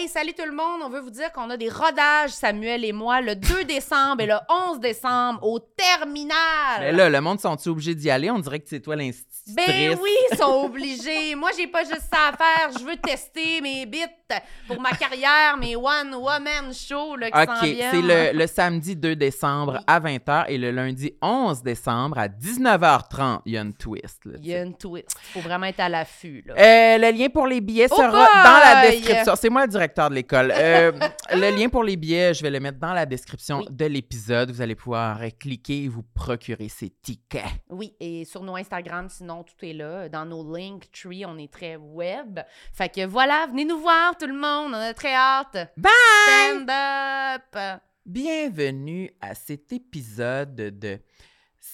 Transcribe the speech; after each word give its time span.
Hey, 0.00 0.06
salut 0.06 0.32
tout 0.32 0.44
le 0.44 0.52
monde. 0.52 0.80
On 0.84 0.88
veut 0.90 1.00
vous 1.00 1.10
dire 1.10 1.32
qu'on 1.32 1.50
a 1.50 1.56
des 1.56 1.68
rodages, 1.68 2.30
Samuel 2.30 2.84
et 2.84 2.92
moi, 2.92 3.20
le 3.20 3.34
2 3.34 3.64
décembre 3.64 4.20
et 4.20 4.26
le 4.26 4.36
11 4.70 4.78
décembre 4.78 5.42
au 5.42 5.58
Terminal. 5.58 6.36
Mais 6.80 6.92
là, 6.92 7.10
le 7.10 7.20
monde 7.20 7.40
sont-ils 7.40 7.68
obligés 7.68 7.94
d'y 7.96 8.08
aller? 8.08 8.30
On 8.30 8.38
dirait 8.38 8.60
que 8.60 8.68
c'est 8.68 8.78
toi 8.78 8.94
l'institutrice. 8.94 9.56
Ben 9.56 9.98
oui, 10.00 10.10
ils 10.30 10.36
sont 10.36 10.64
obligés. 10.66 11.34
Moi, 11.34 11.50
j'ai 11.58 11.66
pas 11.66 11.82
juste 11.82 12.02
ça 12.12 12.28
à 12.32 12.36
faire. 12.36 12.78
Je 12.78 12.84
veux 12.84 12.96
tester 12.96 13.60
mes 13.60 13.86
bits 13.86 14.04
pour 14.68 14.78
ma 14.80 14.90
carrière, 14.90 15.56
mes 15.58 15.74
one 15.74 16.14
woman 16.14 16.72
shows 16.74 17.16
là, 17.16 17.30
qui 17.30 17.40
OK, 17.40 17.76
c'est 17.90 18.02
le, 18.02 18.38
le 18.38 18.46
samedi 18.46 18.94
2 18.94 19.16
décembre 19.16 19.80
à 19.86 19.98
20h 19.98 20.44
et 20.48 20.58
le 20.58 20.70
lundi 20.70 21.14
11 21.22 21.62
décembre 21.62 22.18
à 22.18 22.28
19h30. 22.28 23.40
Il 23.46 23.54
y 23.54 23.56
a 23.58 23.62
une 23.62 23.72
twist. 23.72 24.26
là, 24.26 24.32
Il 24.42 24.46
y 24.46 24.54
a 24.54 24.62
une 24.62 24.76
twist. 24.76 25.16
Faut 25.32 25.40
vraiment 25.40 25.64
être 25.66 25.80
à 25.80 25.88
l'affût. 25.88 26.44
Euh, 26.50 26.98
le 26.98 27.10
lien 27.18 27.28
pour 27.30 27.46
les 27.46 27.62
billets 27.62 27.88
Oh 27.90 27.96
sera 27.96 28.10
boy! 28.10 28.44
dans 28.44 28.58
la 28.82 28.90
description. 28.90 29.34
C'est 29.34 29.48
moi 29.48 29.62
le 29.62 29.68
directeur 29.68 29.87
de 29.88 30.14
l'école. 30.14 30.52
Euh, 30.54 30.92
le 31.32 31.56
lien 31.56 31.68
pour 31.68 31.82
les 31.84 31.96
billets, 31.96 32.34
je 32.34 32.42
vais 32.42 32.50
le 32.50 32.60
mettre 32.60 32.78
dans 32.78 32.92
la 32.92 33.06
description 33.06 33.58
Oui. 33.58 33.66
de 33.70 33.84
l'épisode. 33.86 34.50
Vous 34.50 34.60
allez 34.62 34.74
pouvoir 34.74 35.20
cliquer 35.38 35.84
et 35.84 35.88
vous 35.88 36.02
procurer 36.02 36.68
ces 36.68 36.90
tickets. 36.90 37.44
Oui, 37.70 37.94
et 38.00 38.24
sur 38.24 38.42
nos 38.42 38.56
Instagram, 38.56 39.08
sinon, 39.08 39.42
tout 39.44 39.64
est 39.64 39.72
là. 39.72 40.08
Dans 40.08 40.24
nos 40.26 40.56
Linktree, 40.56 41.24
on 41.26 41.38
est 41.38 41.52
très 41.52 41.76
web. 41.76 42.40
Fait 42.72 42.88
que 42.88 43.06
voilà, 43.06 43.46
venez 43.50 43.64
nous 43.64 43.78
voir, 43.78 44.16
tout 44.16 44.26
le 44.26 44.34
monde. 44.34 44.72
On 44.72 44.74
a 44.74 44.94
très 44.94 45.14
hâte. 45.14 45.72
Bye! 45.76 45.90
Stand 46.26 46.70
up! 46.70 47.80
Bienvenue 48.06 49.10
à 49.20 49.34
cet 49.34 49.72
épisode 49.72 50.54
de 50.54 50.98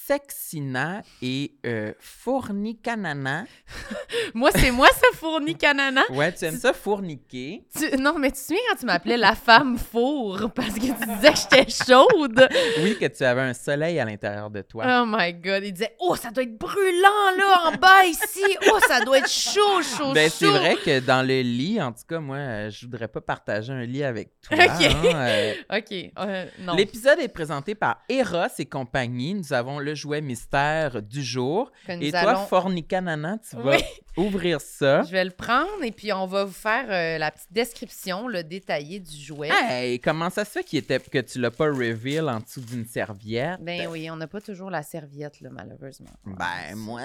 Sexina 0.07 1.03
et 1.23 1.53
euh, 1.65 1.93
Fournicanana. 1.99 3.45
Moi, 4.35 4.51
c'est 4.55 4.71
moi, 4.71 4.89
ce 4.89 5.17
fourni 5.17 5.55
canana. 5.57 6.03
Ouais, 6.11 6.33
tu 6.33 6.45
aimes 6.45 6.57
ça 6.57 6.73
fourniquer? 6.73 7.65
Tu- 7.77 7.97
Non, 7.99 8.19
mais 8.19 8.29
tu 8.31 8.35
te 8.35 8.39
souviens 8.41 8.61
quand 8.71 8.77
tu 8.81 8.87
m'appelais 8.87 9.17
la 9.17 9.35
femme 9.35 9.79
four 9.79 10.51
parce 10.55 10.75
que 10.75 10.81
tu 10.81 10.93
disais 10.93 11.33
que 11.33 11.39
j'étais 11.39 11.71
chaude? 11.71 12.49
Oui, 12.83 12.97
que 12.99 13.07
tu 13.07 13.23
avais 13.25 13.43
un 13.43 13.55
soleil 13.55 13.99
à 14.01 14.05
l'intérieur 14.05 14.51
de 14.51 14.63
toi. 14.63 14.85
Oh 15.03 15.05
my 15.07 15.33
God. 15.35 15.63
Il 15.65 15.73
disait, 15.73 15.95
oh, 16.01 16.17
ça 16.17 16.31
doit 16.31 16.43
être 16.45 16.59
brûlant, 16.59 17.37
là, 17.39 17.69
en 17.69 17.73
bas, 17.77 18.05
ici. 18.07 18.43
Oh, 18.73 18.79
ça 18.89 19.01
doit 19.05 19.19
être 19.19 19.31
chaud, 19.31 19.83
chaud, 19.83 20.13
Ben, 20.13 20.29
chaud. 20.29 20.37
c'est 20.39 20.47
vrai 20.51 20.77
que 20.77 21.01
dans 21.01 21.23
le 21.27 21.41
lit, 21.43 21.81
en 21.81 21.93
tout 21.93 22.05
cas, 22.09 22.19
moi, 22.19 22.37
euh, 22.37 22.71
je 22.71 22.87
voudrais 22.87 23.09
pas 23.09 23.21
partager 23.21 23.73
un 23.73 23.85
lit 23.85 24.05
avec 24.05 24.31
toi. 24.41 24.57
Ok. 24.57 24.85
hein, 24.85 25.15
euh, 25.15 25.55
OK. 25.79 26.13
euh, 26.19 26.47
non. 26.61 26.75
L'épisode 26.75 27.19
est 27.21 27.29
présenté 27.29 27.75
par 27.75 28.03
Eros 28.09 28.47
et 28.59 28.67
compagnie. 28.67 29.35
Nous 29.35 29.53
avons 29.53 29.79
le 29.79 29.94
jouet 29.95 30.21
mystère 30.21 31.03
du 31.03 31.23
jour. 31.23 31.71
Et 31.89 32.11
toi, 32.11 32.21
allons- 32.21 32.47
Fornicanana, 32.47 33.39
tu 33.49 33.57
vas 33.57 33.77
Oui. 33.77 33.83
ouvrir 34.17 34.61
ça. 34.61 35.03
Je 35.03 35.11
vais 35.13 35.25
le 35.25 35.31
prendre 35.31 35.83
et 35.83 35.91
puis 35.93 36.13
on 36.13 36.27
va 36.27 36.45
vous 36.45 36.53
faire 36.53 36.87
euh, 36.89 37.19
la 37.19 37.31
petite 37.31 37.53
description, 37.53 38.29
le 38.29 38.43
détaillé 38.45 39.01
du 39.01 39.17
jouet. 39.17 39.51
Hey, 39.53 39.99
comment 40.01 40.31
ça 40.31 40.45
se 40.45 40.51
fait 40.51 40.75
était, 40.75 40.99
que 41.01 41.19
tu 41.19 41.41
l'as 41.41 41.51
pas 41.51 41.67
reveal 41.67 42.29
en 42.29 42.41
dessous 42.41 42.61
d'une 42.61 42.85
serviette? 42.87 43.61
Ben 43.61 43.87
oui, 43.89 44.11
on 44.11 44.17
n'a 44.17 44.27
pas 44.27 44.41
toujours 44.41 44.71
la 44.71 44.83
serviette, 44.83 45.41
là, 45.41 45.51
malheureusement. 45.53 46.11
Ben, 46.25 46.75
moi, 46.77 47.01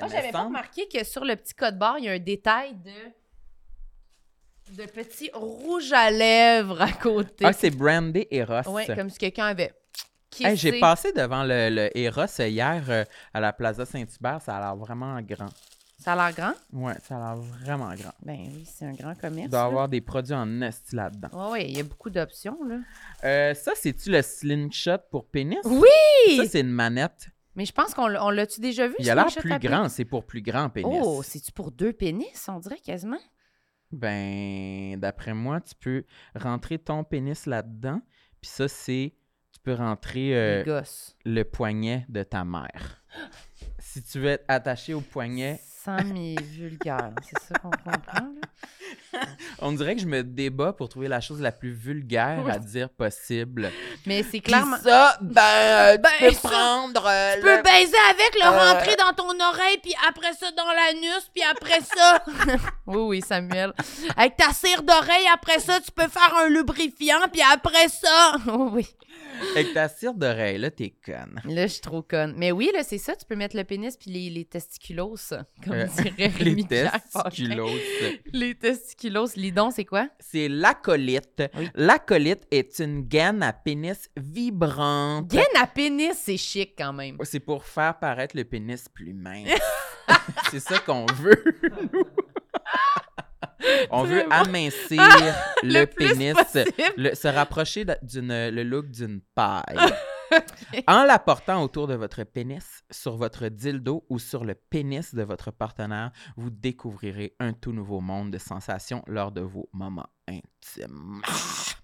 Moi, 0.00 0.08
me 0.08 0.12
j'avais 0.12 0.30
pas 0.30 0.42
remarqué 0.44 0.86
que 0.88 1.04
sur 1.04 1.24
le 1.24 1.36
petit 1.36 1.54
code 1.54 1.78
barre, 1.78 1.98
il 1.98 2.04
y 2.04 2.08
a 2.08 2.12
un 2.12 2.18
détail 2.18 2.74
de 2.74 2.90
de 4.70 4.84
petits 4.86 5.30
rouges 5.34 5.92
à 5.92 6.10
lèvres 6.10 6.80
à 6.80 6.90
côté. 6.92 7.44
Ah, 7.44 7.52
c'est 7.52 7.70
brandé 7.70 8.26
Eros. 8.30 8.70
ouais, 8.72 8.86
comme 8.86 9.10
si 9.10 9.18
quelqu'un 9.18 9.44
avait. 9.46 9.72
Hey, 10.40 10.56
J'ai 10.56 10.80
passé 10.80 11.12
devant 11.12 11.44
le, 11.44 11.70
le 11.70 11.96
Eros 11.98 12.24
hier 12.38 12.82
euh, 12.88 13.04
à 13.32 13.40
la 13.40 13.52
Plaza 13.52 13.84
Saint-Hubert. 13.86 14.40
Ça 14.42 14.56
a 14.56 14.60
l'air 14.60 14.76
vraiment 14.76 15.20
grand. 15.22 15.48
Ça 15.98 16.12
a 16.12 16.16
l'air 16.16 16.34
grand? 16.36 16.52
Ouais, 16.72 16.94
ça 17.02 17.16
a 17.16 17.34
l'air 17.34 17.42
vraiment 17.42 17.94
grand. 17.94 18.12
Ben 18.22 18.36
oui, 18.54 18.64
c'est 18.66 18.84
un 18.84 18.92
grand 18.92 19.14
commerce. 19.14 19.46
Il 19.46 19.50
doit 19.50 19.60
y 19.60 19.64
avoir 19.64 19.88
des 19.88 20.00
produits 20.00 20.34
en 20.34 20.60
esti 20.60 20.96
là-dedans. 20.96 21.50
Ouais, 21.52 21.68
il 21.70 21.76
y 21.76 21.80
a 21.80 21.84
beaucoup 21.84 22.10
d'options, 22.10 22.58
là. 22.64 22.78
Euh, 23.24 23.54
ça, 23.54 23.72
c'est-tu 23.76 24.10
le 24.10 24.20
slingshot 24.20 24.98
pour 25.10 25.26
pénis? 25.26 25.58
Oui! 25.64 26.36
Ça, 26.36 26.44
c'est 26.46 26.60
une 26.60 26.70
manette. 26.70 27.28
Mais 27.56 27.64
je 27.64 27.72
pense 27.72 27.94
qu'on 27.94 28.08
l'a- 28.08 28.24
on 28.24 28.30
l'a-tu 28.30 28.60
déjà 28.60 28.88
vu? 28.88 28.96
Il 28.98 29.08
a 29.08 29.14
l'air 29.14 29.26
plus 29.26 29.58
grand. 29.60 29.88
C'est 29.88 30.04
pour 30.04 30.24
plus 30.26 30.42
grand 30.42 30.68
pénis. 30.68 30.90
pénis? 30.90 31.02
Oh, 31.06 31.22
c'est-tu 31.22 31.52
pour 31.52 31.70
deux 31.70 31.92
pénis, 31.92 32.48
on 32.48 32.58
dirait 32.58 32.80
quasiment? 32.84 33.20
Ben, 33.92 34.98
d'après 34.98 35.34
moi, 35.34 35.60
tu 35.60 35.74
peux 35.76 36.04
rentrer 36.34 36.78
ton 36.78 37.04
pénis 37.04 37.46
là-dedans. 37.46 38.00
Puis 38.40 38.50
ça, 38.50 38.68
c'est. 38.68 39.14
Tu 39.64 39.70
peux 39.70 39.76
rentrer 39.76 40.36
euh, 40.36 40.82
le 41.24 41.42
poignet 41.42 42.04
de 42.10 42.22
ta 42.22 42.44
mère. 42.44 43.02
si 43.78 44.02
tu 44.02 44.20
veux 44.20 44.28
être 44.28 44.44
attaché 44.46 44.92
au 44.92 45.00
poignet, 45.00 45.58
Sans 45.64 46.04
mes 46.04 46.34
vulgaires, 46.34 47.14
c'est 47.22 47.38
ça 47.38 47.58
qu'on 47.60 47.70
comprend, 47.70 48.26
là? 48.26 48.48
On 49.60 49.72
dirait 49.72 49.94
que 49.94 50.00
je 50.02 50.06
me 50.06 50.22
débat 50.22 50.72
pour 50.72 50.88
trouver 50.88 51.08
la 51.08 51.20
chose 51.20 51.40
la 51.40 51.52
plus 51.52 51.72
vulgaire 51.72 52.44
à 52.50 52.58
dire 52.58 52.88
possible. 52.90 53.70
Mais 54.06 54.22
c'est 54.22 54.30
Puis 54.30 54.40
clairement... 54.42 54.76
ça, 54.78 55.16
ben, 55.20 55.96
Ben, 55.98 56.10
tu 56.18 56.24
peux 56.26 56.32
ça, 56.32 56.48
prendre. 56.48 57.06
euh, 57.06 57.34
Tu 57.36 57.40
peux 57.42 57.56
le- 57.56 57.62
baiser 57.62 57.96
avec, 58.10 58.34
le 58.34 58.46
Euh. 58.46 58.72
rentrer 58.72 58.96
dans 58.96 59.12
ton 59.14 59.30
oreille, 59.40 59.78
puis 59.82 59.94
après 60.08 60.32
ça 60.34 60.50
dans 60.52 60.66
l'anus, 60.66 61.30
puis 61.32 61.42
après 61.44 61.80
ça... 61.80 62.24
oui, 62.86 62.96
oui, 62.98 63.20
Samuel. 63.22 63.72
Avec 64.16 64.36
ta 64.36 64.52
cire 64.52 64.82
d'oreille, 64.82 65.26
après 65.32 65.60
ça, 65.60 65.80
tu 65.80 65.90
peux 65.92 66.08
faire 66.08 66.34
un 66.36 66.48
lubrifiant, 66.48 67.28
puis 67.32 67.42
après 67.52 67.88
ça... 67.88 68.36
Oh, 68.48 68.68
oui. 68.72 68.86
Avec 69.52 69.72
ta 69.74 69.88
cire 69.88 70.14
d'oreille, 70.14 70.58
là, 70.58 70.70
t'es 70.70 70.94
conne. 71.04 71.40
Là, 71.44 71.66
je 71.66 71.72
suis 71.72 71.80
trop 71.80 72.02
conne. 72.02 72.34
Mais 72.36 72.52
oui, 72.52 72.70
là, 72.74 72.82
c'est 72.84 72.98
ça, 72.98 73.16
tu 73.16 73.24
peux 73.24 73.34
mettre 73.36 73.56
le 73.56 73.64
pénis 73.64 73.96
puis 73.96 74.10
les, 74.10 74.30
les 74.30 74.44
testiculos, 74.44 75.16
comme 75.64 75.72
Euh, 75.74 75.86
dirait 75.86 76.32
Les 76.40 76.64
testiculos. 76.64 77.70
Les 78.32 78.54
testiculos. 78.54 78.83
Lidon, 79.36 79.70
c'est 79.70 79.84
quoi? 79.84 80.08
C'est 80.20 80.48
l'acolite. 80.48 81.42
Oui. 81.56 81.70
L'acolite 81.74 82.46
est 82.50 82.78
une 82.78 83.02
gaine 83.02 83.42
à 83.42 83.52
pénis 83.52 84.08
vibrante. 84.16 85.28
Gaine 85.28 85.44
à 85.60 85.66
pénis, 85.66 86.12
c'est 86.16 86.36
chic 86.36 86.74
quand 86.76 86.92
même. 86.92 87.16
C'est 87.22 87.40
pour 87.40 87.64
faire 87.64 87.98
paraître 87.98 88.36
le 88.36 88.44
pénis 88.44 88.88
plus 88.88 89.12
mince. 89.14 89.48
c'est 90.50 90.60
ça 90.60 90.78
qu'on 90.78 91.06
veut. 91.06 91.42
On 93.90 94.04
veut 94.04 94.24
amincir 94.30 95.00
le, 95.62 95.80
le 95.80 95.86
pénis, 95.86 96.34
le- 96.96 97.14
se 97.14 97.28
rapprocher 97.28 97.86
d'une, 98.02 98.50
le 98.50 98.62
look 98.62 98.90
d'une 98.90 99.20
paille. 99.34 99.76
En 100.86 101.04
la 101.04 101.18
portant 101.18 101.62
autour 101.62 101.86
de 101.86 101.94
votre 101.94 102.24
pénis, 102.24 102.84
sur 102.90 103.16
votre 103.16 103.48
dildo 103.48 104.04
ou 104.08 104.18
sur 104.18 104.44
le 104.44 104.54
pénis 104.54 105.14
de 105.14 105.22
votre 105.22 105.50
partenaire, 105.50 106.12
vous 106.36 106.50
découvrirez 106.50 107.36
un 107.40 107.52
tout 107.52 107.72
nouveau 107.72 108.00
monde 108.00 108.30
de 108.30 108.38
sensations 108.38 109.02
lors 109.06 109.32
de 109.32 109.40
vos 109.40 109.68
moments 109.72 110.08
intimes. 110.28 111.20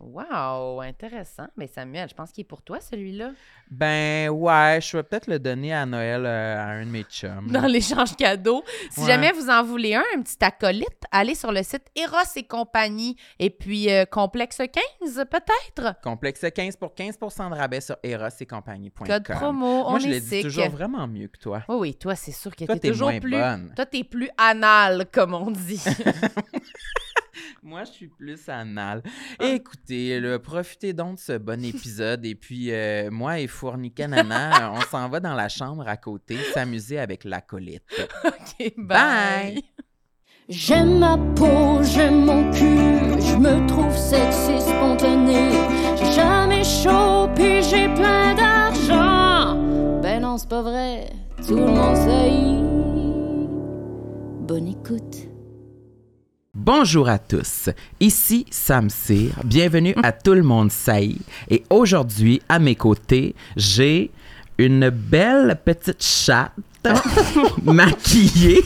Wow, 0.00 0.80
intéressant. 0.80 1.46
Mais 1.56 1.66
Samuel, 1.66 2.08
je 2.08 2.14
pense 2.14 2.32
qu'il 2.32 2.42
est 2.42 2.48
pour 2.48 2.62
toi, 2.62 2.80
celui-là. 2.80 3.32
Ben 3.70 4.30
ouais, 4.30 4.78
je 4.82 4.96
vais 4.96 5.02
peut-être 5.02 5.26
le 5.26 5.38
donner 5.38 5.74
à 5.74 5.84
Noël 5.84 6.24
euh, 6.24 6.56
à 6.58 6.64
un 6.68 6.86
de 6.86 6.90
mes 6.90 7.02
chums. 7.04 7.48
Dans 7.50 7.66
l'échange 7.66 8.16
cadeau. 8.16 8.64
Si 8.90 9.00
Ouais. 9.00 9.06
jamais 9.06 9.30
vous 9.32 9.50
en 9.50 9.62
voulez 9.62 9.94
un, 9.94 10.02
un 10.16 10.22
petit 10.22 10.42
acolyte, 10.42 11.02
allez 11.12 11.34
sur 11.34 11.52
le 11.52 11.62
site 11.62 11.84
Eros 11.94 12.16
et 12.34 12.44
compagnie. 12.44 13.16
Et 13.38 13.50
puis, 13.50 13.90
euh, 13.92 14.06
Complexe 14.06 14.56
15, 15.02 15.24
peut-être? 15.30 16.00
Complexe 16.02 16.44
15 16.54 16.76
pour 16.76 16.94
15% 16.94 17.50
de 17.50 17.54
rabais 17.56 17.82
sur 17.82 17.96
eros 18.02 18.24
et 18.40 18.46
compagnie.com. 18.46 19.06
Code 19.06 19.24
promo, 19.24 19.84
on 19.86 19.90
Moi, 19.90 19.98
je 19.98 20.06
est 20.08 20.10
le 20.14 20.20
dis 20.20 20.42
toujours 20.42 20.70
vraiment 20.70 21.06
mieux 21.06 21.28
que 21.28 21.38
toi. 21.38 21.62
Oui, 21.68 21.76
oui, 21.78 21.94
toi, 21.94 22.14
c'est 22.16 22.32
sûr 22.32 22.56
que 22.56 22.64
t'es 22.64 22.78
t'es 22.78 22.88
toujours 22.90 23.10
moins 23.10 23.20
plus... 23.20 23.30
bonne. 23.32 23.72
Toi, 23.76 23.84
t'es 23.84 24.02
plus 24.04 24.30
anal, 24.38 25.04
comme 25.12 25.34
on 25.34 25.50
dit. 25.50 25.82
Moi, 27.62 27.84
je 27.84 27.90
suis 27.90 28.08
plus 28.08 28.48
anal. 28.48 29.02
Écoutez, 29.40 30.20
là, 30.20 30.38
profitez 30.38 30.92
donc 30.92 31.16
de 31.16 31.20
ce 31.20 31.38
bon 31.38 31.62
épisode. 31.64 32.24
Et 32.24 32.34
puis, 32.34 32.72
euh, 32.72 33.10
moi 33.10 33.38
et 33.40 33.46
Fournicanana, 33.46 34.72
on 34.72 34.80
s'en 34.82 35.08
va 35.08 35.20
dans 35.20 35.34
la 35.34 35.48
chambre 35.48 35.86
à 35.86 35.96
côté 35.96 36.36
s'amuser 36.54 36.98
avec 36.98 37.24
l'acolyte. 37.24 37.82
OK, 38.24 38.72
Bye. 38.76 39.54
bye. 39.54 39.62
J'aime 40.48 40.98
ma 40.98 41.16
peau, 41.36 41.80
j'aime 41.82 42.24
mon 42.24 42.50
cul, 42.50 43.22
je 43.22 43.36
me 43.36 43.64
trouve 43.68 43.96
sexy 43.96 44.60
spontané. 44.60 45.52
J'ai 45.96 46.12
jamais 46.12 46.64
chaud, 46.64 47.28
puis 47.36 47.62
j'ai 47.62 47.86
plein 47.94 48.34
d'argent. 48.34 49.54
Ben 50.02 50.20
non, 50.20 50.38
c'est 50.38 50.48
pas 50.48 50.62
vrai, 50.62 51.08
tout 51.46 51.54
le 51.54 51.66
monde 51.66 51.94
sait. 51.94 52.60
Bonne 54.48 54.66
écoute. 54.66 55.28
Bonjour 56.64 57.08
à 57.08 57.18
tous, 57.18 57.70
ici 58.00 58.44
Sam 58.50 58.90
Cyr, 58.90 59.30
bienvenue 59.44 59.94
à 60.02 60.12
Tout 60.12 60.34
le 60.34 60.42
monde 60.42 60.70
sait. 60.70 61.12
Et 61.48 61.62
aujourd'hui, 61.70 62.42
à 62.50 62.58
mes 62.58 62.74
côtés, 62.74 63.34
j'ai 63.56 64.10
une 64.58 64.90
belle 64.90 65.58
petite 65.64 66.02
chatte 66.04 66.52
maquillée. 67.64 68.60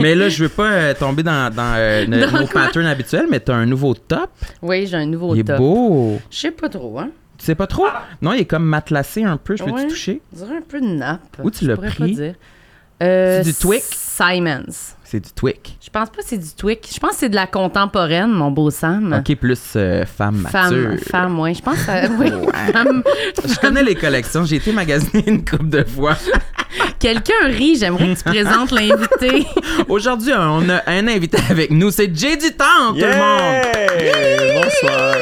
mais 0.00 0.16
là, 0.16 0.28
je 0.28 0.42
veux 0.42 0.48
pas 0.48 0.72
euh, 0.72 0.94
tomber 0.94 1.22
dans, 1.22 1.48
dans, 1.54 1.74
euh, 1.76 2.04
ne- 2.08 2.26
Dans 2.26 2.40
nos 2.40 2.46
quoi? 2.48 2.62
patterns 2.64 2.86
habituels, 2.86 3.26
mais 3.30 3.38
t'as 3.38 3.54
un 3.54 3.66
nouveau 3.66 3.94
top. 3.94 4.30
Oui, 4.62 4.88
j'ai 4.88 4.96
un 4.96 5.06
nouveau 5.06 5.36
il 5.36 5.40
est 5.40 5.44
top. 5.44 5.58
beau. 5.58 6.20
Je 6.28 6.38
sais 6.38 6.50
pas 6.50 6.68
trop, 6.68 6.98
hein. 6.98 7.10
Tu 7.38 7.44
sais 7.46 7.54
pas 7.54 7.68
trop? 7.68 7.86
Non, 8.20 8.32
il 8.32 8.40
est 8.40 8.44
comme 8.46 8.64
matelassé 8.64 9.22
un 9.22 9.36
peu. 9.36 9.56
Je 9.56 9.62
peux-tu 9.62 9.76
Ouais. 9.76 9.86
toucher? 9.86 10.20
On 10.32 10.36
dirait 10.44 10.56
un 10.56 10.62
peu 10.62 10.80
de 10.80 10.86
nappe. 10.88 11.38
Où 11.40 11.52
tu 11.52 11.64
Je 11.66 11.70
l'as 11.70 11.76
pourrais 11.76 11.88
pris? 11.90 12.14
dire. 12.16 12.34
Euh, 13.00 13.42
C'est 13.44 13.50
du 13.52 13.54
Twix? 13.54 13.88
Simons. 13.96 14.96
C'est 15.10 15.18
du 15.18 15.32
Twic. 15.32 15.76
Je 15.84 15.90
pense 15.90 16.08
pas 16.08 16.18
que 16.22 16.24
c'est 16.24 16.38
du 16.38 16.54
Twic. 16.56 16.88
Je 16.94 17.00
pense 17.00 17.10
que 17.10 17.16
c'est 17.16 17.28
de 17.30 17.34
la 17.34 17.48
contemporaine, 17.48 18.30
mon 18.30 18.52
beau 18.52 18.70
Sam. 18.70 19.12
OK, 19.18 19.34
plus 19.38 19.60
euh, 19.74 20.06
femme 20.06 20.46
Femme, 20.48 20.72
mature. 20.86 21.04
femme, 21.04 21.40
oui. 21.40 21.52
Je 21.52 21.62
pense 21.62 21.82
que 21.84 22.08
oui. 22.16 22.30
Ouais. 22.30 22.72
Femme. 22.72 23.02
Je 23.44 23.58
connais 23.58 23.82
les 23.82 23.96
collections. 23.96 24.44
J'ai 24.44 24.56
été 24.56 24.70
magasiner 24.72 25.28
une 25.28 25.44
couple 25.44 25.68
de 25.68 25.82
fois. 25.82 26.16
Quelqu'un 26.98 27.46
rit, 27.46 27.76
j'aimerais 27.78 28.14
que 28.14 28.18
tu 28.18 28.24
présentes 28.24 28.70
l'invité. 28.72 29.46
Aujourd'hui, 29.88 30.32
on 30.36 30.68
a 30.68 30.82
un 30.86 31.08
invité 31.08 31.38
avec 31.50 31.70
nous. 31.70 31.90
C'est 31.90 32.14
Jay 32.16 32.36
du 32.36 32.52
Temps, 32.52 32.90
tout 32.90 32.96
le 32.96 33.06
monde. 33.06 33.64
Yeah! 34.00 34.62
Bonsoir. 34.62 35.14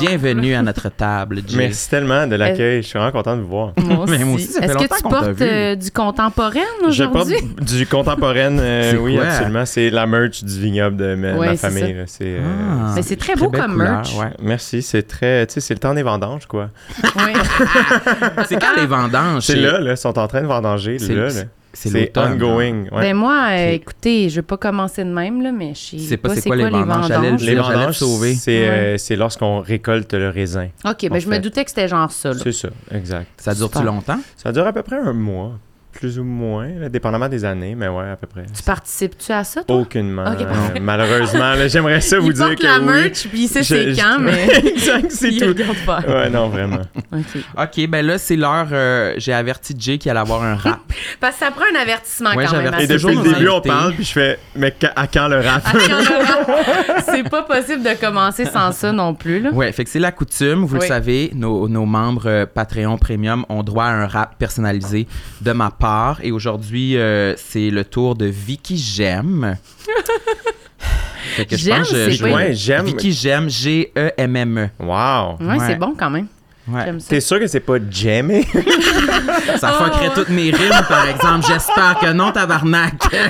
Bienvenue 0.00 0.54
à 0.54 0.62
notre 0.62 0.88
table, 0.88 1.40
Jay. 1.46 1.56
Merci 1.56 1.88
tellement 1.88 2.26
de 2.26 2.34
l'accueil. 2.36 2.82
Je 2.82 2.88
suis 2.88 2.98
vraiment 2.98 3.12
content 3.12 3.36
de 3.36 3.42
vous 3.42 3.48
voir. 3.48 3.72
Moi 3.76 4.04
aussi. 4.34 4.50
Est-ce 4.60 4.74
que 4.74 4.96
tu 4.96 5.02
portes 5.02 5.40
euh, 5.40 5.76
du 5.76 5.90
contemporain 5.92 6.60
Je 6.88 7.04
porte 7.04 7.26
aujourd'hui? 7.28 7.36
du 7.60 7.86
contemporain. 7.86 8.58
euh, 8.58 8.94
oui, 8.96 9.16
quoi? 9.16 9.26
absolument. 9.26 9.64
C'est 9.66 9.90
la 9.90 10.06
merch 10.06 10.42
du 10.42 10.60
vignoble 10.60 10.96
de 10.96 11.14
ma, 11.14 11.32
Ouais, 11.34 11.46
ma 11.48 11.56
c'est 11.56 11.70
famille. 11.70 11.96
C'est, 12.06 12.24
euh, 12.24 12.40
Ah, 12.88 12.92
Mais 12.96 13.02
c'est 13.02 13.16
très 13.16 13.36
beau 13.36 13.50
comme 13.50 13.72
couleur, 13.74 13.92
merch. 13.92 14.14
ouais. 14.16 14.30
Merci. 14.40 14.82
C'est 14.82 15.04
très. 15.04 15.46
Tu 15.46 15.54
sais, 15.54 15.60
c'est 15.60 15.74
le 15.74 15.80
temps 15.80 15.94
des 15.94 16.02
vendanges, 16.02 16.46
quoi. 16.46 16.70
Oui. 17.16 17.32
C'est 18.48 18.56
quand 18.60 18.74
les 18.76 18.86
vendanges? 18.86 19.42
C'est 19.44 19.56
là, 19.56 19.78
là. 19.80 19.92
Ils 19.92 19.96
sont 19.96 20.18
en 20.18 20.26
train 20.28 20.42
de 20.42 20.46
vendanger. 20.48 20.98
C'est- 20.98 21.14
Là. 21.14 21.28
C'est 21.74 21.90
C'est 21.90 22.00
l'automne. 22.06 22.32
ongoing. 22.42 22.84
ouais. 22.90 23.02
Ben 23.02 23.14
moi, 23.14 23.48
euh, 23.50 23.72
écoutez, 23.72 24.30
je 24.30 24.36
vais 24.36 24.42
pas 24.42 24.56
commencer 24.56 25.04
de 25.04 25.10
même, 25.10 25.42
là, 25.42 25.52
mais 25.52 25.74
je 25.74 25.78
sais 25.78 25.98
C'est 25.98 26.16
pas 26.16 26.30
pas 26.30 26.34
c'est 26.36 26.48
quoi 26.48 26.56
quoi, 26.56 26.70
les 26.70 26.76
les 26.76 26.82
vendanges? 26.82 27.10
vendanges. 27.10 27.42
Les 27.42 27.54
vendanges, 27.54 27.98
c'est 28.36 28.68
euh, 28.68 28.96
c'est 28.96 29.16
lorsqu'on 29.16 29.60
récolte 29.60 30.12
le 30.14 30.30
raisin. 30.30 30.68
OK, 30.86 31.02
ben 31.08 31.12
En 31.16 31.18
je 31.20 31.28
me 31.28 31.38
doutais 31.38 31.62
que 31.64 31.70
c'était 31.70 31.86
genre 31.86 32.10
ça, 32.10 32.30
là. 32.30 32.36
C'est 32.42 32.52
ça, 32.52 32.70
exact. 32.92 33.28
Ça 33.36 33.54
dure-tu 33.54 33.82
longtemps? 33.84 34.18
Ça 34.36 34.50
dure 34.50 34.66
à 34.66 34.72
peu 34.72 34.82
près 34.82 34.96
un 34.96 35.12
mois, 35.12 35.52
plus 35.98 36.16
ou 36.20 36.22
moins, 36.22 36.68
là, 36.78 36.88
dépendamment 36.88 37.28
des 37.28 37.44
années, 37.44 37.74
mais 37.74 37.88
ouais, 37.88 38.10
à 38.10 38.14
peu 38.14 38.28
près. 38.28 38.44
Tu 38.56 38.62
participes-tu 38.62 39.32
à 39.32 39.42
ça, 39.42 39.64
toi? 39.64 39.78
Aucunement. 39.78 40.26
Euh, 40.26 40.78
malheureusement, 40.80 41.54
j'aimerais 41.66 42.00
ça 42.00 42.20
vous 42.20 42.28
il 42.28 42.34
dire 42.34 42.46
porte 42.46 42.58
que 42.60 42.66
la 42.66 42.78
oui. 42.78 42.86
merch, 42.86 43.26
puis 43.28 43.40
il 43.42 43.48
sait 43.48 43.64
c'est 43.64 43.94
quand, 44.00 44.18
mais 44.20 44.46
exact, 44.64 45.10
c'est 45.10 45.32
tout. 45.32 45.46
regarde 45.48 45.76
pas. 45.84 45.98
Ouais, 46.06 46.30
non, 46.30 46.50
vraiment. 46.50 46.82
OK. 47.12 47.42
OK, 47.58 47.88
ben 47.88 48.06
là, 48.06 48.16
c'est 48.16 48.36
l'heure. 48.36 48.68
euh, 48.70 49.14
J'ai 49.16 49.32
averti 49.32 49.74
Jay 49.76 49.98
qu'il 49.98 50.08
allait 50.12 50.20
avoir 50.20 50.40
un 50.44 50.54
rap. 50.54 50.78
Parce 51.20 51.34
que 51.34 51.40
ça 51.46 51.50
prend 51.50 51.64
un 51.76 51.80
avertissement 51.82 52.30
Ouais, 52.36 52.44
quand 52.46 52.52
même. 52.52 52.66
j'avertis 52.66 52.84
Et 52.84 52.86
depuis 52.86 53.16
le 53.16 53.32
début, 53.34 53.48
on 53.48 53.60
parle, 53.60 53.94
puis 53.94 54.04
je 54.04 54.12
fais, 54.12 54.38
mais 54.54 54.72
à 54.94 55.08
quand 55.08 55.26
le 55.26 55.40
rap? 55.40 55.66
À 55.66 55.72
quand 55.72 55.78
le 55.78 56.94
rap? 56.94 57.02
C'est 57.12 57.28
pas 57.28 57.42
possible 57.42 57.82
de 57.82 58.00
commencer 58.00 58.44
sans 58.44 58.70
ça 58.70 58.92
non 58.92 59.14
plus, 59.14 59.40
là. 59.40 59.50
Ouais, 59.50 59.72
fait 59.72 59.82
que 59.82 59.90
c'est 59.90 59.98
la 59.98 60.12
coutume. 60.12 60.64
Vous 60.64 60.76
le 60.76 60.80
savez, 60.82 61.32
nos, 61.34 61.68
nos 61.68 61.86
membres 61.86 62.26
euh, 62.26 62.46
Patreon 62.46 62.98
Premium 62.98 63.44
ont 63.48 63.64
droit 63.64 63.86
à 63.86 63.90
un 63.90 64.06
rap 64.06 64.36
personnalisé 64.38 65.08
de 65.40 65.50
ma 65.50 65.72
part. 65.72 65.87
Et 66.22 66.32
aujourd'hui, 66.32 66.96
euh, 66.96 67.34
c'est 67.36 67.70
le 67.70 67.84
tour 67.84 68.14
de 68.14 68.26
Vicky 68.26 68.76
J'aime. 68.76 69.56
Fait 71.36 71.44
que 71.46 71.56
je 71.56 71.64
J'aime, 71.64 71.78
pense 71.78 71.90
que 71.90 71.96
je- 71.96 72.04
c'est 72.10 72.16
je- 72.16 72.24
pas- 72.24 72.34
Ouais, 72.34 72.54
j'aime. 72.54 72.86
Vicky 72.86 73.12
J'aime, 73.12 73.46
E 73.46 73.48
G-E-M-M-E. 73.48 74.70
Wow. 74.80 75.36
Ouais, 75.40 75.56
Ouais. 75.58 75.66
c'est 75.66 75.76
bon 75.76 75.94
quand 75.96 76.10
même. 76.10 76.26
Ouais. 76.70 76.92
T'es 77.08 77.20
sûr 77.20 77.38
que 77.38 77.46
c'est 77.46 77.60
pas 77.60 77.74
jammer? 77.90 78.46
Ça 79.58 79.72
Oh. 79.80 79.84
fuckerait 79.84 80.10
toutes 80.14 80.28
mes 80.28 80.50
rimes, 80.50 80.82
par 80.88 81.08
exemple. 81.08 81.46
J'espère 81.48 81.98
que 82.00 82.12
non, 82.12 82.30
tabarnak. 82.32 82.94
hey, 83.12 83.20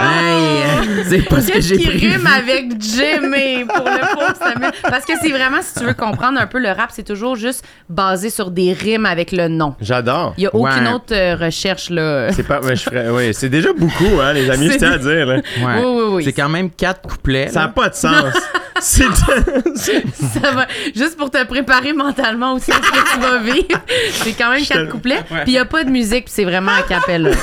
euh, 0.00 1.04
c'est 1.08 1.22
pas 1.28 1.40
ce 1.40 1.46
que 1.48 1.52
Qu'est-ce 1.54 1.68
j'ai 1.74 1.88
rime 1.88 2.26
avec 2.26 2.80
Jimmy 2.80 3.64
pour 3.64 3.84
le 3.84 4.14
pauvre? 4.14 4.72
Parce 4.82 5.04
que 5.04 5.12
c'est 5.22 5.30
vraiment, 5.30 5.58
si 5.62 5.78
tu 5.78 5.84
veux 5.86 5.94
comprendre 5.94 6.40
un 6.40 6.46
peu 6.46 6.58
le 6.58 6.68
rap, 6.68 6.90
c'est 6.90 7.02
toujours 7.04 7.36
juste 7.36 7.64
basé 7.88 8.30
sur 8.30 8.50
des 8.50 8.72
rimes 8.72 9.06
avec 9.06 9.32
le 9.32 9.48
nom. 9.48 9.74
J'adore. 9.80 10.34
Il 10.36 10.40
n'y 10.42 10.46
a 10.46 10.54
aucune 10.54 10.86
Ouais. 10.88 10.92
autre 10.92 11.14
euh, 11.14 11.36
recherche, 11.36 11.90
là. 11.90 12.32
C'est 12.32 12.46
pas, 12.46 12.60
je 12.68 12.74
ferais- 12.82 13.10
ouais, 13.10 13.32
c'est 13.32 13.48
déjà 13.48 13.72
beaucoup, 13.72 14.20
hein, 14.20 14.32
les 14.32 14.50
amis, 14.50 14.66
C'est 14.68 14.72
je 14.74 14.78
tiens 14.78 14.92
à 14.92 14.98
dire. 14.98 15.26
Là. 15.26 15.34
Ouais. 15.36 15.42
Oui, 15.58 15.84
oui, 15.84 16.02
oui. 16.14 16.24
C'est 16.24 16.32
quand 16.32 16.48
même 16.48 16.70
quatre 16.70 17.02
couplets. 17.02 17.48
Ça 17.48 17.60
n'a 17.60 17.68
pas 17.68 17.88
de 17.88 17.94
sens. 17.94 18.34
C'est 18.80 19.04
c'est- 19.74 20.04
Ça 20.42 20.50
va, 20.52 20.66
juste 20.94 21.16
pour 21.16 21.30
te 21.30 21.42
préparer 21.44 21.92
mentalement 21.92 22.52
aussi 22.54 22.70
à 22.72 22.76
ce 22.76 22.80
que 22.80 23.12
tu 23.14 23.20
vas 23.20 23.38
vivre. 23.38 23.80
C'est 24.22 24.32
quand 24.32 24.50
même 24.50 24.64
quatre 24.64 24.88
couplets. 24.90 25.22
Puis 25.28 25.38
il 25.48 25.52
n'y 25.52 25.58
a 25.58 25.64
pas 25.64 25.84
de 25.84 25.90
musique, 25.90 26.24
puis 26.26 26.34
c'est 26.34 26.44
vraiment 26.44 26.72
à 26.72 26.82
capella. 26.82 27.30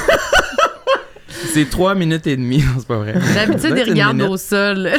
C'est 1.53 1.69
trois 1.69 1.95
minutes 1.95 2.27
et 2.27 2.35
demie, 2.37 2.63
c'est 2.77 2.87
pas 2.87 2.97
vrai. 2.97 3.13
D'habitude, 3.13 3.61
Peut-être 3.73 3.87
il 3.87 3.87
une 3.87 3.93
regarde 3.93 4.15
minute. 4.17 4.31
au 4.31 4.37
sol. 4.37 4.89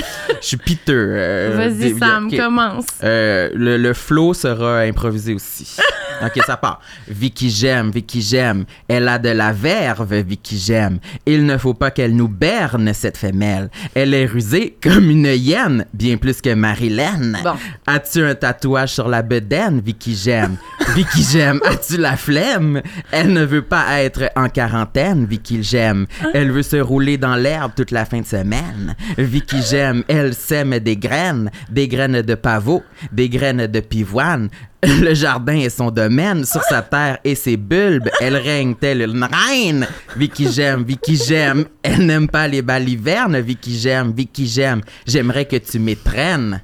Je 0.41 0.47
suis 0.47 0.56
piteux. 0.56 1.09
euh, 1.17 1.53
Vas-y, 1.56 1.99
Sam, 1.99 2.31
commence. 2.31 2.87
Euh, 3.03 3.50
le, 3.55 3.77
le 3.77 3.93
flow 3.94 4.35
sera 4.35 4.81
improvisé 4.81 5.35
aussi. 5.35 5.77
ok, 6.23 6.43
ça 6.47 6.56
part. 6.56 6.81
Vicky 7.09 7.50
j'aime, 7.50 7.91
Vicky 7.91 8.23
j'aime. 8.23 8.65
Elle 8.88 9.09
a 9.09 9.19
de 9.19 9.29
la 9.31 9.53
verve, 9.53 10.15
Vicky 10.15 10.59
j'aime. 10.59 10.99
Il 11.27 11.44
ne 11.47 11.56
faut 11.59 11.75
pas 11.75 11.91
qu'elle 11.91 12.15
nous 12.17 12.29
berne, 12.29 12.93
cette 12.94 13.17
femelle. 13.19 13.71
Elle 13.94 14.15
est 14.15 14.27
rusée 14.27 14.77
comme 14.83 15.11
une 15.11 15.27
hyène, 15.27 15.85
bien 15.93 16.17
plus 16.17 16.41
que 16.41 16.55
Marilyn. 16.55 17.33
Bon. 17.44 17.55
As-tu 17.87 18.23
un 18.25 18.35
tatouage 18.35 18.91
sur 18.94 19.09
la 19.09 19.23
bedaine, 19.23 19.81
Vicky 19.85 20.15
j'aime? 20.15 20.56
Vicky 20.94 21.23
j'aime, 21.31 21.61
as-tu 21.65 21.97
la 21.99 22.17
flemme? 22.17 22.81
Elle 23.11 23.33
ne 23.33 23.44
veut 23.44 23.62
pas 23.62 24.00
être 24.03 24.31
en 24.37 24.49
quarantaine, 24.49 25.27
Vicky 25.27 25.62
j'aime. 25.62 26.06
Elle 26.33 26.50
veut 26.50 26.62
se 26.62 26.77
rouler 26.77 27.19
dans 27.19 27.35
l'herbe 27.35 27.73
toute 27.77 27.91
la 27.91 28.05
fin 28.05 28.21
de 28.21 28.27
semaine. 28.27 28.94
Vicky 29.19 29.62
j'aime, 29.69 30.05
elle 30.09 30.35
sème 30.35 30.79
des 30.79 30.97
graines, 30.97 31.50
des 31.71 31.88
graines 31.88 32.23
de 32.23 32.35
pavot, 32.35 32.83
des 33.12 33.29
graines 33.29 33.67
de 33.67 33.81
pivoine. 33.81 34.49
Le 34.83 35.15
jardin 35.15 35.56
est 35.56 35.71
son 35.71 35.91
domaine, 35.91 36.44
sur 36.44 36.62
sa 36.62 36.83
terre 36.83 37.19
et 37.25 37.35
ses 37.35 37.56
bulbes, 37.56 38.09
elle 38.21 38.37
règne 38.37 38.75
telle 38.75 39.03
une 39.03 39.25
reine. 39.25 39.87
Vicky 40.17 40.50
j'aime, 40.50 40.85
Vicky 40.85 41.17
j'aime, 41.17 41.65
elle 41.83 42.06
n'aime 42.06 42.29
pas 42.29 42.47
les 42.47 42.62
balivernes, 42.62 43.41
Vicky 43.41 43.79
j'aime, 43.79 44.12
Vicky 44.12 44.47
j'aime, 44.47 44.83
j'aimerais 45.06 45.47
que 45.47 45.56
tu 45.56 45.79
m'étrennes. 45.79 46.62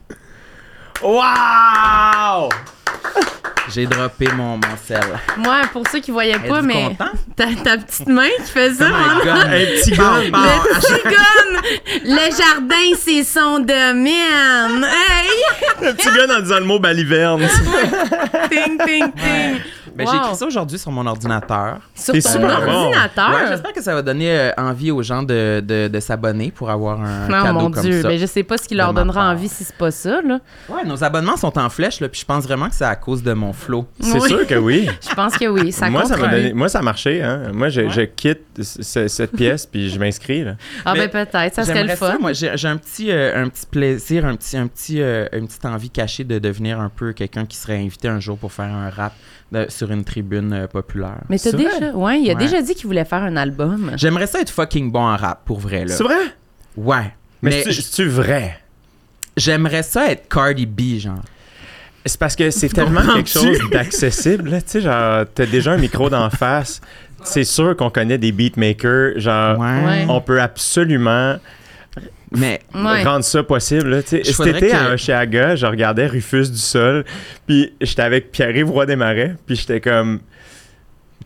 Wow! 1.03 2.49
J'ai 3.75 3.87
droppé 3.87 4.29
mon, 4.35 4.57
mon 4.57 4.77
sel. 4.87 5.01
Moi, 5.39 5.63
pour 5.73 5.87
ceux 5.89 6.01
qui 6.01 6.11
ne 6.11 6.15
voyaient 6.15 6.39
pas, 6.39 6.47
Êtes-vous 6.59 6.67
mais 6.67 6.89
content? 6.89 7.11
ta, 7.37 7.47
ta 7.65 7.79
petite 7.79 8.09
main 8.09 8.29
qui 8.45 8.51
fait 8.51 8.75
ça, 8.75 8.87
Oh 8.91 8.93
my 8.93 9.15
mon 9.15 9.25
God. 9.25 9.47
Un 9.47 9.49
petit 9.49 9.95
bon. 9.95 10.05
Le 10.21 10.75
petit 10.75 11.03
gun! 11.05 12.05
Le 12.05 12.37
jardin, 12.37 12.99
c'est 12.99 13.25
son 13.25 13.61
domaine! 13.61 14.85
Hey! 14.85 15.89
Un 15.89 15.93
petit 15.95 16.09
gars 16.11 16.37
en 16.37 16.41
disant 16.41 16.59
le 16.59 16.65
mot 16.67 16.79
baliverne. 16.81 17.43
Ting, 18.51 18.79
ting, 18.85 19.13
ting! 19.13 19.61
Ben, 19.95 20.07
Wow. 20.07 20.13
J'ai 20.13 20.19
écrit 20.19 20.35
ça 20.37 20.47
aujourd'hui 20.47 20.79
sur 20.79 20.91
mon 20.91 21.07
ordinateur. 21.07 21.79
Sur 21.95 22.15
ton 22.15 22.21
super 22.21 22.61
bon. 22.65 22.73
ordinateur? 22.73 23.31
Ouais, 23.35 23.47
J'espère 23.49 23.73
que 23.73 23.83
ça 23.83 23.95
va 23.95 24.03
donner 24.03 24.31
euh, 24.31 24.51
envie 24.57 24.91
aux 24.91 25.03
gens 25.03 25.23
de, 25.23 25.63
de, 25.67 25.89
de 25.89 26.01
s'abonner 26.01 26.51
pour 26.51 26.71
avoir 26.71 27.01
un 27.01 27.29
Non, 27.29 27.43
cadeau 27.43 27.59
mon 27.61 27.71
comme 27.71 27.83
Dieu, 27.83 28.03
ça. 28.03 28.09
mais 28.09 28.19
je 28.19 28.27
sais 28.27 28.43
pas 28.43 28.57
ce 28.59 28.67
qui 28.69 28.75
leur 28.75 28.93
donnera 28.95 29.31
envie 29.31 29.49
si 29.49 29.65
c'est 29.65 29.77
pas 29.77 29.91
ça, 29.91 30.21
là. 30.23 30.39
Ouais, 30.69 30.85
nos 30.85 31.03
abonnements 31.05 31.37
sont 31.37 31.57
en 31.59 31.69
flèche, 31.69 32.01
là, 32.01 32.09
puis 32.09 32.21
je 32.21 32.25
pense 32.27 32.45
vraiment 32.45 32.69
que 32.69 32.75
c'est 32.75 32.85
à 32.85 32.97
cause 32.97 33.23
de 33.23 33.33
mon 33.33 33.53
flow. 33.53 33.87
C'est 34.01 34.21
Oui. 34.21 34.29
sûr 34.29 34.47
que 34.47 34.55
oui. 34.55 34.89
Je 35.09 35.15
pense 35.15 35.37
que 35.37 35.47
oui, 35.47 35.73
ça 35.73 35.91
moi, 35.91 36.05
ça 36.05 36.17
donné, 36.17 36.53
moi, 36.53 36.69
ça 36.69 36.79
a 36.79 36.83
marché. 36.83 37.23
Hein. 37.23 37.51
Moi, 37.53 37.69
je, 37.69 37.83
Ouais. 37.83 37.91
je 37.91 38.01
quitte 38.03 38.43
cette 38.63 39.33
pièce 39.33 39.67
puis 39.67 39.91
je 39.91 39.99
m'inscris. 39.99 40.45
là. 40.45 40.55
Ah 40.85 40.93
Mais 40.95 41.09
ben 41.09 41.27
peut-être, 41.27 41.55
ça 41.55 41.65
serait 41.65 41.85
le 41.85 41.95
fun. 41.97 42.13
ça, 42.13 42.19
moi, 42.19 42.33
j'ai 42.33 42.51
j'ai 42.57 42.69
un 42.69 42.77
petit, 42.77 43.11
euh, 43.11 43.43
un 43.45 43.49
petit 43.49 43.67
plaisir, 43.67 44.25
un 44.25 44.37
petit, 44.37 44.57
un 44.57 44.67
petit, 44.67 45.01
euh, 45.03 45.27
une 45.33 45.47
petite 45.47 45.65
envie 45.65 45.91
cachée 45.91 46.25
de 46.25 46.39
devenir 46.39 46.81
un 46.81 46.89
peu 46.89 47.13
quelqu'un 47.13 47.45
qui 47.47 47.57
serait 47.57 47.77
invité 47.79 48.09
un 48.09 48.21
jour 48.21 48.39
pour 48.39 48.53
faire 48.53 48.67
un 48.73 48.89
rap 48.91 49.13
de- 49.53 49.67
sur 49.69 49.91
une 49.93 50.03
tribune 50.05 50.53
euh, 50.53 50.67
populaire. 50.67 51.19
Mais 51.29 51.39
t'as 51.39 51.51
C'est 51.51 51.57
déjà... 51.57 51.93
Ouais, 51.95 52.21
il 52.21 52.31
a 52.31 52.35
Ouais. 52.35 52.39
déjà 52.39 52.61
dit 52.63 52.75
qu'il 52.75 52.87
voulait 52.87 53.05
faire 53.05 53.23
un 53.23 53.37
album. 53.37 53.93
J'aimerais 53.97 54.27
ça 54.27 54.41
être 54.41 54.51
fucking 54.51 54.91
bon 54.91 55.01
en 55.05 55.17
rap, 55.17 55.45
pour 55.45 55.59
vrai, 55.61 55.85
là. 55.85 55.95
C'est 55.95 56.03
vrai? 56.05 56.17
Ouais. 56.77 57.13
Mais, 57.43 57.51
Mais, 57.51 57.63
c'est- 57.65 57.73
c'est-tu 57.73 58.09
vrai? 58.09 58.59
j'aimerais 59.37 59.83
ça 59.83 60.11
être 60.11 60.29
Cardi 60.29 60.67
B, 60.67 60.99
genre. 60.99 61.21
C'est 62.05 62.19
parce 62.19 62.35
que 62.37 62.51
c'est 62.51 62.69
tellement 62.75 63.01
quelque 63.01 63.33
Comprends-tu? 63.33 63.59
chose 63.59 63.71
d'accessible. 63.71 64.51
là. 64.51 64.61
Tu 64.63 64.69
sais, 64.71 64.81
genre, 64.81 65.25
t'as 65.35 65.47
déjà 65.47 65.73
un 65.73 65.79
micro 65.79 66.11
d'en 66.11 66.29
face. 66.45 66.81
C'est 67.25 67.45
sûr 67.45 67.77
qu'on 67.77 67.91
connaît 67.91 68.19
des 68.19 68.33
beatmakers. 68.33 69.13
Genre, 69.21 69.59
Ouais. 69.59 70.05
on 70.09 70.21
peut 70.21 70.41
absolument 70.41 71.37
Mais 72.37 72.61
Ouais. 72.75 73.03
rendre 73.05 73.25
ça 73.25 73.43
possible. 73.43 73.89
Là, 73.91 74.03
tu 74.03 74.09
sais. 74.09 74.23
Je 74.25 74.33
Cet 74.33 74.47
été, 74.57 74.69
que- 74.71 74.75
à 74.75 75.57
je 75.57 75.67
regardais 75.67 76.07
Rufus 76.07 76.51
du 76.51 76.57
Sol, 76.59 77.05
puis 77.47 77.73
j'étais 77.81 78.03
avec 78.03 78.31
Pierre-Yves 78.33 78.71
Roy 78.71 78.87
des 78.87 78.97
Marais, 78.97 79.37
puis 79.47 79.57
j'étais 79.57 79.81
comme... 79.81 80.21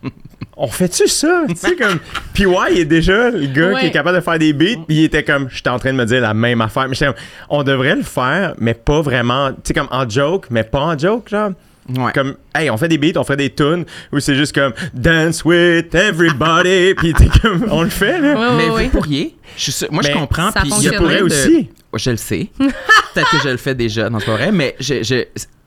On 0.59 0.67
fait-tu 0.67 1.07
ça? 1.07 1.43
Tu 1.47 1.55
sais, 1.55 1.75
comme... 1.75 1.99
Puis 2.33 2.45
ouais, 2.47 2.71
il 2.71 2.79
est 2.79 2.85
déjà 2.85 3.29
le 3.29 3.45
gars 3.45 3.73
Ouais. 3.73 3.79
qui 3.79 3.85
est 3.87 3.91
capable 3.91 4.17
de 4.17 4.21
faire 4.23 4.39
des 4.39 4.53
beats, 4.53 4.83
puis 4.87 4.97
il 4.97 5.03
était 5.03 5.23
comme... 5.23 5.49
J'étais 5.51 5.69
en 5.69 5.77
train 5.79 5.91
de 5.91 5.97
me 5.97 6.05
dire 6.05 6.21
la 6.21 6.33
même 6.33 6.61
affaire, 6.61 6.87
mais 6.87 6.95
j'étais 6.95 7.05
comme... 7.07 7.21
On 7.49 7.61
devrait 7.63 7.95
le 7.95 8.01
faire, 8.03 8.55
mais 8.57 8.73
pas 8.73 9.01
vraiment... 9.01 9.51
Tu 9.51 9.57
sais, 9.65 9.73
comme 9.75 9.87
en 9.91 10.09
joke, 10.09 10.47
mais 10.49 10.63
pas 10.63 10.79
en 10.81 10.97
joke, 10.97 11.29
genre. 11.29 11.51
Ouais. 11.95 12.11
Comme, 12.13 12.35
hey, 12.55 12.69
on 12.69 12.77
fait 12.77 12.87
des 12.87 12.97
beats, 12.97 13.17
on 13.19 13.23
fait 13.23 13.37
des 13.37 13.49
tunes, 13.53 13.85
où 14.11 14.19
c'est 14.19 14.35
juste 14.35 14.53
comme... 14.53 14.73
Dance 14.93 15.43
with 15.45 15.93
everybody, 15.95 16.93
puis 16.97 17.13
t'es 17.13 17.27
comme... 17.41 17.65
On 17.69 17.83
le 17.83 17.89
fait, 17.89 18.19
là. 18.19 18.33
Ouais, 18.57 18.57
mais 18.57 18.69
vous 18.85 18.89
pourriez. 18.89 19.35
Je 19.55 19.71
suis 19.71 19.85
moi, 19.91 20.01
je 20.03 20.09
Mais 20.09 20.13
comprends. 20.13 20.51
ça 20.51 20.61
puis 20.61 20.69
il 20.77 20.83
y 20.83 20.87
a 20.89 20.91
fonctionnerait. 20.93 21.17
plein 21.17 21.27
pourrait 21.27 21.29
de- 21.29 21.55
aussi. 21.55 21.69
Je 21.95 22.09
le 22.11 22.17
sais. 22.17 22.49
Peut-être 22.59 23.31
que 23.31 23.37
je 23.43 23.49
le 23.49 23.57
fais 23.57 23.73
déjà. 23.75 24.09
Non, 24.09 24.19
c'est 24.19 24.29
vrai. 24.31 24.51
Mais 24.51 24.75
je- 24.79 25.01
je- 25.03 25.23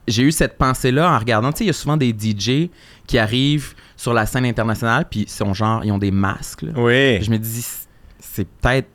j'ai 0.07 0.23
eu 0.23 0.31
cette 0.31 0.57
pensée-là 0.57 1.11
en 1.11 1.17
regardant. 1.19 1.51
Tu 1.51 1.59
sais, 1.59 1.63
il 1.65 1.67
y 1.67 1.69
a 1.71 1.73
souvent 1.73 1.97
des 1.97 2.09
DJ 2.17 2.69
qui 3.07 3.17
arrivent 3.17 3.73
sur 3.97 4.13
la 4.13 4.25
scène 4.25 4.45
internationale, 4.45 5.05
puis 5.09 5.21
ils 5.21 5.29
sont 5.29 5.53
genre, 5.53 5.83
ils 5.83 5.91
ont 5.91 5.97
des 5.97 6.11
masques. 6.11 6.61
là. 6.63 6.71
Oui. 6.75 7.21
Je 7.21 7.29
me 7.29 7.37
dis, 7.37 7.65
c'est 8.19 8.47
peut-être 8.47 8.87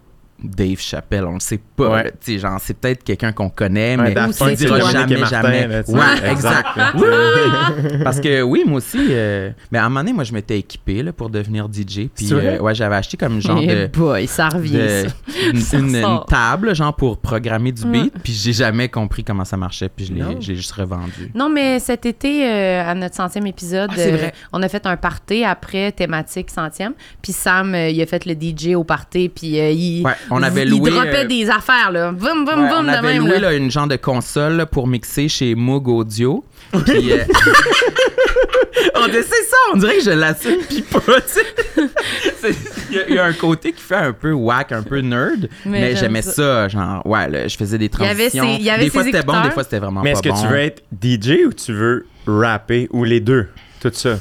Dave 0.43 0.79
Chappelle, 0.79 1.25
on 1.25 1.35
le 1.35 1.41
sait 1.41 1.59
pas. 1.77 1.89
Ouais. 1.89 2.05
là, 2.05 2.11
tu 2.11 2.33
sais, 2.35 2.39
genre, 2.39 2.59
c'est 2.61 2.75
peut-être 2.75 3.03
quelqu'un 3.03 3.33
qu'on 3.33 3.49
connaît, 3.49 3.97
Ouais, 3.97 4.15
mais 4.15 4.33
c'est 4.33 4.67
toi. 4.67 4.79
Dominique 4.79 4.93
jamais, 4.93 5.17
Martin, 5.21 5.43
jamais. 5.43 5.67
là, 5.69 5.83
Ouais, 5.89 6.31
exact. 6.31 6.69
Oui. 6.95 7.99
Parce 8.05 8.21
que 8.21 8.43
oui, 8.43 8.63
moi 8.67 8.79
aussi, 8.79 8.99
euh, 9.11 9.51
mais 9.73 9.79
à 9.79 9.87
un 9.87 9.89
moment 9.89 10.01
donné, 10.01 10.13
moi, 10.13 10.25
je 10.25 10.33
m'étais 10.33 10.59
équipé 10.59 11.03
là, 11.03 11.13
pour 11.13 11.31
devenir 11.31 11.69
DJ. 11.73 12.09
Puis, 12.15 12.29
euh, 12.33 12.59
ouais, 12.61 12.75
j'avais 12.75 12.97
acheté 12.97 13.17
comme 13.17 13.41
genre 13.41 13.61
Eh 13.63 13.67
de. 13.67 13.87
boy, 13.87 14.27
ça 14.27 14.49
revient, 14.49 14.73
de- 14.79 15.07
ça. 15.09 15.51
une, 15.53 15.61
Ça 15.61 15.79
une- 15.79 15.89
une 15.89 15.97
ressort. 15.97 16.27
table 16.27 16.75
genre 16.75 16.95
pour 16.95 17.19
programmer 17.19 17.73
du 17.73 17.85
Mm. 17.87 17.93
beat 17.93 18.13
puis 18.23 18.33
j'ai 18.33 18.53
jamais 18.53 18.89
compris 18.89 19.25
comment 19.25 19.45
ça 19.45 19.57
marchait 19.57 19.89
puis 19.89 20.07
je 20.07 20.13
l'ai 20.13 20.41
juste 20.57 20.73
revendu 20.73 21.31
Non, 21.35 21.49
mais 21.49 21.79
cet 21.79 22.07
été, 22.07 22.47
euh, 22.49 22.83
à 22.91 22.95
notre 22.95 23.15
centième 23.15 23.47
épisode, 23.47 23.91
Ah, 23.93 24.01
euh, 24.01 24.17
vrai. 24.17 24.33
on 24.53 24.63
a 24.63 24.69
fait 24.69 24.87
un 24.87 24.97
party 24.97 25.45
après 25.45 25.93
thématique 25.93 26.51
centième. 26.51 26.93
Puis 27.23 27.33
Sam, 27.33 27.75
euh, 27.75 27.89
il 27.91 28.01
a 28.03 28.07
fait 28.07 28.25
le 28.27 28.35
DJ 28.35 28.75
au 28.75 28.85
party, 28.85 29.29
puis 29.29 29.59
euh, 29.61 29.71
il, 29.71 30.05
ouais 30.05 30.13
on 30.31 30.43
avait 30.43 30.63
il 30.65 30.71
loué 30.71 30.91
dropait 30.91 31.25
euh, 31.25 31.27
des 31.27 31.49
affaires, 31.51 31.91
là. 31.93 32.13
Boum, 32.13 32.45
boum, 32.45 32.63
ouais, 32.65 32.69
boum, 32.69 32.79
on 32.81 32.83
de 32.85 32.89
avait 32.89 33.15
même, 33.15 33.23
loué 33.27 33.39
là. 33.39 33.51
là, 33.51 33.55
une 33.55 33.71
genre 33.71 33.87
de 33.87 33.97
console 33.97 34.55
là, 34.55 34.67
pour 34.67 34.87
mixer 34.87 35.29
chez 35.29 35.55
Moog 35.55 35.89
Audio 35.89 36.45
puis 36.85 37.13
euh, 37.13 37.19
on 38.97 39.07
dit, 39.07 39.13
c'est 39.15 39.45
ça 39.45 39.57
on 39.73 39.79
dirait 39.79 39.97
que 39.99 40.03
je 40.05 40.11
l'assume 40.11 40.59
puis 40.69 40.83
pas 40.83 40.99
il 42.91 42.97
y, 42.97 42.99
a- 42.99 43.09
il 43.09 43.15
y 43.15 43.19
a 43.19 43.25
un 43.25 43.33
côté 43.33 43.73
qui 43.73 43.83
fait 43.83 43.95
un 43.95 44.13
peu 44.13 44.33
whack 44.33 44.73
un 44.73 44.83
peu 44.83 44.99
nerd 45.01 45.49
Mais 45.65 45.81
mais, 45.81 45.97
j'aimais 45.97 46.23
ça. 46.23 46.33
ça. 46.33 46.69
genre 46.69 47.07
ouais 47.07 47.29
là, 47.29 47.47
je 47.49 47.57
faisais 47.57 47.79
des 47.79 47.87
y 47.87 48.05
avait 48.05 48.15
transitions 48.31 48.45
ses- 48.57 48.61
il 48.61 48.65
y 48.65 48.71
avait 48.71 48.85
des 48.85 48.91
fois 48.91 49.05
c'était 49.05 49.23
bon 49.23 49.41
des 49.43 49.51
fois 49.51 49.63
c'était 49.65 49.79
vraiment 49.79 50.03
Mais 50.03 50.13
pas 50.13 50.19
est-ce 50.19 50.23
que 50.29 50.35
bon 50.35 50.43
tu 50.43 50.49
veux 50.49 50.59
être 50.59 50.83
DJ 51.01 51.47
ou 51.47 51.53
tu 51.53 51.73
veux 51.73 52.07
rapper 52.27 52.89
ou 52.91 53.05
les 53.05 53.21
deux? 53.21 53.49
Tout 53.81 53.91
ça? 53.93 54.19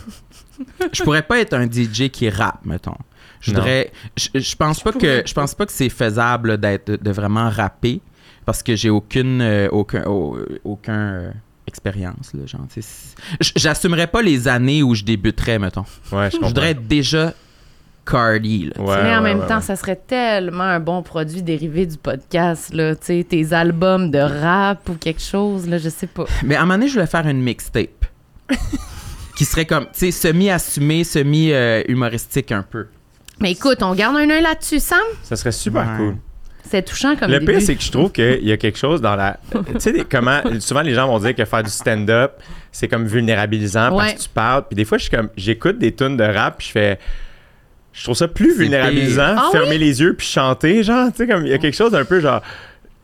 je 0.93 1.03
pourrais 1.03 1.23
pas 1.23 1.39
être 1.39 1.53
un 1.53 1.65
DJ 1.65 2.09
qui 2.09 2.29
rappe, 2.29 2.59
mettons. 2.65 2.95
Je 3.45 3.51
voudrais. 3.51 3.91
Je, 4.17 4.29
je 4.39 4.55
pense 4.55 4.81
pas 4.81 4.91
que 4.91 5.23
je 5.25 5.33
pense 5.33 5.53
pas 5.55 5.65
que 5.65 5.71
c'est 5.71 5.89
faisable 5.89 6.57
d'être 6.57 6.91
de, 7.01 7.11
vraiment 7.11 7.49
rapper 7.49 8.01
parce 8.45 8.61
que 8.63 8.75
j'ai 8.75 8.89
aucune 8.89 9.41
euh, 9.41 9.67
aucun 9.71 10.03
au- 10.05 10.37
aucun 10.63 10.93
euh, 11.13 11.31
expérience 11.67 12.31
là, 12.33 12.45
genre. 12.45 12.61
J'assumerais 13.55 14.07
pas 14.07 14.21
les 14.21 14.47
années 14.47 14.83
où 14.83 14.95
je 14.95 15.03
débuterais, 15.03 15.59
mettons. 15.59 15.85
Ouais, 16.11 16.29
je 16.31 16.37
voudrais 16.37 16.71
être 16.71 16.87
déjà 16.87 17.33
Cardi. 18.05 18.71
Là, 18.75 18.81
Ouais, 18.83 19.03
mais 19.03 19.15
en 19.15 19.17
ouais, 19.17 19.21
même 19.33 19.39
ouais, 19.39 19.47
temps, 19.47 19.55
ouais. 19.57 19.61
ça 19.63 19.75
serait 19.75 19.95
tellement 19.95 20.63
un 20.63 20.79
bon 20.79 21.01
produit 21.01 21.41
dérivé 21.41 21.87
du 21.87 21.97
podcast, 21.97 22.71
là. 22.73 22.95
Tu 22.95 23.05
sais, 23.05 23.25
tes 23.27 23.51
albums 23.53 24.11
de 24.11 24.19
rap 24.19 24.87
ou 24.89 24.93
quelque 24.93 25.21
chose, 25.21 25.67
là, 25.67 25.79
je 25.79 25.89
sais 25.89 26.05
pas. 26.07 26.25
Mais 26.43 26.55
à 26.55 26.59
un 26.61 26.65
moment 26.65 26.75
donné, 26.75 26.87
je 26.87 26.93
voulais 26.93 27.07
faire 27.07 27.27
une 27.27 27.41
mixtape. 27.41 28.05
qui 29.35 29.43
serait 29.43 29.65
comme, 29.65 29.85
tu 29.85 29.91
sais, 29.99 30.11
semi-assumé, 30.11 31.03
semi-humoristique 31.03 32.51
un 32.51 32.61
peu. 32.63 32.87
Mais 33.39 33.51
écoute, 33.51 33.79
on 33.81 33.93
garde 33.93 34.15
un 34.15 34.29
œil 34.29 34.41
là-dessus, 34.41 34.79
Sam. 34.79 34.99
Ça 35.23 35.35
serait 35.35 35.51
super 35.51 35.81
Ouais. 35.83 35.97
cool. 35.97 36.15
C'est 36.67 36.81
touchant 36.83 37.15
comme 37.15 37.29
le 37.29 37.39
début. 37.39 37.53
pire, 37.53 37.61
c'est 37.61 37.75
que 37.75 37.83
je 37.83 37.91
trouve 37.91 38.11
qu'il 38.11 38.43
y 38.43 38.51
a 38.51 38.57
quelque 38.57 38.77
chose 38.79 38.99
dans 38.99 39.15
la. 39.15 39.37
tu 39.53 39.61
sais, 39.79 40.03
comment. 40.09 40.41
Souvent, 40.59 40.81
les 40.81 40.93
gens 40.95 41.05
vont 41.07 41.19
dire 41.19 41.35
que 41.35 41.45
faire 41.45 41.61
du 41.61 41.69
stand-up, 41.69 42.33
c'est 42.71 42.87
comme 42.87 43.05
vulnérabilisant 43.05 43.89
parce 43.95 44.03
Ouais. 44.09 44.15
que 44.15 44.21
tu 44.21 44.29
parles. 44.29 44.63
Puis 44.67 44.75
des 44.75 44.83
fois, 44.85 44.97
je 44.97 45.03
suis 45.03 45.11
comme. 45.11 45.29
J'écoute 45.37 45.77
des 45.77 45.93
tunes 45.93 46.17
de 46.17 46.23
rap, 46.23 46.57
puis 46.57 46.67
je 46.67 46.71
fais. 46.71 46.99
Je 47.93 48.03
trouve 48.03 48.15
ça 48.15 48.27
plus 48.27 48.57
vulnérabilisant. 48.57 49.35
Ah 49.37 49.49
fermer 49.51 49.77
les 49.77 50.01
yeux 50.01 50.15
puis 50.15 50.25
chanter, 50.27 50.81
genre, 50.83 51.11
tu 51.11 51.17
sais, 51.17 51.27
comme 51.27 51.45
il 51.45 51.51
y 51.51 51.53
a 51.53 51.57
quelque 51.59 51.77
chose 51.77 51.91
d'un 51.91 52.03
peu 52.03 52.19
genre 52.19 52.41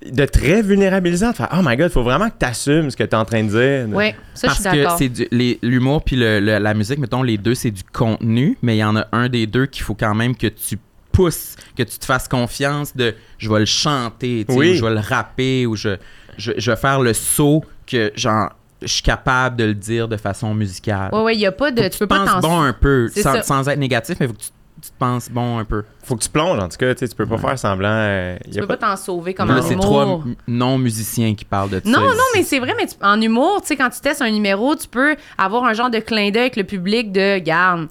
de 0.10 0.26
très 0.26 0.62
vulnérabilisant, 0.62 1.32
de 1.32 1.36
faire 1.36 1.50
oh 1.54 1.62
my 1.64 1.76
god, 1.78 1.92
faut 1.92 2.04
vraiment 2.04 2.30
que 2.30 2.36
tu 2.40 2.46
assumes 2.46 2.90
ce 2.90 2.98
que 2.98 3.04
tu 3.04 3.10
es 3.12 3.16
en 3.16 3.26
train 3.26 3.44
de 3.44 3.50
dire. 3.50 3.96
Oui, 3.96 4.12
ça, 4.34 4.48
je 4.48 4.54
Parce 4.54 4.62
suis 4.62 4.70
que 4.72 4.76
d'accord. 4.78 4.98
c'est 4.98 5.10
du- 5.10 5.28
les- 5.32 5.60
l'humour 5.62 6.04
puis 6.04 6.16
le- 6.16 6.40
le- 6.40 6.58
la 6.58 6.74
musique, 6.74 6.98
mettons, 7.00 7.22
les 7.24 7.38
deux, 7.38 7.54
c'est 7.56 7.72
du 7.72 7.84
contenu, 7.84 8.58
mais 8.62 8.76
il 8.78 8.80
y 8.80 8.84
en 8.84 8.96
a 8.96 9.06
un 9.12 9.30
des 9.30 9.46
deux 9.48 9.66
qu'il 9.68 9.84
faut 9.84 9.94
quand 9.96 10.16
même 10.16 10.36
que 10.36 10.48
tu 10.48 10.78
pousses, 11.12 11.56
que 11.78 11.84
tu 11.84 12.00
te 12.00 12.06
fasses 12.06 12.28
confiance 12.28 12.96
de 12.96 13.14
je 13.38 13.50
vais 13.52 13.60
le 13.60 13.66
chanter, 13.66 14.46
tu 14.48 14.54
sais, 14.54 14.60
Oui. 14.60 14.72
ou 14.72 14.76
je 14.76 14.86
vais 14.86 14.94
le 14.94 15.00
rapper, 15.00 15.66
ou 15.66 15.76
je, 15.76 15.98
je, 16.38 16.52
je 16.58 16.72
vais 16.72 16.78
faire 16.78 17.02
le 17.02 17.14
saut 17.14 17.64
que, 17.86 18.12
genre, 18.16 18.50
je 18.82 18.88
suis 18.88 19.04
capable 19.04 19.58
de 19.58 19.66
le 19.66 19.74
dire 19.76 20.08
de 20.08 20.18
façon 20.18 20.56
musicale. 20.56 21.10
Oui, 21.14 21.20
oui, 21.24 21.34
il 21.36 21.40
n'y 21.40 21.46
a 21.46 21.52
pas 21.52 21.70
de. 21.70 21.82
Faut 21.82 21.88
que 21.88 21.94
Tu 21.94 22.00
peux 22.00 22.08
pas 22.08 22.26
penses 22.26 22.42
t'en. 22.42 22.50
bon 22.50 22.62
un 22.62 22.74
peu, 22.74 23.10
C'est 23.14 23.22
sans, 23.22 23.44
sans 23.44 23.68
être 23.70 23.78
négatif, 23.78 24.16
mais 24.20 24.26
faut 24.28 24.34
que 24.34 24.40
tu, 24.40 24.50
tu 24.82 24.90
te 24.90 24.98
penses 24.98 25.30
bon 25.30 25.60
un 25.60 25.64
peu? 25.66 25.84
Faut 26.04 26.16
que 26.16 26.24
tu 26.24 26.30
plonges, 26.30 26.60
en 26.60 26.68
tout 26.68 26.78
cas, 26.78 26.94
tu 26.96 27.00
sais, 27.00 27.08
tu 27.08 27.16
peux 27.16 27.26
pas 27.28 27.38
faire 27.38 27.58
semblant. 27.60 27.88
euh, 27.92 28.38
y 28.48 28.52
Tu 28.52 28.58
a 28.58 28.62
peux 28.62 28.68
pas 28.68 28.78
t'en 28.78 28.96
sauver 28.98 29.34
comme 29.34 29.48
Là, 29.50 29.60
en 29.60 29.62
c'est 29.62 29.76
trois 29.76 30.24
non-musiciens 30.48 31.36
qui 31.36 31.46
parlent 31.46 31.70
de 31.70 31.82
ça. 31.84 31.90
Non, 31.90 32.00
non, 32.02 32.08
ici. 32.14 32.22
mais 32.36 32.44
c'est 32.44 32.60
vrai, 32.60 32.74
mais 32.78 32.88
tu- 32.88 32.96
en 33.02 33.20
humour, 33.22 33.62
tu 33.62 33.68
sais, 33.68 33.76
quand 33.76 33.90
tu 33.90 34.00
testes 34.00 34.22
un 34.22 34.32
numéro, 34.32 34.76
tu 34.76 34.88
peux 34.88 35.16
avoir 35.38 35.64
un 35.66 35.74
genre 35.74 35.90
de 35.90 36.00
clin 36.00 36.30
d'œil 36.32 36.42
avec 36.42 36.56
le 36.56 36.64
public 36.64 37.12
de 37.12 37.38
garde. 37.40 37.88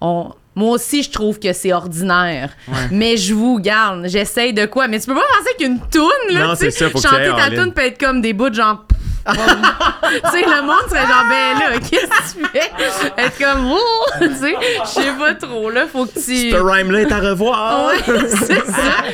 On... 0.00 0.30
Moi 0.56 0.70
aussi, 0.70 1.02
je 1.02 1.10
trouve 1.10 1.40
que 1.40 1.52
c'est 1.52 1.72
ordinaire. 1.72 2.50
Mais 2.92 3.16
je 3.16 3.34
vous 3.34 3.58
garde, 3.58 4.06
j'essaye 4.06 4.52
de 4.52 4.66
quoi? 4.66 4.86
Mais 4.86 5.00
tu 5.00 5.06
peux 5.06 5.14
pas 5.14 5.20
penser 5.38 5.56
qu'une 5.58 5.80
toune, 5.90 6.10
là, 6.34 6.46
Non, 6.46 6.52
tu 6.52 6.58
sais, 6.58 6.70
c'est 6.70 6.96
ça, 6.98 7.08
chanter 7.10 7.30
ta 7.36 7.50
toune 7.56 7.72
peut 7.72 7.82
être 7.82 7.98
comme 7.98 8.20
des 8.20 8.32
bouts 8.32 8.50
de 8.50 8.54
genre. 8.54 8.84
Tu 9.26 10.30
sais, 10.30 10.42
le 10.42 10.62
monde 10.62 10.88
serait 10.88 11.06
genre, 11.06 11.24
ben 11.28 11.58
là, 11.58 11.78
qu'est-ce 11.78 12.06
que 12.34 12.38
tu 12.40 12.46
fais? 12.46 12.70
Être 13.18 13.38
comme, 13.38 13.66
oh, 13.72 13.78
tu 14.20 14.34
sais, 14.34 14.54
je 14.84 14.88
sais 14.88 15.12
pas 15.18 15.34
trop, 15.34 15.70
là, 15.70 15.86
faut 15.86 16.06
que 16.06 16.12
tu. 16.14 16.50
Ce 16.50 16.56
rhyme-là 16.56 17.00
est 17.02 17.12
à 17.12 17.20
revoir. 17.20 17.86
Ouais, 17.88 17.98
c'est 18.28 18.64
ça. 18.66 19.04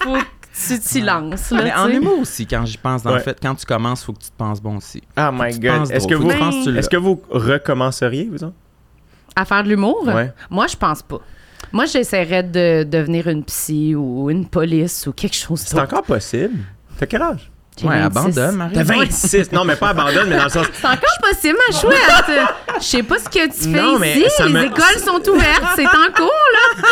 Faut 0.00 0.14
que 0.14 0.24
tu 0.68 0.78
t'y 0.80 1.00
lances, 1.02 1.50
là. 1.50 1.62
Mais 1.62 1.72
en 1.74 1.88
humour 1.88 2.18
aussi, 2.20 2.46
quand 2.46 2.66
j'y 2.66 2.76
pense, 2.78 3.02
dans 3.02 3.10
le 3.10 3.16
Ouais. 3.16 3.22
fait, 3.22 3.38
quand 3.40 3.54
tu 3.54 3.64
commences, 3.64 4.04
faut 4.04 4.12
que 4.12 4.18
tu 4.20 4.30
te 4.30 4.36
penses 4.36 4.60
bon 4.60 4.76
aussi. 4.78 5.02
Oh 5.16 5.30
my 5.32 5.58
god. 5.58 5.90
Est-ce 5.90 6.06
que, 6.08 6.14
vous, 6.14 6.30
tu 6.64 6.76
est-ce 6.76 6.88
que 6.88 6.96
vous 6.96 7.22
recommenceriez, 7.30 8.28
vous 8.30 8.42
autres? 8.44 8.54
À 9.36 9.44
faire 9.44 9.62
de 9.62 9.68
l'humour? 9.68 10.02
Ouais. 10.06 10.32
Moi, 10.50 10.66
je 10.66 10.76
pense 10.76 11.02
pas. 11.02 11.18
Moi, 11.72 11.84
j'essaierais 11.86 12.42
de 12.42 12.82
devenir 12.82 13.28
une 13.28 13.44
psy 13.44 13.94
ou 13.94 14.28
une 14.28 14.46
police 14.48 15.06
ou 15.06 15.12
quelque 15.12 15.36
chose 15.36 15.60
C'est 15.60 15.76
d'autre. 15.76 15.84
encore 15.86 16.02
possible. 16.02 16.58
T'as 16.98 17.06
quel 17.06 17.22
âge? 17.22 17.50
Ouais, 17.88 18.00
26. 18.00 18.06
abandonne, 18.18 18.56
Marie. 18.56 18.72
T'as 18.74 18.82
26. 18.84 19.52
Non, 19.52 19.64
mais 19.64 19.76
pas 19.76 19.88
abandonne, 19.90 20.28
mais 20.28 20.36
dans 20.36 20.44
le 20.44 20.50
sens. 20.50 20.66
C'est 20.72 20.86
encore 20.86 21.18
possible, 21.22 21.58
ma 21.68 21.78
chouette. 21.78 22.40
Je 22.78 22.84
sais 22.84 23.02
pas 23.02 23.18
ce 23.18 23.28
que 23.28 23.46
tu 23.46 23.62
fais 23.72 23.80
Non, 23.82 23.98
mais 23.98 24.18
ici. 24.18 24.24
ça 24.36 24.46
Les 24.46 24.52
me- 24.52 24.64
écoles 24.66 24.98
sont 25.04 25.20
ouvertes. 25.30 25.62
C'est 25.76 25.86
en 25.86 26.12
cours, 26.14 26.30
là. 26.54 26.90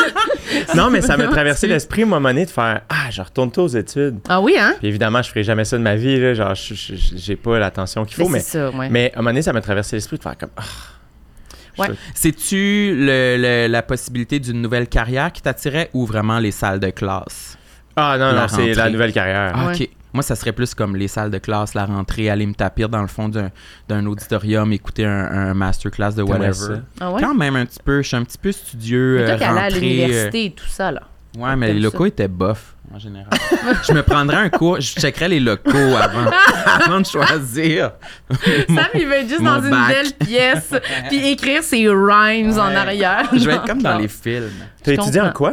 Non, 0.74 0.90
mais 0.90 1.00
ça 1.00 1.16
m'a 1.16 1.26
traversé 1.28 1.66
l'esprit, 1.66 2.04
moi, 2.04 2.20
monnaie, 2.20 2.46
de 2.46 2.50
faire 2.50 2.82
Ah, 2.88 3.10
je 3.10 3.20
retourne 3.22 3.50
aux 3.56 3.68
études. 3.68 4.18
Ah 4.28 4.40
oui, 4.40 4.54
hein? 4.58 4.74
Puis 4.78 4.88
évidemment, 4.88 5.22
je 5.22 5.28
ferai 5.30 5.42
jamais 5.44 5.64
ça 5.64 5.76
de 5.78 5.82
ma 5.82 5.96
vie, 5.96 6.18
là. 6.20 6.34
Genre, 6.34 6.54
je- 6.54 6.74
je- 6.74 6.94
je- 6.94 7.16
j'ai 7.16 7.36
pas 7.36 7.58
l'attention 7.58 8.04
qu'il 8.04 8.16
faut, 8.16 8.28
mais. 8.28 8.40
c'est 8.40 8.58
ça, 8.58 8.70
ouais. 8.70 8.88
Mais 8.90 9.12
à 9.14 9.18
un 9.18 9.22
moment 9.22 9.30
donné, 9.30 9.42
ça 9.42 9.52
m'a 9.52 9.60
traversé 9.60 9.96
l'esprit 9.96 10.16
de 10.18 10.22
faire 10.22 10.36
comme. 10.38 10.50
Ah, 10.56 10.62
Ouais. 11.78 11.88
C'est-tu 12.14 12.92
le- 12.96 13.36
le- 13.38 13.68
la 13.70 13.82
possibilité 13.82 14.40
d'une 14.40 14.60
nouvelle 14.60 14.88
carrière 14.88 15.30
qui 15.32 15.42
t'attirait 15.42 15.90
ou 15.92 16.06
vraiment 16.06 16.38
les 16.40 16.50
salles 16.50 16.80
de 16.80 16.90
classe? 16.90 17.57
Ah, 18.00 18.16
non, 18.18 18.32
non, 18.32 18.46
c'est 18.48 18.68
la 18.74 18.74
rentrée. 18.84 18.92
nouvelle 18.92 19.12
carrière. 19.12 19.52
Ah, 19.54 19.66
Ouais. 19.66 19.74
OK. 19.82 19.88
Moi, 20.14 20.22
ça 20.22 20.34
serait 20.36 20.52
plus 20.52 20.74
comme 20.74 20.96
les 20.96 21.06
salles 21.06 21.30
de 21.30 21.36
classe, 21.38 21.74
la 21.74 21.84
rentrée, 21.84 22.30
aller 22.30 22.46
me 22.46 22.54
tapir 22.54 22.88
dans 22.88 23.02
le 23.02 23.08
fond 23.08 23.28
d'un, 23.28 23.50
d'un 23.88 24.06
auditorium, 24.06 24.72
écouter 24.72 25.04
un, 25.04 25.10
un 25.50 25.54
masterclass 25.54 26.12
de 26.16 26.22
whatever. 26.22 26.80
Ah 26.98 27.12
ouais? 27.12 27.20
Quand 27.20 27.34
même 27.34 27.56
un 27.56 27.66
petit 27.66 27.78
peu, 27.84 28.00
je 28.02 28.08
suis 28.08 28.16
un 28.16 28.24
petit 28.24 28.38
peu 28.38 28.50
studieux. 28.50 29.18
Mais 29.18 29.24
toi, 29.26 29.32
euh, 29.34 29.36
allé 29.36 29.44
à 29.44 29.62
rentrée, 29.64 29.80
l'université 29.80 30.44
et 30.46 30.50
tout 30.52 30.66
ça, 30.66 30.90
là. 30.90 31.02
euh, 31.36 31.40
ouais, 31.42 31.56
mais 31.56 31.74
les 31.74 31.80
locaux 31.80 32.06
étaient 32.06 32.26
bof, 32.26 32.74
en 32.92 32.98
général. 32.98 33.28
je 33.86 33.92
me 33.92 34.02
prendrais 34.02 34.36
un 34.38 34.48
cours, 34.48 34.80
je 34.80 34.94
checkerais 34.98 35.28
les 35.28 35.40
locaux 35.40 35.76
avant, 36.00 36.30
avant 36.64 37.00
de 37.00 37.06
choisir. 37.06 37.92
Sam, 38.66 38.78
il 38.94 39.06
va 39.06 39.16
être 39.18 39.28
juste 39.28 39.42
dans 39.42 39.60
une 39.62 39.86
belle 39.88 40.12
pièce 40.26 40.72
puis 41.10 41.28
écrire 41.28 41.62
ses 41.62 41.86
rhymes 41.86 42.52
en 42.58 42.74
arrière. 42.74 43.28
Je 43.34 43.44
vais 43.44 43.56
être 43.56 43.66
comme 43.66 43.82
dans 43.82 43.98
les 43.98 44.08
films. 44.08 44.48
T'as 44.82 44.92
étudié 44.94 45.20
en 45.20 45.32
quoi? 45.32 45.52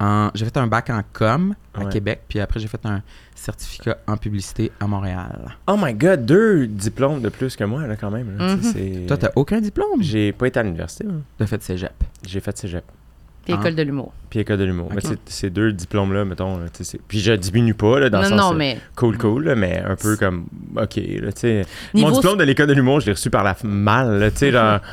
En- 0.00 0.30
j'ai 0.34 0.46
fait 0.46 0.56
un 0.56 0.66
bac 0.66 0.88
en 0.90 1.02
com 1.12 1.54
à 1.74 1.80
Ouais. 1.84 1.90
Québec, 1.92 2.22
puis 2.28 2.40
après 2.40 2.58
j'ai 2.58 2.68
fait 2.68 2.84
un 2.86 3.02
certificat 3.34 3.98
en 4.06 4.16
publicité 4.16 4.72
à 4.80 4.86
Montréal. 4.86 5.56
Oh 5.66 5.76
my 5.78 5.92
god, 5.94 6.24
deux 6.24 6.66
diplômes 6.66 7.20
de 7.20 7.28
plus 7.28 7.54
que 7.54 7.64
moi, 7.64 7.86
là, 7.86 7.96
quand 7.96 8.10
même. 8.10 8.36
là. 8.38 8.56
Mhm. 8.56 9.06
Toi, 9.06 9.16
t'as 9.18 9.30
aucun 9.36 9.60
diplôme? 9.60 10.02
J'ai 10.02 10.32
pas 10.32 10.46
été 10.46 10.58
à 10.58 10.62
l'université. 10.62 11.04
T'as 11.38 11.46
fait 11.46 11.62
cégep. 11.62 11.92
J'ai 12.26 12.40
fait 12.40 12.56
cégep. 12.56 12.84
Puis 13.44 13.54
école 13.54 13.74
de 13.74 13.82
l'humour. 13.82 14.12
Puis 14.28 14.40
école 14.40 14.58
de 14.58 14.64
l'humour. 14.64 14.86
Ok. 14.86 14.92
Mais 14.94 15.00
c'est- 15.00 15.18
Ces 15.26 15.50
deux 15.50 15.72
diplômes-là, 15.72 16.24
mettons. 16.24 16.60
puis 17.08 17.20
je 17.20 17.32
diminue 17.32 17.74
pas, 17.74 17.98
là, 18.00 18.10
dans 18.10 18.20
le 18.20 18.28
sens. 18.28 18.38
non, 18.38 18.52
mais 18.54 18.78
Cool, 18.96 19.16
cool, 19.18 19.44
là, 19.44 19.54
mais 19.54 19.82
un 19.86 19.96
peu 19.96 20.16
comme. 20.16 20.46
OK, 20.76 20.96
là, 20.96 21.32
tu 21.32 21.40
sais. 21.40 21.66
Mon 21.94 22.00
niveau 22.00 22.12
diplôme 22.16 22.38
de 22.38 22.44
l'école 22.44 22.66
de 22.68 22.74
l'humour, 22.74 23.00
je 23.00 23.06
l'ai 23.06 23.12
reçu 23.12 23.30
par 23.30 23.42
la 23.42 23.56
là, 23.62 24.30
tu 24.30 24.36
sais, 24.38 24.50
genre. 24.52 24.80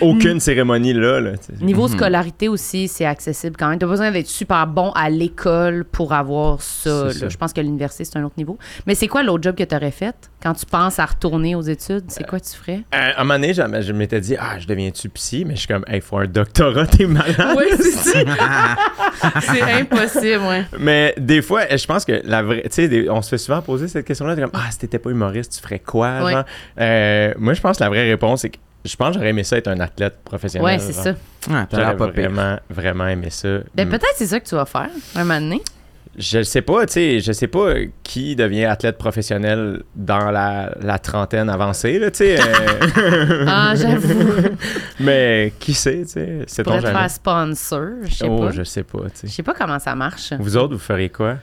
Aucune 0.00 0.40
cérémonie 0.40 0.92
là. 0.92 1.20
Niveau 1.60 1.88
Mhm. 1.88 1.94
scolarité 1.96 2.48
aussi, 2.48 2.88
c'est 2.88 3.04
accessible 3.04 3.56
quand 3.58 3.68
même. 3.68 3.78
T'as 3.78 3.86
pas 3.86 3.92
besoin 3.92 4.10
d'être 4.10 4.26
super 4.26 4.66
bon 4.66 4.90
à 4.92 5.10
l'école 5.10 5.84
pour 5.84 6.12
avoir 6.12 6.60
ça. 6.62 7.08
C'est 7.10 7.14
là. 7.14 7.20
ça. 7.20 7.28
Je 7.28 7.36
pense 7.36 7.52
que 7.52 7.60
l'université, 7.60 8.04
c'est 8.04 8.18
un 8.18 8.24
autre 8.24 8.34
niveau. 8.36 8.58
Mais 8.86 8.94
c'est 8.94 9.08
quoi 9.08 9.22
l'autre 9.22 9.42
job 9.42 9.54
que 9.56 9.64
tu 9.64 9.74
aurais 9.74 9.90
fait 9.90 10.14
quand 10.42 10.54
tu 10.54 10.66
penses 10.66 10.98
à 10.98 11.06
retourner 11.06 11.54
aux 11.54 11.62
études? 11.62 12.04
C'est 12.08 12.26
quoi 12.26 12.40
tu 12.40 12.50
ferais? 12.56 12.82
Euh, 12.94 13.10
à 13.16 13.20
un 13.20 13.24
moment 13.24 13.34
donné, 13.38 13.54
je, 13.54 13.62
je 13.82 13.92
m'étais 13.92 14.20
dit, 14.20 14.36
ah, 14.38 14.58
je 14.58 14.66
deviens-tu 14.66 15.08
psy? 15.10 15.44
Mais 15.46 15.54
je 15.54 15.60
suis 15.60 15.68
comme, 15.68 15.84
hey, 15.88 16.00
faut 16.00 16.18
un 16.18 16.26
doctorat, 16.26 16.86
t'es 16.86 17.06
malade. 17.06 17.56
Oui, 17.56 17.64
c'est 17.76 17.90
ça. 17.92 18.18
c'est 19.40 19.62
impossible, 19.62 20.42
ouais. 20.48 20.64
Mais 20.78 21.14
des 21.18 21.42
fois, 21.42 21.62
je 21.74 21.86
pense 21.86 22.04
que 22.04 22.20
la 22.24 22.42
vraie. 22.42 22.62
Tu 22.64 22.88
sais, 22.88 23.08
on 23.10 23.22
se 23.22 23.28
fait 23.28 23.38
souvent 23.38 23.62
poser 23.62 23.88
cette 23.88 24.06
question-là, 24.06 24.36
comme, 24.36 24.50
ah, 24.54 24.70
si 24.70 24.78
t'étais 24.78 24.98
pas 24.98 25.10
humoriste, 25.10 25.52
tu 25.54 25.60
ferais 25.62 25.78
quoi? 25.78 26.24
Ouais. 26.24 26.34
Euh, 26.80 27.34
moi, 27.38 27.54
je 27.54 27.60
pense 27.60 27.78
que 27.78 27.84
la 27.84 27.88
vraie 27.90 28.08
réponse, 28.08 28.42
c'est 28.42 28.50
que 28.50 28.58
je 28.84 28.96
pense 28.96 29.08
que 29.08 29.14
j'aurais 29.14 29.30
aimé 29.30 29.44
ça 29.44 29.56
être 29.58 29.68
un 29.68 29.80
athlète 29.80 30.18
professionnel. 30.24 30.64
Ouais, 30.64 30.78
c'est 30.78 30.92
ça. 30.92 31.14
Ah, 31.50 31.66
J'aurais 31.70 31.96
pire. 31.96 32.06
vraiment, 32.12 32.58
vraiment 32.70 33.06
aimé 33.08 33.30
ça. 33.30 33.58
Ben, 33.74 33.86
Mm. 33.86 33.90
peut-être 33.90 34.14
c'est 34.16 34.26
ça 34.26 34.40
que 34.40 34.48
tu 34.48 34.54
vas 34.54 34.64
faire 34.66 34.90
un 35.14 35.24
moment 35.24 35.40
donné. 35.40 35.62
je 36.18 36.42
sais 36.42 36.60
pas, 36.62 36.84
tu 36.86 36.92
sais, 36.94 37.20
je 37.20 37.32
sais 37.32 37.46
pas 37.46 37.72
qui 38.02 38.36
devient 38.36 38.64
athlète 38.66 38.98
professionnel 38.98 39.82
dans 39.96 40.30
la, 40.30 40.74
la 40.82 40.98
trentaine 40.98 41.48
avancée, 41.48 41.98
là, 41.98 42.10
tu 42.10 42.18
sais. 42.18 42.38
euh, 42.38 43.44
Ah, 43.48 43.72
j'avoue. 43.74 44.48
mais 45.00 45.52
qui 45.58 45.72
sait, 45.74 46.02
tu 46.02 46.08
sais, 46.08 46.44
c'est 46.46 46.64
ton 46.64 46.80
faire 46.80 47.10
sponsor, 47.10 47.88
je 48.04 48.14
sais 48.14 48.26
Oh, 48.28 48.38
pas. 48.40 48.50
je 48.50 48.62
sais 48.62 48.82
pas, 48.82 48.98
tu 49.04 49.10
Je 49.14 49.20
sais. 49.20 49.28
sais 49.28 49.42
pas 49.42 49.54
comment 49.54 49.78
ça 49.78 49.94
marche. 49.94 50.32
Vous 50.38 50.56
autres, 50.56 50.74
vous 50.74 50.78
feriez 50.80 51.08
quoi? 51.08 51.36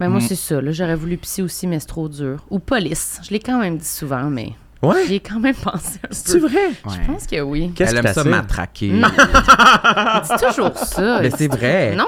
Mais 0.00 0.08
moi, 0.08 0.18
Mm. 0.18 0.22
c'est 0.26 0.34
ça. 0.36 0.60
Là, 0.60 0.72
j'aurais 0.72 0.96
voulu 0.96 1.16
psy 1.18 1.42
aussi, 1.42 1.66
mais 1.68 1.78
c'est 1.78 1.86
trop 1.86 2.08
dur. 2.08 2.44
Ou 2.50 2.58
police. 2.58 3.20
Je 3.24 3.30
l'ai 3.30 3.38
quand 3.38 3.60
même 3.60 3.76
dit 3.78 3.86
souvent, 3.86 4.24
mais 4.24 4.48
Ouais? 4.82 5.06
j'y 5.06 5.14
ai 5.16 5.20
quand 5.20 5.38
même 5.38 5.54
pensé 5.54 5.98
un 6.04 6.08
C'est-tu 6.10 6.40
peu. 6.40 6.48
vrai? 6.48 6.70
Je 6.84 6.88
Ouais. 6.90 7.06
pense 7.06 7.26
que 7.26 7.40
oui. 7.40 7.72
Qu'est-ce 7.74 7.90
Elle 7.94 8.00
qui 8.00 8.06
aime 8.08 8.14
ça 8.14 8.24
t'attire? 8.24 8.30
matraquer. 8.36 8.92
C'est 10.24 10.46
toujours 10.48 10.76
ça. 10.76 11.20
Mais 11.22 11.30
c'est 11.30 11.48
vrai. 11.48 11.94
Non. 11.96 12.06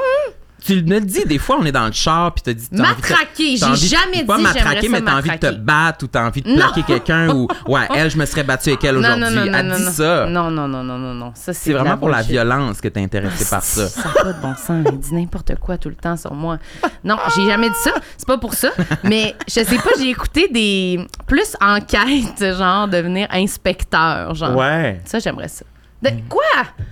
Tu 0.66 0.82
me 0.82 0.94
le 0.94 1.00
dis, 1.02 1.24
des 1.26 1.38
fois, 1.38 1.58
on 1.60 1.64
est 1.66 1.72
dans 1.72 1.84
le 1.86 1.92
char, 1.92 2.32
puis 2.32 2.42
t'as 2.42 2.54
dit... 2.54 2.68
Matraquer. 2.72 3.56
t'as 3.60 3.66
J'ai 3.66 3.72
envie 3.72 3.82
de- 3.82 3.86
jamais 3.86 4.16
dit 4.20 4.24
Pas 4.24 4.38
matraquer, 4.38 4.88
mais 4.88 5.02
t'as 5.02 5.18
envie 5.18 5.30
de 5.30 5.36
te 5.36 5.52
battre 5.52 6.04
ou 6.04 6.08
t'as 6.08 6.26
envie 6.26 6.40
de 6.42 6.54
plaquer 6.54 6.82
quelqu'un 6.84 7.28
ou... 7.34 7.48
Ouais, 7.68 7.86
elle, 7.94 8.10
je 8.10 8.16
me 8.16 8.24
serais 8.24 8.44
battue 8.44 8.70
avec 8.70 8.82
elle 8.84 8.96
aujourd'hui. 8.96 9.20
non, 9.24 9.30
non, 9.30 9.44
non, 9.46 9.52
Elle 9.58 9.66
non, 9.66 9.76
dit 9.76 9.82
non. 9.84 9.90
ça. 9.90 10.26
Non, 10.26 10.50
non, 10.50 10.66
non, 10.68 10.82
non, 10.82 10.98
non, 10.98 11.14
non. 11.14 11.32
Ça, 11.34 11.52
c'est 11.52 11.72
vraiment 11.72 11.98
pour 11.98 12.08
la 12.08 12.22
violence 12.22 12.80
que 12.80 12.88
t'es 12.88 13.00
intéressé 13.02 13.44
par 13.50 13.62
ça. 13.62 13.88
Ça 13.88 14.08
n'a 14.08 14.14
pas 14.22 14.32
de 14.32 14.40
bon 14.40 14.54
sens. 14.54 14.86
Il 14.90 14.98
dit 14.98 15.14
n'importe 15.14 15.54
quoi 15.56 15.76
tout 15.76 15.88
le 15.90 15.94
temps 15.96 16.16
sur 16.16 16.32
moi. 16.32 16.58
Non, 17.02 17.16
j'ai 17.36 17.46
jamais 17.46 17.68
dit 17.68 17.76
ça. 17.82 17.92
C'est 18.16 18.26
pas 18.26 18.38
pour 18.38 18.54
ça. 18.54 18.70
Mais 19.02 19.34
je 19.46 19.52
sais 19.64 19.64
pas, 19.76 19.90
j'ai 19.98 20.08
écouté 20.10 20.48
des. 20.48 21.06
Plus 21.26 21.56
enquêtes, 21.60 22.56
genre 22.56 22.88
devenir 22.88 23.28
inspecteur. 23.30 24.34
Genre. 24.34 24.56
Ouais. 24.56 25.00
Ça, 25.04 25.18
j'aimerais 25.18 25.48
ça. 25.48 25.64
De 26.02 26.10
quoi? 26.28 26.42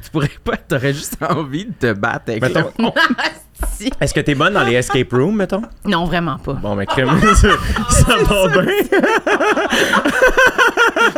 Tu 0.03 0.11
pourrais 0.11 0.31
pas, 0.43 0.57
t'aurais 0.57 0.95
juste 0.95 1.17
envie 1.23 1.67
de 1.67 1.73
te 1.73 1.93
battre 1.93 2.25
avec 2.31 2.43
Mettons, 2.43 2.71
Si. 2.79 2.87
est-ce 4.01 4.15
que 4.15 4.21
t'es 4.21 4.35
bonne 4.35 4.53
dans 4.55 4.63
les 4.65 4.75
escape 4.75 5.13
rooms, 5.13 5.37
mettons? 5.37 5.63
Non, 5.85 6.05
vraiment 6.05 6.39
pas. 6.39 6.55
Bon, 6.55 6.75
mais 6.75 6.87
crème, 6.87 7.09
ça, 7.35 8.17
va 8.29 8.49
bien. 8.49 8.63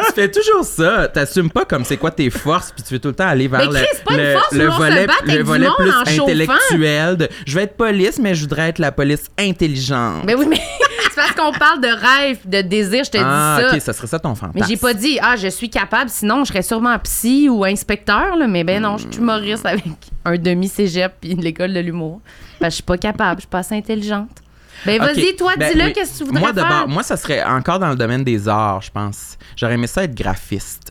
Tu 0.07 0.13
fais 0.15 0.31
toujours 0.31 0.65
ça. 0.65 1.09
T'assumes 1.09 1.51
pas 1.51 1.65
comme 1.65 1.85
c'est 1.85 1.97
quoi 1.97 2.11
tes 2.11 2.31
forces, 2.31 2.73
puis 2.73 2.83
tu 2.83 2.95
veux 2.95 3.01
tout 3.01 3.09
le 3.09 3.15
temps 3.15 3.27
aller 3.27 3.49
vers 3.49 3.61
Mais 3.61 3.67
le, 3.67 3.73
Chris, 3.73 4.17
le, 4.17 4.33
force, 4.33 4.53
le 4.53 4.67
volet, 4.69 5.07
le 5.27 5.43
volet 5.43 5.69
plus 5.77 6.21
intellectuel. 6.21 7.17
de- 7.17 7.29
je 7.47 7.55
vais 7.55 7.65
être 7.65 7.77
police, 7.77 8.19
mais 8.19 8.35
je 8.35 8.43
voudrais 8.43 8.71
être 8.71 8.79
la 8.79 8.93
police 8.93 9.27
intelligente. 9.39 10.25
Ben 10.25 10.37
oui, 10.39 10.47
mais 10.49 10.61
c'est 11.15 11.21
parce 11.21 11.33
qu'on 11.33 11.57
parle 11.57 11.81
de 11.81 11.89
rêve, 11.89 12.39
de 12.45 12.61
désir. 12.61 13.05
Je 13.05 13.11
te 13.11 13.19
ah, 13.21 13.57
dis 13.59 13.65
ça. 13.65 13.75
ok, 13.75 13.81
ça 13.81 13.93
serait 13.93 14.07
ça 14.07 14.19
ton 14.19 14.35
fantasme. 14.35 14.59
Mais 14.59 14.67
j'ai 14.67 14.77
pas 14.77 14.95
dit, 14.95 15.19
ah, 15.23 15.37
je 15.37 15.49
suis 15.49 15.71
capable, 15.71 16.11
sinon 16.11 16.45
je 16.45 16.49
serais 16.49 16.63
sûrement 16.63 16.99
psy 17.01 17.49
ou 17.49 17.65
inspecteur, 17.65 18.37
là. 18.37 18.47
Mais 18.47 18.65
ben 18.65 18.83
non, 18.83 18.97
je 18.97 19.09
suis 19.09 19.19
humoriste 19.19 19.67
avec 19.67 19.85
un 20.25 20.37
demi-cégep 20.37 21.13
puis 21.21 21.35
l'école 21.35 21.73
de 21.73 21.81
l'humour. 21.81 22.21
Ben, 22.61 22.69
je 22.69 22.75
suis 22.75 22.83
pas 22.83 22.99
capable, 22.99 23.37
je 23.37 23.43
suis 23.43 23.51
pas 23.51 23.59
assez 23.59 23.77
intelligente. 23.77 24.31
Ben 24.85 25.01
vas-y, 25.01 25.35
toi, 25.37 25.53
ben 25.57 25.73
dis-le, 25.73 25.85
oui. 25.87 25.93
qu'est-ce 25.93 26.13
que 26.15 26.19
tu 26.19 26.25
voudrais 26.25 26.41
moi, 26.41 26.53
faire? 26.53 26.69
d'abord, 26.69 26.89
moi, 26.89 27.03
ça 27.03 27.17
serait 27.17 27.43
encore 27.43 27.79
dans 27.79 27.89
le 27.89 27.97
domaine 27.97 28.25
des 28.25 28.49
arts, 28.49 28.83
je 28.83 28.91
pense. 28.91 29.39
J'aurais 29.57 29.75
aimé 29.75 29.87
ça 29.87 30.05
être 30.05 30.15
graphiste 30.15 30.84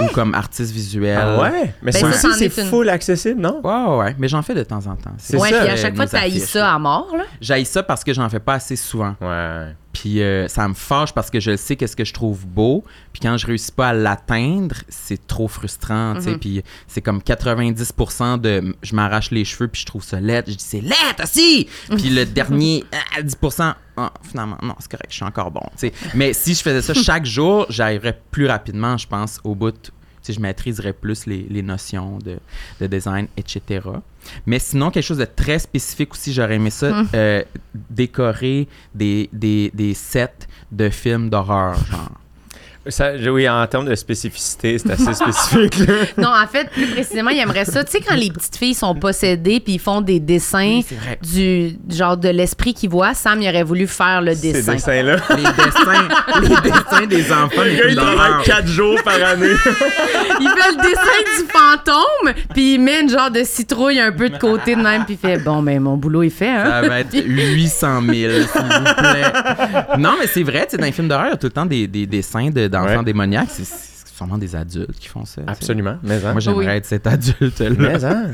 ou 0.00 0.06
comme 0.14 0.34
artiste 0.34 0.72
visuel. 0.72 1.18
Ah 1.20 1.40
ouais? 1.40 1.74
Mais 1.82 1.92
Ben 1.92 1.92
ça 1.92 2.00
ça, 2.00 2.06
aussi, 2.08 2.20
c'en 2.20 2.32
c'est 2.32 2.44
est 2.46 2.58
une. 2.58 2.68
full 2.68 2.88
accessible, 2.88 3.40
non? 3.40 3.60
Ouais, 3.62 3.72
ouais, 3.72 3.96
ouais. 4.04 4.16
Mais 4.18 4.28
j'en 4.28 4.42
fais 4.42 4.54
de 4.54 4.62
temps 4.62 4.86
en 4.86 4.96
temps. 4.96 5.12
C'est 5.18 5.36
ouais, 5.36 5.50
ça, 5.50 5.60
puis 5.60 5.68
à 5.68 5.72
euh, 5.72 5.76
chaque 5.76 5.94
fois, 5.96 6.04
nos 6.04 6.10
tu 6.10 6.16
haïs 6.16 6.36
affiches, 6.36 6.48
ça 6.50 6.58
là. 6.60 6.74
à 6.74 6.78
mort, 6.78 7.14
là. 7.16 7.24
J'haïs 7.40 7.66
ça 7.66 7.82
parce 7.82 8.02
que 8.04 8.12
j'en 8.12 8.28
fais 8.28 8.40
pas 8.40 8.54
assez 8.54 8.76
souvent. 8.76 9.14
Ouais. 9.20 9.74
Puis 9.92 10.22
euh, 10.22 10.48
ça 10.48 10.66
me 10.68 10.74
fâche 10.74 11.12
parce 11.12 11.30
que 11.30 11.38
je 11.40 11.56
sais 11.56 11.76
qu'est-ce 11.76 11.96
que 11.96 12.04
je 12.04 12.14
trouve 12.14 12.46
beau. 12.46 12.84
Puis 13.12 13.20
quand 13.20 13.36
je 13.36 13.46
réussis 13.46 13.72
pas 13.72 13.88
à 13.88 13.92
l'atteindre, 13.92 14.76
c'est 14.88 15.26
trop 15.26 15.48
frustrant. 15.48 16.14
Mhm. 16.14 16.38
Puis 16.38 16.62
c'est 16.86 17.02
comme 17.02 17.18
90% 17.18 18.40
de 18.40 18.74
je 18.82 18.94
m'arrache 18.94 19.30
les 19.30 19.44
cheveux 19.44 19.68
puis 19.68 19.82
je 19.82 19.86
trouve 19.86 20.02
ça 20.02 20.20
laid. 20.20 20.44
Je 20.46 20.56
dis 20.56 20.64
c'est 20.64 20.80
laid 20.80 21.22
aussi. 21.22 21.68
Puis 21.96 22.10
le 22.10 22.24
dernier 22.24 22.84
ah, 23.16 23.20
10%, 23.22 23.74
ah, 23.96 24.12
finalement 24.22 24.56
non, 24.62 24.74
c'est 24.78 24.90
correct, 24.90 25.08
je 25.10 25.16
suis 25.16 25.24
encore 25.24 25.50
bon, 25.50 25.62
tu 25.72 25.88
sais. 25.88 25.92
Mais 26.14 26.32
si 26.32 26.54
je 26.54 26.62
faisais 26.62 26.82
ça 26.82 26.94
chaque 26.94 27.26
jour, 27.26 27.66
j'arriverais 27.68 28.18
plus 28.30 28.46
rapidement, 28.46 28.96
je 28.96 29.06
pense, 29.06 29.40
au 29.44 29.54
bout. 29.54 29.92
Je 30.28 30.38
maîtriserais 30.40 30.92
plus 30.92 31.26
les, 31.26 31.46
les 31.50 31.62
notions 31.62 32.18
de, 32.18 32.38
de 32.80 32.86
design, 32.86 33.26
etc. 33.36 33.80
Mais 34.46 34.58
sinon, 34.58 34.90
quelque 34.90 35.04
chose 35.04 35.18
de 35.18 35.24
très 35.24 35.58
spécifique 35.58 36.12
aussi, 36.12 36.32
j'aurais 36.32 36.56
aimé 36.56 36.70
ça, 36.70 37.04
euh, 37.14 37.42
décorer 37.90 38.68
des, 38.94 39.28
des, 39.32 39.70
des 39.74 39.94
sets 39.94 40.46
de 40.70 40.88
films 40.90 41.28
d'horreur, 41.30 41.74
genre. 41.90 42.10
Ça, 42.88 43.12
oui, 43.30 43.48
en 43.48 43.64
termes 43.68 43.86
de 43.88 43.94
spécificité, 43.94 44.76
c'est 44.78 44.90
assez 44.90 45.14
spécifique. 45.14 45.78
là. 45.86 45.94
Non, 46.18 46.28
en 46.30 46.46
fait, 46.48 46.68
plus 46.70 46.86
précisément, 46.86 47.30
il 47.30 47.38
aimerait 47.38 47.64
ça. 47.64 47.84
Tu 47.84 47.92
sais, 47.92 48.00
quand 48.00 48.16
les 48.16 48.30
petites 48.30 48.56
filles 48.56 48.74
sont 48.74 48.94
possédées 48.94 49.60
puis 49.60 49.74
ils 49.74 49.78
font 49.78 50.00
des 50.00 50.18
dessins 50.18 50.80
Oui, 50.82 50.86
du 51.22 51.76
genre 51.96 52.16
de 52.16 52.28
l'esprit 52.28 52.74
qu'ils 52.74 52.90
voient, 52.90 53.14
Sam, 53.14 53.40
il 53.40 53.48
aurait 53.48 53.62
voulu 53.62 53.86
faire 53.86 54.20
le 54.20 54.34
Ces 54.34 54.52
dessin. 54.52 54.72
dessins-là. 54.74 55.16
Les 55.30 55.42
dessins, 55.42 56.08
les 56.40 56.70
dessins 56.70 57.06
des 57.08 57.32
enfants, 57.32 57.62
Le 57.62 57.70
les 57.70 57.76
gars, 57.76 57.84
il 57.90 57.94
travaille 57.96 58.44
4 58.44 58.66
jours 58.66 59.02
par 59.04 59.14
année. 59.14 59.46
Il 60.40 60.48
fait 60.48 60.70
le 60.70 60.82
dessin 60.82 61.22
du 61.36 61.48
fantôme, 61.52 62.34
puis 62.52 62.74
il 62.74 62.80
met 62.80 63.02
une 63.02 63.08
genre 63.10 63.30
de 63.30 63.44
citrouille 63.44 64.00
un 64.00 64.10
peu 64.10 64.28
de 64.28 64.38
côté 64.38 64.74
de 64.74 64.80
même, 64.80 65.04
puis 65.04 65.14
il 65.22 65.28
fait 65.28 65.38
Bon, 65.38 65.62
ben, 65.62 65.78
mon 65.80 65.96
boulot 65.96 66.22
est 66.24 66.30
fait, 66.30 66.48
hein. 66.48 66.64
Ça 66.82 66.88
va 66.88 67.00
être 67.00 67.14
800 67.14 68.00
000, 68.02 68.12
s'il 68.12 68.62
vous 68.62 68.94
plaît. 68.96 69.96
Non, 69.98 70.14
mais 70.18 70.26
c'est 70.26 70.42
vrai, 70.42 70.64
tu 70.64 70.72
sais, 70.72 70.76
dans 70.78 70.86
les 70.86 70.92
films 70.92 71.08
d'horreur, 71.08 71.26
il 71.28 71.30
y 71.30 71.34
a 71.34 71.36
tout 71.36 71.46
le 71.46 71.52
temps 71.52 71.66
des, 71.66 71.86
des 71.86 72.06
dessins 72.06 72.50
de- 72.50 72.66
d'enfants 72.72 72.98
Ouais. 72.98 73.04
démoniaques. 73.04 73.48
C'est- 73.50 73.64
C'est 74.04 74.18
sûrement 74.18 74.36
des 74.38 74.54
adultes 74.54 74.98
qui 75.00 75.08
font 75.08 75.24
ça. 75.24 75.40
Absolument. 75.46 75.96
Mais, 76.02 76.16
hein? 76.24 76.32
Moi, 76.32 76.40
j'aimerais 76.40 76.66
Oui. 76.66 76.72
être 76.72 76.84
cet 76.84 77.06
adulte-là. 77.06 77.70
Mais, 77.78 78.04
hein? 78.04 78.26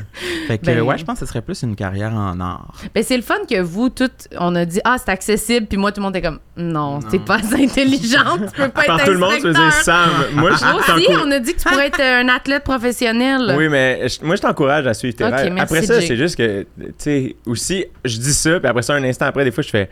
Fait 0.47 0.57
que, 0.57 0.65
Ben- 0.65 0.81
ouais, 0.81 0.97
je 0.97 1.05
pense 1.05 1.19
que 1.19 1.25
ce 1.25 1.29
serait 1.31 1.41
plus 1.41 1.61
une 1.63 1.75
carrière 1.75 2.13
en 2.13 2.37
art. 2.41 2.73
Ben, 2.93 3.01
c'est 3.01 3.15
le 3.15 3.23
fun 3.23 3.37
que 3.49 3.59
vous, 3.61 3.89
toutes, 3.89 4.27
on 4.37 4.55
a 4.55 4.65
dit, 4.65 4.81
ah, 4.83 4.97
c'est 4.99 5.09
accessible, 5.09 5.67
puis 5.67 5.77
moi, 5.77 5.91
tout 5.93 6.01
le 6.01 6.05
monde 6.05 6.15
est 6.17 6.21
comme, 6.21 6.39
non, 6.57 6.99
t'es 6.99 7.17
pas 7.19 7.35
assez 7.37 7.55
intelligente, 7.63 8.41
tu 8.53 8.61
peux 8.61 8.67
pas 8.69 8.83
Par 8.83 8.99
être 8.99 9.05
tout 9.05 9.11
le 9.13 9.19
monde, 9.19 9.35
tu 9.37 9.43
veux 9.47 9.53
dire 9.53 9.61
inspecteur. 9.61 9.95
Sam. 10.05 10.09
Moi, 10.33 10.51
je 10.51 10.63
Moi 10.65 10.75
aussi, 10.75 10.85
t'encourage- 10.85 11.23
on 11.25 11.31
a 11.31 11.39
dit 11.39 11.53
que 11.53 11.59
tu 11.61 11.69
pourrais 11.69 11.87
être 11.87 12.01
un 12.01 12.27
athlète 12.27 12.63
professionnel. 12.65 13.55
Oui, 13.57 13.69
mais 13.69 14.07
je- 14.09 14.25
moi, 14.25 14.35
je 14.35 14.41
t'encourage 14.41 14.85
à 14.85 14.93
suivre 14.93 15.15
tes 15.15 15.23
rêves. 15.23 15.53
merci, 15.53 15.61
Après 15.61 15.81
ça, 15.83 16.01
c'est 16.01 16.17
juste 16.17 16.35
que, 16.35 16.63
tu 16.77 16.93
sais, 16.97 17.35
aussi, 17.45 17.85
je 18.03 18.17
dis 18.17 18.33
ça, 18.33 18.59
puis 18.59 18.67
après 18.67 18.83
ça, 18.83 18.95
un 18.95 19.03
instant 19.05 19.25
après, 19.27 19.45
des 19.45 19.51
fois, 19.51 19.63
je 19.63 19.69
fais 19.69 19.89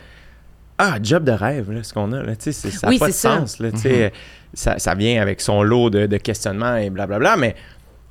Ah, 0.77 0.97
job 1.01 1.23
de 1.23 1.31
rêve, 1.31 1.71
là, 1.71 1.81
ce 1.83 1.91
qu'on 1.93 2.11
a, 2.13 2.21
là, 2.21 2.35
tu 2.35 2.43
sais, 2.45 2.51
c'est- 2.51 2.71
ça 2.71 2.87
n'a 2.87 2.91
Oui, 2.93 2.99
pas 2.99 3.07
de 3.07 3.11
c'est 3.11 3.17
ça. 3.27 3.37
sens, 3.39 3.59
là, 3.59 3.71
tu 3.71 3.77
sais. 3.79 4.13
ça, 4.53 4.77
ça 4.79 4.93
vient 4.95 5.21
avec 5.21 5.41
son 5.41 5.63
lot 5.63 5.89
de, 5.89 6.05
de 6.05 6.17
questionnements 6.17 6.75
et 6.75 6.89
blablabla, 6.89 7.35
mais 7.37 7.55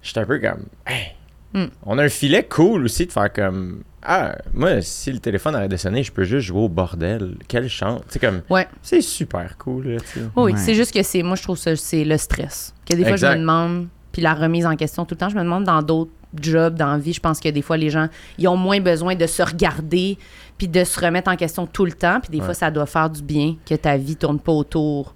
je 0.02 0.10
suis 0.10 0.18
un 0.20 0.24
peu 0.24 0.38
comme, 0.38 0.64
hey, 0.86 1.12
Hmm. 1.54 1.66
on 1.84 1.96
a 1.98 2.04
un 2.04 2.08
filet 2.08 2.42
cool 2.42 2.84
aussi 2.84 3.06
de 3.06 3.12
faire 3.12 3.32
comme, 3.32 3.82
ah, 4.02 4.36
moi, 4.52 4.82
si 4.82 5.10
le 5.12 5.20
téléphone 5.20 5.54
arrête 5.54 5.70
de 5.70 5.76
sonner, 5.76 6.02
je 6.02 6.12
peux 6.12 6.24
juste 6.24 6.46
jouer 6.48 6.60
au 6.60 6.68
bordel. 6.68 7.36
Quelle 7.48 7.68
chance. 7.68 8.00
Tu 8.08 8.14
sais, 8.14 8.18
comme, 8.18 8.42
Ouais. 8.50 8.66
c'est 8.82 9.00
super 9.00 9.56
cool, 9.56 9.86
là, 9.88 10.00
tu 10.00 10.06
sais. 10.20 10.26
Oui, 10.36 10.52
Ouais. 10.52 10.58
c'est 10.58 10.74
juste 10.74 10.92
que 10.92 11.02
c'est, 11.02 11.22
moi, 11.22 11.36
je 11.36 11.42
trouve 11.44 11.56
ça, 11.56 11.74
c'est 11.76 12.04
le 12.04 12.18
stress. 12.18 12.74
Que 12.84 12.94
des 12.94 13.04
fois, 13.04 13.16
je 13.16 13.26
me 13.26 13.36
demande, 13.36 13.86
puis 14.12 14.20
la 14.22 14.34
remise 14.34 14.66
en 14.66 14.76
question 14.76 15.04
tout 15.06 15.14
le 15.14 15.18
temps, 15.18 15.28
je 15.30 15.36
me 15.36 15.42
demande 15.44 15.64
dans 15.64 15.80
d'autres 15.82 16.10
jobs, 16.38 16.74
dans 16.74 16.92
la 16.92 16.98
vie, 16.98 17.14
je 17.14 17.20
pense 17.20 17.40
que 17.40 17.48
des 17.48 17.62
fois, 17.62 17.78
les 17.78 17.88
gens, 17.88 18.08
ils 18.36 18.48
ont 18.48 18.56
moins 18.56 18.80
besoin 18.80 19.14
de 19.14 19.26
se 19.26 19.42
regarder, 19.42 20.18
puis 20.58 20.68
de 20.68 20.84
se 20.84 20.98
remettre 20.98 21.30
en 21.30 21.36
question 21.36 21.66
tout 21.66 21.84
le 21.84 21.92
temps, 21.92 22.20
puis 22.20 22.30
des 22.30 22.44
fois, 22.44 22.54
ça 22.54 22.70
doit 22.70 22.86
faire 22.86 23.10
du 23.10 23.22
bien 23.22 23.56
que 23.66 23.74
ta 23.74 23.96
vie 23.96 24.16
tourne 24.16 24.40
pas 24.40 24.52
autour 24.52 25.14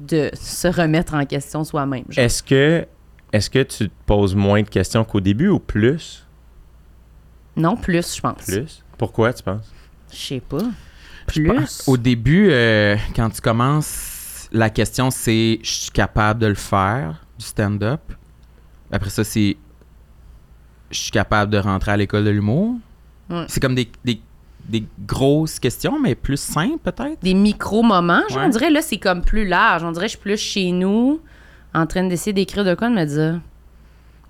de 0.00 0.30
se 0.34 0.68
remettre 0.68 1.14
en 1.14 1.24
question 1.24 1.64
soi-même. 1.64 2.04
Est-ce 2.16 2.42
que, 2.42 2.86
est-ce 3.32 3.48
que 3.48 3.62
tu 3.62 3.88
te 3.88 3.94
poses 4.04 4.34
moins 4.34 4.62
de 4.62 4.68
questions 4.68 5.04
qu'au 5.04 5.20
début 5.20 5.48
ou 5.48 5.58
plus? 5.58 6.26
Non, 7.56 7.76
plus, 7.76 8.16
je 8.16 8.20
pense. 8.20 8.44
Plus? 8.44 8.84
Pourquoi, 8.98 9.32
tu 9.32 9.42
penses? 9.42 9.70
Je 10.10 10.16
sais 10.16 10.40
pas. 10.40 10.62
Plus? 11.26 11.82
Au 11.86 11.96
début, 11.96 12.48
euh, 12.50 12.96
quand 13.14 13.30
tu 13.30 13.40
commences, 13.40 14.48
la 14.52 14.68
question 14.70 15.10
c'est 15.10 15.60
je 15.62 15.70
suis 15.70 15.90
capable 15.90 16.40
de 16.40 16.46
le 16.46 16.54
faire, 16.54 17.24
du 17.38 17.44
stand-up. 17.44 18.00
Après 18.90 19.10
ça, 19.10 19.24
c'est 19.24 19.56
je 20.90 20.98
suis 20.98 21.10
capable 21.10 21.50
de 21.50 21.58
rentrer 21.58 21.92
à 21.92 21.96
l'école 21.96 22.24
de 22.24 22.30
l'humour. 22.30 22.76
Ouais. 23.30 23.44
C'est 23.48 23.60
comme 23.60 23.74
des, 23.74 23.90
des, 24.04 24.20
des 24.68 24.84
grosses 25.06 25.58
questions, 25.58 25.98
mais 26.00 26.14
plus 26.14 26.36
simples 26.40 26.78
peut-être? 26.90 27.20
Des 27.22 27.34
micro-moments, 27.34 28.22
genre, 28.28 28.38
Ouais. 28.38 28.44
on 28.46 28.48
dirait, 28.48 28.70
là, 28.70 28.80
c'est 28.82 28.98
comme 28.98 29.22
plus 29.22 29.46
large. 29.46 29.82
On 29.84 29.92
dirait, 29.92 30.06
je 30.06 30.10
suis 30.12 30.18
plus 30.18 30.36
chez 30.38 30.70
nous, 30.72 31.20
en 31.74 31.86
train 31.86 32.04
d'essayer 32.04 32.32
d'écrire 32.32 32.64
de 32.64 32.74
quoi, 32.74 32.88
de 32.88 32.94
me 32.94 33.04
dire, 33.04 33.40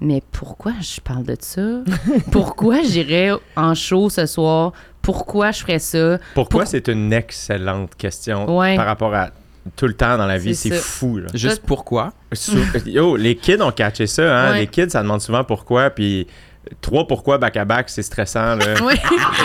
mais 0.01 0.23
pourquoi 0.33 0.73
je 0.81 1.01
parle 1.01 1.25
de 1.25 1.37
ça? 1.38 1.61
pourquoi 2.33 2.83
j'irais 2.83 3.31
en 3.57 3.75
show 3.75 4.11
ce 4.11 4.27
soir? 4.27 4.73
Pourquoi 5.01 5.51
je 5.53 5.61
ferais 5.61 5.79
ça? 5.79 6.18
Pourquoi 6.35 6.61
Pour- 6.62 6.68
c'est 6.68 6.88
une 6.88 7.12
excellente 7.12 7.95
question 7.97 8.57
Ouais. 8.59 8.77
par 8.77 8.87
rapport 8.87 9.14
à 9.14 9.31
tout 9.77 9.87
le 9.87 9.95
temps 9.95 10.16
dans 10.16 10.27
la 10.27 10.38
vie? 10.38 10.55
C'est 10.55 10.75
fou, 10.75 11.18
là. 11.18 11.27
Juste 11.35 11.62
pourquoi? 11.66 12.12
Sou- 12.33 12.57
Yo, 12.87 13.16
les 13.16 13.37
kids 13.37 13.61
ont 13.62 13.71
catché 13.73 14.07
ça, 14.07 14.23
hein? 14.23 14.51
Ouais. 14.53 14.61
Les 14.61 14.66
kids, 14.66 14.90
ça 14.90 15.03
demande 15.03 15.21
souvent 15.21 15.45
pourquoi, 15.45 15.90
puis 15.90 16.27
trois 16.81 17.07
pourquoi 17.07 17.38
back-à-back, 17.38 17.88
c'est 17.90 18.03
stressant. 18.03 18.57
Là. 18.57 18.75
Oui. 18.83 18.94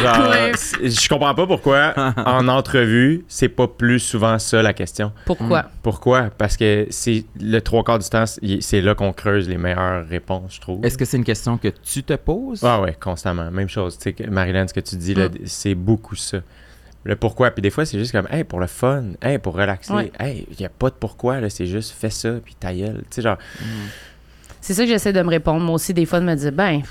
Genre, 0.01 0.29
Ouais. 0.29 0.51
c'est- 0.55 0.89
je 0.89 1.09
comprends 1.09 1.33
pas 1.35 1.45
pourquoi 1.47 1.93
en 2.25 2.47
entrevue, 2.47 3.25
c'est 3.27 3.49
pas 3.49 3.67
plus 3.67 3.99
souvent 3.99 4.37
ça 4.39 4.61
la 4.61 4.73
question. 4.73 5.11
Pourquoi? 5.25 5.65
Pourquoi? 5.83 6.29
Parce 6.37 6.55
que 6.57 6.87
c'est 6.89 7.25
le 7.39 7.59
trois 7.59 7.83
quarts 7.83 7.99
du 7.99 8.07
temps, 8.09 8.25
c'est 8.25 8.81
là 8.81 8.95
qu'on 8.95 9.13
creuse 9.13 9.49
les 9.49 9.57
meilleures 9.57 10.07
réponses, 10.07 10.55
je 10.55 10.61
trouve. 10.61 10.85
Est-ce 10.85 10.97
que 10.97 11.05
c'est 11.05 11.17
une 11.17 11.23
question 11.23 11.57
que 11.57 11.69
tu 11.69 12.03
te 12.03 12.13
poses? 12.13 12.63
Ah 12.63 12.81
ouais, 12.81 12.95
constamment. 12.99 13.49
Même 13.51 13.69
chose. 13.69 13.97
Tu 13.97 14.03
sais, 14.03 14.13
que- 14.13 14.29
Marilyn, 14.29 14.67
ce 14.67 14.73
que 14.73 14.79
tu 14.79 14.95
dis, 14.95 15.13
là, 15.13 15.27
Mm. 15.29 15.31
c'est 15.45 15.75
beaucoup 15.75 16.15
ça. 16.15 16.39
Le 17.03 17.15
pourquoi. 17.15 17.51
Puis 17.51 17.61
des 17.61 17.69
fois, 17.69 17.85
c'est 17.85 17.97
juste 17.99 18.11
comme, 18.11 18.27
hey, 18.29 18.43
pour 18.43 18.59
le 18.59 18.67
fun, 18.67 19.03
hey, 19.21 19.37
pour 19.37 19.55
relaxer. 19.55 19.93
Ouais. 19.93 20.11
Hey, 20.19 20.45
il 20.51 20.57
n'y 20.59 20.65
a 20.65 20.69
pas 20.69 20.89
de 20.89 20.95
pourquoi, 20.99 21.39
là, 21.39 21.49
c'est 21.49 21.65
juste 21.65 21.93
fais 21.97 22.09
ça, 22.09 22.31
puis 22.43 22.53
ta 22.55 22.73
gueule. 22.73 22.97
Tu 23.09 23.15
sais, 23.15 23.21
genre, 23.21 23.37
C'est 24.59 24.73
ça 24.73 24.83
que 24.83 24.89
j'essaie 24.89 25.13
de 25.13 25.21
me 25.21 25.29
répondre. 25.29 25.61
Moi 25.61 25.75
aussi, 25.75 25.93
des 25.93 26.05
fois, 26.05 26.19
de 26.19 26.25
me 26.25 26.35
dire, 26.35 26.51
ben, 26.51 26.81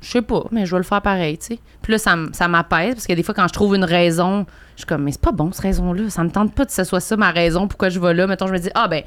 je 0.00 0.10
sais 0.10 0.22
pas, 0.22 0.44
mais 0.52 0.66
je 0.66 0.72
vais 0.72 0.78
le 0.78 0.84
faire 0.84 1.02
pareil, 1.02 1.38
tu 1.38 1.46
sais. 1.46 1.58
Puis 1.82 1.92
là, 1.92 1.98
ça, 1.98 2.16
ça 2.32 2.48
m'apaise 2.48 2.94
parce 2.94 3.06
que 3.06 3.12
des 3.12 3.22
fois, 3.22 3.34
quand 3.34 3.48
je 3.48 3.52
trouve 3.52 3.74
une 3.74 3.84
raison, 3.84 4.46
je 4.74 4.80
suis 4.80 4.86
comme, 4.86 5.02
mais 5.04 5.12
c'est 5.12 5.20
pas 5.20 5.32
bon, 5.32 5.50
cette 5.52 5.62
raison-là. 5.62 6.10
Ça 6.10 6.22
me 6.24 6.30
tente 6.30 6.54
pas 6.54 6.66
que 6.66 6.72
ce 6.72 6.84
soit 6.84 7.00
ça 7.00 7.16
ma 7.16 7.30
raison, 7.30 7.66
pourquoi 7.68 7.88
je 7.88 7.98
vais 7.98 8.14
là. 8.14 8.26
Mettons, 8.26 8.46
je 8.46 8.52
me 8.52 8.58
dis, 8.58 8.70
ah, 8.74 8.88
ben, 8.88 9.02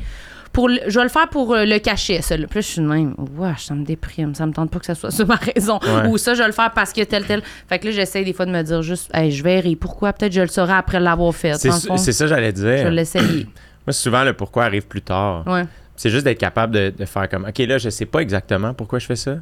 pour 0.52 0.68
le- 0.68 0.80
je 0.88 0.98
vais 0.98 1.04
le 1.04 1.10
faire 1.10 1.30
pour 1.30 1.54
euh, 1.54 1.64
le 1.66 1.78
cachet, 1.78 2.22
ça. 2.24 2.36
Puis 2.36 2.44
là, 2.46 2.50
je 2.56 2.60
suis 2.62 2.82
de 2.82 2.88
même, 2.88 3.14
wesh, 3.38 3.66
ça 3.66 3.76
me 3.76 3.86
déprime. 3.86 4.34
Ça 4.34 4.46
me 4.48 4.52
tente 4.52 4.72
pas 4.72 4.80
que 4.80 4.86
ce 4.88 4.96
soit 4.96 5.12
ça 5.12 5.24
ma 5.28 5.36
raison. 5.36 5.80
Ouais. 5.84 6.08
Ou 6.10 6.18
ça, 6.18 6.34
je 6.34 6.40
vais 6.42 6.48
le 6.48 6.54
faire 6.54 6.72
parce 6.72 6.92
que 6.92 7.02
tel, 7.04 7.24
tel. 7.26 7.44
Fait 7.68 7.78
que 7.80 7.86
là, 7.86 7.92
j'essaie 7.92 8.24
des 8.24 8.34
fois 8.34 8.46
de 8.48 8.52
me 8.52 8.62
dire 8.64 8.82
juste, 8.82 9.12
hey, 9.14 9.32
je 9.32 9.44
verrai 9.44 9.76
pourquoi. 9.76 10.12
Peut-être 10.12 10.34
je 10.34 10.42
le 10.42 10.48
saurai 10.48 10.74
après 10.74 11.00
l'avoir 11.00 11.34
fait. 11.36 11.54
c'est 11.56 11.72
ça- 11.72 12.28
j'allais 12.28 12.52
je 12.56 12.62
vais 12.64 12.82
dire. 12.82 12.92
l'essayer. 12.92 13.48
Moi, 13.86 13.94
souvent, 13.94 14.24
le 14.24 14.34
pourquoi 14.34 14.64
arrive 14.66 14.88
plus 14.88 15.02
tard. 15.04 15.46
Ouais. 15.48 15.66
C'est 15.96 16.10
juste 16.10 16.24
d'être 16.24 16.40
capable 16.40 16.74
de, 16.74 16.94
de 16.98 17.06
faire 17.06 17.28
comme, 17.30 17.46
OK, 17.46 17.58
là, 17.60 17.78
je 17.78 17.90
sais 17.90 18.06
pas 18.06 18.20
exactement 18.22 18.74
pourquoi 18.74 19.00
je 19.00 19.06
fais 19.06 19.16
ça, 19.18 19.36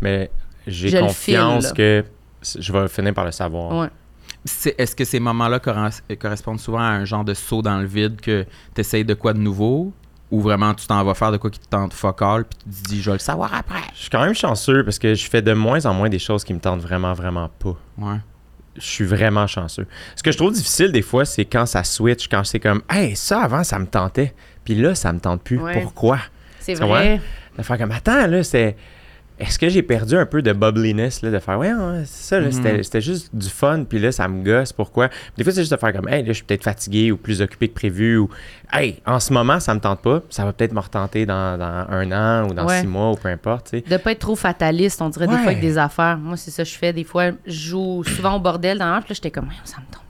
mais 0.00 0.30
j'ai 0.66 0.98
confiance 1.00 1.66
file. 1.66 1.74
que 1.74 2.04
je 2.58 2.72
vais 2.72 2.88
finir 2.88 3.14
par 3.14 3.24
le 3.24 3.32
savoir. 3.32 3.76
Ouais. 3.80 3.88
C'est- 4.44 4.74
Est-ce 4.78 4.96
que 4.96 5.04
ces 5.04 5.20
moments-là 5.20 5.58
corres- 5.60 6.00
correspondent 6.20 6.58
souvent 6.60 6.80
à 6.80 6.90
un 6.90 7.04
genre 7.04 7.24
de 7.24 7.34
saut 7.34 7.62
dans 7.62 7.78
le 7.78 7.86
vide 7.86 8.20
que 8.20 8.44
tu 8.74 8.80
essayes 8.80 9.04
de 9.04 9.14
quoi 9.14 9.32
de 9.32 9.38
nouveau? 9.38 9.92
Ou 10.30 10.40
vraiment 10.40 10.72
tu 10.72 10.86
t'en 10.86 11.04
vas 11.04 11.12
faire 11.14 11.30
de 11.30 11.36
quoi 11.36 11.50
qui 11.50 11.58
te 11.58 11.68
tente 11.68 11.92
focal 11.92 12.44
puis 12.46 12.58
tu 12.58 12.82
te 12.82 12.88
dis 12.88 13.02
je 13.02 13.10
vais 13.10 13.16
le 13.16 13.20
savoir 13.20 13.52
après? 13.54 13.82
Je 13.94 14.00
suis 14.00 14.10
quand 14.10 14.24
même 14.24 14.34
chanceux 14.34 14.82
parce 14.82 14.98
que 14.98 15.14
je 15.14 15.28
fais 15.28 15.42
de 15.42 15.52
moins 15.52 15.84
en 15.84 15.92
moins 15.92 16.08
des 16.08 16.18
choses 16.18 16.42
qui 16.42 16.54
me 16.54 16.58
tentent 16.58 16.80
vraiment, 16.80 17.12
vraiment 17.12 17.50
pas. 17.58 17.76
Ouais. 17.98 18.16
je 18.74 18.80
suis 18.86 19.04
vraiment 19.04 19.46
chanceux. 19.46 19.86
Ce 20.16 20.22
que 20.22 20.32
je 20.32 20.38
trouve 20.38 20.52
difficile 20.54 20.90
des 20.90 21.02
fois, 21.02 21.26
c'est 21.26 21.44
quand 21.44 21.66
ça 21.66 21.84
switch, 21.84 22.26
quand 22.28 22.42
c'est 22.44 22.58
comme, 22.60 22.80
hey, 22.88 23.14
ça 23.14 23.42
avant, 23.42 23.62
ça 23.62 23.78
me 23.78 23.84
tentait. 23.86 24.32
Puis 24.64 24.74
là, 24.74 24.94
ça 24.94 25.12
me 25.12 25.20
tente 25.20 25.42
plus. 25.42 25.58
Ouais. 25.60 25.82
Pourquoi? 25.82 26.18
C'est 26.58 26.72
Tu 26.76 26.80
vrai. 26.80 27.20
De 27.58 27.62
faire 27.62 27.76
comme, 27.76 27.90
attends, 27.92 28.26
là, 28.26 28.42
c'est. 28.42 28.74
Est-ce 29.38 29.58
que 29.58 29.68
j'ai 29.68 29.82
perdu 29.82 30.16
un 30.16 30.26
peu 30.26 30.40
de 30.42 30.52
bubbliness, 30.52 31.22
là, 31.22 31.30
de 31.30 31.38
faire, 31.38 31.58
ouais, 31.58 31.72
ouais, 31.72 32.02
c'est 32.04 32.28
ça, 32.28 32.38
là, 32.40 32.46
Mhm. 32.46 32.52
c'était- 32.52 32.82
c'était 32.82 33.00
juste 33.00 33.34
du 33.34 33.48
fun, 33.48 33.84
puis 33.88 33.98
là, 33.98 34.12
ça 34.12 34.28
me 34.28 34.44
gosse, 34.44 34.72
pourquoi? 34.72 35.08
Des 35.36 35.42
fois, 35.42 35.52
c'est 35.52 35.62
juste 35.62 35.72
de 35.72 35.76
faire 35.78 35.92
comme, 35.92 36.08
hey, 36.08 36.22
là, 36.22 36.28
je 36.28 36.32
suis 36.34 36.44
peut-être 36.44 36.62
fatigué 36.62 37.10
ou 37.10 37.16
plus 37.16 37.40
occupé 37.42 37.68
que 37.68 37.74
prévu, 37.74 38.18
ou, 38.18 38.28
hey, 38.72 39.00
en 39.06 39.18
ce 39.18 39.32
moment, 39.32 39.58
ça 39.58 39.74
me 39.74 39.80
tente 39.80 40.00
pas, 40.02 40.22
ça 40.30 40.44
va 40.44 40.52
peut-être 40.52 40.72
me 40.72 40.80
retenter 40.80 41.26
dans, 41.26 41.58
dans 41.58 41.86
un 41.88 42.12
an 42.12 42.48
ou 42.50 42.54
dans 42.54 42.66
Ouais. 42.66 42.80
six 42.82 42.86
mois 42.86 43.10
ou 43.12 43.14
peu 43.16 43.28
importe, 43.28 43.70
tu 43.70 43.78
sais. 43.78 43.84
De 43.88 43.96
pas 43.96 44.12
être 44.12 44.20
trop 44.20 44.36
fataliste, 44.36 45.02
on 45.02 45.08
dirait 45.08 45.26
des 45.26 45.34
fois 45.36 45.46
avec 45.46 45.60
des 45.60 45.76
affaires. 45.78 46.18
Moi, 46.18 46.36
c'est 46.36 46.50
ça 46.50 46.62
que 46.62 46.68
je 46.68 46.76
fais. 46.76 46.92
Des 46.92 47.04
fois, 47.04 47.30
je 47.46 47.52
joue 47.70 48.04
souvent 48.04 48.36
au 48.36 48.40
bordel 48.40 48.78
dans 48.78 48.94
la 48.94 49.00
puis 49.00 49.10
là, 49.10 49.14
j'étais 49.14 49.30
comme, 49.30 49.48
ça 49.64 49.78
me 49.78 49.92
tente. 49.92 50.01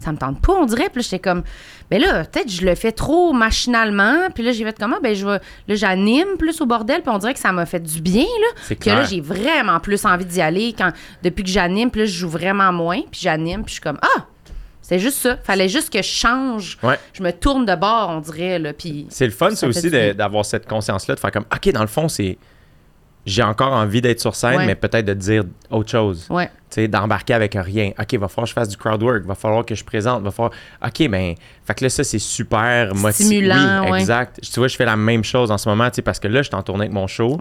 Ça 0.00 0.12
me 0.12 0.16
tente 0.16 0.40
pas, 0.40 0.54
on 0.54 0.64
dirait. 0.64 0.88
Puis 0.88 1.02
là, 1.02 1.02
j'étais 1.02 1.18
comme, 1.18 1.42
ben 1.90 2.00
là, 2.00 2.24
peut-être 2.24 2.50
je 2.50 2.64
le 2.64 2.74
fais 2.74 2.90
trop 2.92 3.32
machinalement. 3.32 4.30
Puis 4.34 4.42
là, 4.42 4.52
j'ai 4.52 4.64
fait 4.64 4.76
comment? 4.78 4.96
Ben, 5.02 5.14
je 5.14 5.26
vais, 5.26 5.38
là, 5.68 5.74
j'anime 5.74 6.38
plus 6.38 6.58
au 6.62 6.66
bordel, 6.66 7.02
puis 7.02 7.10
on 7.10 7.18
dirait 7.18 7.34
que 7.34 7.40
ça 7.40 7.52
m'a 7.52 7.66
fait 7.66 7.80
du 7.80 8.00
bien, 8.00 8.24
là. 8.24 8.60
C'est 8.66 8.76
Que 8.76 8.88
là, 8.90 9.04
j'ai 9.04 9.20
vraiment 9.20 9.78
plus 9.78 10.04
envie 10.06 10.24
d'y 10.24 10.40
aller 10.40 10.74
quand, 10.76 10.90
depuis 11.22 11.44
que 11.44 11.50
j'anime. 11.50 11.90
Puis 11.90 12.00
là, 12.00 12.06
je 12.06 12.12
joue 12.12 12.30
vraiment 12.30 12.72
moins, 12.72 13.02
puis 13.10 13.20
j'anime, 13.22 13.62
puis 13.62 13.68
je 13.68 13.74
suis 13.74 13.82
comme, 13.82 13.98
ah! 14.02 14.26
C'est 14.80 14.98
juste 14.98 15.18
ça. 15.18 15.36
Fallait 15.36 15.68
juste 15.68 15.90
que 15.92 16.02
je 16.02 16.08
change. 16.08 16.76
Ouais. 16.82 16.98
Je 17.12 17.22
me 17.22 17.30
tourne 17.30 17.64
de 17.64 17.76
bord, 17.76 18.10
on 18.10 18.20
dirait, 18.20 18.58
là. 18.58 18.72
Puis 18.72 19.06
C'est 19.10 19.26
le 19.26 19.30
fun, 19.30 19.50
Ça 19.50 19.56
c'est 19.56 19.66
aussi 19.66 19.90
d'avoir 20.14 20.44
cette 20.44 20.66
conscience-là, 20.66 21.14
de 21.14 21.20
faire 21.20 21.30
comme, 21.30 21.44
OK, 21.54 21.70
dans 21.72 21.82
le 21.82 21.86
fond, 21.86 22.08
c'est. 22.08 22.38
J'ai 23.26 23.42
encore 23.42 23.72
envie 23.72 24.00
d'être 24.00 24.20
sur 24.20 24.34
scène, 24.34 24.56
Ouais. 24.56 24.66
mais 24.66 24.74
peut-être 24.74 25.04
de 25.04 25.14
dire 25.14 25.44
autre 25.70 25.90
chose. 25.90 26.26
ouais. 26.30 26.46
Tu 26.70 26.76
sais, 26.82 26.88
d'embarquer 26.88 27.34
avec 27.34 27.54
rien. 27.58 27.90
OK, 27.98 28.14
va 28.14 28.28
falloir 28.28 28.44
que 28.44 28.48
je 28.50 28.52
fasse 28.54 28.68
du 28.68 28.76
crowd 28.76 29.02
work, 29.02 29.24
va 29.24 29.34
falloir 29.34 29.64
que 29.66 29.74
je 29.74 29.82
présente, 29.84 30.22
va 30.22 30.30
falloir. 30.30 30.52
OK, 30.86 31.08
ben. 31.08 31.34
Fait 31.66 31.74
que 31.74 31.84
là, 31.84 31.90
ça, 31.90 32.04
c'est 32.04 32.20
super 32.20 32.94
motivant. 32.94 33.84
Oui, 33.86 33.90
ouais. 33.90 34.00
exact. 34.00 34.40
Tu 34.40 34.60
vois, 34.60 34.68
je 34.68 34.76
fais 34.76 34.84
la 34.84 34.96
même 34.96 35.24
chose 35.24 35.50
en 35.50 35.58
ce 35.58 35.68
moment, 35.68 35.90
tu 35.90 35.96
sais, 35.96 36.02
parce 36.02 36.20
que 36.20 36.28
là, 36.28 36.42
je 36.42 36.46
suis 36.48 36.54
en 36.54 36.62
tournée 36.62 36.82
avec 36.84 36.92
mon 36.94 37.08
show. 37.08 37.36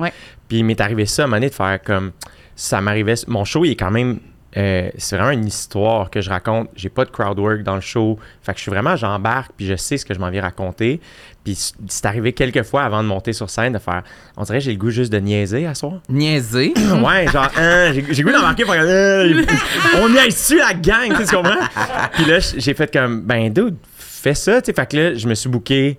Puis 0.47 0.57
il 0.59 0.63
m'est 0.65 0.81
arrivé 0.81 1.05
ça 1.05 1.21
à 1.21 1.25
un 1.25 1.27
moment 1.27 1.37
donné 1.37 1.49
de 1.49 1.55
faire 1.55 1.79
comme. 1.83 2.11
Ça 2.55 2.81
m'arrivait. 2.81 3.13
Mon 3.27 3.45
show, 3.45 3.63
il 3.65 3.71
est 3.71 3.75
quand 3.75 3.91
même. 3.91 4.19
euh, 4.57 4.89
c'est 4.97 5.15
vraiment 5.15 5.29
une 5.31 5.45
histoire 5.45 6.09
que 6.09 6.21
je 6.21 6.29
raconte. 6.31 6.69
J'ai 6.75 6.89
pas 6.89 7.05
de 7.05 7.11
crowd 7.11 7.37
work 7.37 7.61
dans 7.61 7.75
le 7.75 7.81
show. 7.81 8.17
Fait 8.41 8.51
que 8.53 8.57
je 8.57 8.63
suis 8.63 8.71
vraiment, 8.71 8.95
j'embarque, 8.95 9.51
puis 9.55 9.67
je 9.67 9.75
sais 9.75 9.97
ce 9.97 10.05
que 10.07 10.15
je 10.15 10.19
m'en 10.19 10.31
viens 10.31 10.41
raconter. 10.41 10.99
Puis 11.43 11.57
c'est 11.87 12.05
arrivé 12.05 12.33
quelques 12.33 12.63
fois 12.63 12.83
avant 12.83 13.01
de 13.01 13.07
monter 13.07 13.31
sur 13.33 13.49
scène 13.49 13.73
de 13.73 13.79
faire. 13.79 14.03
On 14.35 14.43
dirait 14.43 14.59
que 14.59 14.65
j'ai 14.65 14.71
le 14.73 14.77
goût 14.77 14.89
juste 14.89 15.11
de 15.11 15.19
niaiser 15.19 15.65
à 15.65 15.73
soir. 15.73 15.93
Niaiser? 16.09 16.73
Ouais, 17.03 17.27
genre, 17.27 17.49
hein, 17.57 17.93
j'ai 18.09 18.23
goût 18.23 18.31
d'embarquer 18.31 18.65
pour 18.65 18.73
euh, 18.77 19.41
on 20.01 20.13
est 20.15 20.27
ici 20.27 20.57
la 20.57 20.73
gang, 20.73 21.09
tu 21.09 21.15
sais, 21.15 21.25
tu 21.27 21.35
comprends? 21.35 21.55
Puis 22.13 22.25
là, 22.25 22.39
j'ai 22.57 22.73
fait 22.73 22.91
comme, 22.91 23.21
ben, 23.21 23.51
dude, 23.51 23.77
fais 23.97 24.33
ça, 24.35 24.61
tu 24.61 24.67
sais. 24.67 24.73
Fait 24.73 24.85
que 24.89 24.97
là, 24.97 25.13
je 25.15 25.27
me 25.27 25.33
suis 25.33 25.49
booké 25.49 25.97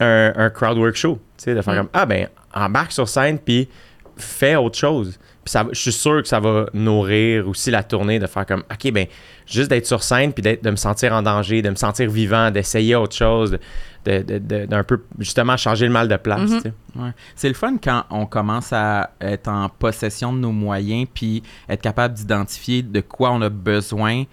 un, 0.00 0.32
un 0.36 0.50
crowd 0.50 0.76
work 0.78 0.96
show, 0.96 1.14
tu 1.38 1.44
sais, 1.44 1.54
de 1.54 1.62
faire 1.62 1.74
Mm. 1.74 1.76
comme, 1.78 1.88
ah, 1.92 2.06
ben, 2.06 2.28
embarque 2.52 2.92
sur 2.92 3.08
scène, 3.08 3.38
puis 3.38 3.68
fais 4.16 4.56
autre 4.56 4.76
chose. 4.78 5.18
Puis 5.44 5.50
ça, 5.50 5.66
je 5.72 5.78
suis 5.80 5.92
sûr 5.92 6.22
que 6.22 6.28
ça 6.28 6.38
va 6.38 6.66
nourrir 6.72 7.48
aussi 7.48 7.70
la 7.70 7.82
tournée, 7.82 8.18
de 8.20 8.26
faire 8.26 8.46
comme, 8.46 8.62
OK, 8.70 8.92
ben, 8.92 9.06
juste 9.46 9.70
d'être 9.70 9.86
sur 9.86 10.02
scène, 10.02 10.32
puis 10.32 10.42
d'être- 10.42 10.62
de 10.62 10.70
me 10.70 10.76
sentir 10.76 11.12
en 11.12 11.22
danger, 11.22 11.62
de 11.62 11.70
me 11.70 11.74
sentir 11.74 12.08
vivant, 12.10 12.50
d'essayer 12.52 12.94
autre 12.94 13.16
chose, 13.16 13.58
de- 14.04 14.22
de- 14.22 14.38
de- 14.38 14.66
d'un 14.66 14.84
peu, 14.84 15.00
justement, 15.18 15.56
changer 15.56 15.86
le 15.86 15.92
mal 15.92 16.06
de 16.08 16.16
place, 16.16 16.50
Mhm. 16.50 16.62
Ouais. 16.96 17.10
C'est 17.34 17.48
le 17.48 17.54
fun 17.54 17.76
quand 17.82 18.04
on 18.10 18.26
commence 18.26 18.72
à 18.72 19.10
être 19.20 19.48
en 19.48 19.68
possession 19.68 20.32
de 20.32 20.38
nos 20.38 20.52
moyens, 20.52 21.06
puis 21.12 21.42
être 21.68 21.82
capable 21.82 22.14
d'identifier 22.14 22.82
de 22.82 23.00
quoi 23.00 23.30
on 23.32 23.42
a 23.42 23.48
besoin, 23.48 24.24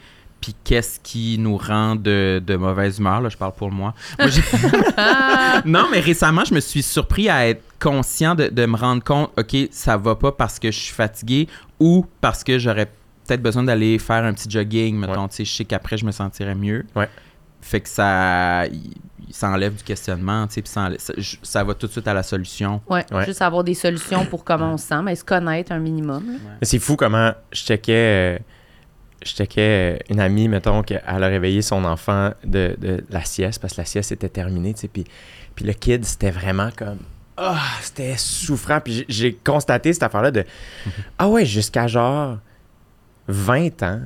puis 0.42 0.56
qu'est-ce 0.64 1.00
qui 1.02 1.38
nous 1.40 1.58
rend 1.58 1.96
de, 1.96 2.42
de 2.46 2.56
mauvaise 2.56 3.00
humeur. 3.00 3.22
Là, 3.22 3.30
je 3.30 3.38
parle 3.38 3.54
pour 3.54 3.72
moi. 3.72 3.94
Non, 5.66 5.88
mais 5.92 6.00
récemment, 6.00 6.44
je 6.46 6.54
me 6.54 6.60
suis 6.60 6.84
surpris 6.84 7.30
à 7.30 7.48
être 7.48 7.64
conscient 7.80 8.36
de, 8.36 8.48
de 8.48 8.66
me 8.66 8.78
rendre 8.78 9.04
compte, 9.04 9.32
OK, 9.38 9.56
ça 9.72 9.98
va 9.98 10.16
pas 10.16 10.32
parce 10.32 10.60
que 10.60 10.72
je 10.72 10.80
suis 10.80 10.94
fatigué 10.94 11.48
ou 11.80 12.06
parce 12.22 12.44
que 12.44 12.58
j'aurais 12.60 12.86
peut-être 13.28 13.42
besoin 13.42 13.64
d'aller 13.64 14.00
faire 14.00 14.24
un 14.24 14.34
petit 14.34 14.50
jogging. 14.50 14.96
Mettons, 14.98 15.28
tu 15.28 15.38
sais, 15.38 15.46
je 15.46 15.54
sais 15.54 15.66
qu'après, 15.66 15.98
je 15.98 16.06
me 16.06 16.12
sentirais 16.12 16.56
mieux. 16.56 16.86
Ouais. 16.96 17.10
Fait 17.62 17.82
que 17.82 17.90
ça, 17.90 18.64
ça 19.32 19.50
enlève 19.50 19.76
du 19.76 19.84
questionnement, 19.84 20.48
tu 20.48 20.56
sais, 20.56 20.62
puis 20.62 20.72
ça, 20.72 20.82
enlève- 20.82 21.00
ça- 21.44 21.64
va 21.64 21.74
tout 21.74 21.88
de 21.88 21.92
suite 21.92 22.08
à 22.08 22.14
la 22.14 22.24
solution. 22.24 22.82
Ouais, 22.90 23.06
Ouais. 23.12 23.26
juste 23.26 23.42
avoir 23.42 23.64
des 23.64 23.74
solutions 23.74 24.26
pour 24.26 24.44
comment 24.44 24.74
on 24.74 24.78
se 24.78 24.88
sent, 24.88 25.02
mais 25.04 25.16
se 25.16 25.24
connaître 25.26 25.72
un 25.72 25.80
minimum. 25.80 26.24
c'est 26.62 26.80
fou 26.80 26.96
comment 26.96 27.34
je 27.52 27.62
checkais, 27.64 28.38
euh, 28.38 28.40
je 29.24 29.32
checkais 29.32 29.96
euh, 29.96 29.98
une 30.10 30.20
amie, 30.20 30.48
mettons, 30.48 30.82
qu'elle 30.84 31.02
a 31.06 31.18
réveillé 31.28 31.62
son 31.62 31.84
enfant 31.86 32.32
de, 32.44 32.76
de 32.80 33.04
la 33.10 33.24
sieste 33.26 33.62
parce 33.62 33.74
que 33.74 33.82
la 33.82 33.86
sieste 33.86 34.12
était 34.12 34.30
terminée, 34.30 34.74
tu 34.74 34.82
sais. 34.82 34.88
Puis, 34.88 35.04
puis 35.56 35.66
le 35.66 35.74
kid, 35.74 36.06
c'était 36.06 36.32
vraiment 36.32 36.70
comme. 36.76 37.00
Ah, 37.38 37.62
c'était 37.82 38.16
souffrant. 38.18 38.80
Puis 38.82 39.06
j'ai- 39.08 39.34
constaté 39.34 39.94
cette 39.94 40.04
affaire-là 40.04 40.32
de. 40.32 40.44
Ah 41.18 41.28
ouais, 41.30 41.46
jusqu'à 41.46 41.88
genre 41.88 42.38
20 43.28 43.84
ans, 43.84 44.02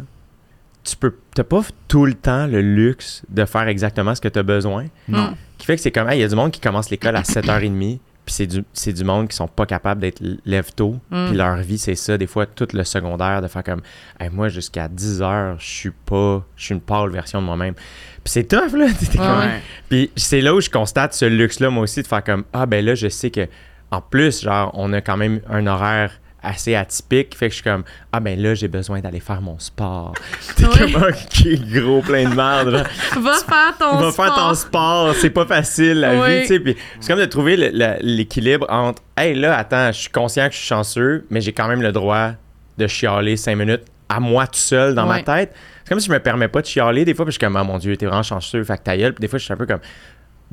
tu 0.84 0.96
peux. 0.96 1.16
T'as 1.36 1.44
pas 1.44 1.62
tout 1.88 2.06
le 2.06 2.14
temps 2.14 2.46
le 2.46 2.62
luxe 2.62 3.24
de 3.30 3.46
faire 3.46 3.68
exactement 3.68 4.14
ce 4.16 4.22
que 4.22 4.28
tu 4.28 4.40
as 4.40 4.44
besoin. 4.44 4.86
Non. 5.08 5.36
Qui 5.58 5.66
fait 5.66 5.76
que 5.76 5.82
c'est 5.82 5.92
comme, 5.92 6.10
hey, 6.10 6.18
il 6.20 6.22
y 6.22 6.26
a 6.26 6.28
du 6.28 6.36
monde 6.36 6.52
qui 6.52 6.60
commence 6.60 6.90
l'école 6.90 7.16
à 7.16 7.22
7h30, 7.22 8.00
puis 8.26 8.34
c'est 8.36 8.48
du, 8.48 8.64
c'est 8.74 8.94
du 8.94 9.04
monde 9.04 9.28
qui 9.28 9.36
sont 9.36 9.48
pas 9.48 9.66
capables 9.66 10.00
d'être 10.02 10.22
lève-tôt, 10.46 10.96
Mm. 11.12 11.28
puis 11.28 11.38
leur 11.38 11.56
vie, 11.58 11.78
c'est 11.78 11.96
ça, 11.96 12.18
des 12.18 12.28
fois, 12.28 12.46
tout 12.46 12.68
le 12.74 12.84
secondaire, 12.84 13.42
de 13.42 13.48
faire 13.48 13.64
comme, 13.64 13.82
hey, 14.20 14.30
moi, 14.30 14.48
jusqu'à 14.50 14.88
10h, 14.88 15.56
je 15.60 15.66
suis 15.66 15.92
pas, 15.92 16.46
je 16.56 16.66
suis 16.66 16.74
une 16.76 16.82
pâle 16.82 17.10
version 17.10 17.42
de 17.42 17.46
moi-même. 17.46 17.74
Puis 17.74 18.32
c'est 18.32 18.44
tough, 18.48 18.74
là. 18.78 18.86
Ouais. 19.14 19.62
Puis 19.90 20.12
c'est 20.16 20.42
là 20.42 20.54
où 20.56 20.62
je 20.62 20.70
constate 20.70 21.14
ce 21.14 21.26
luxe-là, 21.26 21.70
moi 21.70 21.84
aussi, 21.84 22.02
de 22.02 22.08
faire 22.08 22.24
comme, 22.24 22.44
ah, 22.54 22.66
ben 22.66 22.84
là, 22.86 22.96
je 22.96 23.10
sais 23.10 23.30
que, 23.32 23.48
en 23.92 24.02
plus, 24.02 24.42
genre, 24.42 24.72
on 24.74 24.92
a 24.94 25.02
quand 25.02 25.18
même 25.18 25.42
un 25.50 25.68
horaire 25.68 26.20
assez 26.44 26.76
atypique, 26.76 27.36
fait 27.36 27.48
que 27.48 27.52
je 27.52 27.56
suis 27.56 27.64
comme, 27.64 27.84
ah, 28.12 28.20
ben 28.20 28.40
là, 28.40 28.54
j'ai 28.54 28.68
besoin 28.68 29.00
d'aller 29.00 29.20
faire 29.20 29.42
mon 29.42 29.58
sport. 29.60 30.14
T'es 30.56 30.64
comme, 30.66 30.96
ok, 30.96 31.48
gros, 31.74 32.02
plein 32.02 32.30
de 32.30 32.36
merde, 32.36 32.86
Va 33.20 33.34
faire 33.34 33.78
ton 33.80 33.98
va 33.98 34.12
faire 34.12 34.36
ton 34.36 34.54
sport, 34.54 35.16
c'est 35.16 35.30
pas 35.30 35.46
facile 35.46 36.02
la 36.02 36.22
Oui. 36.22 36.36
vie, 36.36 36.42
tu 36.42 36.48
sais. 36.48 36.60
Puis 36.60 36.76
c'est 37.00 37.08
comme 37.12 37.20
de 37.22 37.26
trouver 37.26 37.56
l'équilibre 38.02 38.66
entre, 38.70 39.02
hey 39.18 39.34
là, 39.36 39.58
attends, 39.58 39.88
je 39.92 40.00
suis 40.00 40.10
conscient 40.12 40.48
que 40.48 40.54
je 40.54 40.60
suis 40.60 40.68
chanceux, 40.68 41.26
mais 41.30 41.42
j'ai 41.42 41.54
quand 41.54 41.68
même 41.68 41.82
le 41.82 41.92
droit 41.92 42.32
de 42.78 42.88
chialer 42.88 43.38
cinq 43.38 43.56
minutes 43.56 43.84
à 44.10 44.20
moi 44.20 44.46
tout 44.48 44.60
seul 44.60 44.94
dans 44.96 45.06
ma 45.06 45.22
tête. 45.22 45.54
C'est 45.84 45.90
comme 45.90 46.00
si 46.00 46.08
je 46.08 46.14
me 46.14 46.20
permets 46.20 46.48
pas 46.48 46.62
de 46.62 46.66
chialer 46.66 47.04
des 47.04 47.14
fois, 47.14 47.26
puis 47.26 47.32
je 47.32 47.38
suis 47.38 47.46
comme, 47.46 47.56
ah 47.56 47.64
mon 47.64 47.78
Dieu, 47.78 47.98
t'es 47.98 48.06
vraiment 48.06 48.24
chanceux, 48.24 48.64
fait 48.64 48.78
que 48.78 48.84
ta 48.84 48.96
gueule. 48.98 49.14
Puis 49.14 49.22
des 49.22 49.28
fois, 49.28 49.38
je 49.40 49.44
suis 49.46 49.54
un 49.54 49.58
peu 49.58 49.66
comme, 49.66 49.80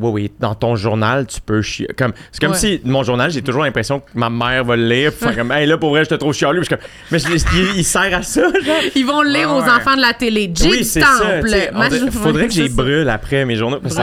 oui, 0.01 0.11
oui, 0.13 0.33
dans 0.41 0.55
ton 0.55 0.77
journal, 0.77 1.27
tu 1.27 1.41
peux 1.41 1.63
chier. 1.63 1.87
Comme, 1.97 2.13
c'est 2.33 2.41
comme 2.41 2.53
Ouais. 2.53 2.59
si 2.59 2.81
mon 2.85 3.03
journal, 3.03 3.31
j'ai 3.31 3.43
toujours 3.43 3.63
l'impression 3.63 4.01
que 4.01 4.07
ma 4.15 4.31
mère 4.31 4.65
va 4.65 4.77
le 4.77 4.87
lire. 4.89 5.13
Puis 5.13 5.35
comme, 5.37 5.53
hey, 5.53 5.67
là, 5.67 5.77
pour 5.79 5.91
vrai, 5.91 6.05
je 6.05 6.11
te 6.11 6.15
trouve 6.15 6.33
suis 6.33 6.47
comme, 6.47 6.79
mais 7.11 7.19
je- 7.19 7.29
il, 7.29 7.77
il 7.79 7.85
sert 7.85 8.17
à 8.17 8.23
ça, 8.23 8.43
genre. 8.43 8.77
Ils 8.95 9.05
vont 9.07 9.23
le 9.23 9.31
lire 9.31 9.51
Ouais, 9.51 9.61
aux 9.61 9.65
ouais. 9.65 9.71
enfants 9.71 9.97
de 9.97 10.01
la 10.01 10.15
télé. 10.15 10.51
Jake 10.55 10.71
oui, 10.71 10.85
Temple. 11.01 11.49
je- 11.91 12.11
faudrait 12.11 12.47
que 12.49 12.53
j'y 12.55 12.69
brûle 12.69 13.09
après 13.09 13.45
mes 13.45 13.57
journaux. 13.57 13.79
parce 13.81 13.95
que 13.95 14.01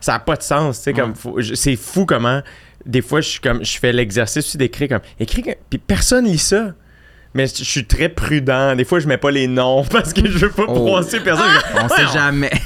ça 0.00 0.12
n'a 0.12 0.18
pas 0.20 0.36
de 0.36 0.42
sens. 0.42 0.78
tu 0.78 0.84
sais, 0.84 0.92
Comme, 0.92 1.14
c'est 1.54 1.76
fou 1.76 2.06
comment, 2.06 2.40
des 2.86 3.02
fois, 3.02 3.20
je, 3.20 3.40
comme, 3.40 3.64
je 3.64 3.78
fais 3.78 3.92
l'exercice 3.92 4.46
aussi 4.46 4.56
d'écrire 4.58 4.88
comme, 4.88 5.00
écris, 5.18 5.44
puis 5.68 5.78
personne 5.78 6.24
lit 6.26 6.38
ça. 6.38 6.72
Mais 7.32 7.46
je 7.46 7.62
suis 7.64 7.84
très 7.86 8.08
prudent. 8.08 8.74
Des 8.74 8.84
fois, 8.84 8.98
je 8.98 9.06
mets 9.06 9.16
pas 9.16 9.30
les 9.30 9.46
noms 9.46 9.84
parce 9.90 10.12
que 10.12 10.26
je 10.28 10.38
veux 10.46 10.50
pas 10.50 10.64
Oh. 10.68 10.74
froisser 10.74 11.20
personne. 11.20 11.46
On 11.82 11.88
sait 11.88 12.06
jamais. 12.12 12.50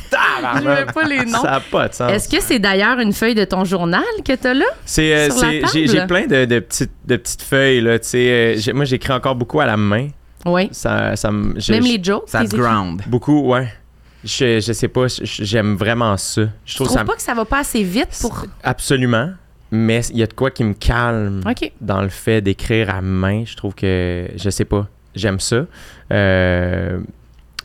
Je 0.61 0.65
mets 0.69 0.85
pas 0.93 1.03
les 1.05 1.25
noms. 1.25 1.41
Ça 1.41 1.51
n'a 1.53 1.61
pas 1.61 1.89
de 1.89 1.95
sens. 1.95 2.11
Est-ce 2.11 2.29
que 2.29 2.43
c'est 2.43 2.59
d'ailleurs 2.59 2.99
une 2.99 3.13
feuille 3.15 3.35
de 3.35 3.45
ton 3.45 3.65
journal 3.65 4.03
que 4.25 4.35
t'as 4.35 4.53
là? 4.53 4.65
C'est, 4.85 5.15
euh, 5.15 5.31
c'est- 5.31 5.63
j'ai, 5.73 5.87
j'ai 5.87 6.07
plein 6.07 6.27
de, 6.27 6.45
de 6.45 6.59
petites, 6.59 6.91
de 7.07 7.17
petites 7.17 7.41
feuilles. 7.43 7.81
Là, 7.81 7.99
tu 7.99 8.17
euh, 8.17 8.55
j'ai- 8.59 8.73
moi, 8.75 8.85
j'écris 8.85 9.13
encore 9.13 9.37
beaucoup 9.37 9.61
à 9.61 9.67
la 9.67 9.77
main. 9.79 10.09
Oui. 10.45 10.69
Ça, 10.73 11.17
ça 11.17 11.31
Même 11.31 11.55
les 11.83 11.99
jokes. 12.03 12.25
Ça 12.27 12.45
te 12.45 12.55
ground. 12.57 13.01
Beaucoup, 13.07 13.41
ouais. 13.53 13.73
Je, 14.23 14.61
je 14.61 14.73
sais 14.73 14.89
pas, 14.89 15.07
j'aime 15.23 15.77
vraiment 15.77 16.17
ça. 16.19 16.43
Je 16.43 16.47
Tu 16.73 16.75
trouve 16.77 16.89
trouves 16.89 16.99
ça 16.99 17.05
pas 17.05 17.15
que 17.15 17.23
ça 17.23 17.33
va 17.35 17.45
pas 17.47 17.61
assez 17.61 17.83
vite 17.83 18.09
pour. 18.21 18.45
absolument, 18.63 19.31
mais 19.75 20.01
il 20.11 20.19
y 20.19 20.23
a 20.23 20.27
de 20.27 20.33
quoi 20.33 20.51
qui 20.51 20.65
me 20.65 20.75
calme 20.75 21.43
dans 21.81 22.01
le 22.03 22.09
fait 22.09 22.41
d'écrire 22.41 22.95
à 22.95 23.03
main. 23.03 23.45
Je 23.45 23.57
trouve 23.57 23.75
que, 23.75 24.29
je 24.37 24.51
sais 24.51 24.65
pas, 24.65 24.87
j'aime 25.15 25.41
ça. 25.41 25.67
Euh, 26.13 27.01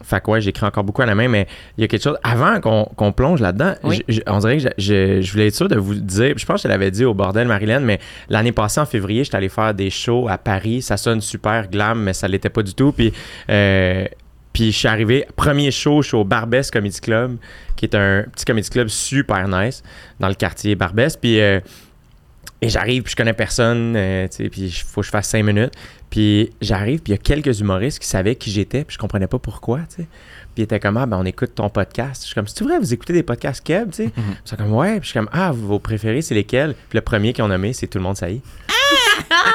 fait 0.01 0.21
que 0.21 0.31
ouais, 0.31 0.41
j'écris 0.41 0.65
encore 0.65 0.83
beaucoup 0.83 1.01
à 1.01 1.05
la 1.05 1.13
main, 1.13 1.27
mais 1.27 1.45
il 1.77 1.81
y 1.81 1.83
a 1.83 1.87
quelque 1.87 2.01
chose. 2.01 2.17
Avant 2.23 2.59
qu'on 2.61 3.11
plonge 3.11 3.41
là-dedans, 3.41 3.73
Oui. 3.83 4.03
on 4.27 4.39
dirait 4.39 4.57
que 4.57 4.69
je, 4.77 5.31
voulais 5.31 5.47
être 5.47 5.55
sûr 5.55 5.67
de 5.67 5.75
vous 5.75 5.93
dire. 5.95 6.35
Je 6.37 6.45
pense 6.45 6.63
que 6.63 6.67
je 6.67 6.71
l'avais 6.71 6.89
dit 6.89 7.05
au 7.05 7.13
bordel, 7.13 7.47
Marilyn, 7.47 7.81
mais 7.81 7.99
l'année 8.29 8.51
passée, 8.53 8.79
en 8.79 8.85
février, 8.85 9.23
j'étais 9.23 9.37
allé 9.37 9.49
faire 9.49 9.73
des 9.73 9.89
shows 9.89 10.27
à 10.27 10.37
Paris. 10.37 10.81
Ça 10.81 10.97
sonne 10.97 11.21
super 11.21 11.69
glam, 11.69 12.01
mais 12.01 12.13
ça 12.13 12.27
l'était 12.27 12.49
pas 12.49 12.63
du 12.63 12.73
tout. 12.73 12.91
Puis, 12.91 13.13
euh, 13.49 14.05
puis 14.51 14.71
je 14.71 14.77
suis 14.77 14.87
arrivé, 14.87 15.27
premier 15.35 15.69
show, 15.69 16.01
je 16.01 16.07
suis 16.07 16.17
au 16.17 16.23
Barbès 16.23 16.71
Comedy 16.71 16.99
Club, 17.01 17.37
qui 17.75 17.85
est 17.85 17.93
un 17.93 18.23
petit 18.33 18.45
comedy 18.45 18.69
club 18.69 18.87
super 18.87 19.47
nice 19.47 19.83
dans 20.19 20.27
le 20.29 20.33
quartier 20.35 20.75
Barbès. 20.75 21.15
Puis. 21.17 21.39
euh, 21.39 21.59
et 22.61 22.69
j'arrive, 22.69 23.03
puis 23.03 23.11
je 23.11 23.15
connais 23.15 23.33
personne, 23.33 23.93
euh, 23.95 24.27
tu 24.27 24.43
sais, 24.43 24.49
puis 24.49 24.61
il 24.63 24.71
faut 24.71 25.01
que 25.01 25.07
je 25.07 25.11
fasse 25.11 25.29
cinq 25.29 25.43
minutes. 25.43 25.73
Puis 26.09 26.51
j'arrive, 26.59 26.99
puis 27.01 27.13
il 27.13 27.15
y 27.15 27.19
a 27.19 27.21
quelques 27.21 27.59
humoristes 27.59 27.99
qui 27.99 28.07
savaient 28.07 28.35
qui 28.35 28.51
j'étais, 28.51 28.83
puis 28.83 28.95
je 28.95 28.99
comprenais 28.99 29.27
pas 29.27 29.39
pourquoi, 29.39 29.79
tu 29.89 29.97
sais. 29.97 30.07
Puis 30.55 30.57
ils 30.57 30.63
étaient 30.63 30.79
comme, 30.79 30.97
ah, 30.97 31.05
ben 31.05 31.17
on 31.17 31.25
écoute 31.25 31.55
ton 31.55 31.69
podcast. 31.69 32.23
Je 32.23 32.27
suis 32.27 32.35
comme, 32.35 32.47
c'est 32.47 32.63
vrai, 32.63 32.79
vous 32.79 32.93
écoutez 32.93 33.13
des 33.13 33.23
podcasts 33.23 33.63
Keb, 33.63 33.91
tu 33.91 34.05
sais? 34.05 34.11
Ils 34.17 34.49
sont 34.49 34.55
comme, 34.57 34.73
ouais. 34.73 34.99
Puis 34.99 35.03
je 35.03 35.11
suis 35.11 35.19
comme, 35.19 35.29
ah, 35.31 35.51
vos 35.51 35.79
préférés, 35.79 36.21
c'est 36.21 36.35
lesquels? 36.35 36.73
Puis 36.89 36.97
le 36.97 37.01
premier 37.01 37.31
qu'ils 37.31 37.43
ont 37.43 37.47
nommé, 37.47 37.71
c'est 37.71 37.87
Tout 37.87 37.99
le 37.99 38.03
monde 38.03 38.17
saillit. 38.17 38.41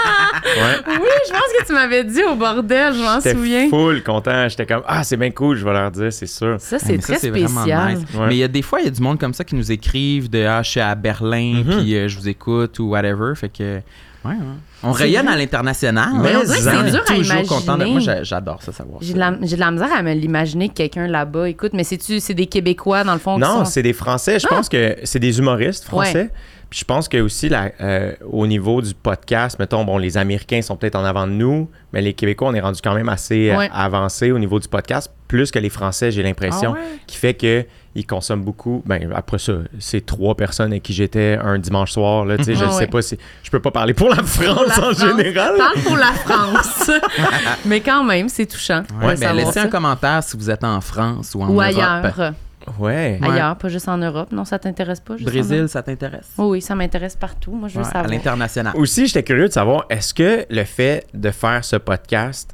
ouais. 0.44 0.98
Oui, 1.00 1.08
je 1.26 1.30
pense 1.32 1.42
que 1.60 1.66
tu 1.66 1.72
m'avais 1.72 2.04
dit 2.04 2.22
au 2.24 2.34
bordel, 2.34 2.94
je 2.94 2.98
m'en 3.00 3.16
J'étais 3.20 3.32
souviens. 3.34 3.68
full 3.68 4.02
content. 4.02 4.48
J'étais 4.48 4.66
comme, 4.66 4.82
ah, 4.86 5.04
c'est 5.04 5.16
bien 5.16 5.30
cool, 5.30 5.56
je 5.56 5.64
vais 5.64 5.72
leur 5.72 5.90
dire, 5.90 6.12
c'est 6.12 6.26
sûr. 6.26 6.56
Ça, 6.58 6.78
c'est 6.78 7.00
ça, 7.02 7.16
très 7.16 7.30
vraiment 7.30 7.60
spécial. 7.62 7.94
nice. 7.96 8.04
Ouais. 8.14 8.26
Mais 8.28 8.34
il 8.36 8.38
y 8.38 8.44
a 8.44 8.48
des 8.48 8.62
fois, 8.62 8.80
il 8.80 8.84
y 8.84 8.88
a 8.88 8.90
du 8.90 9.00
monde 9.02 9.18
comme 9.18 9.34
ça 9.34 9.44
qui 9.44 9.54
nous 9.54 9.70
écrivent 9.72 10.28
de 10.30 10.44
Ah, 10.44 10.62
je 10.62 10.70
suis 10.70 10.80
à 10.80 10.94
Berlin, 10.94 11.62
Mhm. 11.64 11.78
puis 11.80 11.96
euh, 11.96 12.08
je 12.08 12.18
vous 12.18 12.28
écoute 12.28 12.78
ou 12.78 12.90
whatever. 12.90 13.34
Fait 13.34 13.48
que, 13.48 13.80
ouais, 14.24 14.30
ouais. 14.32 14.38
On 14.82 14.92
rayonne 14.92 15.24
vrai. 15.26 15.34
à 15.34 15.36
l'international. 15.36 16.08
Mais 16.22 16.36
on 16.36 16.42
dirait 16.44 16.56
que 16.58 16.62
c'est 16.62 16.90
dur 16.90 17.02
à 17.08 17.14
toujours 17.14 17.46
content 17.48 17.78
de- 17.78 17.84
imaginer. 17.86 17.90
Moi, 17.92 18.00
j'a- 18.00 18.22
j'adore 18.22 18.62
ça 18.62 18.72
savoir. 18.72 18.98
J'ai 19.02 19.14
de, 19.14 19.18
la, 19.18 19.34
j'ai 19.42 19.56
de 19.56 19.60
la 19.60 19.70
misère 19.70 19.92
à 19.92 20.02
me 20.02 20.12
l'imaginer 20.12 20.68
que 20.68 20.74
quelqu'un 20.74 21.06
là-bas 21.06 21.48
écoute, 21.48 21.72
mais 21.74 21.84
c'est-tu, 21.84 22.20
c'est 22.20 22.34
des 22.34 22.46
Québécois 22.46 23.04
dans 23.04 23.12
le 23.14 23.18
fond 23.18 23.38
Non, 23.38 23.58
sont- 23.58 23.64
c'est 23.66 23.82
des 23.82 23.92
Français. 23.92 24.38
Je 24.38 24.46
pense 24.46 24.68
que 24.68 24.96
c'est 25.04 25.18
des 25.20 25.38
humoristes 25.38 25.84
français. 25.84 26.14
Ouais. 26.24 26.30
Puis 26.70 26.80
je 26.80 26.84
pense 26.86 27.08
que 27.08 27.18
aussi 27.18 27.48
la- 27.48 27.70
euh, 27.80 28.12
au 28.30 28.46
niveau 28.48 28.82
du 28.82 28.94
podcast, 28.94 29.58
mettons, 29.60 29.84
bon, 29.84 29.96
les 29.96 30.16
Américains 30.18 30.60
sont 30.60 30.76
peut-être 30.76 30.96
en 30.96 31.04
avant 31.04 31.26
de 31.26 31.32
nous, 31.32 31.70
mais 31.92 32.00
les 32.02 32.14
Québécois, 32.14 32.48
on 32.48 32.54
est 32.54 32.60
rendu 32.60 32.80
quand 32.82 32.94
même 32.94 33.08
assez 33.08 33.50
euh, 33.50 33.56
Ouais. 33.58 33.70
avancé 33.72 34.32
au 34.32 34.38
niveau 34.40 34.58
du 34.58 34.66
podcast, 34.66 35.12
plus 35.34 35.50
que 35.50 35.58
les 35.58 35.68
Français, 35.70 36.12
j'ai 36.12 36.22
l'impression, 36.22 36.74
Ah 36.76 36.78
ouais? 36.80 36.98
qui 37.08 37.16
fait 37.16 37.34
que 37.34 37.64
ils 37.96 38.06
consomment 38.06 38.42
beaucoup. 38.42 38.82
Ben 38.86 39.08
après 39.14 39.38
ça, 39.38 39.52
c'est 39.78 40.04
trois 40.04 40.36
personnes 40.36 40.70
avec 40.72 40.82
qui 40.84 40.92
j'étais 40.92 41.38
un 41.42 41.58
dimanche 41.58 41.90
soir. 41.92 42.24
Là, 42.24 42.36
tu 42.36 42.44
sais, 42.44 42.54
je 42.54 42.62
Ah 42.64 42.66
ne 42.66 42.70
sais 42.72 42.78
ouais. 42.80 42.86
pas 42.86 43.02
si 43.02 43.18
je 43.42 43.50
peux 43.50 43.60
pas 43.60 43.70
parler 43.72 43.94
pour 43.94 44.08
la 44.10 44.22
France 44.22 44.36
Pour 44.46 44.64
la 44.64 44.72
en 44.78 44.92
France. 44.94 45.00
général. 45.00 45.54
Parle 45.56 45.80
pour 45.82 45.96
la 45.96 46.12
France. 46.12 46.90
mais 47.64 47.80
quand 47.80 48.04
même, 48.04 48.28
c'est 48.28 48.46
touchant. 48.46 48.82
Ouais, 49.02 49.16
ben, 49.16 49.32
laissez 49.32 49.52
ça. 49.52 49.62
un 49.62 49.68
commentaire 49.68 50.22
si 50.22 50.36
vous 50.36 50.50
êtes 50.50 50.64
en 50.64 50.80
France 50.80 51.34
ou 51.34 51.42
en 51.42 51.48
Ou 51.48 51.60
Europe. 51.60 51.62
ailleurs. 51.62 52.32
Ouais. 52.78 53.18
Ailleurs, 53.22 53.56
pas 53.56 53.68
juste 53.68 53.88
en 53.88 53.98
Europe. 53.98 54.32
Non, 54.32 54.44
ça 54.44 54.58
t'intéresse 54.58 55.00
pas? 55.00 55.16
Juste 55.16 55.28
Brésil, 55.30 55.66
ça 55.68 55.82
t'intéresse? 55.82 56.28
Oh 56.38 56.50
oui, 56.52 56.62
ça 56.62 56.74
m'intéresse 56.74 57.14
partout. 57.16 57.52
Moi, 57.52 57.68
je 57.68 57.78
veux 57.78 57.84
Ouais, 57.84 57.90
à 57.94 58.02
l'international. 58.04 58.72
Aussi, 58.76 59.06
j'étais 59.06 59.22
curieux 59.22 59.48
de 59.48 59.52
savoir, 59.52 59.84
est-ce 59.90 60.14
que 60.14 60.46
le 60.48 60.64
fait 60.64 61.06
de 61.12 61.30
faire 61.30 61.62
ce 61.64 61.76
podcast, 61.76 62.50
sais, 62.50 62.53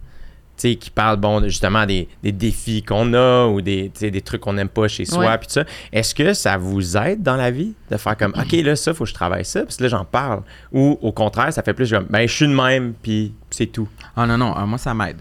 qui 0.62 0.90
parle, 0.90 1.16
bon, 1.18 1.42
justement, 1.44 1.86
des, 1.86 2.08
des 2.22 2.32
défis 2.32 2.82
qu'on 2.82 3.12
a 3.14 3.46
ou 3.46 3.60
des, 3.60 3.88
des 4.00 4.20
trucs 4.20 4.40
qu'on 4.40 4.52
n'aime 4.52 4.68
pas 4.68 4.88
chez 4.88 5.04
soi, 5.04 5.36
puis 5.38 5.48
ça, 5.50 5.64
est-ce 5.92 6.14
que 6.14 6.34
ça 6.34 6.56
vous 6.56 6.96
aide 6.96 7.22
dans 7.22 7.36
la 7.36 7.50
vie 7.50 7.74
de 7.90 7.96
faire 7.96 8.16
comme, 8.16 8.32
OK, 8.38 8.52
là, 8.52 8.76
ça, 8.76 8.92
faut 8.94 9.04
que 9.04 9.10
je 9.10 9.14
travaille 9.14 9.44
ça, 9.44 9.62
puis 9.64 9.76
là, 9.80 9.88
j'en 9.88 10.04
parle. 10.04 10.42
Ou 10.72 10.98
au 11.00 11.12
contraire, 11.12 11.52
ça 11.52 11.62
fait 11.62 11.74
plus 11.74 11.90
comme, 11.90 12.06
ben, 12.10 12.26
je 12.28 12.32
suis 12.34 12.46
de 12.46 12.52
même, 12.54 12.94
puis 13.02 13.32
c'est 13.50 13.66
tout. 13.66 13.88
Ah 14.16 14.26
non, 14.26 14.36
non, 14.38 14.56
euh, 14.58 14.66
moi, 14.66 14.78
ça 14.78 14.94
m'aide. 14.94 15.16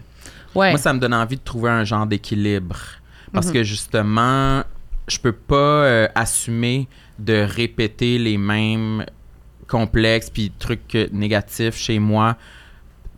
Ouais. 0.54 0.70
Moi, 0.70 0.78
ça 0.78 0.92
me 0.92 0.98
donne 0.98 1.14
envie 1.14 1.36
de 1.36 1.42
trouver 1.44 1.70
un 1.70 1.84
genre 1.84 2.06
d'équilibre. 2.06 2.76
Parce 3.32 3.46
Mhm. 3.48 3.52
que 3.52 3.62
justement, 3.62 4.62
je 5.08 5.18
peux 5.18 5.32
pas 5.32 5.54
euh, 5.56 6.08
assumer 6.14 6.88
de 7.18 7.46
répéter 7.48 8.18
les 8.18 8.36
mêmes 8.38 9.04
complexes 9.68 10.30
puis 10.30 10.50
trucs 10.58 10.96
négatifs 11.12 11.76
chez 11.76 11.98
moi 12.00 12.36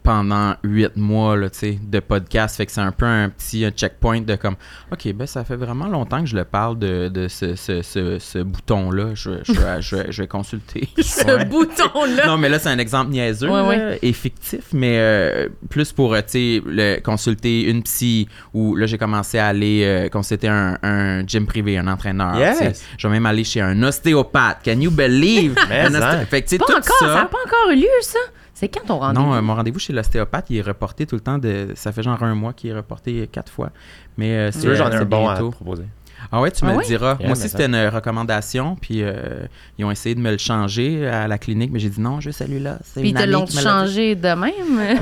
pendant 0.03 0.55
huit 0.65 0.97
mois 0.97 1.37
là, 1.37 1.49
tu 1.51 1.59
sais, 1.59 1.79
de 1.83 2.01
podcast. 2.01 2.57
Fait 2.57 2.67
que 2.67 2.73
c'est 2.73 2.81
un 2.81 2.93
peu 2.93 3.07
un 3.07 3.29
petit 3.29 3.65
euh, 3.65 3.71
checkpoint 3.71 4.21
de 4.21 4.35
comme, 4.37 4.57
OK, 4.93 5.12
ben 5.15 5.27
ça 5.27 5.45
fait 5.45 5.57
vraiment 5.57 5.87
longtemps 5.88 6.21
que 6.21 6.27
je 6.27 6.37
le 6.37 6.45
parle 6.45 6.79
de, 6.79 7.09
de 7.09 7.29
ce, 7.29 7.55
ce, 7.57 7.83
ce, 7.83 8.19
ce 8.19 8.38
bouton-là. 8.38 9.15
Je, 9.15 9.31
je, 9.45 9.53
vais- 9.53 9.81
je, 9.83 9.97
vais- 9.97 10.12
je 10.12 10.23
vais 10.23 10.29
consulter. 10.29 10.88
Ce 11.03 11.25
Ouais. 11.27 11.45
bouton-là. 11.45 12.27
Non, 12.27 12.37
mais 12.38 12.49
là, 12.49 12.59
c'est 12.59 12.69
un 12.69 12.79
exemple 12.79 13.11
niaiseux 13.12 13.49
Ouais, 13.49 13.62
là, 13.62 13.69
ouais. 13.91 13.99
et 14.03 14.12
fictif, 14.12 14.65
mais 14.73 14.97
euh, 14.99 15.49
plus 15.71 15.93
pour, 15.93 16.15
euh, 16.15 16.21
tu 16.21 16.59
sais, 16.59 16.62
le- 16.67 17.01
consulter 17.01 17.62
une 17.65 17.83
psy 17.83 18.29
ou 18.55 18.75
là, 18.77 18.87
j'ai 18.87 18.99
commencé 18.99 19.38
à 19.38 19.47
aller 19.47 19.83
euh, 19.85 20.09
consulter 20.09 20.49
un, 20.49 20.79
un 20.83 21.27
gym 21.27 21.47
privé, 21.47 21.79
un 21.79 21.87
entraîneur. 21.87 22.37
Yes. 22.38 22.85
Je 22.99 23.07
vais 23.07 23.12
même 23.15 23.27
aller 23.27 23.45
chez 23.45 23.61
un 23.61 23.81
ostéopathe. 23.83 24.59
Can 24.65 24.81
you 24.81 24.91
believe? 24.91 25.55
Mais 25.69 25.81
Un 25.83 25.91
osté- 25.95 26.27
Fait 26.27 26.43
que, 26.43 26.49
tu 26.49 26.51
sais, 26.57 26.59
Pas 26.59 26.65
tout 26.67 26.73
encore, 26.73 26.97
ça 26.99 27.07
n'a 27.07 27.25
pas 27.27 27.38
encore 27.47 27.71
eu 27.73 27.77
lieu, 27.77 27.88
ça? 28.03 28.19
C'est 28.55 28.69
quand 28.69 28.85
ton 28.87 28.99
rendez-vous? 28.99 29.25
Non, 29.27 29.35
euh, 29.35 29.43
mon 29.43 29.55
rendez-vous 29.55 29.79
chez 29.79 29.93
l'ostéopathe, 29.93 30.47
il 30.51 30.59
est 30.59 30.62
reporté 30.62 31.07
tout 31.07 31.15
le 31.17 31.21
temps. 31.21 31.38
De... 31.38 31.69
Ça 31.75 31.91
fait 31.93 32.03
genre 32.03 32.23
un 32.23 32.35
mois 32.35 32.53
qu'il 32.53 32.71
est 32.71 32.75
reporté 32.75 33.29
quatre 33.31 33.51
fois. 33.51 33.71
Mais 34.17 34.31
euh, 34.37 34.51
c'est 34.53 34.61
tu 34.61 34.67
veux, 34.69 34.75
j'en 34.75 34.88
ai 34.88 34.93
c'est 34.93 34.99
un 34.99 35.05
bon 35.05 35.29
à 35.29 35.35
te 35.35 35.41
bientôt. 35.41 35.51
proposer. 35.51 35.85
Ah 36.31 36.41
ouais, 36.41 36.53
tu 36.53 36.65
me 36.65 36.71
Ah 36.71 36.75
le 36.75 36.85
diras. 36.85 37.17
Yeah, 37.19 37.27
Moi 37.27 37.33
aussi, 37.37 37.49
c'était 37.49 37.67
une 37.67 37.88
recommandation. 37.88 38.77
Puis 38.81 39.03
euh, 39.03 39.45
ils 39.77 39.85
ont 39.85 39.91
essayé 39.91 40.15
de 40.15 40.21
me 40.21 40.31
le 40.31 40.38
changer 40.38 41.05
à 41.09 41.27
la 41.27 41.37
clinique, 41.37 41.71
mais 41.73 41.81
j'ai 41.81 41.88
dit 41.88 42.01
non, 42.01 42.21
je 42.21 42.29
veux 42.29 42.33
celui-là. 42.33 42.79
Puis 42.95 43.09
ils 43.09 43.15
te 43.15 43.25
l'ont 43.25 43.47
changé 43.47 44.15
de 44.15 44.29
même? 44.29 44.79
Ouais. 44.79 44.97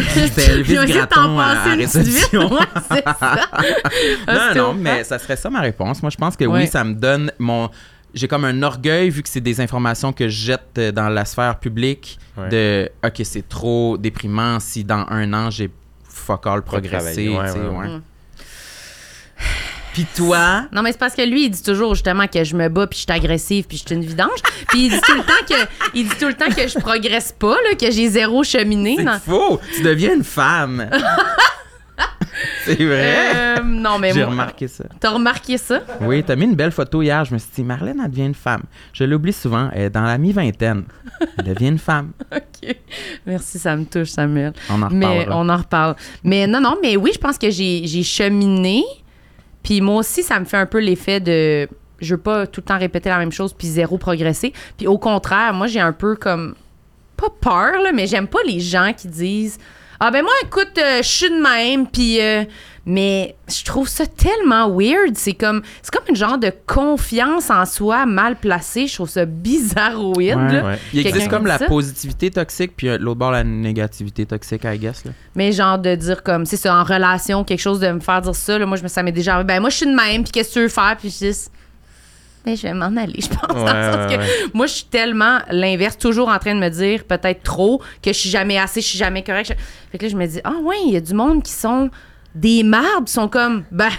C'était 0.14 0.44
Elvis 0.52 0.72
Ils 0.72 0.78
ont 0.78 0.82
essayé 0.84 1.00
de 1.02 1.06
t'en 1.06 1.34
Gratton 1.34 1.40
à, 1.40 1.54
passer 1.54 1.70
à 1.70 1.74
réception. 1.74 2.50
Ouais, 2.90 3.02
ça. 4.36 4.54
non, 4.54 4.62
non, 4.62 4.74
mais 4.74 5.04
ça 5.04 5.18
serait 5.18 5.36
ça 5.36 5.50
ma 5.50 5.60
réponse. 5.60 6.02
Moi, 6.02 6.10
je 6.10 6.16
pense 6.16 6.36
que 6.36 6.44
Ouais. 6.44 6.62
oui, 6.62 6.66
ça 6.68 6.84
me 6.84 6.94
donne 6.94 7.32
mon. 7.38 7.68
J'ai 8.14 8.28
comme 8.28 8.44
un 8.44 8.62
orgueil 8.62 9.08
vu 9.10 9.22
que 9.22 9.28
c'est 9.28 9.40
des 9.40 9.60
informations 9.60 10.12
que 10.12 10.28
je 10.28 10.46
jette 10.46 10.78
euh, 10.78 10.92
dans 10.92 11.08
la 11.08 11.24
sphère 11.24 11.58
publique 11.58 12.18
Ouais. 12.36 12.48
de 12.48 12.90
OK, 13.04 13.20
c'est 13.24 13.46
trop 13.46 13.98
déprimant 13.98 14.58
si 14.58 14.84
dans 14.84 15.04
un 15.10 15.32
an 15.34 15.50
j'ai 15.50 15.70
fuck 16.08 16.46
all 16.46 16.62
progressé. 16.62 17.28
Ouais, 17.28 17.50
ouais. 17.50 17.88
Mm. 17.88 18.02
Puis 19.92 20.06
toi, 20.16 20.62
Non, 20.72 20.80
mais 20.80 20.92
c'est 20.92 20.98
parce 20.98 21.14
que 21.14 21.20
lui, 21.20 21.44
il 21.44 21.50
dit 21.50 21.62
toujours 21.62 21.94
justement 21.94 22.26
que 22.26 22.42
je 22.44 22.56
me 22.56 22.70
bats, 22.70 22.86
puis 22.86 22.98
je 22.98 23.02
suis 23.02 23.12
agressive, 23.12 23.66
puis 23.66 23.76
je 23.76 23.82
suis 23.86 23.94
une 23.94 24.02
vidange. 24.02 24.40
Puis 24.68 24.86
il 24.86 24.90
dit 24.90 25.00
tout 25.02 25.14
le 25.14 25.20
temps 25.22 25.44
que, 25.46 25.68
il 25.92 26.08
dit 26.08 26.16
tout 26.18 26.28
le 26.28 26.32
temps 26.34 26.48
que 26.48 26.66
je 26.66 26.78
progresse 26.78 27.34
pas, 27.38 27.56
là, 27.68 27.74
que 27.78 27.90
j'ai 27.90 28.08
zéro 28.08 28.42
cheminé. 28.42 28.96
c'est 28.96 29.30
faux. 29.30 29.60
Tu 29.76 29.82
deviens 29.82 30.14
une 30.14 30.24
femme. 30.24 30.88
c'est 32.64 32.74
vrai. 32.84 33.58
Euh, 33.58 33.62
non, 33.64 33.98
mais 33.98 34.12
J'ai 34.12 34.20
moi- 34.20 34.30
remarqué 34.30 34.68
ça. 34.68 34.84
T'as 35.00 35.10
remarqué 35.10 35.58
ça? 35.58 35.80
Oui, 36.00 36.22
t'as 36.24 36.36
mis 36.36 36.44
une 36.44 36.54
belle 36.54 36.72
photo 36.72 37.02
hier. 37.02 37.24
Je 37.24 37.34
me 37.34 37.38
suis 37.38 37.50
dit, 37.54 37.62
Marlène, 37.64 38.00
elle 38.04 38.10
devient 38.10 38.26
une 38.26 38.34
femme. 38.34 38.62
Je 38.92 39.04
l'oublie 39.04 39.32
souvent. 39.32 39.68
Elle 39.72 39.82
est 39.82 39.90
dans 39.90 40.02
la 40.02 40.18
mi-vingtaine. 40.18 40.84
Elle 41.38 41.44
devient 41.54 41.68
une 41.68 41.78
femme. 41.78 42.12
OK. 42.34 42.76
Merci, 43.26 43.58
ça 43.58 43.76
me 43.76 43.84
touche, 43.84 44.08
Samuel. 44.10 44.52
On 44.70 44.80
en 44.82 44.88
Mais 44.90 45.06
reparlera. 45.06 45.36
on 45.40 45.48
en 45.48 45.56
reparle. 45.56 45.96
Mais 46.24 46.46
non, 46.46 46.60
non, 46.60 46.76
mais 46.82 46.96
oui, 46.96 47.10
je 47.14 47.18
pense 47.18 47.38
que 47.38 47.50
j'ai 47.50 47.82
j'ai 47.86 48.02
cheminé. 48.02 48.82
Puis 49.62 49.80
moi 49.80 49.96
aussi, 49.96 50.22
ça 50.22 50.38
me 50.40 50.44
fait 50.44 50.56
un 50.56 50.66
peu 50.66 50.78
l'effet 50.80 51.20
de. 51.20 51.68
Je 52.00 52.14
veux 52.14 52.20
pas 52.20 52.46
tout 52.48 52.60
le 52.60 52.64
temps 52.66 52.78
répéter 52.78 53.08
la 53.10 53.18
même 53.18 53.30
chose 53.30 53.52
puis 53.52 53.68
zéro 53.68 53.96
progresser. 53.96 54.52
Puis 54.76 54.88
au 54.88 54.98
contraire, 54.98 55.52
moi, 55.54 55.66
j'ai 55.68 55.80
un 55.80 55.92
peu 55.92 56.16
comme. 56.16 56.54
Pas 57.16 57.28
peur, 57.40 57.80
là, 57.82 57.92
mais 57.92 58.08
j'aime 58.08 58.26
pas 58.26 58.40
les 58.46 58.58
gens 58.58 58.92
qui 58.96 59.06
disent. 59.06 59.58
Ah 60.04 60.10
ben 60.10 60.22
moi, 60.22 60.32
écoute, 60.42 60.72
euh, 60.78 61.00
je 61.00 61.08
suis 61.08 61.30
de 61.30 61.40
même, 61.40 61.86
puis 61.86 62.20
euh, 62.20 62.42
Mais 62.84 63.36
je 63.48 63.64
trouve 63.64 63.86
ça 63.86 64.04
tellement 64.04 64.68
weird. 64.68 65.14
C'est 65.14 65.34
comme, 65.34 65.62
c'est 65.80 65.94
comme 65.94 66.02
une 66.08 66.16
genre 66.16 66.38
de 66.38 66.52
confiance 66.66 67.50
en 67.50 67.64
soi 67.64 68.04
mal 68.04 68.34
placée. 68.34 68.88
Je 68.88 68.94
trouve 68.94 69.08
ça 69.08 69.24
bizarroïde. 69.24 70.34
Ouais. 70.36 70.52
là. 70.52 70.64
Ouais. 70.64 70.78
Il 70.92 71.06
existe 71.06 71.28
comme 71.28 71.46
la 71.46 71.58
ça? 71.58 71.66
positivité 71.66 72.32
toxique, 72.32 72.72
puis 72.76 72.88
euh, 72.88 72.98
l'autre 72.98 73.20
bord, 73.20 73.30
la 73.30 73.44
négativité 73.44 74.26
toxique, 74.26 74.62
I 74.64 74.76
guess. 74.76 75.04
Là. 75.04 75.12
Mais 75.36 75.52
genre 75.52 75.78
de 75.78 75.94
dire 75.94 76.24
comme, 76.24 76.46
c'est 76.46 76.56
ça, 76.56 76.74
en 76.74 76.82
relation, 76.82 77.44
quelque 77.44 77.60
chose 77.60 77.78
de 77.78 77.92
me 77.92 78.00
faire 78.00 78.22
dire 78.22 78.34
ça. 78.34 78.58
Là, 78.58 78.66
moi, 78.66 78.76
je 78.76 78.82
me, 78.82 78.88
ça 78.88 79.04
m'est 79.04 79.12
déjà 79.12 79.34
arrivé. 79.34 79.46
Ben, 79.46 79.60
moi, 79.60 79.70
je 79.70 79.76
suis 79.76 79.86
de 79.86 79.94
même, 79.94 80.24
puis 80.24 80.32
qu'est-ce 80.32 80.48
que 80.48 80.54
tu 80.54 80.60
veux 80.62 80.68
faire? 80.68 80.96
Puis 80.98 81.10
je 81.10 81.30
dis, 81.30 81.38
ben, 82.44 82.56
je 82.56 82.62
vais 82.62 82.74
m'en 82.74 82.96
aller, 82.96 83.20
je 83.20 83.28
pense. 83.28 83.48
dans 83.48 83.54
le 83.54 83.62
Ouais, 83.62 83.92
sens 83.92 84.10
ouais, 84.10 84.16
que 84.16 84.20
ouais. 84.20 84.28
moi, 84.54 84.66
je 84.66 84.72
suis 84.72 84.84
tellement 84.84 85.38
l'inverse, 85.50 85.96
toujours 85.98 86.28
en 86.28 86.38
train 86.38 86.54
de 86.54 86.60
me 86.60 86.68
dire 86.70 87.04
peut-être 87.04 87.42
trop, 87.42 87.80
que 88.02 88.12
je 88.12 88.18
suis 88.18 88.30
jamais 88.30 88.58
assez, 88.58 88.80
je 88.80 88.86
suis 88.88 88.98
jamais 88.98 89.22
correct. 89.22 89.48
Je- 89.48 89.62
Fait 89.92 89.98
que 89.98 90.04
là, 90.04 90.10
je 90.10 90.16
me 90.16 90.26
dis, 90.26 90.40
ah 90.44 90.54
ouais, 90.62 90.76
il 90.86 90.92
y 90.92 90.96
a 90.96 91.00
du 91.00 91.14
monde 91.14 91.42
qui 91.42 91.52
sont 91.52 91.90
des 92.34 92.62
marbres, 92.62 93.04
qui 93.06 93.12
sont 93.12 93.28
comme, 93.28 93.64
ben, 93.70 93.90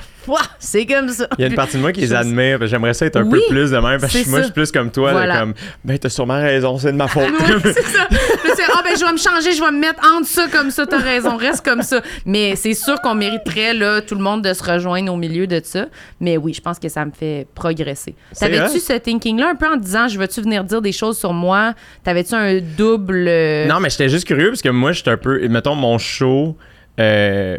c'est 0.59 0.85
comme 0.85 1.09
ça. 1.09 1.27
Il 1.37 1.41
y 1.41 1.45
a 1.45 1.47
une 1.47 1.55
partie 1.55 1.77
de 1.77 1.81
moi 1.81 1.91
qui 1.91 2.01
les 2.01 2.13
admire. 2.13 2.65
J'aimerais 2.67 2.93
ça 2.93 3.05
être 3.05 3.17
un 3.17 3.23
Oui, 3.23 3.39
peu 3.47 3.53
plus 3.55 3.71
de 3.71 3.77
même. 3.77 3.99
Parce 3.99 4.13
que 4.13 4.29
moi, 4.29 4.39
je 4.39 4.43
suis 4.45 4.53
plus 4.53 4.71
comme 4.71 4.91
toi. 4.91 5.13
là, 5.25 5.39
comme, 5.39 5.53
ben, 5.83 5.97
t'as 5.97 6.09
sûrement 6.09 6.41
raison, 6.41 6.77
c'est 6.77 6.91
de 6.91 6.97
ma 6.97 7.07
faute. 7.07 7.23
Oui, 7.29 7.55
c'est 7.63 7.81
ça. 7.83 8.07
Là, 8.09 8.17
c'est, 8.55 8.63
ah, 8.73 8.81
ben, 8.83 8.95
je 8.97 9.05
vais 9.05 9.11
me 9.11 9.17
changer, 9.17 9.51
je 9.51 9.61
vais 9.63 9.71
me 9.71 9.79
mettre 9.79 10.01
entre 10.15 10.27
ça 10.27 10.47
comme 10.51 10.71
ça, 10.71 10.85
t'as 10.85 10.99
raison, 10.99 11.35
reste 11.37 11.65
comme 11.65 11.81
ça. 11.81 12.01
Mais 12.25 12.55
c'est 12.55 12.73
sûr 12.73 12.99
qu'on 13.01 13.15
mériterait, 13.15 13.73
là, 13.73 14.01
tout 14.01 14.15
le 14.15 14.21
monde 14.21 14.41
de 14.43 14.53
se 14.53 14.63
rejoindre 14.63 15.11
au 15.13 15.17
milieu 15.17 15.47
de 15.47 15.61
ça. 15.63 15.85
Mais 16.19 16.37
oui, 16.37 16.53
je 16.53 16.61
pense 16.61 16.79
que 16.79 16.89
ça 16.89 17.05
me 17.05 17.11
fait 17.11 17.47
progresser. 17.55 18.15
T'avais-tu 18.39 18.79
ce 18.79 18.93
thinking-là 18.93 19.49
un 19.49 19.55
peu 19.55 19.67
en 19.67 19.77
te 19.77 19.83
disant, 19.83 20.07
je 20.07 20.17
veux-tu 20.19 20.41
venir 20.41 20.63
dire 20.63 20.81
des 20.81 20.91
choses 20.91 21.17
sur 21.17 21.33
moi? 21.33 21.73
T'avais-tu 22.03 22.33
un 22.35 22.59
double. 22.77 23.25
euh, 23.27 23.65
Non, 23.67 23.79
mais 23.79 23.89
j'étais 23.89 24.09
juste 24.09 24.25
curieux 24.27 24.49
parce 24.49 24.61
que 24.61 24.69
moi, 24.69 24.91
j'étais 24.91 25.11
un 25.11 25.17
peu. 25.17 25.47
Mettons, 25.47 25.75
mon 25.75 25.97
show 25.97 26.57
euh, 26.99 27.57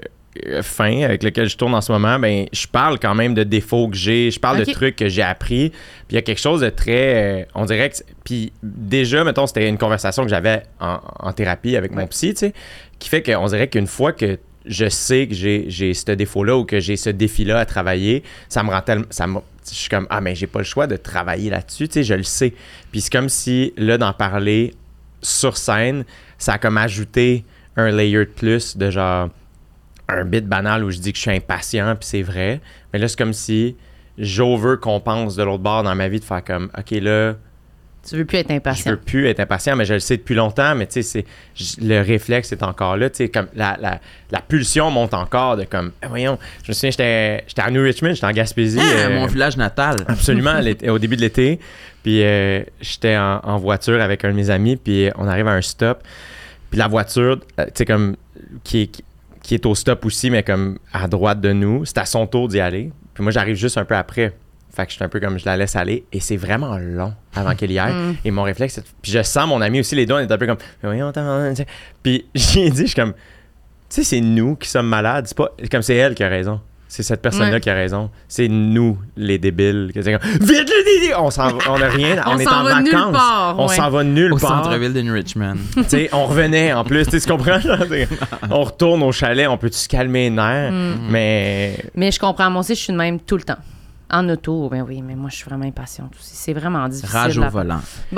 fin 0.62 1.02
avec 1.02 1.22
lequel 1.22 1.48
je 1.48 1.56
tourne 1.56 1.74
en 1.74 1.80
ce 1.80 1.92
moment, 1.92 2.18
ben, 2.18 2.46
je 2.52 2.66
parle 2.66 2.98
quand 2.98 3.14
même 3.14 3.34
de 3.34 3.44
défauts 3.44 3.88
que 3.88 3.96
j'ai. 3.96 4.30
Je 4.30 4.40
parle 4.40 4.58
de 4.58 4.70
trucs 4.70 4.96
que 4.96 5.08
j'ai 5.08 5.22
appris. 5.22 5.70
Puis 5.70 5.78
il 6.10 6.14
y 6.16 6.18
a 6.18 6.22
quelque 6.22 6.40
chose 6.40 6.60
de 6.60 6.70
très. 6.70 7.42
euh, 7.42 7.44
on 7.54 7.64
dirait 7.64 7.90
que. 7.90 7.96
Puis 8.24 8.52
déjà, 8.62 9.24
mettons, 9.24 9.46
c'était 9.46 9.68
une 9.68 9.78
conversation 9.78 10.24
que 10.24 10.28
j'avais 10.28 10.62
en, 10.80 10.98
en 11.20 11.32
thérapie 11.32 11.76
avec 11.76 11.92
mon 11.92 12.06
psy, 12.08 12.34
tu 12.34 12.40
sais, 12.40 12.54
qui 12.98 13.08
fait 13.08 13.22
qu'on 13.22 13.46
dirait 13.46 13.68
qu'une 13.68 13.86
fois 13.86 14.12
que 14.12 14.38
je 14.66 14.88
sais 14.88 15.26
que 15.28 15.34
j'ai 15.34 15.66
j'ai 15.68 15.92
ce 15.94 16.12
défaut-là 16.12 16.56
ou 16.56 16.64
que 16.64 16.80
j'ai 16.80 16.96
ce 16.96 17.10
défi-là 17.10 17.58
à 17.58 17.66
travailler, 17.66 18.22
ça 18.48 18.62
me 18.62 18.70
rend 18.70 18.80
tellement. 18.80 19.06
Ça 19.10 19.26
me, 19.26 19.38
je 19.68 19.74
suis 19.74 19.88
comme, 19.88 20.06
ah, 20.10 20.20
mais 20.20 20.34
j'ai 20.34 20.46
pas 20.46 20.58
le 20.58 20.64
choix 20.64 20.86
de 20.86 20.96
travailler 20.96 21.50
là-dessus, 21.50 21.88
tu 21.88 21.94
sais, 21.94 22.04
je 22.04 22.14
le 22.14 22.22
sais. 22.22 22.52
Puis 22.92 23.00
c'est 23.00 23.12
comme 23.12 23.28
si, 23.28 23.72
là, 23.76 23.96
d'en 23.98 24.12
parler 24.12 24.74
sur 25.22 25.56
scène, 25.56 26.04
ça 26.38 26.54
a 26.54 26.58
comme 26.58 26.76
ajouté 26.76 27.44
un 27.76 27.90
layer 27.90 28.18
de 28.18 28.24
plus 28.24 28.76
de 28.76 28.90
genre 28.90 29.30
un 30.08 30.24
bit 30.24 30.46
banal 30.46 30.84
où 30.84 30.90
je 30.90 30.98
dis 30.98 31.12
que 31.12 31.16
je 31.18 31.22
suis 31.22 31.30
impatient, 31.30 31.94
puis 31.96 32.06
c'est 32.08 32.22
vrai. 32.22 32.60
Mais 32.92 32.98
là, 32.98 33.08
c'est 33.08 33.16
comme 33.18 33.32
si 33.32 33.76
j'over 34.18 34.76
compense 34.80 35.34
de 35.36 35.42
l'autre 35.42 35.62
bord 35.62 35.82
dans 35.82 35.94
ma 35.94 36.08
vie 36.08 36.20
de 36.20 36.24
faire 36.24 36.44
comme, 36.44 36.70
OK, 36.78 36.90
là, 36.92 37.34
Tu 38.06 38.16
veux 38.16 38.24
plus 38.26 38.36
être 38.38 38.50
je 38.50 38.54
impatient. 38.54 38.90
veux 38.92 38.96
plus 38.98 39.26
être 39.28 39.40
impatient, 39.40 39.74
mais 39.76 39.86
je 39.86 39.94
le 39.94 40.00
sais 40.00 40.18
depuis 40.18 40.34
longtemps, 40.34 40.74
mais 40.74 40.86
tu 40.86 41.02
sais, 41.02 41.24
le 41.80 42.00
réflexe 42.02 42.52
est 42.52 42.62
encore 42.62 42.96
là, 42.98 43.08
tu 43.08 43.16
sais, 43.16 43.28
comme 43.30 43.46
la, 43.56 43.78
la, 43.80 43.98
la 44.30 44.40
pulsion 44.42 44.90
monte 44.90 45.14
encore 45.14 45.56
de 45.56 45.64
comme, 45.64 45.90
Eh, 46.02 46.06
voyons, 46.06 46.38
je 46.64 46.68
me 46.70 46.74
souviens, 46.74 46.90
j'étais 46.90 47.42
j'étais 47.48 47.62
à 47.62 47.70
New 47.70 47.82
Richmond, 47.82 48.12
j'étais 48.12 48.26
en 48.26 48.30
Gaspésie. 48.32 48.78
Ah, 48.80 49.06
euh, 49.08 49.14
mon 49.20 49.26
village 49.26 49.56
natal. 49.56 49.96
Absolument, 50.06 50.60
au 50.88 50.98
début 50.98 51.16
de 51.16 51.22
l'été. 51.22 51.58
Puis 52.02 52.22
euh, 52.22 52.62
j'étais 52.82 53.16
en, 53.16 53.40
en 53.42 53.56
voiture 53.56 54.00
avec 54.02 54.22
un 54.26 54.30
de 54.32 54.36
mes 54.36 54.50
amis, 54.50 54.76
puis 54.76 55.08
on 55.16 55.26
arrive 55.26 55.48
à 55.48 55.52
un 55.52 55.62
stop. 55.62 56.02
Puis 56.70 56.78
la 56.78 56.88
voiture, 56.88 57.40
euh, 57.58 57.64
tu 57.64 57.70
sais, 57.74 57.84
comme, 57.86 58.16
qui 58.64 58.82
est, 58.82 58.86
qui- 58.88 59.04
qui 59.44 59.54
est 59.54 59.66
au 59.66 59.74
stop 59.74 60.04
aussi, 60.06 60.30
mais 60.30 60.42
comme 60.42 60.78
à 60.92 61.06
droite 61.06 61.40
de 61.40 61.52
nous, 61.52 61.84
c'est 61.84 61.98
à 61.98 62.06
son 62.06 62.26
tour 62.26 62.48
d'y 62.48 62.60
aller. 62.60 62.90
Puis 63.12 63.22
moi, 63.22 63.30
j'arrive 63.30 63.56
juste 63.56 63.76
un 63.76 63.84
peu 63.84 63.94
après. 63.94 64.34
Fait 64.74 64.86
que 64.86 64.90
je 64.90 64.96
suis 64.96 65.04
un 65.04 65.08
peu 65.08 65.20
comme 65.20 65.38
je 65.38 65.44
la 65.44 65.56
laisse 65.58 65.76
aller. 65.76 66.04
Et 66.12 66.18
c'est 66.18 66.38
vraiment 66.38 66.76
long 66.78 67.12
avant 67.34 67.54
qu'elle 67.54 67.70
y 67.70 67.78
aille. 67.78 67.92
Mm. 67.92 68.16
Et 68.24 68.30
mon 68.30 68.42
réflexe, 68.42 68.74
c'est- 68.76 68.84
puis 69.02 69.12
je 69.12 69.22
sens 69.22 69.46
mon 69.46 69.60
ami 69.60 69.80
aussi, 69.80 69.94
les 69.94 70.06
deux, 70.06 70.14
on 70.14 70.18
est 70.18 70.32
un 70.32 70.38
peu 70.38 70.46
comme. 70.46 70.56
Puis 72.02 72.24
j'ai 72.34 72.70
dit, 72.70 72.80
je 72.82 72.86
suis 72.86 72.94
comme, 72.94 73.12
tu 73.12 73.18
sais, 73.90 74.02
c'est 74.04 74.20
nous 74.22 74.56
qui 74.56 74.68
sommes 74.68 74.88
malades. 74.88 75.26
C'est 75.28 75.36
pas, 75.36 75.54
comme 75.70 75.82
c'est 75.82 75.94
elle 75.94 76.14
qui 76.14 76.24
a 76.24 76.28
raison. 76.28 76.60
C'est 76.88 77.02
cette 77.02 77.22
personne-là 77.22 77.54
Ouais. 77.54 77.60
qui 77.60 77.70
a 77.70 77.74
raison. 77.74 78.08
C'est 78.28 78.46
nous, 78.46 78.98
les 79.16 79.38
débiles. 79.38 79.90
que 79.92 80.00
c'est 80.02 80.12
comme, 80.12 80.30
Vite, 80.30 80.40
le 80.70 81.00
dédé! 81.00 81.14
On 81.18 81.30
s'en 81.30 81.48
va- 81.48 81.58
on 81.70 81.80
a 81.82 81.88
rien. 81.88 82.22
On, 82.26 82.34
On 82.34 82.38
est 82.38 82.44
s'en 82.44 82.60
en 82.60 82.62
va 82.62 82.74
vacances. 82.74 82.84
nulle 82.92 83.12
part, 83.12 83.56
On 83.58 83.68
s'en 83.68 83.90
va 83.90 84.04
nulle 84.04 84.32
Au 84.32 84.36
part. 84.38 84.64
centre-ville 84.64 84.92
de 84.92 85.00
New 85.02 85.12
Richmond. 85.12 85.56
Tu 85.76 85.84
sais, 85.88 86.08
on 86.12 86.26
revenait 86.26 86.72
en 86.72 86.84
plus. 86.84 87.06
Tu 87.06 87.18
comprends? 87.20 87.58
on 88.50 88.62
retourne 88.62 89.02
au 89.02 89.10
chalet. 89.12 89.48
On 89.48 89.56
peut-tu 89.56 89.76
se 89.78 89.88
calmer 89.88 90.24
les 90.24 90.30
nerfs? 90.30 90.70
Mm. 90.72 90.94
Mais 91.10 91.76
Mais 91.96 92.12
je 92.12 92.20
comprends, 92.20 92.50
moi 92.50 92.60
aussi, 92.60 92.74
je 92.76 92.80
suis 92.80 92.92
de 92.92 92.98
même 92.98 93.18
tout 93.18 93.36
le 93.36 93.42
temps. 93.42 93.58
En 94.16 94.28
auto, 94.28 94.68
ben 94.70 94.84
oui, 94.86 95.02
mais 95.02 95.14
moi, 95.16 95.28
je 95.30 95.36
suis 95.36 95.44
vraiment 95.44 95.64
impatiente 95.66 96.12
aussi. 96.18 96.30
C'est 96.34 96.52
vraiment 96.52 96.88
difficile. 96.88 97.08
Rage 97.18 97.38
au 97.38 97.40
là. 97.40 97.48
volant. 97.48 97.80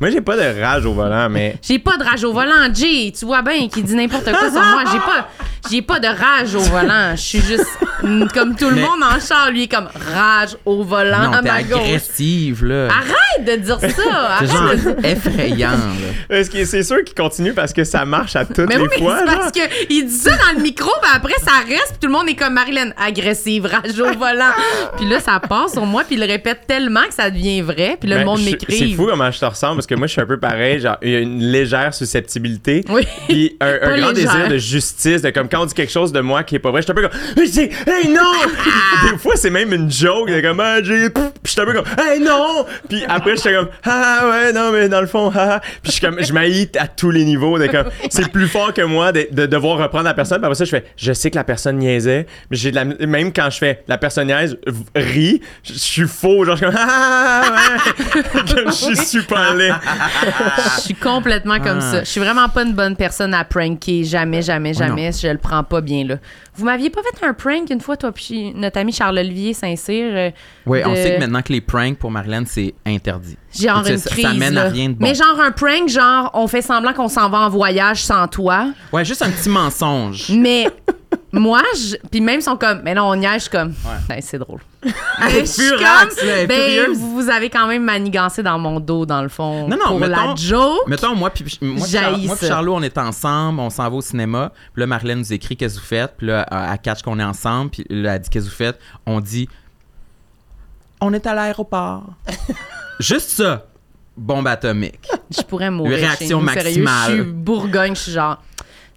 moi, 0.00 0.10
j'ai 0.10 0.20
pas 0.20 0.36
de 0.36 0.60
rage 0.62 0.86
au 0.86 0.92
volant, 0.92 1.28
mais. 1.28 1.56
J'ai 1.62 1.78
pas 1.80 1.96
de 1.96 2.04
rage 2.04 2.22
au 2.22 2.32
volant, 2.32 2.72
Jay. 2.72 3.12
Tu 3.18 3.24
vois 3.24 3.42
bien 3.42 3.68
qu'il 3.68 3.82
dit 3.84 3.94
n'importe 3.94 4.24
quoi 4.30 4.50
sur 4.50 4.60
moi. 4.62 4.84
J'ai 4.92 4.98
pas, 4.98 5.28
j'ai 5.70 5.82
pas 5.82 5.98
de 5.98 6.06
rage 6.06 6.54
au 6.54 6.60
volant. 6.60 7.10
Je 7.16 7.20
suis 7.20 7.40
juste 7.40 7.66
mm, 8.02 8.26
comme 8.32 8.54
tout 8.54 8.68
le 8.68 8.76
Mais- 8.76 8.82
monde 8.82 9.02
en 9.02 9.18
char. 9.18 9.50
Lui 9.50 9.64
est 9.64 9.68
comme 9.68 9.88
rage 10.14 10.56
au 10.64 10.84
volant 10.84 11.24
non, 11.30 11.32
à 11.32 11.42
ma 11.42 11.62
gauche. 11.62 11.80
agressive, 11.80 12.64
là. 12.64 12.88
Arrête 12.88 13.58
de 13.58 13.62
dire 13.64 13.80
ça. 13.80 13.88
C'est 13.96 14.08
Arrête 14.08 14.50
genre 14.50 14.70
de 14.70 14.76
dire- 15.00 15.10
effrayant, 15.10 15.70
là. 15.70 16.36
Est-ce 16.36 16.50
que 16.50 16.64
c'est 16.64 16.82
sûr 16.82 17.02
qu'il 17.04 17.14
continue 17.14 17.52
parce 17.52 17.72
que 17.72 17.84
ça 17.84 18.04
marche 18.04 18.34
à 18.36 18.44
toutes 18.44 18.58
Mais 18.68 18.76
les 18.76 18.82
oui, 18.82 18.88
mais 18.90 18.98
fois? 18.98 19.18
c'est 19.20 19.26
genre? 19.30 19.38
parce 19.40 19.52
que 19.52 19.60
il 19.90 20.06
dit 20.06 20.12
ça 20.14 20.30
dans 20.36 20.56
le 20.56 20.62
micro, 20.62 20.90
puis 21.02 21.10
après 21.14 21.34
ça 21.42 21.52
reste, 21.66 21.90
puis 21.90 21.98
tout 22.02 22.06
le 22.08 22.12
monde 22.12 22.28
est 22.28 22.34
comme 22.34 22.54
Marilyn, 22.54 22.90
agressive, 22.96 23.66
rage 23.66 23.98
au 24.00 24.12
volant. 24.18 24.52
puis 24.96 25.08
là, 25.08 25.15
ça 25.20 25.40
passe 25.40 25.72
sur 25.72 25.84
moi, 25.86 26.02
puis 26.06 26.16
il 26.16 26.20
le 26.20 26.26
répète 26.26 26.60
tellement 26.66 27.04
que 27.08 27.14
ça 27.14 27.30
devient 27.30 27.60
vrai, 27.62 27.96
puis 28.00 28.08
là, 28.08 28.16
Ben, 28.16 28.20
le 28.20 28.26
monde 28.26 28.38
je- 28.40 28.44
m'écrit. 28.50 28.78
C'est 28.78 28.94
fou 28.94 29.06
comment 29.06 29.30
je 29.30 29.38
te 29.38 29.44
ressemble 29.44 29.76
parce 29.76 29.86
que 29.86 29.94
moi, 29.94 30.06
je 30.06 30.12
suis 30.12 30.20
un 30.20 30.26
peu 30.26 30.38
pareil. 30.38 30.80
Genre, 30.80 30.96
il 31.02 31.10
y 31.10 31.16
a 31.16 31.20
une 31.20 31.40
légère 31.42 31.92
susceptibilité. 31.94 32.84
Oui. 32.88 33.02
Puis 33.28 33.56
un, 33.60 33.76
grand 33.98 34.10
légère. 34.10 34.32
désir 34.32 34.48
de 34.48 34.58
justice, 34.58 35.22
de 35.22 35.30
comme 35.30 35.48
quand 35.48 35.62
on 35.62 35.66
dit 35.66 35.74
quelque 35.74 35.92
chose 35.92 36.12
de 36.12 36.20
moi 36.20 36.42
qui 36.42 36.56
est 36.56 36.58
pas 36.58 36.70
vrai, 36.70 36.82
je 36.82 36.86
suis 36.86 36.92
un 36.92 36.94
peu 36.94 37.02
comme, 37.08 37.18
hey, 37.44 37.70
hey 37.86 38.08
non! 38.08 38.22
Des 39.12 39.18
fois, 39.18 39.36
c'est 39.36 39.50
même 39.50 39.72
une 39.72 39.90
joke, 39.90 40.30
de 40.30 40.40
comme, 40.40 40.60
ah, 40.60 40.82
j'ai, 40.82 41.10
puis 41.10 41.22
je 41.44 41.50
suis 41.50 41.60
un 41.60 41.64
peu 41.64 41.72
comme, 41.72 41.86
hey 41.98 42.20
non! 42.20 42.64
Puis 42.88 43.02
après, 43.08 43.36
j'étais 43.36 43.54
comme, 43.54 43.68
ah 43.84 44.28
ouais, 44.30 44.52
non, 44.52 44.72
mais 44.72 44.88
dans 44.88 45.00
le 45.00 45.06
fond, 45.06 45.30
ah, 45.34 45.56
ah. 45.56 45.60
Puis 45.82 45.86
je 45.86 45.90
suis 45.92 46.00
comme, 46.00 46.22
je 46.22 46.32
m'haïs 46.32 46.68
à 46.78 46.88
tous 46.88 47.10
les 47.10 47.24
niveaux, 47.24 47.58
de 47.58 47.66
comme, 47.66 47.86
c'est 48.10 48.30
plus 48.30 48.48
fort 48.48 48.72
que 48.74 48.82
moi 48.82 49.12
de, 49.12 49.28
de 49.30 49.46
devoir 49.46 49.78
reprendre 49.78 50.04
la 50.04 50.14
personne. 50.14 50.38
Puis 50.38 50.46
après 50.46 50.54
ça, 50.54 50.64
je 50.64 50.70
fais, 50.70 50.84
je 50.96 51.12
sais 51.12 51.30
que 51.30 51.36
la 51.36 51.44
personne 51.44 51.78
niaisait, 51.78 52.26
mais 52.50 52.56
j'ai 52.56 52.70
de 52.70 52.76
la, 52.76 52.84
même 52.84 53.32
quand 53.32 53.48
je 53.50 53.58
fais, 53.58 53.82
la 53.88 53.98
personne 53.98 54.26
niaise, 54.28 54.56
rit, 54.96 55.40
je 55.62 55.72
suis 55.74 56.06
faux, 56.08 56.44
genre, 56.44 56.56
je 56.56 56.64
suis 56.64 56.72
comme, 56.72 56.76
ah, 56.88 57.42
ouais, 57.54 58.62
je 58.66 58.70
suis 58.72 58.96
super 58.96 59.54
laid. 59.54 59.74
Je 60.76 60.80
suis 60.80 60.94
complètement 60.94 61.58
comme 61.60 61.78
Ah. 61.78 61.92
ça. 61.92 62.00
Je 62.04 62.08
suis 62.10 62.20
vraiment 62.20 62.48
pas 62.48 62.62
une 62.62 62.72
bonne 62.74 62.96
personne 62.96 63.34
à 63.34 63.44
pranker. 63.44 64.04
Jamais, 64.04 64.42
jamais, 64.42 64.72
Oh 64.74 64.78
jamais. 64.78 65.10
Je 65.12 65.28
le 65.28 65.38
prends 65.38 65.62
pas 65.64 65.80
bien, 65.80 66.04
là. 66.04 66.16
Vous 66.54 66.64
m'aviez 66.64 66.88
pas 66.88 67.00
fait 67.02 67.26
un 67.26 67.34
prank 67.34 67.68
une 67.70 67.80
fois, 67.82 67.96
toi, 67.98 68.12
puis 68.12 68.52
notre 68.54 68.78
ami 68.78 68.90
Charles-Olivier 68.92 69.52
Saint-Cyr? 69.52 70.10
euh, 70.14 70.30
Oui, 70.64 70.80
on 70.86 70.94
sait 70.94 71.16
que 71.16 71.20
maintenant 71.20 71.42
que 71.42 71.52
les 71.52 71.60
pranks 71.60 71.98
pour 71.98 72.10
Marilyn, 72.10 72.44
c'est 72.46 72.74
interdit. 72.86 73.36
Genre 73.58 73.80
Tu 73.82 73.86
sais, 73.88 73.92
une 73.92 73.98
ça- 73.98 74.10
crise. 74.10 74.24
ça 74.26 74.32
mène 74.32 74.56
à 74.56 74.64
rien 74.64 74.88
de 74.88 74.94
bon. 74.94 75.06
Mais 75.06 75.14
genre 75.14 75.38
un 75.40 75.50
prank, 75.50 75.88
genre 75.88 76.30
on 76.32 76.46
fait 76.46 76.62
semblant 76.62 76.94
qu'on 76.94 77.08
s'en 77.08 77.28
va 77.28 77.40
en 77.40 77.48
voyage 77.50 78.02
sans 78.02 78.26
toi. 78.28 78.68
Ouais, 78.92 79.04
juste 79.04 79.20
un 79.22 79.30
petit 79.30 79.50
mensonge. 79.50 80.30
Mais 80.30 80.66
moi, 81.40 81.62
je... 81.76 81.96
puis 82.10 82.20
même 82.20 82.40
ils 82.40 82.42
sont 82.42 82.56
comme, 82.56 82.80
mais 82.82 82.94
non, 82.94 83.04
on 83.08 83.14
y 83.20 83.24
est, 83.26 83.34
je 83.34 83.38
suis 83.40 83.50
comme, 83.50 83.72
ben, 84.08 84.18
c'est 84.20 84.38
drôle. 84.38 84.60
Je 84.84 85.44
suis 85.44 85.68
comme, 85.70 86.46
ben, 86.48 86.92
vous, 86.94 87.14
vous 87.22 87.30
avez 87.30 87.50
quand 87.50 87.66
même 87.66 87.82
manigancé 87.84 88.42
dans 88.42 88.58
mon 88.58 88.78
dos, 88.80 89.06
dans 89.06 89.22
le 89.22 89.28
fond, 89.28 89.66
Non, 89.68 89.76
non, 89.76 89.86
pour 89.98 90.00
la 90.00 90.08
mettons- 90.08 90.36
joke. 90.36 90.86
Mettons, 90.88 91.14
moi 91.14 91.30
puis 91.30 91.44
moi, 91.62 91.86
Char- 91.86 92.18
ça. 92.36 92.46
Charlot, 92.48 92.74
on 92.76 92.82
est 92.82 92.96
ensemble, 92.98 93.60
on 93.60 93.70
s'en 93.70 93.88
va 93.90 93.96
au 93.96 94.00
cinéma. 94.02 94.52
Puis 94.72 94.80
là, 94.80 94.86
Marilyn 94.86 95.16
nous 95.16 95.32
écrit 95.32 95.56
qu'est-ce 95.56 95.76
que 95.76 95.80
vous 95.80 95.86
faites. 95.86 96.14
Puis 96.18 96.26
là, 96.28 96.46
elle 96.72 96.78
catch 96.80 97.02
qu'on 97.02 97.18
est 97.18 97.24
ensemble. 97.24 97.70
Puis 97.70 97.84
là, 97.90 98.14
elle 98.14 98.20
dit 98.20 98.30
qu'est-ce 98.30 98.44
que 98.46 98.50
vous 98.50 98.56
faites. 98.56 98.78
On 99.06 99.20
dit 99.20 99.48
on 101.00 101.12
est 101.12 101.26
à 101.26 101.34
l'aéroport. 101.34 102.04
Juste 103.00 103.30
ça. 103.30 103.66
Bombe 104.16 104.46
atomique. 104.48 105.00
Je 105.36 105.42
pourrais 105.42 105.70
mourir. 105.70 105.98
Réaction 105.98 106.40
chez 106.40 106.46
nous, 106.46 106.52
sérieux. 106.52 106.82
maximale. 106.82 107.10
Je 107.18 107.22
suis 107.22 107.32
bourgogne, 107.32 107.94
je 107.94 108.00
suis 108.00 108.12
genre. 108.12 108.42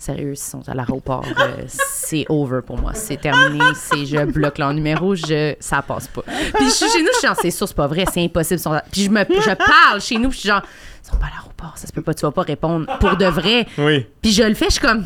Sérieux, 0.02 0.32
ils 0.32 0.38
sont 0.38 0.62
à 0.70 0.74
l'aéroport. 0.74 1.26
euh, 1.40 1.64
c'est 1.68 2.26
over 2.30 2.62
pour 2.66 2.80
moi. 2.80 2.94
C'est 2.94 3.18
terminé. 3.20 3.64
C'est 3.76 4.06
je 4.06 4.24
bloque 4.24 4.58
leur 4.58 4.74
numéro. 4.74 5.14
Je, 5.14 5.56
ça 5.60 5.82
passe 5.82 6.08
pas. 6.08 6.22
Puis 6.22 6.66
je 6.66 6.70
suis 6.70 6.90
chez 6.90 7.02
nous, 7.02 7.10
je 7.14 7.18
suis 7.20 7.28
genre, 7.28 7.36
c'est 7.40 7.52
sûr, 7.52 7.68
c'est 7.68 7.76
pas 7.76 7.88
vrai, 7.88 8.06
c'est 8.12 8.24
impossible. 8.24 8.60
ils 8.60 8.64
sont 8.64 8.72
à- 8.72 8.84
Puis 8.90 9.04
je 9.04 9.10
me, 9.10 9.20
je 9.20 9.54
parle 9.56 10.00
chez 10.00 10.16
nous, 10.18 10.30
puis 10.30 10.38
je 10.38 10.40
suis 10.42 10.50
genre, 10.50 10.62
ils 11.04 11.10
sont 11.10 11.18
pas 11.18 11.26
à 11.26 11.30
l'aéroport. 11.32 11.74
Ça 11.78 11.86
se 11.86 11.92
peut 11.92 12.02
pas, 12.02 12.14
tu 12.14 12.22
vas 12.22 12.32
pas 12.32 12.44
répondre 12.44 12.86
pour 13.00 13.18
de 13.18 13.26
vrai. 13.26 13.68
Oui. 13.78 14.06
Puis 14.22 14.32
je 14.32 14.44
le 14.44 14.54
fais, 14.54 14.66
je 14.68 14.72
suis 14.72 14.82
comme, 14.82 15.04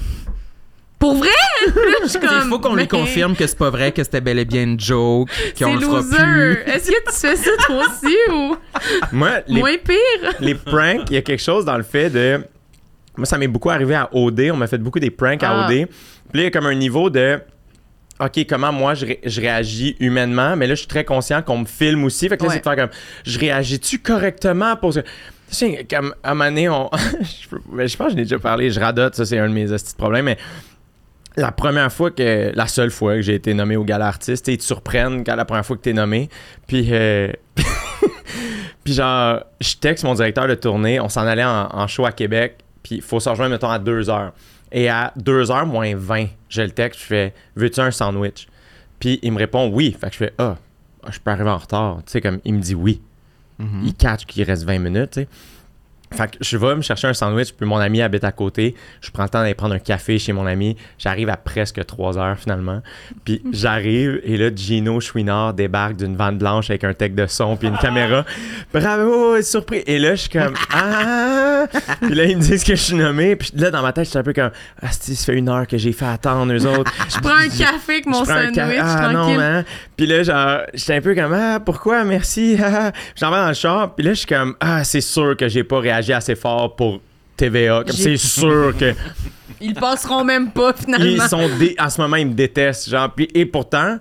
pour 0.99 1.15
vrai? 1.15 1.29
Je 2.03 2.07
suis 2.09 2.19
Il 2.21 2.27
comme, 2.29 2.49
faut 2.49 2.59
qu'on 2.59 2.69
lui 2.75 2.83
mais 2.83 2.87
confirme 2.87 3.35
que 3.35 3.47
c'est 3.47 3.57
pas 3.57 3.71
vrai, 3.71 3.91
que 3.91 4.03
c'était 4.03 4.21
bel 4.21 4.37
et 4.39 4.45
bien 4.45 4.61
une 4.63 4.79
joke, 4.79 5.29
C'est 5.55 5.63
qu'on 5.65 5.73
le 5.75 5.81
fera 5.81 5.97
loser. 5.97 6.17
plus. 6.17 6.53
Est-ce 6.71 6.91
que 6.91 7.09
tu 7.11 7.15
fais 7.15 7.35
ça 7.35 7.49
toi 7.65 7.81
aussi 7.87 8.15
ou 8.31 8.55
Moi, 9.11 9.31
les, 9.47 9.59
moins 9.59 9.75
pire? 9.83 10.33
les 10.39 10.53
pranks, 10.55 11.09
il 11.09 11.15
y 11.15 11.17
a 11.17 11.21
quelque 11.23 11.41
chose 11.41 11.65
dans 11.65 11.77
le 11.77 11.83
fait 11.83 12.09
de. 12.11 12.45
Moi, 13.17 13.25
ça 13.25 13.37
m'est 13.37 13.47
beaucoup 13.47 13.69
arrivé 13.69 13.95
à 13.95 14.09
OD. 14.13 14.49
On 14.51 14.57
m'a 14.57 14.67
fait 14.67 14.77
beaucoup 14.79 14.99
des 14.99 15.11
pranks 15.11 15.43
à 15.43 15.51
Ah. 15.51 15.65
OD. 15.67 15.85
Puis 15.85 15.85
là, 15.85 16.41
il 16.41 16.43
y 16.43 16.45
a 16.45 16.51
comme 16.51 16.65
un 16.65 16.75
niveau 16.75 17.09
de. 17.09 17.39
OK, 18.19 18.45
comment 18.47 18.71
moi 18.71 18.93
je, 18.93 19.05
ré- 19.07 19.19
je 19.25 19.41
réagis 19.41 19.95
humainement, 19.99 20.55
mais 20.55 20.67
là, 20.67 20.75
je 20.75 20.79
suis 20.79 20.87
très 20.87 21.03
conscient 21.03 21.41
qu'on 21.41 21.59
me 21.59 21.65
filme 21.65 22.03
aussi. 22.03 22.29
Fait 22.29 22.37
que 22.37 22.43
là, 22.43 22.49
Ouais. 22.49 22.55
c'est 22.55 22.59
de 22.59 22.63
faire 22.63 22.75
comme, 22.87 22.95
je 23.25 23.39
réagis-tu 23.39 23.99
correctement 23.99 24.75
pour. 24.77 24.93
Tu 24.93 25.01
sais, 25.49 25.85
comme, 25.89 26.13
à 26.23 26.31
un 26.31 26.33
moment 26.35 26.49
donné, 26.49 26.69
on... 26.69 26.89
je, 27.21 27.47
peux- 27.49 27.61
mais 27.71 27.87
je 27.87 27.97
pense 27.97 28.07
que 28.07 28.11
je 28.13 28.17
n'ai 28.17 28.23
déjà 28.23 28.39
parlé, 28.39 28.69
je 28.71 28.79
radote, 28.79 29.15
ça, 29.15 29.25
c'est 29.25 29.37
un 29.39 29.47
de 29.49 29.53
mes 29.53 29.65
petits 29.65 29.95
problèmes, 29.95 30.25
mais 30.25 30.37
la 31.35 31.51
première 31.51 31.91
fois 31.91 32.11
que... 32.11 32.51
La 32.55 32.67
seule 32.67 32.91
fois 32.91 33.15
que 33.15 33.21
j'ai 33.23 33.35
été 33.35 33.53
nommé 33.55 33.75
au 33.75 33.83
gala 33.83 34.07
artiste, 34.07 34.47
ils 34.47 34.57
te 34.57 34.63
surprennent 34.63 35.23
quand 35.23 35.35
la 35.35 35.45
première 35.45 35.65
fois 35.65 35.75
que 35.75 35.81
t'es 35.81 35.93
nommé, 35.93 36.29
puis... 36.67 36.87
euh, 36.91 37.31
puis 38.83 38.93
genre, 38.93 39.41
je 39.61 39.75
texte 39.75 40.03
mon 40.03 40.13
directeur 40.13 40.47
de 40.47 40.55
tournée, 40.55 40.99
on 40.99 41.09
s'en 41.09 41.25
allait 41.25 41.43
en, 41.43 41.67
en 41.71 41.87
show 41.87 42.05
à 42.05 42.11
Québec, 42.11 42.57
puis 42.83 42.95
il 42.95 43.01
faut 43.01 43.19
se 43.19 43.29
rejoindre, 43.29 43.51
mettons, 43.51 43.69
à 43.69 43.79
2 43.79 44.09
heures. 44.09 44.33
Et 44.71 44.89
à 44.89 45.13
2 45.15 45.51
heures 45.51 45.65
moins 45.65 45.95
20, 45.95 46.27
je 46.49 46.61
le 46.61 46.71
texte, 46.71 47.01
je 47.01 47.05
fais 47.05 47.33
Veux-tu 47.55 47.79
un 47.79 47.91
sandwich? 47.91 48.47
Puis 48.99 49.19
il 49.21 49.31
me 49.31 49.37
répond 49.39 49.69
Oui. 49.69 49.95
Fait 49.99 50.07
que 50.07 50.13
je 50.13 50.17
fais 50.17 50.33
Ah, 50.37 50.57
je 51.09 51.19
peux 51.19 51.31
arriver 51.31 51.49
en 51.49 51.57
retard. 51.57 51.97
Tu 52.05 52.11
sais, 52.11 52.21
comme 52.21 52.39
il 52.43 52.53
me 52.55 52.61
dit 52.61 52.75
oui. 52.75 53.01
Mhm. 53.59 53.81
Il 53.85 53.93
catch 53.93 54.25
qu'il 54.25 54.43
reste 54.43 54.63
20 54.63 54.79
minutes, 54.79 55.11
tu 55.11 55.21
sais. 55.21 55.27
Fait 56.13 56.27
que 56.27 56.37
je 56.41 56.57
vais 56.57 56.75
me 56.75 56.81
chercher 56.81 57.07
un 57.07 57.13
sandwich, 57.13 57.53
puis 57.53 57.65
mon 57.65 57.77
ami 57.77 58.01
habite 58.01 58.23
à 58.23 58.31
côté. 58.31 58.75
Je 59.01 59.09
prends 59.11 59.23
le 59.23 59.29
temps 59.29 59.39
d'aller 59.39 59.55
prendre 59.55 59.73
un 59.73 59.79
café 59.79 60.19
chez 60.19 60.31
mon 60.31 60.45
ami. 60.45 60.77
J'arrive 60.99 61.29
à 61.29 61.37
presque 61.37 61.83
3 61.85 62.17
heures 62.17 62.37
finalement. 62.37 62.81
Puis 63.25 63.41
j'arrive, 63.51 64.21
et 64.23 64.37
là, 64.37 64.49
Gino 64.55 64.99
Chouinard 64.99 65.53
débarque 65.53 65.95
d'une 65.95 66.15
vanne 66.15 66.37
blanche 66.37 66.69
avec 66.69 66.83
un 66.83 66.93
tech 66.93 67.13
de 67.13 67.25
son, 67.25 67.55
puis 67.57 67.67
une 67.67 67.77
caméra. 67.77 68.25
Bravo, 68.73 69.41
surpris. 69.41 69.83
Et 69.87 69.97
là, 69.99 70.15
je 70.15 70.21
suis 70.21 70.29
comme 70.29 70.53
Ah 70.73 71.65
Puis 72.01 72.13
là, 72.13 72.25
ils 72.25 72.37
me 72.37 72.41
disent 72.41 72.63
que 72.63 72.75
je 72.75 72.81
suis 72.81 72.95
nommé. 72.95 73.35
Puis 73.35 73.51
là, 73.55 73.71
dans 73.71 73.81
ma 73.81 73.91
tête, 73.93 74.05
je 74.05 74.09
suis 74.11 74.19
un 74.19 74.23
peu 74.23 74.33
comme 74.33 74.51
Ah, 74.81 74.91
si, 74.91 75.15
ça 75.15 75.25
fait 75.31 75.37
une 75.37 75.49
heure 75.49 75.65
que 75.67 75.77
j'ai 75.77 75.93
fait 75.93 76.05
attendre 76.05 76.53
eux 76.53 76.65
autres. 76.67 76.91
Je 77.09 77.19
prends 77.19 77.35
un 77.35 77.47
café 77.47 77.93
avec 77.93 78.05
mon 78.05 78.25
sandwich. 78.25 78.57
Ah 78.81 79.09
tranquille. 79.09 79.13
non, 79.13 79.35
man. 79.35 79.65
Puis 79.95 80.05
là, 80.05 80.23
genre, 80.23 80.61
j'étais 80.73 80.95
un 80.95 81.01
peu 81.01 81.15
comme, 81.15 81.33
ah, 81.33 81.59
pourquoi, 81.59 82.03
merci. 82.03 82.57
J'en 83.15 83.31
vais 83.31 83.37
dans 83.37 83.47
le 83.47 83.53
char. 83.53 83.95
Puis 83.95 84.05
là, 84.05 84.13
je 84.13 84.19
suis 84.19 84.27
comme, 84.27 84.55
ah, 84.59 84.83
c'est 84.83 85.01
sûr 85.01 85.35
que 85.37 85.47
j'ai 85.47 85.63
pas 85.63 85.79
réagi 85.79 86.02
assez 86.11 86.35
fort 86.35 86.75
pour 86.75 86.99
TVA. 87.37 87.83
Comme 87.85 87.95
c'est 87.95 88.17
sûr 88.17 88.73
que. 88.77 88.93
Ils 89.61 89.73
passeront 89.75 90.25
même 90.25 90.51
pas, 90.51 90.73
finalement. 90.73 91.05
ils 91.05 91.21
sont 91.21 91.47
dé- 91.57 91.75
En 91.79 91.89
ce 91.89 92.01
moment, 92.01 92.17
ils 92.17 92.27
me 92.27 92.33
détestent. 92.33 92.89
Genre, 92.89 93.09
puis, 93.15 93.29
et 93.33 93.45
pourtant, 93.45 93.97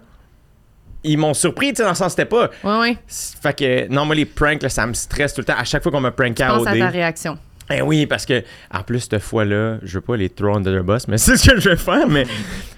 ils 1.05 1.16
m'ont 1.16 1.34
surpris, 1.34 1.68
tu 1.68 1.76
sais, 1.76 1.82
dans 1.84 1.90
le 1.90 1.94
sens, 1.94 2.11
c'était 2.12 2.24
pas. 2.24 2.50
Ouais, 2.64 2.78
ouais. 2.80 2.98
Fait 3.07 3.57
que, 3.57 3.88
non, 3.88 4.05
moi, 4.05 4.16
les 4.16 4.24
pranks, 4.24 4.61
là, 4.62 4.68
ça 4.68 4.86
me 4.86 4.94
stresse 4.94 5.34
tout 5.34 5.40
le 5.40 5.44
temps. 5.44 5.55
À 5.57 5.62
chaque 5.62 5.82
fois 5.84 5.92
qu'on 5.92 6.00
me 6.00 6.11
prankait 6.11 6.42
à 6.42 6.55
Pense 6.55 6.66
à 6.66 6.72
OD. 6.72 6.78
ta 6.78 6.88
réaction. 6.88 7.38
Eh 7.70 7.80
oui, 7.80 8.07
parce 8.07 8.26
que 8.26 8.42
en 8.74 8.82
plus, 8.82 9.00
cette 9.00 9.18
fois-là, 9.20 9.78
je 9.84 9.94
veux 9.94 10.00
pas 10.00 10.16
les 10.16 10.28
throw 10.30 10.57
under 10.57 10.80
the 10.80 10.84
bus, 10.84 11.07
mais 11.07 11.16
c'est 11.18 11.36
ce 11.36 11.48
que 11.48 11.61
je 11.61 11.70
vais 11.70 11.76
faire. 11.76 12.09
Mais 12.09 12.24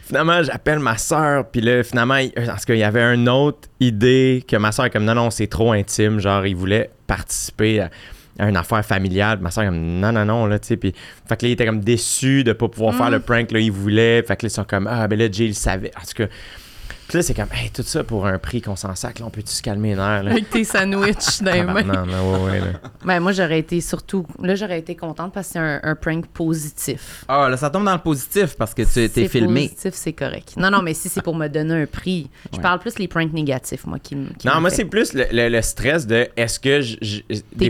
finalement, 0.06 0.42
j'appelle 0.42 0.78
ma 0.78 0.98
soeur, 0.98 1.46
puis 1.50 1.62
là, 1.62 1.82
finalement, 1.82 2.16
il- 2.16 2.32
en 2.38 2.54
tout 2.56 2.64
cas, 2.66 2.74
il 2.74 2.78
y 2.80 2.84
avait 2.84 3.14
une 3.14 3.28
autre 3.30 3.68
idée 3.80 4.44
que 4.46 4.56
ma 4.56 4.72
soeur 4.72 4.86
est 4.86 4.90
comme 4.90 5.04
non, 5.04 5.14
non, 5.14 5.30
c'est 5.30 5.46
trop 5.46 5.72
intime. 5.72 6.20
Genre, 6.20 6.44
il 6.46 6.54
voulait 6.56 6.90
participer 7.06 7.80
à 7.80 7.90
une 8.38 8.56
affaire 8.56 8.84
familiale. 8.84 9.38
Ma 9.40 9.50
soeur, 9.50 9.66
comme 9.66 9.78
non, 9.78 10.12
non, 10.12 10.24
non, 10.24 10.46
là, 10.46 10.58
tu 10.58 10.68
sais. 10.68 10.76
Puis, 10.76 10.94
fait 11.26 11.36
que 11.36 11.44
là, 11.44 11.48
il 11.48 11.52
était 11.52 11.66
comme 11.66 11.80
déçu 11.80 12.44
de 12.44 12.52
pas 12.52 12.68
pouvoir 12.68 12.94
faire 12.94 13.10
le 13.10 13.20
prank, 13.20 13.52
là, 13.52 13.60
il 13.60 13.72
voulait. 13.72 14.22
Fait 14.22 14.36
que 14.36 14.46
là, 14.46 14.48
ils 14.48 14.50
sont 14.50 14.64
comme 14.64 14.88
ah, 14.90 15.06
ben 15.08 15.18
là, 15.18 15.30
Jay, 15.30 15.46
il 15.46 15.54
savait. 15.54 15.90
En 15.96 16.00
tout 16.00 16.14
cas, 16.16 16.26
puis 17.08 17.18
là, 17.18 17.22
c'est 17.22 17.34
comme, 17.34 17.48
hey, 17.52 17.70
tout 17.70 17.82
ça 17.82 18.02
pour 18.04 18.26
un 18.26 18.38
prix 18.38 18.62
qu'on 18.62 18.76
s'en 18.76 18.94
sac, 18.94 19.18
là, 19.18 19.26
on 19.26 19.30
peut-tu 19.30 19.52
se 19.52 19.62
calmer 19.62 19.90
les 19.90 19.96
nerfs, 19.96 20.22
là? 20.22 20.30
Avec 20.32 20.50
tes 20.50 20.64
sandwichs 20.64 21.40
dans 21.42 21.52
les 21.52 21.62
mains. 21.62 21.82
Non, 21.82 22.06
non, 22.06 22.34
ouais, 22.44 22.50
ouais, 22.50 22.60
là. 22.60 22.66
Ben, 23.04 23.20
moi, 23.20 23.32
j'aurais 23.32 23.58
été 23.58 23.80
surtout. 23.80 24.26
Là, 24.42 24.54
j'aurais 24.54 24.78
été 24.78 24.94
contente 24.96 25.32
parce 25.32 25.48
que 25.48 25.52
c'est 25.54 25.58
un, 25.58 25.80
un 25.82 25.94
prank 25.94 26.26
positif. 26.28 27.24
Ah, 27.28 27.48
là, 27.48 27.56
ça 27.56 27.70
tombe 27.70 27.84
dans 27.84 27.92
le 27.92 27.98
positif 28.00 28.56
parce 28.56 28.72
que 28.74 28.82
tu 28.82 28.88
C'est 28.88 29.08
t'es 29.08 29.28
filmé. 29.28 29.68
positif, 29.68 29.94
c'est 29.94 30.12
correct. 30.12 30.54
Non, 30.56 30.70
non, 30.70 30.82
mais 30.82 30.94
si 30.94 31.08
c'est 31.08 31.22
pour 31.22 31.34
me 31.36 31.48
donner 31.48 31.82
un 31.82 31.86
prix, 31.86 32.30
je 32.52 32.56
Ouais. 32.56 32.62
parle 32.62 32.78
plus 32.78 32.98
les 32.98 33.08
pranks 33.08 33.32
négatifs, 33.32 33.86
moi, 33.86 33.98
qui, 33.98 34.16
qui 34.38 34.46
Non, 34.46 34.60
moi, 34.60 34.70
c'est 34.70 34.84
plus 34.84 35.12
le, 35.12 35.26
le- 35.32 35.48
le 35.48 35.62
stress 35.62 36.06
de 36.06 36.28
est-ce 36.36 36.58
que 36.60 36.80
je. 36.80 36.96
je- 37.02 37.20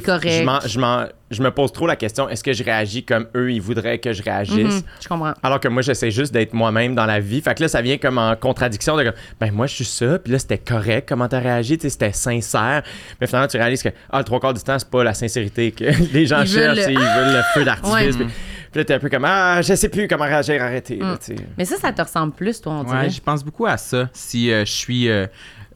fois, 0.01 0.19
correct. 0.19 0.67
Je, 0.69 0.79
m'en- 0.79 1.07
je 1.31 1.43
me 1.43 1.51
pose 1.51 1.73
trop 1.73 1.87
la 1.87 1.97
question 1.97 2.29
est-ce 2.29 2.45
que 2.45 2.53
je 2.53 2.63
réagis 2.63 3.03
comme 3.05 3.27
eux, 3.35 3.51
ils 3.53 3.61
voudraient 3.61 3.99
que 3.99 4.13
je 4.13 4.23
réagisse? 4.23 4.75
Mhm, 4.77 4.83
je 5.03 5.09
comprends. 5.09 5.33
Alors 5.43 5.59
que 5.59 5.69
moi, 5.69 5.83
j'essaie 5.83 6.11
juste 6.11 6.33
d'être 6.33 6.53
moi-même 6.53 6.95
dans 6.95 7.07
la 7.07 7.19
vie. 7.21 7.41
Fait 7.41 7.55
que 7.55 7.63
là, 7.63 7.69
ça 7.69 7.81
vient 7.83 7.97
comme 7.99 8.19
en 8.19 8.37
contradiction 8.37 8.97
de 8.97 9.05
comme, 9.05 9.15
ben 9.41 9.51
moi, 9.53 9.67
je 9.67 9.75
suis 9.75 9.85
ça, 9.85 10.19
puis 10.19 10.33
là, 10.33 10.39
c'était 10.39 10.59
correct 10.59 11.09
comment 11.09 11.27
t'as 11.27 11.41
réagi, 11.41 11.79
tu 11.79 11.83
sais, 11.83 11.91
c'était 11.91 12.13
sincère. 12.13 12.83
Mais 13.21 13.27
finalement, 13.27 13.49
tu 13.49 13.57
réalises 13.57 13.83
que, 13.83 13.89
ah, 14.11 14.19
le 14.19 14.25
trois 14.25 14.39
quarts 14.41 14.55
du 14.55 14.63
temps, 14.63 14.79
c'est 14.79 14.91
pas 14.91 15.03
la 15.03 15.15
sincérité 15.15 15.73
que 15.73 15.85
les 16.13 16.27
gens 16.27 16.43
Ils 16.43 16.49
veulent 16.49 16.75
cherchent, 16.77 16.87
le- 16.89 16.93
ils 16.93 16.99
veulent 16.99 17.33
le 17.37 17.43
feu 17.55 17.65
d'artifice. 17.65 17.95
Ouais. 18.17 18.25
Puis, 18.25 18.35
puis 18.73 18.81
là, 18.81 18.85
t'es 18.85 18.95
un 18.95 18.99
peu 18.99 19.09
comme, 19.09 19.25
ah, 19.25 19.63
je 19.63 19.75
sais 19.75 19.89
plus 19.89 20.07
comment 20.09 20.25
réagir, 20.25 20.63
arrêtez. 20.63 20.97
là, 20.97 21.15
Mm. 21.15 21.19
sais. 21.21 21.37
Mais 21.57 21.65
ça, 21.65 21.77
ça 21.79 21.93
te 21.93 22.03
ressemble 22.03 22.33
plus, 22.35 22.61
toi, 22.61 22.73
on 22.75 22.85
dirait. 22.85 23.03
Ouais, 23.05 23.11
je 23.11 23.21
pense 23.21 23.43
beaucoup 23.45 23.67
à 23.67 23.77
ça. 23.77 24.09
Si 24.13 24.51
euh, 24.53 24.65
je 24.65 24.73
suis. 24.73 25.09
euh, 25.09 25.27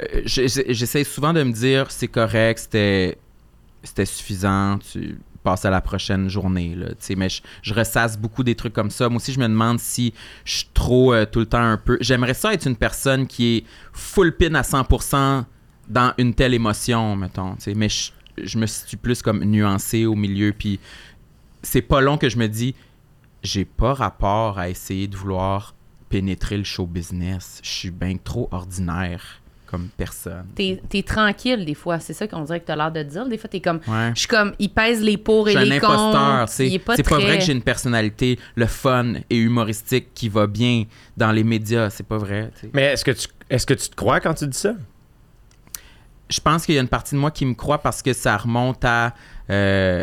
euh, 0.00 0.20
J'essaie 0.26 1.04
souvent 1.04 1.32
de 1.32 1.42
me 1.42 1.52
dire 1.52 1.86
c'est 1.90 2.06
correct, 2.08 2.58
c'était 2.58 3.16
c'était 3.84 4.04
suffisant, 4.04 4.78
tu 4.92 5.16
passes 5.42 5.64
à 5.64 5.70
la 5.70 5.80
prochaine 5.80 6.28
journée. 6.28 6.74
Là, 6.74 6.88
mais 7.16 7.28
je, 7.28 7.42
je 7.62 7.74
ressasse 7.74 8.18
beaucoup 8.18 8.42
des 8.42 8.54
trucs 8.54 8.72
comme 8.72 8.90
ça. 8.90 9.08
Moi 9.08 9.16
aussi, 9.16 9.32
je 9.32 9.40
me 9.40 9.48
demande 9.48 9.80
si 9.80 10.12
je 10.44 10.58
suis 10.58 10.68
trop 10.74 11.12
euh, 11.12 11.26
tout 11.26 11.40
le 11.40 11.46
temps 11.46 11.62
un 11.62 11.76
peu. 11.76 11.98
J'aimerais 12.00 12.34
ça 12.34 12.52
être 12.52 12.66
une 12.66 12.76
personne 12.76 13.26
qui 13.26 13.56
est 13.56 13.64
full 13.92 14.36
pin 14.36 14.54
à 14.54 14.62
100% 14.62 15.44
dans 15.88 16.12
une 16.18 16.34
telle 16.34 16.54
émotion, 16.54 17.16
mettons. 17.16 17.56
Mais 17.74 17.88
je, 17.88 18.12
je 18.42 18.58
me 18.58 18.66
situe 18.66 18.96
plus 18.96 19.22
comme 19.22 19.44
nuancé 19.44 20.06
au 20.06 20.14
milieu. 20.14 20.52
Puis 20.52 20.78
c'est 21.62 21.82
pas 21.82 22.00
long 22.00 22.18
que 22.18 22.28
je 22.28 22.38
me 22.38 22.46
dis 22.46 22.74
j'ai 23.42 23.64
pas 23.64 23.94
rapport 23.94 24.58
à 24.58 24.68
essayer 24.68 25.06
de 25.06 25.16
vouloir 25.16 25.74
pénétrer 26.08 26.56
le 26.56 26.64
show 26.64 26.86
business. 26.86 27.60
Je 27.62 27.70
suis 27.70 27.90
bien 27.90 28.16
trop 28.16 28.48
ordinaire 28.50 29.40
comme 29.70 29.88
personne. 29.96 30.46
T'es 30.56 31.02
tranquille, 31.02 31.64
des 31.64 31.74
fois. 31.74 31.98
C'est 32.00 32.12
ça 32.14 32.26
qu'on 32.26 32.42
dirait 32.42 32.60
que 32.60 32.66
t'as 32.66 32.76
l'air 32.76 32.90
de 32.90 33.02
dire. 33.02 33.26
Des 33.26 33.36
fois, 33.38 33.48
t'es 33.48 33.60
comme. 33.60 33.80
Ouais. 33.86 34.10
Je 34.14 34.20
suis 34.20 34.28
comme. 34.28 34.54
Il 34.58 34.70
pèse 34.70 35.00
les 35.02 35.16
pour 35.16 35.48
et 35.48 35.52
Je 35.52 35.58
suis 35.58 35.66
un 35.66 35.70
les 35.70 35.76
imposteur. 35.76 36.12
contre. 36.40 36.48
C'est 36.52 36.78
pas 36.78 36.96
c'est 36.96 37.02
pas 37.02 37.16
très- 37.16 37.22
vrai 37.24 37.38
que 37.38 37.44
j'ai 37.44 37.52
une 37.52 37.62
personnalité, 37.62 38.38
le 38.54 38.66
fun 38.66 39.14
et 39.30 39.36
humoristique 39.36 40.08
qui 40.14 40.28
va 40.28 40.46
bien 40.46 40.84
dans 41.16 41.32
les 41.32 41.44
médias. 41.44 41.90
C'est 41.90 42.06
pas 42.06 42.18
vrai. 42.18 42.50
Mais 42.72 42.84
est-ce 42.92 43.04
que, 43.04 43.10
tu, 43.12 43.28
est-ce 43.50 43.66
que 43.66 43.74
tu 43.74 43.88
te 43.88 43.94
crois 43.96 44.20
quand 44.20 44.34
tu 44.34 44.46
dis 44.46 44.56
ça? 44.58 44.72
Je 46.30 46.40
pense 46.40 46.66
qu'il 46.66 46.74
y 46.74 46.78
a 46.78 46.82
une 46.82 46.88
partie 46.88 47.14
de 47.14 47.20
moi 47.20 47.30
qui 47.30 47.46
me 47.46 47.54
croit 47.54 47.78
parce 47.78 48.02
que 48.02 48.12
ça 48.12 48.36
remonte 48.36 48.84
à, 48.84 49.14
euh, 49.50 50.02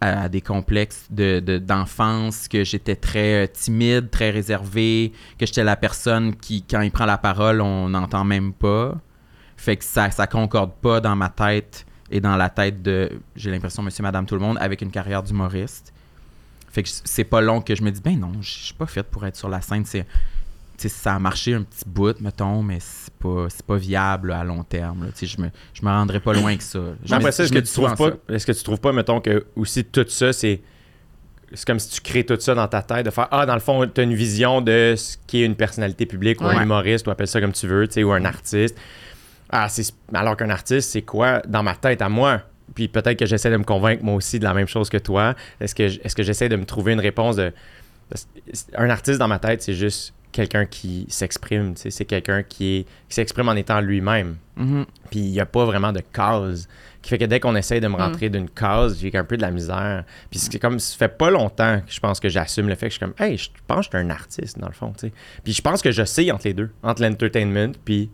à 0.00 0.28
des 0.28 0.40
complexes 0.42 1.06
de, 1.10 1.40
de- 1.40 1.58
d'enfance, 1.58 2.48
que 2.48 2.64
j'étais 2.64 2.96
très 2.96 3.44
euh, 3.44 3.46
timide, 3.46 4.10
très 4.10 4.30
réservé, 4.30 5.12
que 5.38 5.46
j'étais 5.46 5.64
la 5.64 5.76
personne 5.76 6.36
qui, 6.36 6.62
quand 6.62 6.82
il 6.82 6.90
prend 6.90 7.06
la 7.06 7.18
parole, 7.18 7.60
on 7.62 7.88
n'entend 7.88 8.24
même 8.24 8.52
pas. 8.52 8.94
Fait 9.56 9.76
que 9.76 9.84
ça, 9.84 10.10
ça 10.10 10.26
concorde 10.26 10.72
pas 10.82 11.00
dans 11.00 11.16
ma 11.16 11.30
tête 11.30 11.86
et 12.10 12.20
dans 12.20 12.36
la 12.36 12.50
tête 12.50 12.82
de, 12.82 13.10
j'ai 13.34 13.50
l'impression, 13.50 13.82
monsieur, 13.82 14.02
madame, 14.02 14.26
tout 14.26 14.34
le 14.34 14.40
monde, 14.42 14.58
avec 14.60 14.82
une 14.82 14.90
carrière 14.90 15.22
d'humoriste. 15.22 15.92
Fait 16.70 16.82
que 16.82 16.90
c'est 16.92 17.24
pas 17.24 17.40
long 17.40 17.62
que 17.62 17.74
je 17.74 17.82
me 17.82 17.90
dis, 17.90 18.02
ben 18.02 18.20
non, 18.20 18.32
je 18.42 18.50
suis 18.50 18.74
pas 18.74 18.86
faite 18.86 19.06
pour 19.06 19.24
être 19.24 19.36
sur 19.36 19.48
la 19.48 19.62
scène. 19.62 19.86
C'est, 19.86 20.06
ça 20.78 21.14
a 21.14 21.18
marché 21.18 21.54
un 21.54 21.62
petit 21.62 21.84
bout, 21.86 22.20
mettons, 22.20 22.62
mais 22.62 22.78
c'est 22.80 23.12
pas, 23.14 23.46
pas 23.66 23.76
viable 23.76 24.28
là, 24.28 24.40
à 24.40 24.44
long 24.44 24.62
terme. 24.62 25.08
Je 25.20 25.40
me, 25.40 25.48
je 25.74 25.82
me 25.82 25.88
rendrai 25.90 26.20
pas 26.20 26.32
loin 26.32 26.56
que 26.56 26.62
ça. 26.62 26.78
Je 27.04 27.14
après 27.14 27.26
me- 27.26 27.30
ça, 27.30 27.44
est-ce 27.44 27.52
que, 27.52 27.58
tu 27.58 27.72
trouves 27.72 27.94
pas, 27.94 28.10
est-ce 28.34 28.46
que 28.46 28.52
tu 28.52 28.62
trouves 28.62 28.80
pas, 28.80 28.92
mettons, 28.92 29.20
que 29.20 29.46
aussi 29.56 29.84
tout 29.84 30.04
ça, 30.08 30.32
c'est. 30.32 30.60
C'est 31.54 31.64
comme 31.64 31.78
si 31.78 31.88
tu 31.90 32.00
crées 32.00 32.26
tout 32.26 32.36
ça 32.40 32.56
dans 32.56 32.66
ta 32.66 32.82
tête, 32.82 33.06
de 33.06 33.10
faire 33.10 33.28
Ah, 33.30 33.46
dans 33.46 33.54
le 33.54 33.60
fond, 33.60 33.86
tu 33.86 34.00
as 34.00 34.04
une 34.04 34.14
vision 34.14 34.60
de 34.60 34.94
ce 34.96 35.16
qui 35.28 35.42
est 35.42 35.46
une 35.46 35.54
personnalité 35.54 36.04
publique 36.04 36.40
ou 36.40 36.44
un 36.44 36.60
humoriste, 36.64 37.06
ou 37.06 37.10
appelle 37.12 37.28
ça 37.28 37.40
comme 37.40 37.52
tu 37.52 37.68
veux, 37.68 37.86
tu 37.86 37.94
sais, 37.94 38.02
ou 38.02 38.10
un 38.12 38.24
artiste. 38.24 38.76
Ah, 39.48 39.68
c'est, 39.68 39.94
alors 40.12 40.36
qu'un 40.36 40.50
artiste, 40.50 40.90
c'est 40.90 41.02
quoi 41.02 41.40
dans 41.46 41.62
ma 41.62 41.76
tête 41.76 42.02
à 42.02 42.08
moi? 42.08 42.42
Puis 42.74 42.88
peut-être 42.88 43.16
que 43.16 43.26
j'essaie 43.26 43.50
de 43.52 43.56
me 43.56 43.62
convaincre 43.64 44.02
moi 44.02 44.14
aussi 44.14 44.40
de 44.40 44.44
la 44.44 44.54
même 44.54 44.66
chose 44.66 44.90
que 44.90 44.96
toi. 44.96 45.34
Est-ce 45.60 45.72
que, 45.76 45.84
est-ce 45.84 46.16
que 46.16 46.24
j'essaie 46.24 46.48
de 46.48 46.56
me 46.56 46.64
trouver 46.64 46.94
une 46.94 47.00
réponse 47.00 47.36
de. 47.36 47.52
Un 48.76 48.90
artiste 48.90 49.20
dans 49.20 49.28
ma 49.28 49.38
tête, 49.38 49.62
c'est 49.62 49.74
juste 49.74 50.14
quelqu'un 50.36 50.66
qui 50.66 51.06
s'exprime, 51.08 51.72
c'est 51.76 52.04
quelqu'un 52.04 52.42
qui, 52.42 52.84
s'exprime 53.08 53.48
en 53.48 53.54
étant 53.54 53.80
lui-même. 53.80 54.36
Mhm. 54.56 54.84
Puis 55.10 55.20
il 55.20 55.30
n'y 55.32 55.40
a 55.40 55.46
pas 55.46 55.64
vraiment 55.64 55.92
de 55.92 56.00
case. 56.00 56.68
Qui 57.00 57.10
fait 57.10 57.18
que 57.18 57.24
dès 57.24 57.40
qu'on 57.40 57.56
essaye 57.56 57.80
de 57.80 57.88
me 57.88 57.94
rentrer 57.96 58.28
d'une 58.28 58.50
case, 58.50 58.98
j'ai 59.00 59.16
un 59.16 59.24
peu 59.24 59.36
de 59.36 59.42
la 59.42 59.50
misère. 59.50 60.04
Puis 60.28 60.38
c'est 60.38 60.58
comme, 60.58 60.78
ça 60.78 60.96
fait 60.98 61.16
pas 61.16 61.30
longtemps 61.30 61.80
que 61.86 61.92
je 61.92 62.00
pense 62.00 62.20
que 62.20 62.28
j'assume 62.28 62.68
le 62.68 62.74
fait 62.74 62.86
que 62.86 62.94
je 62.94 62.98
suis 62.98 63.00
comme, 63.00 63.14
hey, 63.18 63.38
je 63.38 63.48
pense 63.66 63.88
que 63.88 63.92
je 63.96 63.98
suis 63.98 64.06
un 64.06 64.10
artiste, 64.10 64.58
dans 64.58 64.66
le 64.66 64.72
fond. 64.74 64.92
Puis 65.44 65.52
je 65.52 65.62
pense 65.62 65.80
que 65.82 65.90
je 65.90 66.04
sais 66.04 66.30
entre 66.30 66.46
les 66.46 66.54
deux, 66.54 66.70
entre 66.82 67.02
l'entertainment 67.02 67.72
puis 67.84 68.10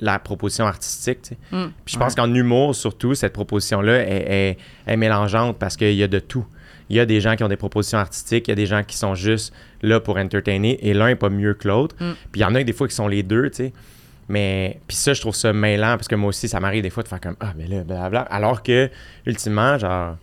la 0.00 0.18
proposition 0.20 0.66
artistique, 0.66 1.22
tu 1.22 1.28
sais. 1.30 1.38
Mm. 1.50 1.72
Puis 1.84 1.94
je 1.94 1.98
pense 1.98 2.14
qu'en 2.14 2.32
humour, 2.32 2.74
surtout, 2.74 3.14
cette 3.14 3.32
proposition-là 3.32 4.00
est, 4.08 4.30
est- 4.30 4.58
est 4.86 4.96
mélangeante 4.96 5.58
parce 5.58 5.76
qu'il 5.76 5.94
y 5.94 6.02
a 6.04 6.08
de 6.08 6.20
tout. 6.20 6.46
Il 6.90 6.96
y 6.96 7.00
a 7.00 7.06
des 7.06 7.20
gens 7.20 7.36
qui 7.36 7.44
ont 7.44 7.48
des 7.48 7.56
propositions 7.56 7.98
artistiques, 7.98 8.48
il 8.48 8.50
y 8.50 8.52
a 8.52 8.56
des 8.56 8.66
gens 8.66 8.82
qui 8.82 8.96
sont 8.96 9.14
juste 9.14 9.52
là 9.82 10.00
pour 10.00 10.16
entertainer 10.16 10.78
et 10.86 10.94
l'un 10.94 11.08
est 11.08 11.16
pas 11.16 11.28
mieux 11.30 11.54
que 11.54 11.68
l'autre. 11.68 11.94
Mm. 12.00 12.12
Puis 12.32 12.40
il 12.40 12.42
y 12.42 12.44
en 12.44 12.54
a 12.54 12.62
des 12.62 12.72
fois 12.72 12.88
qui 12.88 12.94
sont 12.94 13.08
les 13.08 13.22
deux, 13.22 13.50
tu 13.50 13.56
sais. 13.56 13.72
Mais 14.28 14.80
puis 14.86 14.96
ça, 14.96 15.14
je 15.14 15.20
trouve 15.20 15.34
ça 15.34 15.52
mêlant 15.52 15.96
parce 15.96 16.08
que 16.08 16.14
moi 16.14 16.28
aussi, 16.28 16.48
ça 16.48 16.60
m'arrive 16.60 16.82
des 16.82 16.90
fois 16.90 17.02
de 17.02 17.08
faire 17.08 17.20
comme 17.20 17.36
Ah, 17.40 17.52
mais 17.56 17.66
là, 17.66 17.82
blablabla. 17.84 18.20
Alors 18.22 18.62
que, 18.62 18.90
ultimement, 19.26 19.78
genre, 19.78 20.16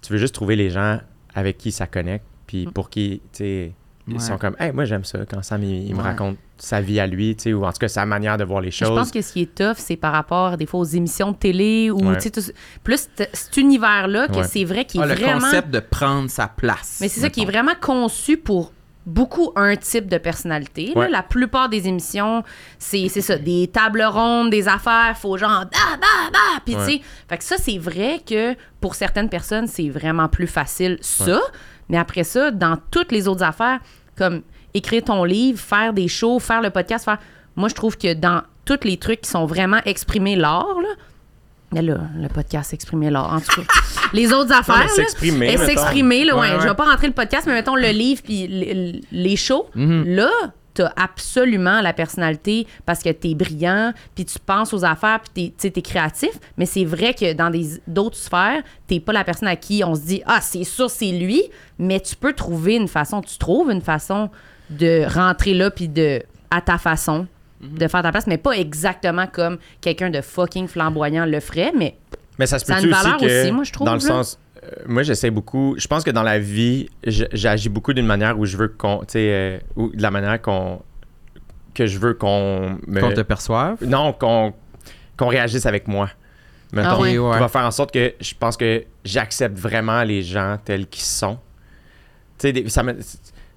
tu 0.00 0.12
veux 0.12 0.18
juste 0.18 0.34
trouver 0.34 0.54
les 0.56 0.70
gens 0.70 1.00
avec 1.34 1.58
qui 1.58 1.72
ça 1.72 1.86
connecte, 1.86 2.24
puis 2.46 2.66
pour 2.66 2.88
qui, 2.90 3.20
tu 3.32 3.38
sais, 3.38 3.72
ils 4.06 4.14
Ouais. 4.14 4.20
sont 4.20 4.38
comme 4.38 4.54
Hey, 4.58 4.72
moi, 4.72 4.84
j'aime 4.84 5.04
ça 5.04 5.20
quand 5.28 5.42
Sam, 5.42 5.62
il, 5.64 5.88
il 5.88 5.94
me 5.96 6.02
raconte 6.02 6.36
sa 6.64 6.80
vie 6.80 7.00
à 7.00 7.08
lui, 7.08 7.34
tu 7.34 7.42
sais, 7.42 7.52
ou 7.52 7.64
en 7.64 7.72
tout 7.72 7.78
cas 7.80 7.88
sa 7.88 8.06
manière 8.06 8.36
de 8.36 8.44
voir 8.44 8.60
les 8.60 8.70
choses. 8.70 8.86
Je 8.88 8.94
pense 8.94 9.10
que 9.10 9.20
ce 9.20 9.32
qui 9.32 9.42
est 9.42 9.52
tough, 9.52 9.74
c'est 9.78 9.96
par 9.96 10.12
rapport 10.12 10.56
des 10.56 10.66
fois 10.66 10.78
aux 10.78 10.84
émissions 10.84 11.32
de 11.32 11.36
télé 11.36 11.90
ou 11.90 11.98
Ouais. 12.08 12.14
tu 12.18 12.22
sais, 12.22 12.30
tout 12.30 12.40
ce- 12.40 12.52
plus 12.84 13.08
cet 13.32 13.56
univers-là 13.56 14.28
que 14.28 14.36
Ouais. 14.36 14.44
c'est 14.44 14.62
vrai 14.64 14.84
qu'il 14.84 15.00
est 15.00 15.04
Ah, 15.04 15.06
le 15.08 15.14
vraiment. 15.14 15.40
concept 15.40 15.70
de 15.70 15.80
prendre 15.80 16.30
sa 16.30 16.46
place. 16.46 16.98
Mais 17.00 17.08
c'est 17.08 17.18
ça 17.20 17.30
qui 17.30 17.42
est 17.42 17.46
vraiment 17.46 17.72
conçu 17.80 18.36
pour 18.36 18.72
beaucoup 19.04 19.50
un 19.56 19.74
type 19.74 20.06
de 20.06 20.18
personnalité. 20.18 20.92
là. 20.94 21.08
La 21.08 21.24
plupart 21.24 21.68
des 21.68 21.88
émissions, 21.88 22.44
c'est 22.78 23.08
c'est 23.08 23.22
ça, 23.22 23.36
des 23.38 23.66
tables 23.66 24.04
rondes, 24.04 24.50
des 24.50 24.68
affaires, 24.68 25.16
faut 25.20 25.36
genre 25.36 25.64
bah 25.64 25.96
bah 26.00 26.06
bah, 26.32 26.62
puis 26.64 26.76
tu 26.76 26.80
sais, 26.84 27.00
fait 27.28 27.38
que 27.38 27.42
ça 27.44 27.56
c'est 27.58 27.78
vrai 27.78 28.20
que 28.24 28.54
pour 28.80 28.94
certaines 28.94 29.28
personnes, 29.28 29.66
c'est 29.66 29.88
vraiment 29.88 30.28
plus 30.28 30.46
facile 30.46 30.96
ça, 31.00 31.40
mais 31.88 31.98
après 31.98 32.22
ça 32.22 32.52
dans 32.52 32.78
toutes 32.92 33.10
les 33.10 33.26
autres 33.26 33.42
affaires 33.42 33.80
comme 34.16 34.42
écrire 34.74 35.04
ton 35.04 35.24
livre, 35.24 35.58
faire 35.60 35.92
des 35.92 36.08
shows, 36.08 36.38
faire 36.38 36.60
le 36.62 36.70
podcast, 36.70 37.04
faire 37.04 37.18
moi 37.56 37.68
je 37.68 37.74
trouve 37.74 37.96
que 37.98 38.14
dans 38.14 38.42
tous 38.64 38.80
les 38.84 38.96
trucs 38.96 39.22
qui 39.22 39.30
sont 39.30 39.44
vraiment 39.46 39.78
exprimer 39.84 40.36
l'art 40.36 40.80
là, 40.80 40.88
mais 41.72 41.82
là, 41.82 41.98
le 42.16 42.28
podcast 42.28 42.72
exprimer 42.74 43.10
l'art 43.10 43.32
en 43.32 43.40
tout 43.40 43.60
cas. 43.62 43.66
les 44.12 44.32
autres 44.32 44.52
affaires 44.52 44.78
là, 44.84 44.88
s'exprimer, 44.88 45.52
mettons. 45.52 45.64
s'exprimer 45.64 46.24
là, 46.24 46.34
ouais, 46.34 46.40
Ouais, 46.40 46.54
ouais. 46.56 46.60
je 46.62 46.68
vais 46.68 46.74
pas 46.74 46.84
rentrer 46.84 47.06
le 47.06 47.12
podcast, 47.14 47.46
mais 47.46 47.54
mettons 47.54 47.74
le 47.76 47.88
livre 47.88 48.20
puis 48.22 48.46
les, 48.46 49.00
les 49.10 49.36
shows. 49.36 49.66
Mhm. 49.74 50.04
Là, 50.06 50.30
t'as 50.74 50.92
absolument 50.96 51.80
la 51.82 51.92
personnalité 51.92 52.66
parce 52.86 53.02
que 53.02 53.10
t'es 53.10 53.34
brillant, 53.34 53.92
puis 54.14 54.24
tu 54.24 54.38
penses 54.38 54.72
aux 54.72 54.84
affaires, 54.84 55.20
puis 55.20 55.50
t'es, 55.50 55.70
t'es 55.70 55.82
créatif. 55.82 56.30
Mais 56.56 56.66
c'est 56.66 56.84
vrai 56.84 57.12
que 57.14 57.32
dans 57.34 57.50
des, 57.50 57.80
d'autres 57.86 58.16
sphères, 58.16 58.62
t'es 58.86 59.00
pas 59.00 59.12
la 59.12 59.24
personne 59.24 59.48
à 59.48 59.56
qui 59.56 59.82
on 59.84 59.94
se 59.94 60.00
dit 60.02 60.22
ah 60.26 60.40
c'est 60.40 60.64
sûr 60.64 60.88
c'est 60.90 61.10
lui, 61.10 61.42
mais 61.78 62.00
tu 62.00 62.16
peux 62.16 62.32
trouver 62.32 62.76
une 62.76 62.88
façon, 62.88 63.20
tu 63.22 63.36
trouves 63.38 63.70
une 63.70 63.82
façon 63.82 64.30
de 64.78 65.04
rentrer 65.12 65.54
là 65.54 65.70
puis 65.70 65.88
de 65.88 66.22
à 66.50 66.60
ta 66.60 66.78
façon 66.78 67.26
de 67.62 67.86
faire 67.86 68.02
ta 68.02 68.10
place, 68.10 68.26
mais 68.26 68.38
pas 68.38 68.52
exactement 68.52 69.26
comme 69.28 69.58
quelqu'un 69.80 70.10
de 70.10 70.20
fucking 70.20 70.66
flamboyant 70.66 71.24
le 71.26 71.38
ferait, 71.40 71.72
mais 71.78 71.96
Mais 72.38 72.46
ça 72.46 72.58
se 72.58 72.64
peut 72.64 72.72
Ça 72.72 72.78
a 72.78 72.82
une 72.82 72.92
aussi 72.92 73.02
valeur 73.02 73.18
que, 73.18 73.42
aussi, 73.42 73.52
moi, 73.52 73.64
je 73.64 73.72
trouve, 73.72 73.86
dans 73.86 73.94
le 73.94 74.00
là. 74.00 74.06
sens, 74.06 74.38
euh, 74.64 74.68
moi, 74.86 75.02
j'essaie 75.04 75.30
beaucoup. 75.30 75.74
Je 75.78 75.86
pense 75.86 76.02
que 76.02 76.10
dans 76.10 76.24
la 76.24 76.38
vie, 76.40 76.88
j'agis 77.04 77.68
beaucoup 77.68 77.92
d'une 77.92 78.06
manière 78.06 78.36
où 78.38 78.46
je 78.46 78.56
veux 78.56 78.66
qu'on, 78.68 78.98
tu 79.00 79.04
sais, 79.10 79.28
euh, 79.30 79.58
ou 79.76 79.90
de 79.94 80.02
la 80.02 80.10
manière 80.10 80.42
qu'on, 80.42 80.82
que 81.74 81.86
je 81.86 81.98
veux 81.98 82.14
qu'on 82.14 82.76
me, 82.86 83.00
Qu'on 83.00 83.12
te 83.12 83.20
perçoive? 83.20 83.76
non, 83.86 84.12
qu'on, 84.12 84.52
qu'on 85.16 85.28
réagisse 85.28 85.64
avec 85.66 85.86
moi. 85.86 86.10
Mettons, 86.72 86.88
Ah 86.90 87.00
ouais. 87.00 87.16
va 87.38 87.48
faire 87.48 87.64
en 87.64 87.70
sorte 87.70 87.92
que 87.92 88.14
je 88.20 88.34
pense 88.38 88.56
que 88.56 88.82
j'accepte 89.04 89.56
vraiment 89.58 90.02
les 90.02 90.22
gens 90.22 90.58
tels 90.64 90.86
qu'ils 90.88 91.04
sont. 91.04 91.38
Tu 92.38 92.50
sais, 92.52 92.68
ça 92.68 92.82
me- 92.82 92.98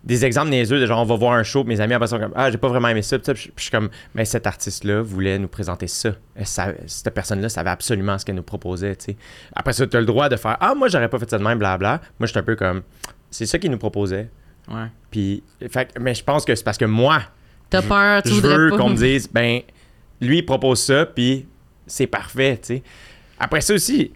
des 0.05 0.23
exemples 0.23 0.49
niaiseux 0.51 0.79
de 0.79 0.85
genre, 0.85 1.01
on 1.01 1.05
va 1.05 1.15
voir 1.15 1.33
un 1.33 1.41
show, 1.43 1.63
mes 1.63 1.81
amis 1.81 1.93
après 1.95 2.07
sont 2.07 2.19
comme, 2.19 2.31
ah, 2.35 2.51
j'ai 2.51 2.57
pas 2.57 2.67
vraiment 2.67 2.87
aimé 2.89 3.01
ça, 3.01 3.17
puis 3.17 3.25
je 3.35 3.41
puis 3.43 3.51
je 3.57 3.61
suis 3.63 3.71
comme, 3.71 3.89
mais 4.13 4.23
cet 4.23 4.45
artiste-là 4.45 5.01
voulait 5.01 5.39
nous 5.39 5.47
présenter 5.47 5.87
ça. 5.87 6.11
Cette 6.43 7.13
personne-là 7.13 7.49
savait 7.49 7.71
absolument 7.71 8.17
ce 8.19 8.25
qu'elle 8.25 8.35
nous 8.35 8.43
proposait, 8.43 8.95
tu 8.95 9.05
sais. 9.05 9.17
Après 9.55 9.73
ça, 9.73 9.87
tu 9.87 9.97
as 9.97 9.99
le 9.99 10.05
droit 10.05 10.29
de 10.29 10.35
faire, 10.35 10.57
ah, 10.59 10.75
moi, 10.75 10.87
j'aurais 10.89 11.09
pas 11.09 11.17
fait 11.19 11.29
ça 11.29 11.37
de 11.39 11.43
même, 11.43 11.57
blabla. 11.57 12.01
Moi, 12.19 12.27
je 12.27 12.31
suis 12.31 12.39
un 12.39 12.43
peu 12.43 12.55
comme, 12.55 12.83
c'est 13.31 13.45
ça 13.47 13.57
qu'il 13.57 13.71
nous 13.71 13.77
proposait. 13.79 14.29
Ouais. 14.69 14.87
Puis, 15.11 15.43
fait, 15.69 15.91
que- 15.93 15.99
mais 15.99 16.13
je 16.13 16.23
pense 16.23 16.45
que 16.45 16.53
c'est 16.55 16.63
parce 16.63 16.77
que 16.77 16.85
moi, 16.85 17.21
t'as 17.69 17.81
je- 17.81 17.87
peur, 17.87 18.21
tu 18.23 18.29
je 18.29 18.35
voudrais 18.35 18.57
veux 18.57 18.69
qu'on 18.71 18.89
me 18.89 18.95
dise, 18.97 19.27
ben, 19.31 19.61
lui, 20.21 20.37
il 20.39 20.45
propose 20.45 20.81
ça, 20.81 21.05
puis 21.07 21.47
c'est 21.87 22.07
parfait, 22.07 22.57
tu 22.61 22.75
sais. 22.75 22.83
Après 23.39 23.61
ça 23.61 23.73
aussi, 23.73 24.11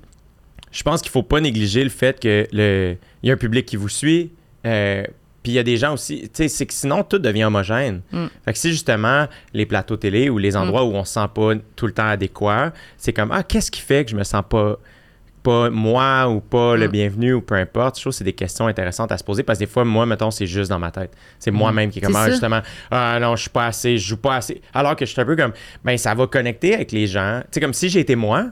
je 0.71 0.83
pense 0.83 1.01
qu'il 1.01 1.11
faut 1.11 1.23
pas 1.23 1.39
négliger 1.41 1.83
le 1.83 1.89
fait 1.89 2.19
que 2.19 2.47
le, 2.51 2.95
il 3.23 3.27
y 3.27 3.31
a 3.31 3.33
un 3.33 3.37
public 3.37 3.65
qui 3.65 3.75
vous 3.75 3.89
suit, 3.89 4.31
euh, 4.65 5.03
puis 5.43 5.53
il 5.53 5.55
y 5.55 5.59
a 5.59 5.63
des 5.63 5.77
gens 5.77 5.93
aussi, 5.93 6.21
tu 6.23 6.29
sais, 6.33 6.47
c'est 6.49 6.65
que 6.65 6.73
sinon 6.73 7.03
tout 7.03 7.17
devient 7.19 7.45
homogène. 7.45 8.01
Mm. 8.11 8.25
Fait 8.45 8.53
que 8.53 8.59
si 8.59 8.71
justement 8.71 9.27
les 9.53 9.65
plateaux 9.65 9.97
télé 9.97 10.29
ou 10.29 10.37
les 10.37 10.55
endroits 10.57 10.83
où 10.83 10.93
on 10.95 11.03
se 11.05 11.13
sent 11.13 11.27
pas 11.33 11.51
tout 11.75 11.85
le 11.87 11.93
temps 11.93 12.07
adéquat, 12.09 12.73
c'est 12.97 13.13
comme, 13.13 13.31
ah, 13.31 13.43
qu'est-ce 13.43 13.71
qui 13.71 13.81
fait 13.81 14.03
que 14.05 14.11
je 14.11 14.15
me 14.15 14.23
sens 14.23 14.43
pas 14.49 14.77
pas 15.41 15.69
moi 15.69 16.27
ou 16.27 16.41
pas 16.41 16.75
le 16.75 16.89
Mm. 16.89 16.91
bienvenu 16.91 17.33
ou 17.35 17.41
peu 17.41 17.55
importe? 17.55 17.95
Je 17.95 18.01
trouve 18.01 18.11
que 18.11 18.17
c'est 18.17 18.25
des 18.25 18.33
questions 18.33 18.67
intéressantes 18.67 19.13
à 19.13 19.17
se 19.17 19.23
poser 19.23 19.41
parce 19.43 19.57
que 19.57 19.63
des 19.63 19.69
fois, 19.71 19.85
moi, 19.85 20.05
mettons, 20.05 20.31
c'est 20.31 20.45
juste 20.45 20.69
dans 20.69 20.79
ma 20.79 20.91
tête. 20.91 21.11
C'est 21.39 21.49
moi-même 21.51 21.89
qui 21.91 21.99
est 21.99 22.01
comme, 22.01 22.11
Mm. 22.11 22.17
Ah, 22.17 22.29
justement, 22.29 22.59
ah 22.91 23.17
non, 23.21 23.37
je 23.37 23.41
suis 23.43 23.49
pas 23.49 23.67
assez, 23.67 23.97
je 23.97 24.05
joue 24.05 24.17
pas 24.17 24.35
assez. 24.35 24.61
Alors 24.73 24.97
que 24.97 25.05
je 25.05 25.11
suis 25.13 25.21
un 25.21 25.25
peu 25.25 25.37
comme, 25.37 25.53
ben, 25.85 25.97
ça 25.97 26.13
va 26.13 26.27
connecter 26.27 26.75
avec 26.75 26.91
les 26.91 27.07
gens. 27.07 27.39
Tu 27.43 27.47
sais, 27.53 27.61
comme 27.61 27.73
si 27.73 27.87
j'ai 27.87 28.01
été 28.01 28.17
moi, 28.17 28.47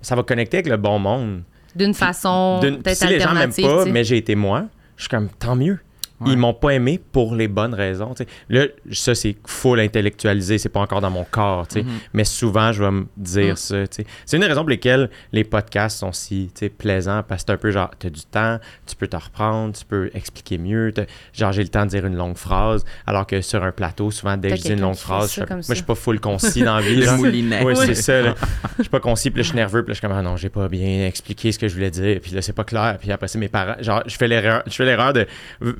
ça 0.00 0.16
va 0.16 0.22
connecter 0.22 0.56
avec 0.56 0.68
le 0.68 0.78
bon 0.78 0.98
monde. 0.98 1.42
D'une 1.76 1.92
façon 1.92 2.58
peut-être 2.62 2.96
si 2.96 3.06
les 3.06 3.20
gens 3.20 3.34
m'aiment 3.34 3.52
pas, 3.52 3.84
mais 3.84 4.02
j'ai 4.02 4.16
été 4.16 4.34
moi, 4.34 4.64
je 4.96 5.02
suis 5.02 5.08
comme, 5.10 5.28
tant 5.28 5.56
mieux. 5.56 5.78
Ouais. 6.24 6.32
Ils 6.32 6.38
m'ont 6.38 6.54
pas 6.54 6.70
aimé 6.70 7.00
pour 7.12 7.34
les 7.34 7.48
bonnes 7.48 7.74
raisons. 7.74 8.14
Là, 8.48 8.66
ça, 8.92 9.14
c'est 9.14 9.36
full 9.46 9.80
intellectualisé, 9.80 10.58
c'est 10.58 10.68
pas 10.68 10.80
encore 10.80 11.00
dans 11.00 11.10
mon 11.10 11.24
corps. 11.24 11.66
Mhm. 11.74 11.84
Mais 12.12 12.24
souvent, 12.24 12.72
je 12.72 12.82
vais 12.84 12.90
me 12.90 13.06
dire 13.16 13.54
Mm. 13.54 13.56
ça. 13.56 13.76
C'est 14.26 14.36
une 14.36 14.40
des 14.42 14.46
raisons 14.48 14.62
pour 14.62 14.70
lesquelles 14.70 15.10
les 15.32 15.44
podcasts 15.44 15.98
sont 15.98 16.12
si 16.12 16.50
plaisants 16.78 17.22
parce 17.26 17.42
que 17.42 17.46
c'est 17.48 17.52
un 17.54 17.56
peu 17.58 17.70
genre, 17.70 17.90
tu 17.98 18.06
as 18.06 18.10
du 18.10 18.22
temps, 18.22 18.58
tu 18.86 18.96
peux 18.96 19.06
te 19.06 19.16
reprendre, 19.16 19.74
tu 19.76 19.84
peux 19.84 20.10
expliquer 20.14 20.58
mieux. 20.58 20.92
Genre, 21.32 21.52
j'ai 21.52 21.62
le 21.62 21.68
temps 21.68 21.84
de 21.84 21.90
dire 21.90 22.06
une 22.06 22.16
longue 22.16 22.36
phrase, 22.36 22.84
alors 23.06 23.26
que 23.26 23.40
sur 23.40 23.62
un 23.62 23.72
plateau, 23.72 24.10
souvent, 24.10 24.36
dès 24.36 24.50
que 24.50 24.56
je 24.56 24.62
dis 24.62 24.72
une 24.72 24.80
longue 24.80 24.94
phrase, 24.96 25.34
je, 25.34 25.40
moi, 25.40 25.60
je 25.68 25.74
suis 25.74 25.82
pas 25.82 25.94
full 25.94 26.20
concis 26.20 26.62
dans 26.62 26.76
la 26.76 26.80
vie. 26.82 26.96
Le 26.96 27.64
Ouais. 27.64 27.74
c'est 27.76 27.94
ça. 27.94 28.20
là. 28.22 28.34
Je 28.78 28.82
suis 28.82 28.90
pas 28.90 29.00
concis, 29.00 29.30
puis 29.30 29.38
là, 29.38 29.42
je 29.42 29.48
suis 29.48 29.56
nerveux, 29.56 29.82
puis 29.84 29.90
là, 29.90 29.94
je 29.94 29.98
suis 29.98 30.06
comme, 30.08 30.16
ah 30.16 30.22
non, 30.22 30.36
j'ai 30.36 30.48
pas 30.48 30.68
bien 30.68 31.06
expliqué 31.06 31.52
ce 31.52 31.58
que 31.58 31.68
je 31.68 31.74
voulais 31.74 31.90
dire, 31.90 32.18
puis 32.20 32.32
là, 32.32 32.42
c'est 32.42 32.52
pas 32.52 32.64
clair. 32.64 32.96
Puis 33.00 33.10
après 33.12 33.28
ça, 33.28 33.38
mes 33.38 33.48
parents, 33.48 33.76
genre, 33.80 34.02
je 34.06 34.16
fais 34.16 34.26
l'erreur, 34.28 34.62
de 35.12 35.26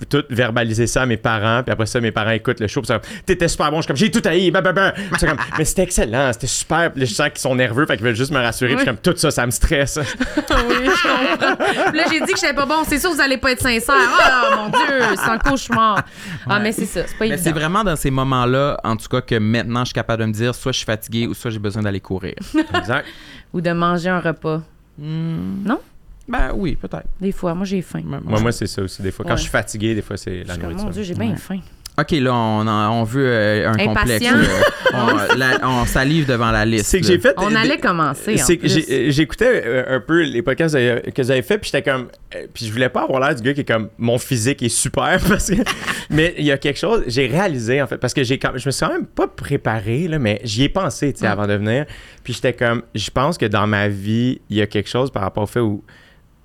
tout 0.09 0.25
verbaliser 0.35 0.87
ça 0.87 1.03
à 1.03 1.07
mes 1.07 1.17
parents, 1.17 1.63
puis 1.63 1.73
après 1.73 1.87
ça, 1.87 2.01
mes 2.01 2.11
parents 2.13 2.31
écoutent 2.31 2.61
le 2.61 2.67
show, 2.67 2.83
puis 2.83 2.95
t'étais 3.25 3.49
super 3.49 3.71
bon, 3.71 3.79
je 3.79 3.83
suis 3.83 3.87
comme, 3.89 3.97
j'ai 3.97 4.11
tout 4.11 4.23
haï, 4.29 4.51
bah, 4.51 4.61
bah, 4.61 4.73
bah. 4.73 4.95
C'est 5.19 5.27
comme, 5.27 5.39
mais 5.59 5.65
c'était 5.65 5.83
excellent, 5.83 6.33
c'était 6.33 6.47
super, 6.47 6.91
puis 6.93 7.01
là, 7.01 7.07
je 7.07 7.15
sens 7.15 7.29
qu'ils 7.29 7.39
sont 7.39 7.55
nerveux, 7.55 7.87
fait 7.87 7.97
qu'ils 7.97 8.05
veulent 8.05 8.15
juste 8.17 8.33
me 8.33 8.39
rassurer, 8.41 8.71
puis 8.75 8.85
je 8.85 8.91
suis 8.91 8.97
comme, 9.03 9.13
tout 9.15 9.19
ça, 9.19 9.31
ça 9.31 9.47
me 9.47 9.51
stresse. 9.51 9.99
oui, 9.99 10.05
je 10.37 11.03
comprends. 11.03 11.93
Là, 11.93 12.05
j'ai 12.11 12.21
dit 12.21 12.33
que 12.33 12.39
j'étais 12.39 12.55
pas 12.55 12.67
bon. 12.67 12.83
C'est 12.87 12.99
sûr, 12.99 13.11
vous 13.13 13.21
allez 13.21 13.39
pas 13.39 13.53
être 13.53 13.61
sincère. 13.63 13.95
Oh 13.97 14.57
mon 14.57 14.69
Dieu, 14.69 15.01
c'est 15.17 15.31
un 15.31 15.39
cauchemar. 15.39 16.03
Ah, 16.49 16.59
mais 16.61 16.73
c'est 16.73 16.87
ça, 16.87 17.03
c'est 17.07 17.17
pas 17.17 17.27
Mais 17.27 17.37
c'est 17.37 17.51
évident. 17.51 17.61
vraiment 17.61 17.85
dans 17.85 17.97
ces 17.97 18.11
moments-là, 18.11 18.79
en 18.85 18.97
tout 18.97 19.09
cas, 19.09 19.21
que 19.21 19.37
maintenant, 19.37 19.81
je 19.81 19.87
suis 19.87 19.95
capable 19.95 20.23
de 20.23 20.27
me 20.29 20.33
dire 20.33 20.55
soit 20.55 20.73
je 20.73 20.79
suis 20.79 20.87
fatigué 20.87 21.27
ou 21.27 21.35
soit 21.35 21.51
j'ai 21.51 21.59
besoin 21.59 21.83
d'aller 21.83 22.01
courir. 22.01 22.35
exact. 22.75 23.07
Ou 23.53 23.61
de 23.61 23.71
manger 23.73 24.09
un 24.11 24.21
repas. 24.21 24.63
Non? 24.99 25.81
Ben 26.29 26.53
oui, 26.55 26.77
peut-être. 26.77 27.07
Des 27.21 27.33
fois, 27.33 27.55
moi, 27.55 27.65
j'ai 27.67 27.83
faim. 27.83 28.03
Moi, 28.05 28.41
moi, 28.41 28.53
c'est 28.53 28.67
ça 28.67 28.83
aussi, 28.83 29.03
des 29.03 29.11
fois. 29.11 29.25
Quand 29.25 29.33
Ouais. 29.33 29.37
je 29.37 29.43
suis 29.43 29.51
fatigué, 29.51 29.95
des 29.95 30.03
fois, 30.03 30.17
c'est 30.17 30.43
Je 30.43 30.47
la 30.49 30.55
suis 30.55 30.61
comme, 30.63 30.71
nourriture. 30.71 30.85
mon 30.87 30.91
Dieu, 30.93 31.03
j'ai 31.03 31.15
bien 31.15 31.31
Ouais. 31.33 31.37
faim. 31.37 31.61
OK, 31.97 32.11
là, 32.11 32.35
on, 32.35 32.67
en- 32.67 32.91
on 33.01 33.05
veut 33.05 33.25
euh, 33.29 33.69
un 33.71 33.77
complexe. 33.77 34.25
Impatient. 34.27 34.37
là. 34.37 34.49
on, 35.33 35.37
la- 35.37 35.61
on 35.63 35.85
salive 35.87 36.27
devant 36.27 36.51
la 36.51 36.65
liste. 36.65 36.87
C'est 36.87 37.01
que 37.01 37.07
j'ai 37.07 37.21
fait. 37.21 37.35
On 37.37 37.51
des- 37.51 37.57
allait 37.57 37.79
commencer. 37.79 38.37
C'est 38.37 38.57
que 38.57 38.67
j'ai- 38.67 39.13
j'écoutais 39.13 39.63
euh, 39.65 39.97
un 39.97 40.01
peu 40.01 40.23
les 40.23 40.43
podcasts 40.43 40.75
euh, 40.75 40.99
que 41.15 41.23
vous 41.23 41.31
avez 41.31 41.43
fait, 41.43 41.57
puis 41.59 41.71
j'étais 41.73 41.89
comme. 41.89 42.09
euh, 42.35 42.47
Puis 42.53 42.67
je 42.67 42.73
voulais 42.73 42.89
pas 42.89 43.03
avoir 43.05 43.21
l'air 43.21 43.33
du 43.37 43.43
gars 43.43 43.55
qui 43.55 43.61
est 43.61 43.65
comme. 43.69 43.91
Mon 43.97 44.19
physique 44.19 44.61
est 44.65 44.69
super, 44.71 45.21
parce 45.29 45.49
que. 45.51 45.63
Mais 46.11 46.35
il 46.37 46.45
y 46.45 46.51
a 46.51 46.59
quelque 46.59 46.79
chose, 46.81 47.05
j'ai 47.07 47.29
réalisé, 47.29 47.81
en 47.81 47.87
fait, 47.87 47.99
parce 47.99 48.13
que 48.15 48.25
j'ai 48.25 48.39
quand- 48.41 48.57
je 48.57 48.67
me 48.67 48.73
suis 48.73 48.85
quand 48.85 48.93
même 48.93 49.07
pas 49.07 49.29
préparé, 49.29 50.09
là, 50.09 50.19
mais 50.19 50.41
j'y 50.43 50.65
ai 50.65 50.69
pensé, 50.69 51.13
tu 51.13 51.21
sais, 51.21 51.29
Mm. 51.29 51.31
avant 51.31 51.47
de 51.47 51.55
venir. 51.55 51.87
Puis 52.25 52.33
j'étais 52.33 52.55
comme. 52.55 52.83
Je 52.97 53.11
pense 53.11 53.39
que 53.39 53.47
dans 53.47 53.69
ma 53.69 53.87
vie, 53.87 54.41
il 54.51 54.57
y 54.57 54.63
a 54.63 54.67
quelque 54.67 54.89
chose 54.91 55.13
par 55.13 55.23
rapport 55.23 55.45
au 55.45 55.47
fait 55.47 55.61
où. 55.61 55.85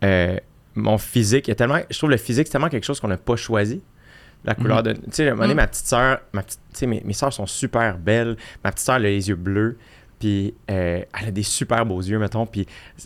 Euh, 0.03 0.37
mon 0.75 0.97
physique, 0.97 1.47
il 1.47 1.51
y 1.51 1.53
a 1.53 1.55
tellement. 1.55 1.79
Je 1.89 1.97
trouve 1.97 2.09
le 2.11 2.17
physique, 2.17 2.47
c'est 2.47 2.51
tellement 2.53 2.69
quelque 2.69 2.85
chose 2.85 2.99
qu'on 2.99 3.07
n'a 3.07 3.17
pas 3.17 3.35
choisi. 3.35 3.81
La 4.45 4.55
couleur 4.55 4.83
de. 4.83 4.93
Tu 4.93 4.99
sais, 5.11 5.27
à 5.27 5.31
un 5.31 5.35
moment 5.35 5.43
donné, 5.43 5.53
Mm. 5.55 5.57
ma 5.57 5.67
petite 5.67 5.85
sœur, 5.85 6.19
ma 6.31 6.41
petite, 6.43 6.59
tu 6.73 6.79
sais, 6.79 6.87
mes, 6.87 7.01
mes 7.03 7.13
sœurs 7.13 7.33
sont 7.33 7.45
super 7.45 7.97
belles. 7.97 8.37
Ma 8.63 8.71
petite 8.71 8.85
sœur, 8.85 8.95
elle 8.95 9.05
a 9.07 9.09
les 9.09 9.27
yeux 9.29 9.35
bleus. 9.35 9.77
Puis 10.17 10.53
euh, 10.69 11.01
elle 11.19 11.27
a 11.27 11.31
des 11.31 11.43
super 11.43 11.85
beaux 11.85 12.01
yeux, 12.01 12.19
mettons. 12.19 12.45
Puis 12.45 12.65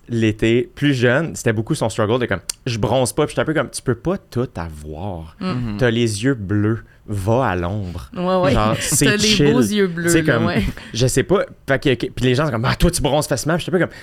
l'été, 0.09 0.69
plus 0.75 0.93
jeune, 0.93 1.35
c'était 1.35 1.53
beaucoup 1.53 1.75
son 1.75 1.89
struggle 1.89 2.19
de 2.19 2.25
comme, 2.27 2.39
je 2.65 2.77
bronze 2.79 3.13
pas. 3.13 3.25
Puis 3.25 3.31
j'étais 3.31 3.41
un 3.41 3.45
peu 3.45 3.53
comme, 3.53 3.69
tu 3.69 3.81
peux 3.81 3.95
pas 3.95 4.17
tout 4.17 4.49
avoir. 4.55 5.35
Mhm. 5.39 5.77
T'as 5.79 5.89
les 5.91 6.23
yeux 6.23 6.33
bleus, 6.35 6.83
va 7.07 7.47
à 7.47 7.55
l'ombre. 7.55 8.09
Ouais, 8.15 8.35
ouais. 8.45 8.51
Genre, 8.53 8.75
c'est 8.79 9.17
les 9.17 9.51
beaux 9.51 9.59
yeux 9.61 9.87
bleus. 9.87 10.05
Tu 10.05 10.09
sais, 10.11 10.21
là, 10.23 10.33
comme, 10.35 10.45
ouais. 10.47 10.63
je 10.93 11.07
sais 11.07 11.23
pas. 11.23 11.45
Fait 11.67 11.79
que- 11.81 11.93
que- 11.95 12.11
puis 12.11 12.25
les 12.25 12.35
gens 12.35 12.45
sont 12.45 12.51
comme, 12.51 12.65
ah, 12.65 12.75
toi, 12.75 12.89
tu 12.91 13.01
bronzes 13.01 13.27
facilement. 13.27 13.57
Puis 13.57 13.65
j'étais 13.65 13.75
un 13.77 13.79
peu 13.79 13.85
comme, 13.87 13.95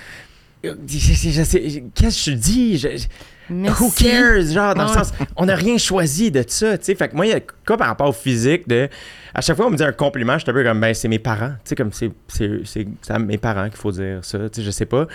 qu'est-ce 0.61 2.25
que 2.25 2.31
je 2.31 2.35
dis? 2.35 2.77
Je- 2.77 2.97
je- 2.97 3.07
Merci. 3.53 3.83
Who 3.83 3.91
cares? 3.91 4.45
Genre, 4.53 4.73
dans 4.75 4.83
Ouais. 4.87 4.91
le 4.93 5.03
sens, 5.03 5.11
on 5.35 5.45
n'a 5.45 5.55
rien 5.55 5.77
choisi 5.77 6.31
de 6.31 6.41
ça, 6.47 6.77
tu 6.77 6.85
sais. 6.85 6.95
Fait 6.95 7.09
que 7.09 7.15
moi, 7.17 7.25
il 7.25 7.29
y 7.31 7.35
a 7.35 7.41
quoi 7.65 7.75
par 7.75 7.87
rapport 7.87 8.07
au 8.07 8.13
physique 8.13 8.65
de. 8.67 8.87
À 9.33 9.41
chaque 9.41 9.57
fois, 9.57 9.67
on 9.67 9.69
me 9.69 9.75
dit 9.75 9.83
un 9.83 9.91
compliment, 9.91 10.33
je 10.37 10.43
suis 10.43 10.51
un 10.51 10.53
peu 10.53 10.63
comme, 10.63 10.79
ben, 10.79 10.93
c'est 10.93 11.09
mes 11.09 11.19
parents. 11.19 11.49
Tu 11.65 11.69
sais, 11.69 11.75
comme, 11.75 11.91
c'est, 11.91 12.87
à 13.09 13.19
mes 13.19 13.37
parents 13.37 13.67
qu'il 13.67 13.77
faut 13.77 13.91
dire 13.91 14.19
ça, 14.23 14.37
tu 14.49 14.61
sais, 14.61 14.65
je 14.65 14.71
sais 14.71 14.85
pas. 14.85 15.05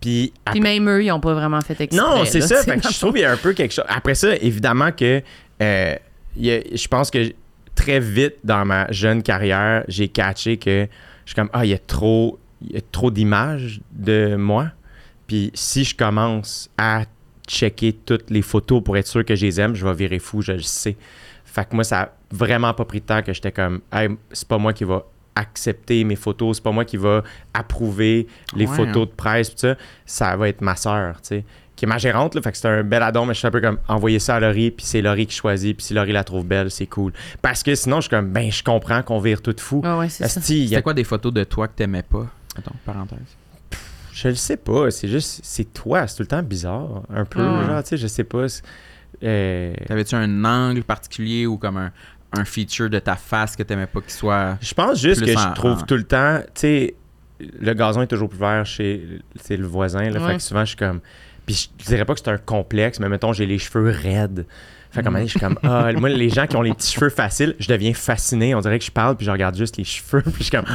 Puis, 0.00 0.32
Puis 0.50 0.60
même 0.60 0.88
eux, 0.90 1.02
ils 1.04 1.10
ont 1.12 1.20
pas 1.20 1.32
vraiment 1.32 1.60
fait 1.62 1.80
exprès. 1.80 1.96
non, 2.06 2.24
c'est 2.26 2.42
ça. 2.42 2.62
Fait 2.62 2.76
que 2.78 2.88
je 2.92 2.98
trouve 2.98 3.12
qu'il 3.12 3.22
y 3.22 3.24
a 3.24 3.32
un 3.32 3.36
peu 3.38 3.52
quelque 3.54 3.72
chose. 3.72 3.84
Après 3.88 4.14
ça, 4.14 4.34
évidemment 4.36 4.92
que 4.92 5.22
euh, 5.62 5.94
il 6.36 6.44
y 6.46 6.50
a- 6.52 6.60
je 6.74 6.88
pense 6.88 7.10
que 7.10 7.32
très 7.74 8.00
vite 8.00 8.34
dans 8.44 8.64
ma 8.66 8.90
jeune 8.92 9.22
carrière, 9.22 9.84
j'ai 9.88 10.08
catché 10.08 10.58
que 10.58 10.86
je 11.24 11.30
suis 11.30 11.34
comme 11.34 11.48
ah, 11.54 11.64
il 11.64 11.70
y 11.70 11.74
a 11.74 11.78
trop, 11.78 12.38
y 12.72 12.76
a 12.76 12.80
trop 12.92 13.10
d'images 13.10 13.80
de 13.92 14.36
moi. 14.36 14.70
Puis 15.26 15.50
si 15.54 15.84
je 15.84 15.96
commence 15.96 16.70
à 16.76 17.04
checker 17.48 17.92
toutes 17.92 18.30
les 18.30 18.42
photos 18.42 18.82
pour 18.82 18.96
être 18.96 19.06
sûr 19.06 19.24
que 19.24 19.34
je 19.34 19.44
les 19.46 19.60
aime, 19.60 19.74
je 19.74 19.86
vais 19.86 19.94
virer 19.94 20.18
fou, 20.18 20.42
je 20.42 20.52
le 20.52 20.62
sais. 20.62 20.96
Fait 21.44 21.68
que 21.68 21.74
moi, 21.74 21.84
ça 21.84 22.00
a 22.00 22.08
vraiment 22.30 22.74
pas 22.74 22.84
pris 22.84 23.00
de 23.00 23.06
temps 23.06 23.22
que 23.22 23.32
j'étais 23.32 23.52
comme, 23.52 23.80
hey, 23.92 24.08
c'est 24.32 24.48
pas 24.48 24.58
moi 24.58 24.72
qui 24.72 24.84
va 24.84 25.04
accepter 25.36 26.04
mes 26.04 26.16
photos, 26.16 26.56
c'est 26.56 26.62
pas 26.62 26.72
moi 26.72 26.84
qui 26.84 26.96
va 26.96 27.22
approuver 27.52 28.26
les 28.56 28.66
Ouais, 28.66 28.76
photos 28.76 29.08
de 29.08 29.12
presse, 29.14 29.50
pis 29.50 29.60
ça, 29.60 29.76
ça 30.06 30.36
va 30.36 30.48
être 30.48 30.60
ma 30.60 30.76
soeur, 30.76 31.20
tu 31.20 31.28
sais, 31.28 31.44
qui 31.76 31.84
est 31.84 31.88
ma 31.88 31.98
gérante, 31.98 32.34
là, 32.34 32.42
fait 32.42 32.52
que 32.52 32.58
c'est 32.58 32.68
un 32.68 32.84
bel 32.84 33.02
addon, 33.02 33.26
mais 33.26 33.34
je 33.34 33.40
suis 33.40 33.48
un 33.48 33.50
peu 33.50 33.60
comme, 33.60 33.78
envoyer 33.88 34.20
ça 34.20 34.36
à 34.36 34.40
Laurie, 34.40 34.70
puis 34.70 34.86
c'est 34.86 35.02
Laurie 35.02 35.26
qui 35.26 35.34
choisit, 35.34 35.76
puis 35.76 35.86
si 35.86 35.94
Laurie 35.94 36.12
la 36.12 36.22
trouve 36.22 36.44
belle, 36.44 36.70
c'est 36.70 36.86
cool. 36.86 37.12
Parce 37.42 37.62
que 37.62 37.74
sinon, 37.74 37.96
je 37.96 38.02
suis 38.02 38.10
comme, 38.10 38.30
ben, 38.30 38.50
je 38.50 38.62
comprends 38.62 39.02
qu'on 39.02 39.18
vire 39.18 39.42
tout 39.42 39.56
fou. 39.58 39.80
Ouais, 39.84 39.94
ouais, 39.94 40.08
c'est 40.08 40.22
y 40.22 40.26
a 40.26 40.28
C'était 40.28 40.82
quoi 40.82 40.94
des 40.94 41.04
photos 41.04 41.32
de 41.32 41.42
toi 41.42 41.66
que 41.66 41.74
t'aimais 41.74 42.04
pas? 42.04 42.26
Attends, 42.56 42.74
parenthèse. 42.84 43.18
Je 44.12 44.28
le 44.28 44.34
sais 44.36 44.56
pas, 44.56 44.90
c'est 44.92 45.08
juste, 45.08 45.40
c'est 45.42 45.72
toi, 45.72 46.06
c'est 46.06 46.16
tout 46.16 46.22
le 46.22 46.28
temps 46.28 46.42
bizarre, 46.42 47.02
un 47.12 47.24
peu, 47.24 47.42
genre, 47.42 47.82
tu 47.82 47.88
sais, 47.90 47.96
je 47.96 48.06
sais 48.06 48.22
pas. 48.24 48.46
euh, 49.22 49.74
T'avais-tu 49.86 50.14
un 50.14 50.44
angle 50.44 50.84
particulier 50.84 51.46
ou 51.46 51.58
comme 51.58 51.76
un, 51.78 51.90
un 52.32 52.44
feature 52.44 52.88
de 52.90 52.98
ta 53.00 53.16
face 53.16 53.56
que 53.56 53.62
t'aimais 53.64 53.86
pas 53.88 54.00
qu'il 54.00 54.12
soit. 54.12 54.56
je 54.60 54.72
pense 54.74 55.00
juste 55.00 55.22
Plus 55.22 55.34
que 55.34 55.38
en- 55.38 55.48
je 55.50 55.54
trouve 55.54 55.78
en- 55.78 55.82
tout 55.86 55.96
le 55.96 56.04
temps, 56.04 56.38
tu 56.46 56.50
sais, 56.54 56.94
le 57.40 57.74
gazon 57.74 58.02
est 58.02 58.06
toujours 58.06 58.28
plus 58.28 58.38
vert 58.38 58.64
chez 58.64 59.20
le 59.50 59.66
voisin, 59.66 60.08
là, 60.10 60.20
Ouais. 60.20 60.28
fait 60.32 60.36
que 60.36 60.42
souvent, 60.42 60.60
je 60.60 60.68
suis 60.68 60.76
comme, 60.76 61.00
puis 61.44 61.68
je 61.80 61.84
dirais 61.84 62.04
pas 62.04 62.14
que 62.14 62.20
c'est 62.20 62.30
un 62.30 62.38
complexe, 62.38 63.00
mais 63.00 63.08
mettons, 63.08 63.32
j'ai 63.32 63.46
les 63.46 63.58
cheveux 63.58 63.90
raides. 63.90 64.46
Fait 64.94 65.02
qu'à 65.02 65.08
un 65.08 65.10
moment 65.10 65.18
donné, 65.18 65.26
je 65.26 65.32
suis 65.32 65.40
comme, 65.40 65.58
ah, 65.64 65.92
moi, 65.98 66.08
les 66.08 66.30
gens 66.30 66.46
qui 66.46 66.56
ont 66.56 66.62
les 66.62 66.72
petits 66.72 66.92
cheveux 66.92 67.10
faciles, 67.10 67.56
je 67.58 67.66
deviens 67.66 67.92
fasciné. 67.94 68.54
On 68.54 68.60
dirait 68.60 68.78
que 68.78 68.84
je 68.84 68.92
parle, 68.92 69.16
puis 69.16 69.26
je 69.26 69.30
regarde 69.32 69.56
juste 69.56 69.76
les 69.76 69.82
cheveux, 69.82 70.22
puis 70.22 70.34
je 70.38 70.42
suis 70.44 70.50
comme, 70.52 70.66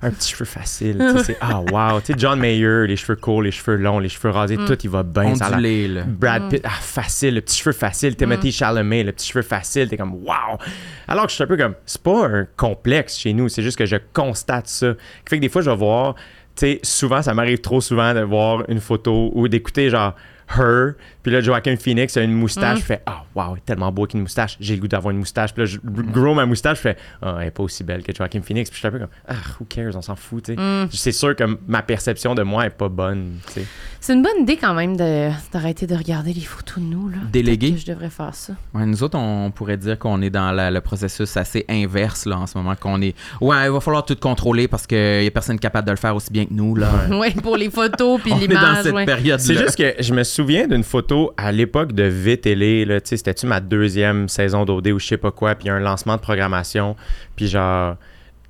un 0.00 0.10
petit 0.10 0.30
cheveu 0.30 0.46
facile. 0.46 0.96
tu 0.98 1.18
sais, 1.18 1.24
c'est, 1.24 1.36
ah, 1.42 1.60
wow. 1.60 2.00
Tu 2.00 2.06
sais, 2.06 2.18
John 2.18 2.40
Mayer, 2.40 2.86
les 2.86 2.96
cheveux 2.96 3.16
courts, 3.16 3.42
les 3.42 3.50
cheveux 3.50 3.76
longs, 3.76 3.98
les 3.98 4.08
cheveux 4.08 4.30
rasés, 4.30 4.56
tout, 4.56 4.78
il 4.82 4.88
va 4.88 5.02
bien. 5.02 5.34
ondulé, 5.34 5.88
là. 5.88 6.04
Brad 6.06 6.48
Pitt, 6.48 6.62
ah, 6.64 6.70
facile, 6.80 7.34
le 7.34 7.42
petit 7.42 7.58
cheveu 7.58 7.72
facile. 7.72 8.16
Timothy 8.16 8.50
Chalamet, 8.50 9.02
le 9.02 9.12
petit 9.12 9.28
cheveu 9.28 9.42
facile. 9.42 9.90
T'es 9.90 9.98
comme, 9.98 10.14
wow! 10.14 10.58
Alors 11.06 11.24
que 11.24 11.30
je 11.30 11.34
suis 11.34 11.44
un 11.44 11.46
peu 11.46 11.58
comme, 11.58 11.74
c'est 11.84 12.02
pas 12.02 12.28
un 12.28 12.46
complexe 12.56 13.18
chez 13.18 13.34
nous, 13.34 13.50
c'est 13.50 13.62
juste 13.62 13.76
que 13.76 13.84
je 13.84 13.96
constate 14.14 14.68
ça. 14.68 14.94
Fait 15.28 15.36
que 15.36 15.42
des 15.42 15.50
fois, 15.50 15.60
je 15.60 15.68
vais 15.68 15.76
voir, 15.76 16.14
tu 16.56 16.66
sais, 16.66 16.80
souvent, 16.82 17.20
ça 17.20 17.34
m'arrive 17.34 17.60
trop 17.60 17.82
souvent 17.82 18.14
de 18.14 18.20
voir 18.20 18.64
une 18.68 18.80
photo 18.80 19.30
ou 19.34 19.48
d'écouter 19.48 19.90
genre 19.90 20.14
Her, 20.48 20.92
puis 21.22 21.32
là, 21.32 21.40
Joaquin 21.40 21.76
Phoenix 21.76 22.16
a 22.16 22.22
une 22.22 22.32
moustache, 22.34 22.78
je 22.78 22.84
fais, 22.84 23.02
ah, 23.06 23.24
wow, 23.34 23.54
il 23.56 23.58
est 23.58 23.64
tellement 23.66 23.90
beau 23.90 24.02
avec 24.02 24.14
une 24.14 24.20
moustache, 24.20 24.56
j'ai 24.60 24.76
le 24.76 24.80
goût 24.80 24.88
d'avoir 24.88 25.10
une 25.12 25.18
moustache. 25.18 25.52
Puis 25.52 25.62
là, 25.64 25.66
je 25.66 25.78
grow 25.82 26.34
ma 26.34 26.46
moustache, 26.46 26.76
je 26.78 26.82
fais, 26.82 26.96
ah, 27.22 27.38
elle 27.40 27.48
est 27.48 27.50
pas 27.50 27.64
aussi 27.64 27.82
belle 27.82 28.02
que 28.04 28.14
Joaquin 28.14 28.40
Phoenix. 28.42 28.70
Puis 28.70 28.76
je 28.76 28.78
suis 28.80 28.88
un 28.88 28.90
peu 28.92 28.98
comme, 29.00 29.08
ah, 29.28 29.34
who 29.58 29.66
cares, 29.68 29.96
on 29.96 30.02
s'en 30.02 30.14
fout, 30.14 30.44
tu 30.44 30.54
sais. 30.54 30.60
C'est 30.92 31.12
sûr 31.12 31.34
que 31.34 31.44
ma 31.66 31.82
perception 31.82 32.34
de 32.34 32.42
moi 32.42 32.66
est 32.66 32.70
pas 32.70 32.88
bonne, 32.88 33.38
tu 33.48 33.54
sais. 33.60 33.66
C'est 34.00 34.12
une 34.14 34.22
bonne 34.22 34.42
idée 34.42 34.56
quand 34.56 34.74
même 34.74 34.96
de- 34.96 35.30
d'arrêter 35.52 35.88
de 35.88 35.96
regarder 35.96 36.32
les 36.32 36.42
photos 36.42 36.76
de 36.76 36.82
nous. 36.88 37.08
Là. 37.08 37.16
Déléguer. 37.32 37.72
Que 37.72 37.78
Je 37.80 37.86
devrais 37.86 38.10
faire 38.10 38.32
ça. 38.34 38.52
Ouais, 38.72 38.86
nous 38.86 39.02
autres, 39.02 39.18
on 39.18 39.50
pourrait 39.50 39.78
dire 39.78 39.98
qu'on 39.98 40.22
est 40.22 40.30
dans 40.30 40.52
la- 40.52 40.70
le 40.70 40.80
processus 40.80 41.36
assez 41.36 41.64
inverse 41.68 42.24
là, 42.24 42.38
en 42.38 42.46
ce 42.46 42.56
moment. 42.56 42.76
Qu'on 42.76 43.02
est. 43.02 43.16
Ouais, 43.40 43.64
il 43.64 43.72
va 43.72 43.80
falloir 43.80 44.04
tout 44.04 44.14
contrôler 44.14 44.68
parce 44.68 44.86
qu'il 44.86 45.20
n'y 45.22 45.26
a 45.26 45.30
personne 45.32 45.58
capable 45.58 45.86
de 45.88 45.92
le 45.92 45.96
faire 45.96 46.14
aussi 46.14 46.30
bien 46.32 46.44
que 46.46 46.52
nous. 46.54 46.76
Là. 46.76 46.88
Oui, 47.10 47.32
pour 47.42 47.56
les 47.56 47.68
photos 47.70 48.20
puis 48.22 48.30
est 48.44 48.46
dans 48.48 48.60
l'image. 48.60 48.82
cette 48.84 48.94
ouais. 48.94 49.06
période-là. 49.06 49.44
C'est 49.44 49.54
juste 49.58 49.76
que 49.76 50.00
je 50.00 50.14
me 50.14 50.22
souviens 50.36 50.66
d'une 50.68 50.84
photo 50.84 51.32
à 51.36 51.50
l'époque 51.52 51.92
de 51.92 52.04
VTélé, 52.04 52.84
là, 52.84 53.00
tu 53.00 53.08
sais, 53.08 53.16
c'était-tu 53.16 53.46
ma 53.46 53.60
deuxième 53.60 54.28
saison 54.28 54.64
d'OD 54.64 54.88
ou 54.88 54.98
je 54.98 55.06
sais 55.06 55.16
pas 55.16 55.30
quoi, 55.30 55.54
puis 55.54 55.64
il 55.64 55.68
y 55.68 55.70
a 55.70 55.74
un 55.74 55.80
lancement 55.80 56.16
de 56.16 56.20
programmation, 56.20 56.94
puis 57.36 57.48
genre, 57.48 57.96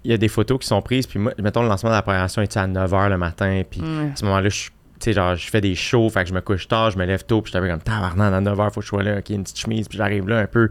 il 0.04 0.10
y 0.10 0.14
a 0.14 0.18
des 0.18 0.28
photos 0.28 0.58
qui 0.60 0.66
sont 0.66 0.82
prises, 0.82 1.06
puis 1.06 1.18
moi, 1.18 1.32
mettons, 1.42 1.62
le 1.62 1.68
lancement 1.68 1.90
de 1.90 1.94
la 1.94 2.02
programmation 2.02 2.42
était 2.42 2.58
à 2.58 2.66
9h 2.66 3.08
le 3.08 3.18
matin, 3.18 3.62
puis 3.68 3.80
à 4.12 4.16
ce 4.16 4.24
moment-là, 4.24 4.48
je 4.48 4.68
tu 4.98 5.04
sais, 5.04 5.12
genre, 5.12 5.34
je 5.34 5.46
fais 5.50 5.60
des 5.60 5.74
shows, 5.74 6.08
fait 6.08 6.22
que 6.22 6.30
je 6.30 6.34
me 6.34 6.40
couche 6.40 6.68
tard, 6.68 6.90
je 6.90 6.96
me 6.98 7.04
lève 7.04 7.22
tôt, 7.24 7.42
puis 7.42 7.52
j'étais 7.52 7.68
comme, 7.68 7.80
tabarnak, 7.82 8.32
à 8.32 8.40
9h, 8.40 8.70
faut 8.72 8.80
que 8.80 8.84
je 8.84 8.88
sois 8.88 9.02
là, 9.02 9.18
ok, 9.18 9.28
une 9.28 9.42
petite 9.42 9.58
chemise, 9.58 9.88
puis 9.88 9.98
j'arrive 9.98 10.26
là 10.26 10.38
un 10.38 10.46
peu. 10.46 10.70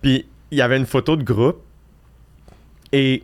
Puis 0.00 0.24
il 0.50 0.56
y 0.58 0.62
avait 0.62 0.78
une 0.78 0.86
photo 0.86 1.14
de 1.16 1.22
groupe, 1.22 1.60
et 2.92 3.22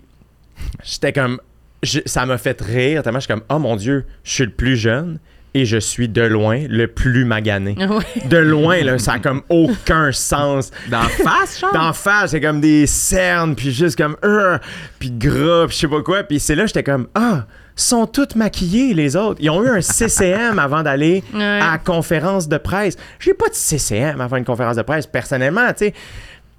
j'étais 0.85 1.13
comme, 1.13 1.41
je- 1.83 2.01
ça 2.07 2.27
m'a 2.27 2.39
fait 2.39 2.61
rire, 2.61 3.03
tellement 3.03 3.19
je 3.21 3.25
suis 3.25 3.33
comme, 3.33 3.45
oh 3.49 3.59
mon 3.59 3.77
Dieu, 3.77 4.05
je 4.25 4.31
suis 4.33 4.45
le 4.45 4.51
plus 4.53 4.77
jeune, 4.77 5.19
et 5.57 5.65
je 5.65 5.79
suis 5.79 6.09
de 6.09 6.23
loin 6.23 6.61
le 6.69 6.87
plus 6.87 7.25
magané. 7.25 7.75
Ouais. 7.87 8.27
De 8.29 8.37
loin, 8.37 8.83
là, 8.83 8.99
ça 8.99 9.15
a 9.15 9.19
comme 9.19 9.43
aucun 9.49 10.13
sens. 10.13 10.71
Dans 10.91 11.03
la 11.03 11.09
face, 11.09 11.61
genre? 11.61 11.73
D'en 11.73 11.93
face, 11.93 12.33
c'est 12.33 12.41
comme 12.41 12.61
des 12.61 12.87
cernes, 12.87 13.55
puis 13.55 13.71
juste 13.73 13.97
comme, 13.97 14.17
euh, 14.25 14.59
puis 14.99 15.11
gras, 15.11 15.67
puis 15.67 15.77
je 15.77 15.81
sais 15.83 15.89
pas 15.89 16.03
quoi. 16.03 16.23
Puis 16.25 16.41
c'est 16.41 16.55
là, 16.55 16.67
j'étais 16.67 16.83
comme, 16.83 17.07
ah, 17.15 17.47
sont 17.75 18.07
toutes 18.07 18.35
maquillées, 18.37 18.93
les 18.95 19.17
autres. 19.17 19.39
Ils 19.43 19.51
ont 19.51 19.63
eu 19.65 19.69
un 19.69 19.81
CCM 19.81 20.59
avant 20.59 20.83
d'aller 20.83 21.23
Ouais. 21.35 21.43
à 21.43 21.73
la 21.73 21.79
conférence 21.79 22.49
de 22.49 22.59
presse. 22.59 22.97
J'ai 23.19 23.35
pas 23.35 23.49
de 23.49 23.55
CCM 23.55 24.21
avant 24.21 24.37
une 24.37 24.45
conférence 24.45 24.77
de 24.77 24.83
presse, 24.83 25.07
personnellement, 25.07 25.69
tu 25.69 25.87
sais. 25.87 25.95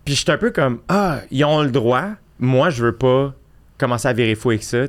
Puis 0.05 0.15
j'étais 0.15 0.31
un 0.31 0.37
peu 0.37 0.51
comme, 0.51 0.79
ah, 0.89 1.17
ils 1.31 1.43
ont 1.43 1.61
le 1.61 1.69
droit. 1.71 2.05
Moi, 2.39 2.69
je 2.69 2.83
veux 2.85 2.95
pas 2.95 3.33
commencer 3.77 4.07
à 4.07 4.13
virer 4.13 4.35
fou 4.35 4.49
avec 4.49 4.63
ça, 4.63 4.85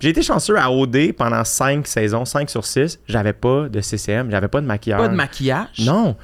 J'ai 0.00 0.08
été 0.08 0.22
chanceux 0.22 0.58
à 0.58 0.70
OD 0.70 1.12
pendant 1.12 1.44
5 1.44 1.86
saisons, 1.86 2.24
5 2.24 2.48
sur 2.48 2.64
6. 2.64 3.00
J'avais 3.06 3.32
pas 3.32 3.68
de 3.68 3.80
CCM, 3.80 4.30
j'avais 4.30 4.48
pas 4.48 4.60
de 4.60 4.66
maquilleur. 4.66 4.98
Pas 4.98 5.08
de 5.08 5.14
maquillage? 5.14 5.80
Non. 5.80 6.16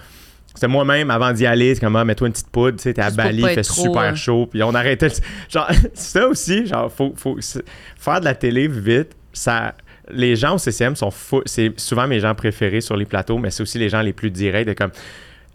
C'était 0.55 0.69
moi-même 0.69 1.11
avant 1.11 1.33
d'y 1.33 1.45
aller, 1.45 1.75
c'est 1.75 1.83
comme 1.83 1.97
ah, 1.97 2.05
mets-toi 2.05 2.29
une 2.29 2.33
petite 2.33 2.49
poudre, 2.49 2.79
tu 2.79 2.85
sais, 2.85 2.95
t'es 2.95 3.03
à 3.03 3.11
Bali, 3.11 3.43
il 3.43 3.49
fait 3.49 3.61
trop, 3.61 3.83
super 3.83 4.03
euh, 4.03 4.15
chaud, 4.15 4.47
puis 4.47 4.63
on 4.63 4.75
arrêtait. 4.75 5.09
Genre, 5.51 5.69
ça 5.93 6.27
aussi, 6.27 6.67
genre, 6.67 6.91
faut, 6.91 7.13
faut 7.15 7.37
faire 7.99 8.21
de 8.21 8.25
la 8.25 8.35
télé 8.35 8.67
vite, 8.67 9.11
ça. 9.35 9.75
Les 10.09 10.37
gens 10.37 10.55
au 10.55 10.59
CCM 10.59 10.95
sont 10.95 11.11
fous. 11.11 11.43
C'est 11.47 11.79
souvent 11.79 12.07
mes 12.07 12.21
gens 12.21 12.35
préférés 12.35 12.81
sur 12.81 12.97
les 12.97 13.05
plateaux, 13.05 13.39
mais 13.39 13.51
c'est 13.51 13.63
aussi 13.65 13.77
les 13.77 13.89
gens 13.89 14.01
les 14.03 14.13
plus 14.13 14.31
directs 14.31 14.69
de 14.69 14.73
comme. 14.73 14.93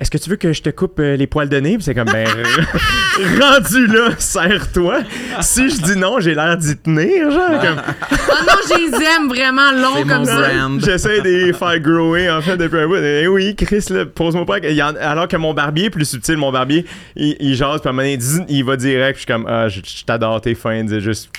Est-ce 0.02 0.10
que 0.10 0.18
tu 0.18 0.32
veux 0.32 0.36
que 0.36 0.52
je 0.52 0.64
te 0.64 0.72
coupe 0.72 1.00
euh, 1.00 1.16
les 1.16 1.28
poils 1.28 1.48
de 1.48 1.58
nez? 1.58 1.76
Puis 1.76 1.84
c'est 1.84 1.94
comme, 1.94 2.10
ben, 2.12 2.28
rendu 3.40 3.86
là, 3.86 4.10
serre-toi. 4.18 5.02
Si 5.42 5.70
je 5.70 5.80
dis 5.82 5.96
non, 5.96 6.20
j'ai 6.20 6.34
l'air 6.34 6.58
d'y 6.58 6.76
tenir, 6.76 7.30
genre. 7.30 7.62
Comme, 7.62 7.82
Oh 8.12 8.34
non, 8.48 8.54
je 8.68 8.98
les 8.98 9.06
aime 9.06 9.28
vraiment 9.28 9.72
longs 9.72 10.04
comme 10.08 10.26
ça. 10.26 10.42
J'essaie 10.80 11.22
de 11.22 11.30
les 11.30 11.54
faire 11.54 11.80
grower 11.80 12.32
en 12.32 12.42
fait 12.42 12.58
depuis 12.58 12.80
un 12.80 12.88
bout. 12.88 12.96
Eh 12.96 13.28
oui, 13.28 13.56
Chris, 13.56 13.86
là, 13.92 14.06
pose-moi 14.08 14.46
pas. 14.46 14.58
il 14.58 14.74
y 14.74 14.82
en- 14.82 14.96
alors 14.96 15.28
que 15.28 15.38
mon 15.38 15.54
barbier 15.54 15.90
plus 15.92 16.06
subtil, 16.06 16.36
mon 16.38 16.52
barbier, 16.52 16.86
il, 17.16 17.36
il 17.40 17.56
jase, 17.56 17.80
puis 17.82 17.88
à 17.88 17.92
un 17.92 17.94
moment 17.94 18.08
donné, 18.08 18.46
il 18.50 18.64
va 18.66 18.76
direct, 18.78 19.18
puis 19.18 19.26
je 19.28 19.32
suis 19.32 19.44
comme, 19.44 19.46
ah, 19.48 19.68
je, 19.70 19.82
je 19.86 20.04
t'adore, 20.04 20.42
t'es 20.42 20.56
fin, 20.56 20.84
dis 20.84 21.00
juste. 21.00 21.30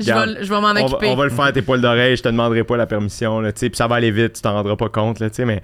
Je- 0.00 0.12
vais, 0.12 0.44
je 0.44 0.48
vais 0.52 0.60
m'en 0.60 0.68
on, 0.70 0.74
va, 0.74 0.82
occuper. 0.84 1.08
on 1.08 1.16
va 1.16 1.24
le 1.24 1.30
faire 1.30 1.52
tes 1.52 1.62
poils 1.62 1.80
d'oreille, 1.80 2.16
je 2.16 2.22
te 2.22 2.28
demanderai 2.28 2.64
pas 2.64 2.76
la 2.76 2.86
permission, 2.86 3.40
là, 3.40 3.52
tu 3.52 3.60
sais, 3.60 3.70
puis 3.70 3.76
ça 3.76 3.86
va 3.86 3.96
aller 3.96 4.10
vite, 4.10 4.34
tu 4.34 4.42
t'en 4.42 4.52
rendras 4.54 4.76
pas 4.76 4.88
compte, 4.88 5.20
là, 5.20 5.30
tu 5.30 5.36
sais, 5.36 5.44
mais. 5.44 5.62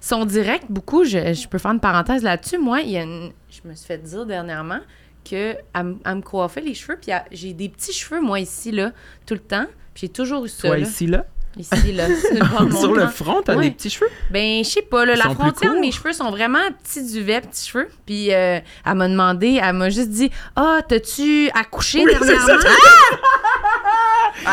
Son 0.00 0.24
direct, 0.24 0.64
beaucoup, 0.68 1.04
je, 1.04 1.32
je 1.34 1.48
peux 1.48 1.58
faire 1.58 1.72
une 1.72 1.80
parenthèse 1.80 2.22
là-dessus. 2.22 2.58
Moi, 2.58 2.80
il 2.82 2.90
y 2.90 2.96
a 2.96 3.02
une- 3.02 3.30
je 3.50 3.68
me 3.68 3.74
suis 3.74 3.86
fait 3.86 3.98
dire 3.98 4.26
dernièrement 4.26 4.80
que 5.28 5.54
elle, 5.74 5.82
me- 5.84 5.96
elle 6.04 6.14
me 6.16 6.20
coiffait 6.22 6.60
les 6.60 6.74
cheveux, 6.74 6.98
puis 7.00 7.12
j'ai 7.32 7.52
des 7.52 7.68
petits 7.68 7.92
cheveux, 7.92 8.20
moi, 8.20 8.40
ici, 8.40 8.70
là, 8.72 8.92
tout 9.26 9.34
le 9.34 9.40
temps. 9.40 9.66
Puis 9.94 10.06
J'ai 10.06 10.12
toujours 10.12 10.44
eu 10.44 10.48
ça, 10.48 10.68
Toi 10.68 10.76
là. 10.78 10.86
ici, 10.86 11.06
là? 11.06 11.24
Ici, 11.58 11.92
là. 11.92 12.06
sur 12.20 12.32
le 12.34 12.40
bord 12.48 12.60
de 12.66 12.72
mon 12.72 12.80
Sur 12.80 12.92
le 12.92 13.00
crâne. 13.00 13.12
front, 13.12 13.42
t'as 13.44 13.56
Ouais. 13.56 13.64
des 13.64 13.70
petits 13.72 13.90
cheveux? 13.90 14.08
Ben, 14.30 14.62
je 14.64 14.68
sais 14.68 14.82
pas, 14.82 15.04
là, 15.04 15.16
la 15.16 15.30
frontière 15.30 15.74
de 15.74 15.78
mes 15.80 15.90
cheveux 15.92 16.12
sont 16.12 16.30
vraiment 16.30 16.60
petits 16.84 17.04
duvet, 17.12 17.40
petits 17.40 17.68
cheveux. 17.68 17.88
Puis 18.06 18.32
euh, 18.32 18.60
elle 18.86 18.94
m'a 18.94 19.08
demandé, 19.08 19.60
elle 19.62 19.72
m'a 19.74 19.90
juste 19.90 20.10
dit 20.10 20.30
Ah, 20.56 20.78
t'as-tu 20.88 21.50
accouché 21.54 22.04
Oui, 22.04 22.12
c'est 22.20 22.26
ça, 22.36 22.46
dernièrement 22.46 22.68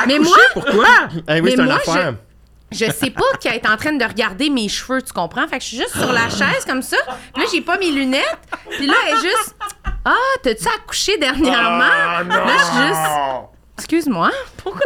Mais 0.07 0.19
moi, 0.19 0.37
Pourquoi? 0.53 0.85
Eh 1.27 1.33
oui, 1.35 1.41
Mais 1.43 1.51
c'est 1.51 1.57
une 1.57 1.65
moi, 1.65 1.75
affaire. 1.75 2.13
je 2.71 2.85
sais 2.91 3.09
pas 3.11 3.23
qu'elle 3.39 3.53
est 3.55 3.67
en 3.69 3.77
train 3.77 3.93
de 3.93 4.03
regarder 4.03 4.49
mes 4.49 4.67
cheveux, 4.67 5.01
tu 5.01 5.13
comprends? 5.13 5.47
Fait 5.47 5.57
que 5.57 5.63
je 5.63 5.67
suis 5.69 5.77
juste 5.77 5.95
sur 5.97 6.11
la 6.11 6.29
chaise 6.29 6.65
comme 6.67 6.81
ça. 6.81 6.97
Puis 7.33 7.43
là, 7.43 7.49
j'ai 7.53 7.61
pas 7.61 7.77
mes 7.77 7.91
lunettes. 7.91 8.39
Puis 8.71 8.87
là, 8.87 8.93
elle 9.07 9.13
est 9.17 9.21
juste 9.21 9.55
Ah, 10.03 10.13
t'as-tu 10.43 10.67
accouché 10.67 11.17
dernièrement? 11.17 11.83
Ah, 11.83 12.23
non! 12.23 12.35
Là, 12.35 12.53
je 12.57 12.63
suis 12.63 12.87
juste 12.87 13.54
Excuse-moi, 13.78 14.32
pourquoi? 14.57 14.82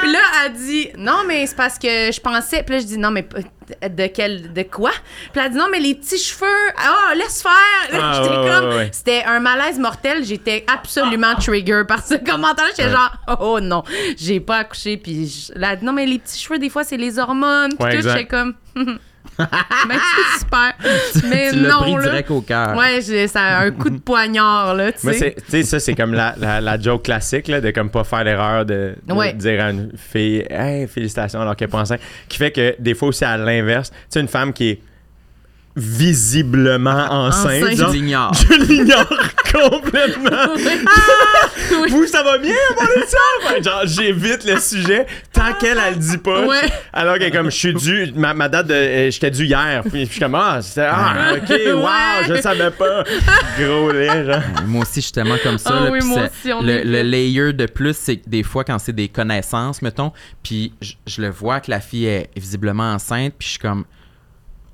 puis 0.00 0.12
là, 0.12 0.18
elle 0.46 0.52
dit 0.54 0.88
Non, 0.96 1.22
mais 1.26 1.46
c'est 1.46 1.56
parce 1.56 1.78
que 1.78 2.10
je 2.12 2.20
pensais. 2.20 2.62
Puis 2.62 2.74
là, 2.76 2.80
je 2.80 2.86
dis 2.86 2.98
Non, 2.98 3.10
mais 3.10 3.22
p- 3.22 3.42
de 3.88 4.06
quel. 4.06 4.52
De 4.52 4.62
quoi? 4.62 4.90
Puis 5.32 5.40
elle 5.40 5.42
a 5.42 5.48
dit 5.50 5.56
Non, 5.58 5.66
mais 5.70 5.80
les 5.80 5.94
petits 5.94 6.18
cheveux. 6.18 6.46
Ah, 6.78 7.14
laisse 7.14 7.42
faire. 7.42 7.52
Ah, 7.92 8.12
J'étais 8.22 8.36
ouais, 8.36 8.48
comme. 8.50 8.68
ouais, 8.70 8.76
ouais. 8.76 8.88
C'était 8.92 9.22
un 9.24 9.40
malaise 9.40 9.78
mortel. 9.78 10.24
J'étais 10.24 10.64
absolument 10.72 11.34
trigger 11.34 11.82
par 11.86 12.04
ce 12.04 12.14
commentaire. 12.14 12.66
J'étais 12.76 12.90
genre 12.90 13.12
Oh 13.40 13.60
non, 13.60 13.82
j'ai 14.16 14.40
pas 14.40 14.56
accouché. 14.58 14.96
Puis 14.96 15.28
je- 15.54 15.58
là, 15.58 15.72
elle 15.72 15.80
dit, 15.80 15.84
Non, 15.84 15.92
mais 15.92 16.06
les 16.06 16.18
petits 16.18 16.38
cheveux, 16.40 16.58
des 16.58 16.70
fois, 16.70 16.84
c'est 16.84 16.96
les 16.96 17.18
hormones. 17.18 17.74
Puis 17.76 17.84
Ouais, 17.84 17.96
tout, 18.00 18.08
j'étais 18.08 18.26
comme. 18.26 18.54
mais 19.38 19.46
c'est 20.32 20.38
super. 20.40 20.72
Mais 21.28 21.50
tu 21.52 21.58
non, 21.58 21.80
pris 21.82 21.94
là. 21.94 22.02
direct 22.02 22.30
au 22.30 22.40
cœur. 22.40 22.76
Ouais, 22.76 23.00
ça 23.28 23.42
a 23.42 23.64
un 23.64 23.70
coup 23.70 23.90
de 23.90 23.98
poignard, 23.98 24.74
là, 24.74 24.92
tu 24.92 25.00
sais. 25.00 25.12
c'est- 25.14 25.34
tu 25.36 25.50
sais, 25.50 25.62
ça, 25.62 25.80
c'est 25.80 25.94
comme 25.94 26.12
la, 26.14 26.34
la, 26.38 26.60
la 26.60 26.78
joke 26.80 27.04
classique, 27.04 27.48
là, 27.48 27.60
de 27.60 27.70
comme 27.70 27.90
pas 27.90 28.04
faire 28.04 28.24
l'erreur 28.24 28.64
de, 28.64 28.94
de 29.06 29.12
Ouais. 29.12 29.32
dire 29.32 29.64
à 29.64 29.70
une 29.70 29.90
fille, 29.96 30.44
hey, 30.50 30.86
félicitations, 30.88 31.40
alors 31.40 31.54
qu'elle 31.56 31.68
est 31.68 31.70
pas 31.70 31.80
enceinte. 31.80 32.00
Qui 32.28 32.38
fait 32.38 32.50
que 32.52 32.74
des 32.78 32.94
fois 32.94 33.08
aussi, 33.08 33.24
à 33.24 33.36
l'inverse, 33.36 33.90
tu 33.90 33.96
sais, 34.10 34.20
une 34.20 34.28
femme 34.28 34.52
qui 34.52 34.70
est 34.70 34.80
visiblement 35.78 37.06
enceinte. 37.10 37.62
Enceinte. 37.62 37.76
genre, 37.78 37.90
Tu 37.92 37.96
l'ignores. 37.98 38.34
je 38.50 38.54
l'ignore 38.54 39.08
complètement. 39.52 40.54
Oui. 41.70 41.90
Vous, 41.90 42.06
ça 42.06 42.22
va 42.22 42.38
bien, 42.38 42.54
mon 42.76 43.56
que 43.56 43.62
genre, 43.62 43.82
j'évite 43.84 44.44
le 44.44 44.58
sujet 44.58 45.06
tant 45.32 45.52
qu'elle, 45.54 45.78
elle 45.86 45.94
le 45.94 46.00
dit 46.00 46.18
pas. 46.18 46.46
Ouais. 46.46 46.60
Alors 46.92 47.18
que 47.18 47.30
comme 47.30 47.50
je 47.50 47.56
suis 47.56 47.74
dû, 47.74 48.12
ma, 48.16 48.32
ma 48.32 48.48
date 48.48 48.68
de, 48.68 48.74
euh, 48.74 49.10
j'étais 49.10 49.30
dû 49.30 49.44
hier. 49.44 49.82
Puis 49.90 50.06
je 50.06 50.10
suis 50.12 50.20
comme, 50.20 50.34
ah, 50.34 50.60
c'est- 50.62 50.80
ah, 50.88 51.34
ok, 51.34 51.50
wow, 51.74 51.84
Ouais. 51.84 52.36
je 52.36 52.40
savais 52.40 52.70
pas. 52.70 53.04
Gros 53.58 53.90
lait, 53.92 54.24
genre. 54.24 54.40
Moi 54.66 54.82
aussi, 54.82 54.96
je 54.96 55.06
suis 55.06 55.12
tellement 55.12 55.36
comme 55.42 55.58
ça. 55.58 55.70
Ah 55.74 55.84
là, 55.84 55.90
oui, 55.90 55.98
puis 55.98 56.08
moi 56.08 56.20
c'est- 56.42 56.52
aussi, 56.52 56.52
on 56.54 56.62
le, 56.62 56.82
le 56.84 57.02
layer 57.02 57.52
de 57.52 57.66
plus, 57.66 57.96
c'est 57.96 58.16
que 58.16 58.28
des 58.28 58.42
fois, 58.42 58.64
quand 58.64 58.78
c'est 58.78 58.94
des 58.94 59.08
connaissances, 59.08 59.82
mettons, 59.82 60.12
puis 60.42 60.72
je, 60.80 60.94
je 61.06 61.20
le 61.20 61.28
vois 61.30 61.60
que 61.60 61.70
la 61.70 61.80
fille 61.80 62.06
est 62.06 62.30
visiblement 62.36 62.92
enceinte, 62.94 63.34
puis 63.38 63.46
je 63.46 63.50
suis 63.52 63.60
comme, 63.60 63.84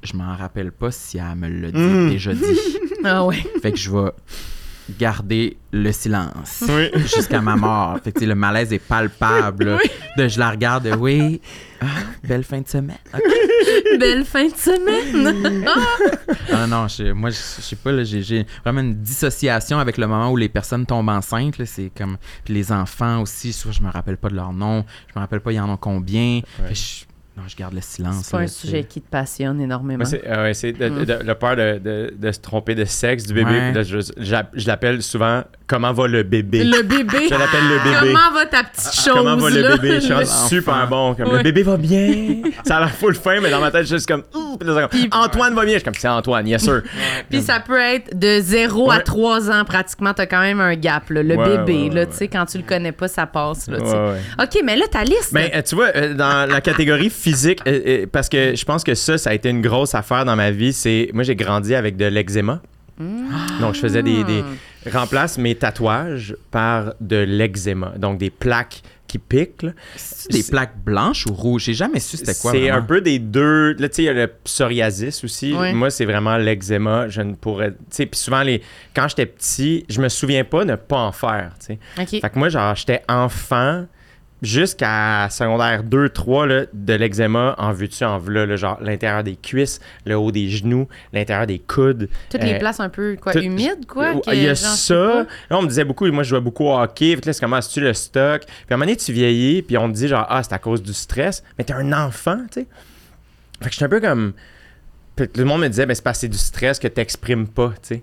je 0.04 0.16
m'en 0.16 0.36
rappelle 0.36 0.70
pas 0.72 0.90
si 0.90 1.18
elle 1.18 1.36
me 1.36 1.48
l'a 1.48 1.70
dit, 1.70 1.78
Mm. 1.78 2.10
déjà 2.10 2.32
dit. 2.34 2.40
Ah 3.06 3.24
ouais. 3.24 3.44
fait 3.60 3.72
que 3.72 3.78
je 3.78 3.90
vais 3.90 4.10
garder 4.98 5.56
le 5.72 5.92
silence 5.92 6.64
Oui. 6.68 6.90
jusqu'à 7.14 7.40
ma 7.40 7.56
mort. 7.56 7.98
Fait 8.02 8.12
que 8.12 8.24
le 8.24 8.34
malaise 8.34 8.72
est 8.72 8.78
palpable. 8.78 9.78
De, 10.16 10.28
je 10.28 10.38
la 10.38 10.50
regarde, 10.50 10.88
oui, 10.98 11.40
ah, 11.80 11.86
belle 12.22 12.44
fin 12.44 12.60
de 12.60 12.68
semaine. 12.68 12.96
Belle 13.98 14.24
fin 14.24 14.46
de 14.48 14.56
semaine. 14.56 15.66
Ah 16.52 16.66
non, 16.66 16.88
je- 16.88 17.12
moi, 17.12 17.30
je 17.30 17.36
je 17.36 17.62
sais 17.62 17.76
pas, 17.76 17.92
là, 17.92 18.04
j'ai 18.04 18.22
j'ai 18.22 18.46
vraiment 18.64 18.80
une 18.80 18.94
dissociation 18.94 19.78
avec 19.78 19.98
le 19.98 20.06
moment 20.06 20.30
où 20.30 20.36
les 20.36 20.48
personnes 20.48 20.84
tombent 20.86 21.08
enceintes. 21.10 21.58
là, 21.58 21.66
C'est 21.66 21.90
comme. 21.96 22.16
Puis 22.44 22.54
les 22.54 22.72
enfants 22.72 23.20
aussi, 23.22 23.52
soit 23.52 23.72
je 23.72 23.80
me 23.82 23.90
rappelle 23.90 24.16
pas 24.16 24.28
de 24.30 24.34
leur 24.34 24.52
nom, 24.52 24.84
je 25.08 25.12
me 25.16 25.20
rappelle 25.20 25.40
pas, 25.40 25.52
il 25.52 25.56
y 25.56 25.60
en 25.60 25.72
a 25.72 25.76
combien. 25.76 26.40
Fait 26.66 26.72
que 26.72 26.74
je- 26.74 27.04
non, 27.36 27.42
je 27.48 27.56
garde 27.56 27.74
le 27.74 27.80
silence. 27.80 28.22
C'est 28.24 28.30
pas 28.30 28.38
là, 28.38 28.44
un 28.44 28.46
sujet 28.46 28.84
qui 28.84 29.00
te 29.00 29.08
passionne 29.10 29.60
énormément. 29.60 29.98
Moi, 29.98 30.06
c'est 30.06 30.28
ouais, 30.28 30.54
c'est 30.54 30.72
de- 30.72 31.04
de- 31.04 31.18
le 31.24 31.34
peur 31.34 31.56
de, 31.56 31.78
de- 31.78 32.14
de 32.16 32.32
se 32.32 32.38
tromper 32.40 32.74
de 32.76 32.84
sexe 32.84 33.24
du 33.26 33.34
bébé. 33.34 33.50
Ouais. 33.50 33.72
Puis 33.72 33.74
là, 33.74 33.82
je 33.82 33.98
je- 34.18 34.34
je 34.60 34.66
l'appelle 34.68 35.02
souvent 35.02 35.42
comment 35.66 35.92
va 35.92 36.06
le 36.08 36.22
bébé? 36.22 36.62
Le 36.64 36.82
bébé. 36.82 37.28
Je 37.28 37.34
l'appelle 37.34 37.64
le 37.68 37.78
bébé. 37.84 38.12
Comment 38.12 38.32
va 38.34 38.46
ta 38.46 38.62
petite 38.64 38.94
chose? 38.94 39.14
Comment 39.14 39.36
va 39.36 39.50
le 39.50 39.76
bébé? 39.76 40.00
Je 40.00 40.24
suis 40.24 40.48
super 40.48 40.86
bon. 40.88 41.14
Comme, 41.14 41.28
Ouais. 41.28 41.38
Le 41.38 41.42
bébé 41.42 41.62
va 41.62 41.76
bien. 41.76 42.42
Ça 42.64 42.76
a 42.76 42.80
l'air 42.80 42.90
full 42.90 43.14
fin, 43.14 43.40
mais 43.40 43.50
dans 43.50 43.60
ma 43.60 43.70
tête, 43.70 43.82
je 43.82 43.86
suis 43.86 43.96
juste 43.96 44.08
comme. 44.08 44.22
Puis 44.90 45.08
Antoine 45.12 45.54
va 45.54 45.64
bien. 45.64 45.74
Je 45.74 45.78
suis 45.78 45.84
comme, 45.84 45.94
c'est 45.94 46.08
Antoine, 46.08 46.46
yes 46.46 46.62
sir. 46.62 46.82
Puis 47.30 47.40
ça 47.42 47.60
peut 47.60 47.78
être 47.80 48.16
de 48.18 48.40
0 48.40 48.90
à 48.90 48.96
Ouais. 48.96 49.02
3 49.02 49.50
ans 49.50 49.64
pratiquement. 49.64 50.12
T'as 50.14 50.26
quand 50.26 50.40
même 50.40 50.60
un 50.60 50.74
gap. 50.74 51.10
là. 51.10 51.22
Le 51.22 51.34
Ouais, 51.36 51.58
bébé, 51.58 51.90
là, 51.90 52.06
tu 52.06 52.16
sais, 52.16 52.28
quand 52.28 52.44
tu 52.46 52.58
le 52.58 52.64
connais 52.64 52.92
pas, 52.92 53.08
ça 53.08 53.26
passe. 53.26 53.68
Là. 53.68 53.78
OK, 54.42 54.60
mais 54.64 54.76
là, 54.76 54.84
ta 54.90 55.02
liste. 55.04 55.32
Ben, 55.32 55.48
euh, 55.54 55.62
tu 55.62 55.74
vois, 55.74 55.88
euh, 55.96 56.14
dans 56.14 56.48
la 56.48 56.60
catégorie 56.60 57.10
physique, 57.10 57.60
euh, 57.66 58.06
parce 58.12 58.28
que 58.28 58.54
je 58.54 58.64
pense 58.64 58.84
que 58.84 58.94
ça, 58.94 59.18
ça 59.18 59.30
a 59.30 59.34
été 59.34 59.48
une 59.48 59.62
grosse 59.62 59.94
affaire 59.94 60.24
dans 60.24 60.36
ma 60.36 60.50
vie, 60.50 60.72
c'est. 60.72 61.10
Moi, 61.14 61.22
j'ai 61.24 61.34
grandi 61.36 61.74
avec 61.74 61.96
de 61.96 62.04
l'eczéma. 62.06 62.60
Donc, 63.60 63.74
je 63.74 63.80
faisais 63.80 64.02
des, 64.02 64.22
des- 64.24 64.42
Hmm. 64.42 64.56
Remplace 64.92 65.38
mes 65.38 65.54
tatouages 65.54 66.36
par 66.50 66.94
de 67.00 67.16
l'eczéma. 67.16 67.94
Donc, 67.96 68.18
des 68.18 68.30
plaques 68.30 68.82
qui 69.06 69.18
piquent. 69.18 69.66
des 70.30 70.42
plaques 70.42 70.76
blanches 70.84 71.26
ou 71.26 71.32
rouges? 71.32 71.64
J'ai 71.64 71.74
jamais 71.74 72.00
su 72.00 72.16
c'était 72.16 72.34
quoi. 72.34 72.52
C'est 72.52 72.70
un 72.70 72.82
peu 72.82 73.00
des 73.00 73.18
deux. 73.18 73.74
Là, 73.74 73.88
tu 73.88 73.96
sais, 73.96 74.02
il 74.02 74.06
y 74.06 74.08
a 74.08 74.12
le 74.12 74.26
psoriasis 74.26 75.24
aussi. 75.24 75.54
Moi, 75.74 75.90
c'est 75.90 76.04
vraiment 76.04 76.36
l'eczéma. 76.36 77.08
Je 77.08 77.22
ne 77.22 77.34
pourrais. 77.34 77.72
Tu 77.72 77.76
sais, 77.90 78.06
puis 78.06 78.18
souvent, 78.18 78.42
les... 78.42 78.62
quand 78.94 79.08
j'étais 79.08 79.26
petit, 79.26 79.84
je 79.88 80.00
me 80.00 80.08
souviens 80.08 80.44
pas 80.44 80.64
ne 80.64 80.76
pas 80.76 80.98
en 80.98 81.12
faire. 81.12 81.52
Tu 81.60 81.78
sais. 81.96 82.20
Fait 82.20 82.30
que 82.30 82.38
moi, 82.38 82.48
genre, 82.48 82.74
j'étais 82.74 83.02
enfant 83.08 83.86
jusqu'à 84.44 85.28
secondaire 85.30 85.82
2, 85.82 86.08
3, 86.10 86.46
là, 86.46 86.64
de 86.72 86.94
l'eczéma 86.94 87.54
en 87.58 87.72
vue-tu, 87.72 88.04
en 88.04 88.18
vue, 88.18 88.32
là, 88.34 88.56
genre 88.56 88.78
l'intérieur 88.80 89.24
des 89.24 89.36
cuisses, 89.36 89.80
le 90.04 90.16
haut 90.16 90.30
des 90.30 90.48
genoux, 90.48 90.86
l'intérieur 91.12 91.46
des 91.46 91.58
coudes. 91.58 92.08
Toutes 92.30 92.42
les 92.42 92.54
Euh, 92.54 92.58
places 92.58 92.80
un 92.80 92.88
peu 92.88 93.16
quoi, 93.20 93.32
tout- 93.32 93.40
humides, 93.40 93.86
quoi. 93.86 94.12
Il 94.32 94.42
y 94.42 94.48
a 94.48 94.54
je 94.54 94.60
ça. 94.62 94.94
Là, 95.50 95.58
on 95.58 95.62
me 95.62 95.68
disait 95.68 95.84
beaucoup, 95.84 96.06
moi, 96.12 96.22
je 96.22 96.28
jouais 96.30 96.40
beaucoup 96.40 96.64
au 96.66 96.78
hockey. 96.78 97.14
Fait 97.16 97.20
que 97.22 97.26
là, 97.26 97.32
c'est 97.32 97.40
comment, 97.40 97.60
tu 97.60 97.80
le 97.80 97.92
stock? 97.94 98.42
Puis 98.44 98.54
à 98.70 98.74
un 98.74 98.76
moment 98.76 98.86
donné, 98.86 98.96
tu 98.96 99.12
vieillis, 99.12 99.62
puis 99.62 99.76
on 99.78 99.88
te 99.88 99.94
dit, 99.96 100.08
genre, 100.08 100.26
ah, 100.28 100.42
c'est 100.42 100.52
à 100.52 100.58
cause 100.58 100.82
du 100.82 100.92
stress. 100.92 101.42
Mais 101.58 101.64
t'es 101.64 101.72
un 101.74 101.92
enfant, 101.92 102.38
tu 102.52 102.60
sais. 102.60 102.66
Fait 103.60 103.66
que 103.68 103.72
j'étais 103.72 103.84
un 103.84 103.88
peu 103.88 104.00
comme. 104.00 104.32
Puis 105.16 105.28
tout 105.28 105.40
le 105.40 105.46
monde 105.46 105.60
me 105.60 105.68
disait, 105.68 105.86
ben, 105.86 105.94
c'est 105.94 106.02
parce 106.02 106.18
que 106.18 106.20
c'est 106.22 106.28
du 106.28 106.38
stress 106.38 106.78
que 106.78 106.88
t'exprimes 106.88 107.46
pas, 107.46 107.68
tu 107.80 107.94
sais. 107.96 108.02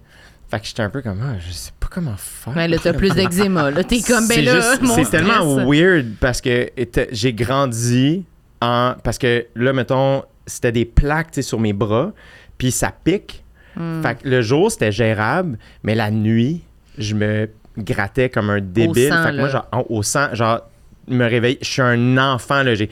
Fait 0.51 0.59
que 0.59 0.67
j'étais 0.67 0.83
un 0.83 0.89
peu 0.89 1.01
comme, 1.01 1.21
ah, 1.23 1.39
je 1.39 1.49
sais 1.51 1.71
pas 1.79 1.87
comment 1.89 2.15
faire. 2.17 2.53
Ouais, 2.55 2.67
là, 2.67 2.77
t'as 2.77 2.91
plus 2.91 3.11
d'eczéma. 3.15 3.71
Là, 3.71 3.85
t'es 3.85 4.01
comme, 4.01 4.27
ben 4.27 4.35
C'est 4.35 4.41
là, 4.41 4.75
C'est 4.95 5.09
tellement 5.09 5.55
weird 5.65 6.07
parce 6.19 6.41
que 6.41 6.69
j'ai 7.11 7.33
grandi 7.33 8.25
en. 8.61 8.95
Parce 9.01 9.17
que 9.17 9.45
là, 9.55 9.71
mettons, 9.71 10.23
c'était 10.45 10.73
des 10.73 10.83
plaques 10.85 11.35
sur 11.41 11.57
mes 11.59 11.71
bras, 11.71 12.11
puis 12.57 12.71
ça 12.71 12.91
pique. 13.03 13.43
Hmm. 13.77 14.01
Fait 14.01 14.15
que 14.15 14.27
le 14.27 14.41
jour, 14.41 14.69
c'était 14.69 14.91
gérable, 14.91 15.57
mais 15.83 15.95
la 15.95 16.11
nuit, 16.11 16.61
je 16.97 17.15
me 17.15 17.49
grattais 17.77 18.29
comme 18.29 18.49
un 18.49 18.59
débile. 18.59 19.07
sang, 19.07 19.23
fait 19.23 19.31
que 19.31 19.37
moi, 19.37 19.47
genre, 19.47 19.67
en- 19.71 19.85
au 19.87 20.03
sang, 20.03 20.27
genre, 20.33 20.59
me 21.07 21.23
réveille. 21.25 21.57
Je 21.61 21.67
suis 21.69 21.81
un 21.81 22.17
enfant, 22.17 22.63
là. 22.63 22.75
J'ai 22.75 22.89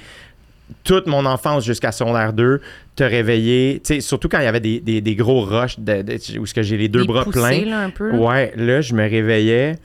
toute 0.86 1.08
mon 1.08 1.26
enfance 1.26 1.66
jusqu'à 1.66 1.92
secondaire 1.92 2.32
2, 2.32 2.62
te 3.00 3.10
réveiller, 3.10 3.82
tu 3.84 3.96
sais, 3.96 4.02
surtout 4.02 4.30
quand 4.30 4.40
il 4.40 4.44
y 4.46 4.48
avait 4.48 4.60
des, 4.60 4.80
des- 4.80 5.02
des 5.02 5.16
gros 5.16 5.42
rushs 5.42 5.80
de, 5.80 6.02
de- 6.02 6.40
où 6.40 6.46
ce 6.46 6.54
que 6.54 6.62
j'ai 6.64 6.78
les 6.78 6.88
deux 6.90 7.02
Des 7.02 7.08
bras 7.08 7.24
poussées, 7.24 7.40
pleins. 7.40 7.66
là, 7.70 7.80
un 7.82 7.90
peu. 7.90 8.12
là. 8.12 8.18
Ouais, 8.18 8.54
là, 8.56 8.82
je 8.82 8.94
me 8.94 9.02
réveillais, 9.10 9.76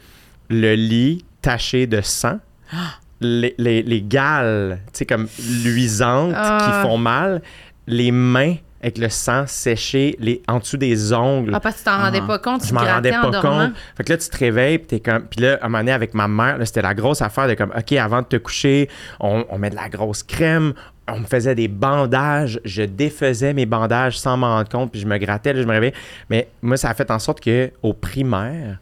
le 0.50 0.74
lit 0.74 1.24
taché 1.42 1.86
de 1.86 2.00
sang, 2.00 2.38
les, 3.20 3.54
les, 3.58 3.82
les 3.82 4.02
gales, 4.02 4.80
tu 4.92 4.98
sais, 4.98 5.06
comme 5.06 5.28
luisantes 5.62 6.32
Ah. 6.36 6.58
qui 6.82 6.88
font 6.88 6.98
mal, 6.98 7.42
les 7.86 8.10
mains 8.12 8.56
avec 8.82 8.98
le 8.98 9.08
sang 9.08 9.44
séché 9.46 10.14
les, 10.18 10.42
en 10.46 10.58
dessous 10.58 10.76
des 10.76 11.14
ongles. 11.14 11.52
Ah, 11.54 11.60
parce 11.60 11.76
que 11.76 11.80
tu 11.80 11.84
t'en 11.86 11.96
rendais 12.02 12.18
Ah. 12.22 12.26
pas 12.26 12.38
compte, 12.38 12.60
tu 12.62 12.68
je 12.68 12.74
m'en 12.74 12.80
rendais 12.80 13.16
en 13.16 13.30
pas 13.30 13.40
compte. 13.40 13.72
Fait 13.96 14.04
que 14.04 14.12
là, 14.12 14.18
tu 14.18 14.28
te 14.28 14.36
réveilles, 14.36 14.76
puis 14.78 14.86
t'es 14.88 15.00
comme. 15.00 15.22
Puis 15.26 15.40
là, 15.40 15.58
à 15.62 15.64
un 15.64 15.68
moment 15.68 15.78
donné, 15.78 15.92
avec 15.92 16.12
ma 16.12 16.28
mère, 16.28 16.58
c'était 16.64 16.82
la 16.82 16.92
grosse 16.92 17.22
affaire 17.22 17.48
de 17.48 17.54
comme, 17.54 17.72
OK, 17.74 17.92
avant 17.92 18.20
de 18.20 18.26
te 18.26 18.36
coucher, 18.36 18.90
on, 19.20 19.46
on 19.48 19.56
met 19.58 19.70
de 19.70 19.74
la 19.76 19.88
grosse 19.88 20.22
crème, 20.22 20.74
on 21.08 21.20
me 21.20 21.24
faisait 21.26 21.54
des 21.54 21.68
bandages, 21.68 22.60
je 22.64 22.82
défaisais 22.82 23.52
mes 23.52 23.66
bandages 23.66 24.18
sans 24.18 24.36
m'en 24.36 24.54
rendre 24.56 24.68
compte, 24.68 24.90
puis 24.92 25.00
je 25.00 25.06
me 25.06 25.18
grattais, 25.18 25.52
là, 25.52 25.60
je 25.60 25.66
me 25.66 25.72
réveillais. 25.72 25.94
Mais 26.30 26.48
moi, 26.62 26.76
ça 26.76 26.88
a 26.90 26.94
fait 26.94 27.10
en 27.10 27.18
sorte 27.18 27.40
que 27.40 27.70
au 27.82 27.92
primaire, 27.92 28.78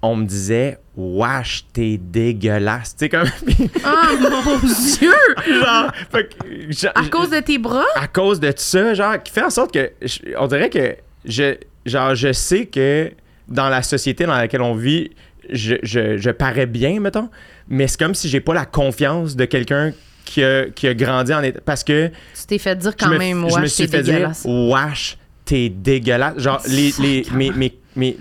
on 0.00 0.14
me 0.14 0.24
disait, 0.24 0.78
wesh, 0.96 1.64
t'es 1.72 1.98
dégueulasse. 2.00 2.94
Tu 2.96 3.06
sais, 3.06 3.08
comme. 3.08 3.24
Ah, 3.84 4.10
mon 4.20 4.58
Dieu! 4.60 5.12
genre, 5.60 5.92
fait 6.12 6.28
que, 6.36 6.70
genre, 6.72 6.92
À 6.94 7.08
cause 7.08 7.30
de 7.30 7.40
tes 7.40 7.58
bras? 7.58 7.84
à 7.96 8.06
cause 8.06 8.38
de 8.38 8.52
ça, 8.54 8.94
genre, 8.94 9.20
qui 9.22 9.32
fait 9.32 9.42
en 9.42 9.50
sorte 9.50 9.72
que 9.72 9.90
je- 10.00 10.20
on 10.38 10.46
dirait 10.46 10.70
que 10.70 10.94
je, 11.24 11.56
genre, 11.84 12.14
je 12.14 12.32
sais 12.32 12.66
que 12.66 13.10
dans 13.48 13.68
la 13.68 13.82
société 13.82 14.24
dans 14.26 14.36
laquelle 14.36 14.62
on 14.62 14.74
vit, 14.74 15.10
je, 15.50 15.74
je, 15.82 16.16
je 16.18 16.30
parais 16.30 16.66
bien, 16.66 17.00
mettons, 17.00 17.28
mais 17.68 17.88
c'est 17.88 17.98
comme 17.98 18.14
si 18.14 18.28
j'ai 18.28 18.40
pas 18.40 18.54
la 18.54 18.66
confiance 18.66 19.34
de 19.34 19.46
quelqu'un 19.46 19.92
qui 20.28 20.42
a, 20.44 20.66
qui 20.70 20.86
a 20.86 20.94
grandi 20.94 21.32
en 21.32 21.42
état. 21.42 21.60
Parce 21.64 21.82
que 21.84 22.08
Tu 22.08 22.46
t'es 22.46 22.58
fait 22.58 22.76
dire 22.76 22.96
quand 22.96 23.08
me, 23.10 23.18
même, 23.18 23.44
fait 23.88 24.02
dire, 24.02 24.14
dégueulasse. 24.14 24.44
wesh, 24.46 25.18
t'es 25.44 25.68
dégueulasse. 25.68 26.38
Genre, 26.38 26.60
les, 26.68 26.92
les, 27.00 27.26
mes, 27.32 27.50
mes, 27.50 27.78
mes- 27.98 28.16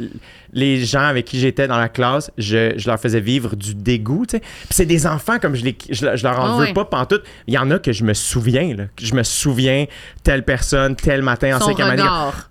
les 0.54 0.84
gens 0.86 1.04
avec 1.04 1.26
qui 1.26 1.40
j'étais 1.40 1.68
dans 1.68 1.78
la 1.78 1.90
classe, 1.90 2.32
je, 2.38 2.74
je 2.78 2.90
leur 2.90 3.00
faisais 3.00 3.20
vivre 3.20 3.56
du 3.56 3.76
dégoût. 3.76 4.26
Puis 4.28 4.40
c'est 4.72 4.86
des 4.86 5.06
enfants, 5.06 5.40
comme 5.40 5.56
je, 5.56 5.64
les, 5.64 5.78
je, 5.90 6.16
je 6.16 6.24
leur 6.24 6.40
en 6.40 6.54
Ah 6.56 6.58
veux 6.58 6.66
ouais. 6.68 6.74
pas 6.74 6.86
pantoute. 6.86 7.24
Il 7.48 7.54
y 7.54 7.58
en 7.58 7.70
a 7.72 7.80
que 7.80 7.92
je 7.92 8.04
me 8.04 8.14
souviens, 8.14 8.74
là. 8.76 8.86
Je 9.00 9.14
me 9.14 9.24
souviens, 9.24 9.86
telle 10.24 10.44
personne, 10.44 10.96
tel 10.96 11.22
matin 11.22 11.58
en 11.58 11.60
cinquième 11.60 11.90
année. 11.90 12.04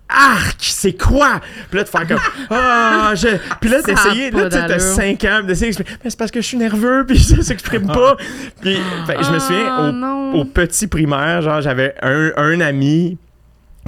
Arc, 0.09 0.57
c'est 0.59 0.93
quoi? 0.97 1.41
Puis 1.69 1.77
là, 1.77 1.83
de 1.83 1.89
faire 1.89 2.07
comme, 2.07 2.19
ah, 2.49 3.11
je. 3.15 3.27
Puis 3.59 3.69
là, 3.69 3.81
d'essayer, 3.81 4.31
là, 4.31 4.43
tu 4.43 4.49
d'allure. 4.49 4.79
5 4.79 5.23
ans, 5.25 5.41
d'essayer 5.45 5.73
mais 6.03 6.09
c'est 6.09 6.17
parce 6.17 6.31
que 6.31 6.39
je 6.41 6.47
suis 6.47 6.57
nerveux, 6.57 7.03
puis 7.05 7.19
ça 7.23 7.41
s'exprime 7.41 7.87
pas. 7.87 8.15
Puis, 8.61 8.77
fait, 9.05 9.17
je 9.21 9.31
me 9.31 9.39
souviens, 9.39 9.67
Ah, 9.69 10.31
au, 10.33 10.45
petit 10.45 10.87
primaire, 10.87 11.41
genre, 11.41 11.61
j'avais 11.61 11.93
un, 12.01 12.31
un 12.37 12.61
ami 12.61 13.17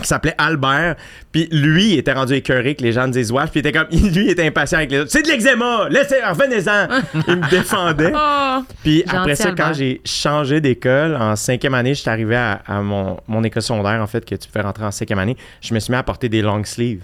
qui 0.01 0.07
s'appelait 0.07 0.35
Albert, 0.37 0.95
puis 1.31 1.47
lui, 1.51 1.93
il 1.93 1.99
était 1.99 2.13
rendu 2.13 2.33
écœuré 2.33 2.75
que 2.75 2.83
les 2.83 2.91
gens 2.93 3.07
disent 3.07 3.31
wesh, 3.31 3.49
puis 3.51 3.59
il 3.61 3.67
était 3.67 3.71
comme, 3.77 3.87
lui, 3.91 4.25
il 4.25 4.29
était 4.29 4.45
impatient 4.47 4.77
avec 4.79 4.91
les 4.91 4.99
autres. 4.99 5.11
C'est 5.11 5.21
de 5.23 5.27
l'eczéma! 5.27 5.87
Laissez, 5.89 6.15
revenez-en! 6.23 6.87
il 7.27 7.35
me 7.37 7.49
défendait. 7.49 8.11
Ah! 8.15 8.61
Puis 8.83 9.03
après 9.07 9.35
ça, 9.35 9.49
Albert. 9.49 9.67
quand 9.67 9.73
j'ai 9.73 10.01
changé 10.05 10.61
d'école, 10.61 11.15
en 11.15 11.35
cinquième 11.35 11.73
année, 11.73 11.93
je 11.93 12.01
suis 12.01 12.09
arrivé 12.09 12.35
à, 12.35 12.61
à 12.65 12.81
mon, 12.81 13.17
mon 13.27 13.43
école 13.43 13.61
secondaire, 13.61 14.01
en 14.01 14.07
fait, 14.07 14.23
que 14.25 14.35
tu 14.35 14.47
fais 14.51 14.61
rentrer 14.61 14.85
en 14.85 14.91
cinquième 14.91 15.19
année. 15.19 15.37
Je 15.61 15.73
me 15.73 15.79
suis 15.79 15.91
mis 15.91 15.97
à 15.97 16.03
porter 16.03 16.29
des 16.29 16.41
long 16.41 16.63
sleeves. 16.63 17.03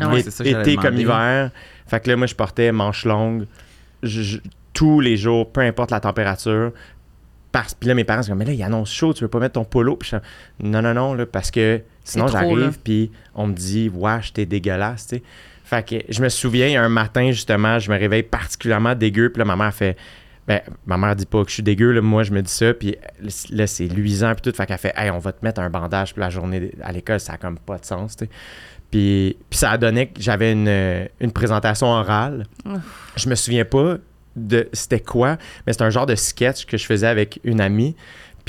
Ah 0.00 0.08
ouais, 0.08 0.22
ça 0.22 0.44
été 0.44 0.76
comme 0.76 0.96
hiver. 0.96 1.50
Fait 1.86 2.00
que 2.00 2.08
là, 2.10 2.16
moi, 2.16 2.26
je 2.26 2.34
portais 2.34 2.70
manches 2.72 3.04
longues 3.04 3.46
je- 4.02 4.22
je- 4.22 4.38
tous 4.72 5.00
les 5.00 5.16
jours, 5.16 5.50
peu 5.50 5.60
importe 5.62 5.90
la 5.90 5.98
température. 5.98 6.70
Parce, 7.52 7.74
puis 7.74 7.88
là, 7.88 7.94
mes 7.94 8.04
parents 8.04 8.22
sont 8.22 8.30
comme, 8.30 8.38
mais 8.38 8.44
là, 8.44 8.52
il 8.52 8.62
annonce 8.62 8.92
chaud, 8.92 9.14
tu 9.14 9.24
veux 9.24 9.28
pas 9.28 9.40
mettre 9.40 9.54
ton 9.54 9.64
polo? 9.64 9.96
Puis 9.96 10.10
je 10.10 10.16
non, 10.66 10.82
non, 10.82 10.94
non, 10.94 11.14
là, 11.14 11.26
parce 11.26 11.50
que 11.50 11.80
sinon, 12.04 12.26
j'arrive, 12.28 12.78
puis 12.84 13.10
on 13.34 13.46
me 13.46 13.54
dit, 13.54 13.90
wesh, 13.94 14.32
t'es 14.32 14.46
dégueulasse, 14.46 15.06
tu 15.06 15.16
sais. 15.16 15.22
Fait 15.64 15.86
que 15.86 16.12
je 16.12 16.22
me 16.22 16.28
souviens, 16.28 16.82
un 16.82 16.88
matin, 16.88 17.30
justement, 17.30 17.78
je 17.78 17.90
me 17.90 17.98
réveille 17.98 18.22
particulièrement 18.22 18.94
dégueu, 18.94 19.30
puis 19.30 19.38
là, 19.38 19.44
ma 19.44 19.56
mère 19.56 19.74
fait, 19.74 19.96
Ben, 20.46 20.62
ma 20.86 20.96
mère 20.96 21.14
dit 21.14 21.26
pas 21.26 21.42
que 21.42 21.50
je 21.50 21.54
suis 21.54 21.62
dégueu, 21.62 21.92
là, 21.92 22.00
moi 22.00 22.22
je 22.22 22.32
me 22.32 22.40
dis 22.40 22.50
ça, 22.50 22.72
puis 22.72 22.96
là 23.50 23.66
c'est 23.66 23.86
luisant, 23.86 24.32
puis 24.34 24.50
tout, 24.50 24.56
fait 24.56 24.64
qu'elle 24.64 24.78
fait, 24.78 24.94
hey, 24.96 25.10
on 25.10 25.18
va 25.18 25.32
te 25.32 25.44
mettre 25.44 25.60
un 25.60 25.68
bandage, 25.68 26.14
puis 26.14 26.20
la 26.22 26.30
journée 26.30 26.70
à 26.82 26.90
l'école, 26.90 27.20
ça 27.20 27.34
a 27.34 27.36
comme 27.36 27.58
pas 27.58 27.76
de 27.76 27.84
sens, 27.84 28.16
tu 28.16 28.24
sais. 28.24 28.30
Puis, 28.90 29.36
puis 29.50 29.58
ça 29.58 29.72
a 29.72 29.76
donné 29.76 30.06
que 30.06 30.22
j'avais 30.22 30.52
une, 30.52 31.06
une 31.20 31.32
présentation 31.32 31.88
orale. 31.88 32.46
Je 33.16 33.28
me 33.28 33.34
souviens 33.34 33.66
pas 33.66 33.96
de 34.46 34.68
c'était 34.72 35.00
quoi, 35.00 35.36
mais 35.66 35.72
c'est 35.72 35.82
un 35.82 35.90
genre 35.90 36.06
de 36.06 36.14
sketch 36.14 36.66
que 36.66 36.76
je 36.76 36.86
faisais 36.86 37.06
avec 37.06 37.40
une 37.44 37.60
amie. 37.60 37.96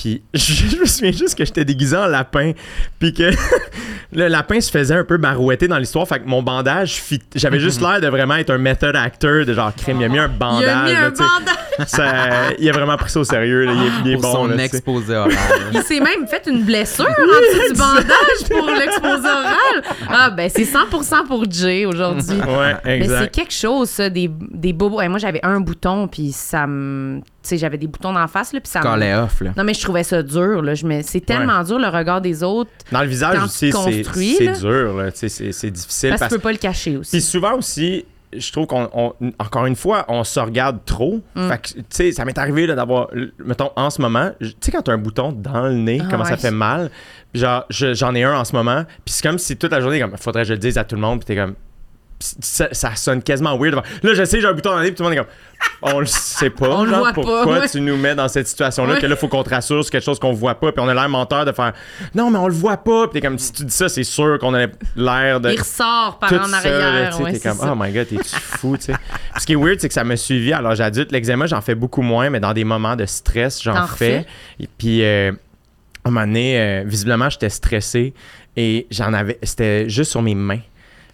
Puis 0.02 0.22
je, 0.34 0.40
je 0.72 0.78
me 0.78 0.86
souviens 0.86 1.12
juste 1.12 1.38
que 1.38 1.44
j'étais 1.44 1.66
déguisé 1.66 1.98
en 1.98 2.08
lapin. 2.08 2.54
Puis 3.00 3.14
que 3.14 3.32
le 4.14 4.28
lapin 4.30 4.62
se 4.62 4.72
faisait 4.72 4.96
un 4.96 5.04
peu 5.04 5.18
barouetter 5.18 5.68
dans 5.68 5.78
l'histoire. 5.78 6.08
Fait 6.08 6.20
que 6.20 6.26
mon 6.26 6.42
bandage, 6.42 6.94
fit- 6.94 7.20
j'avais 7.36 7.60
juste 7.60 7.82
l'air 7.82 8.00
de 8.00 8.08
vraiment 8.08 8.36
être 8.36 8.50
un 8.52 8.58
method 8.58 8.96
actor, 8.96 9.46
de 9.46 9.54
genre 9.54 9.74
crime. 9.76 10.00
Il 10.00 10.06
a 10.06 10.08
mis 10.08 10.20
un 10.20 10.30
bandage. 10.30 10.62
Il 10.64 10.70
a 10.70 10.84
mis 10.86 10.92
un 11.06 11.10
bandage. 11.10 11.88
Ça- 11.88 12.54
il 12.58 12.70
a 12.70 12.72
vraiment 12.72 12.96
pris 12.96 13.10
ça 13.10 13.20
au 13.20 13.24
sérieux. 13.26 13.66
là. 13.66 13.74
Il 13.76 13.82
est, 13.84 13.92
il 14.06 14.12
est 14.12 14.14
Pour 14.14 14.22
bon. 14.24 14.32
son 14.34 14.48
là, 14.48 14.64
exposé 14.64 15.16
oral. 15.16 15.32
Il 15.74 15.82
s'est 15.84 16.00
même 16.00 16.28
fait 16.28 16.44
une 16.50 16.64
blessure 16.64 17.06
en 17.06 17.10
dessous 17.12 17.74
du 17.74 17.78
bandage 17.80 18.50
pour 18.50 18.68
l'exposé 18.68 19.28
oral. 19.28 19.84
Ah, 20.10 20.30
ben 20.30 20.50
c'est 20.50 20.64
100% 20.64 21.28
pour 21.28 21.44
Jay 21.52 21.86
aujourd'hui. 21.86 22.38
Ouais, 22.38 22.76
Mais 22.86 23.00
c'est 23.00 23.04
exact. 23.14 23.36
quelque 23.36 23.54
chose, 23.54 23.90
ça, 23.90 24.10
des, 24.10 24.30
des 24.52 24.72
bobos. 24.74 25.02
Et 25.02 25.08
moi, 25.10 25.20
j'avais 25.20 25.40
un 25.44 25.60
bouton, 25.60 26.08
puis 26.08 26.32
ça 26.32 26.66
me. 26.68 27.20
J'avais 27.52 27.78
des 27.78 27.88
boutons 27.88 28.14
d'en 28.14 28.28
face, 28.28 28.54
là, 28.54 28.60
puis 28.60 28.70
ça 28.70 28.82
me. 28.82 29.24
Off, 29.24 29.42
là. 29.42 29.52
Non, 29.58 29.64
mais 29.64 29.74
je 29.74 29.82
trouvais 29.82 30.04
ça 30.04 30.22
dur, 30.22 30.62
là. 30.62 30.76
Je 30.76 30.86
me... 30.86 31.02
C'est 31.02 31.22
tellement 31.22 31.64
dur, 31.64 31.80
le 31.80 31.88
regard 31.88 32.22
des 32.22 32.44
autres, 32.44 32.70
Dans 32.92 33.02
le 33.02 33.08
visage 33.08 33.42
aussi, 33.44 33.72
c'est 33.72 34.60
dur. 34.60 34.94
là, 34.98 35.10
C'est 35.14 35.30
c'est 35.30 35.72
difficile. 35.72 36.10
parce 36.10 36.20
que 36.22 36.26
parce 36.26 36.34
tu 36.34 36.38
peux 36.38 36.44
pas 36.44 36.52
le 36.52 36.58
cacher 36.58 36.92
Puis 36.92 37.00
aussi. 37.00 37.22
souvent 37.22 37.54
aussi, 37.56 38.06
je 38.32 38.52
trouve 38.52 38.68
qu'on, 38.68 38.88
on- 38.94 39.14
encore 39.40 39.66
une 39.66 39.76
fois, 39.76 40.06
on 40.08 40.24
se 40.24 40.40
regarde 40.40 40.80
trop. 40.86 41.20
Mm. 41.36 41.48
Fait 41.48 41.58
que, 41.62 41.68
tu 41.80 41.84
sais, 41.90 42.12
ça 42.12 42.26
m'est 42.26 42.38
arrivé 42.38 42.68
là, 42.68 42.76
d'avoir, 42.76 43.08
mettons, 43.44 43.72
en 43.76 43.90
ce 43.90 44.02
moment, 44.02 44.30
tu 44.40 44.52
sais, 44.62 44.72
quand 44.72 44.84
t'as 44.84 44.94
un 44.94 44.98
bouton 45.00 45.32
dans 45.32 45.64
le 45.64 45.74
nez, 45.74 46.00
Ah 46.04 46.08
comment 46.12 46.26
ça 46.26 46.38
fait 46.38 46.52
mal. 46.52 46.92
Puis 47.34 47.42
Genre, 47.42 47.66
je- 47.70 47.94
j'en 47.96 48.14
ai 48.14 48.24
un 48.24 48.38
en 48.38 48.46
ce 48.46 48.54
moment. 48.56 48.84
Puis 49.06 49.14
c'est 49.16 49.28
comme 49.28 49.40
si 49.40 49.56
toute 49.58 49.72
la 49.72 49.82
journée, 49.82 50.00
comme, 50.00 50.16
faudrait 50.18 50.44
que 50.44 50.50
je 50.50 50.54
le 50.54 50.60
dise 50.60 50.78
à 50.78 50.84
tout 50.84 50.96
le 50.96 51.02
monde. 51.02 51.20
Puis 51.20 51.26
t'es 51.26 51.36
comme, 51.42 51.56
ça, 52.20 52.68
ça 52.72 52.96
sonne 52.96 53.24
quasiment 53.24 53.58
weird. 53.58 53.76
Là, 53.76 54.14
je 54.14 54.24
sais, 54.26 54.42
j'ai 54.42 54.48
un 54.48 54.54
bouton 54.54 54.72
dans 54.72 54.78
le 54.78 54.84
nez, 54.84 54.92
puis 54.92 54.96
tout 54.98 55.04
le 55.04 55.10
monde 55.10 55.18
est 55.18 55.22
comme, 55.22 55.94
on 55.94 56.00
le 56.00 56.06
sait 56.06 56.50
pas. 56.50 56.68
On 56.76 56.84
le 56.84 56.90
genre, 56.92 57.04
pas, 57.06 57.14
pourquoi 57.14 57.60
ouais. 57.60 57.70
tu 57.70 57.80
nous 57.82 57.96
mets 57.98 58.16
dans 58.16 58.28
cette 58.28 58.48
situation-là, 58.48 58.94
Ouais. 58.96 59.00
que 59.02 59.06
là, 59.06 59.16
faut 59.16 59.28
qu'on 59.28 59.44
te 59.44 59.50
rassure 59.50 59.84
sur 59.84 59.92
quelque 59.92 60.04
chose 60.04 60.20
qu'on 60.20 60.34
voit 60.34 60.56
pas, 60.56 60.72
puis 60.72 60.82
on 60.84 60.88
a 60.88 60.94
l'air 60.94 61.08
menteur 61.10 61.46
de 61.46 61.52
faire, 61.52 61.74
non, 62.16 62.30
mais 62.32 62.38
on 62.38 62.48
le 62.48 62.54
voit 62.54 62.78
pas. 62.78 63.08
Puis 63.08 63.20
t'es 63.22 63.28
comme, 63.28 63.38
si 63.40 63.52
tu 63.54 63.64
dis 63.64 63.74
ça, 63.74 63.88
c'est 63.90 64.04
sûr 64.04 64.38
qu'on 64.40 64.54
a 64.54 64.68
l'air 64.96 65.40
de 65.40 65.52
Il 65.52 65.60
ressort 65.60 66.18
par 66.20 66.32
en 66.34 66.52
arrière. 66.54 67.14
sais, 67.14 67.24
ouais, 67.24 67.34
t'es 67.34 67.40
comme, 67.40 67.58
ça. 67.58 67.72
oh 67.74 67.76
my 67.82 67.92
god, 67.92 68.08
t'es-tu 68.08 68.36
fou, 68.42 68.78
tu 68.78 68.86
sais? 68.86 68.94
Ce 69.38 69.46
qui 69.46 69.54
est 69.54 69.58
weird, 69.58 69.80
c'est 69.80 69.88
que 69.88 69.94
ça 69.94 70.04
m'a 70.04 70.18
suivi 70.18 70.52
à 70.54 70.62
l'âge 70.62 70.82
adulte. 70.82 71.12
L'eczéma, 71.12 71.46
j'en 71.48 71.62
fais 71.62 71.76
beaucoup 71.76 72.02
moins, 72.02 72.30
mais 72.30 72.40
dans 72.40 72.54
des 72.54 72.64
moments 72.66 72.96
de 72.96 73.06
stress, 73.06 73.62
j'en 73.64 73.88
fais. 73.88 74.26
Et 74.60 74.68
puis, 74.78 75.04
euh, 75.04 75.32
à 76.06 76.10
un 76.10 76.12
moment 76.12 76.26
donné, 76.26 76.60
euh, 76.60 76.84
visiblement, 76.86 77.30
j'étais 77.30 77.50
stressé 77.50 78.14
et 78.58 78.88
j'en 78.92 79.14
avais, 79.14 79.38
c'était 79.44 79.90
juste 79.90 80.12
sur 80.12 80.22
mes 80.22 80.36
mains. 80.36 80.60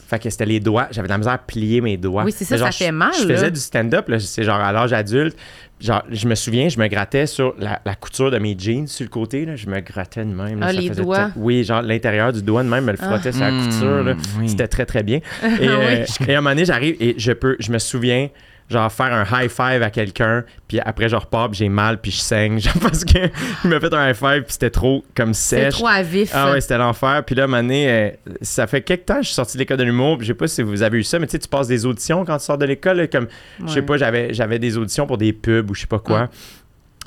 Fait 0.07 0.19
que 0.19 0.29
c'était 0.29 0.45
les 0.45 0.59
doigts, 0.59 0.87
j'avais 0.91 1.07
de 1.07 1.13
la 1.13 1.17
misère 1.17 1.33
à 1.33 1.37
plier 1.39 1.81
mes 1.81 1.97
doigts. 1.97 2.23
Oui, 2.23 2.31
c'est 2.31 2.45
ça, 2.45 2.57
genre, 2.57 2.67
ça 2.67 2.71
fait 2.71 2.87
je- 2.87 2.91
mal, 2.91 3.11
Je 3.19 3.27
là. 3.27 3.35
faisais 3.35 3.49
du 3.51 3.59
stand-up, 3.59 4.07
là, 4.07 4.19
c'est 4.19 4.43
genre 4.43 4.59
à 4.59 4.71
l'âge 4.71 4.93
adulte. 4.93 5.35
Genre, 5.81 6.03
je 6.09 6.27
me 6.27 6.35
souviens, 6.35 6.69
je 6.69 6.79
me 6.79 6.87
grattais 6.87 7.25
sur 7.25 7.53
la, 7.59 7.81
la 7.85 7.95
couture 7.95 8.29
de 8.31 8.37
mes 8.37 8.55
jeans 8.57 8.87
sur 8.87 9.03
le 9.03 9.09
côté, 9.09 9.45
là, 9.45 9.55
je 9.55 9.67
me 9.67 9.79
grattais 9.81 10.23
de 10.23 10.29
même. 10.29 10.59
là, 10.59 10.67
Ah, 10.69 10.73
ça 10.73 10.79
les 10.79 10.89
doigts. 10.91 11.31
Oui, 11.35 11.63
genre 11.63 11.81
l'intérieur 11.81 12.31
du 12.31 12.41
doigt 12.43 12.63
de 12.63 12.69
même, 12.69 12.85
me 12.85 12.91
le 12.91 12.97
frottais 12.97 13.31
sur 13.31 13.41
la 13.43 13.51
Mm, 13.51 13.61
couture. 13.61 14.15
oui. 14.39 14.49
C'était 14.49 14.67
très, 14.67 14.85
très 14.85 15.03
bien. 15.03 15.17
Et, 15.43 15.47
Oui, 15.61 15.67
euh, 15.67 16.05
je- 16.05 16.29
et 16.29 16.35
à 16.35 16.37
un 16.37 16.41
moment 16.41 16.51
donné, 16.51 16.65
j'arrive 16.65 16.95
et 16.99 17.15
je 17.17 17.31
peux, 17.33 17.55
je 17.59 17.71
me 17.71 17.79
souviens, 17.79 18.29
genre, 18.69 18.91
faire 18.91 19.13
un 19.13 19.23
high 19.31 19.49
five 19.49 19.83
à 19.83 19.89
quelqu'un, 19.91 20.43
puis 20.67 20.79
après, 20.79 21.07
je 21.07 21.15
repars, 21.15 21.49
puis 21.51 21.59
j'ai 21.59 21.69
mal, 21.69 21.99
puis 22.01 22.11
je 22.11 22.17
saigne, 22.17 22.59
genre, 22.59 22.73
parce 22.81 23.03
qu'il 23.05 23.31
m'a 23.65 23.79
fait 23.79 23.93
un 23.93 24.09
high 24.09 24.15
five, 24.15 24.41
puis 24.43 24.53
c'était 24.53 24.69
trop 24.71 25.03
comme 25.15 25.33
C'est 25.33 25.65
sèche. 25.65 25.73
trop 25.75 25.87
à 25.87 26.01
vif. 26.01 26.31
Ah 26.33 26.51
ouais, 26.51 26.61
c'était 26.61 26.77
l'enfer. 26.77 27.23
Puis 27.25 27.35
là, 27.35 27.45
donné, 27.47 27.89
euh, 27.89 28.09
ça 28.41 28.65
fait 28.67 28.81
quelques 28.81 29.05
temps 29.05 29.15
que 29.17 29.21
je 29.21 29.27
suis 29.27 29.35
sorti 29.35 29.57
de 29.57 29.59
l'école 29.59 29.77
de 29.77 29.83
l'humour. 29.83 30.17
Je 30.21 30.25
sais 30.27 30.33
pas 30.33 30.47
si 30.47 30.61
vous 30.63 30.81
avez 30.81 30.97
eu 30.99 31.03
ça, 31.03 31.19
mais 31.19 31.27
tu 31.27 31.33
sais, 31.33 31.39
tu 31.39 31.47
passes 31.47 31.67
des 31.67 31.85
auditions 31.85 32.25
quand 32.25 32.37
tu 32.37 32.45
sors 32.45 32.57
de 32.57 32.65
l'école. 32.65 33.07
Comme, 33.09 33.27
je 33.59 33.67
sais 33.67 33.79
Ouais. 33.79 33.81
pas, 33.85 33.97
j'avais, 33.97 34.33
j'avais 34.33 34.57
des 34.59 34.77
auditions 34.77 35.05
pour 35.05 35.17
des 35.17 35.31
pubs 35.33 35.69
ou 35.69 35.75
je 35.75 35.81
sais 35.81 35.87
pas 35.87 35.99
quoi. 35.99 36.29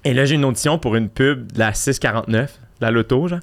Et 0.04 0.14
là, 0.14 0.24
j'ai 0.24 0.36
une 0.36 0.44
audition 0.44 0.78
pour 0.78 0.94
une 0.94 1.09
pub 1.09 1.50
de 1.52 1.59
la 1.59 1.74
649, 1.74 2.52
de 2.80 2.86
la 2.86 2.90
loto, 2.92 3.26
genre. 3.26 3.40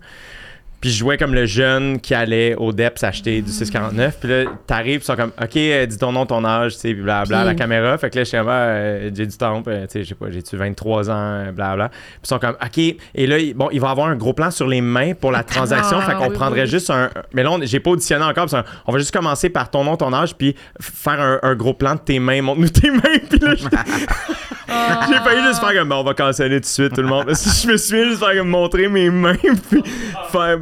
Puis 0.85 0.93
je 0.93 0.99
jouais 0.99 1.17
comme 1.17 1.33
le 1.33 1.47
jeune 1.47 1.99
qui 1.99 2.13
allait 2.13 2.53
au 2.53 2.71
DEP 2.71 2.99
s'acheter 2.99 3.41
du 3.41 3.51
649. 3.51 4.19
Puis 4.19 4.29
là, 4.29 4.43
t'arrives, 4.67 5.01
ils 5.01 5.03
sont 5.03 5.15
comme, 5.15 5.31
OK, 5.41 5.57
euh, 5.57 5.87
dis 5.87 5.97
ton 5.97 6.11
nom, 6.11 6.27
ton 6.27 6.45
âge, 6.45 6.75
tu 6.75 6.81
sais, 6.81 6.93
puis 6.93 7.01
blablabla, 7.01 7.43
la 7.43 7.55
caméra. 7.55 7.97
Fait 7.97 8.11
que 8.11 8.17
là, 8.19 8.23
je 8.23 8.29
suis 8.29 8.37
comme, 8.37 8.49
Ah, 8.49 8.51
euh, 8.67 9.09
j'ai 9.11 9.25
du 9.25 9.35
temps, 9.35 9.63
euh, 9.65 9.81
tu 9.87 9.91
sais, 9.93 10.03
je 10.03 10.09
sais 10.09 10.13
pas, 10.15 10.29
j'ai-tu 10.29 10.55
23 10.55 11.09
ans, 11.09 11.13
euh, 11.15 11.51
blablabla. 11.51 11.89
Puis 11.89 11.97
ils 12.23 12.27
sont 12.27 12.37
comme, 12.37 12.55
OK. 12.63 12.77
Et 12.77 13.25
là, 13.25 13.37
bon, 13.55 13.69
il 13.71 13.81
va 13.81 13.89
avoir 13.89 14.09
un 14.09 14.15
gros 14.15 14.33
plan 14.33 14.51
sur 14.51 14.67
les 14.67 14.81
mains 14.81 15.13
pour 15.15 15.31
la 15.31 15.41
transaction. 15.43 15.97
Ah, 15.99 16.05
fait 16.05 16.13
qu'on 16.17 16.27
oui, 16.29 16.35
prendrait 16.35 16.61
oui. 16.65 16.67
juste 16.69 16.91
un. 16.91 17.09
Mais 17.33 17.41
là, 17.41 17.57
j'ai 17.63 17.79
pas 17.79 17.89
auditionné 17.89 18.23
encore. 18.23 18.45
qu'on- 18.45 18.61
On 18.85 18.91
va 18.91 18.99
juste 18.99 19.11
commencer 19.11 19.49
par 19.49 19.71
ton 19.71 19.83
nom, 19.85 19.97
ton 19.97 20.13
âge, 20.13 20.35
puis 20.35 20.55
faire 20.79 21.19
un, 21.19 21.39
un 21.41 21.55
gros 21.55 21.73
plan 21.73 21.95
de 21.95 21.99
tes 22.01 22.19
mains. 22.19 22.43
Montre-nous 22.43 22.69
tes 22.69 22.91
mains. 22.91 23.01
Puis 23.27 23.39
là, 23.39 23.55
je-. 23.55 23.65
j'ai 25.09 25.15
failli 25.19 25.41
juste 25.47 25.59
faire 25.59 25.73
comme, 25.73 25.91
on 25.91 26.03
va 26.03 26.13
canceller 26.13 26.55
tout 26.57 26.61
de 26.61 26.65
suite, 26.65 26.93
tout 26.93 27.01
le 27.01 27.07
monde. 27.07 27.25
Je 27.29 27.67
me 27.67 27.77
souviens 27.77 28.05
juste 28.05 28.19
faire 28.23 28.35
comme 28.35 28.49
montrer 28.49 28.87
mes 28.87 29.09
mains, 29.09 29.35
puis 29.69 29.83
faire, 30.31 30.59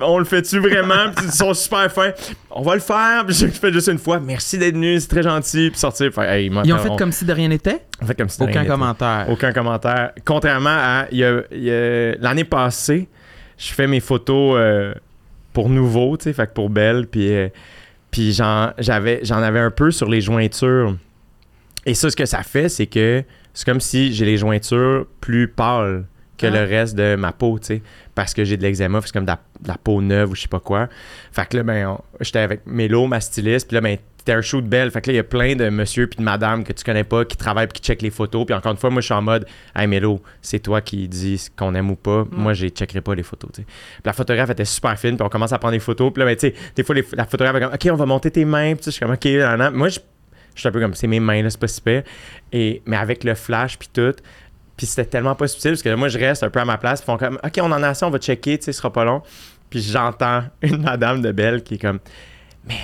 on 0.00 0.18
le 0.18 0.24
fait-tu 0.24 0.58
vraiment? 0.58 1.10
Puis 1.14 1.26
ils 1.26 1.32
sont 1.32 1.52
super 1.54 1.90
fins. 1.92 2.12
On 2.50 2.62
va 2.62 2.74
le 2.74 2.80
faire, 2.80 3.24
puis 3.26 3.34
j'ai 3.34 3.48
fait 3.48 3.72
juste 3.72 3.88
une 3.88 3.98
fois. 3.98 4.20
Merci 4.20 4.58
d'être 4.58 4.74
venu, 4.74 4.98
c'est 5.00 5.08
très 5.08 5.22
gentil. 5.22 5.70
Puis 5.70 5.78
sortir, 5.78 6.10
hey, 6.20 6.50
Ils 6.64 6.72
ont 6.72 6.78
fait 6.78 6.96
comme 6.96 7.12
si 7.12 7.24
de 7.24 7.32
rien 7.32 7.48
n'était? 7.48 7.82
on 8.00 8.06
fait 8.06 8.14
comme 8.14 8.28
si 8.28 8.38
de 8.38 8.44
rien 8.44 8.60
Aucun 8.62 8.70
commentaire. 8.70 9.26
Aucun 9.28 9.52
commentaire. 9.52 10.12
Contrairement 10.24 10.70
à, 10.70 11.06
il 11.10 11.18
y 11.18 11.24
a- 11.24 11.42
il 11.50 11.62
y 11.64 11.70
a- 11.70 12.14
l'année 12.20 12.44
passée, 12.44 13.08
je 13.58 13.72
fais 13.72 13.86
mes 13.86 14.00
photos 14.00 14.56
euh, 14.58 14.94
pour 15.52 15.68
nouveau, 15.68 16.16
tu 16.16 16.24
sais, 16.24 16.32
fait 16.32 16.46
que 16.46 16.52
pour 16.52 16.70
Belle, 16.70 17.06
puis, 17.06 17.32
euh, 17.32 17.48
puis 18.10 18.32
j'en, 18.32 18.72
j'avais, 18.78 19.20
j'en 19.24 19.42
avais 19.42 19.60
un 19.60 19.70
peu 19.70 19.90
sur 19.90 20.08
les 20.08 20.20
jointures. 20.20 20.96
Et 21.86 21.94
ça, 21.94 22.10
ce 22.10 22.16
que 22.16 22.26
ça 22.26 22.42
fait, 22.42 22.68
c'est 22.68 22.86
que 22.86 23.22
c'est 23.52 23.64
comme 23.66 23.80
si 23.80 24.12
j'ai 24.12 24.24
les 24.24 24.36
jointures 24.36 25.06
plus 25.20 25.48
pâles 25.48 26.04
que 26.36 26.46
Ah. 26.46 26.50
le 26.50 26.60
reste 26.68 26.96
de 26.96 27.14
ma 27.14 27.32
peau, 27.32 27.58
tu 27.60 27.66
sais, 27.66 27.82
parce 28.14 28.34
que 28.34 28.44
j'ai 28.44 28.56
de 28.56 28.62
l'eczéma, 28.62 29.00
c'est 29.04 29.12
comme 29.12 29.24
de 29.24 29.30
la, 29.30 29.38
de 29.60 29.68
la 29.68 29.76
peau 29.78 30.00
neuve 30.02 30.30
ou 30.30 30.34
je 30.34 30.42
sais 30.42 30.48
pas 30.48 30.60
quoi. 30.60 30.88
Fait 31.32 31.46
que 31.48 31.56
là, 31.58 31.62
ben, 31.62 31.96
j'étais 32.20 32.40
avec 32.40 32.62
Mélo, 32.66 33.06
ma 33.06 33.20
styliste, 33.20 33.68
puis 33.68 33.76
là, 33.76 33.80
ben, 33.80 33.98
c'était 34.18 34.32
un 34.32 34.40
shoot 34.40 34.64
belle. 34.64 34.90
Fait 34.90 35.00
que 35.02 35.10
là, 35.10 35.12
il 35.12 35.16
y 35.16 35.20
a 35.20 35.24
plein 35.24 35.54
de 35.54 35.68
monsieur 35.68 36.06
puis 36.08 36.16
de 36.16 36.22
madame 36.22 36.64
que 36.64 36.72
tu 36.72 36.82
connais 36.82 37.04
pas 37.04 37.24
qui 37.26 37.36
travaillent 37.36 37.66
puis 37.68 37.78
qui 37.80 37.86
checkent 37.86 38.00
les 38.02 38.10
photos. 38.10 38.46
Puis 38.46 38.54
encore 38.54 38.72
une 38.72 38.78
fois, 38.78 38.88
moi, 38.90 39.00
je 39.02 39.04
suis 39.04 39.14
en 39.14 39.20
mode, 39.22 39.46
hey 39.76 39.86
Mélo, 39.86 40.20
c'est 40.40 40.58
toi 40.60 40.80
qui 40.80 41.06
dis 41.06 41.46
qu'on 41.56 41.74
aime 41.74 41.90
ou 41.90 41.94
pas. 41.94 42.24
Moi, 42.32 42.54
je 42.54 42.66
checkerai 42.68 43.02
pas 43.02 43.14
les 43.14 43.22
photos, 43.22 43.50
tu 43.52 43.60
sais. 43.60 43.66
Puis 43.66 44.02
la 44.06 44.12
photographe 44.14 44.48
était 44.50 44.64
super 44.64 44.98
fine, 44.98 45.16
puis 45.16 45.24
on 45.24 45.28
commence 45.28 45.52
à 45.52 45.58
prendre 45.58 45.72
des 45.74 45.78
photos. 45.78 46.10
Puis 46.12 46.20
là, 46.20 46.24
ben, 46.26 46.34
tu 46.36 46.48
sais, 46.48 46.54
des 46.74 46.82
fois, 46.82 46.94
les- 46.94 47.04
la 47.12 47.26
photographe 47.26 47.54
est 47.56 47.60
comme, 47.60 47.74
OK, 47.74 47.88
on 47.92 47.96
va 47.96 48.06
monter 48.06 48.30
tes 48.30 48.44
mains. 48.46 48.74
Puis 48.74 48.86
je 48.86 48.90
suis 48.92 49.00
comme, 49.00 49.12
OK, 49.12 49.24
nan, 49.26 49.58
nan. 49.58 49.74
moi, 49.74 49.88
je 49.90 50.00
je 50.54 50.60
suis 50.60 50.68
un 50.68 50.72
peu 50.72 50.80
comme, 50.80 50.94
c'est 50.94 51.06
mes 51.06 51.20
mains, 51.20 51.42
là, 51.42 51.50
c'est 51.50 51.60
pas 51.60 51.68
super. 51.68 52.02
Et, 52.52 52.82
mais 52.86 52.96
avec 52.96 53.24
le 53.24 53.34
flash 53.34 53.78
puis 53.78 53.88
tout, 53.92 54.14
puis 54.76 54.86
c'était 54.86 55.04
tellement 55.04 55.34
pas 55.34 55.46
subtil 55.48 55.72
parce 55.72 55.82
que 55.82 55.94
moi, 55.94 56.08
je 56.08 56.18
reste 56.18 56.42
un 56.42 56.50
peu 56.50 56.60
à 56.60 56.64
ma 56.64 56.78
place. 56.78 57.00
Ils 57.00 57.04
font 57.04 57.16
comme, 57.16 57.38
OK, 57.44 57.58
on 57.60 57.70
en 57.70 57.82
a 57.82 57.88
assez, 57.88 58.04
on 58.04 58.10
va 58.10 58.18
checker, 58.18 58.58
tu 58.58 58.64
sais, 58.64 58.72
ce 58.72 58.78
sera 58.78 58.92
pas 58.92 59.04
long. 59.04 59.22
Puis 59.70 59.80
j'entends 59.82 60.44
une 60.62 60.82
madame 60.82 61.22
de 61.22 61.32
Belle 61.32 61.62
qui 61.62 61.74
est 61.74 61.78
comme, 61.78 62.00
mais 62.66 62.78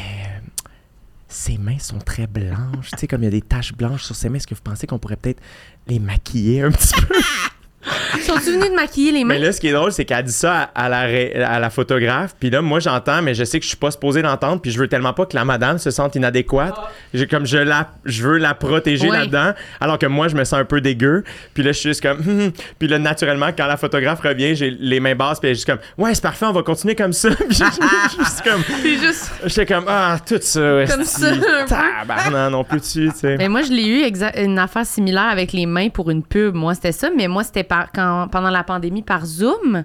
ses 1.29 1.59
mains 1.59 1.79
sont 1.79 1.99
très 1.99 2.27
blanches, 2.27 2.91
tu 2.91 2.99
sais, 2.99 3.07
comme 3.07 3.23
il 3.23 3.27
y 3.27 3.29
a 3.29 3.31
des 3.31 3.43
taches 3.43 3.73
blanches 3.73 4.03
sur 4.03 4.17
ses 4.17 4.29
mains. 4.29 4.37
Est-ce 4.37 4.47
que 4.47 4.55
vous 4.55 4.63
pensez 4.63 4.87
qu'on 4.87 4.99
pourrait 4.99 5.17
peut-être 5.17 5.41
les 5.87 5.99
maquiller 5.99 6.63
un 6.63 6.71
petit 6.71 7.01
peu? 7.01 7.15
Sont-tu 8.23 8.53
venus 8.53 8.71
de 8.71 8.75
maquiller 8.75 9.13
les 9.13 9.25
mains? 9.25 9.35
Mais 9.35 9.39
là, 9.41 9.53
ce 9.53 9.61
qui 9.61 9.69
est 9.69 9.73
drôle, 9.73 9.91
c'est 9.93 10.05
qu'elle 10.05 10.25
dit 10.25 10.33
ça 10.33 10.71
à, 10.75 10.85
à 10.85 10.89
la, 10.91 11.01
ré- 11.03 11.43
à 11.43 11.59
la 11.59 11.71
photographe. 11.71 12.35
Puis 12.39 12.51
là, 12.51 12.61
moi, 12.61 12.79
j'entends, 12.79 13.23
mais 13.23 13.35
je 13.35 13.45
sais 13.45 13.59
que 13.59 13.65
je 13.65 13.69
suis 13.71 13.77
pas 13.79 13.91
supposé 13.91 14.21
l'entendre. 14.21 14.61
Puis 14.61 14.71
je 14.71 14.79
veux 14.79 14.89
tellement 14.89 15.15
pas 15.15 15.25
que 15.25 15.35
la 15.35 15.45
madame 15.47 15.79
se 15.79 15.91
sente 15.91 16.15
inadéquate. 16.15 16.75
J'ai 17.15 17.27
comme 17.27 17.47
je 17.47 17.57
la, 17.57 17.89
je 18.05 18.23
veux 18.23 18.37
la 18.39 18.53
protéger 18.55 19.09
Ouais. 19.11 19.17
là-dedans. 19.19 19.53
Alors 19.81 19.99
que 19.99 20.07
moi, 20.07 20.29
je 20.29 20.37
me 20.37 20.45
sens 20.45 20.61
un 20.61 20.65
peu 20.67 20.81
dégueu. 20.83 21.25
Puis 21.55 21.63
là, 21.63 21.73
je 21.73 21.79
suis 21.79 21.89
juste 21.91 22.03
comme. 22.03 22.19
Hum, 22.21 22.41
hum. 22.47 22.53
Puis 22.79 22.87
là, 22.89 22.99
naturellement, 22.99 23.49
quand 23.57 23.67
la 23.67 23.77
photographe 23.79 24.21
revient, 24.21 24.55
j'ai 24.55 24.71
les 24.71 25.01
mains 25.01 25.15
basses. 25.15 25.41
Puis 25.41 25.49
elle 25.49 25.53
est 25.53 25.55
juste 25.55 25.67
comme. 25.67 25.79
Ouais, 25.97 26.15
c'est 26.15 26.23
parfait, 26.23 26.47
on 26.47 26.53
va 26.53 26.63
continuer 26.63 26.95
comme 26.95 27.13
ça. 27.15 27.31
Puis 27.35 27.47
je 27.57 27.65
je 27.65 28.25
suis 28.31 28.43
comme. 28.45 28.63
C'est 28.83 28.97
juste. 28.99 29.31
J'étais 29.47 29.67
comme. 29.67 29.85
Ah, 29.89 30.19
tout 30.27 30.39
ça. 30.41 30.85
Comme 30.87 31.05
ça. 31.05 31.29
Tabarnak, 31.67 32.53
non 32.53 32.65
plus 32.65 32.81
dessus, 32.81 33.09
tu 33.13 33.19
sais. 33.21 33.37
Ben 33.37 33.51
moi, 33.51 33.63
je 33.63 33.71
l'ai 33.73 33.87
eu 33.87 34.43
une 34.43 34.59
affaire 34.59 34.85
similaire 34.85 35.29
avec 35.31 35.53
les 35.53 35.67
mains 35.67 35.89
pour 35.89 36.11
une 36.11 36.23
pub. 36.23 36.55
Moi, 36.55 36.75
c'était 36.75 36.93
ça, 36.93 37.09
mais 37.17 37.27
moi, 37.29 37.43
c'était 37.45 37.65
par, 37.71 37.93
quand, 37.95 38.27
pendant 38.33 38.51
la 38.51 38.65
pandémie 38.65 39.03
par 39.03 39.25
Zoom. 39.25 39.85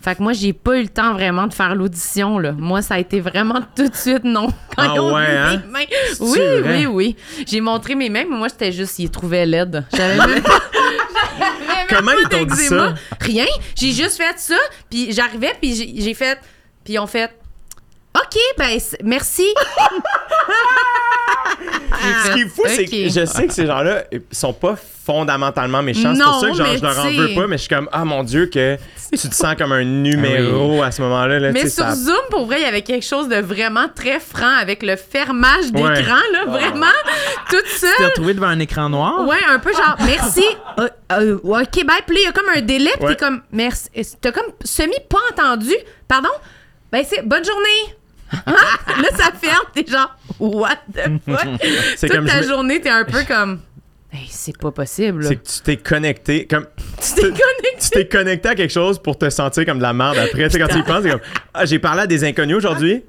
Fait 0.00 0.16
que 0.16 0.22
moi, 0.22 0.32
j'ai 0.32 0.52
pas 0.52 0.76
eu 0.76 0.82
le 0.82 0.88
temps 0.88 1.12
vraiment 1.12 1.46
de 1.46 1.54
faire 1.54 1.76
l'audition. 1.76 2.40
Moi, 2.58 2.82
ça 2.82 2.94
a 2.94 2.98
été 2.98 3.20
vraiment 3.20 3.60
tout 3.76 3.88
de 3.88 3.94
suite 3.94 4.24
non. 4.24 4.48
Quand 4.76 4.82
Ah 4.82 4.92
ils 4.92 5.00
ont 5.00 5.14
ouais, 5.14 5.26
vu 5.26 5.36
hein? 5.36 5.62
mes 5.64 5.70
mains. 5.70 5.84
Oui, 6.20 6.40
oui, 6.64 6.86
oui. 6.86 7.16
J'ai 7.46 7.60
montré 7.60 7.94
mes 7.94 8.10
mains, 8.10 8.24
mais 8.28 8.36
moi, 8.36 8.48
c'était 8.48 8.72
juste, 8.72 8.98
ils 8.98 9.08
trouvaient 9.08 9.46
laide. 9.46 9.84
J'avais 9.96 10.16
même 10.26 10.42
pas. 10.42 10.58
Comment 11.88 12.10
ils 12.20 12.28
t'ont 12.28 12.44
dit 12.44 12.62
ça? 12.64 12.94
Rien. 13.20 13.46
J'ai 13.76 13.92
juste 13.92 14.16
fait 14.16 14.36
ça, 14.38 14.56
puis 14.90 15.12
j'arrivais, 15.12 15.54
puis 15.60 15.74
j'ai 15.74 16.02
j'ai 16.02 16.14
fait. 16.14 16.38
Puis 16.84 16.94
ils 16.94 16.98
ont 16.98 17.06
fait. 17.06 17.30
OK, 18.14 18.38
ben, 18.58 18.78
merci. 19.04 19.46
Ce 22.24 22.32
qui 22.32 22.40
est 22.42 22.48
fou, 22.48 22.62
c'est 22.66 22.84
que 22.86 23.08
je 23.08 23.24
sais 23.26 23.46
que 23.46 23.52
ces 23.54 23.66
gens-là 23.66 24.04
ils 24.10 24.20
sont 24.32 24.52
pas 24.52 24.74
fondamentalement 25.04 25.82
méchants. 25.82 26.14
C'est 26.14 26.22
pour 26.22 26.40
ça 26.40 26.48
que 26.50 26.54
genre, 26.54 26.66
je 26.76 26.82
leur 26.82 26.98
en 26.98 27.10
veux 27.10 27.34
pas, 27.34 27.46
mais 27.46 27.56
je 27.56 27.62
suis 27.62 27.68
comme, 27.68 27.88
ah 27.92 28.04
mon 28.04 28.22
Dieu, 28.22 28.46
que 28.46 28.76
tu 29.12 29.28
te 29.28 29.34
sens 29.34 29.54
comme 29.56 29.72
un 29.72 29.84
numéro 29.84 30.82
à 30.82 30.90
ce 30.90 31.00
moment-là. 31.02 31.38
Là, 31.38 31.52
Mais 31.52 31.68
sur 31.68 31.84
ça- 31.84 31.94
Zoom, 31.94 32.16
pour 32.30 32.46
vrai, 32.46 32.58
il 32.60 32.62
y 32.62 32.66
avait 32.66 32.82
quelque 32.82 33.04
chose 33.04 33.28
de 33.28 33.36
vraiment 33.36 33.86
très 33.94 34.20
franc 34.20 34.56
avec 34.60 34.82
le 34.82 34.96
fermage 34.96 35.70
d'écran, 35.72 35.90
Ouais. 35.92 36.32
là, 36.32 36.44
vraiment. 36.46 36.86
Tout 37.50 37.56
ça. 37.66 37.86
Tu 37.96 37.96
t'es 37.98 38.06
retrouvé 38.06 38.34
devant 38.34 38.48
un 38.48 38.58
écran 38.58 38.88
noir? 38.88 39.26
Ouais, 39.26 39.36
un 39.48 39.58
peu 39.58 39.72
genre, 39.72 39.96
merci. 40.04 40.44
Euh, 40.80 40.88
euh, 41.12 41.38
ok, 41.42 41.84
bye. 41.84 42.02
Puis 42.06 42.16
là, 42.16 42.20
il 42.20 42.24
y 42.24 42.26
a 42.26 42.32
comme 42.32 42.48
un 42.54 42.60
délai, 42.60 42.90
puis 42.96 43.04
Ouais. 43.06 43.16
t'es 43.16 43.24
comme, 43.24 43.42
merci. 43.52 43.88
T'as 44.20 44.32
comme 44.32 44.52
semi 44.64 44.96
pas 45.08 45.18
entendu. 45.32 45.74
Pardon? 46.08 46.30
Ben, 46.90 47.04
c'est 47.08 47.26
bonne 47.26 47.44
journée. 47.44 47.96
Là, 48.46 49.08
ça 49.16 49.30
ferme, 49.40 49.64
t'es 49.74 49.84
genre, 49.90 50.16
what 50.38 50.76
the 50.92 51.02
fuck? 51.28 51.46
C'est 51.96 52.08
Toute 52.08 52.16
comme 52.16 52.26
ta 52.26 52.42
je 52.42 52.48
journée, 52.48 52.80
t'es 52.80 52.90
un 52.90 53.04
peu 53.04 53.22
comme, 53.28 53.60
hey, 54.12 54.26
c'est 54.28 54.56
pas 54.58 54.70
possible. 54.70 55.24
C'est 55.24 55.36
que 55.36 55.46
tu 55.48 55.60
t'es 55.60 55.76
connecté, 55.76 56.46
comme 56.46 56.66
Tu 57.00 57.14
t'es 57.14 57.22
connecté. 57.22 57.76
tu 57.80 57.90
t'es 57.90 58.08
connecté 58.08 58.48
à 58.48 58.54
quelque 58.54 58.72
chose 58.72 59.00
pour 59.00 59.18
te 59.18 59.28
sentir 59.30 59.64
comme 59.66 59.78
de 59.78 59.82
la 59.82 59.92
merde 59.92 60.18
après. 60.18 60.44
Tu 60.44 60.50
sais, 60.50 60.58
quand 60.58 60.68
tu 60.68 60.78
y 60.78 60.82
penses, 60.82 61.02
c'est 61.02 61.10
comme, 61.10 61.20
ah, 61.54 61.64
j'ai 61.64 61.78
parlé 61.78 62.02
à 62.02 62.06
des 62.06 62.24
inconnus 62.24 62.56
aujourd'hui 62.56 63.04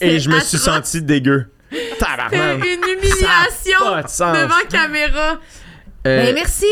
et 0.00 0.18
je 0.18 0.28
me 0.30 0.40
suis 0.40 0.58
senti 0.58 1.02
dégueu. 1.02 1.46
C'est 1.70 2.36
une 2.36 2.64
humiliation 2.64 3.78
devant 4.18 4.68
caméra. 4.68 5.38
Euh, 6.06 6.24
Ben, 6.26 6.34
merci. 6.34 6.66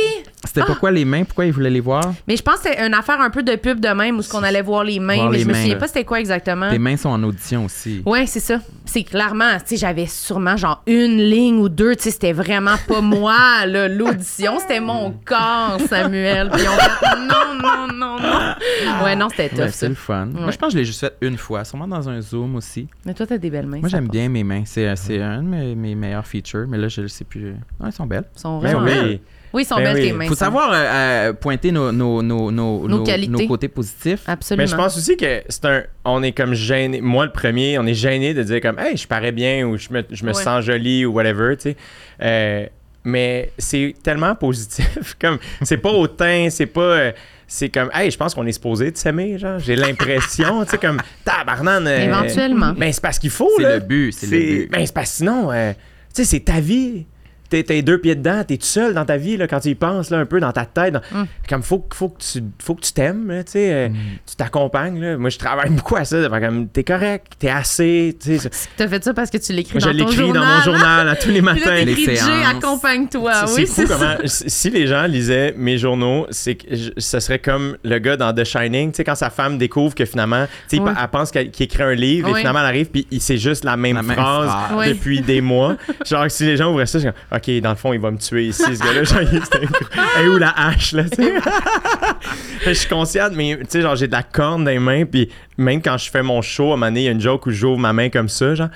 C'était 0.44 0.62
pourquoi 0.64 0.90
les 0.90 1.04
mains? 1.04 1.22
Pourquoi 1.24 1.44
ils 1.46 1.52
voulaient 1.52 1.70
les 1.70 1.80
voir? 1.80 2.14
Mais 2.26 2.34
je 2.36 2.42
pense 2.42 2.56
que 2.60 2.68
c'est 2.72 2.84
une 2.84 2.94
affaire 2.94 3.20
un 3.20 3.30
peu 3.30 3.42
de 3.42 3.54
pub 3.56 3.78
de 3.78 3.88
même 3.90 4.16
où 4.18 4.22
ce 4.22 4.28
qu'on 4.30 4.42
allait 4.42 4.62
voir 4.62 4.82
les 4.84 4.98
mains, 4.98 5.16
Voir 5.16 5.30
mais 5.30 5.36
les 5.36 5.42
je 5.44 5.48
me 5.48 5.52
mains, 5.52 5.58
souviens 5.60 5.74
là. 5.74 5.80
pas 5.80 5.86
c'était 5.86 6.04
quoi 6.04 6.18
exactement. 6.18 6.70
Tes 6.70 6.78
mains 6.78 6.96
sont 6.96 7.10
en 7.10 7.22
audition 7.22 7.66
aussi. 7.66 8.02
Ouais, 8.06 8.26
c'est 8.26 8.40
ça. 8.40 8.58
C'est 8.86 9.04
clairement, 9.04 9.52
tu 9.58 9.66
sais, 9.66 9.76
j'avais 9.76 10.06
sûrement 10.06 10.56
genre 10.56 10.82
une 10.86 11.18
ligne 11.18 11.58
ou 11.58 11.68
deux, 11.68 11.94
tu 11.94 12.04
sais, 12.04 12.10
c'était 12.10 12.32
vraiment 12.32 12.74
pas 12.88 13.00
moi, 13.02 13.66
là, 13.66 13.86
l'audition, 13.86 14.58
c'était 14.58 14.80
mon 14.80 15.12
corps, 15.24 15.78
Samuel. 15.88 16.48
Puis 16.50 16.62
on 16.66 16.76
fait 16.80 17.16
non, 17.20 17.62
non, 17.62 17.86
non, 17.94 18.16
non. 18.18 19.04
Ouais, 19.04 19.14
non, 19.14 19.28
c'était 19.28 19.50
tough, 19.50 19.58
Ouais, 19.58 19.70
c'est 19.72 19.88
le 19.90 19.94
fun. 19.94 20.26
Moi, 20.26 20.50
je 20.50 20.56
pense 20.56 20.68
que 20.68 20.72
je 20.72 20.78
l'ai 20.78 20.84
juste 20.86 21.00
fait 21.00 21.14
une 21.20 21.36
fois, 21.36 21.64
sûrement 21.64 21.86
dans 21.86 22.08
un 22.08 22.20
Zoom 22.20 22.56
aussi. 22.56 22.88
Mais 23.04 23.12
toi, 23.14 23.26
t'as 23.26 23.38
des 23.38 23.50
belles 23.50 23.66
mains. 23.66 23.78
Moi, 23.80 23.88
j'aime 23.90 24.08
bien 24.08 24.28
mes 24.30 24.42
mains. 24.42 24.62
C'est 24.64 24.96
c'est 24.96 25.20
un 25.20 25.42
de 25.42 25.48
mes, 25.48 25.74
mes 25.76 25.94
meilleurs 25.94 26.26
features, 26.26 26.66
mais 26.66 26.78
là, 26.78 26.88
je 26.88 27.02
ne 27.02 27.06
sais 27.08 27.24
plus. 27.24 27.52
Non, 27.78 27.86
elles 27.86 27.92
sont 27.92 28.06
belles. 28.06 28.24
Ils 28.36 28.40
sont 28.40 28.58
Ben 28.58 28.72
vraiment 28.76 29.02
oui. 29.04 29.19
Oui, 29.52 29.62
ils 29.62 29.66
sont 29.66 29.76
Ben 29.76 29.84
belles, 29.84 29.96
oui. 29.96 30.02
tes 30.08 30.12
mains. 30.12 30.26
faut 30.28 30.34
savoir 30.34 30.70
euh, 30.72 30.76
euh, 30.76 31.32
pointer 31.32 31.72
nos, 31.72 31.90
nos, 31.92 32.22
nos, 32.22 32.50
nos, 32.52 32.86
Nos 32.88 33.02
qualités. 33.02 33.30
nos 33.32 33.46
côtés 33.48 33.68
positifs. 33.68 34.22
Absolument. 34.26 34.62
Mais 34.64 34.70
je 34.70 34.76
pense 34.76 34.96
aussi 34.96 35.16
que 35.16 35.42
c'est 35.48 35.64
un. 35.64 35.82
On 36.04 36.22
est 36.22 36.32
comme 36.32 36.54
gêné. 36.54 37.00
Moi, 37.00 37.24
le 37.26 37.32
premier, 37.32 37.78
on 37.78 37.86
est 37.86 37.94
gêné 37.94 38.32
de 38.34 38.42
dire 38.42 38.60
comme, 38.60 38.78
hey, 38.78 38.96
je 38.96 39.06
parais 39.08 39.32
bien 39.32 39.66
ou 39.66 39.76
je 39.76 39.88
me, 39.90 40.02
je 40.10 40.24
me 40.24 40.32
Ouais. 40.32 40.42
sens 40.42 40.64
jolie 40.64 41.04
ou 41.04 41.12
whatever, 41.12 41.56
tu 41.56 41.70
sais. 41.70 41.76
Euh, 42.22 42.66
mais 43.02 43.50
c'est 43.58 43.94
tellement 44.02 44.34
positif. 44.34 45.16
comme, 45.20 45.38
c'est 45.62 45.78
pas 45.78 45.90
hautain, 45.90 46.48
c'est 46.50 46.66
pas. 46.66 46.80
euh, 46.80 47.12
c'est 47.52 47.68
comme, 47.70 47.90
hey, 47.92 48.08
je 48.10 48.16
pense 48.16 48.32
qu'on 48.34 48.46
est 48.46 48.52
supposé 48.52 48.92
de 48.92 48.96
s'aimer, 48.96 49.36
genre. 49.36 49.58
J'ai 49.58 49.74
l'impression, 49.74 50.62
tu 50.64 50.70
sais, 50.70 50.78
comme, 50.78 51.00
tabarnan. 51.24 51.84
euh, 51.86 52.04
Éventuellement. 52.06 52.72
Ben, 52.76 52.92
c'est 52.92 53.02
parce 53.02 53.18
qu'il 53.18 53.30
faut, 53.30 53.50
C'est 53.56 53.62
là. 53.64 53.74
le 53.74 53.80
but, 53.80 54.12
c'est 54.12 54.26
le 54.26 54.38
but. 54.38 54.70
Ben, 54.70 54.86
c'est 54.86 54.94
parce 54.94 55.10
que 55.10 55.16
sinon, 55.16 55.50
euh, 55.50 55.72
tu 56.14 56.22
sais, 56.22 56.24
c'est 56.24 56.40
ta 56.40 56.60
vie. 56.60 57.06
T'es, 57.50 57.62
t'es 57.64 57.82
deux 57.82 57.98
pieds 57.98 58.14
dedans, 58.14 58.44
t'es 58.46 58.56
tout 58.56 58.64
seul 58.64 58.94
dans 58.94 59.04
ta 59.04 59.16
vie, 59.16 59.36
là, 59.36 59.46
quand 59.48 59.60
tu 59.60 59.68
y 59.70 59.74
penses, 59.74 60.10
là, 60.10 60.18
un 60.18 60.24
peu 60.26 60.38
dans 60.40 60.52
ta 60.52 60.64
tête. 60.64 60.94
dans- 60.94 61.00
Mm. 61.12 61.26
Comme, 61.48 61.62
faut, 61.62 61.84
faut, 61.92 62.08
que 62.10 62.22
tu, 62.22 62.42
faut 62.62 62.74
que 62.76 62.80
tu 62.82 62.92
t'aimes, 62.92 63.28
là, 63.28 63.42
euh, 63.56 63.88
Tu 64.24 64.36
t'accompagnes, 64.36 65.00
là. 65.00 65.18
Moi, 65.18 65.30
je 65.30 65.38
travaille 65.38 65.70
beaucoup 65.70 65.96
à 65.96 66.04
ça. 66.04 66.16
comme, 66.28 66.68
t'es 66.68 66.84
correct, 66.84 67.32
t'es 67.38 67.48
assez, 67.48 68.16
tu. 68.22 68.38
T'as 68.76 68.86
fait 68.88 69.02
ça 69.02 69.12
parce 69.12 69.30
que 69.30 69.38
tu 69.38 69.52
l'écris 69.52 69.80
Je 69.80 69.84
dans 69.86 69.90
ton 69.92 69.96
l'écris 69.98 70.14
journal. 70.16 70.42
dans 70.42 70.48
mon 70.48 70.62
journal 70.62 71.08
à 71.08 71.16
tous 71.16 71.28
les 71.30 71.42
Puis 71.42 71.46
là, 71.46 71.54
matins. 71.54 71.84
Les 71.84 71.96
séances. 72.16 72.46
accompagne-toi. 72.56 73.32
C'est 73.46 73.54
Oui, 73.60 73.66
fou 73.66 73.72
c'est 73.74 73.86
ça. 73.86 73.94
comment 73.94 74.14
si 74.26 74.50
si 74.50 74.70
les 74.70 74.86
gens 74.86 75.06
lisaient 75.06 75.54
mes 75.56 75.78
journaux, 75.78 76.26
c'est 76.30 76.54
que 76.54 76.74
je- 76.76 76.90
ce 76.96 77.18
serait 77.20 77.38
comme 77.40 77.76
le 77.82 77.98
gars 77.98 78.16
dans 78.16 78.32
The 78.32 78.44
Shining, 78.44 78.92
tu 78.92 78.98
sais 78.98 79.04
quand 79.04 79.14
sa 79.14 79.30
femme 79.30 79.58
découvre 79.58 79.94
que 79.94 80.04
finalement, 80.04 80.46
tu 80.68 80.76
sais 80.76 80.82
elle 80.86 81.08
pense 81.08 81.30
qu'elle- 81.30 81.50
qu'il 81.50 81.64
écrit 81.64 81.82
un 81.82 81.94
livre 81.94 82.28
et 82.28 82.34
finalement 82.38 82.60
elle 82.60 82.66
arrive 82.66 82.90
puis 82.90 83.06
il- 83.10 83.20
c'est 83.20 83.38
juste 83.38 83.64
la 83.64 83.76
même 83.76 83.96
La 83.96 84.02
même 84.02 84.16
phrase 84.16 84.50
depuis 84.88 85.20
des 85.20 85.40
mois. 85.40 85.76
Genre 86.06 86.30
si 86.30 86.44
les 86.44 86.56
gens 86.56 86.70
ouvraient 86.70 86.86
ça, 86.86 86.98
je 86.98 87.04
suis 87.04 87.10
comme 87.12 87.39
OK, 87.40 87.60
dans 87.60 87.70
le 87.70 87.76
fond, 87.76 87.92
il 87.92 88.00
va 88.00 88.10
me 88.10 88.18
tuer 88.18 88.46
ici 88.48 88.62
ce 88.76 88.82
gars-là, 88.82 89.02
genre 89.04 89.22
il- 89.22 90.22
est 90.24 90.28
où 90.28 90.38
la 90.38 90.50
hache 90.56 90.92
là, 90.92 91.04
tu 91.04 91.22
sais? 91.22 91.34
Je 92.66 92.70
suis 92.72 92.88
consciente 92.88 93.32
mais 93.34 93.56
tu 93.60 93.66
sais 93.70 93.80
genre 93.82 93.96
j'ai 93.96 94.06
de 94.06 94.12
la 94.12 94.22
corne 94.22 94.64
dans 94.64 94.70
les 94.70 94.78
mains 94.78 95.04
puis 95.06 95.28
même 95.56 95.80
quand 95.82 95.96
je 95.96 96.10
fais 96.10 96.22
mon 96.22 96.42
show 96.42 96.64
à 96.70 96.74
un 96.74 96.76
moment 96.76 96.86
donné, 96.86 97.00
il 97.00 97.04
y 97.04 97.08
a 97.08 97.12
une 97.12 97.20
joke 97.20 97.46
où 97.46 97.50
j'ouvre 97.50 97.78
ma 97.78 97.92
main 97.92 98.10
comme 98.10 98.28
ça, 98.28 98.54
genre 98.54 98.68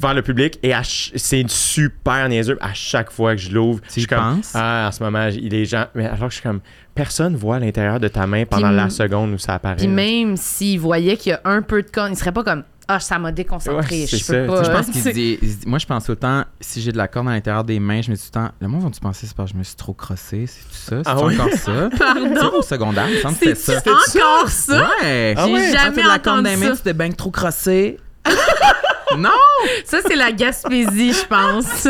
vers 0.00 0.12
le 0.12 0.22
public 0.22 0.58
et 0.64 0.70
ch- 0.70 1.12
c'est 1.14 1.48
super 1.48 2.28
niaiseux 2.28 2.58
à 2.60 2.74
chaque 2.74 3.10
fois 3.12 3.34
que 3.36 3.40
je 3.40 3.50
l'ouvre. 3.52 3.80
Tu 3.82 3.86
je 3.94 4.00
suis 4.00 4.06
comme 4.08 4.40
ah 4.54 4.86
en 4.88 4.92
ce 4.92 5.02
moment 5.02 5.30
j- 5.30 5.40
les 5.48 5.64
gens 5.64 5.86
mais 5.94 6.04
alors 6.06 6.24
que 6.28 6.30
je 6.30 6.34
suis 6.34 6.42
comme 6.42 6.60
personne 6.94 7.36
voit 7.36 7.58
l'intérieur 7.60 8.00
de 8.00 8.08
ta 8.08 8.26
main 8.26 8.44
pendant 8.44 8.68
Puis 8.68 8.76
la 8.76 8.90
seconde 8.90 9.32
où 9.34 9.38
ça 9.38 9.54
apparaît 9.54 9.76
Puis 9.76 9.86
même 9.88 10.36
s'il 10.36 10.80
voyait 10.80 11.16
qu'il 11.16 11.30
y 11.30 11.34
a 11.34 11.40
un 11.44 11.62
peu 11.62 11.82
de 11.82 11.88
corne, 11.90 12.12
il 12.12 12.16
serait 12.16 12.32
pas 12.32 12.42
comme 12.44 12.64
Ah, 12.86 13.00
ça 13.00 13.18
m'a 13.18 13.32
déconcentré. 13.32 14.00
Ouais, 14.02 14.06
c'est 14.06 14.18
je 14.18 14.22
ça. 14.24 14.32
peux 14.34 14.42
Tu 14.42 14.46
pas. 14.48 14.58
sais, 14.58 14.64
Je 14.64 14.70
pense 14.76 14.86
tu 14.86 14.92
qu'il 14.92 15.12
dit, 15.14 15.38
dit- 15.40 15.58
Moi, 15.66 15.78
je 15.78 15.86
pense 15.86 16.04
tout 16.04 16.12
le 16.12 16.16
temps, 16.16 16.44
si 16.60 16.82
j'ai 16.82 16.92
de 16.92 16.98
la 16.98 17.08
corne 17.08 17.28
à 17.28 17.32
l'intérieur 17.32 17.64
des 17.64 17.80
mains, 17.80 18.02
je 18.02 18.10
me 18.10 18.16
dis 18.16 18.20
tout 18.22 18.28
le 18.38 18.46
temps, 18.46 18.52
le 18.60 18.68
monde 18.68 18.82
va-tu 18.82 19.00
penser 19.00 19.26
c'est 19.26 19.34
parce 19.34 19.50
que 19.50 19.54
je 19.54 19.58
me 19.58 19.64
suis 19.64 19.76
trop 19.76 19.94
crossé? 19.94 20.46
C'est 20.46 20.64
tout 20.68 20.74
ça? 20.74 20.96
C'est 21.02 21.10
Ah 21.10 21.24
oui? 21.24 21.34
encore 21.40 21.52
ça? 21.52 21.88
Tu 21.90 22.36
sais, 22.38 22.44
au 22.46 22.62
secondaire, 22.62 23.08
il 23.08 23.16
me 23.16 23.20
semble 23.22 23.38
que 23.38 23.54
c'était 23.54 23.54
C'est 23.54 23.80
ça. 23.80 23.90
encore 24.30 24.48
ça? 24.48 24.88
Ouais! 25.02 25.34
Ah 25.36 25.46
J'ai 25.46 25.52
ouais? 25.54 25.70
Quand 25.72 25.78
jamais 25.78 25.96
t'as 25.96 26.02
de 26.02 26.08
la 26.08 26.18
corne 26.18 26.42
dans 26.42 26.50
les 26.50 26.56
entendu 26.56 26.66
mains, 26.68 26.70
ça. 26.72 26.76
tu 26.76 26.82
t'es 26.82 26.92
bien 26.94 27.10
trop 27.12 27.30
crossé. 27.30 27.96
non! 29.18 29.30
Ça, 29.84 29.98
c'est 30.06 30.16
la 30.16 30.32
Gaspésie, 30.32 31.12
je 31.12 31.26
pense. 31.26 31.88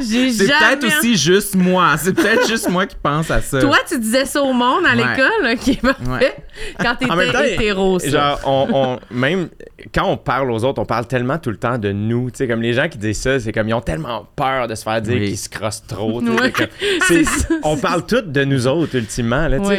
J'ai 0.00 0.30
C'est 0.32 0.46
jamais... 0.46 0.76
peut-être 0.76 0.98
aussi 0.98 1.16
juste 1.16 1.54
moi. 1.54 1.94
C'est 1.98 2.12
peut-être 2.12 2.48
juste 2.48 2.68
moi 2.68 2.86
qui 2.86 2.96
pense 3.02 3.30
à 3.30 3.40
ça. 3.40 3.60
Toi, 3.60 3.76
tu 3.88 3.98
disais 3.98 4.24
ça 4.24 4.42
au 4.42 4.52
monde 4.52 4.84
à 4.86 4.94
Ouais. 4.94 4.96
l'école, 4.96 5.52
ok, 5.52 5.80
parfait. 5.80 6.10
Ouais. 6.24 6.36
Quand 6.80 6.96
En 7.10 7.16
même 7.16 7.32
temps, 7.32 7.38
t'étais 7.40 7.54
hétéro, 7.54 7.98
ça. 7.98 8.08
Genre, 8.08 8.40
on, 8.44 8.68
on- 8.72 9.00
même 9.14 9.48
quand 9.94 10.04
on 10.06 10.16
parle 10.16 10.50
aux 10.50 10.62
autres, 10.64 10.80
on 10.80 10.84
parle 10.84 11.06
tellement 11.06 11.38
tout 11.38 11.50
le 11.50 11.56
temps 11.56 11.78
de 11.78 11.90
nous. 11.92 12.30
Tu 12.30 12.38
sais, 12.38 12.48
comme 12.48 12.62
les 12.62 12.72
gens 12.74 12.88
qui 12.88 12.98
disent 12.98 13.20
ça, 13.20 13.40
c'est 13.40 13.52
comme 13.52 13.68
ils 13.68 13.74
ont 13.74 13.80
tellement 13.80 14.26
peur 14.36 14.68
de 14.68 14.74
se 14.74 14.82
faire 14.84 15.00
dire 15.02 15.14
Oui. 15.18 15.28
qu'ils 15.28 15.38
se 15.38 15.48
crossent 15.48 15.84
trop. 15.86 16.20
Ouais. 16.20 16.30
c'est 16.44 16.52
comme- 16.52 16.66
c'est- 17.08 17.24
C'est 17.24 17.24
ça. 17.24 17.54
on 17.64 17.76
parle 17.76 18.06
tous 18.06 18.20
de 18.22 18.44
nous 18.44 18.66
autres, 18.66 18.96
ultimement. 18.96 19.48
Là, 19.48 19.58
tu 19.58 19.66
sais, 19.66 19.76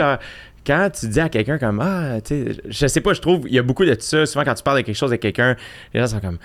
quand 0.65 0.89
tu 0.99 1.07
dis 1.07 1.19
à 1.19 1.29
quelqu'un 1.29 1.57
comme 1.57 1.79
Ah, 1.81 2.21
tu 2.21 2.45
sais, 2.45 2.57
je 2.67 2.87
sais 2.87 3.01
pas, 3.01 3.13
je 3.13 3.21
trouve, 3.21 3.41
il 3.47 3.53
y 3.55 3.59
a 3.59 3.63
beaucoup 3.63 3.85
de 3.85 3.95
ça. 3.99 4.25
Souvent, 4.25 4.43
quand 4.45 4.53
tu 4.55 4.63
parles 4.63 4.77
de 4.77 4.83
quelque 4.85 4.95
chose 4.97 5.09
avec 5.11 5.21
quelqu'un, 5.21 5.55
les 5.93 5.99
gens 5.99 6.07
sont 6.07 6.19
comme. 6.19 6.37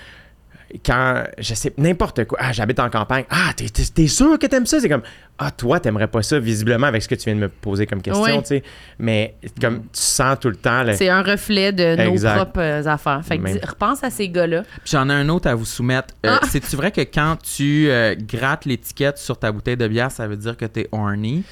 Quand, 0.84 1.24
je 1.38 1.54
sais, 1.54 1.72
n'importe 1.78 2.26
quoi. 2.26 2.36
Ah, 2.42 2.52
j'habite 2.52 2.78
en 2.78 2.90
campagne. 2.90 3.24
Ah, 3.30 3.52
t'es, 3.56 3.70
t'es- 3.70 3.84
t'es 3.86 4.06
sûr 4.06 4.38
que 4.38 4.46
t'aimes 4.46 4.66
ça? 4.66 4.78
C'est 4.80 4.88
comme, 4.90 5.00
ah, 5.38 5.50
toi, 5.50 5.80
t'aimerais 5.80 6.08
pas 6.08 6.20
ça, 6.20 6.38
visiblement, 6.38 6.86
avec 6.86 7.02
ce 7.02 7.08
que 7.08 7.14
tu 7.14 7.24
viens 7.24 7.36
de 7.36 7.40
me 7.40 7.48
poser 7.48 7.86
comme 7.86 8.02
question, 8.02 8.22
Ouais. 8.22 8.42
tu 8.42 8.48
sais. 8.48 8.62
Mais, 8.98 9.34
comme, 9.62 9.78
tu 9.84 9.88
sens 9.94 10.36
tout 10.38 10.50
le 10.50 10.56
temps, 10.56 10.82
le- 10.82 10.92
C'est 10.92 11.08
un 11.08 11.22
reflet 11.22 11.72
de 11.72 11.96
nos 11.96 12.20
propres 12.34 12.60
euh, 12.60 12.84
affaires. 12.84 13.22
Fait 13.24 13.38
que 13.38 13.44
Même. 13.44 13.54
dis- 13.58 13.64
repense 13.66 14.04
à 14.04 14.10
ces 14.10 14.28
gars-là. 14.28 14.60
Puis 14.84 14.90
j'en 14.92 15.08
ai 15.08 15.14
un 15.14 15.30
autre 15.30 15.48
à 15.48 15.54
vous 15.54 15.64
soumettre. 15.64 16.12
Euh, 16.26 16.36
Ah. 16.38 16.46
C'est-tu 16.50 16.76
vrai 16.76 16.90
que 16.92 17.00
quand 17.00 17.36
tu 17.42 17.88
euh, 17.88 18.14
grattes 18.14 18.66
l'étiquette 18.66 19.16
sur 19.16 19.38
ta 19.38 19.50
bouteille 19.50 19.78
de 19.78 19.88
bière, 19.88 20.10
ça 20.10 20.26
veut 20.28 20.36
dire 20.36 20.54
que 20.58 20.66
t'es 20.66 20.86
horny? 20.92 21.44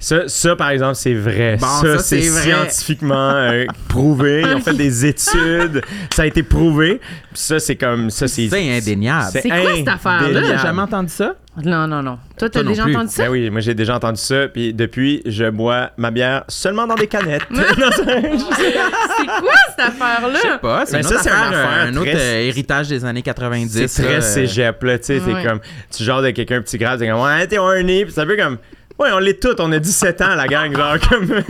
Ça, 0.00 0.28
ça, 0.28 0.54
par 0.54 0.70
exemple, 0.70 0.94
c'est 0.94 1.14
vrai. 1.14 1.56
Bon, 1.60 1.66
ça, 1.66 1.96
ça, 1.96 1.98
c'est 1.98 2.22
scientifiquement 2.22 3.32
euh, 3.32 3.64
prouvé. 3.88 4.42
Ils 4.46 4.54
ont 4.54 4.60
fait 4.60 4.74
des 4.74 5.06
études. 5.06 5.82
Ça 6.14 6.22
a 6.22 6.26
été 6.26 6.44
prouvé. 6.44 7.00
Ça, 7.34 7.58
c'est 7.58 7.74
comme. 7.74 8.08
Ça, 8.10 8.28
c'est. 8.28 8.48
C'est 8.48 8.76
indéniable. 8.76 9.30
C'est 9.32 9.48
quoi 9.48 9.74
cette 9.76 9.88
affaire-là? 9.88 10.20
T'as 10.20 10.38
indéniable. 10.38 10.60
jamais 10.62 10.82
entendu 10.82 11.12
ça? 11.12 11.34
Non, 11.64 11.88
non, 11.88 12.02
non. 12.04 12.18
Toi, 12.38 12.48
t'as 12.48 12.62
déjà 12.62 12.84
plus. 12.84 12.94
entendu 12.94 13.10
ça? 13.12 13.24
Ben 13.24 13.30
oui, 13.30 13.50
moi 13.50 13.60
j'ai 13.60 13.74
déjà 13.74 13.96
entendu 13.96 14.20
ça. 14.20 14.46
Puis 14.46 14.72
depuis, 14.72 15.20
je 15.26 15.50
bois 15.50 15.90
ma 15.96 16.12
bière 16.12 16.44
seulement 16.46 16.86
dans 16.86 16.94
des 16.94 17.08
canettes. 17.08 17.42
C'est 17.50 19.26
quoi 19.26 19.52
cette 19.70 19.80
affaire-là? 19.86 20.34
Je 20.36 20.48
sais 20.48 20.58
pas. 20.58 20.84
C'est 20.86 20.92
Mais 20.92 20.98
une 20.98 21.04
ça, 21.08 21.14
autre 21.14 21.22
c'est 21.24 21.30
un 21.30 21.96
autre 21.96 22.10
très- 22.10 22.16
euh, 22.16 22.48
héritage 22.48 22.88
des 22.88 23.04
années 23.04 23.22
90. 23.22 23.86
c'est 23.88 24.02
très 24.02 24.12
là, 24.12 24.18
euh, 24.18 24.20
cégep, 24.20 24.82
là. 24.84 24.98
Tu 24.98 25.04
sais, 25.06 25.20
c'est 25.24 25.44
comme. 25.44 25.60
Tu 25.96 26.04
genre 26.04 26.22
de 26.22 26.30
quelqu'un 26.30 26.60
petit 26.62 26.78
grave, 26.78 26.98
c'est 27.00 27.08
comme. 27.08 27.20
Ouais, 27.20 27.46
t'es 27.48 27.58
horny. 27.58 28.04
Puis 28.04 28.14
ça 28.14 28.24
fait 28.24 28.36
comme. 28.36 28.58
Ouais, 28.98 29.10
on 29.12 29.18
l'est 29.18 29.40
tous. 29.40 29.54
On 29.60 29.70
a 29.70 29.78
17 29.78 30.20
ans, 30.22 30.34
la 30.34 30.46
gang. 30.48 30.76
Genre, 30.76 30.96
comme. 31.08 31.26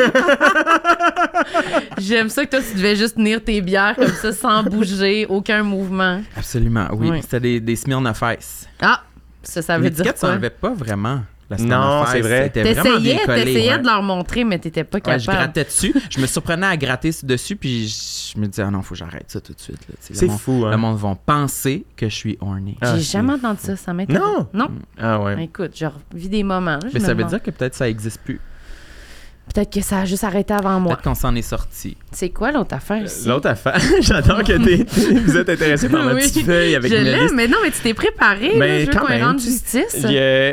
J'aime 1.99 2.28
ça 2.28 2.44
que 2.44 2.51
toi, 2.51 2.61
tu 2.61 2.76
devais 2.76 2.94
juste 2.94 3.16
tenir 3.16 3.42
tes 3.42 3.61
bières 3.62 3.96
comme 3.96 4.09
ça, 4.09 4.32
sans 4.32 4.62
bouger, 4.62 5.26
aucun 5.28 5.62
mouvement. 5.62 6.22
Absolument, 6.36 6.88
oui. 6.92 7.20
C'était 7.22 7.40
des, 7.40 7.61
des. 7.61 7.78
Ah, 8.80 9.03
ça, 9.42 9.62
ça 9.62 9.78
veut 9.78 9.88
dire 9.90 10.05
quoi? 10.05 10.14
s'enlevait 10.16 10.51
pas 10.51 10.74
vraiment. 10.74 11.22
La 11.51 11.57
Non, 11.57 12.05
c'est 12.12 12.20
vrai. 12.20 12.51
T'essayais, 12.51 13.78
de 13.78 13.84
leur 13.86 14.03
montrer, 14.03 14.44
mais 14.44 14.59
t'étais 14.59 14.84
pas 14.84 14.99
Ouais, 14.99 15.03
capable. 15.03 15.20
je 15.22 15.26
grattais 15.30 15.64
dessus. 15.64 15.94
Je 16.11 16.20
me 16.20 16.26
surprenais 16.26 16.66
à 16.66 16.76
gratter 16.76 17.11
dessus, 17.22 17.57
puis 17.57 17.88
je 17.88 18.38
me 18.38 18.46
disais, 18.46 18.62
ah 18.66 18.70
non, 18.70 18.82
faut 18.82 18.94
que 18.94 18.99
j'arrête 18.99 19.24
ça 19.30 19.40
tout 19.40 19.55
de 19.55 19.61
suite. 19.61 19.78
C'est 20.01 20.20
le 20.22 20.28
monde- 20.28 20.38
fou, 20.38 20.64
hein. 20.66 20.70
Le 20.72 20.76
monde 20.76 20.99
va 20.99 21.14
penser 21.24 21.84
que 21.96 22.09
je 22.09 22.14
suis 22.14 22.36
horny. 22.40 22.76
Ah, 22.82 22.94
J'ai 22.96 23.03
c'est- 23.03 23.12
jamais 23.12 23.32
entendu 23.32 23.61
ça, 23.62 23.76
ça 23.76 23.94
m'intéresse. 23.94 24.22
Non? 24.22 24.46
Non. 24.53 24.68
Ah 24.99 25.20
ouais. 25.22 25.44
Écoute, 25.44 25.72
je 25.74 25.86
revis 25.86 26.28
des 26.28 26.42
moments. 26.42 26.72
là, 26.72 26.80
Mais 26.92 27.01
me 27.01 27.05
ça 27.05 27.14
veut 27.14 27.24
dire 27.24 27.42
que 27.42 27.51
peut-être 27.51 27.74
ça 27.74 27.88
existe 27.88 28.20
plus. 28.20 28.40
Peut-être 29.55 29.72
que 29.72 29.80
ça 29.80 30.01
a 30.01 30.05
juste 30.05 30.24
arrêté 30.24 30.53
avant 30.55 30.78
moi. 30.80 30.94
Peut-être 30.94 31.05
qu'on 31.05 31.14
s'en 31.14 31.34
est 31.34 31.42
sorti. 31.42 31.96
C'est 32.12 32.28
quoi 32.30 32.53
l'autre 32.53 32.74
affaire? 32.74 33.03
L'autre 33.26 33.49
affaire, 33.49 33.78
j'adore 34.01 34.42
que 34.44 34.53
t'es- 34.53 34.84
vous 35.20 35.36
êtes 35.36 35.49
intéressé 35.49 35.88
par 35.88 36.05
ma 36.05 36.14
Oui. 36.14 36.22
petite 36.22 36.44
feuille 36.46 36.74
avec 36.74 36.90
je 36.92 36.96
une 36.96 37.05
l'aime, 37.05 37.22
liste. 37.22 37.34
mais 37.34 37.49
non, 37.49 37.59
mais 37.62 37.70
tu 37.70 37.80
t'es 37.80 37.94
préparé. 37.94 38.53
Ben, 38.59 38.61
là, 38.61 38.80
je 38.80 38.86
veux 38.86 38.92
quand 38.92 39.07
qu'on 39.07 39.18
rende 39.26 39.40
justice. 39.40 40.07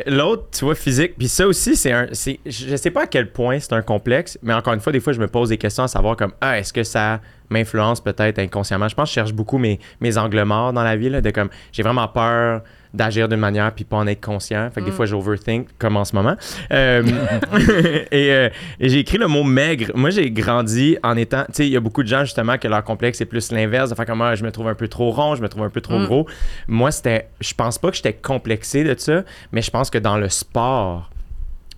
L'autre, 0.08 0.44
tu 0.58 0.66
vois, 0.66 0.76
physique. 0.76 1.14
Puis 1.18 1.28
ça 1.28 1.48
aussi, 1.48 1.76
c'est 1.76 1.92
un. 1.92 2.08
c'est- 2.14 2.40
Je 2.46 2.76
sais 2.76 2.92
pas 2.92 3.04
à 3.04 3.08
quel 3.08 3.32
point 3.32 3.60
c'est 3.60 3.74
un 3.74 3.82
complexe, 3.82 4.38
mais 4.42 4.54
encore 4.54 4.74
une 4.74 4.80
fois, 4.80 4.92
des 4.92 5.00
fois, 5.00 5.14
je 5.14 5.20
me 5.20 5.28
pose 5.28 5.50
des 5.50 5.58
questions 5.58 5.84
à 5.84 5.88
savoir 5.88 6.16
comme 6.16 6.32
Ah, 6.42 6.58
est-ce 6.60 6.72
que 6.74 6.84
ça 6.84 7.20
m'influence 7.50 8.02
peut-être 8.02 8.40
inconsciemment? 8.40 8.88
Je 8.88 8.96
pense 8.96 9.06
que 9.10 9.12
je 9.12 9.16
cherche 9.16 9.34
beaucoup 9.34 9.58
mes, 9.58 9.80
mes 10.02 10.18
angles 10.18 10.44
morts 10.44 10.74
dans 10.74 10.84
la 10.84 10.96
vie, 10.96 11.10
là, 11.10 11.22
de 11.22 11.30
comme 11.32 11.50
j'ai 11.72 11.84
vraiment 11.84 12.08
peur 12.08 12.62
d'agir 12.96 13.28
d'une 13.30 13.40
manière 13.40 13.72
puis 13.74 13.84
pas 13.86 13.98
en 13.98 14.08
être 14.08 14.24
conscient. 14.24 14.70
Fait 14.74 14.82
que 14.82 14.86
des 14.86 14.92
Mm. 14.92 14.96
fois, 14.96 15.06
j'overthink, 15.06 15.68
comme 15.78 15.98
en 15.98 16.06
ce 16.06 16.16
moment. 16.16 16.36
Euh, 16.72 17.04
et 18.12 18.32
euh, 18.32 18.50
et 18.80 18.90
j'ai 18.90 19.00
écrit 19.00 19.18
le 19.18 19.28
mot 19.28 19.44
maigre. 19.44 19.92
Moi, 19.96 20.10
j'ai 20.10 20.32
grandi 20.32 20.98
en 21.04 21.16
étant. 21.18 21.44
Tu 21.48 21.54
sais, 21.54 21.68
il 21.68 21.72
y 21.74 21.78
a 21.78 21.80
beaucoup 21.80 22.04
de 22.04 22.08
gens, 22.08 22.22
justement, 22.24 22.58
que 22.58 22.68
leur 22.68 22.84
complexe, 22.84 23.18
c'est 23.18 23.26
plus 23.26 23.52
l'inverse. 23.52 23.94
Faire 23.94 24.06
comme 24.06 24.22
Ah, 24.22 24.36
je 24.36 24.44
me 24.44 24.52
trouve 24.52 24.68
un 24.68 24.76
peu 24.76 24.88
trop 24.88 25.12
rond, 25.12 25.36
je 25.36 25.42
me 25.42 25.50
trouve 25.50 25.64
un 25.64 25.70
peu 25.70 25.82
trop 25.82 26.00
Mm. 26.00 26.06
gros. 26.06 26.28
Moi, 26.68 26.92
c'était. 26.92 27.28
Je 27.42 27.54
pense 27.54 27.78
pas 27.78 27.90
que 27.92 27.98
j'étais 27.98 28.14
complexé 28.14 28.84
de 28.84 28.96
ça, 28.98 29.24
mais 29.52 29.62
je 29.62 29.70
pense 29.72 29.90
que 29.90 29.98
dans 29.98 30.18
le 30.18 30.30
sport, 30.30 31.10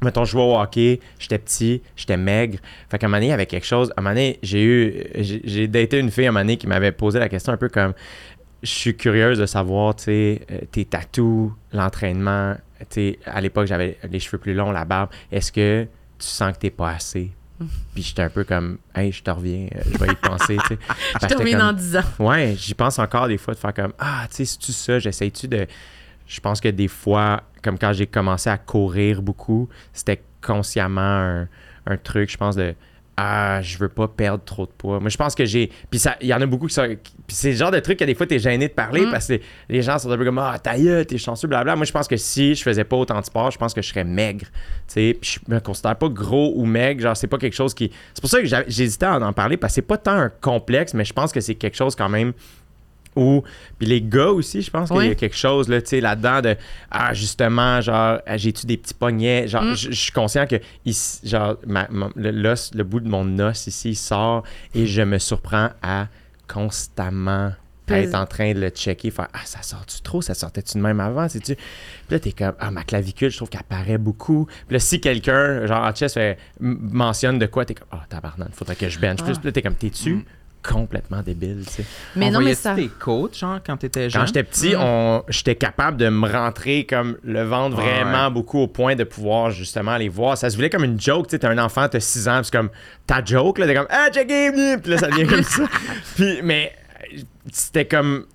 mettons, 0.04 0.26
je 0.26 0.32
jouais 0.32 0.44
au 0.44 0.56
hockey, 0.60 1.00
j'étais 1.20 1.40
petit, 1.40 1.82
j'étais 1.96 2.18
maigre. 2.18 2.60
Fait 2.90 2.98
qu'à 2.98 3.08
un 3.08 3.10
moment 3.10 3.18
donné, 3.18 3.28
il 3.28 3.30
y 3.30 3.34
avait 3.34 3.46
quelque 3.48 3.66
chose. 3.66 3.92
À 3.98 4.00
un 4.00 4.04
moment 4.04 4.14
donné, 4.16 4.40
j'ai 4.44 4.64
eu. 4.64 5.04
J'ai 5.16 5.68
daté 5.68 6.00
une 6.00 6.12
fille 6.12 6.26
à 6.26 6.30
un 6.30 6.32
moment 6.32 6.44
donné 6.44 6.58
qui 6.58 6.68
m'avait 6.68 6.92
posé 6.92 7.20
la 7.20 7.30
question 7.30 7.54
un 7.54 7.58
peu 7.58 7.70
comme. 7.70 7.94
Je 8.64 8.70
suis 8.70 8.96
curieuse 8.98 9.38
de 9.40 9.46
savoir, 9.46 9.96
tu 9.96 10.06
sais, 10.06 10.42
euh, 10.52 10.60
tes 10.72 10.86
tatous, 10.86 11.52
l'entraînement. 11.74 12.56
Tu 12.80 12.86
sais, 12.90 13.20
à 13.26 13.40
l'époque, 13.42 13.68
j'avais 13.68 13.98
les 14.10 14.20
cheveux 14.20 14.38
plus 14.38 14.54
longs, 14.54 14.72
la 14.72 14.86
barbe. 14.86 15.10
Est-ce 15.32 15.52
que 15.52 15.84
tu 15.84 16.26
sens 16.28 16.54
que 16.54 16.60
t'es 16.60 16.70
pas 16.70 16.92
assez? 16.92 17.32
Puis 17.94 18.04
j'étais 18.04 18.24
un 18.24 18.30
peu 18.30 18.44
comme, 18.44 18.78
hey, 18.96 19.12
je 19.12 19.24
te 19.24 19.30
reviens, 19.32 19.68
euh, 19.76 19.82
je 19.92 19.98
vais 19.98 20.12
y 20.12 20.16
penser, 20.16 20.58
tu 20.58 20.76
sais. 20.76 20.80
Je 21.22 21.28
te 21.28 21.36
reviens 21.36 21.58
dans 21.60 21.74
10 21.74 21.98
ans. 21.98 22.04
Ouais, 22.20 22.56
j'y 22.58 22.74
pense 22.74 23.00
encore 23.00 23.28
des 23.28 23.38
fois 23.38 23.54
de 23.54 23.60
faire 23.60 23.74
comme 23.74 23.94
Ah, 24.00 24.26
tu 24.30 24.38
sais, 24.38 24.46
c'est-tu 24.46 24.72
ça? 24.72 25.00
J'essaye-tu 25.00 25.48
de. 25.48 25.68
Je 26.28 26.40
pense 26.40 26.60
que 26.60 26.68
des 26.68 26.88
fois, 26.88 27.44
comme 27.64 27.80
quand 27.80 27.94
j'ai 27.94 28.06
commencé 28.06 28.50
à 28.50 28.58
courir 28.58 29.22
beaucoup, 29.22 29.70
c'était 29.94 30.22
consciemment 30.42 31.02
un, 31.02 31.48
un 31.86 31.98
truc, 31.98 32.30
je 32.30 32.38
pense, 32.38 32.56
de 32.56 32.76
Ah, 33.20 33.62
je 33.64 33.80
veux 33.80 33.90
pas 33.90 34.08
perdre 34.08 34.44
trop 34.46 34.68
de 34.68 34.72
poids. 34.72 35.00
Moi, 35.00 35.10
je 35.10 35.18
pense 35.18 35.34
que 35.34 35.44
j'ai. 35.44 35.72
Puis 35.90 36.00
ça- 36.00 36.18
il 36.22 36.28
y 36.28 36.34
en 36.36 36.40
a 36.42 36.46
beaucoup 36.46 36.68
qui 36.68 36.76
sont. 36.76 36.86
Puis 36.86 37.36
c'est 37.36 37.50
le 37.50 37.58
genre 37.58 37.72
de 37.72 37.80
truc 37.80 37.98
que 37.98 38.06
des 38.06 38.14
fois, 38.14 38.28
t'es 38.28 38.38
gêné 38.38 38.68
de 38.68 38.74
parler 38.74 39.08
Mm. 39.08 39.12
parce 39.12 39.28
que 39.28 39.40
les 39.70 39.82
gens 39.82 39.98
sont 39.98 40.12
un 40.12 40.18
peu 40.18 40.24
comme 40.24 40.38
Ah, 40.38 40.60
ta 40.60 40.76
t'es 41.04 41.18
chanceux, 41.18 41.48
blabla. 41.48 41.76
Moi, 41.76 41.86
je 41.86 41.92
pense 41.92 42.08
que 42.08 42.16
si 42.16 42.54
je 42.54 42.62
faisais 42.62 42.84
pas 42.84 42.96
autant 42.96 43.20
de 43.20 43.26
sport, 43.26 43.50
je 43.50 43.58
pense 43.58 43.74
que 43.74 43.82
je 43.82 43.90
serais 43.90 44.04
maigre. 44.04 44.46
Tu 44.88 44.94
sais, 44.94 45.18
puis 45.20 45.40
je 45.48 45.52
me 45.52 45.60
considère 45.60 45.96
pas 45.96 46.10
gros 46.10 46.54
ou 46.58 46.66
maigre. 46.66 47.02
Genre, 47.02 47.18
c'est 47.18 47.26
pas 47.26 47.40
quelque 47.40 47.56
chose 47.56 47.74
qui. 47.74 47.92
C'est 48.14 48.22
pour 48.22 48.30
ça 48.30 48.40
que 48.40 48.46
j'hésitais 48.68 49.08
à 49.08 49.18
en 49.20 49.34
parler 49.34 49.58
parce 49.58 49.72
que 49.72 49.76
c'est 49.76 49.82
pas 49.82 49.98
tant 49.98 50.12
un 50.12 50.30
complexe, 50.30 50.94
mais 50.94 51.04
je 51.04 51.14
pense 51.14 51.32
que 51.32 51.42
c'est 51.42 51.56
quelque 51.56 51.76
chose 51.76 51.96
quand 51.96 52.10
même 52.10 52.34
où 53.18 53.44
puis 53.80 53.88
les 53.88 54.02
gars 54.02 54.28
aussi 54.30 54.62
je 54.62 54.70
pense 54.72 54.90
qu'il 54.90 55.06
y 55.06 55.10
a 55.10 55.16
quelque 55.16 55.36
chose 55.36 55.68
là 55.68 55.82
tu 55.82 55.88
sais 55.90 56.02
là-dedans 56.02 56.42
de 56.42 56.56
ah 56.92 57.14
justement 57.14 57.82
genre 57.82 58.20
ah, 58.26 58.38
j'ai-tu 58.38 58.66
des 58.66 58.78
petits 58.78 58.94
poignets? 58.94 59.48
Genre 59.48 59.64
Mm. 59.64 59.76
je 59.76 59.92
je 59.92 60.00
suis 60.02 60.12
conscient 60.12 60.46
que 60.48 60.56
ici, 60.86 61.28
genre 61.28 61.58
ma- 61.66 61.88
le, 62.16 62.84
bout 62.84 63.00
de 63.00 63.10
mon 63.10 63.40
os 63.40 63.68
ici 63.68 63.90
il 63.90 63.96
sort 63.96 64.44
et 64.76 64.86
je 64.86 65.02
me 65.02 65.18
surprends 65.18 65.70
à 65.82 66.08
constamment 66.48 67.52
être 67.90 68.16
en 68.16 68.26
train 68.26 68.54
de 68.54 68.60
le 68.60 68.68
checker 68.70 69.12
faire 69.12 69.30
ah 69.34 69.40
ça 69.46 69.62
sort-tu 69.62 70.02
trop? 70.02 70.22
Ça 70.22 70.34
sortait-tu 70.34 70.78
de 70.78 70.84
même 70.84 71.00
avant? 71.00 71.30
C'est 71.30 71.40
tu 71.40 71.56
puis 71.56 71.66
là 72.10 72.20
t'es 72.20 72.34
comme 72.34 72.52
ah 72.60 72.70
ma 72.70 72.84
clavicule 72.84 73.32
je 73.32 73.38
trouve 73.38 73.48
qu'elle 73.50 73.64
paraît 73.64 73.98
beaucoup. 73.98 74.46
Puis 74.68 74.74
là 74.74 74.80
si 74.80 75.00
quelqu'un 75.00 75.66
genre 75.68 75.86
en 75.86 75.96
chess 75.96 76.14
fait, 76.16 76.38
mentionne 76.60 77.40
de 77.40 77.46
quoi 77.46 77.64
t'es 77.64 77.76
comme 77.76 77.88
ah 77.92 78.04
tabarnak 78.10 78.50
faudrait 78.54 78.76
que 78.76 78.90
je 78.90 79.00
bench 79.00 79.24
plus. 79.24 79.32
Ah. 79.36 79.40
puis 79.40 79.46
là 79.48 79.52
t'es 79.54 79.62
comme 79.62 79.76
t'es-tu 79.76 80.16
Mm. 80.16 80.24
Complètement 80.64 81.22
débile 81.22 81.64
tu 81.66 81.72
sais 81.74 81.86
Mais 82.16 82.30
non, 82.30 82.42
mais 82.42 82.54
ça. 82.54 82.76
tes 82.76 82.88
coachs, 82.88 83.38
genre, 83.38 83.60
quand 83.66 83.78
t'étais 83.78 84.10
jeune? 84.10 84.22
quand 84.22 84.28
j'étais 84.28 84.44
petit, 84.44 84.76
Mm. 84.76 84.80
on, 84.82 85.24
j'étais 85.30 85.56
capable 85.56 85.98
de 85.98 86.10
me 86.10 86.28
rentrer 86.30 86.86
comme 86.86 87.18
le 87.24 87.44
ventre 87.44 87.78
Ouais. 87.78 87.84
vraiment 88.04 88.30
beaucoup 88.32 88.60
au 88.60 88.68
point 88.68 88.96
de 88.96 89.04
pouvoir 89.04 89.52
justement 89.52 89.92
aller 89.92 90.10
voir. 90.10 90.38
Ça 90.38 90.50
se 90.50 90.56
voulait 90.56 90.70
comme 90.70 90.84
une 90.84 91.00
joke. 91.00 91.28
Tu 91.28 91.32
sais, 91.32 91.40
t'es 91.40 91.48
un 91.48 91.58
enfant, 91.58 91.88
t'as 91.90 92.00
6 92.00 92.28
ans, 92.28 92.38
puis 92.42 92.46
c'est 92.52 92.58
comme 92.58 92.70
ta 93.06 93.24
joke, 93.24 93.60
là, 93.60 93.68
t'es 93.68 93.76
comme 93.76 93.88
Ah, 93.90 94.10
checké, 94.12 94.52
puis 94.82 94.92
là, 94.92 94.98
ça 94.98 95.08
devient 95.08 95.28
comme 95.28 95.44
ça. 95.44 95.64
Puis, 96.16 96.40
mais 96.44 96.74
c'était 97.52 97.86
comme. 97.86 98.26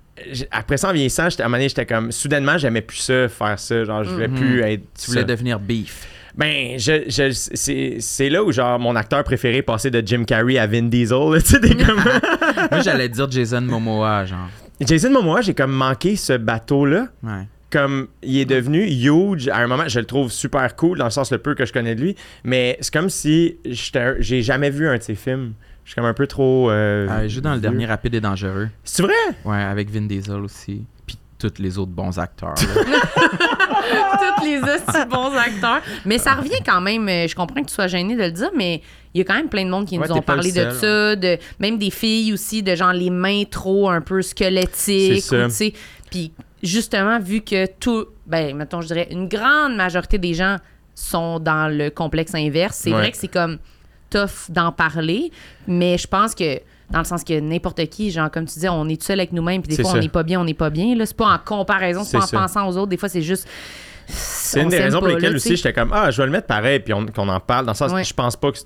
Après 0.51 0.77
ça, 0.77 0.91
en 0.91 0.93
vieillissant, 0.93 1.25
à 1.25 1.27
un 1.27 1.45
moment 1.45 1.57
donné, 1.57 1.69
j'étais 1.69 1.87
comme. 1.87 2.13
Soudainement, 2.13 2.57
j'aimais 2.59 2.81
plus 2.83 2.99
ça, 2.99 3.29
faire 3.29 3.59
ça. 3.59 3.85
Genre, 3.85 4.05
je 4.05 4.11
voulais 4.11 4.29
Mhm. 4.29 4.39
plus 4.39 4.61
être. 4.61 4.83
Tu 4.99 5.07
voulais 5.11 5.23
ça. 5.23 5.27
devenir 5.27 5.59
beef. 5.59 6.07
Ben, 6.35 6.79
je, 6.79 7.05
je- 7.09 7.99
c'est, 8.01 8.29
là 8.31 8.43
où, 8.43 8.53
genre, 8.53 8.79
mon 8.79 8.97
acteur 8.97 9.23
préféré 9.25 9.63
passait 9.63 9.91
de 9.91 10.03
Jim 10.07 10.25
Carrey 10.25 10.59
à 10.59 10.67
Vin 10.67 10.83
Diesel. 10.85 11.19
là, 11.33 11.41
Tu 11.41 11.47
sais, 11.49 11.61
comme. 11.61 11.97
Moi, 12.71 12.81
j'allais 12.81 13.09
dire 13.09 13.31
Jason 13.31 13.61
Momoa, 13.61 14.25
genre. 14.25 14.49
Jason 14.81 15.11
Momoa, 15.11 15.43
j'ai 15.43 15.55
comme 15.55 15.73
manqué 15.73 16.17
ce 16.17 16.33
bateau-là. 16.37 17.09
Ouais. 17.23 17.47
comme 17.71 18.09
il 18.23 18.39
est 18.39 18.45
devenu 18.45 18.85
huge 18.87 19.49
à 19.49 19.57
un 19.59 19.67
moment 19.67 19.85
je 19.89 19.99
le 20.01 20.05
trouve 20.07 20.31
super 20.31 20.75
cool 20.77 20.99
dans 20.99 21.05
le 21.07 21.11
sens 21.11 21.31
le 21.33 21.39
peu 21.39 21.55
que 21.55 21.65
je 21.65 21.73
connais 21.73 21.95
de 21.95 22.03
lui 22.03 22.17
mais 22.45 22.77
c'est 22.83 22.93
comme 22.93 23.09
si 23.09 23.57
j'ai 23.65 24.43
jamais 24.43 24.69
vu 24.69 24.87
un 24.89 24.99
de 24.99 25.03
ses 25.03 25.15
films 25.15 25.55
je 25.85 25.91
suis 25.93 25.95
comme 25.97 26.05
un 26.05 26.13
peu 26.13 26.27
trop 26.27 26.71
euh, 26.71 27.07
Ah, 27.11 27.25
il 27.25 27.31
joue 27.31 27.41
dans 27.41 27.55
le 27.55 27.61
dernier 27.61 27.87
Rapide 27.87 28.15
et 28.15 28.21
Dangereux. 28.21 28.69
c'est 28.85 29.03
vrai? 29.03 29.15
Ouais, 29.47 29.57
avec 29.63 29.89
Vin 29.91 30.03
Diesel 30.03 30.41
aussi. 30.41 30.85
Puis 31.07 31.17
tous 31.39 31.55
les 31.61 31.79
autres 31.79 31.91
bons 31.93 32.19
acteurs. 32.19 32.55
Tous 34.39 34.45
les 34.45 34.59
aussi 34.61 35.07
bons 35.09 35.35
acteurs. 35.37 35.81
Mais 36.05 36.19
ça 36.19 36.35
revient 36.35 36.61
quand 36.65 36.81
même. 36.81 37.09
euh, 37.09 37.27
Je 37.29 37.35
comprends 37.35 37.63
que 37.63 37.69
tu 37.69 37.75
sois 37.75 37.87
gêné 37.89 38.15
de 38.17 38.23
le 38.23 38.31
dire, 38.31 38.51
mais 38.57 38.81
il 39.15 39.19
y 39.19 39.21
a 39.21 39.25
quand 39.25 39.35
même 39.35 39.49
plein 39.49 39.65
de 39.65 39.71
monde 39.71 39.87
qui 39.87 39.99
Ouais, 39.99 40.07
nous 40.09 40.15
ont 40.15 40.23
parlé 40.23 40.53
de 40.53 40.71
ça. 40.71 41.17
De, 41.17 41.39
même 41.61 41.79
des 41.79 41.91
filles 41.91 42.33
aussi, 42.33 42.63
de 42.63 42.75
genre 42.75 42.93
les 42.93 43.11
mains 43.11 43.45
trop 43.51 43.91
un 43.91 44.01
peu 44.01 44.23
squelettiques. 44.23 45.25
Puis 46.11 46.33
justement, 46.63 47.19
vu 47.19 47.41
que 47.43 47.67
tout, 47.79 48.07
ben, 48.27 48.57
mettons, 48.57 48.81
je 48.81 48.87
dirais, 48.89 49.09
une 49.11 49.29
grande 49.29 49.75
majorité 49.77 50.19
des 50.19 50.35
gens 50.35 50.57
sont 50.95 51.39
dans 51.41 51.69
le 51.75 51.91
complexe 51.91 52.35
inverse, 52.35 52.77
c'est 52.77 52.91
Ouais. 52.91 52.97
vrai 52.99 53.11
que 53.13 53.17
c'est 53.17 53.29
comme 53.33 53.59
tough 54.11 54.51
d'en 54.51 54.73
parler, 54.73 55.33
mais 55.67 55.97
je 55.97 56.07
pense 56.07 56.35
que 56.35 56.61
dans 56.93 56.99
le 57.01 57.05
sens 57.05 57.25
que 57.25 57.39
n'importe 57.41 57.85
qui, 57.89 58.11
genre, 58.11 58.31
comme 58.31 58.45
tu 58.47 58.55
disais, 58.55 58.69
on 58.69 58.89
est 58.89 59.01
tout 59.01 59.07
seul 59.07 59.19
avec 59.21 59.33
nous-mêmes, 59.33 59.63
puis 59.63 59.75
des 59.77 59.83
fois, 59.83 59.93
ça. 59.93 59.97
on 59.99 60.01
n'est 60.01 60.09
pas 60.09 60.23
bien, 60.23 60.41
on 60.41 60.45
n'est 60.45 60.55
pas 60.55 60.71
bien. 60.71 60.95
Là, 60.95 61.07
c'est 61.07 61.17
pas 61.17 61.27
en 61.27 61.39
comparaison, 61.39 62.05
c'est 62.05 62.19
pas 62.19 62.25
en 62.25 62.29
pensant 62.43 62.69
aux 62.69 62.77
autres. 62.77 62.89
Des 62.91 62.97
fois, 62.97 63.09
c'est 63.09 63.23
juste. 63.23 63.49
c'est 64.07 64.61
une 64.61 64.69
des 64.69 64.79
raisons 64.81 64.99
pour 64.99 65.09
lesquelles 65.09 65.37
aussi 65.37 65.57
j'étais 65.57 65.73
comme 65.73 65.91
ah 65.95 66.11
je 66.11 66.21
vais 66.21 66.27
le 66.27 66.33
mettre 66.33 66.49
pareil 66.49 66.81
puis 66.81 66.93
on- 66.93 67.07
qu'on 67.07 67.29
en 67.29 67.39
parle 67.39 67.65
dans 67.67 67.73
le 67.73 67.77
sens 67.77 67.93
Ouais. 67.93 68.03
je 68.03 68.13
pense 68.13 68.35
pas 68.35 68.51
que 68.51 68.59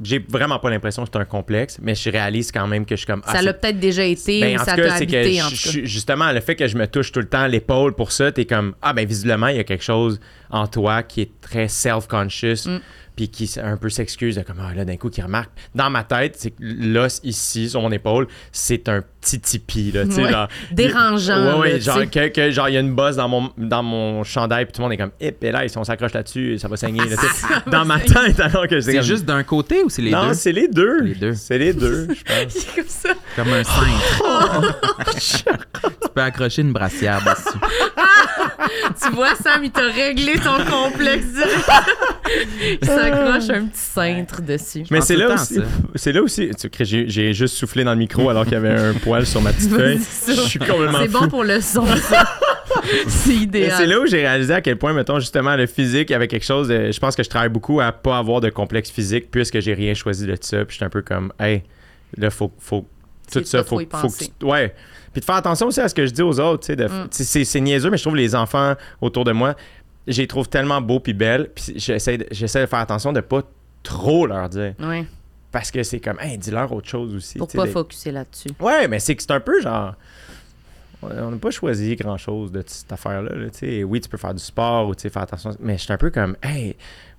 j'ai 0.00 0.24
vraiment 0.28 0.60
pas 0.60 0.70
l'impression 0.70 1.02
que 1.04 1.10
c'est 1.12 1.18
un 1.18 1.24
complexe 1.24 1.78
mais 1.82 1.96
je 1.96 2.08
réalise 2.08 2.52
quand 2.52 2.66
même 2.68 2.86
que 2.86 2.94
je 2.94 3.00
suis 3.00 3.06
comme 3.06 3.20
ah, 3.26 3.32
Ça 3.32 3.42
l'a 3.42 3.52
peut-être 3.52 3.80
déjà 3.80 4.04
été 4.04 4.40
Ben, 4.40 4.56
ou 4.56 4.60
en 4.60 4.64
ça 4.64 4.70
tout 4.76 4.82
cas, 4.82 4.88
t'a 4.90 4.96
c'est 4.96 5.06
que 5.06 5.16
habité, 5.16 5.42
en 5.42 5.48
tout 5.48 5.54
cas. 5.56 5.70
justement, 5.84 6.30
le 6.32 6.40
fait 6.40 6.54
que 6.54 6.68
je 6.68 6.76
me 6.78 6.86
touche 6.86 7.10
tout 7.10 7.18
le 7.18 7.28
temps 7.28 7.46
l'épaule 7.48 7.94
pour 7.94 8.12
ça, 8.12 8.30
t'es 8.30 8.44
comme 8.46 8.74
Ah, 8.80 8.92
ben 8.92 9.04
visiblement, 9.06 9.48
il 9.48 9.56
y 9.56 9.60
a 9.60 9.64
quelque 9.64 9.84
chose 9.84 10.20
en 10.50 10.68
toi 10.68 11.02
qui 11.02 11.22
est 11.22 11.40
très 11.40 11.66
self-conscious, 11.66 12.66
Mm. 12.66 12.78
Puis 13.16 13.28
qui 13.30 13.50
un 13.62 13.76
peu 13.76 13.88
s'excuse 13.88 14.36
de 14.36 14.42
comme 14.42 14.58
Ah, 14.60 14.74
là, 14.74 14.84
d'un 14.84 14.96
coup, 14.96 15.08
qui 15.10 15.22
remarque. 15.22 15.50
Dans 15.74 15.88
ma 15.90 16.04
tête, 16.04 16.36
c'est 16.38 16.50
que 16.50 16.56
l'os 16.60 17.20
ici, 17.24 17.68
sur 17.70 17.80
mon 17.80 17.90
épaule, 17.90 18.28
c'est 18.52 18.88
un 18.90 19.02
petit 19.20 19.40
tipi, 19.40 19.90
là, 19.90 20.04
tu 20.04 20.12
sais, 20.12 20.24
Ouais. 20.24 20.30
genre. 20.30 20.48
Dérangeant, 20.70 21.54
Ouais, 21.54 21.58
ouais, 21.60 21.72
là, 21.72 21.78
genre, 21.78 22.10
que, 22.10 22.28
que, 22.28 22.50
genre, 22.50 22.68
il 22.68 22.74
y 22.74 22.76
a 22.76 22.80
une 22.80 22.94
bosse 22.94 23.16
dans 23.16 23.28
mon, 23.28 23.50
dans 23.56 23.82
mon 23.82 24.22
chandail, 24.22 24.66
puis 24.66 24.72
tout 24.74 24.80
le 24.82 24.84
monde 24.84 24.92
est 24.92 24.96
comme 24.98 25.10
Eh, 25.20 25.34
et 25.40 25.50
là, 25.50 25.66
si 25.66 25.76
on 25.78 25.84
s'accroche 25.84 26.12
là-dessus, 26.12 26.58
ça 26.58 26.68
va 26.68 26.76
saigner, 26.76 27.00
là, 27.08 27.16
tu 27.16 27.26
sais. 27.26 27.46
Dans 27.70 27.84
ma 27.84 27.98
tête, 27.98 28.38
alors 28.38 28.68
que 28.68 28.80
C'est 28.80 28.92
comme- 28.94 29.02
juste 29.02 29.24
d'un 29.24 29.42
côté 29.42 29.82
ou 29.82 29.88
c'est 29.88 30.02
les 30.02 30.10
non, 30.10 30.28
deux? 30.28 30.34
c'est 30.34 30.52
les 30.52 30.68
deux. 30.68 31.00
Les 31.02 31.14
deux. 31.14 31.34
C'est 31.34 31.58
les 31.58 31.72
deux, 31.72 32.08
je 32.10 32.22
pense. 32.24 32.52
C'est 32.52 32.74
comme 32.76 32.88
ça. 32.88 33.08
Comme 33.34 33.48
un 33.48 33.64
cintre. 33.64 34.80
tu 36.02 36.08
peux 36.14 36.20
accrocher 36.20 36.62
une 36.62 36.72
brassière 36.72 37.20
dessus. 37.24 37.58
Tu 39.02 39.10
vois, 39.14 39.34
Sam, 39.34 39.64
il 39.64 39.70
t'a 39.70 39.82
réglé 39.82 40.34
ton 40.34 40.64
complexe. 40.64 41.24
il 42.80 42.86
s'accroche 42.86 43.50
un 43.50 43.66
petit 43.66 43.80
cintre 43.80 44.42
dessus. 44.42 44.84
Mais 44.90 45.00
c'est 45.00 45.16
là 45.16 45.34
aussi. 45.34 45.58
C'est 45.94 46.12
là 46.12 46.22
aussi. 46.22 46.50
Tu 46.50 46.68
sais, 46.84 47.06
J'ai 47.08 47.32
juste 47.32 47.56
soufflé 47.56 47.84
dans 47.84 47.92
le 47.92 47.98
micro 47.98 48.28
alors 48.28 48.44
qu'il 48.44 48.54
y 48.54 48.56
avait 48.56 48.70
un 48.70 48.94
poil 49.02 49.26
sur 49.26 49.40
ma 49.40 49.52
petite 49.52 49.70
feuille. 49.70 50.00
Je 50.26 50.32
suis 50.32 50.58
complètement 50.58 50.98
C'est 51.00 51.08
bon 51.08 51.28
pour 51.28 51.44
le 51.44 51.60
son, 51.60 51.86
ça. 51.86 52.24
C'est 53.06 53.34
idéal. 53.34 53.74
C'est 53.76 53.86
là 53.86 54.00
où 54.00 54.06
j'ai 54.06 54.18
réalisé 54.18 54.52
à 54.52 54.60
quel 54.60 54.76
point, 54.76 54.92
mettons, 54.92 55.18
justement, 55.18 55.56
le 55.56 55.66
physique, 55.66 56.10
il 56.10 56.12
y 56.12 56.16
avait 56.16 56.28
quelque 56.28 56.44
chose 56.44 56.68
de. 56.68 56.90
Je 56.90 57.00
pense 57.00 57.16
que 57.16 57.22
je 57.22 57.28
travaille 57.28 57.48
beaucoup 57.48 57.80
à 57.80 57.92
pas 57.92 58.18
avoir 58.18 58.40
de 58.40 58.50
complexe 58.50 58.90
physique 58.90 59.30
puisque 59.30 59.60
j'ai 59.60 59.74
rien 59.74 59.94
choisi 59.94 60.26
de 60.26 60.36
ça. 60.40 60.64
Puis 60.64 60.74
j'étais 60.74 60.84
un 60.84 60.90
peu 60.90 61.02
comme, 61.02 61.32
hey, 61.38 61.62
là, 62.16 62.30
faut. 62.30 62.52
faut 62.58 62.86
tout 63.32 63.44
ça, 63.44 63.64
faut, 63.64 63.78
faut 63.78 64.08
que 64.08 64.24
tu- 64.24 64.44
Ouais. 64.46 64.74
Puis 65.12 65.20
de 65.20 65.24
faire 65.24 65.36
attention 65.36 65.66
aussi 65.68 65.80
à 65.80 65.88
ce 65.88 65.94
que 65.94 66.04
je 66.06 66.12
dis 66.12 66.22
aux 66.22 66.38
autres, 66.40 66.60
tu 66.62 66.66
sais. 66.66 66.76
de- 66.76 66.86
Mm. 66.86 67.08
C'est 67.10 67.44
c'est 67.44 67.60
niaiseux, 67.60 67.90
mais 67.90 67.96
je 67.96 68.02
trouve 68.02 68.16
les 68.16 68.34
enfants 68.34 68.74
autour 69.00 69.24
de 69.24 69.32
moi, 69.32 69.54
je 70.06 70.20
les 70.20 70.26
trouve 70.26 70.48
tellement 70.48 70.80
beaux 70.80 71.00
puis 71.00 71.14
belles. 71.14 71.50
Puis 71.54 71.72
j'essaie 71.76 72.18
de, 72.18 72.26
j'essaie 72.30 72.60
de 72.60 72.66
faire 72.66 72.78
attention 72.80 73.12
de 73.12 73.20
pas 73.20 73.42
trop 73.82 74.26
leur 74.26 74.48
dire. 74.48 74.74
Ouais, 74.80 75.06
Parce 75.52 75.70
que 75.70 75.82
c'est 75.82 76.00
comme, 76.00 76.18
hey, 76.20 76.36
dis-leur 76.36 76.70
autre 76.72 76.88
chose 76.88 77.14
aussi. 77.14 77.38
pour 77.38 77.48
pas 77.48 77.66
focuser 77.66 78.10
là-dessus. 78.12 78.50
Ouais, 78.60 78.88
mais 78.88 78.98
c'est 79.00 79.14
que 79.16 79.22
c'est 79.22 79.30
un 79.32 79.40
peu 79.40 79.60
genre. 79.62 79.94
on 81.02 81.30
n'a 81.30 81.36
pas 81.36 81.50
choisi 81.50 81.94
grand-chose 81.96 82.50
de 82.52 82.62
cette 82.66 82.90
affaire-là. 82.92 83.34
là, 83.34 83.50
tu 83.50 83.58
sais. 83.58 83.84
oui, 83.84 84.00
tu 84.00 84.08
peux 84.08 84.16
faire 84.16 84.34
du 84.34 84.42
sport 84.42 84.88
ou 84.88 84.94
faire 84.98 85.22
attention, 85.22 85.54
mais 85.60 85.76
je 85.78 85.82
suis 85.84 85.92
un 85.92 85.98
peu 85.98 86.10
comme, 86.10 86.36
hey, 86.42 86.74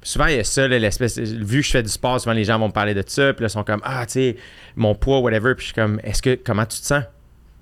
souvent 0.07 0.27
il 0.27 0.37
y 0.37 0.39
a 0.39 0.43
ça, 0.45 0.67
là, 0.67 0.79
l'espèce, 0.79 1.19
vu 1.19 1.59
que 1.59 1.65
je 1.65 1.71
fais 1.71 1.83
du 1.83 1.89
sport, 1.89 2.19
souvent 2.21 2.33
les 2.33 2.45
gens 2.45 2.57
vont 2.57 2.67
me 2.67 2.73
parler 2.73 2.93
de 2.93 3.03
ça, 3.05 3.33
puis 3.33 3.43
là, 3.43 3.47
ils 3.47 3.51
sont 3.51 3.65
comme, 3.65 3.81
ah, 3.83 4.05
tu 4.05 4.13
sais, 4.13 4.37
mon 4.77 4.95
poids, 4.95 5.19
whatever, 5.19 5.53
puis 5.53 5.63
je 5.63 5.73
suis 5.73 5.73
comme, 5.73 5.99
est-ce 6.01 6.21
que, 6.21 6.39
comment 6.41 6.65
tu 6.65 6.79
te 6.79 6.85
sens? 6.85 7.03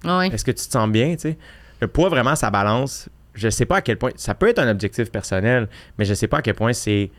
Ouais. 0.04 0.28
Est-ce 0.28 0.46
que 0.46 0.52
tu 0.52 0.66
te 0.66 0.72
sens 0.72 0.88
bien, 0.88 1.16
tu 1.16 1.22
sais? 1.22 1.38
Le 1.82 1.88
poids, 1.88 2.10
vraiment, 2.10 2.36
ça 2.36 2.52
balance. 2.52 3.10
Je 3.34 3.50
sais 3.50 3.66
pas 3.66 3.78
à 3.78 3.82
quel 3.82 3.98
point, 3.98 4.12
ça 4.16 4.36
peut 4.36 4.48
être 4.48 4.60
un 4.60 4.70
objectif 4.70 5.12
personnel, 5.12 5.68
mais 5.98 6.06
je 6.06 6.14
sais 6.14 6.28
pas 6.28 6.38
à 6.38 6.42
quel 6.44 6.54
point 6.54 6.72
c'est, 6.72 7.10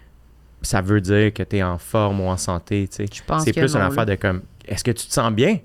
ça 0.63 0.81
veut 0.81 1.01
dire 1.01 1.33
que 1.35 1.43
tu 1.43 1.57
es 1.57 1.63
en 1.63 1.77
forme 1.77 2.21
ou 2.21 2.29
en 2.29 2.37
santé, 2.37 2.87
tu 2.89 3.05
sais. 3.05 3.23
C'est 3.41 3.53
plus 3.53 3.75
une 3.75 3.81
affaire 3.81 4.07
là. 4.07 4.15
de 4.15 4.15
comme, 4.15 4.43
est-ce 4.67 4.85
que 4.85 4.93
tu 4.93 5.09
te 5.09 5.13
sens 5.13 5.33
bien? 5.33 5.59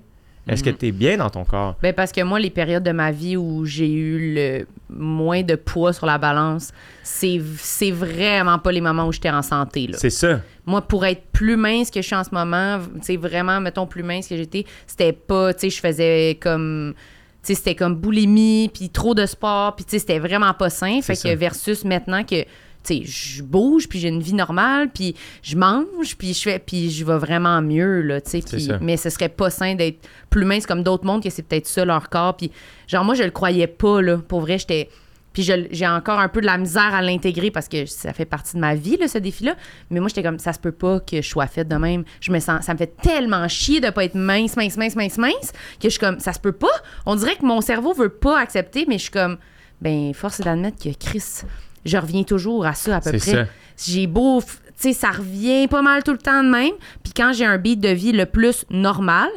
Est-ce 0.48 0.64
que 0.64 0.70
Mhm. 0.70 0.76
tu 0.76 0.86
es 0.88 0.92
bien 0.92 1.16
dans 1.18 1.30
ton 1.30 1.44
corps? 1.44 1.76
Ben 1.82 1.92
parce 1.92 2.10
que 2.10 2.20
moi, 2.22 2.40
les 2.40 2.50
périodes 2.50 2.82
de 2.82 2.90
ma 2.90 3.12
vie 3.12 3.36
où 3.36 3.64
j'ai 3.64 3.90
eu 3.92 4.34
le 4.34 4.66
moins 4.90 5.42
de 5.42 5.54
poids 5.54 5.92
sur 5.92 6.04
la 6.06 6.18
balance, 6.18 6.72
c'est 7.04 7.40
c'est 7.58 7.92
vraiment 7.92 8.58
pas 8.58 8.72
les 8.72 8.80
moments 8.80 9.06
où 9.06 9.12
j'étais 9.12 9.30
en 9.30 9.42
santé. 9.42 9.86
Là. 9.86 9.96
C'est 9.98 10.10
ça. 10.10 10.40
Moi, 10.66 10.80
pour 10.82 11.04
être 11.06 11.22
plus 11.32 11.56
mince 11.56 11.90
que 11.90 12.00
je 12.02 12.06
suis 12.06 12.16
en 12.16 12.24
ce 12.24 12.30
moment, 12.32 12.80
sais, 13.02 13.16
vraiment, 13.16 13.60
mettons, 13.60 13.86
plus 13.86 14.02
mince 14.02 14.26
que 14.28 14.36
j'étais, 14.36 14.64
c'était 14.86 15.12
pas, 15.12 15.54
tu 15.54 15.60
sais, 15.60 15.70
je 15.70 15.80
faisais 15.80 16.38
comme, 16.40 16.94
tu 17.42 17.48
sais, 17.48 17.54
c'était 17.54 17.74
comme 17.76 17.94
boulimie, 17.96 18.68
puis 18.72 18.88
trop 18.88 19.14
de 19.14 19.26
sport, 19.26 19.74
puis 19.76 19.84
tu 19.84 19.92
sais, 19.92 19.98
c'était 20.00 20.18
vraiment 20.20 20.54
pas 20.54 20.70
sain. 20.70 21.00
Fait 21.02 21.14
que 21.16 21.34
versus 21.36 21.84
maintenant 21.84 22.22
que, 22.24 22.44
tu 22.84 22.96
sais, 22.96 23.02
je 23.04 23.42
bouge, 23.42 23.88
puis 23.88 23.98
j'ai 23.98 24.08
une 24.08 24.22
vie 24.22 24.34
normale, 24.34 24.90
puis 24.92 25.14
je 25.42 25.56
mange, 25.56 26.16
puis 26.16 26.34
je 26.34 26.42
fais, 26.42 26.58
puis 26.58 26.90
je 26.90 27.04
vais 27.04 27.18
vraiment 27.18 27.60
mieux, 27.62 28.00
là, 28.02 28.20
tu 28.20 28.40
sais. 28.40 28.78
Mais 28.80 28.96
ce 28.96 29.10
serait 29.10 29.28
pas 29.28 29.50
sain 29.50 29.74
d'être 29.74 30.08
plus 30.30 30.44
mince 30.44 30.66
comme 30.66 30.82
d'autres 30.82 31.04
mondes, 31.04 31.22
que 31.22 31.30
c'est 31.30 31.42
peut-être 31.42 31.66
ça 31.66 31.84
leur 31.84 32.08
corps. 32.08 32.36
Puis 32.36 32.50
genre, 32.86 33.04
moi, 33.04 33.14
je 33.14 33.22
le 33.22 33.30
croyais 33.30 33.66
pas, 33.66 34.02
là. 34.02 34.18
Pour 34.18 34.40
vrai, 34.40 34.58
j'étais... 34.58 34.88
Puis 35.32 35.42
j'ai 35.42 35.86
encore 35.86 36.20
un 36.20 36.28
peu 36.28 36.42
de 36.42 36.46
la 36.46 36.58
misère 36.58 36.94
à 36.94 37.00
l'intégrer 37.00 37.50
parce 37.50 37.66
que 37.66 37.86
ça 37.86 38.12
fait 38.12 38.26
partie 38.26 38.54
de 38.54 38.60
ma 38.60 38.74
vie, 38.74 38.98
là, 38.98 39.08
ce 39.08 39.16
défi-là. 39.16 39.56
Mais 39.88 39.98
moi, 39.98 40.10
j'étais 40.10 40.22
comme, 40.22 40.38
ça 40.38 40.52
se 40.52 40.58
peut 40.58 40.72
pas 40.72 41.00
que 41.00 41.22
je 41.22 41.26
sois 41.26 41.46
faite 41.46 41.68
de 41.68 41.76
même. 41.76 42.04
Je 42.20 42.30
me 42.32 42.38
sens, 42.38 42.66
ça 42.66 42.74
me 42.74 42.78
fait 42.78 42.94
tellement 43.00 43.48
chier 43.48 43.80
de 43.80 43.88
pas 43.88 44.04
être 44.04 44.14
mince, 44.14 44.56
mince, 44.56 44.76
mince, 44.76 44.94
mince, 44.94 45.16
mince, 45.16 45.52
que 45.80 45.84
je 45.84 45.88
suis 45.88 45.98
comme, 45.98 46.20
ça 46.20 46.34
se 46.34 46.38
peut 46.38 46.52
pas. 46.52 46.66
On 47.06 47.16
dirait 47.16 47.36
que 47.36 47.46
mon 47.46 47.62
cerveau 47.62 47.94
veut 47.94 48.10
pas 48.10 48.38
accepter, 48.38 48.84
mais 48.86 48.98
je 48.98 49.04
suis 49.04 49.10
comme, 49.10 49.38
ben, 49.80 50.12
force 50.12 50.40
est 50.40 50.42
d'admettre 50.42 50.76
que 50.84 50.90
Chris, 50.98 51.44
je 51.84 51.96
reviens 51.96 52.22
toujours 52.22 52.66
à 52.66 52.74
ça 52.74 52.96
à 52.96 53.00
peu 53.00 53.10
près. 53.10 53.18
ça. 53.18 53.44
J'ai 53.76 54.06
beau, 54.06 54.42
tu 54.42 54.48
sais, 54.76 54.92
ça 54.92 55.10
revient 55.10 55.66
pas 55.68 55.82
mal 55.82 56.02
tout 56.02 56.12
le 56.12 56.18
temps 56.18 56.42
de 56.42 56.50
même. 56.50 56.72
Puis 57.02 57.12
quand 57.14 57.32
j'ai 57.32 57.44
un 57.44 57.58
beat 57.58 57.80
de 57.80 57.88
vie 57.88 58.12
le 58.12 58.26
plus 58.26 58.64
normal, 58.70 59.28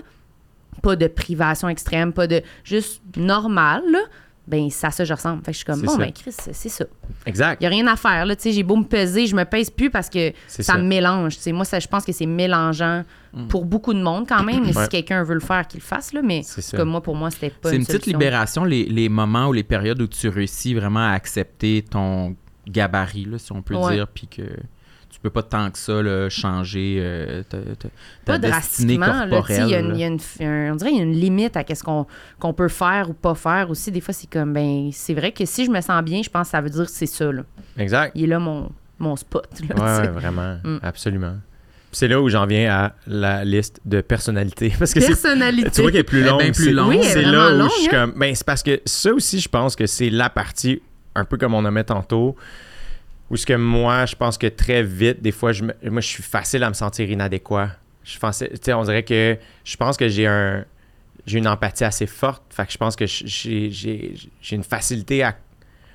pas 0.81 0.95
de 0.95 1.07
privation 1.07 1.69
extrême, 1.69 2.13
pas 2.13 2.27
de 2.27 2.41
juste 2.63 3.01
normal, 3.17 3.81
là, 3.91 3.99
ben 4.47 4.69
ça 4.69 4.89
que 4.91 5.05
je 5.05 5.13
ressemble. 5.13 5.39
Fait 5.43 5.51
que 5.51 5.53
je 5.53 5.57
suis 5.57 5.65
comme, 5.65 5.81
bon, 5.81 5.93
ça. 5.93 5.97
ben 5.97 6.11
Chris, 6.11 6.35
c'est 6.51 6.69
ça. 6.69 6.85
Exact. 7.25 7.57
Il 7.59 7.63
y 7.63 7.67
a 7.67 7.69
rien 7.69 7.87
à 7.87 7.95
faire, 7.95 8.25
là, 8.25 8.35
tu 8.35 8.43
sais, 8.43 8.51
j'ai 8.51 8.61
beau 8.63 8.75
me 8.75 8.83
peser, 8.83 9.25
je 9.25 9.35
me 9.35 9.43
pèse 9.43 9.71
plus 9.71 9.89
parce 9.89 10.09
que 10.09 10.31
ça, 10.47 10.61
ça. 10.61 10.77
me 10.77 10.83
mélange, 10.83 11.37
tu 11.37 11.41
sais. 11.41 11.51
Moi, 11.51 11.65
ça, 11.65 11.79
je 11.79 11.87
pense 11.87 12.05
que 12.05 12.11
c'est 12.11 12.27
mélangeant 12.27 13.03
pour 13.49 13.65
beaucoup 13.65 13.93
de 13.93 14.01
monde 14.01 14.25
quand 14.27 14.43
même, 14.43 14.63
mais 14.65 14.75
Ouais. 14.75 14.83
si 14.83 14.89
quelqu'un 14.89 15.23
veut 15.23 15.33
le 15.33 15.39
faire, 15.39 15.67
qu'il 15.67 15.79
le 15.81 15.85
fasse, 15.85 16.13
là, 16.13 16.21
mais 16.23 16.41
comme 16.75 16.89
moi, 16.89 17.01
pour 17.01 17.15
moi, 17.15 17.29
c'était 17.31 17.49
pas 17.49 17.69
C'est 17.69 17.75
une, 17.75 17.81
une 17.81 17.87
petite 17.87 18.05
libération, 18.05 18.63
les, 18.63 18.85
les 18.85 19.09
moments 19.09 19.47
ou 19.47 19.53
les 19.53 19.63
périodes 19.63 20.01
où 20.01 20.07
tu 20.07 20.29
réussis 20.29 20.73
vraiment 20.73 21.05
à 21.07 21.11
accepter 21.11 21.83
ton 21.89 22.35
gabarit, 22.67 23.25
là, 23.25 23.37
si 23.37 23.51
on 23.51 23.61
peut 23.61 23.75
Ouais. 23.75 23.95
dire, 23.95 24.07
puis 24.07 24.27
que 24.27 24.41
tu 25.09 25.19
peux 25.21 25.29
pas 25.29 25.43
tant 25.43 25.69
que 25.71 25.77
ça 25.77 26.01
là, 26.01 26.29
changer 26.29 26.97
euh, 26.99 27.41
ta, 27.43 27.57
ta- 27.59 27.75
ta 27.75 27.87
Pas 28.25 28.37
destinée 28.37 28.97
drastiquement, 28.97 29.25
là, 29.25 29.41
y 29.67 29.73
a 29.75 29.79
une- 29.79 29.95
y 29.97 30.03
a 30.03 30.07
une, 30.07 30.19
un- 30.41 30.73
on 30.73 30.75
dirait 30.75 30.89
qu'il 30.91 30.99
y 30.99 31.01
a 31.01 31.05
une 31.05 31.13
limite 31.13 31.55
à 31.57 31.63
qu'est-ce 31.63 31.83
qu'on 31.83 32.53
peut 32.53 32.67
faire 32.67 33.09
ou 33.09 33.13
pas 33.13 33.33
faire 33.35 33.69
aussi. 33.69 33.91
Des 33.91 34.01
fois, 34.01 34.13
c'est 34.13 34.29
comme, 34.29 34.53
ben, 34.53 34.89
c'est 34.91 35.13
vrai 35.13 35.31
que 35.31 35.45
si 35.45 35.65
je 35.65 35.71
me 35.71 35.79
sens 35.81 36.03
bien, 36.03 36.21
je 36.23 36.29
pense 36.29 36.47
que 36.47 36.51
ça 36.51 36.61
veut 36.61 36.69
dire 36.69 36.85
que 36.85 36.91
c'est 36.91 37.05
ça, 37.05 37.31
là. 37.31 37.43
Exact. 37.77 38.11
Il 38.15 38.23
est 38.25 38.27
là 38.27 38.39
mon, 38.39 38.69
mon 38.99 39.15
spot, 39.15 39.47
sais. 39.53 39.63
ouais, 39.63 40.07
vraiment. 40.09 40.57
Mm. 40.63 40.77
Absolument. 40.83 41.35
C'est 41.95 42.07
là 42.09 42.19
où 42.19 42.27
j'en 42.27 42.45
viens 42.45 42.69
à 42.73 42.93
la 43.07 43.45
liste 43.45 43.79
de 43.85 44.01
personnalités. 44.01 44.73
Parce 44.79 44.93
que 44.93 44.99
c'est 44.99 45.07
Personnalité. 45.07 45.69
Tu 45.71 45.81
vois 45.81 45.91
qu'elle 45.91 46.01
est 46.01 46.03
plus 46.03 46.23
longue. 46.23 46.41
c'est-. 46.53 47.19
Oui, 47.19 47.25
là 47.25 47.47
où 47.53 47.57
longue, 47.57 47.69
je 47.69 47.75
suis 47.81 47.87
hein. 47.87 47.89
comme. 48.07 48.13
Ben, 48.19 48.35
c'est 48.35 48.45
parce 48.45 48.63
que 48.63 48.81
ça 48.85 49.13
aussi, 49.13 49.39
je 49.39 49.47
pense 49.47 49.75
que 49.77 49.85
c'est 49.85 50.09
la 50.09 50.29
partie, 50.29 50.81
un 51.15 51.23
peu 51.23 51.37
comme 51.37 51.53
on 51.53 51.61
nommait 51.61 51.85
tantôt, 51.85 52.35
où 53.29 53.37
ce 53.37 53.45
que 53.45 53.53
moi, 53.53 54.05
je 54.05 54.15
pense 54.15 54.37
que 54.37 54.47
très 54.47 54.83
vite, 54.83 55.21
des 55.21 55.31
fois, 55.31 55.53
je 55.53 55.63
me- 55.63 55.73
moi, 55.89 56.01
je 56.01 56.07
suis 56.07 56.23
facile 56.23 56.63
à 56.63 56.69
me 56.69 56.73
sentir 56.73 57.09
inadéquat. 57.09 57.69
Je 58.03 58.19
pense, 58.19 58.39
tu 58.39 58.47
sais, 58.61 58.73
on 58.73 58.83
dirait 58.83 59.03
que 59.03 59.37
je 59.63 59.77
pense 59.77 59.95
que 59.97 60.07
j'ai 60.09 60.27
un 60.27 60.65
j'ai 61.25 61.39
une 61.39 61.47
empathie 61.47 61.85
assez 61.85 62.05
forte. 62.05 62.43
Fait 62.49 62.65
que 62.67 62.71
je 62.73 62.77
pense 62.77 62.95
que 62.95 63.05
j'ai 63.07 63.71
j'ai- 63.71 64.13
j'ai 64.41 64.55
une 64.55 64.63
facilité 64.63 65.23
à 65.23 65.35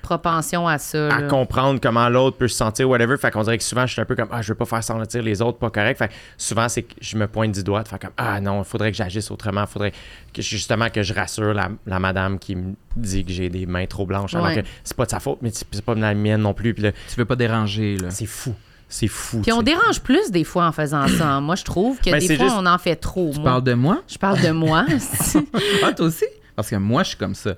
Propension 0.01 0.67
à 0.67 0.77
ça, 0.77 1.07
à 1.13 1.21
là. 1.21 1.27
comprendre 1.27 1.79
comment 1.81 2.09
l'autre 2.09 2.37
peut 2.37 2.47
se 2.47 2.55
sentir, 2.57 2.89
whatever. 2.89 3.17
Fait 3.17 3.31
qu'on 3.31 3.43
dirait 3.43 3.57
que 3.57 3.63
souvent, 3.63 3.85
je 3.85 3.93
suis 3.93 4.01
un 4.01 4.05
peu 4.05 4.15
comme, 4.15 4.27
ah, 4.31 4.41
je 4.41 4.49
veux 4.49 4.55
pas 4.55 4.65
faire 4.65 4.83
sentir 4.83 5.21
les 5.23 5.41
autres 5.41 5.57
pas 5.57 5.69
correct. 5.69 5.97
Fait 5.97 6.07
que 6.09 6.13
souvent, 6.37 6.67
c'est 6.69 6.83
que 6.83 6.93
je 6.99 7.17
me 7.17 7.27
pointe 7.27 7.51
du 7.51 7.63
doigt 7.63 7.83
de 7.83 7.87
faire 7.87 7.99
comme, 7.99 8.11
ah 8.17 8.41
non, 8.41 8.61
il 8.61 8.65
faudrait 8.65 8.91
que 8.91 8.97
j'agisse 8.97 9.29
autrement. 9.31 9.61
Il 9.61 9.67
faudrait 9.67 9.91
que 10.33 10.41
justement 10.41 10.89
que 10.89 11.03
je 11.03 11.13
rassure 11.13 11.53
la, 11.53 11.69
la 11.85 11.99
madame 11.99 12.39
qui 12.39 12.55
me 12.55 12.73
dit 12.95 13.23
que 13.25 13.31
j'ai 13.31 13.49
des 13.49 13.65
mains 13.65 13.85
trop 13.85 14.05
blanches. 14.05 14.33
Alors 14.33 14.47
Ouais. 14.47 14.61
que 14.61 14.67
c'est 14.83 14.97
pas 14.97 15.05
de 15.05 15.11
sa 15.11 15.19
faute, 15.19 15.37
mais 15.41 15.51
c'est 15.53 15.81
pas 15.85 15.95
de 15.95 16.01
la 16.01 16.13
mienne 16.13 16.41
non 16.41 16.53
plus. 16.53 16.73
Puis 16.73 16.83
là, 16.83 16.91
Tu 16.91 17.15
veux 17.17 17.25
pas 17.25 17.35
déranger, 17.35 17.97
là. 17.97 18.09
c'est 18.11 18.25
fou. 18.25 18.53
C'est 18.93 19.07
fou. 19.07 19.39
Puis 19.41 19.53
on 19.53 19.61
dérange 19.61 20.01
plus 20.01 20.31
des 20.31 20.43
fois 20.43 20.65
en 20.67 20.73
faisant 20.73 21.07
ça. 21.07 21.25
hein. 21.35 21.39
Moi, 21.41 21.55
je 21.55 21.63
trouve 21.63 21.97
que 21.99 22.11
Ben, 22.11 22.19
des 22.19 22.35
fois, 22.35 22.45
juste- 22.47 22.57
on 22.59 22.65
en 22.65 22.77
fait 22.77 22.97
trop. 22.97 23.29
Tu 23.31 23.39
moi. 23.39 23.49
parles 23.51 23.63
de 23.63 23.73
moi? 23.73 24.01
Je 24.07 24.17
parle 24.17 24.41
de 24.41 24.51
moi. 24.51 24.85
Ah, 25.83 25.93
toi 25.93 26.07
aussi? 26.07 26.25
Parce 26.55 26.69
que 26.69 26.75
moi, 26.75 27.03
je 27.03 27.09
suis 27.09 27.17
comme 27.17 27.33
ça. 27.35 27.55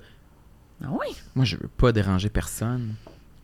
Ah 0.83 0.89
oui? 0.91 1.15
Moi, 1.35 1.45
je 1.45 1.55
veux 1.57 1.67
pas 1.67 1.91
déranger 1.91 2.29
personne. 2.29 2.95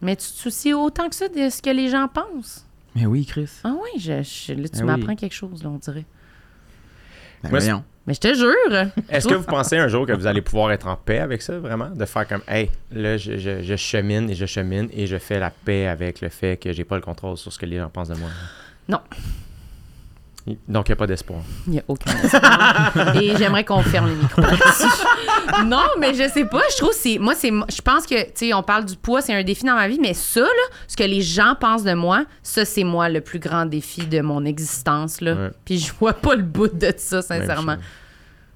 Mais 0.01 0.15
tu 0.15 0.27
te 0.27 0.33
soucies 0.37 0.73
autant 0.73 1.09
que 1.09 1.15
ça 1.15 1.27
de 1.27 1.49
ce 1.49 1.61
que 1.61 1.69
les 1.69 1.89
gens 1.89 2.07
pensent. 2.07 2.65
Mais 2.95 3.05
oui, 3.05 3.25
Chris. 3.25 3.49
Ah 3.63 3.73
oui, 3.81 3.99
je, 3.99 4.21
je- 4.23 4.53
là, 4.53 4.67
tu 4.69 4.79
oui. 4.79 4.83
m'apprends 4.85 5.15
quelque 5.15 5.33
chose, 5.35 5.63
là, 5.63 5.69
on 5.69 5.77
dirait. 5.77 6.05
Ben, 7.43 7.49
Moi, 7.51 7.59
c'est- 7.59 7.67
voyons. 7.67 7.83
Mais 8.07 8.13
je 8.15 8.19
te 8.21 8.33
jure. 8.33 8.91
Est-ce 9.09 9.27
que 9.27 9.35
vous 9.35 9.43
pensez 9.43 9.77
un 9.77 9.87
jour 9.87 10.05
que 10.07 10.13
vous 10.13 10.25
allez 10.25 10.41
pouvoir 10.41 10.71
être 10.71 10.87
en 10.87 10.95
paix 10.95 11.19
avec 11.19 11.41
ça, 11.43 11.59
vraiment? 11.59 11.89
De 11.89 12.05
faire 12.05 12.27
comme, 12.27 12.41
hey, 12.47 12.71
là, 12.91 13.17
je, 13.17 13.37
je- 13.37 13.61
je 13.61 13.75
chemine 13.75 14.29
et 14.29 14.35
je 14.35 14.45
chemine 14.47 14.89
et 14.93 15.05
je 15.05 15.17
fais 15.17 15.39
la 15.39 15.51
paix 15.51 15.85
avec 15.87 16.21
le 16.21 16.29
fait 16.29 16.57
que 16.57 16.73
j'ai 16.73 16.83
pas 16.85 16.95
le 16.95 17.01
contrôle 17.01 17.37
sur 17.37 17.53
ce 17.53 17.59
que 17.59 17.65
les 17.67 17.77
gens 17.77 17.89
pensent 17.89 18.09
de 18.09 18.15
moi. 18.15 18.29
Non. 18.87 18.99
Donc, 20.67 20.87
il 20.87 20.91
n'y 20.91 20.93
a 20.93 20.95
pas 20.95 21.05
d'espoir. 21.07 21.41
Il 21.67 21.73
n'y 21.73 21.79
a 21.79 21.83
aucun 21.87 22.11
espoir. 22.23 23.15
Et 23.21 23.35
j'aimerais 23.37 23.63
qu'on 23.65 23.81
ferme 23.83 24.07
les 24.07 24.15
micros. 24.15 24.41
Non, 25.65 25.83
mais 25.99 26.13
je 26.13 26.29
sais 26.29 26.45
pas. 26.45 26.61
Je 26.71 26.77
trouve 26.77 26.89
que 26.91 26.95
c'est. 26.95 27.17
Moi, 27.17 27.33
c'est. 27.35 27.49
Je 27.49 27.81
pense 27.81 28.05
que, 28.05 28.23
tu 28.25 28.31
sais, 28.35 28.53
on 28.53 28.61
parle 28.63 28.85
du 28.85 28.95
poids, 28.95 29.21
c'est 29.21 29.33
un 29.33 29.43
défi 29.43 29.65
dans 29.65 29.73
ma 29.75 29.87
vie, 29.87 29.99
mais 29.99 30.13
ça, 30.13 30.41
là, 30.41 30.47
ce 30.87 30.95
que 30.95 31.03
les 31.03 31.21
gens 31.21 31.55
pensent 31.59 31.83
de 31.83 31.93
moi, 31.93 32.25
ça, 32.43 32.65
c'est 32.65 32.83
moi 32.83 33.09
le 33.09 33.21
plus 33.21 33.39
grand 33.39 33.65
défi 33.65 34.05
de 34.05 34.21
mon 34.21 34.45
existence, 34.45 35.21
là. 35.21 35.33
Ouais. 35.33 35.49
Puis 35.65 35.79
je 35.79 35.91
vois 35.99 36.13
pas 36.13 36.35
le 36.35 36.43
bout 36.43 36.67
de 36.67 36.93
ça, 36.97 37.21
sincèrement. 37.21 37.77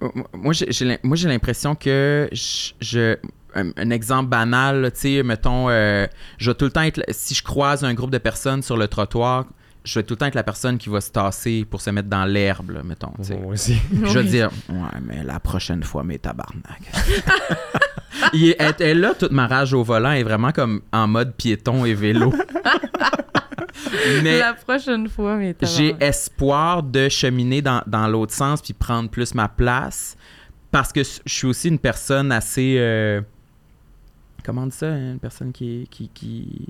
Même 0.02 0.24
Moi, 0.34 0.54
j'ai- 0.54 1.28
l'impression 1.28 1.76
que 1.76 2.30
je. 2.32 2.72
je- 2.80 3.18
un, 3.56 3.90
exemple 3.92 4.30
banal, 4.30 4.92
tu 4.94 5.00
sais, 5.18 5.24
mettons, 5.24 5.70
euh, 5.70 6.08
je 6.38 6.50
vais 6.52 6.56
tout 6.56 6.66
le 6.66 6.72
temps 6.72 6.82
être. 6.82 7.02
Si 7.10 7.34
je 7.36 7.44
croise 7.44 7.84
un 7.84 7.94
groupe 7.94 8.12
de 8.12 8.18
personnes 8.18 8.62
sur 8.62 8.78
le 8.78 8.88
trottoir, 8.88 9.46
je 9.84 10.00
vais 10.00 10.04
tout 10.04 10.14
le 10.14 10.18
temps 10.18 10.26
être 10.28 10.36
la 10.36 10.44
personne 10.44 10.78
qui 10.78 10.90
va 10.90 11.02
se 11.02 11.12
tasser 11.12 11.66
pour 11.70 11.82
se 11.82 11.90
mettre 11.90 12.08
dans 12.10 12.26
l'herbe, 12.26 12.70
là, 12.72 12.84
mettons. 12.84 13.12
Moi 13.18 13.54
aussi. 13.54 13.76
Puis 13.90 14.10
Je 14.10 14.20
vais 14.20 14.24
dire, 14.26 14.50
ouais, 14.70 15.00
mais 15.02 15.24
la 15.24 15.40
prochaine 15.40 15.84
fois, 15.84 16.04
mes 16.04 16.20
tabarnak. 16.20 16.82
Il 18.34 18.50
est, 18.50 18.56
elle 18.60 18.76
est 18.80 18.94
là, 18.94 19.14
toute 19.14 19.32
ma 19.32 19.48
rage 19.48 19.74
au 19.74 19.84
volant 19.84 20.12
est 20.12 20.24
vraiment 20.24 20.52
comme 20.52 20.82
en 20.94 21.08
mode 21.08 21.34
piéton 21.36 21.84
et 21.84 21.94
vélo. 21.94 22.32
mais 24.24 24.40
La 24.40 24.54
prochaine 24.54 25.08
fois, 25.10 25.36
mais 25.36 25.54
t'as 25.54 25.68
j'ai 25.68 25.96
espoir 26.00 26.84
de 26.84 27.10
cheminer 27.10 27.62
dans, 27.62 27.82
dans 27.86 28.08
l'autre 28.08 28.34
sens 28.34 28.62
puis 28.62 28.74
prendre 28.74 29.10
plus 29.10 29.34
ma 29.36 29.50
place 29.50 30.16
parce 30.72 30.92
que 30.94 31.02
je 31.04 31.20
suis 31.34 31.48
aussi 31.48 31.68
une 31.68 31.80
personne 31.80 32.32
assez. 32.32 32.76
euh, 32.80 33.22
comment 34.44 34.64
on 34.64 34.68
dit 34.68 34.76
ça 34.78 34.88
Une 34.90 35.20
personne 35.20 35.52
qui. 35.52 35.88
qui, 35.92 36.10
qui... 36.14 36.68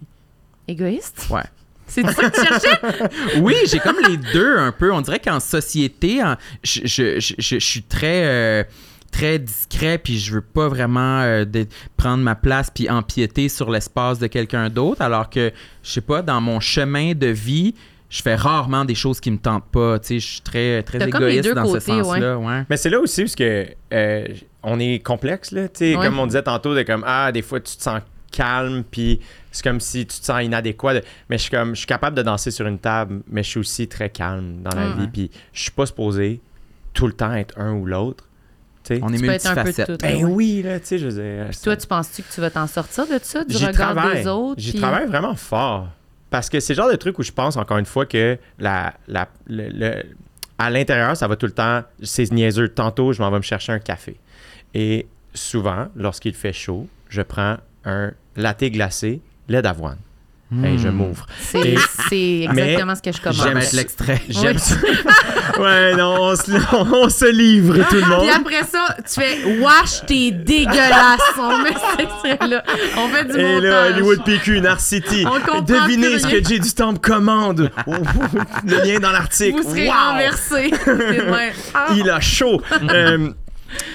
Égoïste? 0.68 1.28
Ouais. 1.30 1.44
C'est 1.88 2.06
ça 2.10 2.30
que 2.30 2.36
tu 2.42 2.46
cherchais? 2.48 2.80
Oui, 3.42 3.56
j'ai 3.68 3.80
comme 3.80 3.98
les 4.08 4.18
deux 4.18 4.58
un 4.58 4.72
peu. 4.72 4.92
On 4.92 5.02
dirait 5.02 5.20
qu'en 5.20 5.40
société, 5.40 6.24
en- 6.24 6.36
je, 6.64 6.82
je- 6.86 7.20
je- 7.20 7.34
je- 7.38 7.60
je 7.60 7.66
suis 7.66 7.84
très. 7.84 8.26
euh, 8.26 8.64
très 9.12 9.38
discret 9.38 10.00
puis 10.00 10.18
je 10.18 10.34
veux 10.34 10.42
pas 10.42 10.68
vraiment 10.68 11.22
euh, 11.22 11.46
de- 11.46 11.68
prendre 11.98 12.24
ma 12.24 12.34
place 12.34 12.72
puis 12.74 12.90
empiéter 12.90 13.48
sur 13.48 13.70
l'espace 13.70 14.18
de 14.18 14.26
quelqu'un 14.26 14.70
d'autre 14.72 15.04
alors 15.04 15.30
que 15.30 15.52
je 15.84 15.92
sais 15.92 16.02
pas 16.02 16.24
dans 16.24 16.42
mon 16.42 16.60
chemin 16.60 17.14
de 17.14 17.28
vie 17.28 17.76
je 18.10 18.24
fais 18.24 18.34
rarement 18.34 18.86
des 18.86 18.96
choses 18.96 19.20
qui 19.20 19.30
me 19.30 19.38
tentent 19.38 19.70
pas 19.72 20.00
tu 20.00 20.08
sais 20.08 20.20
je 20.20 20.26
suis 20.28 20.42
très 20.42 20.82
très 20.82 21.08
égoïste 21.08 21.54
dans 21.54 21.66
ce 21.68 21.74
ouais. 21.74 21.80
sens-là 21.80 22.40
ouais. 22.40 22.64
Mais 22.72 22.76
c'est 22.76 22.90
là 22.90 23.00
aussi 23.00 23.22
parce 23.22 23.36
que 23.36 23.68
euh, 23.94 24.26
on 24.64 24.80
est 24.80 24.98
complexe, 25.06 25.52
là. 25.52 25.68
Tu 25.68 25.72
sais, 25.76 25.96
Ouais. 25.96 26.06
comme 26.08 26.18
on 26.18 26.26
disait 26.26 26.42
tantôt, 26.42 26.74
de 26.74 26.82
comme, 26.82 27.04
ah, 27.06 27.32
des 27.32 27.42
fois, 27.44 27.60
tu 27.60 27.76
te 27.78 27.84
sens 27.84 28.00
calme, 28.36 28.84
puis 28.90 29.20
c'est 29.52 29.64
comme 29.64 29.80
si 29.80 30.06
tu 30.06 30.20
te 30.20 30.26
sens 30.26 30.44
inadéquat. 30.44 30.96
de- 30.96 31.04
Mais 31.30 31.38
je 31.38 31.44
suis 31.44 31.52
comme, 31.52 31.72
je 31.76 31.80
suis 31.80 31.88
capable 31.88 32.18
de 32.18 32.22
danser 32.24 32.52
sur 32.52 32.68
une 32.68 32.80
table, 32.80 33.22
mais 33.30 33.44
je 33.44 33.50
suis 33.50 33.60
aussi 33.60 33.88
très 33.88 34.10
calme 34.10 34.62
dans 34.62 34.76
la 34.76 34.88
Mm. 34.88 35.00
vie, 35.00 35.08
puis 35.08 35.32
je 35.54 35.62
suis 35.62 35.72
pas 35.72 35.86
supposé 35.86 36.42
tout 36.94 37.08
le 37.08 37.14
temps 37.14 37.34
être 37.34 37.58
un 37.60 37.74
ou 37.74 37.86
l'autre. 37.86 38.26
tu 38.84 38.96
sais. 38.96 39.02
On 39.02 39.14
est 39.14 39.18
Tu 39.18 39.24
peux 39.26 39.30
être 39.32 39.46
un 39.48 39.54
peu 39.56 39.60
de 39.62 39.66
multifacette. 39.68 39.98
tout. 40.02 40.06
Ben 40.06 40.18
Ouais. 40.18 40.24
oui, 40.26 40.62
là, 40.62 40.78
tu 40.80 40.88
sais, 40.88 40.98
je 41.00 41.08
veux 41.08 41.14
dire. 41.46 41.58
Toi, 41.64 41.78
tu 41.78 41.88
penses-tu 41.88 42.22
que 42.22 42.34
tu 42.34 42.42
vas 42.42 42.50
t'en 42.50 42.68
sortir 42.68 43.08
de 43.08 43.18
ça, 43.22 43.46
du 43.46 43.56
regard 43.56 43.72
travaille. 43.72 44.24
des 44.24 44.28
autres? 44.28 44.60
J'y 44.60 44.72
puis- 44.72 44.82
travaille 44.82 45.08
vraiment 45.08 45.36
fort. 45.36 45.88
Parce 46.30 46.50
que 46.50 46.60
c'est 46.60 46.74
le 46.74 46.78
genre 46.82 46.92
de 46.92 46.98
truc 46.98 47.18
où 47.18 47.24
je 47.24 47.32
pense, 47.32 47.56
encore 47.56 47.78
une 47.78 47.86
fois, 47.86 48.06
que 48.06 48.38
la, 48.60 48.94
la, 49.08 49.30
le- 49.48 49.70
le- 49.70 50.04
à 50.58 50.70
l'intérieur, 50.70 51.16
ça 51.16 51.28
va 51.30 51.36
tout 51.38 51.46
le 51.46 51.54
temps. 51.54 51.84
C'est 52.02 52.30
niaiseux. 52.32 52.68
Tantôt, 52.68 53.14
je 53.14 53.22
m'en 53.22 53.32
vais 53.32 53.38
me 53.38 53.42
chercher 53.44 53.72
un 53.72 53.80
café. 53.80 54.20
Et 54.74 55.08
souvent, 55.34 55.88
lorsqu'il 55.96 56.34
fait 56.34 56.52
chaud, 56.54 56.88
je 57.08 57.22
prends 57.22 57.56
un 57.86 58.12
latte 58.36 58.64
glacé, 58.66 59.22
lait 59.48 59.62
d'avoine. 59.62 59.98
Et 60.64 60.78
je 60.78 60.88
Hmm. 60.88 60.92
m'ouvre. 60.92 61.26
C'est 61.42 61.60
Et- 61.68 61.78
c'est 62.10 62.42
exactement 62.44 62.94
ce 62.94 63.02
que 63.02 63.12
je 63.12 63.20
commande. 63.20 63.56
mettre 63.56 63.76
l'extrait. 63.76 64.22
J'aime 64.30 64.54
Oui. 64.58 64.60
ça. 64.60 64.76
ouais, 65.60 65.96
non, 65.96 66.16
on 66.20 66.36
se, 66.36 66.52
on 66.94 67.10
se 67.10 67.26
livre, 67.32 67.78
tout 67.90 67.96
le 67.96 68.06
monde. 68.06 68.22
Puis 68.22 68.30
après 68.30 68.64
ça, 68.64 68.96
tu 68.98 69.20
fais 69.20 69.60
Wash, 69.60 70.06
t'es 70.06 70.30
dégueulasse. 70.30 71.22
On 71.40 71.58
met 71.64 71.72
cet 71.74 72.02
extrait-là. 72.02 72.64
On 73.00 73.08
fait 73.08 73.26
du 73.34 73.40
Et 73.40 73.62
là, 73.62 73.72
montage. 73.82 73.94
Hollywood 73.94 74.24
PQ, 74.26 74.62
Narcity. 74.62 75.26
On 75.26 75.40
comprend 75.40 75.62
Devinez 75.64 76.20
ce 76.20 76.28
que 76.28 76.44
Jay 76.48 76.60
du 76.60 76.72
Temple 76.72 77.00
commande. 77.00 77.72
Le 78.68 78.86
lien 78.86 79.00
dans 79.00 79.12
l'article. 79.12 79.60
Vous 79.60 79.68
serez 79.72 79.88
Wow! 79.88 79.94
renversé. 80.12 80.72
Ah. 81.74 81.88
Il 81.96 82.08
a 82.12 82.20
chaud. 82.20 82.62
Euh, 82.92 83.30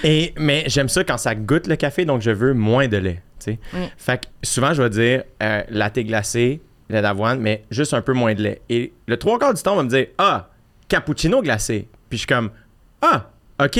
et, 0.03 0.33
mais 0.37 0.65
j'aime 0.67 0.89
ça 0.89 1.05
quand 1.05 1.17
ça 1.17 1.35
goûte 1.35 1.67
le 1.67 1.77
café, 1.77 2.03
donc 2.03 2.21
je 2.21 2.31
veux 2.31 2.53
moins 2.53 2.89
de 2.89 2.97
lait. 2.97 3.21
Mm. 3.47 3.77
Fait 3.97 4.21
que 4.21 4.27
souvent, 4.43 4.73
je 4.73 4.81
vais 4.81 4.89
dire 4.89 5.23
euh, 5.41 5.63
latte 5.69 5.99
glacé, 5.99 6.61
lait 6.89 7.01
d'avoine, 7.01 7.39
mais 7.39 7.63
juste 7.71 7.93
un 7.93 8.01
peu 8.01 8.13
moins 8.13 8.33
de 8.33 8.41
lait. 8.41 8.61
Et 8.69 8.93
le 9.07 9.17
trois 9.17 9.37
quarts 9.39 9.53
du 9.53 9.61
temps, 9.61 9.73
on 9.73 9.77
va 9.77 9.83
me 9.83 9.89
dire 9.89 10.07
Ah, 10.17 10.49
cappuccino 10.87 11.41
glacé. 11.41 11.87
Puis 12.09 12.17
je 12.17 12.21
suis 12.21 12.27
comme 12.27 12.51
Ah, 13.01 13.29
OK. 13.61 13.77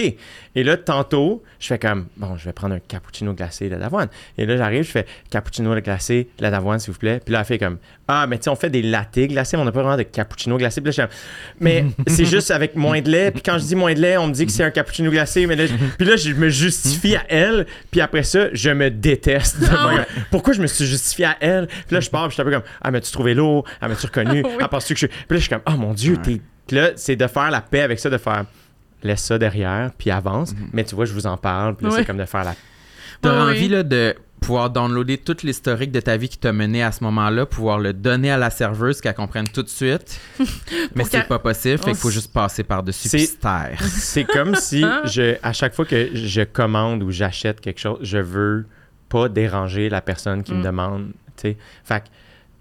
Et 0.56 0.64
là, 0.64 0.76
tantôt, 0.78 1.42
je 1.60 1.68
fais 1.68 1.80
comme 1.80 2.08
Bon, 2.18 2.36
je 2.38 2.46
vais 2.46 2.54
prendre 2.54 2.76
un 2.76 2.80
cappuccino 2.80 3.34
glacé, 3.34 3.70
lait 3.70 3.78
d'avoine. 3.78 4.10
Et 4.38 4.46
là, 4.46 4.58
j'arrive, 4.58 4.84
je 4.84 4.92
fais 4.92 5.06
cappuccino 5.30 5.74
glacé, 5.80 6.30
lait 6.40 6.52
d'avoine, 6.52 6.80
s'il 6.80 6.92
vous 6.92 7.00
plaît. 7.00 7.22
Puis 7.24 7.32
là, 7.34 7.40
elle 7.40 7.46
fait 7.46 7.58
comme 7.60 7.78
Ah, 8.08 8.26
mais 8.28 8.38
tu 8.38 8.44
sais, 8.46 8.50
on 8.50 8.56
fait 8.56 8.70
des 8.70 8.82
lattés 8.82 9.28
glacés, 9.28 9.56
mais 9.56 9.62
on 9.62 9.66
n'a 9.66 9.72
pas 9.72 9.82
vraiment 9.82 9.98
de 9.98 10.04
cappuccino 10.04 10.58
glacé. 10.58 10.82
Puis 10.82 10.92
là, 10.92 10.92
je 10.92 11.02
comme, 11.02 11.20
Mais 11.62 11.86
c'est 12.08 12.26
juste 12.26 12.52
avec 12.52 12.76
moins 12.76 13.00
de 13.02 13.10
lait. 13.10 13.32
Puis 13.32 13.42
quand 13.42 13.58
je 13.58 13.64
dis 13.66 13.76
moins 13.76 13.94
de 13.94 14.00
lait, 14.02 14.18
on 14.18 14.28
me 14.28 14.34
dit 14.34 14.46
que 14.46 14.52
c'est 14.52 14.64
un 14.64 14.72
cappuccino 14.72 15.12
glacé. 15.12 15.46
Mais 15.48 15.56
là, 15.56 15.66
je- 15.66 15.74
puis 15.98 16.06
là, 16.08 16.16
je 16.18 16.34
me 16.34 16.50
justifie 16.50 17.16
à 17.16 17.24
elle. 17.30 17.66
Puis 17.92 18.02
après 18.02 18.24
ça, 18.24 18.48
je 18.54 18.72
me 18.72 18.90
déteste. 18.90 19.58
Ah. 19.72 20.06
Pourquoi 20.32 20.54
je 20.54 20.62
me 20.62 20.68
suis 20.68 20.86
justifié 20.86 21.26
à 21.26 21.38
elle? 21.40 21.68
Puis 21.68 21.94
là, 21.96 22.00
je 22.02 22.10
pars, 22.10 22.24
puis 22.28 22.32
je 22.32 22.34
suis 22.34 22.42
un 22.42 22.46
peu 22.46 22.52
comme 22.52 22.70
Ah, 22.82 22.92
mais 22.92 23.00
tu 23.02 23.12
trouvais 23.12 23.34
lourd? 23.34 23.64
Ah, 23.80 23.88
mais 23.88 23.96
tu 23.96 24.06
reconnu? 24.06 24.44
Ah, 24.60 24.68
penses-tu 24.68 24.94
que 24.96 25.00
je 25.00 25.06
suis? 25.08 25.16
Puis 25.16 25.26
là, 25.30 25.36
je 25.38 25.42
suis 25.42 25.50
comme 25.50 25.62
Oh 25.68 25.78
mon 25.78 25.94
Dieu, 25.94 26.18
t'es. 26.18 26.42
Puis 26.68 26.76
là, 26.78 26.90
c'est 26.96 27.16
de 27.16 27.26
faire 27.28 27.50
la 27.50 27.62
paix 27.62 27.82
avec 27.82 27.98
ça, 28.00 28.10
de 28.10 28.18
faire 28.18 28.44
laisse 29.04 29.22
ça 29.24 29.38
derrière, 29.38 29.92
puis 29.98 30.12
avance. 30.12 30.54
Mais 30.74 30.84
tu 30.84 30.96
vois, 30.96 31.06
je 31.06 31.14
vous 31.14 31.28
en 31.28 31.38
parle, 31.38 31.76
puis 31.76 31.86
là, 31.86 31.92
Ouais. 31.92 32.00
c'est 32.00 32.06
comme 32.06 32.18
de 32.18 32.26
faire 32.26 32.44
la. 32.44 32.56
T'as 33.22 33.42
envie 33.50 33.68
là, 33.68 33.84
de 33.84 34.16
pouvoir 34.40 34.70
downloader 34.70 35.18
tout 35.18 35.36
l'historique 35.44 35.92
de 35.92 36.00
ta 36.00 36.16
vie 36.16 36.30
qui 36.30 36.38
t'a 36.38 36.54
mené 36.54 36.82
à 36.82 36.94
ce 36.94 37.04
moment-là, 37.04 37.46
pouvoir 37.46 37.78
le 37.78 37.92
donner 37.92 38.32
à 38.32 38.38
la 38.38 38.50
serveuse 38.50 39.02
qu'elle 39.02 39.14
comprenne 39.14 39.48
tout 39.50 39.62
de 39.64 39.68
suite. 39.68 40.18
mais 40.96 41.04
c'est 41.04 41.28
pas 41.28 41.40
possible, 41.40 41.78
fait 41.80 41.92
qu'il 41.92 41.96
faut 41.96 42.10
juste 42.10 42.32
passer 42.32 42.64
par-dessus 42.64 43.10
taire. 43.42 43.78
C'est 43.82 44.24
comme 44.24 44.56
si, 44.56 44.86
je, 45.06 45.36
à 45.44 45.52
chaque 45.52 45.74
fois 45.74 45.84
que 45.86 46.10
je 46.16 46.42
commande 46.44 47.04
ou 47.04 47.12
j'achète 47.12 47.60
quelque 47.60 47.80
chose, 47.80 48.00
je 48.02 48.18
veux 48.20 48.66
pas 49.10 49.28
déranger 49.28 49.90
la 49.90 50.00
personne 50.02 50.42
qui 50.44 50.54
me 50.54 50.60
Mm. 50.60 50.64
demande. 50.64 51.08
tu 51.36 51.42
sais. 51.50 51.58
Fait 51.84 52.00
que 52.02 52.06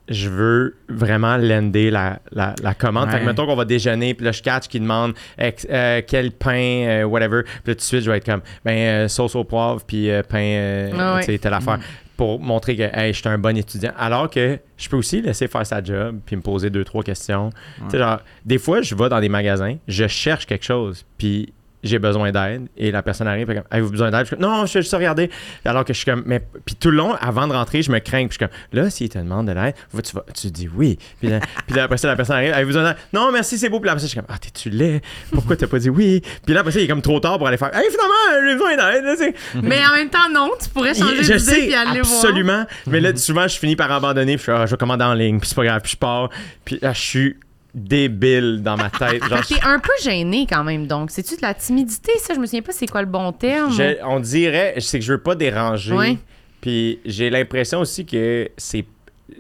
je 0.09 0.29
veux 0.29 0.77
vraiment 0.89 1.37
lender 1.37 1.91
la, 1.91 2.19
la, 2.33 2.55
la 2.63 2.75
commande. 2.75 3.11
Fait 3.11 3.21
que 3.21 3.25
mettons 3.27 3.47
qu'on 3.47 3.57
va 3.57 3.65
déjeuner, 3.65 4.15
puis 4.15 4.25
là, 4.25 4.33
je 4.33 4.43
catch 4.43 4.69
qui 4.69 4.81
demande 4.81 5.15
ex- 5.37 5.67
euh, 5.71 6.01
quel 6.07 6.31
pain, 6.33 6.85
euh, 6.87 7.05
whatever. 7.05 7.43
Puis 7.43 7.53
là, 7.67 7.75
tout 7.75 7.79
de 7.79 7.81
suite, 7.83 8.03
je 8.03 8.11
vais 8.11 8.17
être 8.19 8.25
comme, 8.27 8.41
ben, 8.65 8.77
euh, 8.77 9.09
sauce 9.09 9.35
au 9.37 9.45
poivre, 9.45 9.83
puis 9.87 10.09
pain, 10.29 10.91
Ah 10.99 11.15
ouais. 11.17 11.21
tu 11.25 11.33
sais, 11.33 11.39
telle 11.39 11.55
affaire. 11.55 11.79
Pour 12.17 12.41
montrer 12.41 12.75
que, 12.75 12.83
hey, 12.83 13.13
je 13.13 13.21
suis 13.21 13.29
un 13.29 13.39
bon 13.39 13.57
étudiant. 13.57 13.93
Alors 13.97 14.29
que 14.29 14.59
je 14.77 14.89
peux 14.89 14.97
aussi 14.97 15.23
laisser 15.23 15.47
faire 15.47 15.65
sa 15.65 15.81
job, 15.83 16.19
puis 16.27 16.35
me 16.35 16.43
poser 16.43 16.69
deux, 16.69 16.83
trois 16.83 17.05
questions. 17.05 17.51
Tu 17.85 17.91
sais, 17.91 17.99
genre, 17.99 18.19
des 18.45 18.59
fois, 18.59 18.83
je 18.83 18.95
vais 18.97 19.09
dans 19.09 19.21
des 19.21 19.29
magasins, 19.29 19.77
je 19.87 20.07
cherche 20.09 20.45
quelque 20.47 20.65
chose, 20.65 21.05
puis 21.17 21.53
j'ai 21.89 21.99
besoin 21.99 22.31
d'aide, 22.31 22.69
et 22.77 22.91
la 22.91 23.03
personne 23.03 23.27
arrive, 23.27 23.47
fait 23.47 23.55
comme, 23.57 23.65
avez-vous 23.71 23.91
besoin 23.91 24.11
d'aide? 24.11 24.21
Je 24.21 24.27
suis 24.27 24.37
comme, 24.37 24.45
non, 24.45 24.67
je 24.67 24.73
fais 24.73 24.83
juste 24.83 24.95
regarder. 24.95 25.31
Alors 25.65 25.85
que 25.85 25.93
je 25.93 25.99
suis 25.99 26.07
comme, 26.11 26.23
mais, 26.27 26.41
puis 26.65 26.75
tout 26.75 26.91
le 26.91 26.97
long, 26.97 27.15
avant 27.21 27.49
de 27.49 27.53
rentrer, 27.53 27.83
je 27.83 27.91
me 27.91 27.99
crains, 27.99 28.27
puis 28.27 28.39
je 28.39 28.45
suis 28.45 28.49
comme, 28.49 28.57
là, 28.73 28.91
s'il 28.91 29.09
te 29.09 29.19
demande 29.19 29.47
de 29.49 29.53
l'aide, 29.53 29.75
tu, 30.05 30.15
vas, 30.15 30.25
tu 30.35 30.51
dis 30.51 30.69
oui. 30.75 30.99
Puis 31.21 31.31
là, 31.31 31.41
puis 31.67 31.75
là, 31.77 31.85
après 31.85 31.97
ça, 31.97 32.09
la 32.09 32.17
personne 32.17 32.37
arrive, 32.37 32.53
avez-vous 32.53 32.69
besoin 32.69 32.85
d'aide? 32.85 32.97
Non, 33.13 33.33
merci, 33.33 33.59
c'est 33.59 33.69
beau. 33.69 33.81
Puis 33.81 33.87
là, 33.87 33.93
après 33.93 34.01
ça, 34.01 34.07
je 34.07 34.11
suis 34.11 34.21
comme, 34.21 34.29
ah, 34.29 34.39
t'es-tu 34.39 34.71
laid? 34.71 35.01
Pourquoi 35.33 35.57
t'as 35.57 35.67
pas 35.67 35.79
dit 35.79 35.91
oui? 35.91 36.23
Puis 36.45 36.55
là, 36.55 36.61
après 36.61 36.73
ça, 36.73 36.81
il 36.81 36.85
est 36.85 36.89
comme 36.89 37.03
trop 37.03 37.21
tard 37.21 37.39
pour 37.39 37.49
aller 37.49 37.57
faire, 37.57 37.75
hey, 37.75 37.89
finalement, 37.91 38.47
j'ai 38.47 38.55
besoin 38.55 38.77
d'aide. 38.77 39.35
Mais 39.63 39.81
en 39.91 39.95
même 39.95 40.11
temps, 40.11 40.29
non, 40.33 40.51
tu 40.63 40.69
pourrais 40.69 40.95
changer 40.95 41.23
d'idée 41.23 41.53
puis 41.53 41.75
aller 41.75 42.01
voir. 42.03 42.15
absolument. 42.25 42.67
Mais 42.87 43.01
là, 43.01 43.17
souvent, 43.17 43.49
je 43.49 43.59
finis 43.59 43.77
par 43.77 43.91
abandonner, 43.91 44.37
puis 44.37 44.47
je, 44.47 44.59
Ah, 44.59 44.67
je 44.67 44.73
vais 44.73 44.77
commander 44.77 45.05
en 45.05 45.15
ligne, 45.15 45.39
puis 45.39 45.49
c'est 45.49 45.55
pas 45.55 45.65
grave, 45.65 45.81
puis 45.83 45.93
je 45.93 45.97
pars, 45.97 46.31
puis 46.65 46.79
là, 46.83 46.93
je 46.93 47.01
suis 47.01 47.37
débile 47.75 48.63
dans 48.63 48.77
ma 48.77 48.91
tête. 48.91 49.23
Genre, 49.25 49.39
Fait 49.45 49.55
que 49.55 49.61
T'es 49.61 49.67
un 49.67 49.79
peu 49.79 49.93
gêné 50.03 50.47
quand 50.51 50.65
même, 50.65 50.87
donc. 50.87 51.11
C'est-tu 51.11 51.37
de 51.37 51.43
la 51.43 51.55
timidité, 51.55 52.13
ça? 52.19 52.35
Je 52.35 52.41
me 52.41 52.47
souviens 52.47 52.63
pas 52.63 52.73
c'est 52.73 52.87
quoi 52.87 53.01
le 53.03 53.09
bon 53.09 53.33
terme. 53.33 53.73
je- 53.73 53.97
on 54.05 54.21
dirait, 54.21 54.75
c'est 54.79 54.99
que 54.99 55.05
je 55.05 55.13
veux 55.13 55.21
pas 55.23 55.35
déranger. 55.35 55.95
Ouais. 55.95 56.17
Puis 56.61 56.99
j'ai 57.05 57.31
l'impression 57.31 57.81
aussi 57.81 58.05
que 58.05 58.49
c'est 58.57 58.85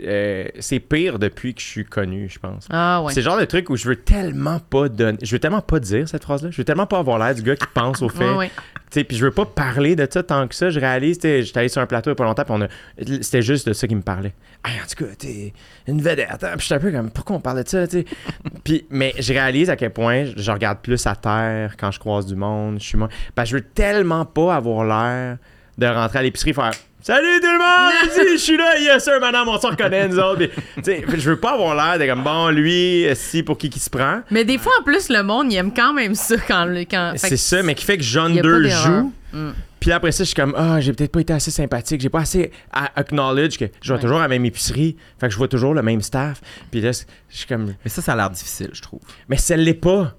euh, 0.05 0.45
c'est 0.59 0.81
pire 0.81 1.19
depuis 1.19 1.55
que 1.55 1.61
je 1.61 1.67
suis 1.67 1.85
connu, 1.85 2.29
je 2.29 2.39
pense. 2.39 2.67
Ah 2.71 3.03
ouais. 3.03 3.13
C'est 3.13 3.21
le 3.21 3.25
genre 3.25 3.39
de 3.39 3.45
truc 3.45 3.71
où 3.71 3.77
je 3.77 3.89
veux 3.89 3.97
tellement 3.97 4.59
pas 4.61 4.89
donner, 4.89 5.19
je 5.23 5.31
veux 5.35 5.39
tellement 5.39 5.61
pas 5.61 5.81
dire 5.81 6.09
cette 6.09 6.23
phrase-là, 6.25 6.51
je 6.51 6.57
veux 6.59 6.65
tellement 6.65 6.87
pas 6.87 6.99
avoir 6.99 7.19
l'air 7.19 7.35
du 7.35 7.43
gars 7.43 7.57
qui 7.57 7.67
pense 7.75 8.03
au 8.03 8.09
fait. 8.11 8.31
Ouais, 8.31 8.37
ouais. 8.37 9.05
Puis 9.05 9.17
je 9.17 9.25
veux 9.25 9.31
pas 9.31 9.45
parler 9.45 9.97
de 9.97 10.07
ça 10.11 10.23
tant 10.23 10.49
que 10.49 10.55
ça. 10.55 10.71
Je 10.71 10.81
réalise, 10.81 11.19
j'étais 11.23 11.59
allé 11.59 11.69
sur 11.69 11.83
un 11.83 11.87
plateau 11.87 12.11
il 12.11 12.13
y 12.13 12.15
a 12.15 12.17
pas 12.17 12.25
longtemps, 12.25 12.45
puis 12.45 12.55
on 12.57 12.63
a... 12.63 12.69
c'était 13.23 13.43
juste 13.43 13.69
de 13.69 13.73
ça 13.75 13.87
qui 13.87 13.95
me 13.95 14.01
parlait. 14.03 14.33
Hey, 14.65 14.81
en 14.81 14.87
tout 14.87 15.05
cas, 15.05 15.11
t'es 15.19 15.53
une 15.87 16.01
vedette. 16.01 16.43
hein. 16.43 16.55
Puis 16.57 16.63
j'étais 16.69 16.75
un 16.75 16.79
peu 16.81 16.91
comme, 16.91 17.11
pourquoi 17.11 17.37
on 17.37 17.41
parlait 17.41 17.65
de 17.65 17.69
ça, 17.69 17.85
puis, 18.65 18.87
mais 18.91 19.13
je 19.19 19.33
réalise 19.33 19.69
à 19.69 19.77
quel 19.77 19.91
point 19.93 20.25
je 20.37 20.51
regarde 20.51 20.79
plus 20.81 21.07
à 21.07 21.15
terre 21.15 21.75
quand 21.79 21.91
je 21.91 21.99
croise 21.99 22.27
du 22.27 22.35
monde. 22.35 22.79
Je 22.81 22.85
suis 22.85 22.97
moins... 22.99 23.09
Que 23.37 23.45
je 23.45 23.57
veux 23.57 23.63
tellement 23.63 24.25
pas 24.25 24.55
avoir 24.57 24.85
l'air 24.85 25.37
de 25.79 25.87
rentrer 25.87 26.19
à 26.19 26.23
l'épicerie 26.23 26.53
faire. 26.53 26.73
Salut 27.01 27.41
tout 27.41 27.47
le 27.47 27.59
monde! 27.59 28.29
Je 28.33 28.37
suis 28.37 28.57
là, 28.57 28.79
yes 28.81 29.05
sir, 29.05 29.21
madame, 29.21 29.49
on 29.49 29.59
se 29.59 29.67
reconnaît, 29.67 30.09
nous 30.09 30.19
autres. 30.19 30.39
Puis, 30.47 30.51
tu 30.77 30.83
sais, 30.83 31.05
je 31.09 31.31
veux 31.31 31.39
pas 31.39 31.53
avoir 31.55 31.75
l'air 31.75 31.99
de 31.99 32.13
comme, 32.13 32.25
bon, 32.25 32.49
lui, 32.51 33.07
si 33.15 33.43
pour 33.45 33.57
qui 33.57 33.71
qui 33.71 33.79
se 33.79 33.89
prend. 33.89 34.21
Mais 34.31 34.45
des 34.45 34.59
fois, 34.59 34.73
en 34.81 34.83
plus, 34.83 35.09
le 35.09 35.23
monde, 35.23 35.51
il 35.53 35.57
aime 35.57 35.73
quand 35.73 35.93
même 35.95 36.15
ça 36.17 36.35
quand. 36.47 36.65
le- 36.65 36.81
quand 36.81 37.13
C'est 37.17 37.37
ça, 37.37 37.63
mais 37.63 37.75
qui 37.77 37.85
fait 37.85 37.97
que 37.97 38.03
John 38.03 38.35
y 38.35 38.41
a 38.41 38.43
pas 38.43 38.49
2 38.49 38.63
d'erreur. 38.65 38.85
joue. 38.87 39.13
Mm. 39.33 39.51
Puis 39.79 39.93
après 39.93 40.11
ça, 40.11 40.25
je 40.25 40.29
suis 40.29 40.35
comme, 40.35 40.55
ah, 40.59 40.81
j'ai 40.81 40.93
peut-être 40.93 41.13
pas 41.13 41.21
été 41.21 41.33
assez 41.33 41.53
sympathique, 41.53 42.01
j'ai 42.01 42.09
pas 42.09 42.21
assez 42.21 42.51
à- 42.73 42.91
acknowledge 42.99 43.57
que 43.59 43.67
je 43.81 43.89
vais 43.93 43.95
Ouais. 43.95 44.03
toujours 44.03 44.19
à 44.19 44.23
la 44.23 44.29
même 44.29 44.45
épicerie, 44.45 44.97
fait 45.21 45.29
que 45.29 45.33
je 45.33 45.39
vois 45.39 45.47
toujours 45.47 45.73
le 45.73 45.83
même 45.83 46.03
staff. 46.03 46.41
Puis 46.73 46.81
là, 46.81 46.91
je 46.91 47.37
suis 47.37 47.47
comme, 47.47 47.75
Mais 47.85 47.91
ça, 47.91 48.03
ça 48.03 48.15
a 48.15 48.17
l'air 48.17 48.29
difficile, 48.31 48.71
je 48.73 48.83
trouve. 48.83 49.01
mais 49.29 49.37
ça 49.37 49.57
l'est 49.57 49.73
pas. 49.75 50.15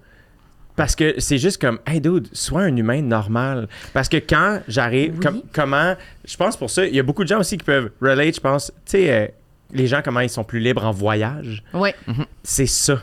Parce 0.80 0.96
que 0.96 1.14
c'est 1.18 1.36
juste 1.36 1.60
comme, 1.60 1.78
hey 1.86 2.00
dude, 2.00 2.28
sois 2.32 2.62
un 2.62 2.74
humain 2.74 3.02
normal. 3.02 3.68
Parce 3.92 4.08
que 4.08 4.16
quand 4.16 4.62
j'arrive, 4.66 5.12
Oui. 5.16 5.20
com- 5.20 5.42
comment, 5.52 5.94
je 6.24 6.36
pense 6.38 6.56
pour 6.56 6.70
ça, 6.70 6.86
il 6.86 6.94
y 6.94 6.98
a 6.98 7.02
beaucoup 7.02 7.22
de 7.22 7.28
gens 7.28 7.38
aussi 7.40 7.58
qui 7.58 7.64
peuvent 7.66 7.90
relate, 8.00 8.36
je 8.36 8.40
pense, 8.40 8.72
tu 8.86 8.92
sais, 8.92 9.12
euh, 9.12 9.26
les 9.72 9.86
gens, 9.86 10.00
comment 10.02 10.20
ils 10.20 10.30
sont 10.30 10.42
plus 10.42 10.58
libres 10.58 10.82
en 10.86 10.90
voyage. 10.90 11.62
Ouais. 11.74 11.94
C'est 12.42 12.64
ça. 12.64 13.02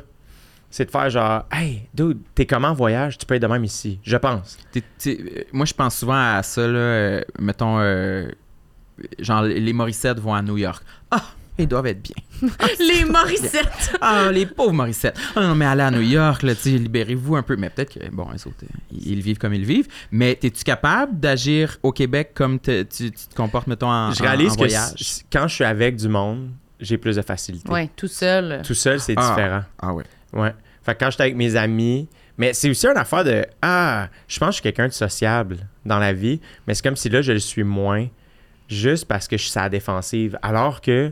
C'est 0.72 0.86
de 0.86 0.92
faire 0.92 1.10
genre, 1.12 1.46
hey 1.52 1.84
dude, 1.94 2.18
t'es 2.34 2.48
comment 2.48 2.70
en 2.70 2.74
voyage, 2.74 3.20
tu 3.20 3.28
peux 3.28 3.36
être 3.36 3.44
de 3.44 3.48
même 3.48 3.64
ici, 3.64 4.00
je 4.04 4.18
pense. 4.18 4.58
Euh, 4.76 5.16
moi, 5.54 5.66
je 5.68 5.74
pense 5.76 5.98
souvent 5.98 6.36
à 6.38 6.42
ça, 6.42 6.62
là, 6.68 6.78
euh, 6.80 7.22
mettons, 7.40 7.78
euh, 7.80 8.28
genre, 9.20 9.44
les 9.44 9.72
Morissettes 9.74 10.20
vont 10.20 10.34
à 10.34 10.42
New 10.42 10.58
York. 10.58 10.84
Ah, 11.12 11.24
ils 11.58 11.68
doivent 11.68 11.88
être 11.88 12.02
bien. 12.02 12.16
Les 12.80 13.04
Morissettes. 13.06 13.96
Ah, 14.02 14.30
les 14.32 14.46
pauvres 14.46 14.74
Morissettes. 14.74 15.18
Ah 15.36 15.42
non, 15.42 15.56
mais 15.56 15.66
allez 15.66 15.82
à 15.84 15.92
New 15.92 16.02
York, 16.02 16.44
là, 16.44 16.54
tu 16.56 16.62
sais, 16.62 16.70
libérez-vous 16.72 17.36
un 17.36 17.42
peu. 17.44 17.56
Mais 17.56 17.70
peut-être 17.70 17.94
que, 18.00 18.10
bon, 18.12 18.24
autres, 18.26 18.48
ils, 18.92 19.14
ils 19.14 19.22
vivent 19.22 19.38
comme 19.40 19.54
ils 19.54 19.66
vivent. 19.66 19.88
Mais 20.12 20.38
es-tu 20.44 20.64
capable 20.64 21.20
d'agir 21.20 21.78
au 21.84 21.92
Québec 21.92 22.32
comme 22.36 22.60
te- 22.60 22.84
tu, 22.84 23.12
tu 23.12 23.28
te 23.28 23.36
comportes, 23.36 23.68
mettons, 23.68 23.90
en, 23.92 24.12
je 24.12 24.22
réalise 24.22 24.52
en 24.52 24.56
que 24.56 24.60
voyage? 24.60 25.24
quand 25.32 25.48
je 25.48 25.56
suis 25.56 25.64
avec 25.64 25.96
du 25.96 26.08
monde, 26.08 26.52
j'ai 26.80 26.98
plus 26.98 27.16
de 27.16 27.22
facilité. 27.24 27.70
Ouais, 27.72 27.90
tout 27.96 28.08
seul. 28.08 28.62
Tout 28.64 28.76
seul, 28.76 29.00
c'est 29.00 29.16
Ah. 29.18 29.30
différent. 29.30 29.62
Ah 29.80 29.94
ouais. 29.94 30.04
Ouais. 30.34 30.54
Fait 30.84 30.94
que 30.94 31.00
quand 31.04 31.10
j'étais 31.10 31.24
avec 31.24 31.36
mes 31.36 31.56
amis, 31.56 32.08
mais 32.38 32.54
c'est 32.54 32.70
aussi 32.70 32.86
une 32.86 32.98
affaire 32.98 33.24
de 33.24 33.46
Ah, 33.64 34.10
je 34.28 34.38
pense 34.38 34.50
que 34.50 34.52
je 34.52 34.56
suis 34.58 34.64
quelqu'un 34.64 34.88
de 34.88 34.94
sociable 34.94 35.58
dans 35.86 35.98
la 35.98 36.14
vie, 36.14 36.40
mais 36.68 36.76
c'est 36.76 36.84
comme 36.84 36.96
si 36.96 37.10
là, 37.10 37.22
je 37.24 37.32
le 37.32 37.40
suis 37.40 37.64
moins, 37.64 38.06
juste 38.70 39.06
parce 39.06 39.28
que 39.28 39.38
je 39.38 39.44
suis 39.50 39.58
à 39.60 39.64
la 39.64 39.70
défensive. 39.70 40.38
Alors 40.44 40.82
que 40.82 41.12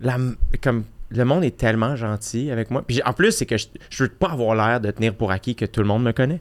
la, 0.00 0.16
comme, 0.62 0.84
le 1.10 1.24
monde 1.24 1.44
est 1.44 1.56
tellement 1.56 1.96
gentil 1.96 2.50
avec 2.50 2.70
moi. 2.70 2.82
Puis 2.86 3.00
en 3.04 3.12
plus, 3.12 3.32
c'est 3.32 3.46
que 3.46 3.56
je, 3.56 3.66
je 3.90 4.02
veux 4.04 4.08
pas 4.08 4.30
avoir 4.30 4.54
l'air 4.54 4.80
de 4.80 4.90
tenir 4.90 5.14
pour 5.14 5.30
acquis 5.30 5.54
que 5.54 5.64
tout 5.64 5.80
le 5.80 5.86
monde 5.86 6.02
me 6.02 6.12
connaît. 6.12 6.40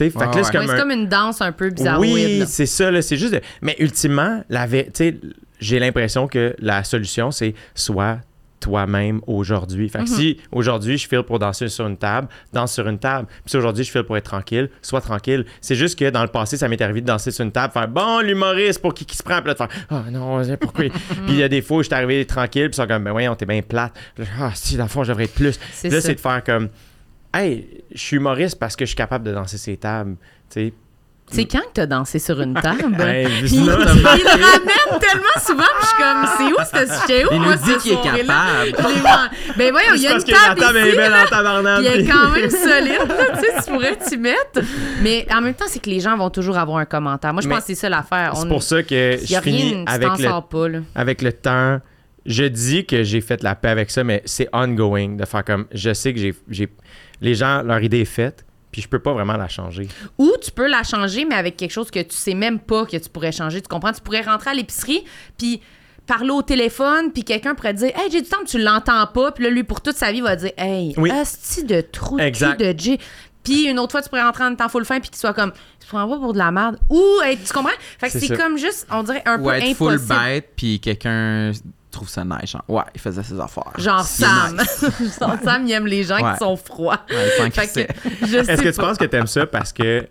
Ouais, 0.00 0.10
c'est 0.44 0.52
comme. 0.52 0.66
c'est 0.66 0.72
un- 0.72 0.78
comme 0.78 0.90
une 0.90 1.08
danse 1.08 1.40
un 1.40 1.52
peu 1.52 1.70
bizarre. 1.70 2.00
oui, 2.00 2.42
c'est 2.48 2.66
ça, 2.66 2.90
là, 2.90 3.00
c'est 3.02 3.16
juste. 3.16 3.34
de- 3.34 3.40
Mais 3.62 3.76
ultimement, 3.78 4.42
la 4.48 4.66
j'ai 5.60 5.78
l'impression 5.78 6.26
que 6.26 6.56
la 6.58 6.82
solution, 6.82 7.30
c'est 7.30 7.54
soit 7.74 8.18
toi-même 8.64 9.20
aujourd'hui. 9.26 9.90
Fait 9.90 10.04
que 10.04 10.08
si 10.08 10.38
aujourd'hui 10.50 10.96
je 10.96 11.06
file 11.06 11.22
pour 11.22 11.38
danser 11.38 11.68
sur 11.68 11.86
une 11.86 11.98
table, 11.98 12.28
danse 12.50 12.72
sur 12.72 12.88
une 12.88 12.98
table. 12.98 13.26
Puis 13.28 13.50
si 13.50 13.56
aujourd'hui 13.58 13.84
je 13.84 13.90
file 13.90 14.04
pour 14.04 14.16
être 14.16 14.24
tranquille, 14.24 14.70
sois 14.80 15.02
tranquille. 15.02 15.44
C'est 15.60 15.74
juste 15.74 15.98
que 15.98 16.08
dans 16.08 16.22
le 16.22 16.28
passé, 16.28 16.56
ça 16.56 16.66
m'est 16.66 16.80
arrivé 16.80 17.02
de 17.02 17.06
danser 17.06 17.30
sur 17.30 17.44
une 17.44 17.52
table, 17.52 17.74
faire 17.74 17.88
bon, 17.88 18.20
l'humoriste, 18.20 18.80
pour 18.80 18.94
qui 18.94 19.04
qui 19.04 19.18
se 19.18 19.22
prend, 19.22 19.42
puis 19.42 19.48
là, 19.48 19.52
de 19.52 19.58
faire 19.58 19.68
ah 19.90 20.04
non, 20.10 20.42
pourquoi. 20.58 20.84
puis 20.88 20.92
il 21.28 21.36
y 21.36 21.42
a 21.42 21.48
des 21.48 21.60
fois 21.60 21.78
où 21.78 21.82
je 21.82 21.88
suis 21.88 21.94
arrivé 21.94 22.24
tranquille, 22.24 22.70
puis 22.70 22.78
ils 22.78 22.82
sont 22.82 22.86
comme 22.86 23.04
ben 23.04 23.12
voyons, 23.12 23.34
t'es 23.34 23.44
bien 23.44 23.60
plate. 23.60 23.92
Ah 24.40 24.50
si, 24.54 24.78
dans 24.78 24.84
le 24.84 24.88
fond, 24.88 25.04
je 25.04 25.10
devrais 25.10 25.24
être 25.24 25.34
plus. 25.34 25.60
Là, 25.84 25.90
ça. 25.90 26.00
c'est 26.00 26.14
de 26.14 26.20
faire 26.20 26.42
comme 26.42 26.70
hey, 27.34 27.84
je 27.92 28.00
suis 28.00 28.16
humoriste 28.16 28.58
parce 28.58 28.76
que 28.76 28.86
je 28.86 28.90
suis 28.90 28.96
capable 28.96 29.26
de 29.26 29.32
danser 29.32 29.58
ces 29.58 29.76
tables. 29.76 30.16
Tu 30.48 30.68
sais. 30.68 30.72
C'est 31.30 31.46
quand 31.46 31.60
que 31.60 31.72
t'as 31.74 31.86
dansé 31.86 32.18
sur 32.18 32.40
une 32.40 32.54
table? 32.54 32.94
Hey, 33.04 33.26
il, 33.50 33.66
le 33.66 33.72
ramène 33.72 35.00
tellement 35.00 35.38
souvent, 35.44 35.64
je 35.80 35.86
suis 35.86 35.96
comme, 35.98 36.26
c'est 36.36 36.52
où 36.52 36.64
cette 36.64 37.00
j'étais 37.08 37.24
où, 37.24 37.28
Il 37.32 37.40
moi, 37.40 37.56
nous 37.56 37.62
dit 37.62 37.76
qu'il 37.78 37.92
est 37.92 38.02
capable. 38.02 39.30
Ben 39.56 39.70
voyons, 39.70 39.94
il 39.94 40.02
y 40.02 40.06
a 40.06 40.16
une 40.16 40.22
table 40.22 40.60
table 40.60 40.78
est 40.78 40.88
ici, 40.88 40.96
belle 40.96 41.10
là, 41.10 41.24
en 41.24 41.28
tabarnak. 41.28 41.78
puis 41.78 41.86
elle 41.86 42.00
est 42.00 42.10
quand 42.10 42.30
même 42.30 42.50
solide, 42.50 43.08
là, 43.08 43.24
tu 43.34 43.40
sais, 43.40 43.64
tu 43.64 43.70
pourrais 43.72 43.96
t'y 43.96 44.16
mettre. 44.16 44.60
Mais 45.02 45.26
en 45.32 45.40
même 45.40 45.54
temps, 45.54 45.66
c'est 45.68 45.80
que 45.80 45.90
les 45.90 46.00
gens 46.00 46.16
vont 46.16 46.30
toujours 46.30 46.56
avoir 46.56 46.78
un 46.78 46.84
commentaire. 46.84 47.32
Moi, 47.32 47.42
je 47.42 47.48
Mais 47.48 47.54
pense 47.54 47.64
que 47.64 47.68
c'est 47.68 47.80
ça 47.80 47.88
l'affaire. 47.88 48.36
C'est 48.36 48.48
pour 48.48 48.62
ça 48.62 48.82
que 48.82 49.18
je 49.22 49.40
finis 49.40 49.84
avec 49.86 50.18
le, 50.18 50.28
pas, 50.28 50.78
avec 50.94 51.22
le 51.22 51.32
temps. 51.32 51.80
Je 52.26 52.44
dis 52.44 52.86
que 52.86 53.02
j'ai 53.02 53.20
fait 53.20 53.42
la 53.42 53.54
paix 53.54 53.68
avec 53.68 53.90
ça, 53.90 54.02
mais 54.02 54.22
c'est 54.24 54.48
ongoing 54.52 55.16
de 55.16 55.24
faire 55.24 55.44
comme 55.44 55.66
je 55.72 55.92
sais 55.92 56.14
que 56.14 56.20
j'ai 56.48 56.68
les 57.20 57.34
gens 57.34 57.62
leur 57.62 57.82
idée 57.82 58.00
est 58.00 58.04
faite, 58.04 58.44
puis 58.74 58.82
je 58.82 58.88
peux 58.88 58.98
pas 58.98 59.12
vraiment 59.12 59.36
la 59.36 59.46
changer. 59.46 59.86
Ou 60.18 60.32
tu 60.42 60.50
peux 60.50 60.66
la 60.66 60.82
changer, 60.82 61.24
mais 61.24 61.36
avec 61.36 61.56
quelque 61.56 61.70
chose 61.70 61.92
que 61.92 62.00
tu 62.00 62.16
sais 62.16 62.34
même 62.34 62.58
pas 62.58 62.84
que 62.86 62.96
tu 62.96 63.08
pourrais 63.08 63.30
changer. 63.30 63.62
Tu 63.62 63.68
comprends? 63.68 63.92
Tu 63.92 64.00
pourrais 64.00 64.22
rentrer 64.22 64.50
à 64.50 64.54
l'épicerie, 64.54 65.04
puis 65.38 65.60
parler 66.08 66.30
au 66.30 66.42
téléphone, 66.42 67.12
puis 67.12 67.22
quelqu'un 67.22 67.54
pourrait 67.54 67.74
dire 67.74 67.92
Hey, 67.96 68.10
j'ai 68.10 68.20
du 68.20 68.28
temps, 68.28 68.38
mais 68.40 68.48
tu 68.48 68.60
l'entends 68.60 69.06
pas. 69.06 69.30
Puis 69.30 69.44
là, 69.44 69.50
lui, 69.50 69.62
pour 69.62 69.80
toute 69.80 69.94
sa 69.94 70.10
vie, 70.10 70.22
va 70.22 70.34
dire 70.34 70.50
Hey, 70.58 70.92
Oui. 70.96 71.08
asti 71.12 71.62
de 71.62 71.82
trou 71.82 72.18
Exact. 72.18 72.58
de 72.60 72.74
J. 72.76 72.98
Puis 73.44 73.66
une 73.68 73.78
autre 73.78 73.92
fois, 73.92 74.02
tu 74.02 74.08
pourrais 74.08 74.22
rentrer 74.24 74.42
en 74.42 74.56
temps 74.56 74.68
full 74.68 74.84
fin, 74.84 74.98
puis 74.98 75.08
qu'il 75.10 75.18
soit 75.18 75.34
comme 75.34 75.52
Tu 75.78 75.86
prends 75.86 76.08
pas 76.08 76.16
pour 76.16 76.32
de 76.32 76.38
la 76.38 76.50
merde. 76.50 76.76
Ou, 76.90 77.00
hey, 77.24 77.36
tu 77.38 77.52
comprends? 77.52 77.70
Fait 78.00 78.10
que 78.10 78.18
C'est 78.18 78.36
comme 78.36 78.58
juste, 78.58 78.88
on 78.90 79.04
dirait 79.04 79.22
un 79.24 79.38
Ou 79.40 79.44
peu 79.44 79.52
être 79.54 79.76
full 79.76 79.92
impossible. 79.92 80.14
bête, 80.18 80.50
puis 80.56 80.80
quelqu'un 80.80 81.52
trouve 81.94 82.08
ça 82.08 82.24
nice. 82.24 82.50
Genre, 82.50 82.64
ouais, 82.68 82.82
il 82.94 83.00
faisait 83.00 83.22
ses 83.22 83.40
affaires. 83.40 83.72
Genre 83.78 84.02
Sam. 84.04 84.56
nice. 84.58 84.84
Genre 85.20 85.36
Sam, 85.42 85.66
il 85.66 85.72
aime 85.72 85.86
les 85.86 86.02
gens 86.04 86.22
Ouais. 86.22 86.32
qui 86.32 86.38
sont 86.38 86.56
froids. 86.56 87.00
Ouais, 87.10 87.30
sans 87.38 87.44
qu'il 87.44 87.52
Fait 87.52 87.66
sait. 87.66 87.86
que, 87.86 88.26
je 88.26 88.36
Est-ce 88.38 88.62
que 88.62 88.68
tu 88.68 88.80
penses 88.80 88.98
que 88.98 89.04
tu 89.04 89.16
aimes 89.16 89.26
ça 89.26 89.46
parce 89.46 89.72
que 89.72 90.06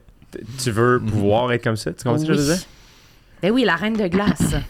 tu 0.63 0.71
veux 0.71 0.99
pouvoir 0.99 1.51
être 1.53 1.63
comme 1.63 1.75
ça? 1.77 1.91
Tu 1.93 2.03
comprends 2.03 2.19
ce 2.19 2.25
que 2.25 2.33
je 2.33 2.39
veux 2.39 2.53
dire? 2.55 2.63
Ben 3.41 3.51
oui, 3.51 3.63
la 3.65 3.75
reine 3.75 3.95
de 3.97 4.07
glace. 4.07 4.55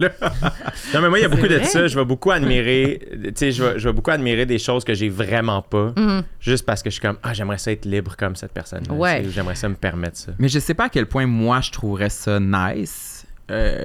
Non, 0.00 1.00
mais 1.00 1.08
moi, 1.08 1.18
il 1.18 1.22
y 1.22 1.24
a 1.24 1.28
beaucoup 1.28 1.46
de 1.46 1.54
vrai? 1.56 1.64
ça. 1.64 1.86
Je 1.86 1.96
vais 1.98 2.04
beaucoup 2.04 2.30
admirer, 2.30 3.00
tu 3.12 3.32
sais, 3.36 3.52
je 3.52 3.62
vais, 3.62 3.78
je 3.78 3.88
vais 3.88 3.92
beaucoup 3.92 4.10
admirer 4.10 4.46
des 4.46 4.58
choses 4.58 4.84
que 4.84 4.94
j'ai 4.94 5.08
vraiment 5.08 5.62
pas, 5.62 5.92
Mhm. 5.96 6.22
juste 6.40 6.66
parce 6.66 6.82
que 6.82 6.90
je 6.90 6.94
suis 6.94 7.00
comme, 7.02 7.18
ah, 7.22 7.32
j'aimerais 7.34 7.58
ça 7.58 7.72
être 7.72 7.84
libre 7.84 8.16
comme 8.16 8.36
cette 8.36 8.52
personne. 8.52 8.82
Ouais. 8.90 9.24
J'aimerais 9.30 9.54
ça 9.54 9.68
me 9.68 9.74
permettre 9.74 10.16
ça. 10.16 10.32
Mais 10.38 10.48
je 10.48 10.58
sais 10.58 10.74
pas 10.74 10.84
à 10.84 10.88
quel 10.88 11.06
point 11.06 11.26
moi 11.26 11.60
je 11.60 11.70
trouverais 11.70 12.10
ça 12.10 12.40
nice 12.40 13.03
euh, 13.50 13.84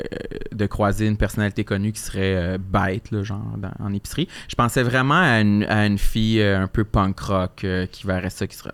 de 0.54 0.66
croiser 0.68 1.06
une 1.06 1.18
personnalité 1.18 1.66
connue 1.66 1.92
qui 1.92 2.00
serait 2.00 2.36
euh, 2.36 2.58
bête, 2.58 3.12
là, 3.12 3.24
genre 3.24 3.44
en 3.80 3.94
épicerie. 3.94 4.30
Je 4.48 4.56
pensais 4.56 4.84
vraiment 4.84 5.20
à 5.20 5.42
une, 5.42 5.64
à 5.66 5.86
une 5.86 5.98
fille 5.98 6.42
euh, 6.42 6.62
un 6.62 6.68
peu 6.68 6.86
punk 6.86 7.20
rock 7.20 7.66
qui 7.92 8.08
verrait 8.08 8.30
ça, 8.30 8.48
qui 8.48 8.56
serait. 8.56 8.72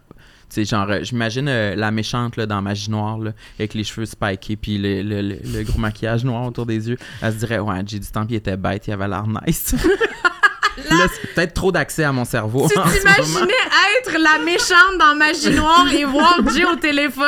Tu 0.48 0.64
sais, 0.64 0.66
genre, 0.66 0.88
j'imagine 1.02 1.46
la 1.46 1.90
méchante 1.90 2.38
là, 2.38 2.46
dans 2.46 2.62
Magie 2.62 2.92
Noire, 2.92 3.18
là, 3.18 3.32
avec 3.58 3.74
les 3.74 3.84
cheveux 3.84 4.06
spikés, 4.06 4.58
puis 4.58 4.78
le, 4.78 5.64
gros 5.64 5.80
maquillage 5.80 6.24
noir 6.24 6.46
autour 6.46 6.68
des 6.68 6.88
yeux. 6.88 6.98
Elle 7.22 7.34
se 7.34 7.40
dirait, 7.40 7.60
ouais, 7.60 7.82
j'ai 7.88 8.00
du 8.00 8.08
temps, 8.08 8.26
il 8.30 8.36
était 8.36 8.56
bête, 8.56 8.86
il 8.86 8.94
avait 8.94 9.08
l'air 9.08 9.26
nice. 9.28 9.76
C'est 10.78 11.34
peut-être 11.34 11.54
trop 11.54 11.72
d'accès 11.72 12.04
à 12.04 12.12
mon 12.12 12.26
cerveau. 12.26 12.68
Tu 12.68 12.76
t'imaginais 13.00 13.54
être 14.00 14.18
la 14.20 14.40
méchante 14.40 14.98
dans 15.00 15.16
Magie 15.16 15.52
Noire 15.52 15.88
et 15.94 16.06
voir 16.06 16.40
Jay 16.54 16.66
au 16.66 16.76
téléphone 16.76 17.26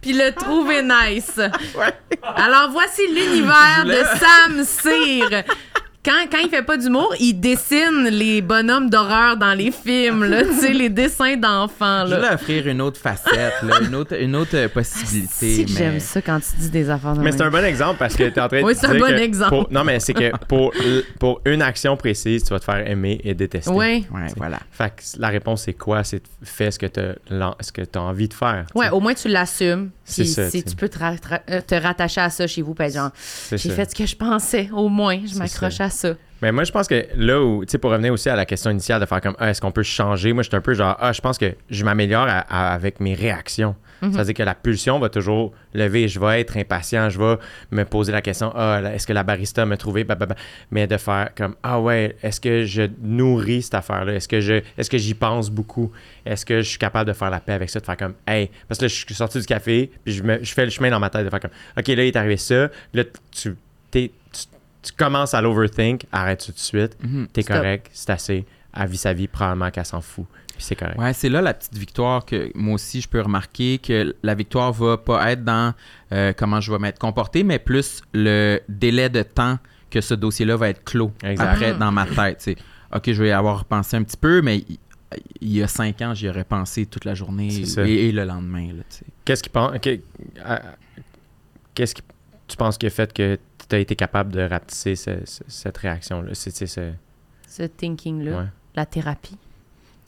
puis 0.00 0.12
le 0.12 0.32
trouver 0.32 0.82
nice. 0.82 1.40
Alors 2.36 2.70
voici 2.70 3.02
l'univers 3.08 3.84
de 3.84 4.02
Sam 4.18 4.64
Cyr. 4.64 5.44
Quand, 6.04 6.26
quand 6.30 6.38
il 6.44 6.50
fait 6.50 6.62
pas 6.62 6.76
d'humour, 6.76 7.14
il 7.18 7.32
dessine 7.40 8.08
les 8.10 8.42
bonhommes 8.42 8.90
d'horreur 8.90 9.38
dans 9.38 9.54
les 9.54 9.70
films, 9.70 10.24
là, 10.24 10.42
tu 10.44 10.52
sais, 10.52 10.74
les 10.74 10.90
dessins 10.90 11.36
d'enfants. 11.38 12.04
Je 12.06 12.14
voulais 12.16 12.34
offrir 12.34 12.66
une 12.68 12.82
autre 12.82 13.00
facette, 13.00 13.54
là, 13.62 13.80
une 13.80 13.94
autre, 13.94 14.14
une 14.20 14.36
autre 14.36 14.54
euh, 14.54 14.68
possibilité. 14.68 15.64
Mais... 15.66 15.66
j'aime 15.66 16.00
ça 16.00 16.20
quand 16.20 16.40
tu 16.40 16.56
dis 16.58 16.68
des 16.68 16.90
affaires 16.90 17.14
de 17.14 17.20
Mais 17.22 17.32
c'est 17.32 17.40
un 17.42 17.50
bon 17.50 17.64
exemple 17.64 17.96
parce 17.98 18.16
que 18.16 18.24
tu 18.24 18.34
es 18.38 18.40
en 18.40 18.48
train 18.48 18.60
de 18.60 18.64
Oui, 18.66 18.74
c'est 18.78 18.86
un 18.86 18.98
bon 18.98 19.16
exemple. 19.18 19.48
pour- 19.48 19.72
non, 19.72 19.82
mais 19.82 19.98
c'est 19.98 20.12
que 20.12 20.30
pour, 20.46 20.74
pour 21.18 21.40
une 21.46 21.62
action 21.62 21.96
précise, 21.96 22.44
tu 22.44 22.50
vas 22.50 22.58
te 22.58 22.64
faire 22.66 22.86
aimer 22.86 23.20
et 23.24 23.32
détester. 23.32 23.70
Oui. 23.70 24.06
Ouais, 24.12 24.26
voilà. 24.36 24.58
Fait 24.72 24.90
que 24.90 25.02
la 25.18 25.28
réponse, 25.28 25.62
c'est 25.62 25.72
quoi? 25.72 26.04
C'est 26.04 26.18
de- 26.18 26.46
fais 26.46 26.70
ce 26.70 26.78
que 26.78 26.86
tu 26.86 27.00
as 27.98 28.02
envie 28.02 28.28
de 28.28 28.34
faire. 28.34 28.66
tu 28.70 28.78
Ouais, 28.78 28.90
au 28.90 29.00
moins 29.00 29.14
tu 29.14 29.28
l'assumes. 29.28 29.88
Ça, 30.04 30.22
si 30.50 30.62
tu 30.62 30.76
peux 30.76 30.88
te, 30.88 30.98
ra- 30.98 31.16
te 31.16 31.74
rattacher 31.74 32.20
à 32.20 32.30
ça 32.30 32.46
chez 32.46 32.62
vous, 32.62 32.74
être 32.86 32.94
genre, 32.94 33.10
j'ai 33.56 33.70
fait 33.74 33.90
ce 33.90 33.94
que 33.94 34.06
je 34.06 34.16
pensais, 34.16 34.68
au 34.72 34.88
moins, 34.88 35.18
je 35.26 35.34
m'accroche 35.38 35.80
à 35.80 35.90
ça. 35.90 36.14
Mais 36.44 36.52
moi, 36.52 36.64
je 36.64 36.72
pense 36.72 36.86
que 36.88 37.06
là 37.16 37.40
où, 37.42 37.64
tu 37.64 37.70
sais, 37.72 37.78
pour 37.78 37.90
revenir 37.90 38.12
aussi 38.12 38.28
à 38.28 38.36
la 38.36 38.44
question 38.44 38.70
initiale 38.70 39.00
de 39.00 39.06
faire 39.06 39.22
comme, 39.22 39.34
ah, 39.38 39.48
est-ce 39.48 39.62
qu'on 39.62 39.72
peut 39.72 39.82
changer? 39.82 40.34
Moi, 40.34 40.42
je 40.42 40.50
suis 40.50 40.56
un 40.56 40.60
peu 40.60 40.74
genre, 40.74 40.94
ah, 41.00 41.10
je 41.10 41.22
pense 41.22 41.38
que 41.38 41.54
je 41.70 41.84
m'améliore 41.86 42.28
avec 42.50 43.00
mes 43.00 43.14
réactions. 43.14 43.74
Mhm. 44.02 44.12
C'est-à-dire 44.12 44.34
que 44.34 44.42
la 44.42 44.54
pulsion 44.54 44.98
va 44.98 45.08
toujours 45.08 45.54
lever. 45.72 46.06
Je 46.06 46.20
vais 46.20 46.42
être 46.42 46.58
impatient. 46.58 47.08
Je 47.08 47.18
vais 47.18 47.36
me 47.70 47.84
poser 47.84 48.12
la 48.12 48.20
question, 48.20 48.52
ah, 48.54 48.82
est-ce 48.94 49.06
que 49.06 49.14
la 49.14 49.22
barista 49.22 49.64
m'a 49.64 49.78
trouvé? 49.78 50.04
Blablabla. 50.04 50.36
Mais 50.70 50.86
de 50.86 50.98
faire 50.98 51.30
comme, 51.34 51.54
ah 51.62 51.80
ouais, 51.80 52.14
est-ce 52.22 52.42
que 52.42 52.64
je 52.66 52.82
nourris 53.02 53.62
cette 53.62 53.74
affaire-là? 53.76 54.12
Est-ce 54.12 54.28
que 54.28 54.40
je, 54.42 54.60
est-ce 54.76 54.90
que 54.90 54.98
j'y 54.98 55.14
pense 55.14 55.48
beaucoup? 55.50 55.90
Est-ce 56.26 56.44
que 56.44 56.60
je 56.60 56.68
suis 56.68 56.78
capable 56.78 57.08
de 57.08 57.14
faire 57.14 57.30
la 57.30 57.40
paix 57.40 57.54
avec 57.54 57.70
ça? 57.70 57.80
De 57.80 57.86
faire 57.86 57.96
comme, 57.96 58.14
hey, 58.26 58.50
parce 58.68 58.78
que 58.80 58.84
là, 58.84 58.88
je 58.88 58.94
suis 59.06 59.14
sorti 59.14 59.38
du 59.40 59.46
café, 59.46 59.90
puis 60.04 60.12
je, 60.12 60.22
me- 60.22 60.44
je 60.44 60.52
fais 60.52 60.64
le 60.64 60.70
chemin 60.70 60.90
dans 60.90 61.00
ma 61.00 61.08
tête 61.08 61.24
de 61.24 61.30
faire 61.30 61.40
comme, 61.40 61.52
ok, 61.78 61.86
là, 61.88 61.94
il 62.04 62.08
est 62.08 62.16
arrivé 62.16 62.36
ça. 62.36 62.68
Là, 62.92 63.04
tu, 63.30 63.56
t'es- 63.90 64.10
tu, 64.30 64.42
tu 64.84 64.92
commences 64.92 65.34
à 65.34 65.40
l'overthink, 65.40 66.04
arrête 66.12 66.44
tout 66.44 66.52
de 66.52 66.58
suite. 66.58 66.96
Mhm. 67.02 67.28
T'es 67.32 67.42
Stop. 67.42 67.56
correct, 67.56 67.90
c'est 67.92 68.10
assez. 68.10 68.44
Elle 68.76 68.88
vit 68.88 68.96
sa 68.96 69.12
vie, 69.12 69.26
probablement 69.28 69.70
qu'elle 69.70 69.84
s'en 69.86 70.00
fout. 70.00 70.26
Puis 70.54 70.62
c'est 70.62 70.76
correct. 70.76 70.98
Ouais, 70.98 71.12
c'est 71.12 71.28
là 71.28 71.40
la 71.42 71.52
petite 71.54 71.76
victoire 71.76 72.24
que 72.24 72.50
moi 72.54 72.74
aussi 72.74 73.00
je 73.00 73.08
peux 73.08 73.20
remarquer 73.20 73.78
que 73.78 74.14
la 74.22 74.34
victoire 74.36 74.72
va 74.72 74.96
pas 74.98 75.32
être 75.32 75.42
dans 75.44 75.74
euh, 76.12 76.32
comment 76.36 76.60
je 76.60 76.70
vais 76.72 76.78
m'être 76.78 76.98
comporté, 76.98 77.42
mais 77.42 77.58
plus 77.58 78.02
le 78.12 78.60
délai 78.68 79.08
de 79.08 79.22
temps 79.22 79.58
que 79.90 80.00
ce 80.00 80.14
dossier-là 80.14 80.56
va 80.56 80.68
être 80.68 80.84
clos 80.84 81.12
Exact. 81.24 81.44
après 81.44 81.74
dans 81.74 81.90
ma 81.92 82.06
tête. 82.06 82.36
c'est 82.40 82.56
Ok, 82.94 83.10
je 83.12 83.20
vais 83.22 83.28
y 83.30 83.32
avoir 83.32 83.64
pensé 83.64 83.96
un 83.96 84.04
petit 84.04 84.16
peu, 84.16 84.42
mais 84.42 84.64
il, 85.40 85.52
y 85.52 85.62
a 85.62 85.66
cinq 85.68 86.00
ans, 86.02 86.14
j'y 86.14 86.28
aurais 86.28 86.44
pensé 86.44 86.86
toute 86.86 87.04
la 87.04 87.14
journée 87.14 87.48
et, 87.52 88.06
et 88.08 88.12
le 88.12 88.24
lendemain. 88.24 88.68
Qu'est-ce 89.24 89.42
qui 89.42 89.48
pense. 89.50 89.76
que- 89.80 89.98
à- 90.44 90.62
Qu'est-ce 91.74 91.94
que 91.96 92.02
tu 92.46 92.56
penses 92.56 92.78
qui 92.78 92.86
a 92.86 92.90
fait 92.90 93.12
que 93.12 93.38
tu 93.68 93.76
as 93.76 93.78
été 93.78 93.96
capable 93.96 94.32
de 94.32 94.40
rapetisser 94.42 94.96
ce- 94.96 95.24
ce- 95.24 95.42
cette 95.48 95.76
réaction-là? 95.78 96.30
C'est, 96.34 96.50
ce- 96.66 96.92
Ce 97.48 97.62
thinking-là, 97.62 98.38
ouais. 98.38 98.46
la 98.74 98.86
thérapie? 98.86 99.38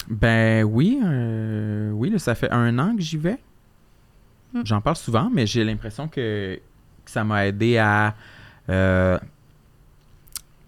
Ben 0.08 0.62
oui, 0.64 1.00
euh, 1.04 1.90
oui, 1.92 2.10
là, 2.10 2.18
ça 2.18 2.34
fait 2.34 2.50
un 2.50 2.78
an 2.78 2.94
que 2.94 3.02
j'y 3.02 3.16
vais. 3.16 3.38
Hmm. 4.52 4.62
J'en 4.64 4.80
parle 4.80 4.96
souvent, 4.96 5.28
mais 5.32 5.46
j'ai 5.46 5.64
l'impression 5.64 6.06
que, 6.08 6.60
que 7.04 7.10
ça 7.10 7.24
m'a 7.24 7.46
aidé 7.46 7.78
à, 7.78 8.14
euh, 8.68 9.18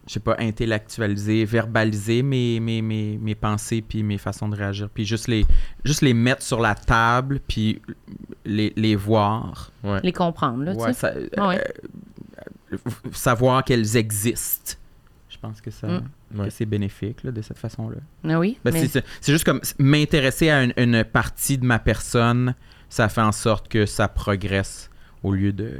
je 0.07 0.15
sais 0.15 0.21
pas, 0.21 0.37
intellectualiser, 0.39 1.45
verbaliser 1.45 2.23
mes, 2.23 2.59
mes, 2.61 2.81
mes, 2.83 3.19
mes 3.19 3.35
pensées 3.35 3.83
puis 3.87 4.03
mes 4.03 4.19
façons 4.19 4.49
de 4.49 4.57
réagir, 4.57 4.89
puis 4.93 5.05
juste 5.05 5.29
les, 5.29 5.45
juste 5.85 6.01
les 6.03 6.15
mettre 6.15 6.43
sur 6.43 6.61
la 6.61 6.75
table, 6.75 7.41
puis 7.47 7.81
les, 8.45 8.73
les 8.75 8.97
voir. 8.97 9.71
ouais. 9.85 10.01
Les 10.03 10.13
comprendre, 10.13 10.65
là, 10.65 10.73
Ouais, 10.73 10.89
tu 10.89 10.95
sais. 10.95 10.99
ça- 11.01 11.13
Ah 11.37 11.49
ouais. 11.49 11.59
euh, 11.61 11.89
savoir 13.13 13.65
qu'elles 13.65 13.97
existent. 13.97 14.75
Je 15.29 15.37
pense 15.39 15.61
que 15.61 15.71
ça 15.71 15.87
que 15.87 16.39
Ouais. 16.41 16.51
c'est 16.51 16.67
bénéfique 16.67 17.23
là, 17.25 17.31
de 17.31 17.41
cette 17.43 17.59
façon-là. 17.59 17.99
Ah 18.29 18.39
oui, 18.39 18.59
Ben, 18.65 18.73
mais 18.75 18.87
c'est- 18.89 19.05
juste 19.25 19.45
comme 19.45 19.61
m'intéresser 19.79 20.51
à 20.51 20.63
une, 20.65 20.73
une 20.77 21.05
partie 21.05 21.57
de 21.59 21.65
ma 21.65 21.79
personne, 21.79 22.55
ça 22.89 23.09
fait 23.09 23.21
en 23.21 23.33
sorte 23.33 23.69
que 23.69 23.87
ça 23.87 24.09
progresse 24.09 24.91
au 25.23 25.33
lieu 25.33 25.53
de. 25.53 25.73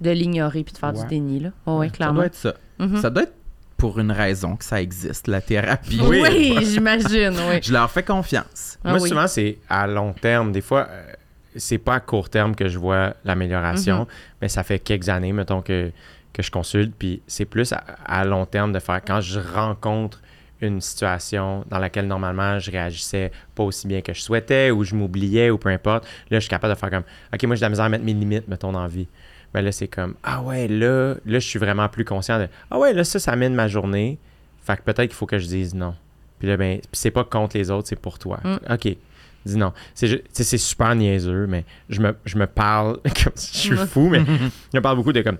de 0.00 0.10
l'ignorer 0.10 0.64
puis 0.64 0.72
de 0.72 0.78
faire 0.78 0.94
Ouais. 0.94 1.02
du 1.02 1.06
déni, 1.08 1.40
là. 1.40 1.50
Oh, 1.66 1.78
oui, 1.80 1.88
Ça 1.88 1.92
clairement. 1.94 2.14
doit 2.16 2.26
être 2.26 2.34
ça. 2.34 2.54
Mhm. 2.78 2.96
Ça 3.00 3.10
doit 3.10 3.22
être 3.24 3.34
pour 3.76 3.98
une 4.00 4.12
raison 4.12 4.56
que 4.56 4.64
ça 4.64 4.80
existe, 4.80 5.26
la 5.28 5.40
thérapie. 5.40 6.00
Oui, 6.02 6.20
Oui. 6.22 6.56
j'imagine, 6.64 7.34
oui. 7.48 7.60
Je 7.62 7.72
leur 7.72 7.90
fais 7.90 8.02
confiance. 8.02 8.78
Ah 8.84 8.90
Moi, 8.90 9.00
oui. 9.00 9.08
souvent, 9.08 9.26
c'est 9.26 9.58
à 9.68 9.86
long 9.86 10.12
terme. 10.12 10.52
Des 10.52 10.60
fois, 10.60 10.86
euh, 10.90 11.12
c'est 11.56 11.78
pas 11.78 11.94
à 11.96 12.00
court 12.00 12.30
terme 12.30 12.54
que 12.54 12.68
je 12.68 12.78
vois 12.78 13.14
l'amélioration, 13.24 14.00
Mhm. 14.00 14.06
mais 14.40 14.48
ça 14.48 14.62
fait 14.62 14.78
quelques 14.78 15.08
années, 15.08 15.32
mettons, 15.32 15.62
que, 15.62 15.90
que 16.32 16.42
je 16.42 16.50
consulte. 16.50 16.94
Puis 16.98 17.22
c'est 17.26 17.44
plus 17.44 17.72
à, 17.72 17.78
à 18.04 18.24
long 18.24 18.46
terme 18.46 18.72
de 18.72 18.78
faire 18.78 19.00
quand 19.04 19.20
je 19.20 19.38
rencontre 19.40 20.20
une 20.60 20.80
situation 20.80 21.64
dans 21.68 21.78
laquelle 21.78 22.06
normalement 22.06 22.58
je 22.60 22.70
réagissais 22.70 23.32
pas 23.54 23.64
aussi 23.64 23.88
bien 23.88 24.00
que 24.00 24.12
je 24.14 24.20
souhaitais 24.20 24.70
ou 24.70 24.84
je 24.84 24.94
m'oubliais 24.94 25.50
ou 25.50 25.58
peu 25.58 25.68
importe. 25.70 26.04
Là, 26.30 26.38
je 26.38 26.40
suis 26.42 26.48
capable 26.50 26.72
de 26.74 26.78
faire 26.78 26.90
comme 26.90 27.02
OK, 27.34 27.42
moi 27.44 27.56
j'ai 27.56 27.60
de 27.60 27.64
la 27.64 27.68
misère 27.70 27.84
à 27.86 27.88
mettre 27.88 28.04
mes 28.04 28.14
limites, 28.14 28.46
mettons, 28.46 28.70
dans 28.72 28.82
la 28.82 28.88
vie. 28.88 29.08
Ben 29.52 29.60
là, 29.62 29.72
c'est 29.72 29.88
comme 29.88 30.14
Ah 30.22 30.40
ouais, 30.40 30.68
là, 30.68 31.14
là, 31.26 31.38
je 31.40 31.46
suis 31.46 31.58
vraiment 31.58 31.88
plus 31.88 32.04
conscient 32.04 32.38
de 32.38 32.48
Ah 32.70 32.78
ouais, 32.78 32.92
là, 32.92 33.02
ça, 33.04 33.18
ça 33.18 33.34
mène 33.36 33.54
ma 33.54 33.66
journée. 33.68 34.18
Fait 34.62 34.76
que 34.76 34.82
peut-être 34.82 35.08
qu'il 35.08 35.14
faut 35.16 35.26
que 35.26 35.38
je 35.38 35.46
dise 35.46 35.74
non. 35.74 35.94
Puis 36.38 36.46
là, 36.48 36.56
ben, 36.56 36.80
c'est 36.92 37.10
pas 37.10 37.24
contre 37.24 37.56
les 37.56 37.70
autres, 37.70 37.88
c'est 37.88 37.98
pour 37.98 38.18
toi. 38.20 38.38
Mm. 38.44 38.72
OK. 38.72 38.96
Dis 39.44 39.56
non. 39.56 39.72
C'est 39.94 40.58
super 40.58 40.94
niaiseux, 40.94 41.46
mais 41.48 41.64
je 41.88 42.00
me, 42.00 42.16
je 42.24 42.36
me 42.38 42.46
parle 42.46 42.98
comme 43.24 43.32
si 43.34 43.52
je 43.56 43.58
suis 43.58 43.74
Ouais. 43.74 43.86
fou, 43.86 44.08
mais 44.08 44.22
je 44.72 44.78
me 44.78 44.80
parle 44.80 44.96
beaucoup 44.96 45.12
de 45.12 45.20
comme 45.22 45.38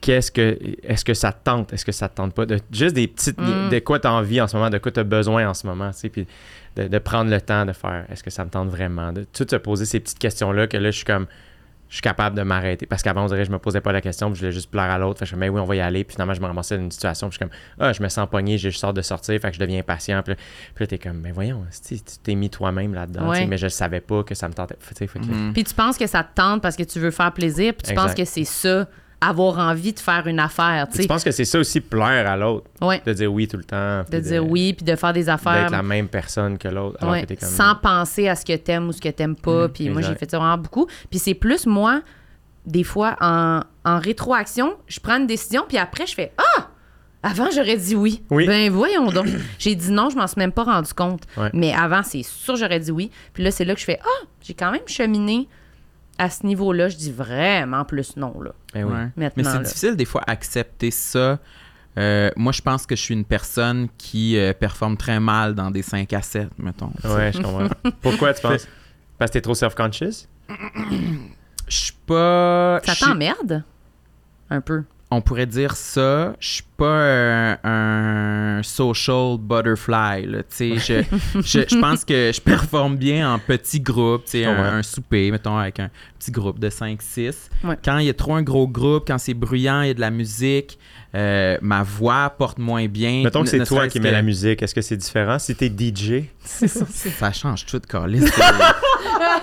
qu'est-ce 0.00 0.30
que 0.30 0.58
est-ce 0.82 1.04
que 1.04 1.14
ça 1.14 1.32
te 1.32 1.44
tente, 1.44 1.72
est-ce 1.72 1.84
que 1.84 1.92
ça 1.92 2.08
te 2.08 2.16
tente 2.16 2.34
pas, 2.34 2.46
de 2.46 2.58
juste 2.70 2.94
des 2.94 3.08
petites 3.08 3.38
Mm. 3.40 3.70
de 3.70 3.78
quoi 3.80 3.98
tu 3.98 4.06
as 4.06 4.12
envie 4.12 4.40
en 4.40 4.46
ce 4.46 4.56
moment, 4.56 4.70
de 4.70 4.78
quoi 4.78 4.92
tu 4.92 5.00
as 5.00 5.04
besoin 5.04 5.48
en 5.48 5.54
ce 5.54 5.66
moment, 5.66 5.90
tu 5.92 5.98
sais, 5.98 6.08
puis 6.08 6.26
de, 6.76 6.86
de 6.88 6.98
prendre 6.98 7.30
le 7.30 7.40
temps 7.40 7.64
de 7.66 7.72
faire 7.72 8.04
est-ce 8.10 8.22
que 8.22 8.30
ça 8.30 8.44
me 8.44 8.50
tente 8.50 8.68
vraiment, 8.68 9.12
de 9.12 9.24
tout 9.32 9.46
se 9.50 9.56
poser 9.56 9.84
ces 9.86 10.00
petites 10.00 10.18
questions 10.18 10.52
là 10.52 10.66
que 10.66 10.76
là 10.76 10.90
je 10.90 10.96
suis 10.96 11.04
comme 11.04 11.26
je 11.88 11.96
suis 11.96 12.02
capable 12.02 12.36
de 12.36 12.42
m'arrêter 12.42 12.86
parce 12.86 13.02
qu'avant 13.02 13.24
on 13.24 13.26
dirait 13.26 13.40
que 13.40 13.46
je 13.48 13.50
me 13.52 13.58
posais 13.58 13.80
pas 13.80 13.90
la 13.90 14.00
question, 14.00 14.28
puis 14.30 14.36
je 14.36 14.40
voulais 14.42 14.52
juste 14.52 14.70
plaire 14.70 14.84
à 14.90 14.96
l'autre, 14.98 15.18
fait 15.18 15.24
que 15.24 15.30
je 15.32 15.34
me 15.34 15.40
mais 15.40 15.48
oui, 15.48 15.60
on 15.60 15.64
va 15.64 15.74
y 15.74 15.80
aller, 15.80 16.04
puis 16.04 16.14
finalement 16.14 16.34
je 16.34 16.40
me 16.40 16.46
ramassais 16.46 16.76
dans 16.76 16.84
une 16.84 16.90
situation, 16.92 17.28
puis 17.28 17.38
je 17.40 17.44
suis 17.44 17.50
comme 17.50 17.58
ah, 17.84 17.92
je 17.92 18.00
me 18.00 18.08
sens 18.08 18.28
pogné, 18.30 18.58
je 18.58 18.70
sors 18.70 18.92
de 18.94 19.02
sortir, 19.02 19.40
fait 19.40 19.48
que 19.48 19.56
je 19.56 19.60
deviens 19.60 19.80
impatient, 19.80 20.22
puis 20.22 20.34
là, 20.34 20.40
puis 20.76 20.84
là, 20.84 20.86
t'es 20.86 20.98
comme 20.98 21.18
mais 21.20 21.32
voyons, 21.32 21.64
tu 21.88 21.96
t'es 22.22 22.36
mis 22.36 22.48
toi-même 22.48 22.94
là-dedans, 22.94 23.28
Ouais. 23.28 23.44
mais 23.46 23.58
je 23.58 23.66
savais 23.66 24.00
pas 24.00 24.22
que 24.22 24.36
ça 24.36 24.46
me 24.48 24.52
tentait, 24.54 24.76
fait 24.78 25.04
Mhm. 25.16 25.52
Puis 25.52 25.64
tu 25.64 25.74
penses 25.74 25.98
que 25.98 26.06
ça 26.06 26.22
te 26.22 26.32
tente 26.34 26.62
parce 26.62 26.76
que 26.76 26.84
tu 26.84 27.00
veux 27.00 27.10
faire 27.10 27.32
plaisir, 27.32 27.72
puis 27.74 27.82
tu 27.82 27.90
Exact. 27.90 28.06
penses 28.06 28.14
que 28.14 28.24
c'est 28.24 28.44
ça, 28.44 28.86
avoir 29.20 29.58
envie 29.58 29.92
de 29.92 29.98
faire 30.00 30.26
une 30.26 30.40
affaire, 30.40 30.88
tu 30.88 31.06
penses 31.06 31.22
que 31.24 31.30
c'est 31.30 31.44
ça 31.44 31.58
aussi 31.58 31.80
plaire 31.80 32.26
à 32.28 32.36
l'autre, 32.36 32.66
Ouais. 32.80 33.02
de 33.04 33.12
dire 33.12 33.32
oui 33.32 33.46
tout 33.48 33.58
le 33.58 33.64
temps, 33.64 34.02
De 34.10 34.18
dire 34.18 34.44
oui, 34.46 34.72
puis 34.72 34.84
de 34.84 34.96
faire 34.96 35.12
des 35.12 35.28
affaires. 35.28 35.62
d'être 35.64 35.70
la 35.72 35.82
même 35.82 36.08
personne 36.08 36.56
que 36.56 36.68
l'autre, 36.68 37.06
Ouais, 37.06 37.26
sans 37.40 37.74
penser 37.74 38.28
à 38.28 38.36
ce 38.36 38.44
que 38.44 38.56
t'aimes 38.56 38.88
ou 38.88 38.92
ce 38.92 39.00
que 39.00 39.08
t'aimes 39.10 39.36
pas. 39.36 39.64
Mhm, 39.64 39.72
puis 39.72 39.88
moi, 39.90 40.00
j'ai 40.02 40.14
fait 40.14 40.30
ça 40.30 40.38
vraiment 40.38 40.56
beaucoup. 40.58 40.86
Puis 41.10 41.18
c'est 41.18 41.34
plus 41.34 41.66
moi, 41.66 42.00
des 42.66 42.84
fois, 42.84 43.16
en, 43.20 43.60
en 43.84 43.98
rétroaction, 43.98 44.74
je 44.86 45.00
prends 45.00 45.16
une 45.18 45.26
décision, 45.26 45.64
puis 45.68 45.76
après, 45.78 46.06
je 46.06 46.14
fais 46.14 46.32
Ah! 46.38 46.68
Avant, 47.22 47.48
j'aurais 47.54 47.76
dit 47.76 47.94
oui. 47.94 48.22
Oui. 48.30 48.46
Ben 48.46 48.70
voyons 48.72 49.10
donc. 49.10 49.26
j'ai 49.58 49.74
dit 49.74 49.90
non, 49.90 50.08
je 50.08 50.16
m'en 50.16 50.26
suis 50.26 50.38
même 50.38 50.52
pas 50.52 50.64
rendu 50.64 50.94
compte. 50.94 51.24
Ouais. 51.36 51.50
Mais 51.52 51.74
avant, 51.74 52.02
c'est 52.02 52.22
sûr, 52.22 52.56
j'aurais 52.56 52.80
dit 52.80 52.90
oui. 52.90 53.10
Puis 53.34 53.42
là, 53.44 53.50
c'est 53.50 53.66
là 53.66 53.74
que 53.74 53.80
je 53.80 53.84
fais 53.84 54.00
Ah! 54.02 54.24
J'ai 54.40 54.54
quand 54.54 54.70
même 54.70 54.80
cheminé 54.86 55.46
à 56.20 56.28
ce 56.28 56.46
niveau-là. 56.46 56.88
Je 56.90 56.96
dis 56.96 57.10
vraiment 57.10 57.84
plus 57.84 58.16
non, 58.16 58.40
là. 58.42 58.52
Ben 58.74 58.84
oui. 58.84 58.92
Ouais. 58.92 59.32
Mais 59.36 59.42
c'est 59.42 59.62
difficile 59.62 59.96
des 59.96 60.04
fois 60.04 60.22
accepter 60.26 60.90
ça. 60.90 61.38
Euh, 61.98 62.30
moi, 62.36 62.52
je 62.52 62.60
pense 62.60 62.86
que 62.86 62.94
je 62.94 63.00
suis 63.00 63.14
une 63.14 63.24
personne 63.24 63.88
qui 63.96 64.36
euh, 64.36 64.52
performe 64.52 64.96
très 64.96 65.18
mal 65.18 65.54
dans 65.54 65.70
des 65.70 65.82
5 65.82 66.12
à 66.12 66.22
7, 66.22 66.50
mettons. 66.58 66.92
Ouais, 67.04 67.32
je 67.32 67.40
comprends. 67.40 67.68
Pourquoi 68.00 68.34
tu 68.34 68.42
penses? 68.42 68.68
Parce 69.18 69.30
que 69.30 69.32
t'es 69.32 69.40
trop 69.40 69.54
self-conscious? 69.54 70.28
Je 71.68 71.74
suis 71.76 71.96
pas. 72.06 72.80
Ça 72.84 72.94
t'emmerde? 72.94 73.64
Un 74.50 74.60
peu. 74.60 74.84
on 75.10 75.20
pourrait 75.20 75.46
dire 75.46 75.74
ça. 75.74 76.34
Je 76.38 76.48
suis 76.48 76.64
pas 76.80 76.86
un, 76.86 77.58
un 78.58 78.62
social 78.62 79.36
butterfly. 79.38 80.26
Là, 80.26 80.38
tu 80.42 80.78
sais. 80.78 81.04
je, 81.34 81.40
je, 81.42 81.60
je 81.68 81.78
pense 81.78 82.04
que 82.06 82.32
je 82.34 82.40
performe 82.40 82.96
bien 82.96 83.34
en 83.34 83.38
petits 83.38 83.80
groupes, 83.80 84.24
tu 84.24 84.30
sais, 84.32 84.44
Je 84.44 84.48
un, 84.48 84.82
souper, 84.82 85.30
mettons, 85.30 85.58
avec 85.58 85.78
un 85.78 85.90
petit 86.18 86.30
groupe 86.30 86.58
de 86.58 86.70
5-6. 86.70 87.34
Ouais. 87.64 87.76
Quand 87.84 87.98
il 87.98 88.06
y 88.06 88.08
a 88.08 88.14
trop 88.14 88.34
un 88.34 88.42
gros 88.42 88.66
groupe, 88.66 89.04
quand 89.06 89.18
c'est 89.18 89.34
bruyant, 89.34 89.82
il 89.82 89.88
y 89.88 89.90
a 89.90 89.94
de 89.94 90.00
la 90.00 90.10
musique, 90.10 90.78
euh, 91.14 91.58
ma 91.60 91.82
voix 91.82 92.30
porte 92.30 92.58
moins 92.58 92.86
bien. 92.86 93.22
Mettons 93.24 93.42
que 93.42 93.50
c'est 93.50 93.64
toi 93.64 93.88
qui 93.88 94.00
mets 94.00 94.12
la 94.12 94.22
musique. 94.22 94.62
Est-ce 94.62 94.74
que 94.74 94.80
c'est 94.82 94.96
différent? 94.96 95.38
Si 95.38 95.54
t'es 95.54 95.68
DJ, 95.68 96.24
Ça 96.44 97.32
change 97.32 97.66
tout, 97.66 97.80
Carlis. 97.80 98.24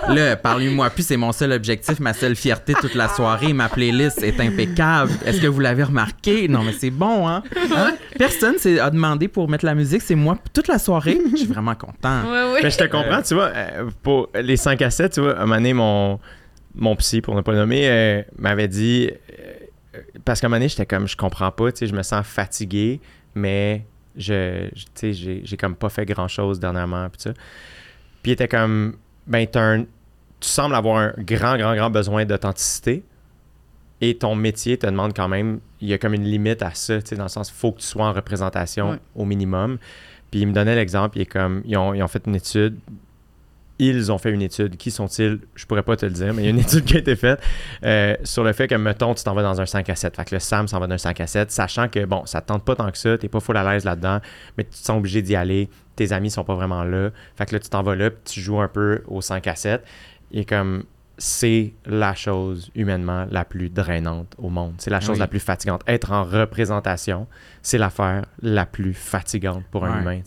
Là, 0.08 0.36
parlez-moi 0.36 0.90
plus, 0.90 1.06
c'est 1.06 1.16
mon 1.16 1.32
seul 1.32 1.52
objectif, 1.52 2.00
ma 2.00 2.14
seule 2.14 2.36
fierté 2.36 2.74
toute 2.74 2.94
la 2.94 3.08
soirée. 3.08 3.52
Ma 3.52 3.68
playlist 3.68 4.22
est 4.22 4.40
impeccable. 4.40 5.12
Est-ce 5.26 5.40
que 5.40 5.46
vous 5.46 5.60
l'avez 5.60 5.82
remarqué? 5.82 6.48
Non, 6.48 6.62
mais 6.62 6.72
c'est 6.72 6.90
bon, 6.90 7.27
hein? 7.36 7.42
Hein? 7.74 7.94
Personne 8.18 8.58
s'est 8.58 8.78
a 8.80 8.90
demandé 8.90 9.28
pour 9.28 9.48
mettre 9.48 9.64
la 9.64 9.74
musique, 9.74 10.02
c'est 10.02 10.14
moi 10.14 10.38
toute 10.52 10.68
la 10.68 10.78
soirée. 10.78 11.18
Je 11.32 11.36
suis 11.36 11.46
vraiment 11.46 11.74
content. 11.74 12.22
Mais 12.62 12.70
je 12.70 12.78
te 12.78 12.84
comprends, 12.84 13.22
tu 13.22 13.34
vois, 13.34 13.50
euh, 13.54 13.90
pour 14.02 14.28
les 14.34 14.56
5 14.56 14.80
à 14.82 14.90
7, 14.90 15.12
tu 15.12 15.20
vois, 15.20 15.32
à 15.38 15.42
un 15.42 15.46
moment 15.46 15.54
donné, 15.56 15.72
mon, 15.74 16.18
mon 16.74 16.96
psy, 16.96 17.20
pour 17.20 17.34
ne 17.34 17.40
pas 17.40 17.52
le 17.52 17.58
nommer, 17.58 17.88
euh, 17.88 18.22
m'avait 18.38 18.68
dit, 18.68 19.10
euh, 19.38 20.00
parce 20.24 20.40
qu'à 20.40 20.46
un 20.46 20.50
moment 20.50 20.58
donné, 20.58 20.68
j'étais 20.68 20.86
comme, 20.86 21.06
je 21.08 21.16
comprends 21.16 21.50
pas, 21.50 21.70
tu 21.72 21.78
sais, 21.78 21.86
je 21.86 21.94
me 21.94 22.02
sens 22.02 22.26
fatigué, 22.26 23.00
mais 23.34 23.84
je, 24.16 24.68
je- 24.74 24.84
tu 24.84 25.14
sais, 25.14 25.42
j'ai, 25.44 25.56
comme 25.56 25.74
pas 25.76 25.88
fait 25.88 26.04
grand-chose 26.04 26.58
dernièrement, 26.60 27.08
puis 27.08 27.20
ça. 27.22 27.32
Puis 28.22 28.30
il 28.30 28.32
était 28.32 28.48
comme, 28.48 28.96
ben, 29.26 29.46
t'as 29.46 29.60
un- 29.60 29.82
tu 30.40 30.48
sembles 30.48 30.74
avoir 30.74 30.96
un 30.98 31.12
grand, 31.18 31.56
grand, 31.56 31.74
grand 31.74 31.90
besoin 31.90 32.24
d'authenticité, 32.24 33.02
et 34.00 34.16
ton 34.16 34.34
métier 34.34 34.76
te 34.78 34.86
demande 34.86 35.14
quand 35.14 35.28
même, 35.28 35.60
il 35.80 35.88
y 35.88 35.92
a 35.92 35.98
comme 35.98 36.14
une 36.14 36.24
limite 36.24 36.62
à 36.62 36.72
ça, 36.74 37.00
tu 37.02 37.08
sais, 37.08 37.16
dans 37.16 37.24
le 37.24 37.28
sens, 37.28 37.50
il 37.50 37.54
faut 37.58 37.72
que 37.72 37.80
tu 37.80 37.86
sois 37.86 38.06
en 38.06 38.12
représentation 38.12 38.90
Ouais. 38.90 38.98
au 39.14 39.24
minimum. 39.24 39.78
Puis 40.30 40.40
il 40.40 40.46
me 40.46 40.52
donnait 40.52 40.74
l'exemple, 40.76 41.18
il 41.18 41.22
est 41.22 41.26
comme, 41.26 41.62
ils 41.64 41.76
ont, 41.76 41.94
ils 41.94 42.02
ont 42.02 42.08
fait 42.08 42.22
une 42.26 42.34
étude, 42.34 42.76
ils 43.80 44.10
ont 44.10 44.18
fait 44.18 44.30
une 44.32 44.42
étude, 44.42 44.76
qui 44.76 44.90
sont-ils? 44.90 45.38
Je 45.54 45.64
pourrais 45.64 45.84
pas 45.84 45.94
te 45.96 46.04
le 46.04 46.10
dire, 46.12 46.34
mais 46.34 46.42
il 46.42 46.44
y 46.46 46.48
a 46.48 46.50
une 46.50 46.58
étude 46.66 46.84
qui 46.84 46.96
a 46.96 46.98
été 46.98 47.14
faite 47.14 47.40
euh, 47.84 48.16
sur 48.24 48.42
le 48.42 48.52
fait 48.52 48.66
que, 48.66 48.74
mettons, 48.74 49.14
tu 49.14 49.22
t'en 49.22 49.34
vas 49.34 49.42
dans 49.42 49.60
un 49.60 49.66
5 49.66 49.88
à 49.88 49.94
7. 49.94 50.16
Fait 50.16 50.24
que 50.24 50.34
le 50.34 50.40
Sam 50.40 50.66
s'en 50.66 50.80
va 50.80 50.88
d'un 50.88 50.98
5 50.98 51.20
à 51.20 51.26
7, 51.28 51.50
sachant 51.52 51.88
que, 51.88 52.04
bon, 52.04 52.26
ça 52.26 52.40
te 52.40 52.48
tente 52.48 52.64
pas 52.64 52.74
tant 52.74 52.90
que 52.90 52.98
ça, 52.98 53.16
t'es 53.16 53.28
pas 53.28 53.38
full 53.40 53.56
à 53.56 53.62
l'aise 53.72 53.84
là-dedans, 53.84 54.20
mais 54.56 54.64
tu 54.64 54.70
te 54.70 54.76
sens 54.76 54.98
obligé 54.98 55.22
d'y 55.22 55.36
aller, 55.36 55.68
tes 55.94 56.12
amis 56.12 56.30
sont 56.30 56.42
pas 56.44 56.54
vraiment 56.56 56.82
là. 56.82 57.10
Fait 57.36 57.46
que 57.46 57.54
là, 57.54 57.60
tu 57.60 57.68
t'en 57.68 57.82
vas 57.84 57.94
là, 57.94 58.10
puis 58.10 58.20
tu 58.24 58.40
joues 58.40 58.60
un 58.60 58.68
peu 58.68 59.02
au 59.06 59.20
5 59.20 59.46
à 59.46 59.54
7. 59.54 59.82
Et 60.32 60.44
comme, 60.44 60.82
c'est 61.20 61.74
la 61.84 62.14
chose 62.14 62.70
humainement 62.76 63.26
la 63.30 63.44
plus 63.44 63.68
drainante 63.70 64.34
au 64.38 64.48
monde. 64.50 64.74
C'est 64.78 64.90
la 64.90 65.00
chose 65.00 65.14
Oui. 65.14 65.18
la 65.18 65.26
plus 65.26 65.40
fatigante. 65.40 65.82
Être 65.88 66.12
en 66.12 66.22
représentation, 66.24 67.26
c'est 67.62 67.76
l'affaire 67.78 68.24
la 68.40 68.66
plus 68.66 68.94
fatigante 68.94 69.64
pour 69.70 69.84
un 69.84 69.94
Ouais. 69.96 70.00
humain. 70.02 70.20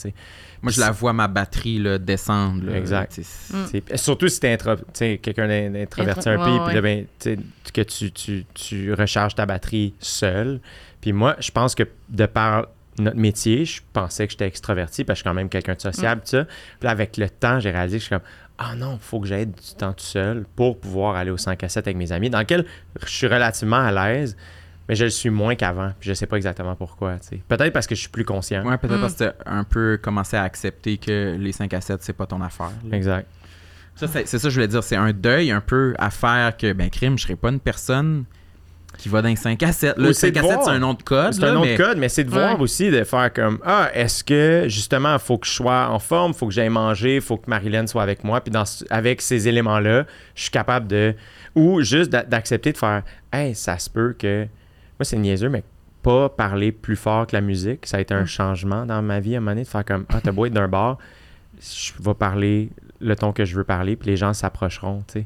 Moi, 0.61 0.71
je 0.71 0.79
la 0.79 0.91
vois 0.91 1.13
ma 1.13 1.27
batterie 1.27 1.79
là, 1.79 1.97
descendre. 1.97 2.65
là. 2.65 2.77
Exact. 2.77 3.17
Mm. 3.17 3.55
C'est- 3.71 3.97
Surtout 3.97 4.27
si 4.27 4.39
t'es 4.39 4.53
intro- 4.53 4.75
quelqu'un 4.93 5.47
d'in- 5.47 5.71
d'introverti 5.71 6.29
un 6.29 6.37
peu, 6.37 6.73
ouais, 6.73 6.81
ben, 6.81 7.05
que 7.73 7.81
tu, 7.81 8.11
tu, 8.11 8.45
tu 8.53 8.93
recharges 8.93 9.33
ta 9.33 9.45
batterie 9.45 9.95
seul. 9.99 10.59
Puis 10.99 11.13
moi, 11.13 11.35
je 11.39 11.49
pense 11.51 11.73
que 11.73 11.83
de 12.09 12.25
par 12.27 12.67
notre 12.99 13.17
métier, 13.17 13.65
je 13.65 13.81
pensais 13.93 14.27
que 14.27 14.31
j'étais 14.31 14.45
extraverti, 14.45 15.03
parce 15.03 15.15
que 15.15 15.19
je 15.19 15.21
suis 15.21 15.29
quand 15.29 15.33
même 15.33 15.49
quelqu'un 15.49 15.73
de 15.73 15.81
sociable, 15.81 16.21
ça. 16.25 16.43
Puis 16.45 16.53
là, 16.83 16.91
avec 16.91 17.17
le 17.17 17.29
temps, 17.29 17.59
j'ai 17.59 17.71
réalisé 17.71 17.97
que 17.97 18.01
je 18.01 18.05
suis 18.07 18.15
comme, 18.15 18.25
ah 18.63 18.75
non, 18.75 18.93
il 19.01 19.03
faut 19.03 19.19
que 19.19 19.27
j'aille 19.27 19.47
du 19.47 19.75
temps 19.77 19.93
tout 19.93 20.03
seul 20.03 20.45
pour 20.55 20.79
pouvoir 20.79 21.15
aller 21.15 21.31
au 21.31 21.37
5 21.37 21.63
à 21.63 21.69
7 21.69 21.87
avec 21.87 21.97
mes 21.97 22.11
amis, 22.11 22.29
dans 22.29 22.39
lequel 22.39 22.65
je 23.03 23.09
suis 23.09 23.27
relativement 23.27 23.77
à 23.77 23.91
l'aise, 23.91 24.37
mais 24.87 24.95
je 24.95 25.05
le 25.05 25.09
suis 25.09 25.29
moins 25.29 25.55
qu'avant. 25.55 25.91
Puis 25.99 26.09
je 26.09 26.13
sais 26.13 26.25
pas 26.27 26.35
exactement 26.37 26.75
pourquoi, 26.75 27.15
tu 27.17 27.27
sais. 27.29 27.41
Peut-être 27.47 27.73
parce 27.73 27.87
que 27.87 27.95
je 27.95 28.01
suis 28.01 28.09
plus 28.09 28.25
conscient. 28.25 28.63
Ouais, 28.65 28.77
peut-être 28.77 28.97
Mm. 28.97 29.01
parce 29.01 29.13
que 29.13 29.23
t'as 29.25 29.33
un 29.45 29.63
peu 29.63 29.97
commencé 30.01 30.37
à 30.37 30.43
accepter 30.43 30.97
que 30.97 31.35
les 31.39 31.51
5 31.51 31.73
à 31.73 31.81
7, 31.81 32.03
c'est 32.03 32.13
pas 32.13 32.25
ton 32.27 32.41
affaire. 32.41 32.71
là. 32.89 32.95
Exact. 32.97 33.27
Ça, 33.95 34.07
c'est 34.07 34.25
ça 34.25 34.37
que 34.37 34.49
je 34.49 34.53
voulais 34.55 34.67
dire. 34.67 34.83
C'est 34.83 34.95
un 34.95 35.11
deuil 35.13 35.51
un 35.51 35.61
peu 35.61 35.93
à 35.99 36.09
faire 36.09 36.55
que, 36.57 36.71
ben, 36.73 36.89
crime, 36.89 37.17
je 37.17 37.23
serais 37.23 37.35
pas 37.35 37.49
une 37.49 37.59
personne 37.59 38.23
qui 39.01 39.09
va 39.09 39.21
dans 39.21 39.29
les 39.29 39.35
5 39.35 39.61
à 39.63 39.71
7. 39.71 39.97
Ou 39.97 40.01
Le 40.01 40.13
c'est 40.13 40.27
5 40.33 40.37
à 40.37 40.41
de 40.41 40.45
7, 40.47 40.53
voir. 40.55 40.63
c'est 40.65 40.71
un 40.71 40.79
nom 40.79 40.93
de 40.93 41.01
code. 41.03 41.33
C'est 41.33 41.43
un 41.43 41.55
autre 41.55 41.65
mais- 41.65 41.75
code, 41.75 41.97
mais 41.97 42.07
c'est 42.09 42.23
de 42.23 42.29
voir 42.29 42.55
Ouais. 42.55 42.61
aussi, 42.61 42.91
de 42.91 43.03
faire 43.03 43.33
comme 43.33 43.59
Ah, 43.65 43.89
est-ce 43.93 44.23
que 44.23 44.65
justement, 44.67 45.13
il 45.13 45.19
faut 45.19 45.37
que 45.37 45.47
je 45.47 45.51
sois 45.53 45.87
en 45.89 45.99
forme, 45.99 46.31
il 46.33 46.37
faut 46.37 46.47
que 46.47 46.53
j'aille 46.53 46.69
manger, 46.69 47.15
il 47.15 47.21
faut 47.21 47.37
que 47.37 47.49
Marilyn 47.49 47.87
soit 47.87 48.03
avec 48.03 48.23
moi. 48.23 48.41
Puis 48.41 48.51
dans, 48.51 48.63
avec 48.89 49.21
ces 49.21 49.47
éléments-là, 49.47 50.05
je 50.35 50.41
suis 50.43 50.51
capable 50.51 50.87
de. 50.87 51.15
Ou 51.55 51.81
juste 51.81 52.11
d'a- 52.11 52.23
d'accepter 52.23 52.71
de 52.71 52.77
faire 52.77 53.03
Hey, 53.33 53.55
ça 53.55 53.77
se 53.79 53.89
peut 53.89 54.15
que. 54.17 54.43
Moi, 54.99 55.03
c'est 55.05 55.17
niaiseux, 55.17 55.49
mais 55.49 55.63
pas 56.03 56.29
parler 56.29 56.71
plus 56.71 56.95
fort 56.95 57.27
que 57.27 57.35
la 57.35 57.41
musique. 57.41 57.85
Ça 57.87 57.97
a 57.97 58.01
été 58.01 58.13
un 58.13 58.21
Mm. 58.23 58.27
changement 58.27 58.85
dans 58.85 59.01
ma 59.01 59.19
vie 59.19 59.33
à 59.35 59.37
un 59.37 59.41
moment 59.41 59.51
donné, 59.51 59.63
de 59.63 59.67
faire 59.67 59.83
comme 59.85 60.05
Ah, 60.09 60.19
t'as 60.23 60.31
beau 60.31 60.45
être 60.45 60.53
d'un 60.53 60.67
bar, 60.67 60.97
je 61.59 61.91
vais 61.99 62.13
parler 62.13 62.69
le 62.99 63.15
ton 63.15 63.31
que 63.33 63.45
je 63.45 63.55
veux 63.55 63.63
parler, 63.63 63.95
puis 63.95 64.09
les 64.09 64.15
gens 64.17 64.33
s'approcheront, 64.33 65.03
tu 65.07 65.21
sais. 65.21 65.25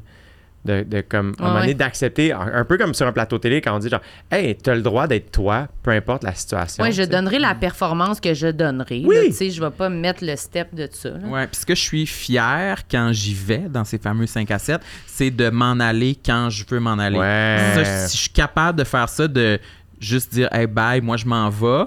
De, 0.66 0.82
de 0.82 1.00
comme, 1.00 1.34
à 1.38 1.42
un 1.42 1.44
Ouais, 1.44 1.48
moment 1.48 1.54
donné, 1.60 1.68
ouais. 1.68 1.74
d'accepter, 1.74 2.32
un 2.32 2.40
un 2.52 2.64
peu 2.64 2.76
comme 2.76 2.92
sur 2.92 3.06
un 3.06 3.12
plateau 3.12 3.38
télé, 3.38 3.60
quand 3.60 3.74
on 3.74 3.78
dit 3.78 3.88
genre, 3.88 4.00
hey, 4.30 4.54
t'as 4.56 4.74
le 4.74 4.82
droit 4.82 5.06
d'être 5.06 5.30
toi, 5.30 5.68
peu 5.82 5.92
importe 5.92 6.24
la 6.24 6.34
situation. 6.34 6.82
Oui, 6.84 6.92
je 6.92 7.02
donnerai 7.04 7.38
la 7.38 7.54
performance 7.54 8.20
que 8.20 8.34
je 8.34 8.48
donnerai. 8.48 9.02
Oui. 9.06 9.16
Tu 9.28 9.32
sais, 9.32 9.50
je 9.50 9.62
vais 9.62 9.70
pas 9.70 9.88
mettre 9.88 10.24
le 10.24 10.34
step 10.36 10.74
de 10.74 10.88
ça. 10.90 11.10
là. 11.10 11.26
Ouais, 11.26 11.46
puis 11.46 11.56
ce 11.60 11.66
que 11.66 11.74
je 11.74 11.80
suis 11.80 12.06
fier 12.06 12.80
quand 12.90 13.10
j'y 13.12 13.34
vais 13.34 13.66
dans 13.70 13.84
ces 13.84 13.98
fameux 13.98 14.26
5 14.26 14.50
à 14.50 14.58
7, 14.58 14.80
c'est 15.06 15.30
de 15.30 15.48
m'en 15.50 15.78
aller 15.80 16.16
quand 16.24 16.50
je 16.50 16.64
veux 16.68 16.80
m'en 16.80 16.98
aller. 16.98 17.18
Ouais. 17.18 17.58
Ça, 17.74 18.08
si 18.08 18.16
je 18.16 18.22
suis 18.22 18.30
capable 18.30 18.78
de 18.78 18.84
faire 18.84 19.08
ça, 19.08 19.28
de 19.28 19.58
juste 20.00 20.32
dire 20.34 20.48
hey 20.52 20.66
bye, 20.66 21.00
moi 21.00 21.16
je 21.16 21.26
m'en 21.26 21.48
vais, 21.48 21.84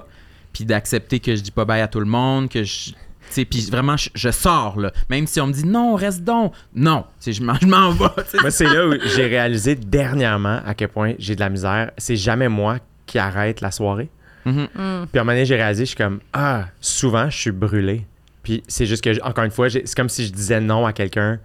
puis 0.52 0.64
d'accepter 0.64 1.20
que 1.20 1.36
je 1.36 1.42
dis 1.42 1.50
pas 1.52 1.64
bye 1.64 1.80
à 1.80 1.88
tout 1.88 2.00
le 2.00 2.06
monde, 2.06 2.48
que 2.48 2.64
je. 2.64 2.90
Puis 3.30 3.68
vraiment, 3.70 3.96
je, 3.96 4.10
je 4.14 4.30
sors, 4.30 4.78
là. 4.78 4.92
Même 5.08 5.26
si 5.26 5.40
on 5.40 5.46
me 5.46 5.52
dit 5.52 5.66
non, 5.66 5.94
reste 5.94 6.22
donc. 6.24 6.52
Non, 6.74 7.04
je 7.24 7.42
m'en 7.42 7.54
je 7.60 7.66
m'en 7.66 7.90
vais. 7.92 8.04
Moi, 8.40 8.50
c'est 8.50 8.64
là 8.66 8.86
où 8.88 8.94
j'ai 9.14 9.26
réalisé 9.26 9.74
dernièrement 9.74 10.60
à 10.66 10.74
quel 10.74 10.88
point 10.88 11.14
j'ai 11.18 11.34
de 11.34 11.40
la 11.40 11.48
misère. 11.48 11.90
C'est 11.98 12.16
jamais 12.16 12.48
moi 12.48 12.78
qui 13.06 13.18
arrête 13.18 13.60
la 13.60 13.70
soirée. 13.70 14.08
Mhm. 14.44 14.62
Mm. 14.62 14.66
Puis 14.74 14.78
à 14.82 15.20
un 15.20 15.24
moment 15.24 15.32
donné, 15.32 15.44
j'ai 15.44 15.56
réalisé, 15.56 15.84
je 15.84 15.88
suis 15.90 15.96
comme, 15.96 16.20
ah, 16.32 16.66
souvent, 16.80 17.28
je 17.28 17.36
suis 17.36 17.50
brûlé. 17.50 18.06
Puis 18.42 18.62
c'est 18.68 18.86
juste 18.86 19.04
que, 19.04 19.22
encore 19.22 19.44
une 19.44 19.50
fois, 19.50 19.68
j'ai- 19.68 19.82
c'est 19.84 19.94
comme 19.96 20.08
si 20.08 20.26
je 20.26 20.32
disais 20.32 20.60
non 20.60 20.86
à 20.86 20.92
quelqu'un 20.92 21.38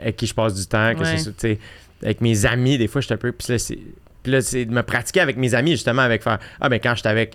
avec 0.00 0.16
qui 0.16 0.26
je 0.26 0.34
passe 0.34 0.54
du 0.54 0.66
temps, 0.66 0.94
que 0.94 1.00
Ouais. 1.00 1.18
c'est, 1.18 1.30
tu 1.32 1.38
sais, 1.38 1.58
avec 2.02 2.20
mes 2.20 2.46
amis, 2.46 2.78
des 2.78 2.86
fois, 2.86 3.00
je 3.00 3.06
suis 3.06 3.14
un 3.14 3.18
peu. 3.18 3.32
Puis 3.32 3.52
là, 3.52 3.58
c'est, 3.58 3.78
puis 4.22 4.32
là, 4.32 4.40
c'est 4.40 4.64
de 4.66 4.72
me 4.72 4.82
pratiquer 4.82 5.20
avec 5.20 5.36
mes 5.36 5.54
amis, 5.54 5.72
justement, 5.72 6.02
avec 6.02 6.22
faire, 6.22 6.38
ah, 6.60 6.68
ben 6.68 6.78
quand 6.78 6.94
je 6.94 7.00
suis 7.00 7.08
avec 7.08 7.34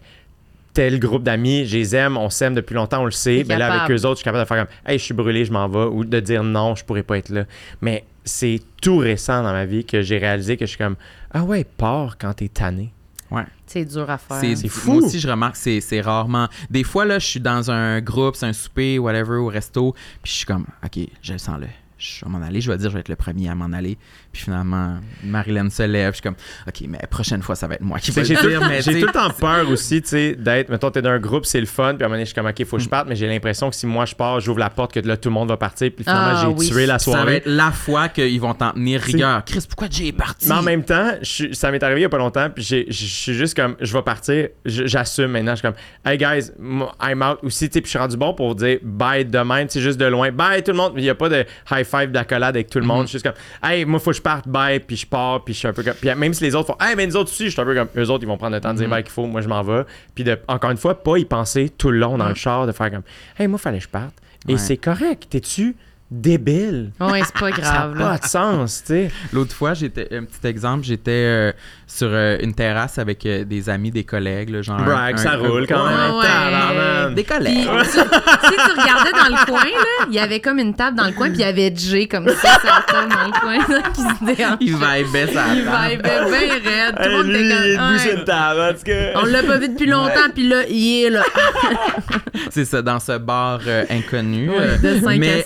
tel 0.74 1.00
groupe 1.00 1.24
d'amis, 1.24 1.66
je 1.66 1.78
les 1.78 1.96
aime, 1.96 2.18
on 2.18 2.30
s'aime 2.30 2.56
depuis 2.56 2.74
longtemps, 2.74 3.02
on 3.02 3.06
le 3.06 3.12
sait. 3.12 3.38
T'es 3.38 3.44
Ben 3.44 3.58
là, 3.60 3.72
avec 3.84 3.92
eux 3.92 4.06
autres, 4.06 4.16
je 4.16 4.18
suis 4.18 4.24
capable 4.26 4.44
de 4.44 4.48
faire 4.48 4.66
comme 4.66 4.76
Hey, 4.92 4.98
je 5.00 5.04
suis 5.04 5.14
brûlé, 5.14 5.46
je 5.46 5.52
m'en 5.52 5.68
vais, 5.68 5.86
ou 5.86 6.04
de 6.04 6.20
dire 6.20 6.44
non, 6.44 6.76
je 6.76 6.84
pourrais 6.84 7.04
pas 7.04 7.18
être 7.18 7.30
là. 7.30 7.46
Mais 7.82 8.06
c'est 8.26 8.60
tout 8.82 8.98
récent 8.98 9.44
dans 9.44 9.52
ma 9.52 9.66
vie 9.66 9.86
que 9.86 10.02
j'ai 10.02 10.18
réalisé 10.18 10.58
que 10.58 10.66
je 10.66 10.70
suis 10.72 10.78
comme 10.78 10.96
Ah 11.32 11.44
ouais, 11.44 11.64
pars 11.64 12.18
quand 12.18 12.34
t'es 12.34 12.48
tanné. 12.50 12.92
C'est 13.66 13.86
dur 13.86 14.08
à 14.12 14.20
faire. 14.20 14.38
C'est 14.40 14.68
fou. 14.68 14.94
Moi 14.94 15.04
aussi, 15.06 15.20
je 15.20 15.28
remarque 15.28 15.54
que 15.54 15.58
c'est- 15.60 15.82
c'est 15.82 16.02
rarement. 16.02 16.48
Des 16.70 16.84
fois, 16.84 17.06
là, 17.06 17.18
je 17.18 17.26
suis 17.26 17.40
dans 17.40 17.72
un 17.72 18.00
groupe, 18.02 18.36
c'est 18.36 18.46
un 18.46 18.54
souper, 18.54 19.00
whatever, 19.00 19.38
au 19.38 19.48
resto, 19.48 19.94
puis 20.22 20.32
je 20.32 20.38
suis 20.38 20.46
comme, 20.46 20.68
OK, 20.86 21.00
je 21.24 21.32
le 21.34 21.40
sens 21.40 21.60
là. 21.60 21.66
Je 21.98 22.24
vais 22.24 22.30
m'en 22.32 22.42
aller, 22.44 22.62
je 22.62 22.70
vais 22.72 22.78
dire, 22.78 22.90
je 22.90 22.94
vais 22.94 23.00
être 23.00 23.10
le 23.10 23.16
premier 23.16 23.50
à 23.50 23.56
m'en 23.56 23.72
aller. 23.76 23.98
Puis 24.34 24.42
finalement, 24.42 24.96
Marilyn 25.24 25.70
se 25.70 25.84
lève, 25.84 26.10
je 26.10 26.16
suis 26.16 26.22
comme, 26.24 26.36
OK, 26.68 26.82
mais 26.90 26.98
la 27.00 27.08
prochaine 27.08 27.44
fois, 27.44 27.56
ça 27.56 27.68
va 27.68 27.76
être 27.76 27.82
moi 27.82 28.00
qui 28.00 28.10
vais 28.10 28.26
J'ai 28.26 28.34
tout, 28.36 28.48
dire. 28.48 28.68
mais 28.68 28.82
j'ai 28.82 29.00
tout 29.00 29.06
le 29.06 29.12
temps 29.12 29.30
peur 29.30 29.70
aussi, 29.72 30.02
tu 30.02 30.08
sais, 30.10 30.36
d'être, 30.36 30.70
mettons, 30.70 30.90
t'es 30.90 31.04
dans 31.04 31.12
un 31.12 31.20
groupe, 31.20 31.46
c'est 31.46 31.60
le 31.60 31.68
fun, 31.68 31.94
puis 31.94 32.04
à 32.04 32.08
un 32.08 32.10
moment 32.10 32.16
donné, 32.16 32.22
je 32.22 32.30
suis 32.30 32.36
comme, 32.36 32.48
OK, 32.48 32.66
faut 32.66 32.78
que 32.78 32.84
je 32.84 32.90
parte, 32.90 33.08
mais 33.08 33.16
j'ai 33.16 33.28
l'impression 33.28 33.70
que 33.70 33.76
si 33.76 33.86
moi 33.86 34.06
je 34.06 34.16
pars, 34.16 34.40
j'ouvre 34.40 34.58
la 34.58 34.72
porte, 34.72 34.92
que 34.92 35.00
là, 35.02 35.18
tout 35.18 35.30
le 35.30 35.34
monde 35.34 35.50
va 35.50 35.58
partir, 35.58 35.92
puis 35.96 36.04
finalement, 36.04 36.32
Ah, 36.34 36.42
j'ai 36.42 36.48
oui. 36.48 36.68
tué 36.68 36.86
la 36.88 36.98
Ça 36.98 37.12
va 37.12 37.18
soirée. 37.18 37.36
être 37.38 37.46
la 37.46 37.72
fois 37.72 38.10
qu'ils 38.10 38.42
vont 38.42 38.56
t'en 38.56 38.72
tenir 38.72 39.02
rigueur. 39.02 39.46
Chris, 39.46 39.64
pourquoi 39.70 39.88
est 40.02 40.12
parti? 40.12 40.48
Mais 40.50 40.56
en 40.56 40.64
même 40.64 40.84
temps, 40.84 41.12
je 41.22 41.30
suis- 41.30 41.56
ça 41.56 41.70
m'est 41.70 41.84
arrivé 41.84 42.00
il 42.02 42.04
y 42.04 42.06
a 42.06 42.10
pas 42.10 42.18
longtemps, 42.18 42.50
puis 42.50 42.64
j'ai- 42.64 42.88
je 42.90 43.06
suis 43.06 43.36
juste 43.36 43.56
comme, 43.56 43.76
je 43.80 43.94
vais 43.94 44.02
partir, 44.02 44.48
j'assume 44.66 45.28
maintenant, 45.28 45.52
je 45.52 45.58
suis 45.58 45.68
comme, 45.68 45.76
hey 46.12 46.18
guys, 46.18 46.50
I'm 46.60 47.22
out 47.22 47.38
aussi, 47.44 47.70
tu 47.70 47.74
sais, 47.76 47.82
puis 47.82 47.86
je 47.86 47.90
suis 47.92 48.00
rendu 48.00 48.18
bon 48.18 48.34
pour 48.34 48.56
dire 48.56 48.80
bye 48.82 49.24
demain, 49.26 49.68
tu 49.68 49.74
sais, 49.74 49.82
juste 49.82 50.00
de 50.00 50.06
loin, 50.06 50.32
bye 50.32 50.64
tout 50.64 50.72
le 50.72 50.78
monde, 50.78 50.94
il 50.98 51.04
y 51.04 51.10
a 51.12 51.16
pas 51.16 51.30
de 51.30 51.46
high 51.72 51.86
five 51.86 52.12
d'accolade 52.12 52.56
avec 52.56 52.70
tout 52.70 52.80
le 52.80 52.86
monde, 52.88 53.02
Mhm. 53.02 53.04
je 53.04 53.08
suis 53.10 53.16
juste 53.20 53.26
comme, 53.26 53.70
hey, 53.70 53.86
moi, 53.86 54.00
faut 54.00 54.10
que 54.10 54.18
je 54.18 54.22
parte, 54.24 54.48
bye, 54.48 54.80
puis 54.80 54.96
je 54.98 55.06
pars, 55.06 55.44
puis 55.44 55.54
je 55.54 55.60
suis 55.60 55.68
un 55.68 55.74
peu 55.74 55.84
comme, 55.84 55.94
puis 55.94 56.10
même 56.16 56.34
si 56.34 56.44
les 56.44 56.56
autres 56.56 56.68
font, 56.68 56.78
hey, 56.84 56.96
mais 56.96 57.06
nous 57.06 57.16
autres 57.16 57.32
aussi, 57.32 57.46
je 57.46 57.50
suis 57.52 57.62
un 57.62 57.66
peu 57.66 57.76
comme, 57.76 57.90
eux 57.96 58.10
autres, 58.10 58.24
ils 58.24 58.28
vont 58.28 58.38
prendre 58.38 58.56
le 58.56 58.62
temps 58.62 58.72
de 58.74 58.78
dire 58.80 58.88
Mhm. 58.88 58.92
bye 58.92 59.04
qu'il 59.04 59.12
faut, 59.12 59.26
moi, 59.28 59.42
je 59.42 59.48
m'en 59.48 59.62
vais, 59.62 59.84
puis 60.16 60.24
de, 60.24 60.40
encore 60.48 60.72
une 60.72 60.78
fois, 60.78 61.04
pas 61.04 61.18
y 61.18 61.26
penser 61.26 61.70
tout 61.70 61.92
le 61.92 62.00
long 62.00 62.18
dans 62.18 62.30
le 62.30 62.36
char, 62.36 62.66
de 62.66 62.72
faire 62.72 62.90
comme, 62.92 63.04
hey, 63.38 63.48
moi, 63.48 63.60
fallait 63.60 63.78
que 63.78 63.84
je 63.84 63.90
parte, 63.90 64.16
et 64.48 64.54
Ouais. 64.54 64.58
c'est 64.58 64.78
correct, 64.78 65.28
t'es-tu 65.30 65.76
débile? 66.12 66.92
Ouais, 67.00 67.22
c'est 67.24 67.34
pas 67.34 67.50
Ça 67.56 67.62
grave. 67.62 67.94
n'a 67.96 68.00
là. 68.00 68.10
pas 68.12 68.18
de 68.20 68.30
sens, 68.30 68.82
tu 68.86 68.88
sais. 68.94 69.12
L'autre 69.32 69.54
fois, 69.56 69.74
j'étais 69.74 70.16
un 70.16 70.24
petit 70.26 70.46
exemple, 70.48 70.84
j'étais 70.86 71.12
euh, 71.12 71.52
sur 71.96 72.08
euh, 72.12 72.38
une 72.42 72.54
terrasse 72.56 72.98
avec 72.98 73.24
euh, 73.26 73.44
des 73.44 73.70
amis, 73.70 73.92
des 73.92 74.04
collègues, 74.04 74.50
là, 74.50 74.62
genre. 74.64 74.82
Brag, 74.82 75.14
un- 75.14 75.18
ça 75.18 75.34
un- 75.34 75.38
roule 75.38 75.68
quand 75.68 75.86
même. 75.88 76.12
Ouais, 76.12 76.18
ouais. 76.18 76.26
tabarnak. 76.26 77.14
Des 77.14 77.24
Puis, 77.24 77.36
collègues. 77.36 77.68
tu- 77.84 77.90
si 77.90 78.56
tu 78.56 78.82
regardais 78.82 79.12
dans 79.12 79.36
le 79.38 79.46
coin, 79.46 79.64
là, 79.64 80.06
il 80.10 80.14
y 80.16 80.20
avait 80.20 80.40
comme 80.40 80.58
une 80.60 80.74
table 80.74 80.98
dans 80.98 81.06
le 81.06 81.12
coin, 81.12 81.28
puis 81.30 81.38
il 81.38 81.42
y 81.42 81.44
avait 81.44 81.72
Jay 81.76 82.08
comme 82.08 82.28
ça, 82.30 82.58
dans 82.64 83.28
le 83.28 83.40
coin, 83.40 83.58
là, 83.76 83.82
qui 83.94 84.02
se 84.02 84.36
dérange. 84.36 84.58
Il 84.62 84.74
vibait 84.76 85.28
ça. 85.34 85.44
Il 85.54 85.62
vibait 85.62 86.02
bien 86.02 86.26
raide. 86.26 86.96
Tout 86.96 87.10
le 87.10 87.18
monde 87.18 87.28
lui, 87.28 87.36
était 87.36 87.68
il 87.68 87.74
est 87.74 87.78
comme. 87.78 87.98
sur 88.00 88.12
Ouais. 88.12 88.18
une 88.20 88.24
table, 88.26 88.60
en 88.62 88.74
tout 88.74 88.84
cas. 88.86 89.12
On 89.22 89.26
l'a 89.26 89.44
pas 89.44 89.58
vu 89.58 89.70
depuis 89.70 89.86
longtemps, 89.88 90.30
puis 90.34 90.48
là, 90.48 90.64
il 90.70 91.04
est 91.06 91.10
là. 91.12 91.24
C'est 92.50 92.66
ça, 92.66 92.82
dans 92.82 93.00
ce 93.00 93.18
bar 93.18 93.60
euh, 93.68 93.84
inconnu. 93.90 94.50
Ouais, 94.50 94.78
de 94.78 95.00
cinq 95.02 95.16
à 95.16 95.18
mais 95.18 95.46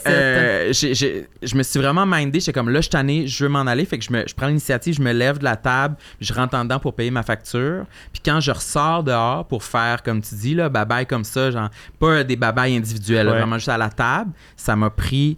je 1.43 1.55
me 1.55 1.63
suis 1.63 1.79
vraiment 1.79 2.05
mindé. 2.05 2.39
J'étais 2.39 2.53
comme 2.53 2.69
là, 2.69 2.81
je 2.81 2.89
suis 2.89 3.27
je 3.27 3.43
veux 3.43 3.49
m'en 3.49 3.61
aller. 3.67 3.85
Fait 3.85 3.97
que 3.97 4.03
je, 4.03 4.11
me, 4.11 4.23
je 4.27 4.33
prends 4.33 4.47
l'initiative, 4.47 4.95
je 4.95 5.01
me 5.01 5.11
lève 5.13 5.37
de 5.39 5.43
la 5.43 5.55
table, 5.55 5.95
je 6.19 6.33
rentre 6.37 6.55
en 6.55 6.63
dedans 6.63 6.79
pour 6.79 6.93
payer 6.93 7.11
ma 7.11 7.23
facture. 7.23 7.85
Puis 8.11 8.21
quand 8.23 8.39
je 8.39 8.51
ressors 8.51 9.03
dehors 9.03 9.45
pour 9.45 9.63
faire, 9.63 10.03
comme 10.03 10.21
tu 10.21 10.35
dis, 10.35 10.53
là, 10.53 10.69
bye 10.69 11.05
comme 11.05 11.23
ça, 11.23 11.51
genre, 11.51 11.69
pas 11.99 12.23
des 12.23 12.35
babayes 12.35 12.75
individuels, 12.75 13.25
là, 13.27 13.33
vraiment 13.33 13.57
juste 13.57 13.69
à 13.69 13.77
la 13.77 13.89
table, 13.89 14.31
ça 14.55 14.75
m'a 14.75 14.89
pris 14.89 15.37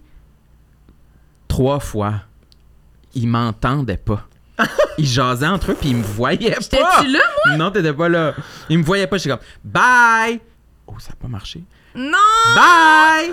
trois 1.48 1.80
fois. 1.80 2.14
Ils 3.14 3.26
m'entendaient 3.26 3.96
pas. 3.96 4.26
Ils 4.98 5.06
jasaient 5.06 5.46
entre 5.46 5.72
eux, 5.72 5.76
puis 5.78 5.90
ils 5.90 5.96
me 5.96 6.02
voyaient 6.02 6.50
pas. 6.50 6.60
J'étais-tu 6.60 7.12
là? 7.12 7.56
Non, 7.56 7.70
t'étais 7.70 7.94
pas 7.94 8.08
là. 8.08 8.34
Ils 8.68 8.78
me 8.78 8.84
voyaient 8.84 9.06
pas. 9.06 9.16
J'étais 9.16 9.30
comme 9.30 9.44
bye. 9.64 10.40
Oh, 10.86 10.94
ça 10.98 11.12
a 11.12 11.16
pas 11.16 11.28
marché. 11.28 11.64
Non! 11.94 12.12
Bye! 12.54 13.32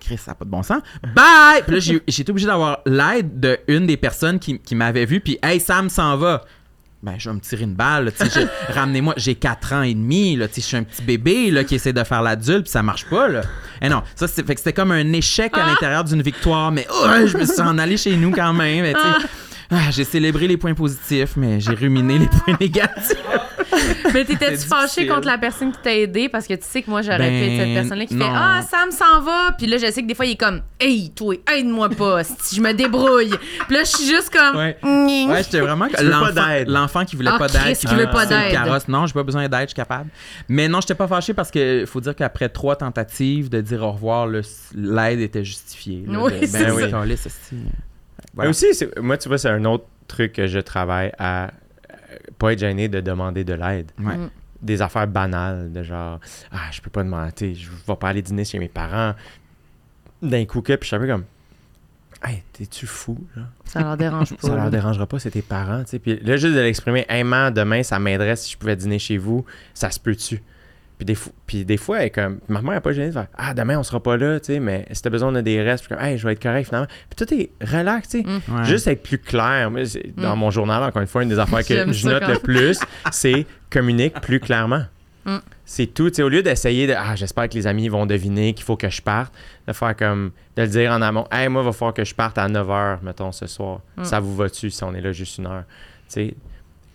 Chris, 0.00 0.18
ça 0.18 0.32
n'a 0.32 0.34
pas 0.34 0.44
de 0.44 0.50
bon 0.50 0.62
sens. 0.62 0.82
Bye! 1.14 1.62
Puis 1.66 1.74
là, 1.74 1.80
j'ai 1.80 2.20
été 2.20 2.30
obligé 2.30 2.46
d'avoir 2.46 2.80
l'aide 2.84 3.62
d'une 3.66 3.86
des 3.86 3.96
personnes 3.96 4.38
qui, 4.38 4.58
qui 4.58 4.74
m'avait 4.74 5.06
vu. 5.06 5.20
Puis, 5.20 5.38
hey, 5.42 5.58
Sam 5.60 5.88
s'en 5.88 6.16
va. 6.16 6.44
Ben, 7.00 7.14
je 7.16 7.30
vais 7.30 7.34
me 7.36 7.40
tirer 7.40 7.62
une 7.64 7.74
balle. 7.74 8.12
Ramenez-moi, 8.68 9.14
j'ai 9.16 9.36
4 9.36 9.72
ans 9.74 9.82
et 9.82 9.94
demi. 9.94 10.34
Là, 10.34 10.46
je 10.52 10.60
suis 10.60 10.76
un 10.76 10.82
petit 10.82 11.02
bébé 11.02 11.50
là, 11.52 11.62
qui 11.62 11.76
essaie 11.76 11.92
de 11.92 12.02
faire 12.02 12.22
l'adulte, 12.22 12.64
puis 12.64 12.70
ça 12.72 12.82
marche 12.82 13.04
pas. 13.06 13.28
Là. 13.28 13.42
Et 13.80 13.88
non, 13.88 14.02
ça, 14.16 14.26
c'est- 14.26 14.44
fait 14.44 14.54
que 14.54 14.60
c'était 14.60 14.72
comme 14.72 14.90
un 14.90 15.12
échec 15.12 15.56
à 15.56 15.64
l'intérieur 15.66 16.02
d'une 16.02 16.22
victoire. 16.22 16.72
Mais 16.72 16.86
oh, 16.92 17.06
je 17.24 17.36
me 17.36 17.44
suis 17.44 17.60
en 17.60 17.78
allé 17.78 17.96
chez 17.96 18.16
nous 18.16 18.32
quand 18.32 18.52
même. 18.52 18.82
mais 18.82 18.92
sais, 18.94 19.26
ah, 19.70 19.90
j'ai 19.90 20.02
célébré 20.04 20.48
les 20.48 20.56
points 20.56 20.74
positifs, 20.74 21.36
mais 21.36 21.60
j'ai 21.60 21.74
ruminé 21.74 22.18
les 22.18 22.26
points 22.26 22.56
négatifs. 22.60 23.14
Mais 24.14 24.24
t'étais-tu 24.24 24.66
fâché 24.66 25.06
contre 25.06 25.26
la 25.26 25.38
personne 25.38 25.72
qui 25.72 25.78
t'a 25.82 25.94
aidé 25.94 26.28
parce 26.28 26.46
que 26.46 26.54
tu 26.54 26.62
sais 26.64 26.82
que 26.82 26.90
moi 26.90 27.02
j'aurais 27.02 27.18
Ben, 27.18 27.30
pu 27.30 27.50
être 27.52 27.58
cette 27.64 27.74
personne-là 27.74 28.06
qui 28.06 28.14
non. 28.14 28.26
fait 28.26 28.32
Ah, 28.34 28.60
Sam 28.62 28.90
s'en 28.90 29.20
va. 29.22 29.52
Puis 29.56 29.66
là, 29.66 29.76
je 29.78 29.90
sais 29.90 30.02
que 30.02 30.06
des 30.06 30.14
fois 30.14 30.26
il 30.26 30.32
est 30.32 30.36
comme 30.36 30.62
Hey, 30.80 31.10
toi, 31.10 31.34
aide-moi 31.54 31.88
pas, 31.90 32.24
si 32.24 32.56
je 32.56 32.60
me 32.60 32.72
débrouille. 32.72 33.30
Puis 33.66 33.76
là, 33.76 33.80
je 33.84 33.96
suis 33.96 34.06
juste 34.06 34.30
comme 34.30 34.56
Ouais. 34.56 34.76
Ning. 34.82 35.30
Ouais, 35.30 35.42
j'étais 35.42 35.60
vraiment 35.60 35.86
l'enfant, 36.66 37.04
qui 37.04 37.16
voulait 37.16 37.30
Ah, 37.32 37.38
pas 37.38 37.48
d'aide, 37.48 37.76
qui 37.76 37.86
veut 37.86 37.92
voulait 37.94 38.06
pas 38.10 38.26
d'aide. 38.26 38.52
carrosse. 38.52 38.88
Non, 38.88 39.06
j'ai 39.06 39.12
pas 39.14 39.22
besoin 39.22 39.48
d'aide, 39.48 39.62
je 39.62 39.66
suis 39.68 39.74
capable. 39.74 40.08
Mais 40.48 40.68
non, 40.68 40.80
j'étais 40.80 40.94
pas 40.94 41.08
fâché 41.08 41.34
parce 41.34 41.50
que 41.50 41.84
faut 41.86 42.00
dire 42.00 42.14
qu'après 42.14 42.48
trois 42.48 42.76
tentatives 42.76 43.48
de 43.50 43.60
dire 43.60 43.82
au 43.82 43.92
revoir, 43.92 44.26
l'aide 44.74 45.20
était 45.20 45.44
justifiée. 45.44 46.04
là, 46.06 46.18
Oui, 46.22 46.40
de- 46.40 46.46
c'est 46.46 46.64
ben 46.64 46.72
oui, 46.74 46.90
ça. 46.90 46.98
Mais 47.04 47.16
Voilà. 48.34 48.50
aussi, 48.50 48.74
c'est- 48.74 48.98
moi, 49.00 49.16
tu 49.16 49.28
vois, 49.28 49.38
c'est 49.38 49.48
un 49.48 49.64
autre 49.64 49.84
truc 50.06 50.32
que 50.34 50.46
je 50.46 50.58
travaille 50.58 51.12
à 51.18 51.50
pas 52.36 52.52
être 52.52 52.58
gêné 52.58 52.88
de 52.88 53.00
demander 53.00 53.44
de 53.44 53.54
l'aide. 53.54 53.92
Ouais. 53.98 54.16
Mm. 54.16 54.30
Des 54.60 54.82
affaires 54.82 55.06
banales, 55.06 55.72
de 55.72 55.82
genre, 55.82 56.18
ah, 56.50 56.68
je 56.72 56.80
peux 56.80 56.90
pas 56.90 57.04
demander, 57.04 57.54
je 57.54 57.70
vais 57.70 57.96
pas 57.96 58.08
aller 58.08 58.22
dîner 58.22 58.44
chez 58.44 58.58
mes 58.58 58.68
parents. 58.68 59.14
D'un 60.20 60.44
coup, 60.46 60.62
que, 60.62 60.74
puis 60.74 60.82
je 60.82 60.86
suis 60.88 60.96
un 60.96 60.98
peu 60.98 61.06
comme, 61.06 61.24
hey, 62.24 62.42
t'es-tu 62.52 62.86
fou, 62.86 63.16
là? 63.36 63.42
Ça 63.64 63.82
leur 63.82 63.96
dérange 63.96 64.34
pas. 64.34 64.48
Ça 64.48 64.56
leur 64.56 64.70
dérangera 64.70 65.06
pas, 65.06 65.20
c'est 65.20 65.30
tes 65.30 65.42
parents, 65.42 65.84
tu 65.84 65.90
sais. 65.90 65.98
Puis 66.00 66.18
là, 66.18 66.36
juste 66.36 66.56
de 66.56 66.60
l'exprimer, 66.60 67.06
hey, 67.08 67.22
man, 67.22 67.54
demain, 67.54 67.84
ça 67.84 68.00
m'aiderait 68.00 68.34
si 68.34 68.52
je 68.52 68.58
pouvais 68.58 68.74
dîner 68.74 68.98
chez 68.98 69.16
vous, 69.16 69.44
ça 69.74 69.90
se 69.90 70.00
peut-tu? 70.00 70.42
Puis 70.98 71.04
des, 71.06 71.16
puis 71.46 71.64
des 71.64 71.76
fois, 71.76 72.00
elle 72.00 72.06
est 72.06 72.10
comme, 72.10 72.40
ma 72.48 72.60
mère 72.60 72.72
n'est 72.74 72.80
pas 72.80 72.90
gênée 72.92 73.06
de 73.08 73.12
faire, 73.12 73.28
ah, 73.36 73.54
demain, 73.54 73.78
on 73.78 73.84
sera 73.84 74.02
pas 74.02 74.16
là, 74.16 74.40
tu 74.40 74.46
sais, 74.46 74.58
mais 74.60 74.84
si 74.90 75.00
t'as 75.00 75.10
besoin 75.10 75.30
de 75.30 75.40
des 75.40 75.62
restes, 75.62 75.84
puis 75.86 75.94
comme, 75.94 76.04
hey, 76.04 76.18
je 76.18 76.26
vais 76.26 76.32
être 76.32 76.42
correct 76.42 76.66
finalement. 76.66 76.88
Puis 77.08 77.24
tout 77.24 77.32
est 77.34 77.50
relax, 77.64 78.08
tu 78.08 78.22
sais. 78.22 78.26
Mm. 78.26 78.56
Ouais. 78.56 78.64
Juste 78.64 78.88
être 78.88 79.02
plus 79.02 79.18
clair. 79.18 79.70
Moi, 79.70 79.84
c'est- 79.86 80.12
dans 80.16 80.34
Mm. 80.34 80.38
mon 80.40 80.50
journal, 80.50 80.82
encore 80.82 81.00
une 81.00 81.06
fois, 81.08 81.22
une 81.22 81.28
des 81.28 81.38
affaires 81.38 81.64
que 81.64 81.92
je 81.92 82.08
note 82.08 82.22
quand- 82.24 82.32
le 82.32 82.38
plus, 82.40 82.80
c'est 83.12 83.46
communique 83.70 84.20
plus 84.20 84.40
clairement. 84.40 84.82
Mm. 85.24 85.36
C'est 85.64 85.86
tout. 85.86 86.08
Tu 86.08 86.16
sais, 86.16 86.22
au 86.22 86.28
lieu 86.28 86.42
d'essayer 86.42 86.86
de 86.86 86.94
Ah, 86.96 87.14
j'espère 87.14 87.48
que 87.48 87.54
les 87.54 87.66
amis 87.68 87.88
vont 87.88 88.06
deviner 88.06 88.52
qu'il 88.54 88.64
faut 88.64 88.76
que 88.76 88.88
je 88.88 89.00
parte, 89.02 89.32
de 89.68 89.72
faire 89.72 89.94
comme 89.94 90.32
de 90.56 90.62
le 90.62 90.68
dire 90.68 90.90
en 90.90 91.00
amont. 91.02 91.26
Hey, 91.30 91.48
moi, 91.48 91.62
il 91.62 91.66
va 91.66 91.72
falloir 91.72 91.94
que 91.94 92.04
je 92.04 92.14
parte 92.14 92.38
à 92.38 92.48
9h, 92.48 92.98
mettons, 93.02 93.30
ce 93.30 93.46
soir. 93.46 93.80
Mm. 93.98 94.04
Ça 94.04 94.18
vous 94.18 94.34
va-tu 94.34 94.70
si 94.70 94.82
on 94.82 94.94
est 94.94 95.00
là 95.02 95.12
juste 95.12 95.38
une 95.38 95.46
heure? 95.46 95.64
Tu 96.08 96.14
sais, 96.14 96.34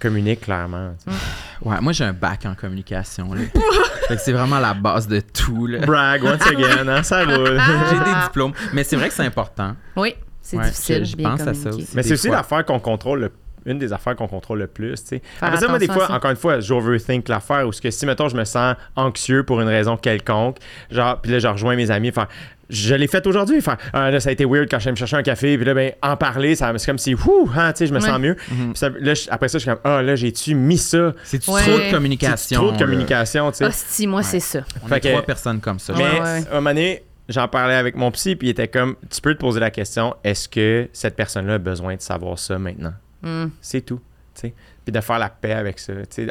communique 0.04 0.42
clairement. 0.42 0.92
tu 1.04 1.12
sais. 1.12 1.18
Ouais, 1.66 1.78
moi, 1.80 1.94
j'ai 1.94 2.04
un 2.04 2.12
bac 2.12 2.46
en 2.46 2.56
communication. 2.56 3.34
là. 3.34 3.40
Fait 4.10 4.16
que 4.18 4.22
c'est 4.22 4.34
vraiment 4.34 4.60
la 4.60 4.74
base 4.74 5.08
de 5.08 5.22
tout. 5.22 5.66
là. 5.66 5.80
Brag, 5.86 6.22
once 6.24 6.46
again, 6.46 6.88
hein, 6.90 7.04
ça 7.04 7.24
roule. 7.24 7.58
J'ai 7.90 8.00
des 8.00 8.20
diplômes. 8.26 8.52
Mais 8.74 8.84
c'est 8.84 8.98
vrai 8.98 9.08
que 9.08 9.14
c'est 9.14 9.24
important. 9.26 9.74
Oui, 9.96 10.14
c'est 10.42 10.58
Ouais, 10.58 10.66
difficile. 10.66 11.06
je- 11.06 11.12
je 11.12 11.16
bien 11.16 11.30
pense 11.38 11.48
à 11.48 11.54
ça 11.54 11.70
aussi. 11.70 11.88
Mais 11.96 12.04
c'est 12.04 12.14
aussi 12.14 12.28
l'affaire 12.28 12.66
qu'on 12.66 12.80
contrôle 12.80 13.20
le 13.22 13.32
une 13.66 13.80
des 13.80 13.94
affaires 13.94 14.14
qu'on 14.18 14.28
contrôle 14.28 14.60
le 14.60 14.68
plus, 14.68 15.02
tu 15.04 15.08
sais. 15.08 15.22
Après 15.42 15.56
ça, 15.58 15.70
moi, 15.70 15.80
des 15.80 15.88
fois, 15.88 16.08
ça. 16.08 16.14
encore 16.16 16.32
une 16.32 16.36
fois, 16.36 16.60
j'overthink 16.60 17.30
l'affaire, 17.30 17.66
ou 17.66 17.72
ce 17.72 17.80
que 17.80 17.92
si, 17.92 18.06
mettons, 18.06 18.28
je 18.28 18.36
me 18.36 18.44
sens 18.44 18.76
anxieux 18.98 19.44
pour 19.46 19.62
une 19.62 19.70
raison 19.70 19.96
quelconque, 19.96 20.58
genre, 20.92 21.22
puis 21.22 21.32
là, 21.32 21.40
je 21.40 21.48
rejoins 21.48 21.78
mes 21.78 21.90
amis, 21.90 22.12
faire, 22.12 22.28
je 22.74 22.96
l'ai 22.96 23.08
fait 23.08 23.26
aujourd'hui, 23.28 23.62
faire, 23.62 23.78
ah, 23.94 24.10
là, 24.12 24.20
ça 24.20 24.30
a 24.30 24.32
été 24.32 24.46
weird 24.46 24.68
quand 24.70 24.80
je 24.80 24.90
me 24.90 24.96
chercher 24.96 25.16
un 25.18 25.24
café, 25.24 25.56
puis 25.58 25.66
là, 25.66 25.74
ben, 25.74 25.92
en 26.02 26.18
parler, 26.18 26.56
ça, 26.56 26.72
c'est 26.78 26.86
comme 26.86 26.98
si, 26.98 27.14
ouh, 27.16 27.50
hein, 27.56 27.72
tu 27.74 27.80
sais, 27.80 27.88
je 27.88 27.94
me 27.94 28.00
Ouais. 28.00 28.08
sens 28.08 28.20
mieux. 28.20 28.36
Mhm. 28.52 28.76
Ça- 28.76 28.90
là, 29.00 29.14
je- 29.14 29.30
après 29.30 29.48
ça, 29.48 29.58
je 29.60 29.64
suis 29.64 29.70
comme, 29.72 29.80
ah, 29.84 30.02
là, 30.02 30.16
j'ai-tu 30.16 30.56
mis 30.56 30.78
ça? 30.78 31.14
C'est 31.24 31.48
Ouais. 31.48 31.62
trop 31.62 31.72
de 31.78 31.82
C'est 31.84 31.92
communication. 31.92 32.62
trop 32.62 32.72
de 32.72 32.78
communication, 32.78 33.52
tu 33.52 33.58
sais? 33.58 33.66
Hostie, 33.66 34.08
moi, 34.08 34.24
c'est 34.24 34.40
ça. 34.40 34.62
On 34.84 34.88
Fait 34.88 34.98
est 34.98 35.00
que- 35.02 35.08
trois 35.10 35.22
personnes 35.22 35.60
comme 35.62 35.80
ça. 35.80 35.94
Mais 35.98 36.04
à 36.20 36.36
un 36.36 36.42
moment 36.56 36.70
donné, 36.72 37.04
j'en 37.30 37.48
parlais 37.48 37.76
avec 37.76 37.96
mon 37.96 38.10
psy, 38.12 38.36
puis 38.36 38.48
il 38.48 38.52
était 38.52 38.68
comme, 38.68 38.96
tu 39.10 39.22
peux 39.22 39.34
te 39.36 39.40
poser 39.40 39.60
la 39.60 39.72
question, 39.72 40.16
est-ce 40.24 40.50
que 40.50 40.90
cette 40.94 41.16
personne-là 41.16 41.54
a 41.54 41.58
besoin 41.60 41.96
de 41.96 42.02
savoir 42.02 42.38
ça 42.40 42.58
maintenant? 42.58 42.94
Mm. 43.22 43.46
C'est 43.62 43.82
tout. 43.82 44.02
tu 44.36 44.48
sais. 44.48 44.54
Puis 44.84 44.92
de 44.92 45.00
faire 45.00 45.20
la 45.20 45.30
paix 45.30 45.54
avec 45.54 45.78
ça. 45.80 45.94
tu 45.94 46.26
sais, 46.26 46.28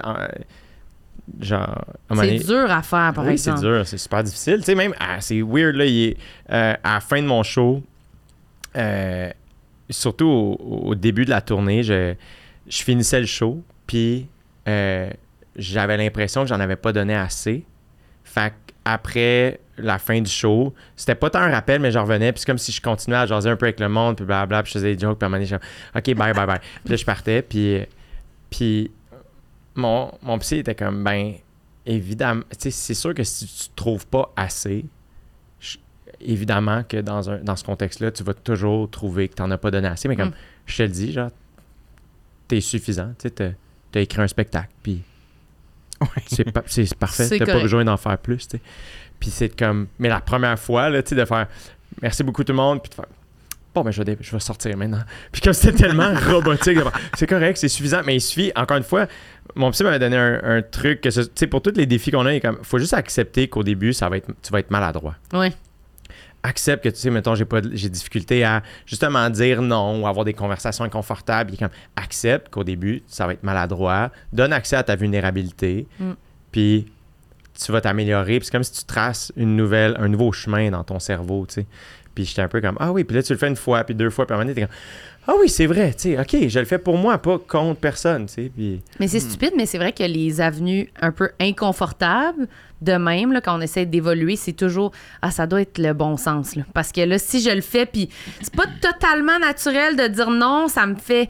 genre, 1.40 1.84
C'est 2.14 2.39
dur 2.47 2.70
à 2.70 2.82
faire, 2.82 3.12
par 3.14 3.24
oui, 3.24 3.39
c'est 3.39 3.51
exemple. 3.51 3.60
dur, 3.60 3.86
c'est 3.86 3.98
super 3.98 4.22
difficile. 4.22 4.59
Tu 4.59 4.64
sais, 4.64 4.74
même, 4.74 4.94
ah, 4.98 5.20
c'est 5.20 5.40
weird, 5.40 5.76
là, 5.76 5.84
il 5.84 6.09
est, 6.09 6.16
euh, 6.51 6.74
à 6.82 6.94
la 6.94 7.01
fin 7.01 7.20
de 7.20 7.26
mon 7.26 7.43
show, 7.43 7.82
euh, 8.76 9.30
surtout 9.90 10.26
au, 10.26 10.55
au 10.89 10.94
début 10.94 11.24
de 11.24 11.30
la 11.30 11.40
tournée, 11.40 11.82
je, 11.82 12.14
je 12.68 12.82
finissais 12.82 13.20
le 13.20 13.26
show, 13.26 13.62
puis 13.86 14.26
euh, 14.68 15.10
j'avais 15.56 15.97
l'impression 15.97 16.43
que 16.43 16.48
j'en 16.48 16.60
avais 16.60 16.76
pas 16.76 16.93
donné 16.93 17.14
assez. 17.14 17.64
Fait 18.24 18.52
après 18.84 19.60
la 19.78 19.98
fin 19.98 20.20
du 20.20 20.30
show, 20.30 20.74
c'était 20.97 21.14
pas 21.14 21.30
tant 21.30 21.40
un 21.40 21.51
rappel, 21.51 21.80
mais 21.80 21.90
je 21.93 21.98
revenais, 21.98 22.32
puis 22.32 22.40
c'est 22.40 22.47
comme 22.47 22.59
si 22.59 22.72
je 22.72 22.80
continuais 22.80 23.18
à 23.18 23.26
jaser 23.26 23.48
un 23.48 23.56
peu 23.56 23.66
avec 23.66 23.80
le 23.80 23.89
monde, 23.89 24.16
puis 24.16 24.24
blablabla, 24.24 24.62
puis 24.64 24.72
je 24.72 24.78
faisais 24.78 24.94
des 24.94 25.01
jokes, 25.01 25.18
puis 25.18 25.24
à 25.24 25.26
un 25.26 25.30
moment 25.30 25.44
donné, 25.44 25.47
je 25.47 25.98
OK, 25.98 26.16
bye, 26.16 26.32
bye, 26.32 26.47
bye. 26.47 26.59
puis 26.84 26.90
là, 26.90 26.97
je 26.97 27.05
partais, 27.05 27.43
puis, 27.43 27.80
puis 28.51 28.90
mon, 29.74 30.12
mon 30.22 30.38
psy 30.38 30.56
était 30.58 30.74
comme, 30.74 31.02
ben, 31.04 31.34
évidemment, 31.86 32.42
tu 32.50 32.56
sais, 32.60 32.70
c'est 32.70 32.94
sûr 32.94 33.14
que 33.14 33.24
si 33.24 33.46
tu 33.46 33.70
ne 33.70 33.74
trouves 33.76 34.06
pas 34.06 34.32
assez, 34.36 34.84
je- 35.60 35.78
évidemment 36.20 36.82
que 36.84 36.98
dans, 36.98 37.30
un, 37.30 37.38
dans 37.38 37.56
ce 37.56 37.64
contexte-là, 37.64 38.10
tu 38.12 38.22
vas 38.22 38.34
toujours 38.34 38.90
trouver 38.90 39.28
que 39.28 39.34
tu 39.34 39.42
n'en 39.42 39.50
as 39.50 39.58
pas 39.58 39.70
donné 39.70 39.88
assez. 39.88 40.08
Mais 40.08 40.16
comme 40.16 40.28
Mm. 40.30 40.34
je 40.66 40.76
te 40.76 40.82
le 40.82 40.88
dis, 40.88 41.12
genre, 41.12 41.30
t'es 42.48 42.60
suffisant. 42.60 43.12
Tu 43.18 43.28
sais, 43.28 43.30
t'as 43.30 43.98
as 43.98 44.00
écrit 44.02 44.22
un 44.22 44.28
spectacle, 44.28 44.70
puis 44.82 45.02
c'est 46.26 46.50
pa- 46.52 46.62
c'est 46.66 46.94
parfait. 46.98 47.24
C'est 47.24 47.38
T'as 47.38 47.46
pas 47.46 47.60
besoin 47.60 47.84
d'en 47.84 47.96
faire 47.96 48.18
plus, 48.18 48.46
tu 48.48 48.56
sais. 48.56 48.62
Puis 49.20 49.30
c'est 49.30 49.48
comme... 49.56 49.86
Mais 49.98 50.08
la 50.08 50.20
première 50.20 50.58
fois, 50.58 50.90
là, 50.90 51.02
tu 51.02 51.10
sais, 51.10 51.14
de 51.14 51.24
faire 51.24 51.46
«Merci 52.02 52.24
beaucoup 52.24 52.42
tout 52.42 52.52
le 52.52 52.56
monde», 52.56 52.80
puis 52.82 52.90
de 52.90 52.94
faire 52.94 53.06
«Bon, 53.74 53.82
ben, 53.82 53.90
je 53.90 53.98
vais, 54.02 54.04
dé- 54.04 54.18
je 54.20 54.30
vais 54.30 54.40
sortir 54.40 54.76
maintenant.» 54.76 55.00
Puis 55.32 55.40
comme 55.40 55.52
c'était 55.54 55.84
tellement 55.84 56.12
robotique, 56.30 56.78
c'est 57.16 57.26
correct, 57.26 57.56
c'est 57.56 57.68
suffisant, 57.68 58.02
mais 58.04 58.16
il 58.16 58.20
suffit, 58.20 58.52
encore 58.54 58.76
une 58.76 58.82
fois, 58.82 59.06
mon 59.54 59.70
psy 59.70 59.82
m'avait 59.82 59.98
donné 59.98 60.16
un, 60.16 60.40
un 60.42 60.62
truc 60.62 61.00
que, 61.00 61.08
tu 61.08 61.22
sais, 61.34 61.46
pour 61.46 61.62
tous 61.62 61.72
les 61.76 61.86
défis 61.86 62.10
qu'on 62.10 62.26
a, 62.26 62.34
il 62.34 62.40
comme, 62.40 62.58
faut 62.62 62.78
juste 62.78 62.94
accepter 62.94 63.48
qu'au 63.48 63.62
début, 63.62 63.92
ça 63.92 64.08
va 64.08 64.18
être, 64.18 64.30
tu 64.42 64.52
vas 64.52 64.60
être 64.60 64.70
maladroit. 64.70 65.16
Ouais. 65.32 65.52
Accepte 66.44 66.82
que, 66.82 66.88
tu 66.88 66.96
sais, 66.96 67.10
mettons, 67.10 67.34
j'ai 67.36 67.44
pas, 67.44 67.60
j'ai 67.72 67.88
difficulté 67.88 68.42
à 68.42 68.62
justement 68.84 69.30
dire 69.30 69.62
non 69.62 70.02
ou 70.02 70.06
avoir 70.08 70.24
des 70.24 70.34
conversations 70.34 70.84
inconfortables. 70.84 71.52
Il 71.52 71.56
comme, 71.56 71.68
accepte 71.94 72.48
qu'au 72.48 72.64
début, 72.64 73.02
ça 73.06 73.26
va 73.26 73.34
être 73.34 73.44
maladroit. 73.44 74.10
Donne 74.32 74.52
accès 74.52 74.74
à 74.74 74.82
ta 74.82 74.96
vulnérabilité. 74.96 75.86
Mm. 76.00 76.12
Puis 76.50 76.92
tu 77.64 77.70
vas 77.70 77.80
t'améliorer. 77.80 78.38
Puis 78.40 78.46
c'est 78.46 78.52
comme 78.52 78.64
si 78.64 78.72
tu 78.72 78.84
traces 78.84 79.32
une 79.36 79.54
nouvelle, 79.54 79.94
un 80.00 80.08
nouveau 80.08 80.32
chemin 80.32 80.70
dans 80.70 80.82
ton 80.82 80.98
cerveau, 80.98 81.46
tu 81.46 81.54
sais. 81.54 81.66
Puis 82.14 82.24
j'étais 82.24 82.43
un 82.43 82.48
peu 82.48 82.60
comme, 82.60 82.76
ah 82.80 82.93
oui, 82.93 83.05
puis 83.05 83.16
là, 83.16 83.22
tu 83.22 83.32
le 83.32 83.39
fais 83.39 83.48
une 83.48 83.56
fois, 83.56 83.84
puis 83.84 83.94
deux 83.94 84.10
fois, 84.10 84.26
puis 84.26 84.32
à 84.34 84.36
un 84.36 84.39
moment 84.40 84.52
donné, 84.52 84.60
t'es 84.60 84.66
comme, 84.66 84.76
ah 85.28 85.32
oui, 85.40 85.48
c'est 85.48 85.66
vrai, 85.66 85.93
tu 85.94 86.14
sais, 86.14 86.18
OK, 86.20 86.48
je 86.48 86.59
le 86.59 86.64
fais 86.64 86.78
pour 86.78 86.97
moi, 86.98 87.16
pas 87.18 87.39
contre 87.39 87.78
personne, 87.80 88.26
tu 88.26 88.32
sais. 88.34 88.51
Puis 88.55 88.80
Mais 88.98 89.06
c'est 89.09 89.20
stupide, 89.20 89.52
mais 89.56 89.66
c'est 89.66 89.78
vrai 89.78 89.93
que 89.93 90.02
les 90.02 90.40
avenues 90.40 90.90
un 91.01 91.12
peu 91.12 91.30
inconfortables, 91.40 92.48
de 92.80 92.94
même, 92.94 93.32
là, 93.32 93.40
quand 93.40 93.56
on 93.56 93.60
essaie 93.60 93.86
d'évoluer, 93.86 94.34
c'est 94.34 94.52
toujours 94.52 94.90
Ah, 95.22 95.30
ça 95.30 95.47
doit 95.47 95.60
être 95.62 95.78
le 95.78 95.93
bon 95.93 96.16
sens. 96.16 96.56
Là. 96.56 96.64
Parce 96.74 96.90
que 96.90 97.01
là, 97.01 97.18
si 97.18 97.40
je 97.40 97.51
le 97.51 97.60
fais, 97.60 97.86
puis 97.86 98.09
c'est 98.40 98.55
pas 98.55 98.66
totalement 98.80 99.39
naturel 99.39 99.94
de 99.97 100.09
dire 100.09 100.30
non, 100.30 100.66
ça 100.66 100.86
me 100.86 100.97
fait. 100.97 101.28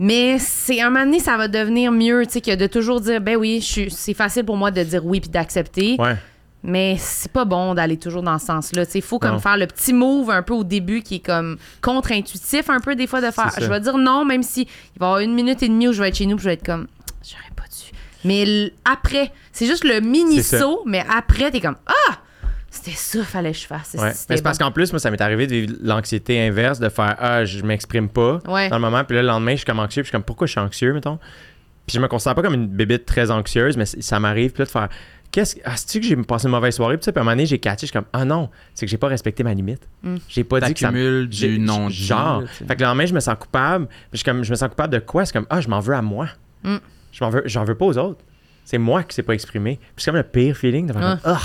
Mais 0.00 0.38
c'est 0.40 0.80
un 0.80 0.90
moment 0.90 1.04
donné, 1.04 1.20
ça 1.20 1.36
va 1.36 1.46
devenir 1.48 1.92
mieux, 1.92 2.24
tu 2.26 2.32
sais, 2.34 2.40
que 2.40 2.54
de 2.56 2.66
toujours 2.66 3.00
dire 3.00 3.20
Ben 3.20 3.36
oui, 3.36 3.60
je 3.60 3.66
suis- 3.66 3.90
c'est 3.90 4.14
facile 4.14 4.44
pour 4.44 4.56
moi 4.56 4.72
de 4.72 4.82
dire 4.82 5.04
oui 5.06 5.20
puis 5.20 5.30
d'accepter. 5.30 5.96
ouais. 6.00 6.16
Mais 6.64 6.96
c'est 6.98 7.30
pas 7.30 7.44
bon 7.44 7.74
d'aller 7.74 7.96
toujours 7.98 8.22
dans 8.22 8.38
ce 8.38 8.46
sens-là. 8.46 8.82
Il 8.94 9.02
faut 9.02 9.18
comme 9.20 9.32
Non. 9.34 9.38
faire 9.38 9.56
le 9.56 9.66
petit 9.66 9.92
move 9.92 10.28
un 10.30 10.42
peu 10.42 10.54
au 10.54 10.64
début 10.64 11.02
qui 11.02 11.16
est 11.16 11.24
comme 11.24 11.56
contre-intuitif 11.82 12.68
un 12.68 12.80
peu 12.80 12.96
des 12.96 13.06
fois 13.06 13.20
de 13.20 13.30
faire. 13.30 13.52
Je 13.60 13.66
vais 13.66 13.80
dire 13.80 13.96
non, 13.96 14.24
même 14.24 14.42
si 14.42 14.62
il 14.62 14.98
va 14.98 15.06
y 15.06 15.08
avoir 15.08 15.20
une 15.20 15.34
minute 15.34 15.62
et 15.62 15.68
demie 15.68 15.88
où 15.88 15.92
je 15.92 16.02
vais 16.02 16.08
être 16.08 16.16
chez 16.16 16.26
nous 16.26 16.36
puis 16.36 16.42
je 16.44 16.48
vais 16.48 16.54
être 16.54 16.66
comme 16.66 16.86
j'aurais 17.22 17.52
pas 17.54 17.62
dû. 17.64 17.96
Mais 18.24 18.72
après, 18.84 19.30
c'est 19.52 19.66
juste 19.66 19.84
le 19.84 20.00
mini 20.00 20.42
saut, 20.42 20.82
mais 20.84 21.04
après 21.08 21.50
t'es 21.50 21.60
comme 21.60 21.76
ah 21.86 22.14
c'était 22.70 22.90
ça 22.90 23.24
fallait 23.24 23.52
que 23.52 23.58
je 23.58 23.66
fasse. 23.66 23.94
Ouais. 23.98 24.12
Mais 24.28 24.36
c'est 24.36 24.42
parce 24.42 24.58
qu'en 24.58 24.70
plus, 24.70 24.92
moi, 24.92 24.98
ça 25.00 25.10
m'est 25.10 25.20
arrivé 25.20 25.46
de 25.46 25.54
vivre 25.54 25.74
l'anxiété 25.80 26.40
inverse, 26.46 26.78
de 26.78 26.88
faire 26.90 27.16
Ah, 27.18 27.44
je 27.44 27.62
m'exprime 27.62 28.08
pas 28.08 28.40
Ouais. 28.46 28.68
dans 28.68 28.76
le 28.76 28.82
moment. 28.82 29.02
Puis 29.04 29.16
là, 29.16 29.22
le 29.22 29.28
lendemain, 29.28 29.52
je 29.52 29.58
suis 29.58 29.64
comme 29.66 29.78
anxieux. 29.80 30.02
Puis 30.02 30.08
je 30.08 30.10
suis 30.10 30.12
comme 30.12 30.22
Pourquoi 30.22 30.46
je 30.46 30.52
suis 30.52 30.60
anxieux, 30.60 30.92
mettons? 30.92 31.18
Puis 31.86 31.94
je 31.96 32.00
me 32.00 32.06
considère 32.08 32.34
pas 32.34 32.42
comme 32.42 32.52
une 32.54 32.66
bébite 32.68 33.06
très 33.06 33.30
anxieuse, 33.30 33.76
mais 33.78 33.86
ça 33.86 34.20
m'arrive. 34.20 34.52
Puis 34.52 34.60
là, 34.60 34.64
de 34.66 34.70
faire 34.70 34.88
Qu'est-ce 35.30 35.56
que. 35.56 35.60
Ah, 35.64 35.74
que 35.74 36.02
j'ai 36.02 36.16
passé 36.16 36.46
une 36.46 36.52
mauvaise 36.52 36.74
soirée? 36.74 36.96
Puis, 36.96 37.00
tu 37.00 37.04
sais, 37.06 37.12
puis 37.12 37.18
à 37.18 37.22
un 37.22 37.24
moment 37.24 37.32
donné, 37.32 37.46
j'ai 37.46 37.58
catché. 37.58 37.86
Je 37.86 37.86
suis 37.86 37.92
comme 37.92 38.08
Ah 38.12 38.24
non, 38.24 38.48
c'est 38.74 38.86
que 38.86 38.90
j'ai 38.90 38.96
pas 38.96 39.08
respecté 39.08 39.44
ma 39.44 39.52
limite. 39.52 39.86
Mm. 40.02 40.16
J'ai 40.28 40.44
pas 40.44 40.60
dit 40.60 40.74
que 40.74 40.80
ça. 40.80 40.90
Du 40.90 41.58
non 41.58 41.88
Genre. 41.88 42.44
Fait 42.48 42.74
que 42.74 42.80
le 42.80 42.86
lendemain, 42.86 43.06
je 43.06 43.14
me 43.14 43.20
sens 43.20 43.36
coupable. 43.38 43.86
Puis 43.86 43.96
je, 44.12 44.16
suis 44.18 44.24
comme, 44.24 44.42
je 44.42 44.50
me 44.50 44.56
sens 44.56 44.68
coupable 44.68 44.92
de 44.92 44.98
quoi? 45.00 45.26
C'est 45.26 45.32
comme 45.32 45.46
Ah, 45.50 45.60
je 45.60 45.68
m'en 45.68 45.80
veux 45.80 45.94
à 45.94 46.02
moi. 46.02 46.28
Mm. 46.62 46.76
Je 47.12 47.24
m'en 47.24 47.30
veux, 47.30 47.42
j'en 47.46 47.64
veux 47.64 47.74
pas 47.74 47.86
aux 47.86 47.98
autres. 47.98 48.20
C'est 48.64 48.78
moi 48.78 49.02
qui 49.02 49.14
s'est 49.14 49.22
pas 49.22 49.32
exprimé. 49.32 49.76
Puis 49.76 50.04
c'est 50.04 50.10
comme 50.10 50.16
le 50.16 50.22
pire 50.22 50.54
feeling 50.54 50.86
de 50.86 50.92
faire 50.92 51.00
comme, 51.00 51.20
Ah, 51.24 51.40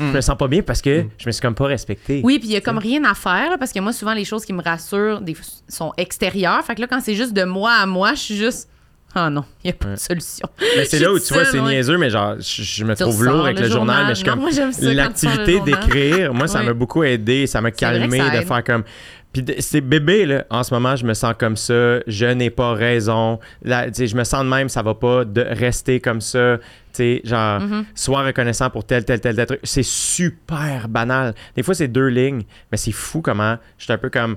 je 0.00 0.04
me 0.04 0.20
sens 0.20 0.36
pas 0.36 0.48
bien 0.48 0.62
parce 0.62 0.80
que 0.80 1.04
je 1.18 1.26
me 1.26 1.32
suis 1.32 1.42
comme 1.42 1.54
pas 1.54 1.66
respecté. 1.66 2.22
Oui, 2.24 2.38
puis 2.38 2.48
il 2.48 2.52
y 2.52 2.56
a 2.56 2.60
comme 2.60 2.78
rien 2.78 3.04
à 3.04 3.14
faire 3.14 3.50
là, 3.50 3.58
parce 3.58 3.72
que 3.72 3.80
moi 3.80 3.92
souvent 3.92 4.14
les 4.14 4.24
choses 4.24 4.46
qui 4.46 4.54
me 4.54 4.62
rassurent 4.62 5.20
des, 5.20 5.36
sont 5.68 5.92
extérieures. 5.98 6.64
Fait 6.64 6.74
que 6.74 6.80
là 6.80 6.86
quand 6.86 7.00
c'est 7.00 7.14
juste 7.14 7.34
de 7.34 7.44
moi 7.44 7.72
à 7.72 7.84
moi, 7.84 8.14
je 8.14 8.20
suis 8.20 8.36
juste 8.36 8.70
ah 9.14 9.30
non, 9.30 9.44
il 9.62 9.68
y 9.68 9.70
a 9.70 9.74
pas 9.74 9.88
de 9.90 9.96
solution. 9.96 10.48
Mais 10.76 10.84
c'est 10.84 10.98
là 10.98 11.12
où 11.12 11.18
tu 11.18 11.32
vois, 11.32 11.44
c'est 11.44 11.60
niaiseux, 11.60 11.96
mais 11.98 12.10
genre, 12.10 12.34
je, 12.38 12.62
je 12.62 12.84
me 12.84 12.94
Tu 12.94 13.02
trouve 13.02 13.24
lourd 13.24 13.44
avec 13.44 13.58
le 13.60 13.68
journal, 13.68 13.96
journal. 14.14 14.42
mais 14.44 14.50
je 14.50 14.70
suis 14.72 14.78
comme. 14.82 14.94
L'activité 14.94 15.60
d'écrire, 15.60 16.34
moi, 16.34 16.48
ça 16.48 16.62
m'a 16.62 16.72
beaucoup 16.72 17.02
aidé, 17.04 17.46
ça 17.46 17.60
m'a 17.60 17.70
calmé 17.70 18.18
ça 18.18 18.30
de 18.40 18.44
faire 18.44 18.64
comme. 18.64 18.84
Puis 19.32 19.44
c'est 19.58 19.80
bébé, 19.80 20.26
là. 20.26 20.44
En 20.48 20.62
ce 20.62 20.72
moment, 20.72 20.94
je 20.94 21.04
me 21.04 21.12
sens 21.12 21.34
comme 21.36 21.56
ça. 21.56 21.98
Je 22.06 22.26
n'ai 22.26 22.50
pas 22.50 22.72
raison. 22.74 23.40
Là, 23.64 23.86
je 23.92 24.14
me 24.14 24.22
sens 24.22 24.44
de 24.44 24.48
même, 24.48 24.68
ça 24.68 24.80
va 24.82 24.94
pas 24.94 25.24
de 25.24 25.40
rester 25.40 25.98
comme 25.98 26.20
ça. 26.20 26.58
Tu 26.58 26.62
sais, 26.92 27.20
genre, 27.24 27.60
Mhm. 27.60 27.84
sois 27.96 28.22
reconnaissant 28.22 28.70
pour 28.70 28.84
tel, 28.84 29.04
tel, 29.04 29.20
tel, 29.20 29.34
tel 29.34 29.46
truc. 29.46 29.58
C'est 29.64 29.82
super 29.82 30.86
banal. 30.88 31.34
Des 31.56 31.64
fois, 31.64 31.74
c'est 31.74 31.88
deux 31.88 32.06
lignes, 32.06 32.42
mais 32.70 32.78
c'est 32.78 32.92
fou 32.92 33.22
comment 33.22 33.56
je 33.76 33.84
suis 33.84 33.92
un 33.92 33.98
peu 33.98 34.08
comme. 34.08 34.36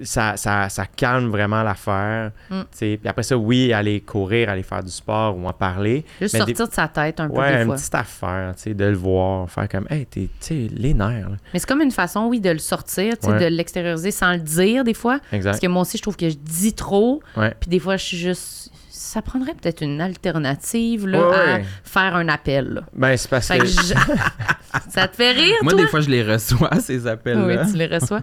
Ça, 0.00 0.36
ça, 0.36 0.68
ça 0.68 0.86
calme 0.86 1.28
vraiment 1.30 1.62
l'affaire. 1.62 2.32
Mm. 2.50 2.60
Puis 2.78 2.98
après 3.04 3.22
ça, 3.22 3.36
oui, 3.36 3.72
aller 3.72 4.00
courir, 4.00 4.48
aller 4.48 4.62
faire 4.62 4.82
du 4.82 4.90
sport 4.90 5.36
ou 5.36 5.46
en 5.46 5.52
parler. 5.52 6.04
Juste 6.20 6.34
Mais 6.34 6.40
des- 6.44 6.54
sortir 6.54 6.68
de 6.68 6.72
sa 6.74 6.88
tête 6.88 7.20
un 7.20 7.28
peu 7.28 7.36
Ouais, 7.38 7.56
des 7.56 7.62
une 7.62 7.66
fois. 7.66 7.76
petite 7.76 7.94
affaire, 7.94 8.54
de 8.66 8.84
le 8.84 8.96
voir, 8.96 9.50
faire 9.50 9.68
comme, 9.68 9.86
hey, 9.90 10.06
t'es, 10.06 10.22
tu 10.22 10.28
sais, 10.40 10.68
les 10.74 10.94
nerfs. 10.94 11.28
là. 11.30 11.36
Mais 11.52 11.58
c'est 11.58 11.66
comme 11.68 11.80
une 11.82 11.90
façon, 11.90 12.26
oui, 12.26 12.40
de 12.40 12.50
le 12.50 12.58
sortir, 12.58 13.14
Ouais. 13.24 13.38
de 13.38 13.46
l'extérioriser 13.54 14.10
sans 14.10 14.32
le 14.32 14.38
dire 14.40 14.84
des 14.84 14.94
fois. 14.94 15.18
Parce 15.18 15.32
Exact. 15.32 15.60
que 15.60 15.66
moi 15.66 15.82
aussi, 15.82 15.96
je 15.98 16.02
trouve 16.02 16.16
que 16.16 16.28
je 16.28 16.36
dis 16.36 16.72
trop. 16.74 17.22
Puis 17.34 17.68
des 17.68 17.78
fois, 17.78 17.96
je 17.96 18.04
suis 18.04 18.16
juste. 18.16 18.70
Ça 19.00 19.22
prendrait 19.22 19.54
peut-être 19.54 19.82
une 19.82 20.00
alternative 20.00 21.06
là, 21.06 21.18
Ouais, 21.28 21.34
à 21.36 21.54
ouais. 21.58 21.64
faire 21.84 22.16
un 22.16 22.28
appel. 22.28 22.68
là. 22.74 22.80
Ben, 22.94 23.16
c'est 23.16 23.30
parce 23.30 23.46
Fait 23.46 23.58
que. 23.58 23.62
que 23.62 23.68
je- 23.68 23.94
ça 24.90 25.06
te 25.06 25.14
fait 25.14 25.30
rire, 25.32 25.54
Moi, 25.62 25.72
toi? 25.72 25.80
des 25.82 25.86
fois, 25.86 26.00
je 26.00 26.10
les 26.10 26.22
reçois, 26.24 26.70
ces 26.80 27.02
Oui, 27.02 27.08
appels-là. 27.08 27.66
tu 27.66 27.76
les 27.76 27.86
reçois. 27.86 28.22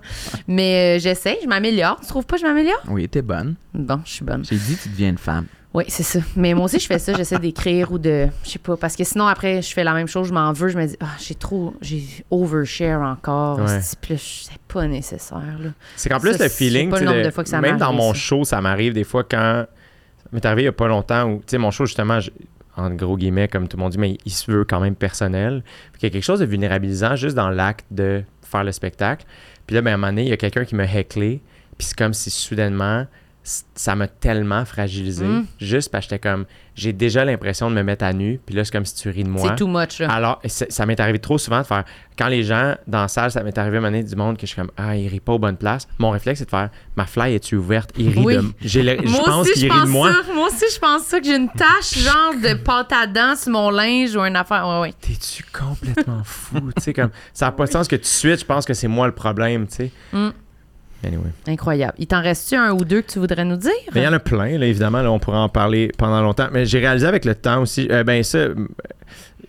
Mais 0.49 0.97
euh, 0.97 0.99
j'essaie, 1.01 1.39
je 1.41 1.47
m'améliore. 1.47 1.97
Tu 2.01 2.07
trouves 2.07 2.25
pas 2.25 2.35
que 2.35 2.41
je 2.41 2.47
m'améliore? 2.47 2.81
Oui, 2.89 3.07
t'es 3.07 3.21
bonne. 3.21 3.55
Bon, 3.73 4.01
je 4.03 4.11
suis 4.11 4.25
bonne. 4.25 4.43
J'ai 4.43 4.57
dit, 4.57 4.75
tu 4.75 4.89
deviens 4.89 5.09
une 5.09 5.17
femme. 5.17 5.45
Oui, 5.73 5.83
c'est 5.89 6.03
ça. 6.03 6.19
Mais 6.37 6.53
moi 6.53 6.65
aussi, 6.65 6.79
je 6.79 6.87
fais 6.87 6.99
ça. 6.99 7.13
J'essaie 7.13 7.39
d'écrire 7.39 7.91
ou 7.91 7.97
de. 7.97 8.27
Je 8.45 8.49
sais 8.51 8.59
pas. 8.59 8.75
Parce 8.77 8.95
que 8.97 9.03
sinon, 9.05 9.27
après, 9.27 9.61
je 9.61 9.73
fais 9.73 9.83
la 9.85 9.93
même 9.93 10.07
chose, 10.07 10.27
je 10.27 10.33
m'en 10.33 10.51
veux. 10.53 10.69
Je 10.69 10.77
me 10.77 10.85
dis, 10.85 10.95
ah, 11.01 11.07
j'ai 11.19 11.35
trop. 11.35 11.73
J'ai 11.81 12.03
overshare 12.31 13.01
encore. 13.01 13.59
Ouais. 13.59 13.79
C'est 13.81 13.99
plus, 13.99 14.47
c'est 14.49 14.61
pas 14.69 14.87
nécessaire, 14.87 15.41
là. 15.61 15.69
C'est 15.97 16.09
qu'en 16.09 16.19
plus, 16.19 16.33
Ça, 16.33 16.43
le 16.45 16.49
c'est 16.49 16.57
feeling, 16.57 16.89
pas 16.89 16.99
le 16.99 17.05
nombre 17.05 17.17
de- 17.19 17.23
de 17.25 17.29
fois 17.31 17.43
que 17.43 17.49
ça 17.49 17.59
même 17.61 17.77
dans 17.77 17.91
mon 17.93 18.13
ça. 18.13 18.19
show, 18.19 18.43
ça 18.45 18.59
m'arrive 18.61 18.93
des 18.93 19.03
fois 19.05 19.23
quand. 19.23 19.65
M'est 20.35 20.45
arrivé 20.45 20.63
il 20.63 20.65
y 20.65 20.67
a 20.67 20.73
pas 20.73 20.87
longtemps 20.89 21.29
où, 21.29 21.37
tu 21.37 21.43
sais, 21.47 21.57
mon 21.57 21.71
show, 21.71 21.85
justement, 21.85 22.19
je- 22.19 22.29
en 22.75 22.89
gros 22.89 23.15
guillemets, 23.15 23.47
comme 23.47 23.69
tout 23.69 23.77
le 23.77 23.83
monde 23.83 23.93
dit, 23.93 23.97
mais 23.97 24.17
il 24.25 24.31
se 24.33 24.51
veut 24.51 24.65
quand 24.65 24.81
même 24.81 24.95
personnel. 24.95 25.63
Il 25.99 26.03
y 26.03 26.05
a 26.07 26.09
quelque 26.09 26.23
chose 26.25 26.41
de 26.41 26.45
vulnérabilisant 26.45 27.15
juste 27.15 27.37
dans 27.37 27.49
l'acte 27.49 27.85
de 27.89 28.21
faire 28.41 28.65
le 28.65 28.73
spectacle. 28.73 29.25
Puis 29.65 29.75
là, 29.75 29.81
ben, 29.81 29.91
à 29.91 29.93
un 29.93 29.97
moment 29.97 30.07
donné, 30.11 30.23
il 30.23 30.29
y 30.29 30.33
a 30.33 30.37
quelqu'un 30.37 30.65
qui 30.65 30.75
m'a 30.75 30.83
hecklé. 30.83 31.41
Puis 31.77 31.87
c'est 31.87 31.97
comme 31.97 32.13
si 32.13 32.29
soudainement, 32.29 33.05
ça 33.45 33.95
m'a 33.95 34.07
tellement 34.07 34.65
fragilisé. 34.65 35.23
Mm. 35.25 35.45
Juste 35.59 35.91
parce 35.91 36.05
que 36.07 36.15
j'étais 36.15 36.27
comme, 36.29 36.45
j'ai 36.73 36.93
déjà 36.93 37.23
l'impression 37.23 37.69
de 37.69 37.75
me 37.75 37.83
mettre 37.83 38.03
à 38.03 38.11
nu. 38.11 38.39
Puis 38.43 38.55
là, 38.55 38.65
c'est 38.65 38.71
comme 38.71 38.85
si 38.85 38.95
tu 38.95 39.09
ris 39.09 39.23
de 39.23 39.29
moi. 39.29 39.49
C'est 39.49 39.55
too 39.55 39.67
much, 39.67 39.99
là. 39.99 40.09
Alors, 40.11 40.41
ça 40.47 40.85
m'est 40.87 40.99
arrivé 40.99 41.19
trop 41.19 41.37
souvent 41.37 41.61
de 41.61 41.65
faire. 41.65 41.83
Quand 42.17 42.27
les 42.27 42.43
gens 42.43 42.75
dans 42.87 43.01
la 43.01 43.07
salle, 43.07 43.29
ça 43.29 43.43
m'est 43.43 43.55
arrivé 43.57 43.77
à 43.77 43.81
donné 43.81 44.03
du 44.03 44.15
monde 44.15 44.35
que 44.37 44.41
je 44.41 44.47
suis 44.47 44.55
comme 44.55 44.71
Ah, 44.77 44.95
il 44.95 45.07
rit 45.07 45.19
pas 45.19 45.33
aux 45.33 45.39
bonnes 45.39 45.57
places. 45.57 45.87
Mon 45.99 46.09
réflexe, 46.09 46.39
c'est 46.39 46.45
de 46.45 46.49
faire 46.49 46.69
Ma 46.97 47.05
fly 47.05 47.35
est-tu 47.35 47.55
ouverte? 47.55 47.91
Il 47.97 48.09
rit 48.09 48.23
Oui. 48.25 48.35
de 48.37 48.43
j'ai 48.61 48.81
le- 48.81 48.97
Je 49.05 49.11
moi 49.11 49.21
pense 49.25 49.51
qu'il 49.51 49.71
rit 49.71 49.81
de 49.81 49.87
moi. 49.89 50.11
ça. 50.11 50.33
Moi 50.33 50.47
aussi, 50.47 50.65
je 50.73 50.79
pense 50.79 51.03
ça, 51.03 51.19
que 51.19 51.25
j'ai 51.25 51.35
une 51.35 51.49
tache, 51.49 51.97
genre, 51.99 52.33
de 52.41 52.55
pâte 52.55 52.91
à 52.93 53.05
dents 53.05 53.35
sur 53.35 53.51
mon 53.51 53.69
linge 53.69 54.15
ou 54.15 54.21
une 54.21 54.35
affaire. 54.35 54.67
Ouais, 54.67 54.79
ouais. 54.87 54.93
T'es-tu 54.99 55.43
complètement 55.53 56.23
fou? 56.23 56.71
Tu 56.77 56.81
sais, 56.83 56.93
comme 56.93 57.11
ça 57.33 57.45
n'a 57.45 57.51
pas 57.51 57.65
de 57.65 57.71
sens 57.71 57.87
que 57.87 57.95
tout 57.95 58.01
de 58.01 58.05
suite, 58.07 58.39
je 58.39 58.45
pense 58.45 58.65
que 58.65 58.73
c'est 58.73 58.87
moi 58.87 59.05
le 59.05 59.13
problème, 59.13 59.67
tu 59.67 59.75
sais. 59.75 59.91
Mm. 60.13 60.29
Anyway. 61.05 61.29
Incroyable. 61.47 61.93
Il 61.97 62.07
t'en 62.07 62.21
reste-tu 62.21 62.55
un 62.55 62.71
ou 62.71 62.83
deux 62.85 63.01
que 63.01 63.11
tu 63.11 63.19
voudrais 63.19 63.45
nous 63.45 63.57
dire? 63.57 63.71
Mais 63.93 64.01
il 64.01 64.03
y 64.03 64.07
en 64.07 64.13
a 64.13 64.19
plein, 64.19 64.57
là, 64.57 64.65
évidemment. 64.65 65.01
Là, 65.01 65.11
on 65.11 65.19
pourra 65.19 65.39
en 65.41 65.49
parler 65.49 65.91
pendant 65.97 66.21
longtemps. 66.21 66.47
Mais 66.51 66.65
j'ai 66.65 66.79
réalisé 66.79 67.05
avec 67.05 67.25
le 67.25 67.35
temps 67.35 67.61
aussi. 67.61 67.87
euh, 67.91 68.03
ben, 68.03 68.23
ça. 68.23 68.47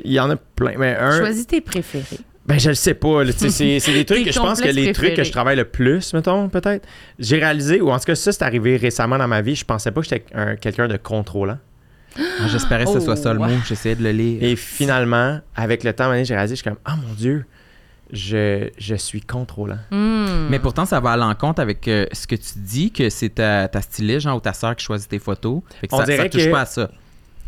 Il 0.04 0.12
y 0.12 0.20
en 0.20 0.30
a 0.30 0.36
plein. 0.36 0.72
Mais 0.78 0.96
un. 0.96 1.18
Choisis 1.18 1.46
tes 1.46 1.60
préférés. 1.60 2.18
Ben, 2.44 2.60
je 2.60 2.68
le 2.68 2.74
sais 2.74 2.94
pas. 2.94 3.22
C'est 3.32 3.80
c'est 3.80 3.92
des 3.92 4.04
trucs 4.06 4.24
que 4.24 4.32
je 4.32 4.38
pense 4.38 4.60
que 4.60 4.68
les 4.68 4.92
trucs 4.92 5.14
que 5.14 5.24
je 5.24 5.32
travaille 5.32 5.56
le 5.56 5.64
plus, 5.64 6.12
mettons, 6.14 6.48
peut-être. 6.48 6.86
J'ai 7.18 7.38
réalisé, 7.38 7.80
ou 7.80 7.90
en 7.90 7.98
tout 7.98 8.04
cas, 8.04 8.14
ça, 8.14 8.30
c'est 8.32 8.44
arrivé 8.44 8.76
récemment 8.76 9.18
dans 9.18 9.26
ma 9.28 9.40
vie. 9.42 9.56
Je 9.56 9.64
pensais 9.64 9.90
pas 9.90 10.00
que 10.02 10.06
j'étais 10.08 10.24
un- 10.34 10.54
quelqu'un 10.56 10.86
de 10.88 10.96
contrôlant. 10.96 11.58
Ah, 12.18 12.46
J'espérais 12.48 12.84
que 12.84 12.92
ce 12.92 13.00
soit 13.00 13.16
ça 13.16 13.32
le 13.34 13.40
Oh. 13.42 13.46
mot. 13.46 13.54
J'essayais 13.66 13.94
de 13.96 14.02
le 14.02 14.10
lire. 14.12 14.42
Et 14.42 14.56
finalement, 14.56 15.40
avec 15.54 15.84
le 15.84 15.92
temps, 15.92 16.12
j'ai 16.24 16.34
réalisé, 16.34 16.54
je 16.56 16.60
suis 16.62 16.64
comme, 16.70 16.78
ah 16.84 16.96
mon 16.96 17.12
Dieu, 17.14 17.44
je, 18.12 18.68
je 18.78 18.94
suis 18.94 19.20
contrôlant. 19.20 19.78
Hmm. 19.90 20.48
Mais 20.50 20.58
pourtant, 20.58 20.84
ça 20.84 21.00
va 21.00 21.12
à 21.12 21.16
l'encontre 21.16 21.60
avec 21.60 21.86
euh, 21.88 22.06
ce 22.12 22.26
que 22.26 22.36
tu 22.36 22.52
dis, 22.56 22.90
que 22.92 23.10
c'est 23.10 23.30
ta, 23.30 23.68
ta 23.68 23.80
styliste, 23.82 24.20
genre, 24.20 24.36
ou 24.36 24.40
ta 24.40 24.52
sœur 24.52 24.76
qui 24.76 24.84
choisit 24.84 25.08
tes 25.08 25.18
photos. 25.18 25.62
Fait 25.80 25.88
que 25.88 25.94
On 25.94 25.98
ça, 25.98 26.04
dirait 26.04 26.18
ça 26.24 26.28
touche 26.28 26.44
que- 26.46 26.50
pas 26.50 26.60
à 26.60 26.66
ça. 26.66 26.90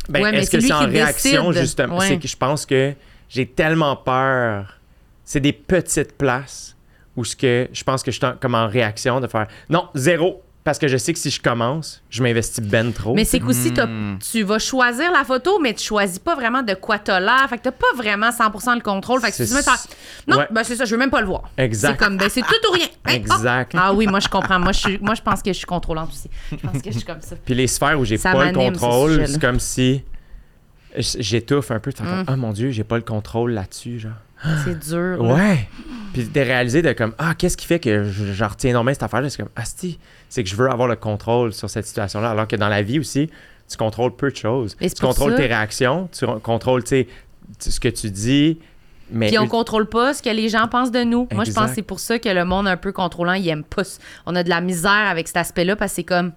Ben, 0.09 0.23
Ouais, 0.23 0.35
est-ce 0.35 0.51
c'est 0.51 0.57
que 0.57 0.63
c'est 0.63 0.73
en 0.73 0.87
réaction, 0.87 1.51
justement? 1.51 1.97
Ouais. 1.97 2.07
C'est 2.07 2.17
que 2.17 2.27
je 2.27 2.35
pense 2.37 2.65
que 2.65 2.93
j'ai 3.29 3.45
tellement 3.45 3.95
peur. 3.95 4.79
C'est 5.23 5.39
des 5.39 5.53
petites 5.53 6.17
places 6.17 6.75
où 7.15 7.23
ce 7.23 7.35
que 7.35 7.67
je 7.71 7.83
pense 7.83 8.01
que 8.01 8.11
je 8.11 8.17
suis 8.17 8.25
en- 8.25 8.33
comme 8.39 8.55
en 8.55 8.67
réaction 8.67 9.19
de 9.19 9.27
faire 9.27 9.47
non, 9.69 9.87
zéro, 9.93 10.41
parce 10.69 10.77
que 10.77 10.87
je 10.87 10.97
sais 10.97 11.13
que 11.13 11.17
si 11.17 11.31
je 11.31 11.41
commence, 11.41 12.03
je 12.11 12.21
m'investis 12.21 12.63
ben 12.63 12.93
trop. 12.93 13.15
Mais 13.15 13.25
c'est 13.25 13.39
qu'aussi, 13.39 13.73
t'as- 13.73 13.87
Mm. 13.87 14.19
tu 14.31 14.43
vas 14.43 14.59
choisir 14.59 15.11
la 15.11 15.23
photo, 15.23 15.57
mais 15.59 15.73
tu 15.73 15.83
choisis 15.83 16.19
pas 16.19 16.35
vraiment 16.35 16.61
de 16.61 16.75
quoi 16.75 16.99
t'as 16.99 17.19
l'air. 17.19 17.47
Fait 17.49 17.57
que 17.57 17.63
t'as 17.63 17.71
pas 17.71 17.87
vraiment 17.95 18.29
100% 18.31 18.75
le 18.75 18.81
contrôle. 18.81 19.19
Fait 19.19 19.31
que 19.31 19.35
tu 19.37 19.47
C'est- 19.47 19.49
te 19.49 19.53
mets 19.55 19.59
à 19.61 19.63
faire, 19.63 19.95
Non, 20.27 20.37
Ouais. 20.37 20.47
ben 20.51 20.63
c'est 20.63 20.75
ça, 20.75 20.85
je 20.85 20.91
veux 20.91 20.99
même 20.99 21.09
pas 21.09 21.21
le 21.21 21.25
voir. 21.25 21.49
Exact. 21.57 21.93
C'est 21.99 22.05
comme, 22.05 22.17
ben 22.17 22.29
c'est 22.29 22.41
tout 22.41 22.69
ou 22.69 22.73
rien. 22.73 22.85
Hein? 23.05 23.13
Exact. 23.13 23.71
Ah, 23.75 23.85
ah 23.87 23.93
oui, 23.93 24.05
moi 24.05 24.19
je 24.19 24.27
comprends. 24.27 24.59
Moi 24.59 24.73
je, 24.73 24.79
suis- 24.79 24.97
moi, 24.99 25.15
je 25.15 25.23
pense 25.23 25.41
que 25.41 25.51
je 25.51 25.57
suis 25.57 25.65
contrôlante 25.65 26.09
aussi. 26.09 26.29
Je 26.51 26.57
pense 26.57 26.81
que 26.83 26.91
je 26.91 26.97
suis 26.97 27.03
comme 27.07 27.21
ça. 27.21 27.35
Puis 27.45 27.55
les 27.55 27.65
sphères 27.65 27.99
où 27.99 28.05
j'ai 28.05 28.19
pas 28.19 28.45
le 28.45 28.53
contrôle, 28.53 29.25
c'est 29.27 29.41
comme 29.41 29.59
si 29.59 30.03
j'étouffe 30.95 31.71
un 31.71 31.79
peu. 31.79 31.91
Tu 31.93 32.03
fais 32.03 32.07
comme, 32.09 32.19
Mm. 32.21 32.25
oh 32.29 32.35
mon 32.35 32.51
Dieu, 32.53 32.71
j'ai 32.71 32.83
pas 32.83 32.97
le 32.97 33.03
contrôle 33.03 33.51
là-dessus, 33.53 33.99
genre. 33.99 34.11
C'est 34.65 34.79
dur. 34.79 35.21
là. 35.23 35.33
Ouais. 35.35 35.69
Puis 36.13 36.23
de 36.27 36.39
réaliser 36.39 36.81
de 36.81 36.93
comme, 36.93 37.13
ah, 37.17 37.35
qu'est-ce 37.35 37.57
qui 37.57 37.65
fait 37.67 37.79
que 37.79 38.03
je, 38.05 38.33
je 38.33 38.43
retiens 38.43 38.71
énormément 38.71 38.93
cette 38.93 39.03
affaire-là? 39.03 39.29
C'est 39.29 39.37
comme, 39.41 39.51
asti, 39.55 39.99
c'est 40.29 40.43
que 40.43 40.49
je 40.49 40.55
veux 40.55 40.69
avoir 40.69 40.87
le 40.87 40.95
contrôle 40.95 41.53
sur 41.53 41.69
cette 41.69 41.85
situation-là. 41.85 42.31
Alors 42.31 42.47
que 42.47 42.55
dans 42.55 42.69
la 42.69 42.81
vie 42.81 42.99
aussi, 42.99 43.29
tu 43.69 43.77
contrôles 43.77 44.15
peu 44.15 44.31
de 44.31 44.35
choses. 44.35 44.75
Tu 44.79 44.89
contrôles 45.01 45.31
ça- 45.33 45.37
tes 45.37 45.45
réactions, 45.47 46.09
tu 46.11 46.25
contrôles, 46.41 46.83
tu 46.83 46.89
sais, 46.89 47.07
ce 47.59 47.79
que 47.79 47.89
tu 47.89 48.09
dis. 48.09 48.59
Mais 49.11 49.27
Puis 49.29 49.39
on 49.39 49.47
contrôle 49.47 49.87
pas 49.87 50.13
ce 50.13 50.21
que 50.21 50.29
les 50.29 50.49
gens 50.49 50.67
pensent 50.67 50.91
de 50.91 51.03
nous. 51.03 51.27
Moi, 51.31 51.43
je 51.43 51.51
pense 51.51 51.69
que 51.69 51.75
c'est 51.75 51.81
pour 51.81 51.99
ça 51.99 52.19
que 52.19 52.29
le 52.29 52.45
monde 52.45 52.67
un 52.67 52.77
peu 52.77 52.91
contrôlant, 52.91 53.33
il 53.33 53.47
aime 53.49 53.63
pas. 53.63 53.81
On 54.25 54.35
a 54.35 54.43
de 54.43 54.49
la 54.49 54.61
misère 54.61 54.91
avec 55.07 55.27
cet 55.27 55.37
aspect-là 55.37 55.75
parce 55.75 55.91
que 55.91 55.95
c'est 55.97 56.03
comme 56.03 56.31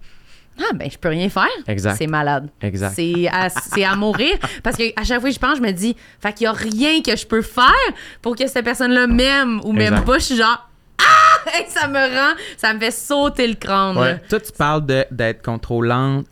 ah 0.59 0.73
ben 0.74 0.91
je 0.91 0.99
peux 0.99 1.09
rien 1.09 1.29
faire. 1.29 1.47
Exact. 1.66 1.97
C'est 1.99 2.07
malade. 2.07 2.49
Exact. 2.61 2.93
C'est 2.95 3.29
à, 3.29 3.49
c'est 3.49 3.85
à 3.85 3.97
mourir 3.97 4.37
parce 4.62 4.77
que 4.77 4.85
à 5.01 5.05
chaque 5.05 5.20
fois 5.20 5.31
que 5.31 5.35
je 5.35 5.41
pense, 5.41 5.57
je 5.59 5.62
me 5.62 5.70
dis 5.73 5.97
fait 6.20 6.33
qu'il 6.33 6.45
y 6.45 6.47
a 6.47 6.53
rien 6.53 7.01
que 7.03 7.16
je 7.16 7.27
peux 7.27 7.43
faire 7.43 7.73
pour 8.20 8.37
que 8.37 8.47
cette 8.47 8.65
personne-là 8.65 9.07
m'aime 9.07 9.61
ou 9.65 9.73
m'aime 9.73 9.95
Exact. 9.95 10.07
pas. 10.07 10.19
Je 10.19 10.24
suis 10.24 10.37
genre 10.37 10.69
ah 10.99 11.51
ça 11.69 11.89
me 11.89 11.99
rend, 11.99 12.35
ça 12.57 12.73
me 12.74 12.79
fait 12.81 12.91
sauter 12.91 13.47
le 13.49 13.55
crâne. 13.55 13.97
Ouais. 13.99 14.20
Toi, 14.29 14.41
tu 14.41 14.53
parles 14.53 14.87
de- 14.87 15.07
d'être 15.11 15.43
contrôlante. 15.43 16.27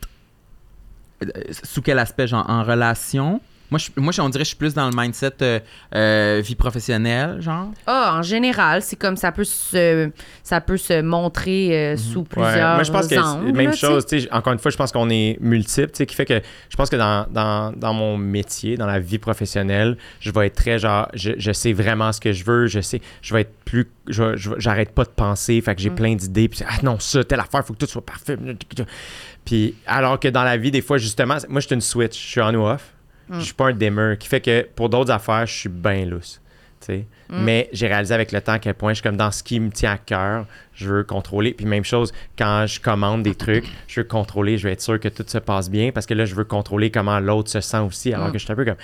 euh, 1.22 1.26
Sous 1.64 1.82
quel 1.82 1.98
aspect, 1.98 2.26
genre 2.28 2.44
en 2.48 2.62
relation? 2.62 3.40
Moi, 3.70 3.78
je, 3.78 3.88
moi 3.96 4.12
je- 4.12 4.20
on 4.20 4.28
dirait 4.28 4.42
que 4.42 4.46
je 4.46 4.48
suis 4.50 4.56
plus 4.56 4.74
dans 4.74 4.88
le 4.90 4.96
mindset 4.96 5.32
euh, 5.42 5.60
euh, 5.94 6.40
vie 6.44 6.54
professionnelle, 6.56 7.40
genre. 7.40 7.70
Ah, 7.86 8.16
en 8.18 8.22
général, 8.22 8.82
c'est 8.82 8.96
comme 8.96 9.16
ça 9.16 9.30
peut 9.32 9.44
se, 9.44 10.10
ça 10.42 10.60
peut 10.60 10.76
se 10.76 11.00
montrer 11.02 11.92
euh, 11.92 11.96
sous 11.96 12.20
Ouais, 12.20 12.24
plusieurs 12.30 12.74
moi, 12.74 12.82
je 12.82 12.90
pense 12.92 13.06
que 13.06 13.14
angles, 13.14 13.52
même 13.52 13.70
là, 13.70 13.76
chose. 13.76 14.04
tu 14.06 14.20
sais, 14.22 14.32
Encore 14.32 14.52
une 14.52 14.58
fois, 14.58 14.70
je 14.70 14.76
pense 14.76 14.90
qu'on 14.92 15.08
est 15.10 15.36
multiple, 15.40 15.90
tu 15.92 15.98
sais, 15.98 16.06
qui 16.06 16.14
fait 16.16 16.24
que 16.26 16.40
je 16.68 16.76
pense 16.76 16.90
que 16.90 16.96
dans, 16.96 17.26
dans, 17.30 17.72
dans 17.76 17.94
mon 17.94 18.16
métier, 18.16 18.76
dans 18.76 18.86
la 18.86 18.98
vie 18.98 19.18
professionnelle, 19.18 19.96
je 20.20 20.30
vais 20.32 20.48
être 20.48 20.56
très 20.56 20.78
genre, 20.78 21.08
je, 21.14 21.32
je 21.38 21.52
sais 21.52 21.72
vraiment 21.72 22.12
ce 22.12 22.20
que 22.20 22.32
je 22.32 22.44
veux, 22.44 22.66
je 22.66 22.80
sais, 22.80 23.00
je 23.22 23.32
vais 23.34 23.42
être 23.42 23.54
plus, 23.64 23.88
je- 24.08 24.34
j'arrête 24.58 24.90
pas 24.92 25.04
de 25.04 25.10
penser, 25.10 25.60
fait 25.60 25.74
que 25.76 25.80
Mm. 25.80 25.84
j'ai 25.84 25.90
plein 25.90 26.14
d'idées, 26.16 26.48
puis 26.48 26.60
ah 26.68 26.78
non, 26.82 26.98
ça, 26.98 27.22
telle 27.22 27.38
affaire, 27.40 27.64
faut 27.64 27.74
que 27.74 27.78
tout 27.78 27.86
soit 27.86 28.04
parfait. 28.04 28.36
Puis 29.44 29.74
alors 29.86 30.18
que 30.20 30.28
dans 30.28 30.42
la 30.42 30.56
vie, 30.56 30.70
des 30.70 30.82
fois, 30.82 30.98
justement, 30.98 31.36
moi, 31.48 31.60
je 31.60 31.66
suis 31.66 31.74
une 31.74 31.80
switch, 31.80 32.20
je 32.20 32.28
suis 32.28 32.40
on 32.40 32.54
ou 32.54 32.66
off, 32.66 32.82
Mm. 32.82 32.99
Je 33.30 33.40
suis 33.40 33.54
pas 33.54 33.66
un 33.68 33.72
dimmer, 33.72 34.16
qui 34.18 34.28
fait 34.28 34.40
que 34.40 34.66
pour 34.74 34.88
d'autres 34.88 35.10
affaires, 35.10 35.46
je 35.46 35.54
suis 35.54 35.68
bien 35.68 36.04
lousse. 36.06 36.40
Mm. 36.88 37.04
Mais 37.44 37.68
j'ai 37.72 37.86
réalisé 37.86 38.14
avec 38.14 38.32
le 38.32 38.40
temps 38.40 38.52
à 38.52 38.58
quel 38.58 38.74
point 38.74 38.90
je 38.92 38.94
suis 38.96 39.02
comme 39.02 39.16
dans 39.16 39.30
ce 39.30 39.42
qui 39.42 39.60
me 39.60 39.70
tient 39.70 39.92
à 39.92 39.98
cœur, 39.98 40.46
je 40.74 40.88
veux 40.88 41.04
contrôler. 41.04 41.52
Puis 41.52 41.66
même 41.66 41.84
chose, 41.84 42.12
quand 42.36 42.64
je 42.66 42.80
commande 42.80 43.22
des 43.22 43.34
trucs, 43.34 43.66
je 43.86 44.00
veux 44.00 44.06
contrôler, 44.06 44.58
je 44.58 44.66
veux 44.66 44.72
être 44.72 44.80
sûr 44.80 44.98
que 44.98 45.08
tout 45.08 45.24
se 45.26 45.38
passe 45.38 45.70
bien 45.70 45.92
parce 45.92 46.06
que 46.06 46.14
là, 46.14 46.24
je 46.24 46.34
veux 46.34 46.44
contrôler 46.44 46.90
comment 46.90 47.20
l'autre 47.20 47.50
se 47.50 47.60
sent 47.60 47.78
aussi. 47.80 48.12
Alors 48.14 48.28
Mm. 48.28 48.32
que 48.32 48.38
je 48.38 48.44
suis 48.44 48.52
un 48.52 48.56
peu 48.56 48.64
comme, 48.64 48.76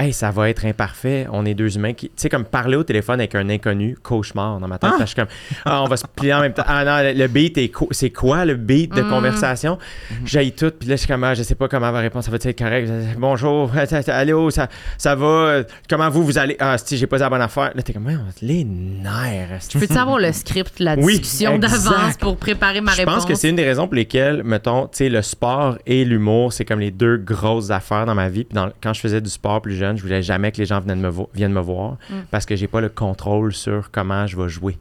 hey, 0.00 0.12
ça 0.12 0.30
va 0.30 0.48
être 0.48 0.64
imparfait. 0.64 1.26
On 1.32 1.44
est 1.46 1.54
deux 1.54 1.76
humains 1.76 1.92
qui. 1.92 2.08
Tu 2.08 2.14
sais, 2.16 2.28
comme 2.28 2.44
parler 2.44 2.76
au 2.76 2.82
téléphone 2.82 3.20
avec 3.20 3.34
un 3.34 3.48
inconnu, 3.48 3.96
cauchemar 4.02 4.58
dans 4.60 4.68
ma 4.68 4.78
tête. 4.78 4.90
Parce 4.98 4.98
que 4.98 5.04
je 5.04 5.06
suis 5.06 5.16
comme, 5.16 5.62
ah, 5.64 5.82
on 5.82 5.86
va 5.88 5.96
se 5.96 6.04
plier 6.14 6.34
en 6.34 6.40
même 6.40 6.52
temps. 6.52 6.64
Ah 6.66 6.84
non, 6.84 7.12
le- 7.18 7.26
beat 7.28 7.58
est 7.58 7.68
co- 7.68 7.88
C'est 7.90 8.10
quoi 8.10 8.44
le 8.44 8.54
beat 8.56 8.92
de 8.94 9.02
Mm. 9.02 9.08
conversation? 9.08 9.78
J'aille 10.24 10.52
tout. 10.52 10.70
Puis 10.78 10.88
là, 10.88 10.96
je 10.96 11.00
suis 11.00 11.08
comme, 11.08 11.24
ah, 11.24 11.34
je 11.34 11.42
sais 11.42 11.54
pas 11.54 11.68
comment 11.68 11.90
va 11.92 12.00
répondre. 12.00 12.24
Ça 12.24 12.30
va 12.30 12.36
être 12.36 12.58
correct? 12.58 12.90
Bonjour. 13.18 13.70
Allô, 14.08 14.50
ça, 14.50 14.68
ça 14.98 15.14
va? 15.14 15.62
Comment 15.88 16.08
vous, 16.10 16.24
vous 16.24 16.38
allez? 16.38 16.56
Ah, 16.58 16.76
si 16.78 16.96
j'ai 16.96 17.06
pas 17.06 17.18
la 17.18 17.28
bonne 17.30 17.42
affaire. 17.42 17.70
Là, 17.74 17.82
t'es 17.82 17.92
comme, 17.92 18.08
les 18.42 18.64
nerfs. 18.64 19.52
esti. 19.56 19.78
Peux-tu 19.78 19.96
avoir 19.98 20.18
le 20.18 20.32
script, 20.32 20.80
la 20.80 20.96
discussion 20.96 21.58
d'avance 21.58 22.16
pour 22.18 22.36
préparer 22.36 22.80
ma 22.80 22.92
Je 22.92 22.98
réponse? 22.98 23.14
pense 23.14 23.26
que 23.26 23.34
c'est 23.34 23.48
une 23.50 23.56
des 23.56 23.64
raisons 23.64 23.86
pour 23.86 23.94
lesquelles, 23.94 24.42
mettons, 24.44 24.84
tu 24.84 24.98
sais, 24.98 25.08
le 25.08 25.22
sport 25.22 25.78
et 25.86 26.04
l'humour, 26.04 26.52
c'est 26.52 26.64
comme 26.64 26.80
les 26.80 26.90
deux 26.90 27.16
grosses 27.16 27.70
affaires 27.70 28.06
dans 28.06 28.14
ma 28.14 28.28
vie. 28.28 28.44
Puis 28.44 28.54
dans- 28.54 28.70
quand 28.82 28.92
je 28.92 29.00
faisais 29.00 29.20
du 29.20 29.30
sport 29.30 29.60
plus 29.62 29.76
jeune, 29.76 29.89
je 29.96 30.02
voulais 30.02 30.22
jamais 30.22 30.52
que 30.52 30.58
les 30.58 30.66
gens 30.66 30.80
viennent 30.80 31.00
me, 31.00 31.08
vo- 31.08 31.28
viennent 31.34 31.52
me 31.52 31.60
voir 31.60 31.96
Mm. 32.10 32.14
parce 32.30 32.46
que 32.46 32.56
j'ai 32.56 32.66
pas 32.68 32.80
le 32.80 32.88
contrôle 32.88 33.52
sur 33.52 33.90
comment 33.90 34.26
je 34.26 34.36
vais 34.36 34.48
jouer. 34.48 34.78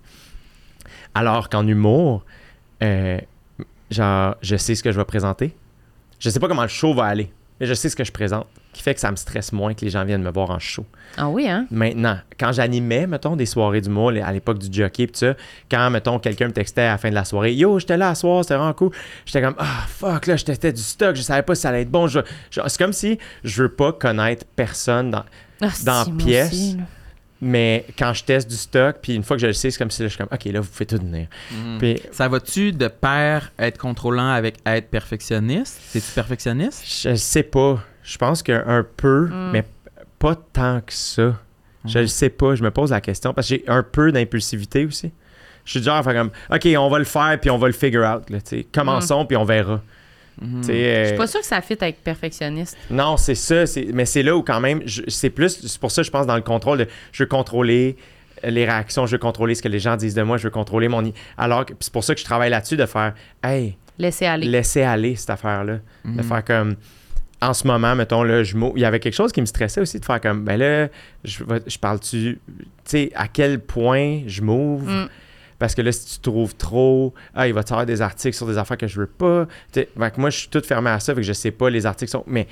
Alors 1.13 1.49
qu'en 1.49 1.65
humour, 1.67 2.23
euh, 2.83 3.19
genre, 3.91 4.35
je 4.41 4.55
sais 4.55 4.75
ce 4.75 4.83
que 4.83 4.91
je 4.91 4.97
vais 4.99 5.05
présenter. 5.05 5.55
Je 6.19 6.29
sais 6.29 6.39
pas 6.39 6.47
comment 6.47 6.63
le 6.63 6.67
show 6.67 6.93
va 6.93 7.05
aller, 7.05 7.31
mais 7.59 7.65
je 7.65 7.73
sais 7.73 7.89
ce 7.89 7.95
que 7.95 8.03
je 8.03 8.11
présente, 8.11 8.47
qui 8.71 8.83
fait 8.83 8.93
que 8.93 8.99
ça 8.99 9.09
me 9.11 9.15
stresse 9.15 9.51
moins 9.51 9.73
que 9.73 9.83
les 9.83 9.89
gens 9.91 10.05
viennent 10.05 10.21
me 10.21 10.31
voir 10.31 10.51
en 10.51 10.59
show. 10.59 10.85
Ah 11.17 11.27
oui, 11.27 11.47
hein? 11.49 11.65
Maintenant, 11.71 12.19
quand 12.39 12.51
j'animais, 12.51 13.07
mettons, 13.07 13.35
des 13.35 13.47
soirées 13.47 13.81
d'humour 13.81 14.11
à 14.23 14.31
l'époque 14.31 14.59
du 14.59 14.67
jockey, 14.71 15.07
pis 15.07 15.13
tout 15.13 15.19
ça, 15.19 15.33
quand, 15.69 15.89
mettons, 15.89 16.19
quelqu'un 16.19 16.47
me 16.47 16.53
textait 16.53 16.81
à 16.83 16.91
la 16.91 16.97
fin 16.99 17.09
de 17.09 17.15
la 17.15 17.25
soirée, 17.25 17.53
Yo, 17.53 17.79
j'étais 17.79 17.97
là 17.97 18.09
à 18.09 18.15
soir, 18.15 18.43
c'était 18.43 18.55
vraiment 18.55 18.73
cool. 18.73 18.91
J'étais 19.25 19.41
comme, 19.41 19.55
ah, 19.57 19.85
fuck, 19.87 20.27
là, 20.27 20.35
je 20.35 20.45
testais 20.45 20.71
du 20.71 20.81
stock, 20.83 21.15
je 21.15 21.21
savais 21.23 21.41
pas 21.41 21.55
si 21.55 21.61
ça 21.61 21.69
allait 21.69 21.81
être 21.81 21.89
bon. 21.91 22.07
Je- 22.07 22.19
je- 22.51 22.61
c'est 22.67 22.77
comme 22.77 22.93
si 22.93 23.17
je 23.43 23.63
veux 23.63 23.69
pas 23.69 23.91
connaître 23.91 24.45
personne 24.55 25.09
dans. 25.11 25.23
Ah, 25.61 25.69
Dans 25.83 26.05
si, 26.05 26.11
pièce. 26.11 26.51
aussi. 26.53 26.77
Mais 27.41 27.85
quand 27.97 28.13
je 28.13 28.23
teste 28.25 28.49
du 28.49 28.55
stock, 28.57 28.97
puis 29.01 29.15
une 29.15 29.23
fois 29.23 29.37
que 29.37 29.41
je 29.41 29.47
le 29.47 29.53
sais, 29.53 29.71
c'est 29.71 29.77
comme 29.77 29.89
si 29.91 30.01
là, 30.01 30.09
je 30.09 30.13
suis 30.13 30.17
comme, 30.17 30.27
OK, 30.31 30.43
là, 30.45 30.59
vous 30.59 30.67
pouvez 30.69 30.85
tout 30.85 30.97
venir. 30.97 31.27
Puis 31.79 32.01
Ça 32.11 32.27
va-tu 32.27 32.73
de 32.73 32.87
pair 32.89 33.51
être 33.57 33.77
contrôlant 33.77 34.29
avec 34.29 34.57
être 34.65 34.89
perfectionniste? 34.89 35.79
C'est-tu 35.87 36.11
perfectionniste? 36.11 36.83
je 36.85 37.15
sais 37.15 37.43
pas. 37.43 37.79
Je 38.03 38.17
pense 38.17 38.41
qu'un 38.43 38.85
peu, 38.97 39.27
Mm. 39.27 39.51
mais 39.51 39.63
pas 40.17 40.35
tant 40.35 40.81
que 40.81 40.93
ça. 40.93 41.35
Je 41.85 41.97
Mhm. 41.97 42.01
le 42.03 42.07
sais 42.07 42.29
pas, 42.29 42.55
je 42.55 42.63
me 42.63 42.71
pose 42.71 42.91
la 42.91 42.99
question 43.01 43.33
parce 43.33 43.47
que 43.47 43.55
j'ai 43.55 43.63
un 43.67 43.83
peu 43.83 44.11
d'impulsivité 44.11 44.85
aussi. 44.85 45.11
Je 45.65 45.71
suis 45.71 45.79
du 45.79 45.85
genre 45.85 45.97
à 45.97 46.03
faire 46.03 46.13
comme 46.13 46.31
OK, 46.51 46.67
on 46.77 46.89
va 46.89 46.99
le 46.99 47.05
faire 47.05 47.37
puis 47.39 47.49
on 47.49 47.57
va 47.57 47.67
le 47.67 47.73
figure 47.73 48.03
out. 48.03 48.29
Là. 48.29 48.39
Commençons 48.73 49.25
puis 49.25 49.37
on 49.37 49.43
verra. 49.45 49.81
Sais, 50.61 50.71
euh, 50.73 51.03
Je 51.03 51.07
suis 51.09 51.17
pas 51.17 51.27
sûre 51.27 51.41
que 51.41 51.45
ça 51.45 51.59
fit 51.61 51.77
avec 51.81 52.01
perfectionniste. 52.03 52.77
non, 52.89 53.17
c'est 53.17 53.35
ça. 53.35 53.65
c'est- 53.65 53.87
Mais 53.93 54.05
c'est 54.05 54.23
là 54.23 54.35
où 54.37 54.41
quand 54.41 54.61
même, 54.61 54.81
je- 54.85 55.01
c'est 55.07 55.29
plus. 55.29 55.59
C'est 55.67 55.79
pour 55.79 55.91
ça 55.91 56.01
que 56.01 56.05
je 56.05 56.11
pense 56.11 56.25
dans 56.25 56.35
le 56.35 56.41
contrôle 56.41 56.77
de. 56.79 56.87
Je 57.11 57.23
veux 57.23 57.27
contrôler 57.27 57.97
les 58.43 58.63
réactions, 58.65 59.05
je 59.05 59.11
veux 59.13 59.17
contrôler 59.17 59.53
ce 59.53 59.61
que 59.61 59.67
les 59.67 59.79
gens 59.79 59.97
disent 59.97 60.15
de 60.15 60.21
moi, 60.21 60.37
je 60.37 60.43
veux 60.45 60.49
contrôler 60.49 60.87
mon. 60.87 61.03
i- 61.03 61.13
Alors 61.37 61.65
c'est 61.81 61.91
pour 61.91 62.05
ça 62.05 62.13
que 62.15 62.21
je 62.21 62.25
travaille 62.25 62.49
là-dessus 62.49 62.77
de 62.77 62.85
faire 62.85 63.13
Hey, 63.43 63.75
Laissez 63.97 64.25
aller. 64.25 64.47
laisser 64.47 64.81
aller 64.81 65.15
cette 65.17 65.29
affaire-là. 65.29 65.79
De 66.05 66.09
Mhm. 66.11 66.23
faire 66.23 66.45
comme. 66.45 66.75
En 67.41 67.53
ce 67.53 67.65
moment, 67.65 67.95
mettons, 67.95 68.23
là, 68.23 68.43
je 68.43 68.55
il 68.75 68.81
y 68.81 68.85
avait 68.85 68.99
quelque 68.99 69.13
chose 69.15 69.31
qui 69.31 69.39
me 69.41 69.45
stressait 69.45 69.79
aussi 69.81 69.99
de 69.99 70.05
faire 70.05 70.19
comme, 70.19 70.43
ben 70.43 70.57
là, 70.57 70.89
je, 71.23 71.43
vais- 71.43 71.61
je 71.67 71.77
parle-tu, 71.79 72.39
tu 72.47 72.65
sais, 72.83 73.11
à 73.15 73.27
quel 73.29 73.59
point 73.59 74.21
je 74.27 74.41
m'ouvre? 74.41 74.89
Mm. 74.91 75.07
Parce 75.57 75.75
que 75.75 75.81
là, 75.81 75.91
si 75.91 76.15
tu 76.15 76.19
trouves 76.19 76.55
trop, 76.55 77.13
ah, 77.35 77.47
il 77.47 77.53
va 77.53 77.63
te 77.63 77.69
faire 77.69 77.85
des 77.85 78.01
articles 78.01 78.35
sur 78.35 78.47
des 78.47 78.57
affaires 78.57 78.77
que 78.77 78.87
je 78.87 78.99
veux 78.99 79.07
pas. 79.07 79.45
Fait 79.73 79.85
que 79.95 80.19
moi, 80.19 80.29
je 80.29 80.37
suis 80.39 80.47
tout 80.49 80.61
fermé 80.61 80.89
à 80.89 80.99
ça, 80.99 81.13
fait 81.13 81.21
que 81.21 81.27
je 81.27 81.33
sais 81.33 81.51
pas, 81.51 81.69
les 81.69 81.85
articles 81.85 82.11
sont. 82.11 82.23
Mais 82.27 82.47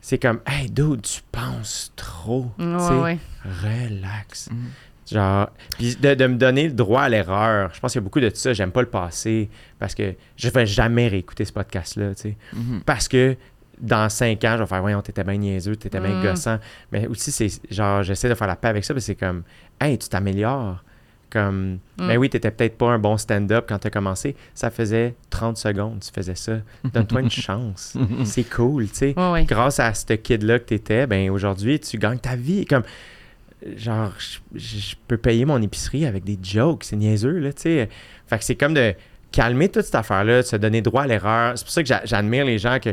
c'est 0.00 0.18
comme, 0.18 0.40
hey, 0.46 0.68
dude, 0.70 1.02
tu 1.02 1.20
penses 1.30 1.92
trop. 1.96 2.50
Ouais. 2.58 3.18
Relax. 3.62 4.50
Mhm. 4.50 4.56
Genre, 5.10 5.50
puis 5.78 5.96
de, 5.96 6.14
de 6.14 6.26
me 6.26 6.36
donner 6.36 6.68
le 6.68 6.72
droit 6.72 7.02
à 7.02 7.08
l'erreur. 7.08 7.70
Je 7.74 7.80
pense 7.80 7.92
qu'il 7.92 8.00
y 8.00 8.02
a 8.02 8.04
beaucoup 8.04 8.20
de 8.20 8.30
ça. 8.32 8.52
J'aime 8.52 8.70
pas 8.70 8.80
le 8.80 8.88
passé 8.88 9.50
parce 9.78 9.94
que 9.94 10.14
je 10.36 10.48
vais 10.48 10.64
jamais 10.64 11.08
réécouter 11.08 11.44
ce 11.44 11.52
podcast-là, 11.52 12.14
tu 12.14 12.22
sais. 12.22 12.36
Mhm. 12.54 12.82
Parce 12.86 13.08
que 13.08 13.36
dans 13.82 14.08
cinq 14.08 14.42
ans, 14.44 14.54
je 14.56 14.62
vais 14.62 14.66
faire, 14.66 14.80
voyons, 14.80 15.02
t'étais 15.02 15.24
bien 15.24 15.36
niaiseux, 15.36 15.76
t'étais 15.76 16.00
bien 16.00 16.18
Mm. 16.18 16.22
gossant. 16.22 16.58
Mais 16.92 17.06
aussi, 17.08 17.30
c'est 17.32 17.48
genre, 17.70 18.02
j'essaie 18.02 18.28
de 18.28 18.34
faire 18.34 18.46
la 18.46 18.56
paix 18.56 18.68
avec 18.68 18.84
ça, 18.84 18.94
parce 18.94 19.04
que 19.04 19.12
c'est 19.12 19.16
comme, 19.16 19.42
hey, 19.80 19.98
tu 19.98 20.08
t'améliores. 20.08 20.82
Comme, 21.30 21.78
Mm. 21.98 22.06
ben 22.08 22.16
oui, 22.18 22.28
t'étais 22.30 22.50
peut-être 22.50 22.76
pas 22.78 22.90
un 22.90 22.98
bon 22.98 23.16
stand-up 23.16 23.64
quand 23.68 23.78
t'as 23.78 23.90
commencé. 23.90 24.36
Ça 24.54 24.70
faisait 24.70 25.14
30 25.30 25.56
secondes, 25.56 26.00
tu 26.00 26.10
faisais 26.12 26.34
ça. 26.34 26.58
Donne-toi 26.84 27.22
une 27.22 27.30
chance. 27.30 27.96
C'est 28.24 28.44
cool, 28.44 28.88
tu 28.88 28.94
sais. 28.96 29.14
Grâce 29.46 29.80
à 29.80 29.92
ce 29.94 30.12
kid-là 30.12 30.58
que 30.58 30.64
t'étais, 30.66 31.06
ben 31.06 31.30
aujourd'hui, 31.30 31.80
tu 31.80 31.96
gagnes 31.98 32.18
ta 32.18 32.36
vie. 32.36 32.66
Comme, 32.66 32.82
genre, 33.76 34.12
je, 34.18 34.38
je 34.58 34.94
peux 35.08 35.16
payer 35.16 35.44
mon 35.44 35.60
épicerie 35.62 36.04
avec 36.06 36.22
des 36.24 36.38
jokes. 36.42 36.84
C'est 36.84 36.96
niaiseux, 36.96 37.38
là, 37.38 37.52
tu 37.52 37.62
sais. 37.62 37.88
Fait 38.26 38.38
que 38.38 38.44
c'est 38.44 38.56
comme 38.56 38.74
de 38.74 38.94
calmer 39.30 39.68
toute 39.70 39.84
cette 39.84 39.94
affaire-là, 39.94 40.38
de 40.42 40.46
se 40.46 40.56
donner 40.56 40.82
droit 40.82 41.04
à 41.04 41.06
l'erreur. 41.06 41.56
C'est 41.56 41.64
pour 41.64 41.72
ça 41.72 41.82
que 41.82 41.88
j'a- 41.88 42.02
j'admire 42.04 42.44
les 42.44 42.58
gens 42.58 42.78
que, 42.78 42.90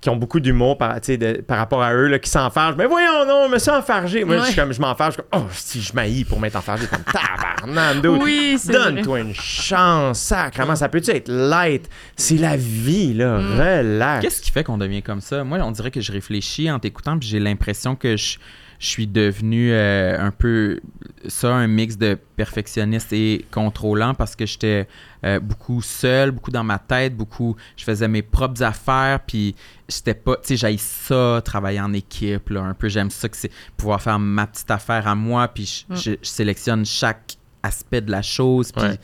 qui 0.00 0.10
ont 0.10 0.16
beaucoup 0.16 0.40
d'humour 0.40 0.76
par, 0.78 0.94
tu 1.00 1.06
sais, 1.06 1.16
de- 1.16 1.40
par 1.40 1.58
rapport 1.58 1.82
à 1.82 1.92
eux, 1.94 2.06
là, 2.08 2.18
qui 2.18 2.28
s'enfargent. 2.30 2.76
Mais 2.76 2.86
voyons, 2.86 3.24
non, 3.26 3.48
me 3.48 3.58
suis 3.58 3.70
enfargé. 3.70 4.24
Moi, 4.24 4.38
je 4.50 4.54
comme, 4.54 4.72
je 4.72 4.80
m'enfarge, 4.80 5.14
je 5.16 5.20
suis 5.22 5.30
comme, 5.30 5.42
oh, 5.42 5.48
si 5.52 5.80
je 5.82 5.92
m'haïs 5.94 6.24
pour 6.24 6.38
m'être 6.38 6.56
enfargé, 6.56 6.86
comme 6.86 7.02
tabarnak, 7.02 8.02
dude. 8.02 8.22
Oui, 8.22 8.56
c'est 8.58 8.72
vrai. 8.72 8.92
Donne-toi 8.92 9.20
une 9.20 9.34
chance, 9.34 10.18
sacrément. 10.20 10.76
Ça 10.76 10.88
peut-tu 10.88 11.10
être 11.10 11.28
light? 11.28 11.88
C'est 12.16 12.36
la 12.36 12.56
vie, 12.56 13.14
là. 13.14 13.38
Relax. 13.38 14.22
Qu'est-ce 14.22 14.42
qui 14.42 14.50
fait 14.50 14.64
qu'on 14.64 14.78
devient 14.78 15.02
comme 15.02 15.20
ça? 15.20 15.44
Moi, 15.44 15.58
on 15.62 15.70
dirait 15.70 15.90
que 15.90 16.00
je 16.00 16.12
réfléchis 16.12 16.70
en 16.70 16.78
t'écoutant, 16.78 17.18
puis 17.18 17.28
j'ai 17.28 17.40
l'impression 17.40 17.96
que 17.96 18.16
je, 18.16 18.38
je 18.78 18.86
suis 18.86 19.06
devenu 19.06 19.72
euh, 19.72 20.18
un 20.20 20.30
peu 20.30 20.80
ça, 21.28 21.54
un 21.54 21.66
mix 21.66 21.96
de 21.96 22.18
perfectionniste 22.36 23.12
et 23.12 23.44
contrôlant 23.50 24.14
parce 24.14 24.36
que 24.36 24.44
j'étais 24.46 24.86
euh, 25.24 25.40
beaucoup 25.40 25.80
seul, 25.82 26.30
beaucoup 26.30 26.50
dans 26.50 26.62
ma 26.64 26.78
tête, 26.78 27.16
beaucoup. 27.16 27.56
Je 27.76 27.84
faisais 27.84 28.06
mes 28.08 28.22
propres 28.22 28.62
affaires, 28.62 29.20
puis 29.26 29.54
j'étais 29.88 30.14
pas. 30.14 30.36
Tu 30.36 30.42
sais, 30.48 30.56
j'aille 30.56 30.78
ça, 30.78 31.40
travailler 31.44 31.80
en 31.80 31.92
équipe, 31.92 32.50
là, 32.50 32.62
un 32.62 32.74
peu. 32.74 32.88
J'aime 32.88 33.10
ça 33.10 33.28
que 33.28 33.36
c'est 33.36 33.50
pouvoir 33.76 34.00
faire 34.02 34.18
ma 34.18 34.46
petite 34.46 34.70
affaire 34.70 35.08
à 35.08 35.14
moi, 35.14 35.48
puis 35.48 35.64
je, 35.88 35.92
Mm. 35.94 35.96
je- 35.96 36.10
je 36.22 36.28
sélectionne 36.28 36.84
chaque 36.86 37.36
aspect 37.62 38.00
de 38.02 38.10
la 38.10 38.22
chose, 38.22 38.70
puis 38.72 38.84
Ouais. 38.84 38.98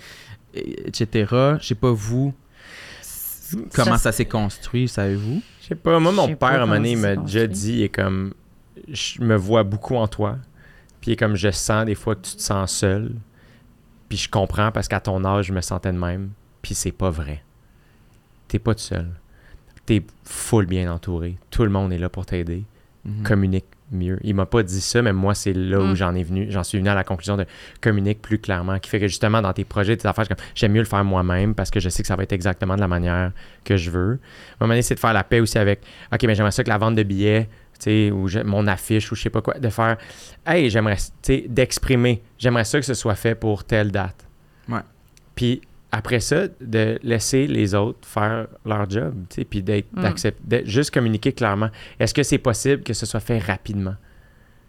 etc. 0.87 1.27
Je 1.61 1.67
sais 1.69 1.75
pas 1.75 1.91
vous. 1.91 2.35
Comment 3.75 3.99
ça, 3.99 4.13
s'est 4.13 4.25
construit, 4.25 4.89
savez-vous? 4.89 5.43
Je 5.63 5.67
sais 5.69 5.75
pas, 5.75 5.99
moi, 5.99 6.11
mon 6.13 6.35
père, 6.37 6.49
à 6.49 6.55
un 6.55 6.59
moment 6.61 6.75
donné, 6.77 6.93
il 6.93 6.99
m'a 6.99 7.17
déjà 7.17 7.47
dit, 7.47 7.73
il 7.75 7.83
est 7.83 7.89
comme, 7.89 8.33
je 8.89 9.21
me 9.23 9.37
vois 9.37 9.63
beaucoup 9.65 9.97
en 9.97 10.09
toi. 10.09 10.39
Puis 11.01 11.17
comme, 11.17 11.35
je 11.37 11.51
sens 11.51 11.85
des 11.85 11.95
fois 11.95 12.15
que 12.15 12.23
tu 12.23 12.37
te 12.37 12.43
sens 12.43 12.73
seul. 12.73 13.13
Puis 14.09 14.19
je 14.19 14.29
comprends 14.31 14.71
parce 14.71 14.89
qu'à 14.89 15.01
ton 15.01 15.25
âge, 15.25 15.47
je 15.47 15.53
me 15.53 15.61
sentais 15.61 15.93
de 15.93 15.99
même. 15.99 16.31
Puis 16.61 16.75
c'est 16.75 16.93
pas 16.93 17.11
vrai. 17.11 17.43
T'es 18.49 18.59
pas 18.59 18.75
tout 18.75 18.81
seul. 18.83 19.09
T'es 19.87 20.05
full 20.25 20.67
bien 20.67 20.93
entouré. 20.93 21.39
Tout 21.51 21.65
le 21.65 21.71
monde 21.71 21.93
est 21.93 21.99
là 21.99 22.09
pour 22.09 22.27
t'aider. 22.27 22.65
Mhm. 23.05 23.23
Communique 23.25 23.65
mieux. 23.91 24.19
Il 24.23 24.35
m'a 24.35 24.47
pas 24.47 24.63
dit 24.63 24.81
ça, 24.81 25.03
mais 25.03 25.13
moi, 25.13 25.35
c'est 25.35 25.53
là 25.53 25.79
où 25.81 25.89
Mm. 25.89 25.97
j'en 25.97 26.15
ai 26.15 26.23
venu. 26.23 26.47
J'en 26.51 26.63
suis 26.63 26.79
venu 26.79 26.89
à 26.89 26.95
la 26.95 27.05
conclusion 27.05 27.37
de 27.37 27.45
communique 27.83 28.23
plus 28.23 28.39
clairement, 28.39 28.79
qui 28.79 28.89
fait 28.89 29.01
que 29.01 29.07
justement, 29.09 29.43
dans 29.43 29.53
tes 29.53 29.65
projets, 29.65 29.97
tes 29.97 30.07
affaires, 30.09 30.25
j'aime 30.55 30.73
mieux 30.73 30.79
le 30.81 30.87
faire 30.87 31.05
moi-même 31.05 31.55
parce 31.55 31.71
que 31.71 31.79
je 31.81 31.89
sais 31.91 32.03
que 32.03 32.07
ça 32.07 32.17
va 32.17 32.23
être 32.23 32.33
exactement 32.33 32.75
de 32.77 32.81
la 32.81 32.89
manière 32.89 33.33
que 33.65 33.77
je 33.77 33.91
veux. 33.91 34.13
À 34.13 34.15
un 34.15 34.19
moment 34.61 34.69
donné, 34.73 34.83
c'est 34.83 34.95
de 34.95 35.01
faire 35.01 35.13
la 35.13 35.25
paix 35.25 35.41
aussi 35.41 35.59
avec, 35.59 35.83
OK, 36.13 36.23
mais 36.25 36.35
j'aimerais 36.35 36.53
ça 36.53 36.65
que 36.65 36.71
la 36.71 36.79
vente 36.79 36.95
de 36.95 37.03
billets, 37.03 37.51
ou 38.13 38.29
je- 38.29 38.41
mon 38.41 38.67
affiche, 38.67 39.11
ou 39.13 39.15
je 39.15 39.23
sais 39.23 39.31
pas 39.31 39.41
quoi, 39.43 39.55
de 39.59 39.69
faire, 39.69 39.97
hey, 40.47 40.71
j'aimerais, 40.71 40.97
tu 40.97 41.03
sais, 41.23 41.45
d'exprimer, 41.49 42.23
j'aimerais 42.39 42.65
ça 42.65 42.79
que 42.81 42.87
ce 42.87 42.95
soit 42.95 43.15
fait 43.15 43.35
pour 43.35 43.65
telle 43.65 43.91
date. 43.91 44.27
Ouais. 44.69 44.81
Puis 45.35 45.61
après 45.91 46.21
ça, 46.21 46.49
de 46.61 46.99
laisser 47.03 47.47
les 47.47 47.75
autres 47.75 48.07
faire 48.09 48.47
leur 48.65 48.89
job, 48.89 49.15
tu 49.29 49.37
sais, 49.37 49.45
puis 49.45 49.63
d'être, 49.63 49.93
Mm. 49.93 50.03
d'accepter, 50.03 50.63
de 50.63 50.67
juste 50.69 50.91
communiquer 50.93 51.33
clairement. 51.33 51.69
Est-ce 52.01 52.15
que 52.15 52.23
c'est 52.23 52.39
possible 52.39 52.83
que 52.83 52.95
ce 52.95 53.05
soit 53.07 53.21
fait 53.21 53.39
rapidement? 53.39 53.95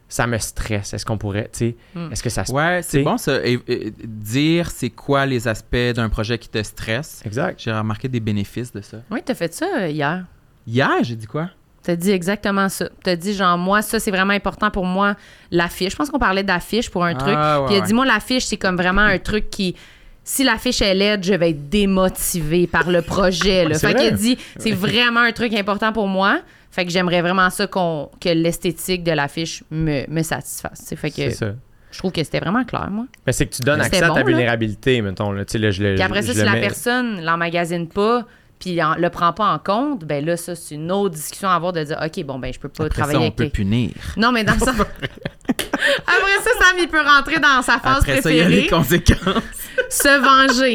Ça 0.09 0.27
me 0.27 0.37
stresse. 0.37 0.93
Est-ce 0.93 1.05
qu'on 1.05 1.17
pourrait, 1.17 1.49
tu 1.51 1.59
sais, 1.59 1.75
Mm. 1.95 2.11
est-ce 2.11 2.21
que 2.21 2.29
ça 2.29 2.45
se... 2.45 2.51
Ouais, 2.51 2.81
c'est 2.83 3.01
bon 3.03 3.17
ça. 3.17 3.43
Et- 3.45 3.57
et- 3.67 3.91
dire 4.05 4.69
c'est 4.69 4.89
quoi 4.91 5.25
les 5.25 5.47
aspects 5.47 5.75
d'un 5.95 6.09
projet 6.09 6.37
qui 6.37 6.49
te 6.49 6.61
stresse. 6.61 7.23
Exact. 7.25 7.59
J'ai 7.63 7.71
remarqué 7.71 8.07
des 8.09 8.19
bénéfices 8.19 8.71
de 8.73 8.81
ça. 8.81 8.97
Oui, 9.09 9.21
t'as 9.25 9.33
fait 9.33 9.53
ça 9.53 9.65
euh, 9.79 9.87
hier. 9.89 10.25
Hier, 10.67 10.89
j'ai 11.03 11.15
dit 11.15 11.25
quoi? 11.25 11.49
T'as 11.83 11.95
dit 11.97 12.11
exactement 12.11 12.69
ça. 12.69 12.87
T'as 13.03 13.15
dit, 13.17 13.33
genre, 13.33 13.57
moi, 13.57 13.81
ça, 13.81 13.99
c'est 13.99 14.11
vraiment 14.11 14.33
important 14.33 14.71
pour 14.71 14.85
moi, 14.85 15.15
l'affiche. 15.51 15.91
Je 15.91 15.97
pense 15.97 16.09
qu'on 16.09 16.19
parlait 16.19 16.43
d'affiche 16.43 16.89
pour 16.89 17.03
un 17.03 17.13
truc. 17.13 17.33
Ah, 17.37 17.59
ouais, 17.61 17.67
Puis 17.67 17.75
il 17.75 17.81
a 17.81 17.85
dit, 17.85 17.93
moi, 17.93 18.05
l'affiche, 18.05 18.45
c'est 18.45 18.57
comme 18.57 18.77
vraiment 18.77 19.01
un 19.01 19.17
truc 19.19 19.49
qui. 19.49 19.75
Si 20.25 20.45
l'affiche 20.45 20.81
est 20.81 20.93
laide, 20.93 21.25
je 21.25 21.33
vais 21.33 21.49
être 21.49 21.67
démotivée 21.69 22.67
par 22.67 22.89
le 22.89 23.01
projet. 23.01 23.65
Là. 23.67 23.77
Fait 23.77 23.91
vrai. 23.91 23.95
qu'il 23.95 24.13
a 24.13 24.15
dit, 24.15 24.37
c'est 24.57 24.71
vraiment 24.71 25.19
un 25.19 25.33
truc 25.33 25.53
important 25.53 25.91
pour 25.91 26.07
moi. 26.07 26.39
Fait 26.71 26.85
que 26.85 26.91
j'aimerais 26.91 27.21
vraiment 27.21 27.49
ça 27.49 27.67
qu'on, 27.67 28.09
que 28.19 28.29
l'esthétique 28.29 29.03
de 29.03 29.11
l'affiche 29.11 29.63
me, 29.69 30.09
me 30.09 30.23
satisfasse. 30.23 30.81
C'est 30.95 31.29
ça. 31.31 31.53
je 31.91 31.97
trouve 31.99 32.11
que 32.13 32.23
c'était 32.23 32.39
vraiment 32.39 32.63
clair, 32.63 32.89
moi. 32.89 33.05
Mais 33.27 33.33
c'est 33.33 33.45
que 33.45 33.53
tu 33.55 33.61
donnes 33.61 33.81
accès 33.81 34.01
à 34.01 34.09
ta 34.09 34.15
là. 34.15 34.23
vulnérabilité, 34.23 35.01
mettons. 35.01 35.31
Là. 35.33 35.43
Là, 35.53 35.71
je 35.71 35.93
Puis 35.93 36.01
après 36.01 36.21
ça, 36.21 36.31
je 36.31 36.39
si 36.39 36.45
la 36.45 36.53
mets- 36.53 36.61
personne 36.61 37.21
l'emmagasine 37.21 37.87
pas, 37.89 38.25
puis 38.59 38.81
en- 38.81 38.95
le 38.95 39.09
prend 39.09 39.33
pas 39.33 39.51
en 39.53 39.59
compte, 39.59 40.05
ben 40.05 40.23
là, 40.25 40.37
ça, 40.37 40.55
c'est 40.55 40.75
une 40.75 40.91
autre 40.91 41.15
discussion 41.15 41.49
à 41.49 41.53
avoir 41.55 41.73
de 41.73 41.83
dire, 41.83 41.97
OK, 42.03 42.23
bon, 42.25 42.39
ben, 42.39 42.53
je 42.53 42.59
peux 42.59 42.69
pas 42.69 42.85
Après 42.85 42.95
ça, 42.95 43.01
travailler 43.01 43.17
on 43.19 43.21
avec 43.23 43.35
peut 43.35 43.43
les- 43.43 43.49
punir. 43.49 43.91
Non, 44.17 44.31
mais 44.31 44.43
dans 44.43 44.57
sa. 44.57 44.71
Après 44.71 46.37
ça, 46.43 46.49
Sam, 46.59 46.77
il 46.79 46.87
peut 46.87 47.01
rentrer 47.01 47.39
dans 47.39 47.61
sa 47.61 47.79
phase 47.79 47.97
Après 48.01 48.21
ça, 48.21 48.31
il 48.31 48.37
y 48.37 48.41
a 48.41 48.47
les 48.49 48.67
préférée, 48.67 48.69
conséquences. 48.69 49.43
se 49.89 50.53
venger. 50.53 50.73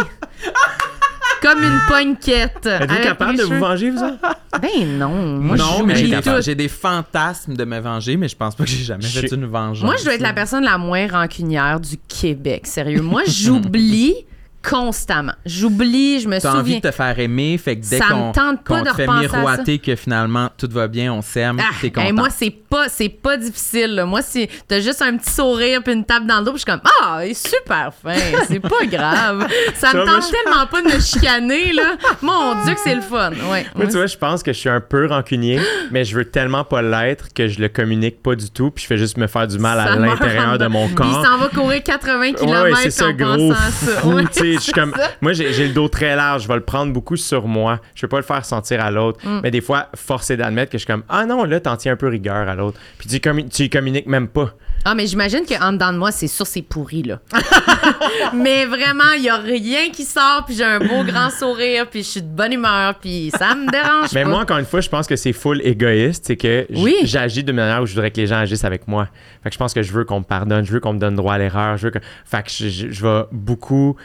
Comme 1.40 1.62
une 1.62 1.80
pognquette. 1.88 2.66
Êtes-vous 2.66 2.96
capable 3.02 3.38
de 3.38 3.44
vous 3.44 3.58
venger, 3.60 3.90
vous 3.90 4.02
autres? 4.02 4.18
Ben 4.60 4.98
non. 4.98 5.08
Moi, 5.38 5.56
non, 5.56 5.76
je 5.78 5.82
mais 5.84 5.94
j'ai 5.94 6.08
des, 6.08 6.20
tout. 6.20 6.30
j'ai 6.40 6.54
des 6.56 6.68
fantasmes 6.68 7.54
de 7.54 7.64
me 7.64 7.78
venger, 7.78 8.16
mais 8.16 8.26
je 8.28 8.34
pense 8.36 8.56
pas 8.56 8.64
que 8.64 8.70
j'ai 8.70 8.82
jamais 8.82 9.04
Je 9.04 9.20
fait 9.20 9.30
une 9.32 9.46
vengeance. 9.46 9.84
Moi, 9.84 9.94
je 9.98 10.04
dois 10.04 10.14
être 10.14 10.20
la 10.20 10.32
personne 10.32 10.64
la 10.64 10.78
moins 10.78 11.06
rancunière 11.06 11.78
du 11.78 11.96
Québec. 12.08 12.66
Sérieux. 12.66 13.02
Moi, 13.02 13.22
j'oublie 13.28 14.16
constamment. 14.62 15.32
J'oublie, 15.46 16.20
je 16.20 16.28
me 16.28 16.38
T'as 16.40 16.50
envie 16.50 16.58
souviens. 16.58 16.76
de 16.76 16.82
te 16.82 16.90
faire 16.90 17.18
aimer, 17.18 17.58
fait 17.58 17.76
que 17.78 17.86
dès 17.88 18.00
qu'on 18.00 18.32
te 18.32 18.94
fait 18.94 19.06
miroiter 19.06 19.78
que 19.78 19.94
finalement 19.96 20.50
tout 20.58 20.68
va 20.70 20.88
bien, 20.88 21.12
on 21.12 21.22
s'aime, 21.22 21.58
Ah, 21.60 21.74
t'es 21.80 21.90
content. 21.90 22.06
hey, 22.06 22.12
moi, 22.12 22.28
c'est 22.30 22.50
pas, 22.50 22.88
c'est 22.88 23.08
pas 23.08 23.36
difficile. 23.36 23.94
là. 23.94 24.04
Moi, 24.04 24.20
c'est 24.22 24.48
t'as 24.66 24.80
juste 24.80 25.00
un 25.02 25.16
petit 25.16 25.30
sourire 25.30 25.82
puis 25.82 25.92
une 25.94 26.04
tape 26.04 26.26
dans 26.26 26.38
le 26.40 26.44
dos, 26.44 26.52
puis 26.52 26.62
je 26.66 26.70
suis 26.70 26.78
comme 26.78 26.90
ah, 27.02 27.24
il 27.24 27.30
est 27.30 27.34
super 27.48 27.92
fin, 28.02 28.14
c'est 28.46 28.60
pas 28.60 28.84
grave. 28.90 29.46
Ça 29.74 29.92
me 29.94 30.04
tente 30.04 30.30
tellement 30.30 30.66
pas 30.66 30.82
de 30.82 30.94
me 30.94 31.00
chicaner 31.00 31.72
là. 31.72 31.96
Mon 32.20 32.62
Dieu 32.64 32.74
que 32.74 32.80
c'est 32.82 32.94
le 32.94 33.00
fun. 33.00 33.30
Ouais. 33.50 33.66
Moi, 33.74 33.86
tu 33.86 33.92
vois, 33.92 34.06
je 34.06 34.16
pense 34.16 34.42
que 34.42 34.52
je 34.52 34.58
suis 34.58 34.68
un 34.68 34.80
peu 34.80 35.06
rancunier, 35.06 35.60
mais 35.90 36.04
je 36.04 36.16
veux 36.16 36.24
tellement 36.24 36.64
pas 36.64 36.82
l'être 36.82 37.32
que 37.32 37.46
je 37.48 37.60
le 37.60 37.68
communique 37.68 38.22
pas 38.22 38.34
du 38.34 38.50
tout, 38.50 38.70
puis 38.70 38.82
je 38.82 38.88
fais 38.88 38.98
juste 38.98 39.16
me 39.16 39.26
faire 39.26 39.46
du 39.46 39.58
mal 39.58 39.78
à 39.80 39.86
Ça 39.86 39.96
l'intérieur 39.96 40.48
en 40.50 40.56
de 40.56 40.66
mon 40.66 40.86
Puis 40.86 40.94
il 40.98 41.12
corps. 41.12 41.24
s'en 41.24 41.38
va 41.38 41.48
courir 41.48 41.82
80 41.82 42.32
km 42.34 42.44
Ouais, 42.64 42.72
ouais, 42.72 42.78
c'est 42.82 42.90
ça, 42.90 43.06
en 43.08 43.12
gros 43.12 43.36
pensant 43.36 43.52
à 43.52 43.70
ça. 43.70 44.06
Ouais, 44.06 44.24
sais, 44.52 44.54
je 44.56 44.60
suis 44.60 44.72
c'est 44.74 44.80
comme, 44.80 44.92
ça. 44.94 45.10
moi, 45.20 45.32
j'ai 45.32 45.66
le 45.68 45.72
dos 45.74 45.88
très 45.88 46.14
large, 46.16 46.42
je 46.44 46.48
vais 46.48 46.54
le 46.56 46.60
prendre 46.64 46.92
beaucoup 46.92 47.16
sur 47.16 47.46
moi. 47.46 47.80
Je 47.94 48.02
vais 48.02 48.08
pas 48.08 48.16
le 48.18 48.22
faire 48.22 48.44
sentir 48.44 48.80
à 48.84 48.90
l'autre. 48.90 49.18
Mm. 49.24 49.40
Mais 49.42 49.50
des 49.50 49.60
fois, 49.60 49.88
forcer 49.94 50.36
d'admettre 50.36 50.72
que 50.72 50.78
je 50.78 50.84
suis 50.84 50.92
comme, 50.92 51.04
ah 51.08 51.26
non, 51.26 51.44
là, 51.44 51.60
t'en 51.60 51.76
tiens 51.76 51.92
un 51.92 51.96
peu 51.96 52.08
rigueur 52.08 52.48
à 52.48 52.54
l'autre. 52.54 52.78
Puis 52.98 53.08
tu, 53.08 53.16
y 53.16 53.18
commu- 53.18 53.48
tu 53.48 53.68
communiques 53.68 54.06
même 54.06 54.28
pas. 54.28 54.54
Ah, 54.84 54.94
mais 54.94 55.06
j'imagine 55.06 55.40
qu'en 55.46 55.72
dedans 55.72 55.92
de 55.92 55.98
moi, 55.98 56.12
c'est 56.12 56.28
sûr, 56.28 56.46
c'est 56.46 56.62
pourri, 56.62 57.02
là. 57.02 57.18
mais 58.34 58.64
vraiment, 58.64 59.12
il 59.16 59.24
y 59.24 59.28
a 59.28 59.36
rien 59.36 59.90
qui 59.92 60.04
sort, 60.04 60.44
puis 60.46 60.54
j'ai 60.54 60.64
un 60.64 60.78
beau 60.78 61.02
grand 61.04 61.30
sourire, 61.30 61.86
puis 61.90 62.02
je 62.02 62.08
suis 62.08 62.22
de 62.22 62.28
bonne 62.28 62.52
humeur, 62.52 62.94
puis 62.94 63.30
ça 63.36 63.54
me 63.54 63.70
dérange 63.70 64.12
Mais 64.14 64.22
pas. 64.22 64.28
moi, 64.28 64.38
encore 64.40 64.58
une 64.58 64.64
fois, 64.64 64.80
je 64.80 64.88
pense 64.88 65.06
que 65.06 65.16
c'est 65.16 65.32
full 65.32 65.60
égoïste. 65.64 66.24
C'est 66.26 66.36
que 66.36 66.66
Oui. 66.74 66.94
j'agis 67.02 67.42
de 67.44 67.52
manière 67.52 67.82
où 67.82 67.86
je 67.86 67.92
voudrais 67.94 68.10
que 68.10 68.20
les 68.20 68.26
gens 68.28 68.36
agissent 68.38 68.64
avec 68.64 68.86
moi. 68.86 69.08
Fait 69.42 69.50
que 69.50 69.54
je 69.54 69.58
pense 69.58 69.74
que 69.74 69.82
je 69.82 69.92
veux 69.92 70.04
qu'on 70.04 70.20
me 70.20 70.24
pardonne, 70.24 70.64
je 70.64 70.72
veux 70.72 70.80
qu'on 70.80 70.92
me 70.92 70.98
donne 70.98 71.16
droit 71.16 71.34
à 71.34 71.38
l'erreur. 71.38 71.76
Je 71.76 71.86
veux 71.86 71.90
que... 71.90 71.98
Fait 72.24 72.42
que 72.44 72.50
je, 72.50 72.68
je- 72.68 72.90
je 72.90 73.02
vais 73.02 73.22
beaucoup. 73.32 73.96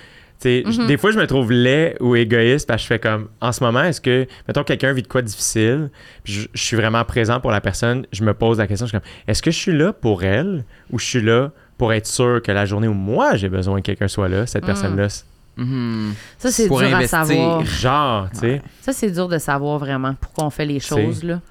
Mhm. 0.45 0.87
Des 0.87 0.97
fois, 0.97 1.11
je 1.11 1.17
me 1.19 1.25
trouve 1.27 1.51
laid 1.51 1.95
ou 1.99 2.15
égoïste 2.15 2.67
parce 2.67 2.81
que 2.81 2.83
je 2.83 2.87
fais 2.87 2.99
comme, 2.99 3.27
en 3.41 3.51
ce 3.51 3.63
moment, 3.63 3.83
est-ce 3.83 4.01
que, 4.01 4.27
mettons, 4.47 4.63
quelqu'un 4.63 4.93
vit 4.93 5.01
de 5.03 5.07
quoi 5.07 5.21
difficile, 5.21 5.89
puis 6.23 6.33
je, 6.33 6.47
je 6.53 6.61
suis 6.63 6.75
vraiment 6.77 7.03
présent 7.05 7.39
pour 7.39 7.51
la 7.51 7.61
personne, 7.61 8.05
je 8.11 8.23
me 8.23 8.33
pose 8.33 8.57
la 8.57 8.67
question, 8.67 8.85
je 8.85 8.89
suis 8.91 8.99
comme, 8.99 9.09
est-ce 9.27 9.41
que 9.41 9.51
je 9.51 9.57
suis 9.57 9.77
là 9.77 9.93
pour 9.93 10.23
elle 10.23 10.65
ou 10.91 10.99
je 10.99 11.05
suis 11.05 11.21
là 11.21 11.51
pour 11.77 11.91
être 11.93 12.07
sûr 12.07 12.41
que 12.43 12.51
la 12.51 12.65
journée 12.65 12.87
où 12.87 12.93
moi 12.93 13.35
j'ai 13.35 13.49
besoin 13.49 13.79
que 13.81 13.85
quelqu'un 13.87 14.07
soit 14.07 14.29
là, 14.29 14.45
cette 14.45 14.63
Mm. 14.63 14.67
personne-là, 14.67 15.07
Mhm. 15.55 16.13
Ça, 16.39 16.51
c'est 16.51 16.67
Pour 16.67 16.79
dur 16.79 16.95
à 16.95 17.05
savoir. 17.07 17.63
genre, 17.63 18.27
tu 18.31 18.39
sais, 18.39 18.61
Ça, 18.81 18.91
c'est 18.91 19.11
dur 19.11 19.27
de 19.27 19.37
savoir 19.37 19.77
vraiment 19.77 20.15
pourquoi 20.19 20.45
on 20.45 20.49
fait 20.49 20.65
les 20.65 20.79
choses, 20.79 21.23
là. 21.23 21.41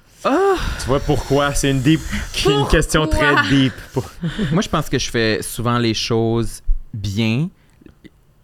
tu 0.79 0.87
vois 0.87 0.99
pourquoi, 0.99 1.53
c'est 1.53 1.71
une 1.71 1.79
deep, 1.81 2.01
une 2.45 2.67
question 2.67 3.07
très 3.07 3.33
deep. 3.49 3.73
Pour- 3.93 4.09
Moi, 4.51 4.61
je 4.61 4.67
pense 4.69 4.89
que 4.89 4.99
je 4.99 5.09
fais 5.09 5.41
souvent 5.41 5.77
les 5.77 5.93
choses 5.93 6.61
bien. 6.93 7.47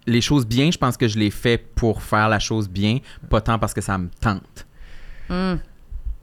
Les 0.10 0.22
choses 0.22 0.46
bien, 0.48 0.72
je 0.72 0.78
pense 0.78 0.98
que 0.98 1.08
je 1.08 1.18
les 1.20 1.32
fais 1.32 1.58
pour 1.58 2.02
faire 2.02 2.30
la 2.30 2.40
chose 2.40 2.68
bien, 2.70 2.98
pas 3.30 3.42
tant 3.42 3.60
parce 3.60 3.74
que 3.74 3.82
ça 3.82 3.98
me 3.98 4.10
tente. 4.22 4.66
Hum. 5.30 5.60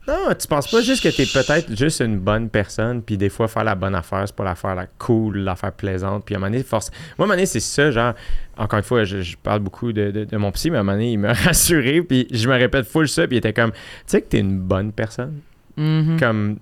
Non, 0.07 0.29
tu 0.39 0.47
penses 0.47 0.71
pas 0.71 0.81
juste 0.81 1.03
que 1.03 1.09
t'es 1.09 1.25
peut-être 1.25 1.75
juste 1.77 1.99
une 1.99 2.17
bonne 2.17 2.49
personne, 2.49 3.01
puis 3.01 3.17
des 3.17 3.27
fois 3.27 3.49
faire 3.49 3.65
la 3.65 3.75
bonne 3.75 3.93
affaire, 3.93 4.23
c'est 4.25 4.33
pas 4.35 4.45
la 4.45 4.55
faire 4.55 4.73
la 4.73 4.85
cool, 4.85 5.39
l'affaire 5.39 5.73
plaisante, 5.73 6.23
puis 6.23 6.33
à 6.33 6.37
un 6.37 6.39
moment 6.39 6.49
donné, 6.51 6.63
force. 6.63 6.91
Moi, 6.91 6.99
à 6.99 7.13
un 7.23 7.27
moment 7.27 7.33
donné, 7.33 7.45
c'est 7.45 7.59
ça, 7.59 7.91
genre, 7.91 8.13
encore 8.57 8.77
une 8.79 8.85
fois, 8.85 9.03
je, 9.03 9.21
je 9.21 9.35
parle 9.35 9.59
beaucoup 9.59 9.91
de, 9.91 10.11
de- 10.11 10.23
de 10.23 10.37
mon 10.37 10.49
psy, 10.53 10.71
mais 10.71 10.77
à 10.77 10.79
un 10.79 10.83
moment 10.83 10.93
donné, 10.97 11.11
il 11.11 11.17
m'a 11.19 11.33
rassuré, 11.33 12.01
puis 12.03 12.25
je 12.31 12.47
me 12.47 12.53
répète 12.53 12.87
full 12.87 13.09
ça, 13.09 13.27
puis 13.27 13.35
il 13.35 13.39
était 13.39 13.51
comme, 13.51 13.71
tu 13.73 13.77
sais 14.05 14.21
que 14.21 14.27
t'es 14.29 14.39
une 14.39 14.59
bonne 14.61 14.93
personne? 14.93 15.41
Mhm. 15.75 16.17
Comme, 16.17 16.59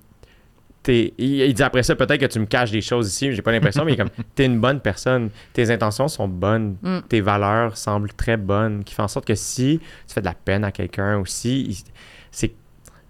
t'es. 0.86 1.14
Il, 1.18 1.54
dit 1.54 1.64
après 1.64 1.84
ça, 1.84 1.96
peut-être 1.96 2.22
que 2.22 2.26
tu 2.28 2.40
me 2.40 2.46
caches 2.46 2.72
des 2.72 2.82
choses 2.82 3.08
ici, 3.12 3.28
mais 3.28 3.36
j'ai 3.36 3.42
pas 3.42 3.52
l'impression, 3.52 3.84
mais 3.84 3.92
il 3.92 3.96
est 3.96 3.98
comme, 3.98 4.10
t'es 4.36 4.46
une 4.46 4.60
bonne 4.60 4.80
personne, 4.80 5.30
tes 5.54 5.70
intentions 5.72 6.08
sont 6.08 6.28
bonnes, 6.28 6.78
Mm. 6.82 7.00
tes 7.10 7.20
valeurs 7.22 7.76
semblent 7.78 8.14
très 8.14 8.38
bonnes, 8.38 8.84
qui 8.84 8.94
fait 8.94 9.02
en 9.02 9.08
sorte 9.08 9.26
que 9.26 9.36
si 9.36 9.80
tu 10.08 10.14
fais 10.14 10.22
de 10.22 10.26
la 10.26 10.34
peine 10.34 10.64
à 10.64 10.72
quelqu'un 10.72 11.18
aussi, 11.20 11.84
c'est 12.32 12.54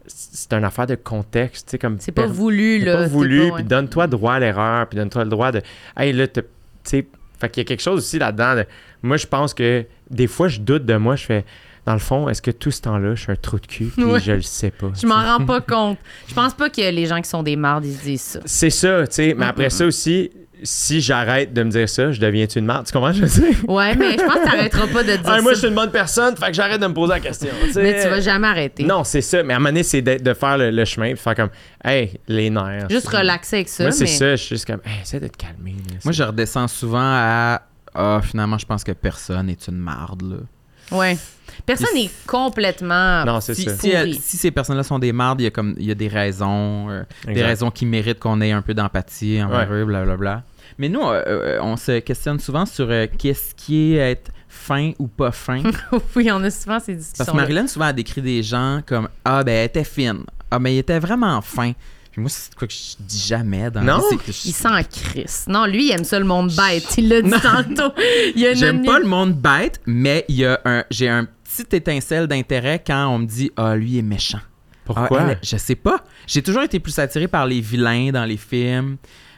c'est 0.08 0.54
une 0.54 0.64
affaire 0.64 0.86
de 0.86 0.94
contexte, 0.96 1.68
tu 1.68 1.72
sais, 1.72 1.78
comme 1.80 1.98
C'est 2.00 2.12
pas 2.12 2.28
voulu, 2.28 2.80
c'est 2.80 2.86
là. 2.86 2.94
pas 2.98 3.04
c'est 3.04 3.10
voulu, 3.10 3.38
pas- 3.40 3.44
puis 3.46 3.54
ouais. 3.56 3.64
donne-toi 3.64 4.06
droit 4.08 4.34
à 4.36 4.40
l'erreur, 4.40 4.88
puis 4.88 4.98
donne-toi 4.98 5.24
le 5.24 5.30
droit 5.32 5.52
de 5.52 5.62
hey 5.98 6.14
là 6.14 6.28
tu 6.28 6.42
sais 6.84 7.08
fait 7.40 7.50
qu'il 7.50 7.62
y 7.62 7.66
a 7.66 7.68
quelque 7.68 7.82
chose 7.82 7.98
aussi 8.00 8.20
là-dedans 8.20 8.56
de- 8.56 8.66
moi 9.02 9.18
je 9.18 9.26
pense 9.26 9.54
que 9.56 9.84
des 10.12 10.28
fois 10.28 10.48
je 10.48 10.60
doute 10.62 10.86
de 10.86 10.96
moi, 10.96 11.16
je 11.16 11.26
fais 11.26 11.44
dans 11.86 11.94
le 11.94 12.00
fond, 12.00 12.28
est-ce 12.30 12.42
que 12.42 12.52
tout 12.52 12.72
ce 12.72 12.82
temps-là, 12.82 13.16
je 13.16 13.22
suis 13.22 13.32
un 13.32 13.36
trou 13.36 13.60
de 13.60 13.66
cul, 13.68 13.86
puis 13.96 14.04
Ouais. 14.04 14.20
je 14.20 14.32
le 14.34 14.42
sais 14.42 14.72
pas. 14.72 14.88
Je 15.00 15.06
m'en 15.06 15.16
rends 15.24 15.46
pas 15.46 15.62
compte. 15.68 15.98
Je 16.28 16.34
pense 16.34 16.54
pas 16.54 16.70
que 16.70 16.82
les 16.82 17.06
gens 17.06 17.22
qui 17.22 17.30
sont 17.30 17.44
des 17.44 17.56
mardes, 17.56 17.86
ils 17.86 17.96
se 17.96 18.04
disent 18.04 18.22
ça. 18.22 18.40
C'est 18.46 18.70
ça, 18.72 19.06
tu 19.08 19.14
sais. 19.14 19.28
Mais 19.38 19.46
Mm, 19.46 19.50
après 19.50 19.70
ça 19.70 19.86
aussi, 19.86 20.32
si 20.64 21.00
j'arrête 21.02 21.54
de 21.54 21.62
me 21.64 21.70
dire 21.70 21.88
ça, 21.88 22.12
je 22.12 22.20
deviens-tu 22.20 22.58
une 22.60 22.66
marde? 22.66 22.88
Tu 22.88 22.94
comprends, 22.94 23.14
ce 23.14 23.20
que 23.20 23.28
je 23.28 23.42
veux 23.42 23.52
dire? 23.52 23.70
Ouais, 23.70 23.94
mais 23.96 24.14
je 24.14 24.24
pense 24.24 24.34
que 24.36 24.46
t'arrêteras 24.46 24.88
pas 24.88 25.04
de 25.04 25.12
dire 25.12 25.22
Ah, 25.26 25.42
moi, 25.42 25.52
je 25.52 25.56
ça. 25.56 25.60
suis 25.60 25.68
une 25.68 25.76
bonne 25.76 25.92
personne, 25.92 26.36
fait 26.38 26.48
que 26.48 26.54
j'arrête 26.54 26.82
de 26.82 26.88
me 26.88 26.94
poser 26.94 27.14
la 27.14 27.20
question. 27.20 27.50
Mais 27.76 28.02
tu 28.02 28.08
vas 28.10 28.20
jamais 28.22 28.48
arrêter. 28.48 28.84
Non, 28.84 29.04
c'est 29.04 29.22
ça. 29.22 29.44
Mais 29.44 29.54
à 29.54 29.58
un 29.58 29.60
moment 29.60 29.70
donné, 29.70 29.84
c'est 29.84 30.02
de, 30.02 30.18
de 30.18 30.34
faire 30.34 30.58
le, 30.58 30.72
le 30.72 30.86
chemin 30.86 31.10
puis 31.10 31.18
faire 31.18 31.36
comme, 31.36 31.50
hey, 31.84 32.20
les 32.28 32.50
nerfs. 32.50 32.90
Juste 32.90 33.10
c'est- 33.12 33.18
relaxer 33.18 33.56
avec 33.58 33.70
ça. 33.70 33.84
Moi, 33.84 33.92
c'est 33.92 34.06
mais... 34.06 34.10
ça. 34.10 34.32
Je 34.32 34.42
suis 34.42 34.56
juste 34.56 34.66
comme, 34.66 34.82
hey, 34.86 35.02
essaie 35.04 35.20
de 35.20 35.28
te 35.28 35.38
calmer. 35.38 35.74
là. 35.90 35.98
Moi, 36.04 36.14
je 36.14 36.24
redescends 36.24 36.68
souvent 36.68 36.98
à. 37.00 37.62
Ah, 37.94 38.22
finalement, 38.24 38.58
je 38.58 38.66
pense 38.66 38.84
que 38.84 38.92
personne 38.94 39.50
est 39.50 39.68
une 39.68 39.78
marde, 39.78 40.22
là. 40.24 40.98
Ouais. 40.98 41.18
Personne 41.66 41.94
n'est 41.96 42.10
complètement. 42.28 43.26
Non, 43.26 43.42
c'est 43.42 43.54
Si, 43.56 43.64
ça. 43.64 43.76
si, 43.76 43.90
Pourri. 43.92 44.20
si 44.22 44.38
ces 44.38 44.52
personnes-là 44.52 44.84
sont 44.84 45.00
des 45.00 45.12
mardes, 45.12 45.42
il 45.42 45.46
y 45.46 45.48
a, 45.48 45.52
comme, 45.52 45.76
il 45.78 45.86
y 45.86 45.92
a 45.92 45.96
des 45.96 46.08
raisons. 46.08 46.90
euh, 46.90 47.04
des 47.28 47.44
raisons 47.44 47.72
qui 47.72 47.86
méritent 47.86 48.20
qu'on 48.20 48.42
ait 48.42 48.52
un 48.52 48.62
peu 48.62 48.74
d'empathie 48.74 49.42
envers 49.44 49.72
eux, 49.74 49.86
blablabla. 49.86 50.44
Mais 50.78 50.90
nous, 50.90 51.02
euh, 51.02 51.24
euh, 51.28 51.60
on 51.62 51.78
se 51.78 52.00
questionne 52.00 52.40
souvent 52.40 52.66
sur 52.66 52.88
euh, 52.90 53.06
qu'est-ce 53.18 53.54
qui 53.56 53.96
est 53.96 54.12
être 54.12 54.32
fin 54.50 54.92
ou 55.00 55.08
pas 55.08 55.32
fin. 55.32 55.62
oui, 56.16 56.30
on 56.32 56.44
a 56.44 56.50
souvent 56.50 56.80
ces 56.80 56.94
Parce 56.94 57.06
discussions. 57.06 57.32
que 57.34 57.38
Marilyn, 57.38 57.68
souvent, 57.68 57.88
elle 57.90 57.96
décrit 57.96 58.22
des 58.22 58.42
gens 58.44 58.82
comme 58.86 59.08
Ah, 59.24 59.44
ben, 59.44 59.54
elle 59.54 59.66
était 59.66 59.84
fine. 59.84 60.24
Ah, 60.52 60.60
ben, 60.60 60.70
il 60.70 60.80
était 60.80 61.00
vraiment 61.00 61.40
fin. 61.42 61.72
Puis 62.12 62.22
moi, 62.22 62.30
c'est 62.30 62.56
quoi 62.56 62.66
que 62.68 62.74
je 62.74 62.96
dis 63.00 63.20
jamais 63.28 63.70
dans 63.70 63.82
Non? 63.82 63.98
vie, 64.00 64.04
c'est 64.12 64.18
que 64.18 64.32
je- 64.32 64.48
Il 64.48 64.54
s'en 64.54 64.82
crisse. 64.84 65.46
Non, 65.50 65.66
lui, 65.66 65.88
il 65.88 65.92
aime 65.92 66.06
ça 66.06 66.18
le 66.18 66.24
monde 66.26 66.50
bête. 66.56 66.96
Il 66.98 67.10
l'a 67.10 67.22
dit 67.22 67.30
tantôt. 67.30 67.92
A 67.94 68.54
J'aime 68.54 68.86
pas 68.86 69.00
le 69.00 69.06
monde 69.06 69.34
bête, 69.34 69.82
mais 69.86 70.24
il 70.30 70.36
y 70.36 70.46
a 70.46 70.60
un, 70.64 70.84
j'ai 70.90 71.10
un 71.10 71.28
petit 71.64 71.76
étincelle 71.76 72.28
d'intérêt 72.28 72.84
quand 72.86 73.08
on 73.08 73.20
me 73.20 73.26
dit 73.26 73.52
Ah, 73.56 73.76
lui 73.76 73.98
est 73.98 74.02
méchant. 74.02 74.40
Pourquoi? 74.84 75.22
Ah, 75.22 75.28
elle, 75.32 75.40
je 75.44 75.58
sais 75.58 75.76
pas. 75.76 76.04
J'ai 76.28 76.42
toujours 76.44 76.62
été 76.64 76.80
plus 76.80 76.98
attiré 77.00 77.28
par 77.28 77.46
les 77.48 77.60
vilains 77.62 78.12
dans 78.12 78.26
les 78.26 78.38
films. 78.38 78.98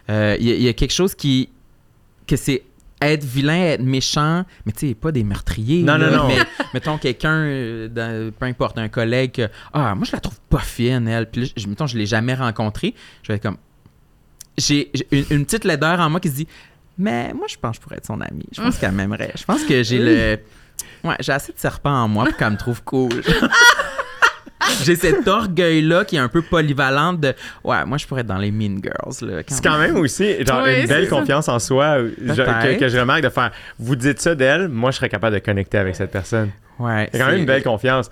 Euh, 0.09 0.35
Il 0.39 0.45
y, 0.47 0.51
a- 0.51 0.55
il 0.55 0.61
y 0.63 0.67
a 0.67 0.73
quelque 0.73 0.93
chose 0.93 1.15
qui. 1.15 1.49
que 2.27 2.35
c'est 2.35 2.63
être 2.99 3.23
vilain, 3.23 3.61
être 3.61 3.83
méchant, 3.83 4.43
mais 4.65 4.71
tu 4.71 4.87
sais, 4.87 4.95
pas 4.95 5.11
des 5.11 5.23
meurtriers. 5.23 5.83
Non, 5.83 5.97
là, 5.97 6.09
non, 6.09 6.17
non. 6.23 6.27
Mais 6.29 6.37
mettons 6.73 6.97
quelqu'un, 6.97 7.29
euh, 7.43 8.31
peu 8.31 8.45
importe, 8.47 8.79
un 8.79 8.89
collègue, 8.89 9.47
ah, 9.71 9.93
moi 9.93 10.03
je 10.03 10.11
la 10.13 10.19
trouve 10.19 10.39
pas 10.49 10.59
fine, 10.59 11.07
elle. 11.07 11.29
Puis 11.29 11.41
là, 11.43 11.47
je, 11.55 11.67
mettons, 11.67 11.85
je 11.85 11.95
l'ai 11.97 12.07
jamais 12.07 12.33
rencontrée. 12.33 12.95
Je 13.21 13.27
vais 13.27 13.35
être 13.35 13.43
comme. 13.43 13.57
J'ai 14.57 14.91
une, 15.11 15.25
une 15.29 15.45
petite 15.45 15.63
laideur 15.63 15.99
en 15.99 16.09
moi 16.09 16.19
qui 16.19 16.29
se 16.29 16.33
dit, 16.33 16.47
mais 16.97 17.31
moi 17.35 17.45
je 17.47 17.55
pense 17.57 17.73
que 17.73 17.75
je 17.77 17.81
pourrais 17.83 17.97
être 17.97 18.07
son 18.07 18.19
amie. 18.19 18.47
Je 18.51 18.61
pense 18.61 18.77
qu'elle 18.79 18.91
m'aimerait. 18.93 19.31
Je 19.37 19.43
pense 19.43 19.63
que 19.63 19.83
j'ai 19.83 19.99
le. 19.99 20.39
Ouais, 21.03 21.15
j'ai 21.19 21.31
assez 21.31 21.51
de 21.53 21.57
serpent 21.59 21.91
en 22.03 22.07
moi 22.07 22.25
pour 22.25 22.35
qu'elle 22.37 22.51
me 22.51 22.57
trouve 22.57 22.83
cool. 22.83 23.09
J'ai 24.83 24.95
cet 24.95 25.27
orgueil-là 25.27 26.03
qui 26.03 26.17
est 26.17 26.19
un 26.19 26.27
peu 26.27 26.41
polyvalente 26.41 27.21
de 27.21 27.33
Ouais, 27.63 27.85
moi 27.85 27.97
je 27.97 28.05
pourrais 28.05 28.21
être 28.21 28.27
dans 28.27 28.37
les 28.37 28.51
Mean 28.51 28.79
Girls. 28.83 29.15
Là, 29.21 29.41
C'est 29.47 29.63
quand 29.63 29.77
même 29.77 29.95
aussi 29.97 30.43
genre, 30.45 30.61
Oui, 30.63 30.81
une 30.81 30.87
belle 30.87 31.05
ça. 31.07 31.09
confiance 31.15 31.47
en 31.47 31.57
soi 31.59 31.99
euh, 31.99 32.09
je- 32.21 32.33
que, 32.41 32.79
que 32.79 32.87
je 32.89 32.97
remarque 32.97 33.21
de 33.21 33.29
faire. 33.29 33.51
Vous 33.79 33.95
dites 33.95 34.19
ça 34.19 34.35
d'elle, 34.35 34.67
moi 34.67 34.91
je 34.91 34.97
serais 34.97 35.09
capable 35.09 35.35
de 35.35 35.39
connecter 35.39 35.77
avec 35.77 35.95
cette 35.95 36.11
personne. 36.11 36.49
Ouais, 36.79 37.07
C'est 37.11 37.19
quand 37.19 37.27
même 37.27 37.39
une 37.39 37.45
belle 37.45 37.63
confiance. 37.63 38.09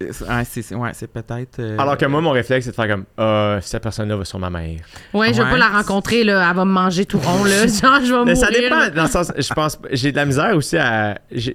C'est- 0.00 0.24
Ouais, 0.24 0.44
c'est 0.44 0.74
ouais, 0.74 0.90
peut-être. 1.12 1.58
euh, 1.60 1.76
Alors 1.78 1.96
que 1.96 2.04
moi, 2.06 2.20
mon 2.20 2.30
réflexe, 2.30 2.64
c'est 2.66 2.70
de 2.72 2.76
faire 2.76 2.88
comme 2.88 3.04
Ah, 3.16 3.58
cette 3.62 3.82
personne-là 3.82 4.16
va 4.16 4.24
sur 4.24 4.38
ma 4.38 4.50
mère. 4.50 4.80
Ouais, 5.12 5.32
je 5.32 5.40
Ouais. 5.42 5.50
pas 5.50 5.56
la 5.56 5.68
rencontrer, 5.68 6.24
là. 6.24 6.46
Elle 6.50 6.56
va 6.56 6.64
me 6.64 6.70
manger 6.72 7.04
tout 7.06 7.18
rond, 7.18 7.44
là. 7.44 7.66
Genre, 7.66 8.00
je 8.04 8.12
vais 8.12 8.24
Mais 8.24 8.34
mourir. 8.34 8.36
ça 8.36 8.50
dépend. 8.50 8.78
là. 8.78 8.90
Dans 8.90 9.02
le 9.04 9.08
sens, 9.08 9.32
je 9.36 9.54
pense, 9.54 9.78
j'ai 9.92 10.10
de 10.12 10.16
la 10.16 10.24
misère 10.26 10.54
aussi 10.56 10.76
à. 10.76 11.18
Je 11.30 11.50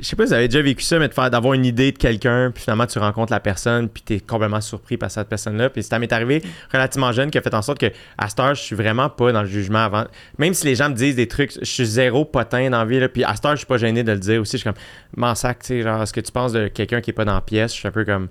sais 0.00 0.16
pas 0.16 0.24
si 0.24 0.28
vous 0.28 0.32
avez 0.34 0.48
déjà 0.48 0.62
vécu 0.62 0.82
ça, 0.82 0.98
mais 0.98 1.08
de 1.08 1.14
faire 1.14 1.30
d'avoir 1.30 1.54
une 1.54 1.64
idée 1.64 1.92
de 1.92 1.98
quelqu'un, 1.98 2.50
puis 2.54 2.62
finalement 2.64 2.86
tu 2.86 2.98
rencontres 2.98 3.32
la 3.32 3.40
personne, 3.40 3.88
puis 3.88 4.02
t'es 4.02 4.20
complètement 4.20 4.60
surpris 4.60 4.96
par 4.96 5.10
cette 5.10 5.28
personne-là. 5.28 5.70
Puis 5.70 5.82
ça 5.82 5.98
m'est 5.98 6.12
arrivé 6.12 6.42
relativement 6.72 7.12
jeune, 7.12 7.30
qui 7.30 7.38
a 7.38 7.42
fait 7.42 7.54
en 7.54 7.62
sorte 7.62 7.78
que 7.78 7.86
à 8.18 8.28
cette 8.28 8.40
heure, 8.40 8.54
je 8.54 8.62
suis 8.62 8.76
vraiment 8.76 9.08
pas 9.08 9.32
dans 9.32 9.42
le 9.42 9.48
jugement 9.48 9.78
avant. 9.84 10.04
Même 10.38 10.54
si 10.54 10.66
les 10.66 10.74
gens 10.74 10.88
me 10.90 10.94
disent 10.94 11.16
des 11.16 11.28
trucs, 11.28 11.52
je 11.60 11.64
suis 11.64 11.86
zéro 11.86 12.24
potin 12.24 12.70
dans 12.70 12.78
la 12.78 12.84
vie, 12.84 13.00
là, 13.00 13.08
puis 13.08 13.24
à 13.24 13.34
cette 13.34 13.44
heure, 13.44 13.52
je 13.52 13.58
suis 13.58 13.66
pas 13.66 13.78
gêné 13.78 14.02
de 14.02 14.12
le 14.12 14.18
dire 14.18 14.40
aussi. 14.40 14.52
Je 14.52 14.56
suis 14.58 14.64
comme, 14.64 14.80
m'en 15.16 15.34
sac, 15.34 15.60
tu 15.60 15.66
sais, 15.68 15.82
genre, 15.82 16.06
ce 16.06 16.12
que 16.12 16.20
tu 16.20 16.32
penses 16.32 16.52
de 16.52 16.68
quelqu'un 16.68 17.00
qui 17.00 17.10
est 17.10 17.14
pas 17.14 17.24
dans 17.24 17.34
la 17.34 17.40
pièce, 17.40 17.74
suis 17.78 17.88
un 17.88 17.92
peu 17.92 18.04
comme. 18.04 18.28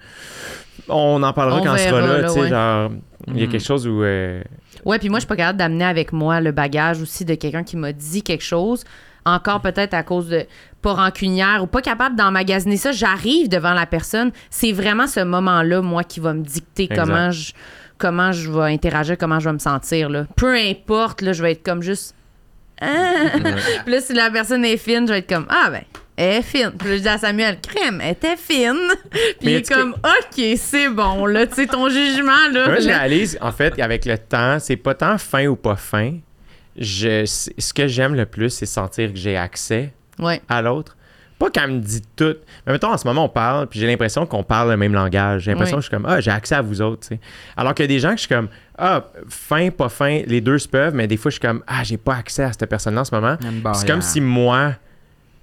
On 0.90 1.22
en 1.24 1.34
parlera 1.34 1.60
On 1.60 1.64
quand 1.64 1.74
on 1.74 1.78
sera 1.78 2.02
là, 2.02 2.22
là, 2.22 2.28
tu 2.28 2.34
sais, 2.34 2.40
ouais. 2.42 2.50
genre. 2.50 2.92
Il 3.28 3.38
y 3.38 3.42
a 3.42 3.46
Mhm. 3.46 3.52
quelque 3.52 3.64
chose 3.66 3.88
où. 3.88 4.04
euh, 4.04 4.42
Ouais, 4.86 5.00
puis 5.00 5.10
moi, 5.10 5.18
je 5.20 5.22
suis 5.22 5.28
pas 5.28 5.36
capable 5.36 5.58
d'amener 5.58 5.84
avec 5.86 6.14
moi 6.14 6.40
le 6.40 6.52
bagage 6.52 7.02
aussi 7.02 7.26
de 7.26 7.36
quelqu'un 7.36 7.64
qui 7.64 7.76
m'a 7.78 7.92
dit 7.92 8.22
quelque 8.24 8.44
chose. 8.44 8.84
Encore 9.26 9.60
peut-être 9.62 9.94
à 9.94 10.04
cause 10.04 10.30
de 10.30 10.46
pas 10.82 10.94
rancunière 10.94 11.62
ou 11.62 11.68
pas 11.68 11.82
capable 11.82 12.16
d'emmagasiner 12.16 12.78
ça. 12.78 12.92
J'arrive 12.94 13.50
devant 13.50 13.74
la 13.74 13.86
personne. 13.86 14.32
C'est 14.50 14.72
vraiment 14.72 15.08
ce 15.08 15.20
moment-là, 15.20 15.82
moi, 15.82 16.04
qui 16.06 16.20
va 16.22 16.34
me 16.34 16.44
dicter 16.44 16.84
Exact. 16.84 17.04
comment 17.04 17.32
je, 17.32 17.52
comment 17.98 18.32
je 18.32 18.50
vais 18.50 18.72
interagir, 18.74 19.18
comment 19.18 19.40
je 19.42 19.50
vais 19.50 19.54
me 19.54 19.60
sentir. 19.60 20.08
Là. 20.10 20.26
Peu 20.38 20.56
importe, 20.56 21.22
là, 21.22 21.34
je 21.34 21.42
vais 21.44 21.52
être 21.54 21.64
comme 21.64 21.82
juste. 21.82 22.16
Ah! 22.80 22.86
Puis 23.84 23.94
là, 23.94 24.00
si 24.00 24.14
la 24.14 24.30
personne 24.30 24.64
est 24.64 24.78
fine, 24.78 25.06
je 25.08 25.12
vais 25.14 25.20
être 25.20 25.28
comme 25.30 25.48
Ah, 25.50 25.70
ben, 25.72 25.82
elle 26.18 26.38
est 26.40 26.42
fine. 26.42 26.72
Puis 26.78 26.90
là, 26.90 26.96
je 26.98 27.02
dis 27.02 27.08
à 27.08 27.18
Samuel, 27.18 27.60
crème, 27.62 28.02
elle 28.04 28.12
était 28.12 28.36
fine. 28.36 28.76
Puis 29.12 29.22
il 29.42 29.46
Mais 29.46 29.54
est 29.56 29.72
comme 29.74 29.92
OK, 29.94 30.44
c'est 30.58 30.90
bon, 30.90 31.26
là, 31.26 31.48
tu 31.48 31.56
sais, 31.56 31.68
ton 31.68 31.88
jugement, 31.90 32.50
là. 32.52 32.68
Moi, 32.68 32.80
je 32.82 32.88
réalise, 32.88 33.38
en 33.42 33.52
fait, 33.52 33.76
qu'avec 33.76 34.06
le 34.06 34.18
temps, 34.18 34.58
c'est 34.60 34.76
pas 34.78 34.94
tant 34.96 35.18
fin 35.18 35.46
ou 35.48 35.56
pas 35.56 35.76
fin. 35.76 36.16
Je, 36.78 37.26
ce 37.26 37.74
que 37.74 37.88
j'aime 37.88 38.14
le 38.16 38.26
plus, 38.26 38.50
c'est 38.52 38.66
sentir 38.68 39.12
que 39.12 39.18
j'ai 39.18 39.38
accès 39.38 39.94
Ouais. 40.20 40.42
à 40.50 40.62
l'autre. 40.62 40.96
Pas 41.40 41.52
qu'elle 41.52 41.70
me 41.72 41.80
dit 41.80 42.02
tout. 42.16 42.36
Mais 42.66 42.74
mettons, 42.74 42.92
en 42.92 42.98
ce 42.98 43.06
moment, 43.08 43.26
on 43.26 43.30
parle, 43.30 43.68
puis 43.68 43.80
j'ai 43.80 43.86
l'impression 43.86 44.26
qu'on 44.26 44.42
parle 44.44 44.72
le 44.72 44.78
même 44.78 44.94
langage. 44.94 45.44
J'ai 45.44 45.52
l'impression 45.52 45.78
Oui. 45.78 45.82
que 45.82 45.86
je 45.86 45.90
suis 45.90 45.96
comme, 45.96 46.08
ah, 46.12 46.20
j'ai 46.20 46.32
accès 46.32 46.56
à 46.56 46.62
vous 46.64 46.82
autres, 46.82 47.02
tu 47.08 47.16
sais. 47.16 47.20
Alors 47.56 47.76
qu'il 47.76 47.84
y 47.84 47.86
a 47.86 47.88
des 47.88 48.00
gens 48.00 48.10
que 48.10 48.16
je 48.16 48.22
suis 48.22 48.28
comme, 48.30 48.48
ah, 48.78 49.06
fin, 49.30 49.70
pas 49.70 49.90
fin, 49.90 50.22
les 50.26 50.42
deux 50.42 50.58
se 50.58 50.68
peuvent, 50.68 50.96
mais 50.96 51.06
des 51.06 51.16
fois, 51.18 51.30
je 51.30 51.34
suis 51.34 51.42
comme, 51.42 51.64
ah, 51.68 51.84
j'ai 51.84 51.98
pas 51.98 52.16
accès 52.16 52.42
à 52.44 52.52
cette 52.52 52.66
personne-là 52.68 53.02
en 53.02 53.06
ce 53.06 53.14
moment. 53.14 53.38
C'est 53.76 53.88
comme 53.88 54.02
si 54.02 54.20
moi, 54.20 54.74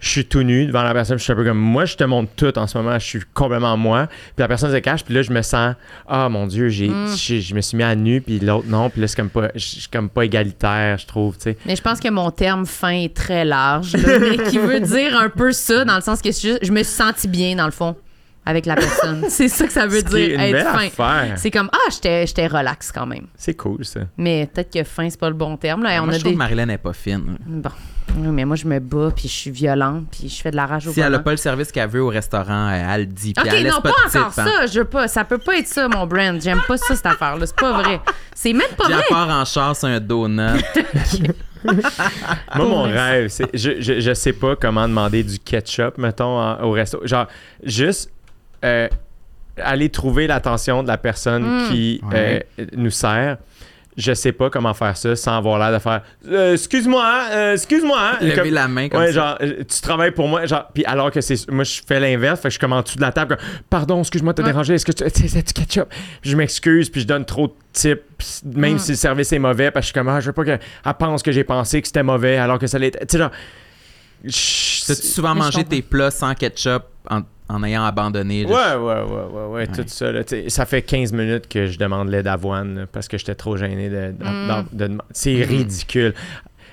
je 0.01 0.09
suis 0.09 0.25
tout 0.27 0.43
nu 0.43 0.67
devant 0.67 0.83
la 0.83 0.93
personne, 0.93 1.17
puis 1.17 1.21
je 1.21 1.25
suis 1.25 1.33
un 1.33 1.37
peu 1.37 1.45
comme 1.45 1.59
moi, 1.59 1.85
je 1.87 1.97
te 1.97 2.05
montre 2.05 2.31
tout 2.37 2.59
en 2.59 2.67
ce 2.67 2.77
moment, 2.77 2.99
je 2.99 3.05
suis 3.05 3.21
complètement 3.33 3.77
moi. 3.77 4.07
Puis 4.09 4.35
la 4.39 4.49
personne 4.49 4.71
se 4.73 4.77
cache, 4.79 5.05
puis 5.05 5.15
là, 5.15 5.23
je 5.23 5.33
me 5.33 5.41
sens, 5.43 5.75
ah 6.09 6.29
mon 6.29 6.47
Dieu, 6.47 6.69
j'ai, 6.69 6.89
Mm. 6.89 7.07
j'ai- 7.17 7.41
je 7.41 7.55
me 7.55 7.61
suis 7.61 7.77
mis 7.77 7.83
à 7.85 7.95
nu, 7.95 8.21
puis 8.21 8.39
l'autre 8.41 8.67
non, 8.69 8.91
puis 8.91 9.01
là, 9.01 9.09
c'est 9.09 9.17
comme 9.17 9.31
pas, 9.31 9.49
je 9.55 9.61
suis 9.65 9.89
comme 9.89 10.09
pas 10.11 10.25
égalitaire, 10.25 10.99
je 10.99 11.07
trouve, 11.07 11.37
tu 11.37 11.45
sais. 11.45 11.57
Mais 11.67 11.77
je 11.77 11.83
pense 11.83 12.01
que 12.01 12.09
mon 12.11 12.31
terme 12.31 12.67
fin 12.67 12.91
est 12.93 13.15
très 13.15 13.45
large, 13.45 13.95
là, 13.97 14.19
mais 14.19 14.37
qui 14.51 14.59
veut 14.59 14.81
dire 14.81 15.19
un 15.19 15.29
peu 15.31 15.53
ça, 15.53 15.85
dans 15.85 15.97
le 15.97 16.03
sens 16.03 16.21
que 16.21 16.31
je, 16.33 16.59
je 16.61 16.73
me 16.73 16.83
suis 16.83 16.95
senti 16.95 17.27
bien, 17.29 17.57
dans 17.57 17.67
le 17.67 17.71
fond, 17.73 17.97
avec 18.47 18.67
la 18.67 18.75
personne. 18.75 19.25
C'est 19.31 19.49
ça 19.49 19.67
que 19.67 19.73
ça 19.73 19.87
veut 19.87 20.03
dire, 20.03 20.29
une 20.33 20.37
belle 20.37 20.57
être 20.57 20.71
fin. 20.71 20.87
affaire. 21.17 21.39
C'est 21.39 21.51
comme, 21.51 21.71
ah, 21.73 21.91
j'étais 21.91 22.27
j'étais 22.27 22.47
relax 22.47 22.93
quand 22.93 23.07
même. 23.07 23.27
C'est 23.37 23.55
cool, 23.55 23.83
ça. 23.87 24.01
Mais 24.19 24.51
peut-être 24.53 24.71
que 24.71 24.85
fin, 24.85 25.09
c'est 25.09 25.19
pas 25.19 25.31
le 25.31 25.35
bon 25.35 25.57
terme. 25.57 25.83
Là. 25.83 25.99
Moi, 26.03 26.09
on 26.09 26.11
je 26.11 26.17
a 26.17 26.19
trouve 26.19 26.25
des... 26.33 26.35
que 26.35 26.39
Marilyn 26.39 26.67
n'est 26.67 26.77
pas 26.77 26.93
fine. 26.93 27.39
Bon. 27.47 27.71
Oui, 28.17 28.29
mais 28.29 28.45
moi, 28.45 28.55
je 28.55 28.67
me 28.67 28.79
bats, 28.79 29.11
puis 29.15 29.29
je 29.29 29.33
suis 29.33 29.51
violente, 29.51 30.05
puis 30.11 30.29
je 30.29 30.41
fais 30.41 30.51
de 30.51 30.57
la 30.57 30.67
rage 30.67 30.87
au 30.87 30.93
Si 30.93 31.01
elle 31.01 31.07
volant. 31.07 31.19
a 31.19 31.23
pas 31.23 31.31
le 31.33 31.37
service 31.37 31.73
qu'elle 31.73 31.89
veut 31.89 32.03
au 32.03 32.09
restaurant, 32.09 32.71
elle, 32.71 32.87
elle 32.89 33.01
le 33.01 33.07
dit. 33.07 33.33
Puis 33.33 33.49
OK, 33.49 33.55
elle 33.57 33.67
non, 33.67 33.81
pas, 33.81 33.91
encore 33.91 34.11
type, 34.11 34.21
hein. 34.21 34.31
ça. 34.31 34.67
Je 34.67 34.79
veux 34.79 34.85
pas. 34.85 35.09
Ça 35.09 35.25
peut 35.25 35.39
pas 35.39 35.57
être 35.59 35.67
ça, 35.67 35.89
mon 35.89 36.07
brand. 36.07 36.41
J'aime 36.41 36.61
pas 36.69 36.77
ça, 36.77 36.95
cette 36.95 37.07
affaire-là. 37.07 37.45
C'est 37.47 37.57
pas 37.57 37.73
vrai. 37.83 38.01
C'est 38.35 38.53
même 38.53 38.69
pas 38.77 38.85
Puis 38.85 38.93
vrai. 38.95 39.03
elle 39.09 39.15
part 39.15 39.29
en 39.31 39.45
char 39.45 39.75
sur 39.75 39.89
un 39.89 39.99
donut. 40.01 40.63
Moi, 41.65 42.67
mon 42.69 42.83
rêve, 42.83 43.29
c'est. 43.29 43.49
Je, 43.57 43.81
je, 43.81 44.01
je 44.01 44.15
sais 44.15 44.33
pas 44.33 44.55
comment 44.57 44.87
demander 44.87 45.23
du 45.23 45.39
ketchup, 45.39 45.99
mettons, 45.99 46.39
en- 46.39 46.63
au 46.63 46.71
resto. 46.73 47.01
Genre, 47.07 47.27
juste 47.63 48.11
euh, 48.65 48.89
aller 49.57 49.89
trouver 49.89 50.27
l'attention 50.27 50.83
de 50.83 50.89
la 50.89 50.99
personne 50.99 51.43
Mm. 51.65 51.69
qui 51.71 52.01
Ouais. 52.13 52.47
euh, 52.61 52.67
nous 52.77 52.91
sert. 52.91 53.39
Je 53.97 54.13
sais 54.13 54.33
pas 54.33 54.51
comment 54.51 54.75
faire 54.75 54.97
ça 54.97 55.15
sans 55.15 55.37
avoir 55.37 55.59
l'air 55.59 55.73
de 55.73 55.79
faire 55.79 56.03
Euh, 56.29 56.55
excuse-moi, 56.55 57.27
euh, 57.31 57.53
excuse-moi. 57.53 58.15
Lever 58.21 58.35
Comme- 58.35 58.49
la 58.51 58.67
main 58.67 58.89
comme 58.89 59.01
ouais, 59.01 59.07
ça. 59.07 59.13
genre, 59.13 59.39
euh, 59.41 59.63
tu 59.63 59.81
travailles 59.81 60.11
pour 60.11 60.27
moi, 60.27 60.47
genre, 60.47 60.69
puis 60.75 60.85
alors 60.85 61.13
que 61.13 61.21
c'est. 61.21 61.49
Moi, 61.51 61.63
je 61.63 61.81
fais 61.87 62.01
l'inverse, 62.01 62.41
fait 62.41 62.49
que 62.49 62.51
je 62.51 62.55
suis 62.55 62.61
comme 62.61 62.73
en 62.73 62.83
dessous 62.83 62.97
de 62.97 63.03
la 63.03 63.13
table, 63.13 63.37
comme, 63.37 63.47
pardon, 63.71 64.01
excuse-moi 64.01 64.35
Ouais. 64.37 64.45
déranger, 64.45 64.75
est-ce 64.75 64.85
que 64.85 64.91
tu. 64.93 65.05
C'est 65.29 65.47
du 65.47 65.53
ketchup? 65.53 65.89
Je 66.23 66.37
m'excuse, 66.37 66.91
puis 66.91 67.03
je 67.03 67.07
donne 67.07 67.25
trop 67.25 67.47
de 67.47 67.53
tips, 67.73 68.43
même 68.45 68.75
Mm. 68.75 68.79
si 68.81 68.91
le 68.93 68.97
service 68.97 69.33
est 69.33 69.39
mauvais, 69.39 69.71
parce 69.71 69.85
que 69.85 69.87
je 69.87 69.93
suis 69.93 69.95
comme, 69.95 70.09
ah, 70.09 70.19
je 70.21 70.27
veux 70.27 70.33
pas 70.33 70.45
qu'elle 70.45 70.61
pense 70.99 71.23
que 71.23 71.31
j'ai 71.31 71.45
pensé 71.45 71.81
que 71.81 71.87
c'était 71.87 72.03
mauvais, 72.03 72.37
alors 72.37 72.59
que 72.59 72.67
ça 72.67 72.79
l'était. 72.81 72.99
Tu 73.07 73.13
sais, 73.13 73.19
genre. 73.19 73.31
T'as-tu 74.23 75.07
souvent 75.07 75.35
mangé 75.35 75.65
tes 75.65 75.83
plats 75.83 76.11
sans 76.11 76.35
ketchup? 76.35 76.83
En, 77.11 77.21
en 77.49 77.63
ayant 77.65 77.85
abandonné? 77.85 78.45
Ouais, 78.47 78.53
ouais, 78.53 78.77
ouais, 78.77 79.03
ouais, 79.33 79.47
ouais, 79.53 79.67
tout 79.67 79.85
ça. 79.87 80.11
Là, 80.13 80.23
ça 80.49 80.67
fait 80.67 80.83
15 80.83 81.13
minutes 81.13 81.47
que 81.49 81.67
je 81.67 81.79
demande 81.79 82.09
lait 82.09 82.23
d'avoine 82.23 82.87
parce 82.93 83.09
que 83.09 83.19
j'étais 83.19 83.35
trop 83.35 83.57
gêné 83.57 83.89
de. 83.89 84.13
de- 84.19 84.25
Mm. 84.25 84.65
de- 84.73 84.99
c'est 85.11 85.43
ridicule. 85.43 86.15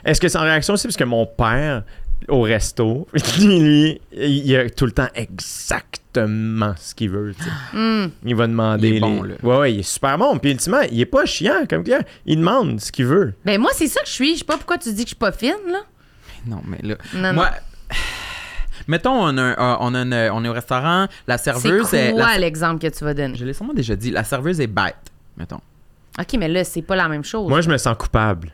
Est-ce 0.06 0.20
que 0.22 0.28
c'est 0.28 0.38
en 0.38 0.42
réaction 0.44 0.74
aussi 0.76 0.88
parce 0.88 0.98
que 0.98 1.04
mon 1.04 1.26
père, 1.26 1.84
au 2.28 2.42
resto, 2.42 3.08
lui, 3.40 4.00
il, 4.14 4.56
a 4.56 4.70
tout 4.70 4.86
le 4.86 4.92
temps 4.94 5.08
exactement 5.14 6.74
ce 6.78 6.94
qu'il 6.96 7.10
veut. 7.10 7.34
Hmm. 7.74 8.08
Il 8.26 8.36
va 8.36 8.48
demander. 8.48 8.90
Il 8.90 8.96
est 8.98 9.00
bon, 9.00 9.24
les- 9.24 9.30
là. 9.30 9.36
Ouais, 9.44 9.58
ouais, 9.58 9.74
il 9.74 9.80
est 9.80 9.84
super 9.84 10.18
bon. 10.18 10.38
Puis 10.38 10.52
ultimement, 10.52 10.82
il 10.92 11.00
est 11.00 11.06
pas 11.06 11.26
chiant 11.26 11.66
comme 11.70 11.84
client. 11.84 12.00
Il 12.26 12.38
demande 12.38 12.80
ce 12.80 12.92
qu'il 12.92 13.06
veut. 13.06 13.34
Ben, 13.46 13.60
moi, 13.60 13.72
c'est 13.74 13.88
ça 13.88 14.02
que 14.02 14.08
je 14.08 14.12
suis. 14.14 14.34
Je 14.34 14.40
sais 14.40 14.46
pas 14.46 14.58
pourquoi 14.58 14.78
tu 14.78 14.90
dis 14.90 14.98
que 15.04 15.10
je 15.10 15.16
suis 15.16 15.16
pas 15.16 15.32
fine, 15.32 15.54
là. 15.68 15.80
Non, 16.48 16.62
mais 16.66 16.78
là. 16.82 16.96
Non, 17.16 17.34
Moi. 17.34 17.50
Mettons, 18.92 19.14
on, 19.14 19.38
a 19.38 19.42
un- 19.42 19.52
euh, 19.58 19.76
on, 19.80 19.96
a 19.96 20.00
une- 20.02 20.30
on 20.34 20.44
est 20.44 20.50
au 20.50 20.54
restaurant, 20.54 21.08
la 21.28 21.38
C'est 21.38 21.52
serveuse 21.54 21.94
est. 21.94 22.12
quoi 22.12 22.32
la- 22.34 22.38
l'exemple 22.40 22.82
que 22.82 22.94
tu 22.94 23.04
vas 23.06 23.14
donner? 23.14 23.36
Je 23.36 23.46
l'ai 23.46 23.54
sûrement 23.54 23.74
déjà 23.74 23.96
dit, 23.96 24.12
la 24.12 24.24
serveuse 24.26 24.60
est 24.60 24.68
bête, 24.68 24.98
mettons. 25.38 25.62
OK, 26.20 26.34
mais 26.38 26.50
là, 26.50 26.64
c'est 26.66 26.82
pas 26.82 26.96
la 26.98 27.08
même 27.08 27.24
chose. 27.24 27.48
Moi, 27.50 27.62
je 27.62 27.70
me 27.70 27.78
sens 27.78 27.96
coupable. 27.98 28.52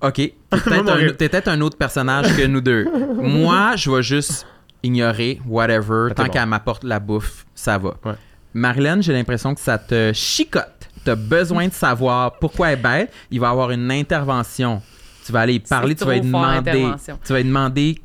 OK, 0.00 0.14
t'es 0.14 0.34
peut-être 0.50 0.88
un, 0.90 1.12
t'es 1.12 1.28
peut-être 1.28 1.48
un 1.48 1.60
autre 1.60 1.78
personnage 1.78 2.36
que 2.36 2.46
nous 2.46 2.60
deux. 2.60 2.86
Moi, 3.22 3.76
je 3.76 3.90
vais 3.90 4.02
juste 4.02 4.46
ignorer, 4.82 5.40
whatever. 5.46 6.08
t'es 6.08 6.14
Tant 6.16 6.24
bon. 6.24 6.30
qu'elle 6.30 6.46
m'apporte 6.46 6.84
la 6.84 6.98
bouffe, 7.00 7.46
ça 7.54 7.78
va. 7.78 7.94
Ouais. 8.04 8.12
Marilyn, 8.52 9.00
j'ai 9.00 9.12
l'impression 9.12 9.54
que 9.54 9.60
ça 9.60 9.78
te 9.78 10.12
chicote. 10.12 10.88
T'as 11.04 11.14
besoin 11.14 11.68
de 11.68 11.72
savoir 11.72 12.38
pourquoi 12.38 12.68
elle 12.72 12.78
est 12.78 12.82
bête. 12.82 13.12
Il 13.30 13.40
va 13.40 13.48
y 13.48 13.50
avoir 13.50 13.70
une 13.70 13.90
intervention. 13.90 14.82
Tu 15.24 15.32
vas 15.32 15.40
aller 15.40 15.54
y 15.54 15.60
parler, 15.60 15.94
tu 15.94 16.04
vas 16.04 16.14
lui 16.14 16.20
trop 16.20 16.30
fort, 16.30 16.40
demander. 16.50 16.70
intervention. 16.70 17.18
Tu 17.24 17.32
vas 17.32 17.38
lui 17.38 17.44
demander 17.48 17.98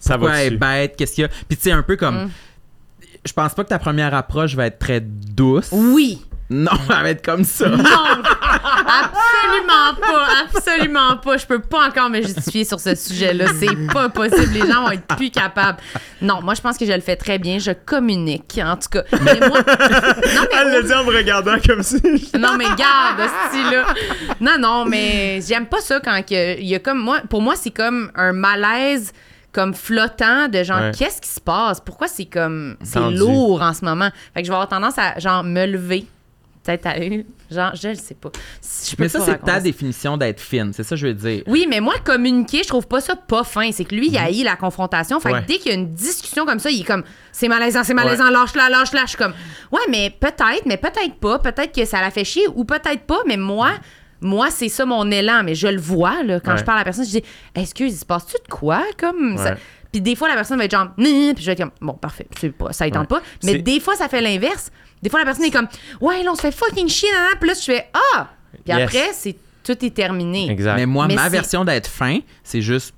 Ça 0.00 0.14
pourquoi 0.14 0.32
va 0.32 0.44
elle 0.44 0.54
est 0.54 0.56
bête, 0.56 0.96
qu'est-ce 0.96 1.14
qu'il 1.14 1.22
y 1.22 1.24
a? 1.24 1.28
Puis 1.28 1.56
tu 1.56 1.64
sais, 1.64 1.72
un 1.72 1.82
peu 1.82 1.96
comme. 1.96 2.24
Mm. 2.24 2.30
Je 3.24 3.32
pense 3.32 3.54
pas 3.54 3.64
que 3.64 3.68
ta 3.68 3.78
première 3.78 4.14
approche 4.14 4.54
va 4.54 4.66
être 4.66 4.78
très 4.78 5.00
douce. 5.00 5.68
Oui. 5.72 6.22
Non, 6.50 6.70
elle 6.88 7.02
va 7.02 7.10
être 7.10 7.24
comme 7.24 7.44
ça. 7.44 7.68
Non, 7.68 7.84
absolument 7.84 9.94
pas, 10.00 10.28
absolument 10.44 11.16
pas. 11.18 11.36
Je 11.36 11.46
peux 11.46 11.58
pas 11.58 11.88
encore 11.88 12.08
me 12.08 12.22
justifier 12.22 12.64
sur 12.64 12.80
ce 12.80 12.94
sujet-là. 12.94 13.46
C'est 13.58 13.92
pas 13.92 14.08
possible. 14.08 14.54
Les 14.54 14.60
gens 14.60 14.84
vont 14.84 14.92
être 14.92 15.14
plus 15.16 15.30
capables. 15.30 15.78
Non, 16.22 16.40
moi, 16.40 16.54
je 16.54 16.62
pense 16.62 16.78
que 16.78 16.86
je 16.86 16.92
le 16.92 17.00
fais 17.00 17.16
très 17.16 17.38
bien. 17.38 17.58
Je 17.58 17.72
communique, 17.72 18.58
en 18.64 18.76
tout 18.76 18.88
cas. 18.90 19.02
Mais 19.22 19.38
moi, 19.46 19.58
non, 19.58 19.64
mais 19.66 20.58
Elle 20.58 20.72
l'a 20.72 20.82
dit 20.82 20.94
en 20.94 21.04
me 21.04 21.14
regardant 21.14 21.56
comme 21.64 21.82
si. 21.82 22.00
non, 22.38 22.56
mais 22.56 22.64
garde, 22.64 23.28
ce 23.52 23.74
là 23.74 23.86
Non, 24.40 24.56
non, 24.58 24.84
mais 24.86 25.40
j'aime 25.46 25.66
pas 25.66 25.80
ça 25.80 26.00
quand 26.02 26.22
que- 26.26 26.58
il 26.58 26.66
y 26.66 26.74
a 26.74 26.78
comme 26.78 26.98
moi. 26.98 27.20
Pour 27.28 27.42
moi, 27.42 27.56
c'est 27.56 27.70
comme 27.70 28.10
un 28.14 28.32
malaise 28.32 29.12
comme 29.58 29.74
flottant 29.74 30.48
de 30.48 30.62
genre 30.62 30.80
Ouais. 30.80 30.92
qu'est-ce 30.96 31.20
qui 31.20 31.28
se 31.28 31.40
passe? 31.40 31.80
Pourquoi 31.80 32.06
c'est 32.08 32.26
comme 32.26 32.76
c'est 32.82 33.00
lourd 33.10 33.60
en 33.62 33.74
ce 33.74 33.84
moment? 33.84 34.10
Fait 34.34 34.42
que 34.42 34.46
je 34.46 34.50
vais 34.52 34.54
avoir 34.56 34.68
tendance 34.68 34.98
à 34.98 35.18
genre 35.18 35.42
me 35.42 35.66
lever 35.66 36.06
peut-être 36.64 36.86
à 36.86 36.94
genre 37.50 37.74
je 37.74 37.88
le 37.88 37.94
sais 37.94 38.14
pas 38.14 38.30
Si 38.60 38.90
je 38.90 38.96
peux 38.96 39.04
Mais 39.04 39.08
ça, 39.08 39.20
c'est 39.20 39.38
ta 39.38 39.54
ça. 39.54 39.60
définition 39.60 40.18
d'être 40.18 40.38
fine. 40.40 40.70
C'est 40.74 40.82
ça 40.82 40.90
que 40.90 40.96
je 41.00 41.06
veux 41.06 41.14
dire. 41.14 41.42
oui, 41.46 41.66
mais 41.68 41.80
moi, 41.80 41.94
communiquer, 42.04 42.62
je 42.62 42.68
trouve 42.68 42.86
pas 42.86 43.00
ça 43.00 43.16
pas 43.16 43.42
fin. 43.42 43.72
C'est 43.72 43.86
que 43.86 43.94
lui, 43.94 44.08
il 44.08 44.18
haït 44.18 44.42
la 44.44 44.54
confrontation. 44.56 45.18
Fait 45.18 45.32
Ouais. 45.32 45.40
que 45.42 45.46
dès 45.46 45.56
qu'il 45.58 45.72
y 45.72 45.74
a 45.74 45.78
une 45.78 45.94
discussion 45.94 46.44
comme 46.44 46.58
ça, 46.58 46.70
il 46.70 46.82
est 46.82 46.84
comme 46.84 47.04
c'est 47.32 47.48
malaisant, 47.48 47.84
c'est 47.84 47.94
malaisant, 47.94 48.28
lâche-la, 48.30 48.68
lâche-la. 48.68 49.02
Je 49.04 49.08
suis 49.08 49.16
comme 49.18 49.32
ouais, 49.72 49.80
mais 49.88 50.10
peut-être, 50.20 50.66
mais 50.66 50.76
peut-être 50.76 51.14
pas. 51.20 51.38
Peut-être 51.38 51.74
que 51.74 51.84
ça 51.86 52.00
la 52.02 52.10
fait 52.10 52.24
chier 52.24 52.46
ou 52.54 52.64
peut-être 52.66 53.02
pas. 53.06 53.20
Mais 53.26 53.38
moi, 53.38 53.70
moi, 54.20 54.50
c'est 54.50 54.68
ça 54.68 54.84
mon 54.84 55.10
élan. 55.10 55.42
Mais 55.44 55.54
je 55.54 55.68
le 55.68 55.80
vois, 55.80 56.22
là, 56.22 56.40
quand 56.40 56.52
Ouais. 56.52 56.58
je 56.58 56.64
parle 56.64 56.78
à 56.78 56.80
la 56.80 56.84
personne, 56.84 57.04
je 57.04 57.10
dis 57.10 57.22
excuse, 57.54 57.92
il 57.92 57.98
se 57.98 58.04
passe-tu 58.04 58.34
de 58.34 58.48
quoi? 58.52 58.82
Comme 58.98 59.36
ça? 59.38 59.56
Puis 59.92 60.00
des 60.02 60.14
fois, 60.16 60.28
la 60.28 60.34
personne 60.34 60.58
va 60.58 60.64
être 60.64 60.72
genre, 60.72 60.88
Ni, 60.98 61.32
puis 61.34 61.42
je 61.42 61.46
vais 61.46 61.52
être 61.52 61.60
comme, 61.60 61.70
bon, 61.80 61.94
parfait, 61.94 62.26
c'est 62.38 62.50
pas, 62.50 62.72
ça 62.72 62.84
ne 62.86 62.90
tente 62.90 63.08
pas. 63.08 63.22
Mais 63.44 63.58
des 63.58 63.80
fois, 63.80 63.94
ça 63.96 64.08
fait 64.08 64.20
l'inverse. 64.20 64.70
Des 65.02 65.08
fois, 65.10 65.20
la 65.20 65.24
personne 65.24 65.44
est 65.44 65.50
comme, 65.50 65.68
ouais, 66.00 66.22
là, 66.22 66.30
on 66.32 66.34
se 66.34 66.42
fait 66.42 66.52
fucking 66.52 66.88
chier, 66.88 67.08
nan. 67.10 67.38
Puis 67.40 67.48
là, 67.48 67.54
je 67.54 67.64
fais, 67.64 67.88
ah! 68.16 68.28
Puis 68.52 68.62
Yes. 68.74 68.82
après, 68.82 69.08
c'est 69.12 69.36
tout 69.64 69.84
est 69.84 69.94
terminé. 69.94 70.50
Exact. 70.50 70.76
Mais 70.76 70.86
moi, 70.86 71.06
Mais 71.06 71.14
ma 71.14 71.28
version 71.28 71.64
d'être 71.64 71.86
fin, 71.86 72.18
c'est 72.42 72.60
juste 72.62 72.94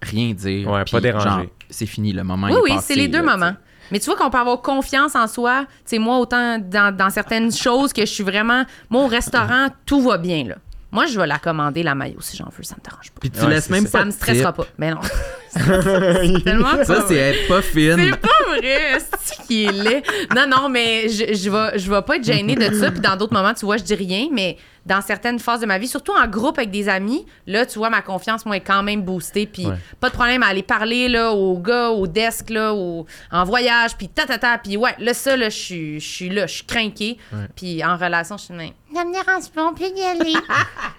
rien 0.00 0.32
dire. 0.32 0.68
Ouais, 0.68 0.84
pas 0.90 1.00
déranger. 1.00 1.48
C'est 1.70 1.86
fini 1.86 2.12
le 2.12 2.24
moment. 2.24 2.46
Oui, 2.48 2.52
est 2.54 2.60
oui, 2.62 2.70
passé, 2.70 2.94
c'est 2.94 3.00
les 3.00 3.08
deux 3.08 3.22
là, 3.22 3.36
moments. 3.36 3.52
Mais 3.92 4.00
tu 4.00 4.06
vois 4.06 4.16
qu'on 4.16 4.30
peut 4.30 4.38
avoir 4.38 4.60
confiance 4.62 5.14
en 5.14 5.28
soi. 5.28 5.66
Tu 5.68 5.82
sais, 5.84 5.98
moi, 5.98 6.16
autant 6.18 6.58
dans, 6.58 6.96
dans 6.96 7.10
certaines 7.10 7.52
choses 7.52 7.92
que 7.92 8.00
je 8.06 8.10
suis 8.12 8.24
vraiment. 8.24 8.64
Moi, 8.90 9.04
au 9.04 9.06
restaurant, 9.06 9.68
tout 9.86 10.00
va 10.00 10.18
bien, 10.18 10.44
là. 10.48 10.54
Moi, 10.90 11.06
je 11.06 11.18
vais 11.20 11.26
la 11.26 11.38
commander, 11.38 11.82
la 11.82 11.94
maillot, 11.94 12.20
si 12.20 12.36
j'en 12.36 12.48
veux, 12.56 12.64
ça 12.64 12.74
me 12.78 12.82
dérange 12.84 13.10
pas. 13.12 13.20
Puis 13.20 13.30
tu 13.30 13.40
Ouais, 13.40 13.50
laisses 13.50 13.70
même 13.70 13.86
ça. 13.86 13.92
pas 13.92 13.98
Ça 14.00 14.04
me 14.06 14.10
stressera 14.10 14.52
pas. 14.52 14.64
Mais 14.78 14.90
non. 14.90 15.00
c'est 16.36 16.44
tellement 16.44 16.76
pas 16.76 16.84
Ça, 16.84 17.04
c'est 17.06 17.14
vrai. 17.14 17.16
être 17.38 17.48
pas 17.48 17.62
fine. 17.62 17.96
C'est 17.98 18.16
pas 18.20 18.28
vrai, 18.58 18.98
c'est 19.22 19.42
qui 19.46 19.64
est 19.64 19.72
laid? 19.72 20.02
Non, 20.34 20.46
non, 20.48 20.68
mais 20.68 21.08
je, 21.08 21.34
je 21.34 21.50
vais, 21.50 21.78
je 21.78 21.90
vais 21.90 22.02
pas 22.02 22.16
être 22.16 22.24
gênée 22.24 22.54
de 22.54 22.74
ça. 22.74 22.90
Puis 22.90 23.00
dans 23.00 23.16
d'autres 23.16 23.32
moments, 23.34 23.54
tu 23.54 23.64
vois, 23.66 23.76
je 23.76 23.82
dis 23.82 23.94
rien, 23.94 24.28
mais 24.32 24.56
dans 24.84 25.00
certaines 25.00 25.38
phases 25.38 25.60
de 25.60 25.66
ma 25.66 25.78
vie, 25.78 25.86
surtout 25.86 26.12
en 26.12 26.26
groupe 26.26 26.58
avec 26.58 26.70
des 26.72 26.88
amis, 26.88 27.24
là, 27.46 27.64
tu 27.66 27.78
vois, 27.78 27.88
ma 27.88 28.02
confiance, 28.02 28.44
moi, 28.46 28.56
est 28.56 28.60
quand 28.60 28.82
même 28.82 29.02
boostée. 29.02 29.46
Puis 29.46 29.66
Ouais. 29.66 29.74
pas 30.00 30.08
de 30.08 30.14
problème 30.14 30.42
à 30.42 30.46
aller 30.46 30.64
parler, 30.64 31.08
là, 31.08 31.30
aux 31.32 31.56
gars, 31.58 31.90
au 31.90 32.06
desk, 32.08 32.50
là, 32.50 32.74
au- 32.74 33.06
en 33.30 33.44
voyage, 33.44 33.96
puis 33.96 34.08
ta, 34.08 34.24
ta, 34.26 34.38
ta. 34.38 34.58
Puis 34.58 34.76
ouais, 34.76 34.94
là, 34.98 35.14
ça, 35.14 35.36
là, 35.36 35.50
je 35.50 35.56
suis 35.56 36.00
je 36.00 36.06
suis 36.08 36.28
là, 36.30 36.46
je 36.48 36.54
suis 36.54 36.64
craquée. 36.64 37.16
Puis 37.54 37.84
en 37.84 37.96
relation, 37.96 38.36
je 38.38 38.44
suis 38.46 38.54
même, 38.54 38.70
dérange 38.92 39.50
pas, 39.54 39.64
on 39.66 39.72
peut 39.74 39.84
y 39.84 40.02
aller. 40.02 40.32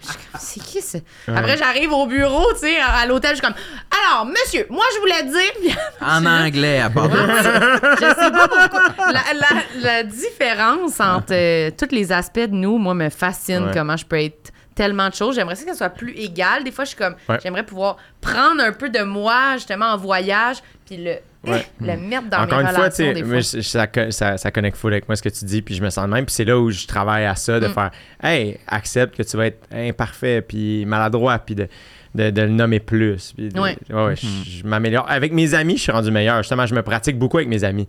Je 0.02 0.08
suis 0.08 0.16
comme, 0.32 0.40
c'est 0.40 0.60
qui 0.64 0.82
ça? 0.82 1.00
Après, 1.28 1.58
j'arrive 1.58 1.92
au 1.92 2.06
bureau, 2.08 2.46
tu 2.54 2.60
sais, 2.60 2.80
à, 2.80 3.00
à 3.00 3.06
l'hôtel, 3.06 3.32
je 3.32 3.36
suis 3.36 3.46
comme, 3.46 3.56
alors, 3.92 4.26
monsieur, 4.26 4.43
moi, 4.70 4.84
je 4.96 5.00
voulais 5.00 5.24
dire. 5.24 5.76
En 6.02 6.26
anglais, 6.26 6.80
à 6.82 6.90
part 6.90 7.08
de 7.10 7.16
je 7.18 8.00
sais 8.00 8.32
pas 8.32 8.48
pourquoi. 8.48 9.12
La, 9.12 9.22
la- 9.34 9.82
la 9.82 10.04
différence 10.04 11.00
entre 11.00 11.32
euh, 11.34 11.72
tous 11.78 11.94
les 11.96 12.12
aspects 12.12 12.40
de 12.40 12.56
nous, 12.56 12.78
moi, 12.78 12.94
me 12.94 13.10
fascine 13.10 13.66
Ouais. 13.66 13.72
comment 13.74 13.96
je 13.98 14.06
peux 14.06 14.20
être 14.20 14.52
tellement 14.76 15.08
de 15.10 15.14
choses. 15.14 15.36
J'aimerais 15.36 15.56
ça 15.56 15.64
que 15.66 15.72
ça 15.72 15.78
soit 15.78 15.90
plus 15.90 16.14
égal. 16.14 16.64
Des 16.64 16.72
fois, 16.72 16.84
je 16.84 16.90
suis 16.90 16.98
comme, 16.98 17.16
Ouais. 17.30 17.38
j'aimerais 17.42 17.64
pouvoir 17.64 17.98
prendre 18.22 18.62
un 18.62 18.72
peu 18.74 18.90
de 18.90 19.04
moi, 19.04 19.54
justement, 19.56 19.86
en 19.88 19.98
voyage, 19.98 20.58
puis 20.86 20.98
le, 20.98 21.16
Ouais. 21.46 21.66
le 21.82 21.98
mettre 21.98 22.30
dans 22.30 22.42
Encore 22.44 22.60
mes 22.60 22.64
une 22.64 22.70
fois, 22.70 22.90
tu 22.90 23.04
relations, 23.04 23.06
sais, 23.06 23.14
des 23.14 23.24
fois. 23.24 23.40
je- 23.40 23.62
ça, 23.62 23.88
ça, 24.12 24.38
ça 24.38 24.52
connecte 24.52 24.78
full 24.78 24.94
avec 24.94 25.08
moi 25.08 25.16
ce 25.16 25.22
que 25.22 25.30
tu 25.30 25.44
dis, 25.46 25.62
puis 25.62 25.76
je 25.76 25.84
me 25.84 25.90
sens 25.90 26.06
de 26.06 26.10
même. 26.12 26.26
Puis 26.26 26.34
c'est 26.36 26.46
là 26.46 26.58
où 26.60 26.72
je 26.72 26.88
travaille 26.88 27.26
à 27.26 27.36
ça, 27.36 27.60
de 27.60 27.68
Mm. 27.68 27.74
faire 27.74 27.92
Hey, 28.22 28.58
accepte 28.68 29.16
que 29.18 29.24
tu 29.24 29.38
vas 29.38 29.48
être 29.48 29.60
imparfait, 29.74 30.42
puis 30.42 30.86
maladroit, 30.86 31.38
puis 31.40 31.56
de, 31.56 31.68
de, 32.16 32.30
de 32.30 32.42
le 32.44 32.50
nommer 32.50 32.80
plus. 32.80 33.34
Puis 33.36 33.50
de- 33.50 33.60
Ouais. 33.60 33.76
ouais, 33.90 34.16
je, 34.16 34.28
je 34.60 34.64
m'améliore. 34.68 35.06
Avec 35.10 35.34
mes 35.34 35.54
amis, 35.54 35.78
je 35.78 35.82
suis 35.84 35.92
rendu 35.92 36.12
meilleur. 36.12 36.38
Justement, 36.44 36.66
je 36.66 36.76
me 36.76 36.82
pratique 36.84 37.18
beaucoup 37.18 37.38
avec 37.38 37.50
mes 37.50 37.64
amis. 37.64 37.88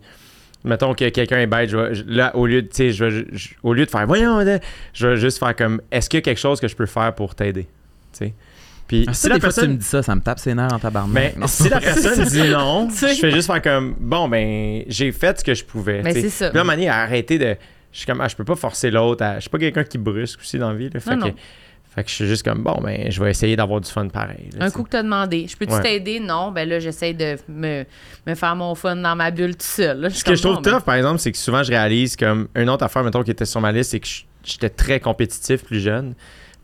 Mettons 0.63 0.95
que 0.95 1.07
quelqu'un 1.09 1.37
est 1.39 1.47
bête, 1.47 1.69
je 1.69 1.77
vais- 1.77 1.93
je- 1.93 2.03
là, 2.07 2.35
au 2.35 2.47
lieu 2.47 2.63
de, 2.63 2.67
tu 2.67 2.75
sais, 2.75 2.91
je 2.91 3.05
vais- 3.05 3.25
je- 3.31 3.49
au 3.61 3.73
lieu 3.73 3.85
de 3.85 3.91
faire 3.91 4.07
voyons, 4.07 4.39
là, 4.39 4.59
je 4.93 5.07
vais 5.07 5.17
juste 5.17 5.37
faire 5.37 5.55
comme 5.55 5.79
est-ce 5.91 6.09
qu'il 6.09 6.17
y 6.17 6.19
a 6.19 6.21
quelque 6.21 6.39
chose 6.39 6.59
que 6.59 6.67
je 6.67 6.75
peux 6.75 6.87
faire 6.87 7.13
pour 7.13 7.35
t'aider? 7.35 7.63
Tu 7.63 7.69
sais? 8.13 8.33
Puis 8.87 9.05
Ah, 9.07 9.13
si 9.13 9.21
ça, 9.21 9.29
la 9.29 9.35
des 9.35 9.41
fois, 9.41 9.49
tu 9.49 9.55
personne. 9.55 9.71
me 9.73 9.77
dis 9.77 9.85
ça, 9.85 10.01
ça 10.03 10.15
me 10.15 10.21
tape 10.21 10.39
ses 10.39 10.53
nerfs 10.55 10.73
en 10.73 10.79
tabarnak. 10.79 11.13
Mais 11.13 11.33
Non? 11.39 11.45
si 11.47 11.69
la 11.69 11.79
personne 11.81 12.23
dit 12.25 12.49
non, 12.49 12.87
je 12.89 13.05
fais 13.19 13.31
juste 13.31 13.47
faire 13.47 13.61
comme 13.61 13.95
bon 13.99 14.27
ben 14.27 14.83
j'ai 14.87 15.11
fait 15.11 15.39
ce 15.39 15.43
que 15.43 15.53
je 15.53 15.63
pouvais. 15.63 16.01
Ben, 16.01 16.13
tu 16.13 16.21
sais. 16.21 16.29
c'est 16.29 16.45
ça. 16.45 16.49
Puis 16.49 16.57
là, 16.57 16.63
à 16.63 16.75
donné, 16.75 16.89
arrêter 16.89 17.37
de. 17.37 17.55
Je 17.91 17.97
suis 17.99 18.05
comme 18.07 18.21
ah, 18.21 18.27
je 18.27 18.35
peux 18.35 18.43
pas 18.43 18.55
forcer 18.55 18.89
l'autre. 18.91 19.23
à- 19.23 19.35
Je 19.35 19.41
suis 19.41 19.49
pas 19.49 19.57
quelqu'un 19.59 19.83
qui 19.83 19.97
brusque 19.99 20.39
aussi 20.39 20.57
dans 20.59 20.69
la 20.69 20.75
vie. 20.75 20.89
Là, 20.91 20.99
fait, 20.99 21.15
Non, 21.15 21.21
que, 21.25 21.27
non. 21.29 21.35
Fait 21.95 22.03
que 22.03 22.09
je 22.09 22.15
suis 22.15 22.27
juste 22.27 22.43
comme 22.43 22.61
bon 22.61 22.79
ben 22.83 23.09
je 23.09 23.23
vais 23.23 23.29
essayer 23.31 23.55
d'avoir 23.55 23.79
du 23.81 23.89
fun 23.89 24.07
pareil. 24.09 24.49
là, 24.57 24.65
Un 24.65 24.69
coup 24.71 24.83
que 24.83 24.89
t'as 24.89 25.01
demandé, 25.03 25.47
je 25.47 25.55
peux-tu 25.57 25.73
Ouais. 25.73 25.81
t'aider? 25.81 26.19
Non, 26.19 26.51
ben 26.51 26.67
là, 26.67 26.79
j'essaie 26.79 27.13
de 27.13 27.37
me, 27.47 27.85
me 28.27 28.35
faire 28.35 28.55
mon 28.55 28.75
fun 28.75 28.95
dans 28.97 29.15
ma 29.15 29.31
bulle 29.31 29.55
tout 29.55 29.65
seul. 29.65 30.01
là. 30.01 30.09
Ce 30.09 30.23
que 30.23 30.35
je 30.35 30.41
trouve 30.41 30.55
bon, 30.55 30.61
ben, 30.61 30.73
tough, 30.73 30.83
par 30.83 30.95
exemple, 30.95 31.19
c'est 31.19 31.31
que 31.31 31.37
souvent 31.37 31.63
je 31.63 31.71
réalise 31.71 32.15
comme 32.15 32.47
une 32.55 32.69
autre 32.69 32.83
affaire, 32.83 33.03
mettons, 33.03 33.23
qui 33.23 33.31
était 33.31 33.45
sur 33.45 33.61
ma 33.61 33.71
liste, 33.71 33.91
c'est 33.91 33.99
que 33.99 34.07
j'étais 34.43 34.69
très 34.69 34.99
compétitif 34.99 35.63
plus 35.63 35.79
jeune. 35.79 36.13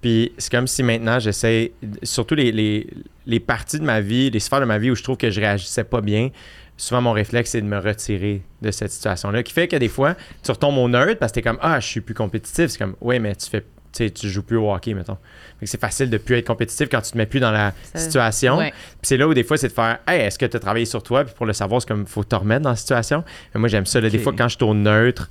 Puis 0.02 0.32
c'est 0.38 0.52
comme 0.52 0.66
si 0.68 0.82
maintenant 0.84 1.20
j'essaie, 1.20 1.74
surtout 2.04 2.34
les, 2.36 2.52
les, 2.52 2.88
les 3.28 3.40
parties 3.40 3.80
de 3.80 3.84
ma 3.86 4.02
vie, 4.02 4.30
les 4.32 4.40
sphères 4.40 4.60
de 4.60 4.66
ma 4.66 4.80
vie 4.80 4.90
où 4.92 4.96
je 4.96 5.04
trouve 5.04 5.16
que 5.18 5.30
je 5.30 5.40
réagissais 5.40 5.84
pas 5.84 6.02
bien, 6.02 6.30
souvent 6.76 7.02
mon 7.02 7.12
réflexe 7.12 7.52
c'est 7.52 7.62
de 7.62 7.68
me 7.68 7.78
retirer 7.78 8.42
de 8.64 8.72
cette 8.72 8.92
situation-là. 8.92 9.44
Qui 9.44 9.54
fait 9.54 9.68
que 9.68 9.76
des 9.76 9.88
fois, 9.90 10.16
tu 10.44 10.50
retombes 10.52 10.78
au 10.80 10.90
neutre 10.90 11.20
parce 11.20 11.32
que 11.32 11.36
t'es 11.36 11.42
comme 11.44 11.60
Ah, 11.62 11.80
je 11.80 11.86
suis 11.88 12.02
plus 12.02 12.16
compétitif. 12.16 12.68
C'est 12.72 12.80
comme 12.80 12.96
Ouais, 13.00 13.20
mais 13.20 13.36
tu 13.36 13.48
fais. 13.48 13.64
Tu 13.94 14.06
sais, 14.06 14.10
tu 14.10 14.30
joues 14.30 14.44
plus 14.44 14.58
au 14.58 14.74
hockey, 14.74 14.94
mettons. 14.94 15.18
C'est 15.64 15.80
facile 15.80 16.10
de 16.10 16.18
plus 16.18 16.38
être 16.38 16.48
compétitif 16.48 16.88
quand 16.90 17.02
tu 17.02 17.12
te 17.12 17.18
mets 17.18 17.26
plus 17.26 17.40
dans 17.40 17.52
la 17.52 17.74
Ça- 17.94 18.00
situation. 18.00 18.58
ouais. 18.58 18.72
Puis 18.72 18.98
c'est 19.04 19.18
là 19.18 19.28
où 19.28 19.34
des 19.34 19.44
fois 19.44 19.58
c'est 19.58 19.68
de 19.68 19.74
faire 19.74 20.00
Hey, 20.08 20.22
est-ce 20.22 20.40
que 20.40 20.46
tu 20.46 20.56
as 20.58 20.60
travaillé 20.60 20.86
sur 20.86 21.04
toi? 21.04 21.24
Puis 21.26 21.34
pour 21.36 21.46
le 21.46 21.54
savoir, 21.54 21.82
c'est 21.82 21.88
comme 21.88 22.08
faut 22.08 22.24
te 22.24 22.36
remettre 22.36 22.62
dans 22.62 22.70
la 22.72 22.76
situation. 22.78 23.24
Mais 23.54 23.60
moi 23.60 23.68
j'aime 23.70 23.86
ça. 23.86 24.00
là, 24.02 24.10
Des 24.10 24.18
fois 24.18 24.34
quand 24.38 24.48
je 24.48 24.56
suis 24.56 24.64
au 24.66 24.74
neutre, 24.74 25.30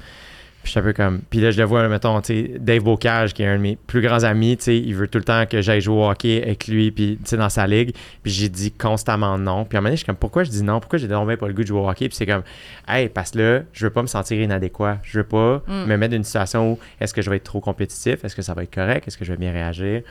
puis 0.62 0.66
je 0.66 0.70
suis 0.70 0.80
un 0.80 0.82
peu 0.82 0.92
comme. 0.92 1.20
Puis 1.30 1.40
là, 1.40 1.50
je 1.50 1.58
le 1.58 1.64
vois, 1.64 1.82
là, 1.82 1.88
mettons, 1.88 2.20
tu 2.20 2.26
sais, 2.34 2.52
Dave 2.58 2.82
Bocage, 2.82 3.32
qui 3.32 3.42
est 3.42 3.46
un 3.46 3.56
de 3.56 3.62
mes 3.62 3.76
plus 3.86 4.00
grands 4.02 4.24
amis, 4.24 4.56
tu 4.58 4.64
sais, 4.64 4.78
il 4.78 4.94
veut 4.94 5.08
tout 5.08 5.18
le 5.18 5.24
temps 5.24 5.44
que 5.46 5.62
j'aille 5.62 5.80
jouer 5.80 5.96
au 5.96 6.08
hockey 6.10 6.42
avec 6.42 6.66
lui, 6.68 6.90
puis 6.90 7.18
tu 7.22 7.30
sais, 7.30 7.36
dans 7.36 7.48
sa 7.48 7.66
ligue. 7.66 7.94
Puis 8.22 8.32
j'ai 8.32 8.48
dit 8.48 8.70
constamment 8.72 9.38
non. 9.38 9.64
Puis 9.64 9.76
à 9.76 9.78
un 9.78 9.80
moment 9.80 9.88
donné, 9.88 9.96
je 9.96 10.00
suis 10.00 10.06
comme, 10.06 10.16
pourquoi 10.16 10.44
je 10.44 10.50
dis 10.50 10.62
non? 10.62 10.80
Pourquoi 10.80 10.98
j'ai 10.98 11.08
donc 11.08 11.34
pas 11.36 11.46
le 11.48 11.54
goût 11.54 11.62
de 11.62 11.66
jouer 11.66 11.80
au 11.80 11.88
hockey? 11.88 12.08
Puis 12.08 12.16
c'est 12.16 12.26
comme, 12.26 12.42
hey, 12.88 13.08
parce 13.08 13.30
que 13.30 13.38
là, 13.38 13.60
je 13.72 13.86
veux 13.86 13.90
pas 13.92 14.02
me 14.02 14.06
sentir 14.06 14.40
inadéquat. 14.40 14.98
Je 15.02 15.18
veux 15.18 15.24
pas 15.24 15.62
Mm. 15.66 15.84
me 15.86 15.96
mettre 15.96 16.10
dans 16.12 16.16
une 16.18 16.24
situation 16.24 16.72
où 16.72 16.78
est-ce 17.00 17.14
que 17.14 17.22
je 17.22 17.30
vais 17.30 17.36
être 17.36 17.44
trop 17.44 17.60
compétitif? 17.60 18.24
Est-ce 18.24 18.36
que 18.36 18.42
ça 18.42 18.54
va 18.54 18.62
être 18.62 18.74
correct? 18.74 19.08
Est-ce 19.08 19.16
que 19.18 19.24
je 19.24 19.32
vais 19.32 19.38
bien 19.38 19.52
réagir? 19.52 20.02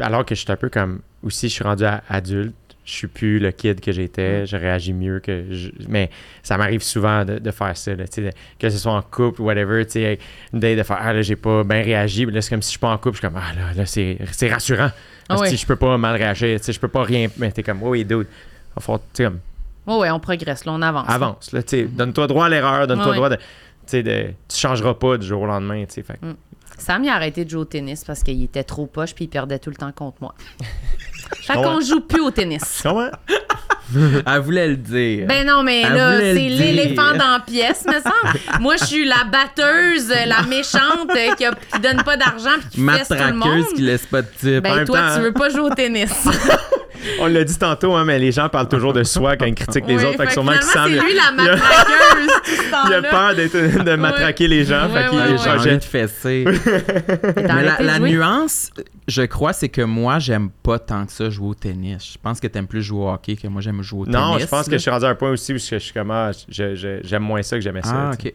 Alors 0.00 0.24
que 0.24 0.34
je 0.34 0.40
suis 0.40 0.50
un 0.50 0.56
peu 0.56 0.68
comme, 0.70 1.00
aussi, 1.22 1.48
je 1.48 1.54
suis 1.54 1.64
rendu 1.64 1.84
à- 1.84 2.02
adulte. 2.08 2.54
Je 2.84 2.92
suis 2.92 3.06
plus 3.06 3.38
le 3.38 3.52
kid 3.52 3.80
que 3.80 3.92
j'étais, 3.92 4.44
je 4.44 4.56
réagis 4.56 4.92
mieux 4.92 5.20
que 5.20 5.44
je- 5.52 5.70
mais 5.88 6.10
ça 6.42 6.58
m'arrive 6.58 6.82
souvent 6.82 7.24
de, 7.24 7.38
de 7.38 7.50
faire 7.52 7.76
ça 7.76 7.94
là, 7.94 8.04
que 8.58 8.70
ce 8.70 8.76
soit 8.78 8.92
en 8.92 9.02
couple 9.02 9.40
ou 9.40 9.44
whatever 9.44 9.86
tu 9.86 9.92
sais 9.92 10.18
de 10.52 10.82
faire 10.82 10.98
ah 11.00 11.12
là 11.12 11.22
j'ai 11.22 11.36
pas 11.36 11.62
bien 11.62 11.82
réagi 11.82 12.26
mais 12.26 12.32
là 12.32 12.40
c'est 12.42 12.50
comme 12.50 12.60
si 12.60 12.66
je 12.68 12.72
suis 12.72 12.78
pas 12.80 12.90
en 12.90 12.98
couple 12.98 13.16
je 13.16 13.20
suis 13.20 13.28
comme 13.28 13.40
ah 13.40 13.54
là, 13.54 13.72
là 13.74 13.86
c'est 13.86 14.18
rassurant 14.50 14.90
Ah 14.90 14.94
Parce 15.28 15.42
que 15.42 15.50
ouais. 15.50 15.56
je 15.56 15.64
peux 15.64 15.76
pas 15.76 15.96
mal 15.96 16.16
réagir 16.16 16.58
tu 16.58 16.64
sais 16.66 16.72
je 16.72 16.80
peux 16.80 16.88
pas 16.88 17.04
rien 17.04 17.28
mais 17.36 17.52
t'es 17.52 17.62
comme 17.62 17.80
oui 17.84 18.04
dude 18.04 18.26
falloir, 18.80 18.98
tu 19.00 19.06
sais 19.22 19.24
comme 19.24 19.38
Ouais, 19.86 19.96
ouais, 19.98 20.10
on 20.10 20.18
progresse, 20.20 20.64
là, 20.64 20.72
on 20.72 20.82
avance. 20.82 21.08
avance 21.08 21.52
là 21.52 21.62
tu 21.62 21.68
sais 21.76 21.84
donne-toi 21.84 22.26
droit 22.26 22.46
à 22.46 22.48
l'erreur 22.48 22.88
donne-toi 22.88 23.10
Ouais, 23.10 23.14
droit 23.16 23.28
de 23.28 23.36
tu 23.86 24.02
de 24.02 24.30
tu 24.48 24.56
changeras 24.58 24.94
pas 24.94 25.18
du 25.18 25.26
jour 25.26 25.42
au 25.42 25.46
lendemain 25.46 25.84
tu 25.84 25.94
sais 25.94 26.02
fait 26.02 26.14
que- 26.20 26.34
Sam, 26.78 27.04
il 27.04 27.10
a 27.10 27.14
arrêté 27.14 27.44
de 27.44 27.50
jouer 27.50 27.60
au 27.60 27.64
tennis 27.64 28.02
parce 28.02 28.24
qu'il 28.24 28.42
était 28.42 28.64
trop 28.64 28.86
poche 28.86 29.14
puis 29.14 29.26
il 29.26 29.28
perdait 29.28 29.60
tout 29.60 29.70
le 29.70 29.76
temps 29.76 29.92
contre 29.92 30.16
moi. 30.20 30.34
fait 31.40 31.54
qu'on 31.54 31.80
joue 31.80 32.00
plus 32.00 32.20
au 32.20 32.30
tennis. 32.30 32.80
Comprends? 32.82 33.10
Elle 34.26 34.40
voulait 34.40 34.68
le 34.68 34.76
dire. 34.76 35.26
Ben 35.26 35.46
non, 35.46 35.62
mais 35.62 35.82
Elle 35.82 35.94
là, 35.94 36.18
c'est 36.18 36.48
l'éléphant 36.48 37.12
dans 37.12 37.32
la 37.32 37.40
pièce, 37.46 37.84
me 37.86 37.92
semble. 37.92 38.60
Moi, 38.60 38.76
je 38.80 38.84
suis 38.86 39.04
la 39.04 39.24
batteuse, 39.30 40.08
la 40.26 40.42
méchante 40.42 41.10
euh, 41.10 41.34
qui, 41.36 41.44
a- 41.44 41.50
qui 41.72 41.78
donne 41.80 42.02
pas 42.02 42.16
d'argent 42.16 42.56
puis 42.70 42.80
qui 42.82 42.88
fesse 42.88 43.08
tout 43.08 43.14
le 43.14 43.32
monde. 43.34 43.38
Matraqueuse 43.48 43.74
qui 43.74 43.82
laisse 43.82 44.06
pas 44.06 44.22
de 44.22 44.28
type. 44.40 44.62
Ben 44.62 44.84
toi, 44.86 44.98
temps, 44.98 45.16
tu 45.16 45.20
veux 45.22 45.32
pas 45.32 45.48
jouer 45.50 45.60
au 45.60 45.70
tennis. 45.74 46.10
On 47.20 47.26
l'a 47.26 47.44
dit 47.44 47.58
tantôt, 47.58 47.94
hein, 47.94 48.04
mais 48.04 48.18
les 48.18 48.32
gens 48.32 48.48
parlent 48.48 48.68
toujours 48.68 48.92
de 48.92 49.02
soi 49.02 49.36
quand 49.36 49.46
ils 49.46 49.54
critiquent 49.54 49.86
les 49.86 49.96
Oui, 49.96 50.04
autres. 50.04 50.16
Fait 50.18 50.24
que 50.24 50.28
fait 50.28 50.32
sûrement 50.32 50.52
que 50.52 50.64
Sam, 50.64 50.90
c'est 50.92 51.00
lui 51.04 51.14
la 51.14 51.32
matraqueuse 51.32 52.30
il 52.86 52.92
a 52.94 53.02
peur 53.02 53.34
d'être- 53.34 53.84
de 53.84 53.94
matraquer 53.96 54.48
les 54.48 54.64
gens. 54.64 54.88
Fait 54.88 55.08
qu'il 55.08 55.18
envie 55.18 55.38
changeait. 55.38 55.76
de 55.78 55.84
fesser. 55.84 56.44
La, 57.36 57.80
la 57.82 57.98
nuance, 57.98 58.70
je 59.08 59.22
crois, 59.22 59.52
c'est 59.52 59.68
que 59.68 59.82
moi, 59.82 60.18
j'aime 60.18 60.50
pas 60.62 60.78
tant 60.78 61.04
que 61.06 61.12
ça 61.12 61.28
jouer 61.30 61.48
au 61.48 61.54
tennis. 61.54 62.12
Je 62.14 62.18
pense 62.22 62.40
que 62.40 62.46
t'aimes 62.46 62.66
plus 62.66 62.82
jouer 62.82 63.00
au 63.04 63.10
hockey 63.10 63.36
que 63.36 63.46
moi, 63.48 63.60
j'aime 63.60 63.82
jouer 63.82 64.00
au 64.00 64.04
tennis. 64.04 64.18
Non, 64.20 64.38
je 64.38 64.46
pense 64.46 64.66
que 64.66 64.72
je 64.72 64.78
suis 64.78 64.90
rendu 64.90 65.04
à 65.04 65.08
un 65.10 65.14
point 65.14 65.30
aussi 65.30 65.52
où 65.54 65.58
je, 65.58 65.64
je 65.64 65.76
suis 65.78 65.92
comme, 65.92 66.10
ah, 66.10 66.30
je- 66.48 66.74
je- 66.74 67.00
j'aime 67.02 67.22
moins 67.22 67.42
ça 67.42 67.56
que 67.56 67.62
j'aimais 67.62 67.82
ça. 67.82 68.10
Ah, 68.10 68.10
ok. 68.14 68.32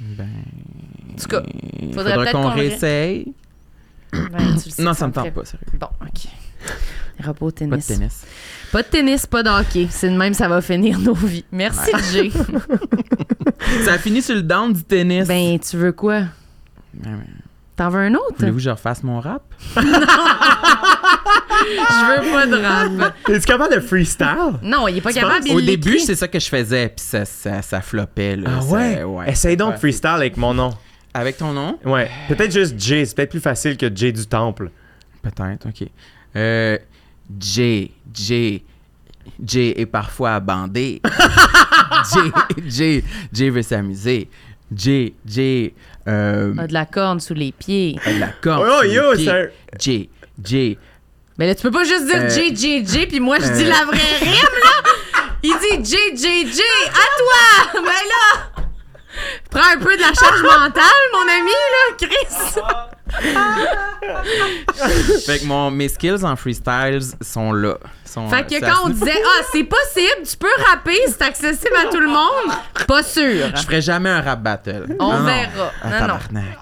Ben. 0.00 0.26
En 1.12 1.16
tout 1.20 1.28
cas, 1.28 1.42
il 1.80 1.88
faudrait 1.92 2.12
faudra 2.12 2.16
peut-être 2.24 2.32
qu'on 2.32 2.42
qu'on 2.42 2.48
ré- 2.50 2.68
réessaye. 2.68 3.32
Ben, 4.12 4.38
tu 4.38 4.54
le 4.66 4.70
sais 4.70 4.82
Non, 4.82 4.92
que 4.92 4.96
ça 4.96 5.06
me 5.06 5.12
tente 5.12 5.30
pas, 5.32 5.44
sérieux. 5.44 5.66
Bon, 5.78 5.88
OK. 6.02 6.28
Repos 7.22 7.46
au 7.48 7.50
Pas 7.50 7.64
de 7.64 7.70
tennis. 7.70 7.86
tennis. 7.86 8.26
Pas 8.72 8.82
de 8.82 8.88
tennis, 8.88 9.26
pas 9.26 9.42
de 9.42 9.50
hockey. 9.50 9.88
C'est 9.90 10.08
de 10.08 10.16
même, 10.16 10.32
ça 10.32 10.48
va 10.48 10.60
finir 10.62 10.98
nos 10.98 11.12
vies. 11.14 11.44
Merci, 11.52 11.90
Jay. 12.12 12.30
Ça 13.84 13.92
a 13.94 13.98
fini 13.98 14.22
sur 14.22 14.34
le 14.34 14.42
down 14.42 14.72
du 14.72 14.82
tennis. 14.82 15.28
ben, 15.28 15.58
tu 15.58 15.76
veux 15.76 15.92
quoi? 15.92 16.14
Ouais, 16.20 17.10
ouais. 17.10 17.26
T'en 17.76 17.88
veux 17.90 18.00
un 18.00 18.14
autre? 18.14 18.34
Voulez-vous 18.38 18.56
que 18.56 18.62
je 18.62 18.70
refasse 18.70 19.02
mon 19.02 19.20
rap? 19.20 19.42
Je 21.80 22.22
veux 22.24 22.32
pas 22.32 22.46
de 22.46 22.56
rap. 23.00 23.14
Es-tu 23.28 23.40
capable 23.46 23.74
de 23.74 23.80
freestyle? 23.80 24.58
Non, 24.62 24.88
il 24.88 24.98
est 24.98 25.00
pas 25.00 25.10
Tu 25.12 25.20
capable. 25.20 25.36
penses? 25.40 25.46
il 25.48 25.54
Au 25.56 25.60
début, 25.60 25.98
c'est 25.98 26.14
ça 26.14 26.26
que 26.28 26.38
je 26.38 26.48
faisais, 26.48 26.88
puis 26.88 27.04
ça, 27.04 27.24
ça, 27.24 27.62
ça 27.62 27.80
floppait. 27.80 28.36
Là, 28.36 28.50
Ah 28.58 28.60
Ça- 28.62 29.06
ouais? 29.06 29.30
Essaye 29.30 29.56
donc 29.56 29.74
de 29.74 29.78
freestyle 29.78 30.10
avec 30.10 30.36
mon 30.36 30.54
nom. 30.54 30.70
Avec 31.12 31.36
ton 31.36 31.52
nom? 31.52 31.78
Ouais. 31.84 32.10
Peut-être 32.28 32.52
juste 32.52 32.74
Jay. 32.78 33.04
C'est 33.04 33.14
peut-être 33.16 33.30
plus 33.30 33.40
facile 33.40 33.76
que 33.76 33.94
Jay 33.94 34.12
du 34.12 34.26
Temple. 34.26 34.70
Peut-être, 35.22 35.66
ok. 35.68 35.88
Euh, 36.36 36.78
Jay, 37.38 37.90
Jay, 38.14 38.62
Jay 39.44 39.74
est 39.80 39.86
parfois 39.86 40.40
bandé. 40.40 41.00
Jay, 42.12 42.30
Jay, 42.68 43.04
Jay 43.32 43.50
veut 43.50 43.62
s'amuser. 43.62 44.28
Jay, 44.74 45.14
Jay, 45.26 45.74
euh, 46.06 46.54
A 46.58 46.66
de 46.66 46.72
la 46.72 46.86
corne 46.86 47.18
sous 47.20 47.34
les 47.34 47.52
pieds. 47.52 47.96
a 48.04 48.12
de 48.12 48.18
la 48.20 48.28
corde. 48.28 48.66
Oh, 48.70 48.82
les 48.82 48.94
yo, 48.94 49.12
pieds. 49.14 49.24
c'est 49.24 49.30
un- 49.30 49.48
Jay, 49.78 50.08
Jay, 50.44 50.78
Mais 51.38 51.46
là, 51.46 51.54
tu 51.54 51.62
peux 51.62 51.70
pas 51.70 51.84
juste 51.84 52.06
dire 52.06 52.22
Euh, 52.22 52.28
J, 52.28 52.54
J, 52.54 52.86
J, 52.86 53.06
puis 53.06 53.18
moi, 53.20 53.38
je 53.40 53.46
euh, 53.46 53.56
dis 53.56 53.64
la 53.64 53.84
vraie 53.84 54.18
rime, 54.20 54.30
là. 54.64 54.90
Il 55.42 55.54
dit 55.58 55.90
J, 55.90 55.96
J, 56.16 56.52
J, 56.52 56.60
à 56.88 57.72
toi. 57.72 57.82
Ben 57.82 57.82
là, 57.82 58.62
prends 59.50 59.72
un 59.74 59.78
peu 59.78 59.96
de 59.96 60.00
la 60.02 60.12
charge 60.12 60.42
mentale, 60.42 60.82
mon 61.12 61.22
ami, 61.22 61.50
là, 61.50 61.96
Chris. 61.98 62.60
Fait 65.26 65.38
que 65.40 65.44
mon, 65.46 65.70
mes 65.70 65.88
skills 65.88 66.24
en 66.24 66.36
freestyles 66.36 67.02
sont 67.20 67.52
là. 67.52 67.78
Sont, 68.10 68.28
Fait 68.28 68.42
que 68.42 68.50
c'est 68.54 68.60
quand 68.60 68.86
on 68.86 68.88
disait, 68.88 69.12
ah, 69.24 69.42
c'est 69.52 69.62
possible, 69.62 70.26
tu 70.28 70.36
peux 70.36 70.48
rapper, 70.68 70.96
c'est 71.06 71.22
accessible 71.22 71.76
à 71.80 71.88
tout 71.92 72.00
le 72.00 72.08
monde, 72.08 72.52
pas 72.88 73.04
sûr. 73.04 73.52
Je 73.54 73.62
ferai 73.62 73.80
jamais 73.80 74.10
un 74.10 74.20
rap 74.20 74.42
battle. 74.42 74.86
On 74.98 75.10
Ah 75.12 75.18
non. 75.18 75.24
verra. 75.26 75.72
Ah, 75.80 75.86
Non, 75.88 75.92
non. 75.92 76.00
tabarnak. 76.00 76.58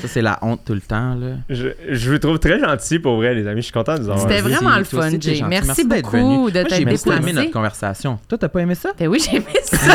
Ça, 0.00 0.08
c'est 0.08 0.20
la 0.22 0.38
honte 0.42 0.62
tout 0.66 0.74
le 0.74 0.80
temps, 0.80 1.14
là. 1.14 1.36
Je, 1.48 1.68
je 1.88 2.10
vous 2.10 2.18
trouve 2.18 2.40
très 2.40 2.58
gentil 2.58 2.98
pour 2.98 3.16
vrai, 3.18 3.34
les 3.34 3.46
amis. 3.46 3.60
Je 3.60 3.66
suis 3.66 3.72
content 3.72 3.94
de 3.94 4.00
vous 4.02 4.10
avoir. 4.10 4.28
C'était 4.28 4.40
vraiment 4.40 4.76
le 4.76 4.82
fun, 4.84 5.10
Jay. 5.20 5.40
Merci 5.46 5.86
d'être 5.86 6.10
beaucoup 6.10 6.16
venu. 6.46 6.50
de 6.50 6.62
t'être 6.64 6.74
J'ai 6.74 6.84
beaucoup 6.84 7.12
aimé 7.12 7.32
notre 7.34 7.52
conversation. 7.52 8.18
Toi, 8.28 8.38
t'as 8.38 8.48
pas 8.48 8.60
aimé 8.60 8.74
ça? 8.74 8.90
Ben 8.98 9.06
oui, 9.06 9.20
j'ai 9.24 9.36
aimé 9.36 9.46
ça. 9.62 9.76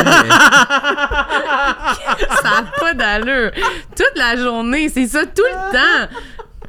ça 2.42 2.50
n'a 2.50 2.64
pas 2.80 2.94
d'allure. 2.94 3.50
Toute 3.94 4.16
la 4.16 4.36
journée, 4.36 4.88
c'est 4.88 5.06
ça, 5.06 5.24
tout 5.26 5.42
le 5.44 5.72
temps. 5.72 6.08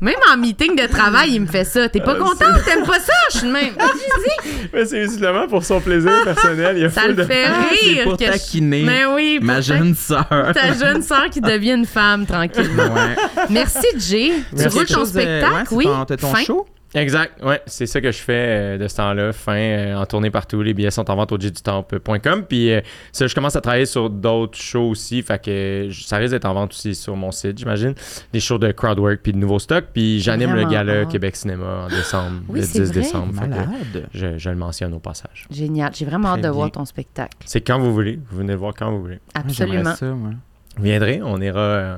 Même 0.02 0.16
en 0.32 0.38
meeting 0.38 0.76
de 0.76 0.86
travail, 0.88 1.32
il 1.34 1.42
me 1.42 1.48
fait 1.48 1.64
ça. 1.64 1.90
T'es 1.90 2.00
pas 2.00 2.16
Ah, 2.20 2.24
content? 2.24 2.46
T'aimes 2.66 2.86
pas 2.86 3.00
ça? 3.00 3.14
Je 3.32 3.38
suis 3.40 3.48
de 3.48 3.52
même. 3.52 3.74
Mais 4.74 4.86
c'est 4.86 5.04
justement 5.06 5.48
pour 5.48 5.64
son 5.64 5.80
plaisir 5.80 6.12
personnel. 6.24 6.78
Il 6.78 6.82
y 6.84 6.86
a 6.86 6.90
Ça 6.90 7.08
le 7.08 7.14
de- 7.16 7.24
fait 7.24 7.48
rire. 7.48 8.04
pour 8.04 8.18
que 8.18 8.26
taquiner 8.26 8.84
Mais 8.84 9.06
oui, 9.06 9.40
ma 9.42 9.62
jeune 9.62 9.96
sœur. 9.96 10.28
ta, 10.54 10.74
jeune 10.74 11.02
sœur 11.02 11.30
qui 11.32 11.42
devient 11.42 11.72
une 11.74 11.86
femme 11.86 12.26
tranquillement. 12.26 12.94
Ouais. 12.94 13.16
Merci, 13.50 13.88
Jay. 13.98 14.34
Tu 14.58 14.68
roules 14.68 14.86
ton 14.86 15.02
de- 15.02 15.06
spectacle, 15.06 15.74
ouais, 15.74 15.86
oui? 15.88 16.16
ton- 16.18 16.28
Fin. 16.34 16.44
show? 16.44 16.66
Exact, 16.96 17.44
ouais, 17.44 17.62
c'est 17.66 17.86
ça 17.86 18.00
que 18.00 18.12
je 18.14 18.18
fais 18.18 18.34
euh, 18.34 18.78
de 18.78 18.88
ce 18.88 18.96
temps-là, 18.96 19.34
fin, 19.34 19.58
euh, 19.58 19.96
en 19.98 20.06
tournée 20.06 20.32
partout. 20.32 20.62
Les 20.62 20.74
billets 20.74 20.90
sont 20.90 21.10
en 21.12 21.16
vente 21.18 21.32
au 21.34 21.38
jdutemps.com. 21.40 22.46
Puis 22.48 22.72
euh, 22.72 22.80
ça, 23.12 23.28
je 23.28 23.36
commence 23.36 23.58
à 23.58 23.62
travailler 23.62 23.86
sur 23.86 24.10
d'autres 24.10 24.58
shows 24.58 24.90
aussi, 24.90 25.22
fait 25.22 25.38
que 25.44 25.52
euh, 25.52 25.92
ça 25.92 26.16
risque 26.18 26.32
d'être 26.32 26.46
en 26.46 26.54
vente 26.54 26.72
aussi 26.72 26.96
sur 26.96 27.16
mon 27.18 27.32
site, 27.32 27.58
j'imagine. 27.58 27.94
Des 28.32 28.40
shows 28.40 28.58
de 28.58 28.72
crowdwork 28.72 29.20
puis 29.22 29.34
de 29.34 29.38
nouveaux 29.38 29.60
stocks. 29.60 29.86
Puis 29.94 30.22
j'anime 30.22 30.56
le 30.56 30.64
gala 30.66 31.02
hâte. 31.02 31.10
Québec 31.12 31.36
Cinéma 31.36 31.86
en 31.86 31.88
décembre, 31.90 32.42
Oui, 32.48 32.62
le 32.62 32.66
c'est 32.66 32.80
10 32.82 32.92
vrai. 32.92 33.02
décembre. 33.02 33.34
Fait 33.36 33.46
que 33.46 33.50
Malade. 33.50 34.08
je, 34.14 34.38
je 34.38 34.50
le 34.50 34.56
mentionne 34.56 34.94
au 34.94 35.00
passage. 35.00 35.46
Génial. 35.52 35.92
J'ai 35.94 36.06
vraiment 36.06 36.30
hâte 36.30 36.42
de 36.42 36.50
voir 36.50 36.72
ton 36.72 36.86
spectacle. 36.86 37.36
C'est 37.46 37.62
quand 37.62 37.80
vous 37.80 37.94
voulez. 37.94 38.18
Vous 38.32 38.38
venez 38.38 38.54
le 38.54 38.60
voir 38.60 38.74
quand 38.74 38.90
vous 38.92 39.02
voulez. 39.02 39.20
Absolument. 39.36 39.94
Ça, 39.96 40.06
moi. 40.08 40.32
Vous 40.78 40.84
viendrez, 40.84 41.20
on 41.24 41.42
ira, 41.42 41.60
euh, 41.60 41.98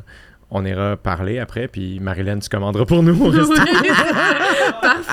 on 0.51 0.65
ira 0.65 0.97
parler 0.97 1.37
après. 1.37 1.67
Puis 1.67 1.99
Marilyn, 1.99 2.39
tu 2.39 2.49
commanderas 2.49 2.85
pour 2.85 3.03
nous. 3.03 3.13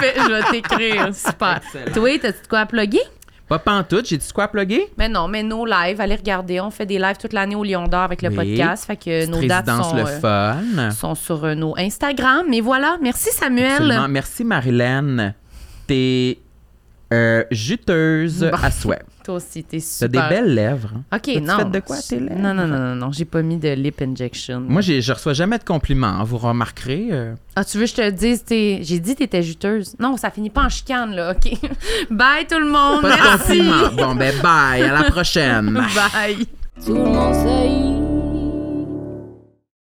Parfait, 0.00 0.14
je 0.16 0.32
vais 0.32 0.42
t'écrire. 0.50 1.14
Super. 1.14 1.60
Excellent. 1.64 1.92
Toi, 1.94 2.18
t'as-tu 2.20 2.42
de 2.42 2.46
quoi 2.48 2.58
à 2.60 2.66
plugger? 2.66 3.00
Pas 3.48 3.60
pantoute, 3.60 4.06
j'ai-tu 4.08 4.32
quoi 4.32 4.44
à 4.44 4.48
plugger? 4.48 4.88
Mais 4.98 5.08
non, 5.08 5.28
mais 5.28 5.44
nos 5.44 5.64
lives, 5.64 6.00
allez 6.00 6.16
regarder. 6.16 6.60
On 6.60 6.70
fait 6.72 6.84
des 6.86 6.98
lives 6.98 7.16
toute 7.16 7.32
l'année 7.32 7.54
au 7.54 7.62
Lion 7.62 7.84
d'Or 7.86 8.00
avec 8.02 8.22
le 8.22 8.30
Oui. 8.30 8.34
podcast. 8.36 8.86
Fait 8.86 8.96
que 8.96 9.26
nos 9.26 9.46
dates 9.46 9.68
sont, 9.68 9.94
le 9.94 10.02
euh, 10.02 10.20
fun. 10.20 10.90
sont 10.90 11.14
sur 11.14 11.44
euh, 11.44 11.54
nos 11.54 11.76
Instagram. 11.78 12.44
Mais 12.48 12.60
voilà, 12.60 12.96
merci 13.00 13.30
Samuel. 13.30 13.70
Absolument. 13.72 14.08
Merci 14.08 14.42
Marilyn. 14.44 15.32
T'es 15.86 16.38
euh, 17.12 17.44
juteuse 17.50 18.40
Bon. 18.50 18.56
à 18.62 18.70
souhait. 18.70 19.02
Toi 19.24 19.36
aussi, 19.36 19.64
t'es 19.64 19.78
T'as 19.78 19.82
super. 20.06 20.28
des 20.28 20.34
belles 20.34 20.54
lèvres. 20.54 20.92
OK, 21.12 21.26
non. 21.42 21.58
fait 21.58 21.70
de 21.70 21.80
quoi, 21.80 21.96
tes 21.98 22.20
lèvres? 22.20 22.38
Non, 22.38 22.54
non, 22.54 22.66
non, 22.66 22.78
non, 22.78 22.94
non. 22.94 23.12
J'ai 23.12 23.24
pas 23.24 23.42
mis 23.42 23.56
de 23.56 23.68
lip 23.70 24.00
injection. 24.02 24.60
Moi, 24.60 24.80
j'ai- 24.82 25.00
je 25.02 25.12
reçois 25.12 25.32
jamais 25.32 25.58
de 25.58 25.64
compliments. 25.64 26.22
Vous 26.24 26.38
remarquerez. 26.38 27.08
euh, 27.10 27.34
Ah, 27.56 27.64
tu 27.64 27.78
veux 27.78 27.84
que 27.84 27.90
je 27.90 27.94
te 27.96 28.10
dise, 28.10 28.44
t'es- 28.44 28.80
j'ai 28.82 28.98
dit 29.00 29.14
que 29.14 29.18
t'étais 29.18 29.42
juteuse. 29.42 29.94
Non, 29.98 30.16
ça 30.16 30.30
finit 30.30 30.50
pas 30.50 30.62
en 30.64 30.68
chicane, 30.68 31.12
là. 31.14 31.32
OK. 31.32 31.52
Bye, 32.10 32.46
tout 32.48 32.58
le 32.58 32.70
monde. 32.70 33.02
pas 33.02 33.16
de 33.16 33.22
Merci. 33.22 33.58
compliments. 33.58 33.92
Bon, 34.08 34.14
ben 34.14 34.34
bye. 34.42 34.82
À 34.82 34.92
la 34.92 35.02
prochaine. 35.10 35.72
Bye. 35.74 36.46
Tout 36.84 36.94
le 36.94 37.04
monde 37.04 37.34
sait 37.34 38.05